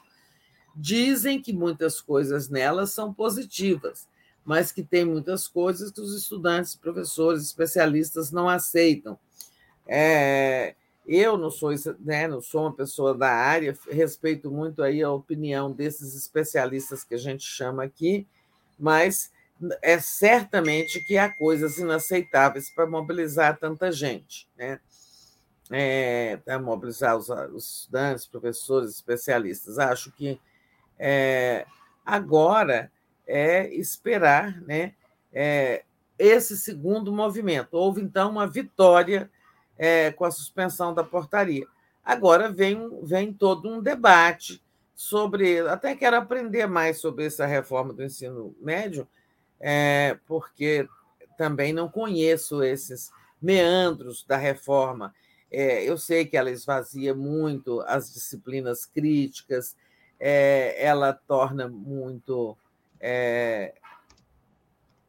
Dizem 0.77 1.41
que 1.41 1.53
muitas 1.53 2.01
coisas 2.01 2.49
nela 2.49 2.87
são 2.87 3.13
positivas, 3.13 4.09
mas 4.45 4.71
que 4.71 4.83
tem 4.83 5.05
muitas 5.05 5.49
coisas 5.49 5.91
que 5.91 6.01
os 6.01 6.15
estudantes, 6.15 6.75
professores, 6.75 7.43
especialistas 7.43 8.31
não 8.31 8.49
aceitam. 8.49 9.19
É, 9.87 10.75
eu 11.07 11.37
não 11.37 11.51
sou, 11.51 11.71
né, 12.01 12.27
não 12.27 12.41
sou 12.41 12.63
uma 12.63 12.73
pessoa 12.73 13.15
da 13.15 13.31
área, 13.31 13.77
respeito 13.91 14.51
muito 14.51 14.83
aí 14.83 15.03
a 15.03 15.11
opinião 15.11 15.71
desses 15.71 16.15
especialistas 16.15 17.05
que 17.05 17.15
a 17.15 17.19
gente 17.19 17.45
chama 17.45 17.85
aqui, 17.85 18.27
mas 18.79 19.31
é 19.83 19.99
certamente 19.99 21.01
que 21.01 21.17
há 21.17 21.29
coisas 21.29 21.79
inaceitáveis 21.79 22.71
para 22.71 22.87
mobilizar 22.87 23.59
tanta 23.59 23.93
gente, 23.93 24.49
né? 24.57 24.81
É, 25.71 26.37
para 26.45 26.59
mobilizar 26.59 27.17
os, 27.17 27.31
os, 27.31 27.79
estudantes, 27.81 28.27
professores, 28.27 28.91
especialistas. 28.91 29.79
Acho 29.79 30.13
que 30.13 30.39
é, 30.99 31.67
agora 32.05 32.93
é 33.27 33.73
esperar 33.75 34.61
né, 34.63 34.95
é, 35.33 35.85
esse 36.19 36.57
segundo 36.57 37.13
movimento. 37.13 37.75
Houve, 37.75 38.01
então, 38.01 38.31
uma 38.31 38.47
vitória 38.47 39.31
é, 39.77 40.13
com 40.13 40.25
a 40.25 40.31
suspensão 40.31 40.95
da 40.95 41.03
portaria. 41.03 41.67
Agora 42.05 42.51
vem, 42.51 42.79
vem 43.03 43.33
todo 43.33 43.69
um 43.69 43.81
debate 43.81 44.63
sobre. 44.95 45.61
Até 45.61 45.97
quero 45.97 46.17
aprender 46.17 46.67
mais 46.67 47.01
sobre 47.01 47.25
essa 47.27 47.47
reforma 47.47 47.93
do 47.93 48.05
ensino 48.05 48.55
médio, 48.61 49.09
é, 49.59 50.19
porque 50.27 50.87
também 51.37 51.73
não 51.73 51.89
conheço 51.89 52.63
esses 52.63 53.11
meandros 53.41 54.25
da 54.25 54.37
reforma. 54.37 55.15
É, 55.51 55.83
eu 55.85 55.97
sei 55.97 56.27
que 56.27 56.37
ela 56.37 56.51
esvazia 56.51 57.15
muito 57.15 57.81
as 57.83 58.13
disciplinas 58.13 58.85
críticas, 58.85 59.77
é, 60.19 60.75
ela 60.85 61.13
torna 61.13 61.69
muito 61.69 62.57
é, 63.07 63.75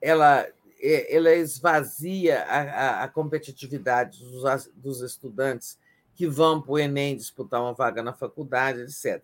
ela, 0.02 0.46
é, 0.82 1.16
ela 1.16 1.34
esvazia 1.34 2.44
a, 2.44 3.04
a 3.06 3.08
competitividade 3.08 4.20
dos, 4.20 4.70
dos 4.76 5.02
estudantes 5.02 5.80
que 6.14 6.28
vão 6.28 6.62
para 6.62 6.72
o 6.74 6.78
Enem 6.78 7.16
disputar 7.16 7.62
uma 7.62 7.74
vaga 7.74 8.04
na 8.04 8.12
faculdade, 8.12 8.82
etc. 8.82 9.24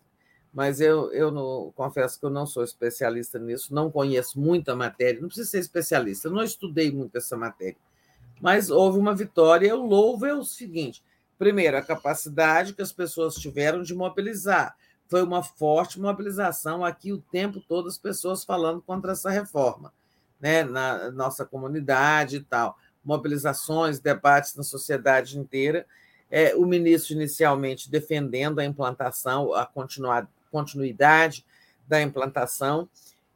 Mas 0.54 0.80
eu, 0.80 1.12
eu 1.12 1.32
não, 1.32 1.74
confesso 1.76 2.18
que 2.18 2.26
eu 2.26 2.30
não 2.30 2.46
sou 2.46 2.64
especialista 2.64 3.38
nisso, 3.38 3.76
não 3.76 3.92
conheço 3.92 4.40
muita 4.40 4.74
matéria, 4.74 5.20
não 5.20 5.28
preciso 5.28 5.50
ser 5.50 5.60
especialista, 5.60 6.30
não 6.30 6.42
estudei 6.42 6.92
muito 6.92 7.18
essa 7.18 7.36
matéria. 7.36 7.78
Mas 8.40 8.70
houve 8.70 8.98
uma 8.98 9.14
vitória, 9.14 9.68
eu 9.68 9.86
louvo 9.86 10.26
é 10.26 10.34
o 10.34 10.46
seguinte: 10.46 11.04
primeiro, 11.38 11.76
a 11.76 11.82
capacidade 11.82 12.74
que 12.74 12.82
as 12.82 12.94
pessoas 12.94 13.36
tiveram 13.36 13.84
de 13.84 13.94
mobilizar 13.94 14.76
foi 15.12 15.22
uma 15.22 15.44
forte 15.44 16.00
mobilização 16.00 16.86
aqui 16.86 17.12
o 17.12 17.18
tempo 17.18 17.60
todo, 17.60 17.90
as 17.90 17.98
pessoas 17.98 18.46
falando 18.46 18.82
contra 18.82 19.12
essa 19.12 19.30
reforma, 19.30 19.92
né? 20.40 20.64
na 20.64 21.12
nossa 21.12 21.44
comunidade 21.44 22.38
e 22.38 22.40
tal. 22.40 22.78
Mobilizações, 23.04 24.00
debates 24.00 24.56
na 24.56 24.64
sociedade 24.64 25.38
inteira. 25.38 25.86
É, 26.30 26.56
o 26.56 26.66
ministro 26.66 27.12
inicialmente 27.12 27.92
defendendo 27.92 28.60
a 28.60 28.66
implantação, 28.66 29.54
a 29.54 29.70
continuidade 30.50 31.46
da 31.86 32.02
implantação. 32.02 32.88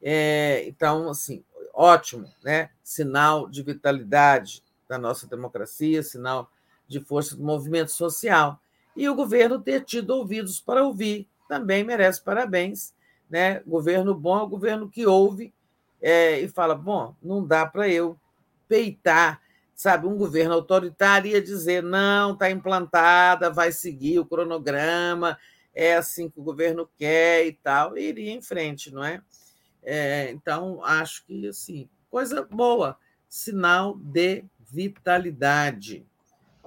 É, 0.01 0.63
então, 0.65 1.09
assim, 1.09 1.43
ótimo, 1.73 2.31
né? 2.41 2.69
sinal 2.81 3.49
de 3.49 3.61
vitalidade 3.61 4.63
da 4.87 4.97
nossa 4.97 5.27
democracia, 5.27 6.01
sinal 6.01 6.49
de 6.87 7.01
força 7.01 7.35
do 7.35 7.43
movimento 7.43 7.91
social. 7.91 8.61
E 8.95 9.09
o 9.09 9.15
governo 9.15 9.59
ter 9.59 9.83
tido 9.83 10.11
ouvidos 10.11 10.61
para 10.61 10.81
ouvir, 10.81 11.27
também 11.47 11.83
merece 11.83 12.23
parabéns. 12.23 12.93
Né? 13.29 13.59
Governo 13.65 14.13
bom 14.13 14.37
é 14.37 14.43
o 14.43 14.47
governo 14.47 14.89
que 14.89 15.05
ouve 15.05 15.53
é, 16.01 16.39
e 16.39 16.47
fala: 16.47 16.75
bom, 16.75 17.15
não 17.21 17.45
dá 17.45 17.65
para 17.65 17.89
eu 17.89 18.19
peitar 18.67 19.41
sabe, 19.75 20.07
um 20.07 20.17
governo 20.17 20.53
autoritário 20.53 21.29
ia 21.29 21.41
dizer 21.41 21.83
não, 21.83 22.31
está 22.31 22.49
implantada, 22.49 23.51
vai 23.51 23.73
seguir 23.73 24.19
o 24.19 24.25
cronograma, 24.25 25.37
é 25.73 25.95
assim 25.95 26.29
que 26.29 26.39
o 26.39 26.43
governo 26.43 26.89
quer 26.97 27.45
e 27.45 27.51
tal, 27.51 27.97
e 27.97 28.07
iria 28.07 28.31
em 28.31 28.41
frente, 28.41 28.91
não 28.91 29.03
é? 29.03 29.21
é 29.83 30.31
então, 30.31 30.81
acho 30.83 31.25
que, 31.25 31.49
assim, 31.49 31.89
coisa 32.09 32.41
boa, 32.41 32.97
sinal 33.27 33.97
de 33.97 34.45
vitalidade 34.71 36.05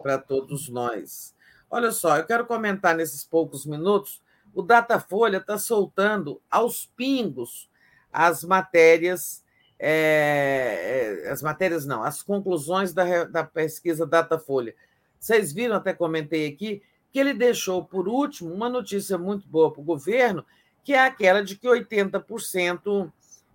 para 0.03 0.19
todos 0.19 0.69
nós. 0.69 1.35
Olha 1.71 1.91
só, 1.91 2.19
eu 2.19 2.27
quero 2.27 2.47
comentar 2.47 2.95
nesses 2.95 3.25
poucos 3.25 3.65
minutos, 3.65 4.21
o 4.55 4.63
Datafolha 4.63 5.39
está 5.39 5.59
soltando 5.59 6.41
aos 6.51 6.87
pingos 6.87 7.69
as 8.13 8.43
matérias 8.43 9.45
é, 9.79 11.23
é, 11.25 11.31
as 11.31 11.41
matérias 11.41 11.87
não, 11.87 12.03
as 12.03 12.23
conclusões 12.23 12.93
da, 12.93 13.25
da 13.25 13.45
pesquisa 13.45 14.05
Datafolha. 14.05 14.75
Vocês 15.21 15.53
viram, 15.53 15.77
até 15.77 15.93
comentei 15.93 16.49
aqui, 16.49 16.83
que 17.13 17.19
ele 17.19 17.33
deixou, 17.33 17.85
por 17.85 18.09
último, 18.09 18.53
uma 18.53 18.69
notícia 18.69 19.17
muito 19.17 19.47
boa 19.47 19.71
para 19.71 19.81
o 19.81 19.85
governo, 19.85 20.45
que 20.83 20.95
é 20.95 21.05
aquela 21.05 21.45
de 21.45 21.57
que 21.57 21.69
80% 21.69 23.13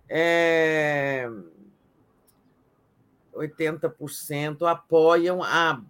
é, 0.08 1.28
80% 3.34 4.68
apoiam 4.70 5.42
a, 5.42 5.82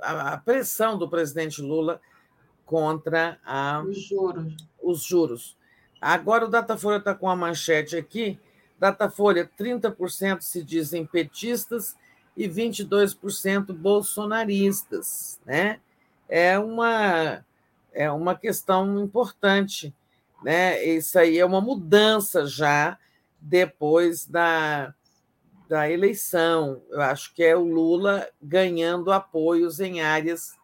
a, 0.00 0.32
a, 0.34 0.38
pressão 0.38 0.96
do 0.96 1.08
presidente 1.08 1.60
Lula 1.60 2.00
contra 2.68 3.38
a, 3.44 3.82
os 3.82 3.98
juros. 3.98 4.54
Os 4.80 5.02
juros. 5.02 5.56
Agora 5.98 6.44
o 6.44 6.48
Datafolha 6.48 6.98
está 6.98 7.14
com 7.14 7.28
a 7.28 7.34
manchete 7.34 7.96
aqui 7.96 8.38
Datafolha, 8.78 9.50
30% 9.58 10.42
se 10.42 10.62
dizem 10.62 11.04
petistas 11.04 11.96
e 12.36 12.48
22% 12.48 13.72
bolsonaristas. 13.72 15.40
Né? 15.44 15.80
É, 16.28 16.58
uma, 16.58 17.44
é 17.92 18.10
uma 18.10 18.36
questão 18.36 19.02
importante. 19.02 19.92
Né? 20.44 20.84
Isso 20.84 21.18
aí 21.18 21.38
é 21.38 21.44
uma 21.44 21.60
mudança 21.60 22.46
já 22.46 22.96
depois 23.40 24.26
da, 24.26 24.94
da 25.68 25.90
eleição. 25.90 26.80
Eu 26.88 27.02
acho 27.02 27.34
que 27.34 27.42
é 27.42 27.56
o 27.56 27.64
Lula 27.64 28.28
ganhando 28.40 29.10
apoios 29.10 29.80
em 29.80 30.00
áreas 30.00 30.56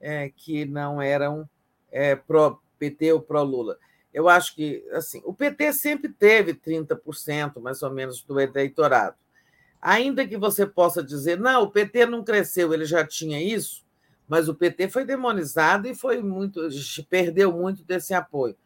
é, 0.00 0.30
que 0.30 0.64
não 0.64 1.00
eram 1.00 1.48
é, 1.90 2.16
pró-PT 2.16 3.12
ou 3.12 3.20
pró-Lula. 3.20 3.78
Eu 4.12 4.28
acho 4.28 4.54
que 4.54 4.84
assim, 4.92 5.22
o 5.24 5.32
PT 5.32 5.72
sempre 5.72 6.08
teve 6.08 6.54
30% 6.54 7.60
mais 7.60 7.82
ou 7.82 7.90
menos 7.90 8.22
do 8.22 8.40
eleitorado. 8.40 9.16
Ainda 9.80 10.26
que 10.26 10.36
você 10.36 10.66
possa 10.66 11.02
dizer, 11.02 11.38
não, 11.38 11.62
o 11.62 11.70
PT 11.70 12.06
não 12.06 12.22
cresceu, 12.22 12.74
ele 12.74 12.84
já 12.84 13.06
tinha 13.06 13.42
isso, 13.42 13.84
mas 14.28 14.48
o 14.48 14.54
PT 14.54 14.88
foi 14.88 15.04
demonizado 15.04 15.88
e 15.88 15.94
foi 15.94 16.22
muito, 16.22 16.68
perdeu 17.08 17.52
muito 17.52 17.82
desse 17.82 18.12
apoio. 18.12 18.56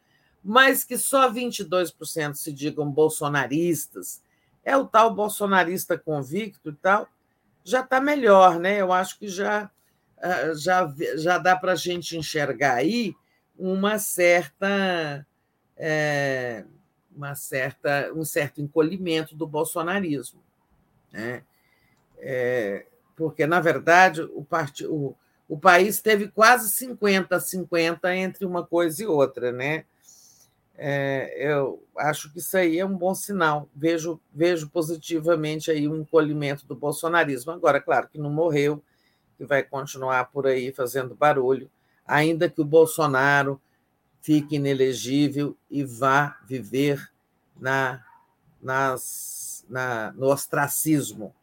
Mas 0.43 0.83
que 0.83 0.97
só 0.97 1.31
22% 1.31 2.35
se 2.35 2.51
digam 2.51 2.89
bolsonaristas, 2.91 4.21
é 4.63 4.75
o 4.75 4.85
tal 4.85 5.13
bolsonarista 5.13 5.97
convicto 5.97 6.69
e 6.69 6.73
tal, 6.73 7.07
já 7.63 7.79
está 7.79 8.01
melhor, 8.01 8.59
né? 8.59 8.79
Eu 8.79 8.91
acho 8.91 9.17
que 9.17 9.27
já, 9.27 9.71
já, 10.55 10.93
já 11.15 11.37
dá 11.37 11.55
para 11.55 11.73
a 11.73 11.75
gente 11.75 12.17
enxergar 12.17 12.75
aí 12.75 13.13
uma 13.57 13.99
certa 13.99 15.25
é, 15.77 16.65
uma 17.15 17.33
certa, 17.33 18.11
um 18.13 18.25
certo 18.25 18.61
encolhimento 18.61 19.35
do 19.35 19.47
bolsonarismo. 19.47 20.41
Né? 21.11 21.43
É, 22.17 22.85
porque, 23.15 23.47
na 23.47 23.59
verdade, 23.59 24.21
o, 24.21 24.43
part... 24.43 24.85
o, 24.85 25.15
o 25.47 25.57
país 25.57 26.01
teve 26.01 26.27
quase 26.27 26.69
50 26.71 27.35
a 27.35 27.39
50 27.39 28.15
entre 28.15 28.45
uma 28.45 28.65
coisa 28.65 29.03
e 29.03 29.07
outra. 29.07 29.51
Né? 29.51 29.85
É, 30.77 31.33
eu 31.39 31.81
acho 31.97 32.31
que 32.31 32.39
isso 32.39 32.57
aí 32.57 32.77
é 32.79 32.85
um 32.85 32.97
bom 32.97 33.15
sinal. 33.15 33.69
Vejo, 33.73 34.19
vejo 34.33 34.69
positivamente 34.69 35.71
aí 35.71 35.87
um 35.87 36.01
encolhimento 36.01 36.65
do 36.65 36.75
bolsonarismo. 36.75 37.51
Agora, 37.53 37.79
claro 37.79 38.09
que 38.09 38.17
não 38.17 38.29
morreu, 38.29 38.83
que 39.37 39.45
vai 39.45 39.63
continuar 39.63 40.25
por 40.25 40.47
aí 40.47 40.71
fazendo 40.71 41.15
barulho, 41.15 41.69
ainda 42.05 42.49
que 42.49 42.61
o 42.61 42.65
Bolsonaro 42.65 43.59
fique 44.21 44.55
inelegível 44.55 45.55
e 45.69 45.83
vá 45.83 46.39
viver 46.47 47.11
na, 47.59 48.03
nas, 48.61 49.65
na, 49.69 50.11
no 50.13 50.27
ostracismo. 50.27 51.33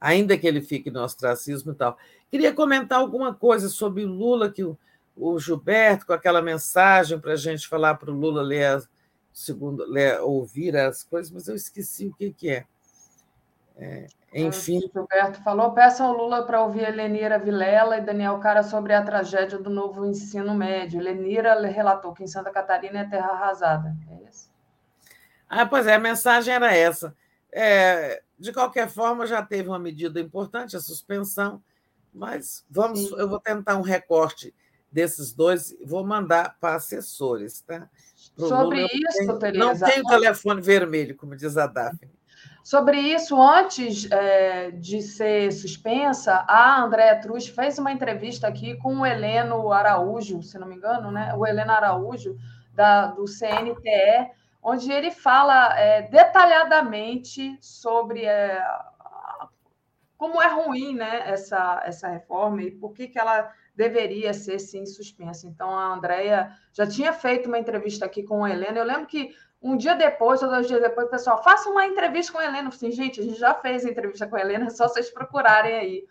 Ainda 0.00 0.36
que 0.36 0.46
ele 0.46 0.60
fique 0.60 0.90
no 0.90 1.02
ostracismo 1.02 1.72
e 1.72 1.74
tal. 1.74 1.96
Queria 2.30 2.52
comentar 2.52 2.98
alguma 2.98 3.34
coisa 3.34 3.68
sobre 3.68 4.04
Lula, 4.04 4.50
que 4.50 4.62
o, 4.62 4.76
o 5.16 5.38
Gilberto, 5.38 6.06
com 6.06 6.12
aquela 6.12 6.42
mensagem 6.42 7.18
para 7.18 7.32
a 7.32 7.36
gente 7.36 7.66
falar 7.66 7.94
para 7.94 8.10
o 8.10 8.14
Lula 8.14 8.42
ler, 8.42 8.86
segundo, 9.32 9.84
ler, 9.86 10.20
ouvir 10.20 10.76
as 10.76 11.02
coisas, 11.02 11.30
mas 11.32 11.48
eu 11.48 11.54
esqueci 11.54 12.08
o 12.08 12.14
que, 12.14 12.32
que 12.32 12.50
é. 12.50 12.66
É 13.76 14.06
enfim. 14.34 14.78
O 14.78 14.90
Gilberto 14.92 15.40
falou: 15.42 15.72
peçam 15.72 16.06
ao 16.06 16.16
Lula 16.16 16.44
para 16.44 16.62
ouvir 16.62 16.88
Elenira 16.88 17.38
Vilela 17.38 17.98
e 17.98 18.00
Daniel 18.00 18.38
Cara 18.38 18.64
sobre 18.64 18.92
a 18.92 19.02
tragédia 19.02 19.58
do 19.58 19.70
novo 19.70 20.04
ensino 20.04 20.54
médio. 20.54 21.00
Elenira 21.00 21.54
relatou 21.66 22.12
que 22.12 22.24
em 22.24 22.26
Santa 22.26 22.50
Catarina 22.50 23.00
é 23.00 23.04
terra 23.04 23.28
arrasada. 23.28 23.94
É 24.10 24.28
isso? 24.28 24.50
Ah, 25.48 25.64
pois 25.64 25.86
é, 25.86 25.94
a 25.94 26.00
mensagem 26.00 26.52
era 26.52 26.74
essa. 26.74 27.14
É, 27.52 28.22
de 28.36 28.52
qualquer 28.52 28.88
forma, 28.88 29.24
já 29.24 29.40
teve 29.40 29.68
uma 29.68 29.78
medida 29.78 30.18
importante, 30.20 30.76
a 30.76 30.80
suspensão, 30.80 31.62
mas 32.12 32.64
vamos, 32.68 33.12
eu 33.12 33.28
vou 33.28 33.38
tentar 33.38 33.76
um 33.76 33.82
recorte 33.82 34.52
desses 34.90 35.32
dois, 35.32 35.76
vou 35.84 36.04
mandar 36.04 36.56
para 36.60 36.74
assessores, 36.74 37.60
tá? 37.60 37.88
Pro 38.34 38.48
Sobre 38.48 38.82
Lula, 38.82 38.88
isso, 38.92 39.24
não 39.24 39.38
tem, 39.38 39.52
Tereza. 39.52 39.64
Não 39.64 39.78
tem 39.78 40.00
o 40.00 40.04
telefone 40.04 40.60
vermelho, 40.60 41.16
como 41.16 41.36
diz 41.36 41.56
a 41.56 41.68
Daphne. 41.68 42.10
Sobre 42.64 42.98
isso, 42.98 43.38
antes 43.38 44.10
é, 44.10 44.70
de 44.70 45.02
ser 45.02 45.52
suspensa, 45.52 46.46
a 46.48 46.82
Andréa 46.82 47.20
Truz 47.20 47.46
fez 47.46 47.78
uma 47.78 47.92
entrevista 47.92 48.48
aqui 48.48 48.74
com 48.78 49.00
o 49.00 49.06
Heleno 49.06 49.70
Araújo, 49.70 50.42
se 50.42 50.58
não 50.58 50.66
me 50.66 50.76
engano, 50.76 51.10
né? 51.10 51.34
O 51.36 51.46
Heleno 51.46 51.72
Araújo, 51.72 52.38
da, 52.72 53.08
do 53.08 53.26
CNTE, 53.26 54.30
onde 54.62 54.90
ele 54.90 55.10
fala 55.10 55.78
é, 55.78 56.08
detalhadamente 56.08 57.54
sobre 57.60 58.24
é, 58.24 58.58
como 60.16 60.40
é 60.40 60.48
ruim 60.48 60.94
né, 60.94 61.22
essa, 61.26 61.82
essa 61.84 62.08
reforma 62.08 62.62
e 62.62 62.70
por 62.70 62.94
que, 62.94 63.08
que 63.08 63.18
ela 63.18 63.52
deveria 63.76 64.32
ser 64.32 64.58
sim 64.58 64.86
suspensa. 64.86 65.46
Então, 65.46 65.68
a 65.76 65.92
Andrea 65.92 66.50
já 66.72 66.86
tinha 66.86 67.12
feito 67.12 67.46
uma 67.46 67.58
entrevista 67.58 68.06
aqui 68.06 68.22
com 68.22 68.40
o 68.40 68.46
Heleno. 68.46 68.78
Eu 68.78 68.84
lembro 68.84 69.06
que 69.06 69.34
um 69.64 69.78
dia 69.78 69.94
depois, 69.94 70.42
ou 70.42 70.50
dois 70.50 70.68
dias 70.68 70.82
depois, 70.82 71.06
o 71.06 71.10
pessoal, 71.10 71.42
faça 71.42 71.70
uma 71.70 71.86
entrevista 71.86 72.30
com 72.30 72.38
a 72.38 72.44
Helena. 72.44 72.68
Assim, 72.68 72.90
gente, 72.90 73.20
a 73.20 73.24
gente 73.24 73.38
já 73.40 73.54
fez 73.54 73.86
a 73.86 73.90
entrevista 73.90 74.26
com 74.26 74.36
a 74.36 74.40
Helena, 74.40 74.66
é 74.66 74.70
só 74.70 74.86
vocês 74.86 75.08
procurarem 75.08 75.74
aí. 75.74 76.06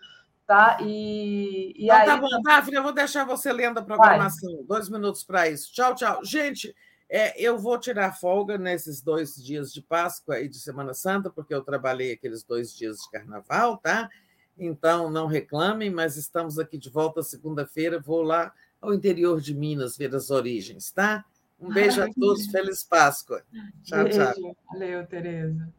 Tá? 0.47 0.77
E, 0.81 1.71
e 1.77 1.85
então, 1.85 1.95
aí... 1.95 2.05
Tá 2.07 2.17
bom, 2.17 2.41
Daphne, 2.41 2.75
eu 2.75 2.83
vou 2.83 2.91
deixar 2.91 3.25
você 3.25 3.53
lendo 3.53 3.77
a 3.77 3.83
programação. 3.83 4.55
Vai. 4.55 4.63
Dois 4.65 4.89
minutos 4.89 5.23
para 5.23 5.47
isso. 5.47 5.71
Tchau, 5.71 5.93
tchau. 5.93 6.25
Gente, 6.25 6.75
é, 7.07 7.39
eu 7.39 7.59
vou 7.59 7.77
tirar 7.77 8.11
folga 8.13 8.57
nesses 8.57 9.01
dois 9.03 9.35
dias 9.35 9.71
de 9.71 9.83
Páscoa 9.83 10.39
e 10.39 10.49
de 10.49 10.57
Semana 10.57 10.95
Santa, 10.95 11.29
porque 11.29 11.53
eu 11.53 11.61
trabalhei 11.61 12.11
aqueles 12.11 12.43
dois 12.43 12.75
dias 12.75 12.97
de 12.97 13.11
carnaval, 13.11 13.77
tá? 13.77 14.09
Então, 14.57 15.11
não 15.11 15.27
reclamem, 15.27 15.91
mas 15.91 16.17
estamos 16.17 16.57
aqui 16.57 16.77
de 16.77 16.89
volta 16.89 17.21
segunda-feira. 17.21 17.99
Vou 17.99 18.23
lá 18.23 18.51
ao 18.81 18.95
interior 18.95 19.39
de 19.39 19.53
Minas 19.53 19.95
ver 19.95 20.13
as 20.15 20.31
origens, 20.31 20.91
tá? 20.91 21.23
Um 21.63 21.73
beijo 21.73 22.03
a 22.03 22.07
todos, 22.13 22.47
feliz 22.47 22.83
Páscoa. 22.83 23.41
Tchau, 23.83 24.03
beijo. 24.03 24.19
tchau. 24.19 24.57
Valeu, 24.71 25.07
Tereza. 25.07 25.73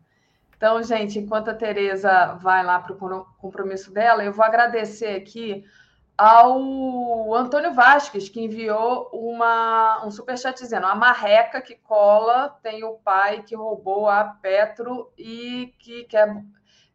Então, 0.57 0.83
gente, 0.83 1.19
enquanto 1.19 1.51
a 1.51 1.55
Tereza 1.55 2.35
vai 2.41 2.65
lá 2.65 2.79
para 2.79 2.95
o 2.95 3.25
compromisso 3.39 3.93
dela, 3.93 4.25
eu 4.25 4.33
vou 4.33 4.45
agradecer 4.45 5.15
aqui 5.15 5.63
ao 6.17 7.35
Antônio 7.35 7.75
Vasques, 7.75 8.31
que 8.31 8.41
enviou 8.41 9.11
uma, 9.13 10.07
um 10.07 10.11
superchat 10.11 10.59
dizendo: 10.59 10.87
a 10.87 10.95
marreca 10.95 11.61
que 11.61 11.75
cola 11.75 12.49
tem 12.63 12.83
o 12.83 12.95
pai 12.95 13.43
que 13.43 13.55
roubou 13.55 14.09
a 14.09 14.25
Petro 14.25 15.13
e 15.19 15.75
que 15.79 16.05
quer, 16.05 16.43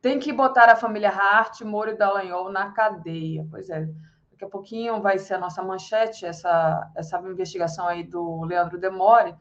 tem 0.01 0.18
que 0.18 0.34
botar 0.34 0.69
a 0.69 0.76
família 0.76 1.09
Hart, 1.09 1.61
Moro 1.61 1.92
e 1.92 1.98
Dallagnol 1.98 2.51
na 2.51 2.72
cadeia. 2.72 3.45
Pois 3.51 3.69
é. 3.69 3.88
Daqui 4.40 4.45
a 4.45 4.50
pouquinho 4.50 5.01
vai 5.01 5.19
ser 5.19 5.34
a 5.34 5.38
nossa 5.38 5.61
manchete, 5.61 6.26
essa, 6.26 6.90
essa 6.95 7.19
investigação 7.19 7.85
aí 7.85 8.06
do 8.06 8.45
Leandro 8.45 8.77
Demore, 8.77 9.35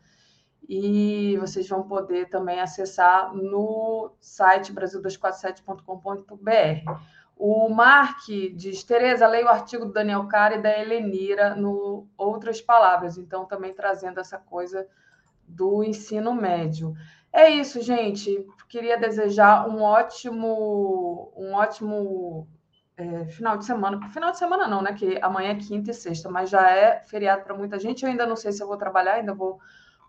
e 0.68 1.36
vocês 1.38 1.68
vão 1.68 1.84
poder 1.84 2.28
também 2.28 2.58
acessar 2.58 3.32
no 3.32 4.10
site 4.18 4.74
brasil247.com.br. 4.74 7.00
O 7.36 7.68
Mark 7.68 8.26
diz, 8.56 8.82
Tereza, 8.82 9.28
leia 9.28 9.46
o 9.46 9.50
artigo 9.50 9.84
do 9.84 9.92
Daniel 9.92 10.26
Cara 10.26 10.56
e 10.56 10.62
da 10.62 10.76
Helenira 10.76 11.54
no 11.54 12.08
Outras 12.16 12.60
Palavras, 12.60 13.16
então 13.16 13.44
também 13.44 13.72
trazendo 13.72 14.18
essa 14.18 14.36
coisa 14.36 14.84
do 15.46 15.84
ensino 15.84 16.34
médio. 16.34 16.92
É 17.32 17.48
isso, 17.48 17.80
gente. 17.80 18.44
Queria 18.68 18.98
desejar 18.98 19.68
um 19.68 19.80
ótimo, 19.80 21.32
um 21.36 21.52
ótimo 21.52 22.48
é, 22.98 23.26
final 23.26 23.56
de 23.56 23.64
semana. 23.64 24.08
Final 24.10 24.32
de 24.32 24.38
semana 24.38 24.66
não, 24.66 24.82
né? 24.82 24.92
Que 24.92 25.18
amanhã 25.22 25.52
é 25.52 25.54
quinta 25.54 25.92
e 25.92 25.94
sexta, 25.94 26.28
mas 26.28 26.50
já 26.50 26.68
é 26.68 26.98
feriado 27.06 27.44
para 27.44 27.54
muita 27.54 27.78
gente. 27.78 28.02
Eu 28.02 28.10
ainda 28.10 28.26
não 28.26 28.34
sei 28.34 28.50
se 28.50 28.60
eu 28.60 28.66
vou 28.66 28.76
trabalhar, 28.76 29.14
ainda 29.14 29.32
vou 29.32 29.60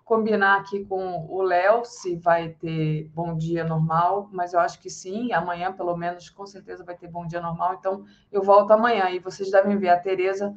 combinar 0.04 0.58
aqui 0.58 0.84
com 0.86 1.28
o 1.30 1.44
Léo 1.44 1.86
se 1.86 2.16
vai 2.16 2.50
ter 2.50 3.08
bom 3.14 3.38
dia 3.38 3.64
normal, 3.64 4.28
mas 4.32 4.54
eu 4.54 4.60
acho 4.60 4.80
que 4.80 4.90
sim. 4.90 5.32
Amanhã, 5.32 5.72
pelo 5.72 5.96
menos, 5.96 6.32
com 6.32 6.48
certeza 6.48 6.84
vai 6.84 6.98
ter 6.98 7.08
bom 7.08 7.28
dia 7.28 7.40
normal. 7.40 7.76
Então, 7.76 8.04
eu 8.32 8.42
volto 8.42 8.72
amanhã 8.72 9.08
e 9.12 9.20
vocês 9.20 9.52
devem 9.52 9.78
ver 9.78 9.90
a 9.90 10.00
Tereza 10.00 10.52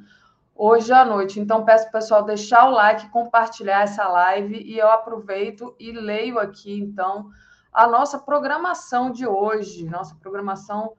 hoje 0.55 0.91
à 0.91 1.05
noite. 1.05 1.39
Então, 1.39 1.67
peço 1.67 1.93
pessoal 1.93 2.25
deixar 2.25 2.67
o 2.67 2.71
like, 2.71 3.11
compartilhar 3.11 3.83
essa 3.83 4.09
live 4.09 4.57
e 4.57 4.79
eu 4.79 4.91
aproveito 4.91 5.77
e 5.79 5.93
leio 5.93 6.39
aqui, 6.39 6.81
então, 6.81 7.29
a 7.71 7.87
nossa 7.87 8.19
programação 8.19 9.11
de 9.11 9.27
hoje, 9.27 9.85
nossa 9.85 10.15
programação 10.15 10.95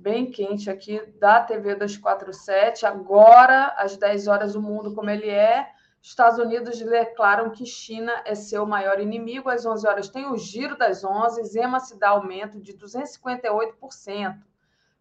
bem 0.00 0.30
quente 0.30 0.70
aqui 0.70 1.04
da 1.18 1.40
TV 1.40 1.74
247. 1.74 2.86
Agora, 2.86 3.74
às 3.76 3.96
10 3.96 4.28
horas, 4.28 4.54
o 4.54 4.62
mundo 4.62 4.94
como 4.94 5.10
ele 5.10 5.28
é. 5.28 5.68
Estados 6.00 6.38
Unidos 6.38 6.78
declaram 6.78 7.50
que 7.50 7.66
China 7.66 8.12
é 8.24 8.34
seu 8.34 8.64
maior 8.64 9.00
inimigo. 9.00 9.48
Às 9.48 9.66
11 9.66 9.86
horas 9.86 10.08
tem 10.08 10.26
o 10.26 10.36
giro 10.36 10.76
das 10.78 11.02
11. 11.02 11.42
Zema 11.44 11.80
se 11.80 11.98
dá 11.98 12.10
aumento 12.10 12.60
de 12.60 12.74
258%. 12.74 14.36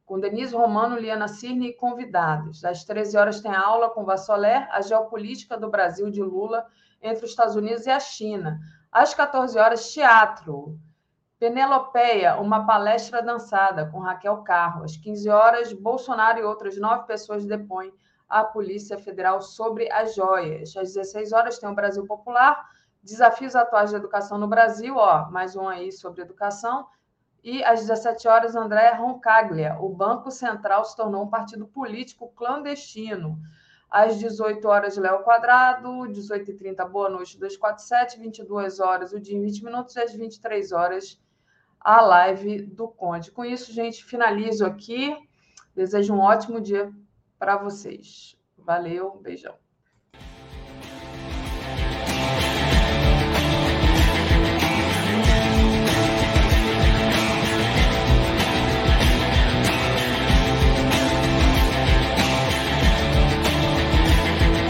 Com 0.05 0.19
Denise 0.19 0.55
Romano, 0.55 0.97
Liana 0.97 1.27
Cirne 1.27 1.69
e 1.69 1.73
convidados. 1.73 2.63
Às 2.63 2.83
13 2.83 3.17
horas 3.17 3.41
tem 3.41 3.53
aula 3.53 3.89
com 3.89 4.05
Vassoler, 4.05 4.67
a 4.71 4.81
geopolítica 4.81 5.57
do 5.57 5.69
Brasil 5.69 6.09
de 6.09 6.21
Lula 6.21 6.65
entre 7.01 7.25
os 7.25 7.31
Estados 7.31 7.55
Unidos 7.55 7.85
e 7.85 7.91
a 7.91 7.99
China. 7.99 8.59
Às 8.91 9.13
14 9.13 9.57
horas, 9.59 9.91
teatro. 9.93 10.79
Penelopeia, 11.37 12.37
uma 12.37 12.65
palestra 12.65 13.21
dançada 13.21 13.85
com 13.87 13.99
Raquel 13.99 14.37
Carro. 14.37 14.85
Às 14.85 14.95
15 14.95 15.29
horas, 15.29 15.73
Bolsonaro 15.73 16.39
e 16.39 16.43
outras 16.43 16.77
nove 16.77 17.05
pessoas 17.05 17.45
depõem 17.45 17.93
à 18.29 18.41
Polícia 18.43 18.97
Federal 18.97 19.41
sobre 19.41 19.91
as 19.91 20.15
joias. 20.15 20.75
Às 20.77 20.93
16 20.93 21.33
horas, 21.33 21.59
tem 21.59 21.67
o 21.67 21.75
Brasil 21.75 22.05
Popular, 22.07 22.69
desafios 23.03 23.53
atuais 23.53 23.89
de 23.89 23.97
educação 23.97 24.37
no 24.37 24.47
Brasil, 24.47 24.95
ó, 24.95 25.29
mais 25.29 25.57
um 25.57 25.67
aí 25.67 25.91
sobre 25.91 26.21
educação. 26.21 26.87
E 27.43 27.61
às 27.65 27.81
17 27.81 28.29
horas, 28.29 28.55
André 28.55 28.93
Roncaglia, 28.93 29.77
o 29.81 29.89
Banco 29.89 30.31
Central 30.31 30.85
se 30.85 30.95
tornou 30.95 31.23
um 31.23 31.29
partido 31.29 31.67
político 31.67 32.29
clandestino. 32.29 33.37
Às 33.91 34.17
18 34.17 34.65
horas, 34.67 34.97
Léo 34.97 35.21
Quadrado, 35.23 35.89
18h30, 36.07 36.89
Boa 36.89 37.09
Noite 37.09 37.37
247, 37.37 38.19
22 38.19 38.79
horas, 38.79 39.11
o 39.11 39.19
dia 39.19 39.37
em 39.37 39.41
20 39.41 39.65
minutos, 39.65 39.95
e 39.97 40.01
às 40.01 40.13
23 40.13 40.71
horas, 40.71 41.19
a 41.85 42.01
live 42.01 42.63
do 42.63 42.87
Conde. 42.87 43.31
Com 43.31 43.45
isso, 43.45 43.71
gente, 43.71 44.03
finalizo 44.03 44.65
aqui. 44.65 45.15
Desejo 45.75 46.15
um 46.15 46.19
ótimo 46.19 46.59
dia 46.59 46.91
para 47.37 47.57
vocês. 47.57 48.35
Valeu, 48.57 49.19
beijão. 49.21 49.64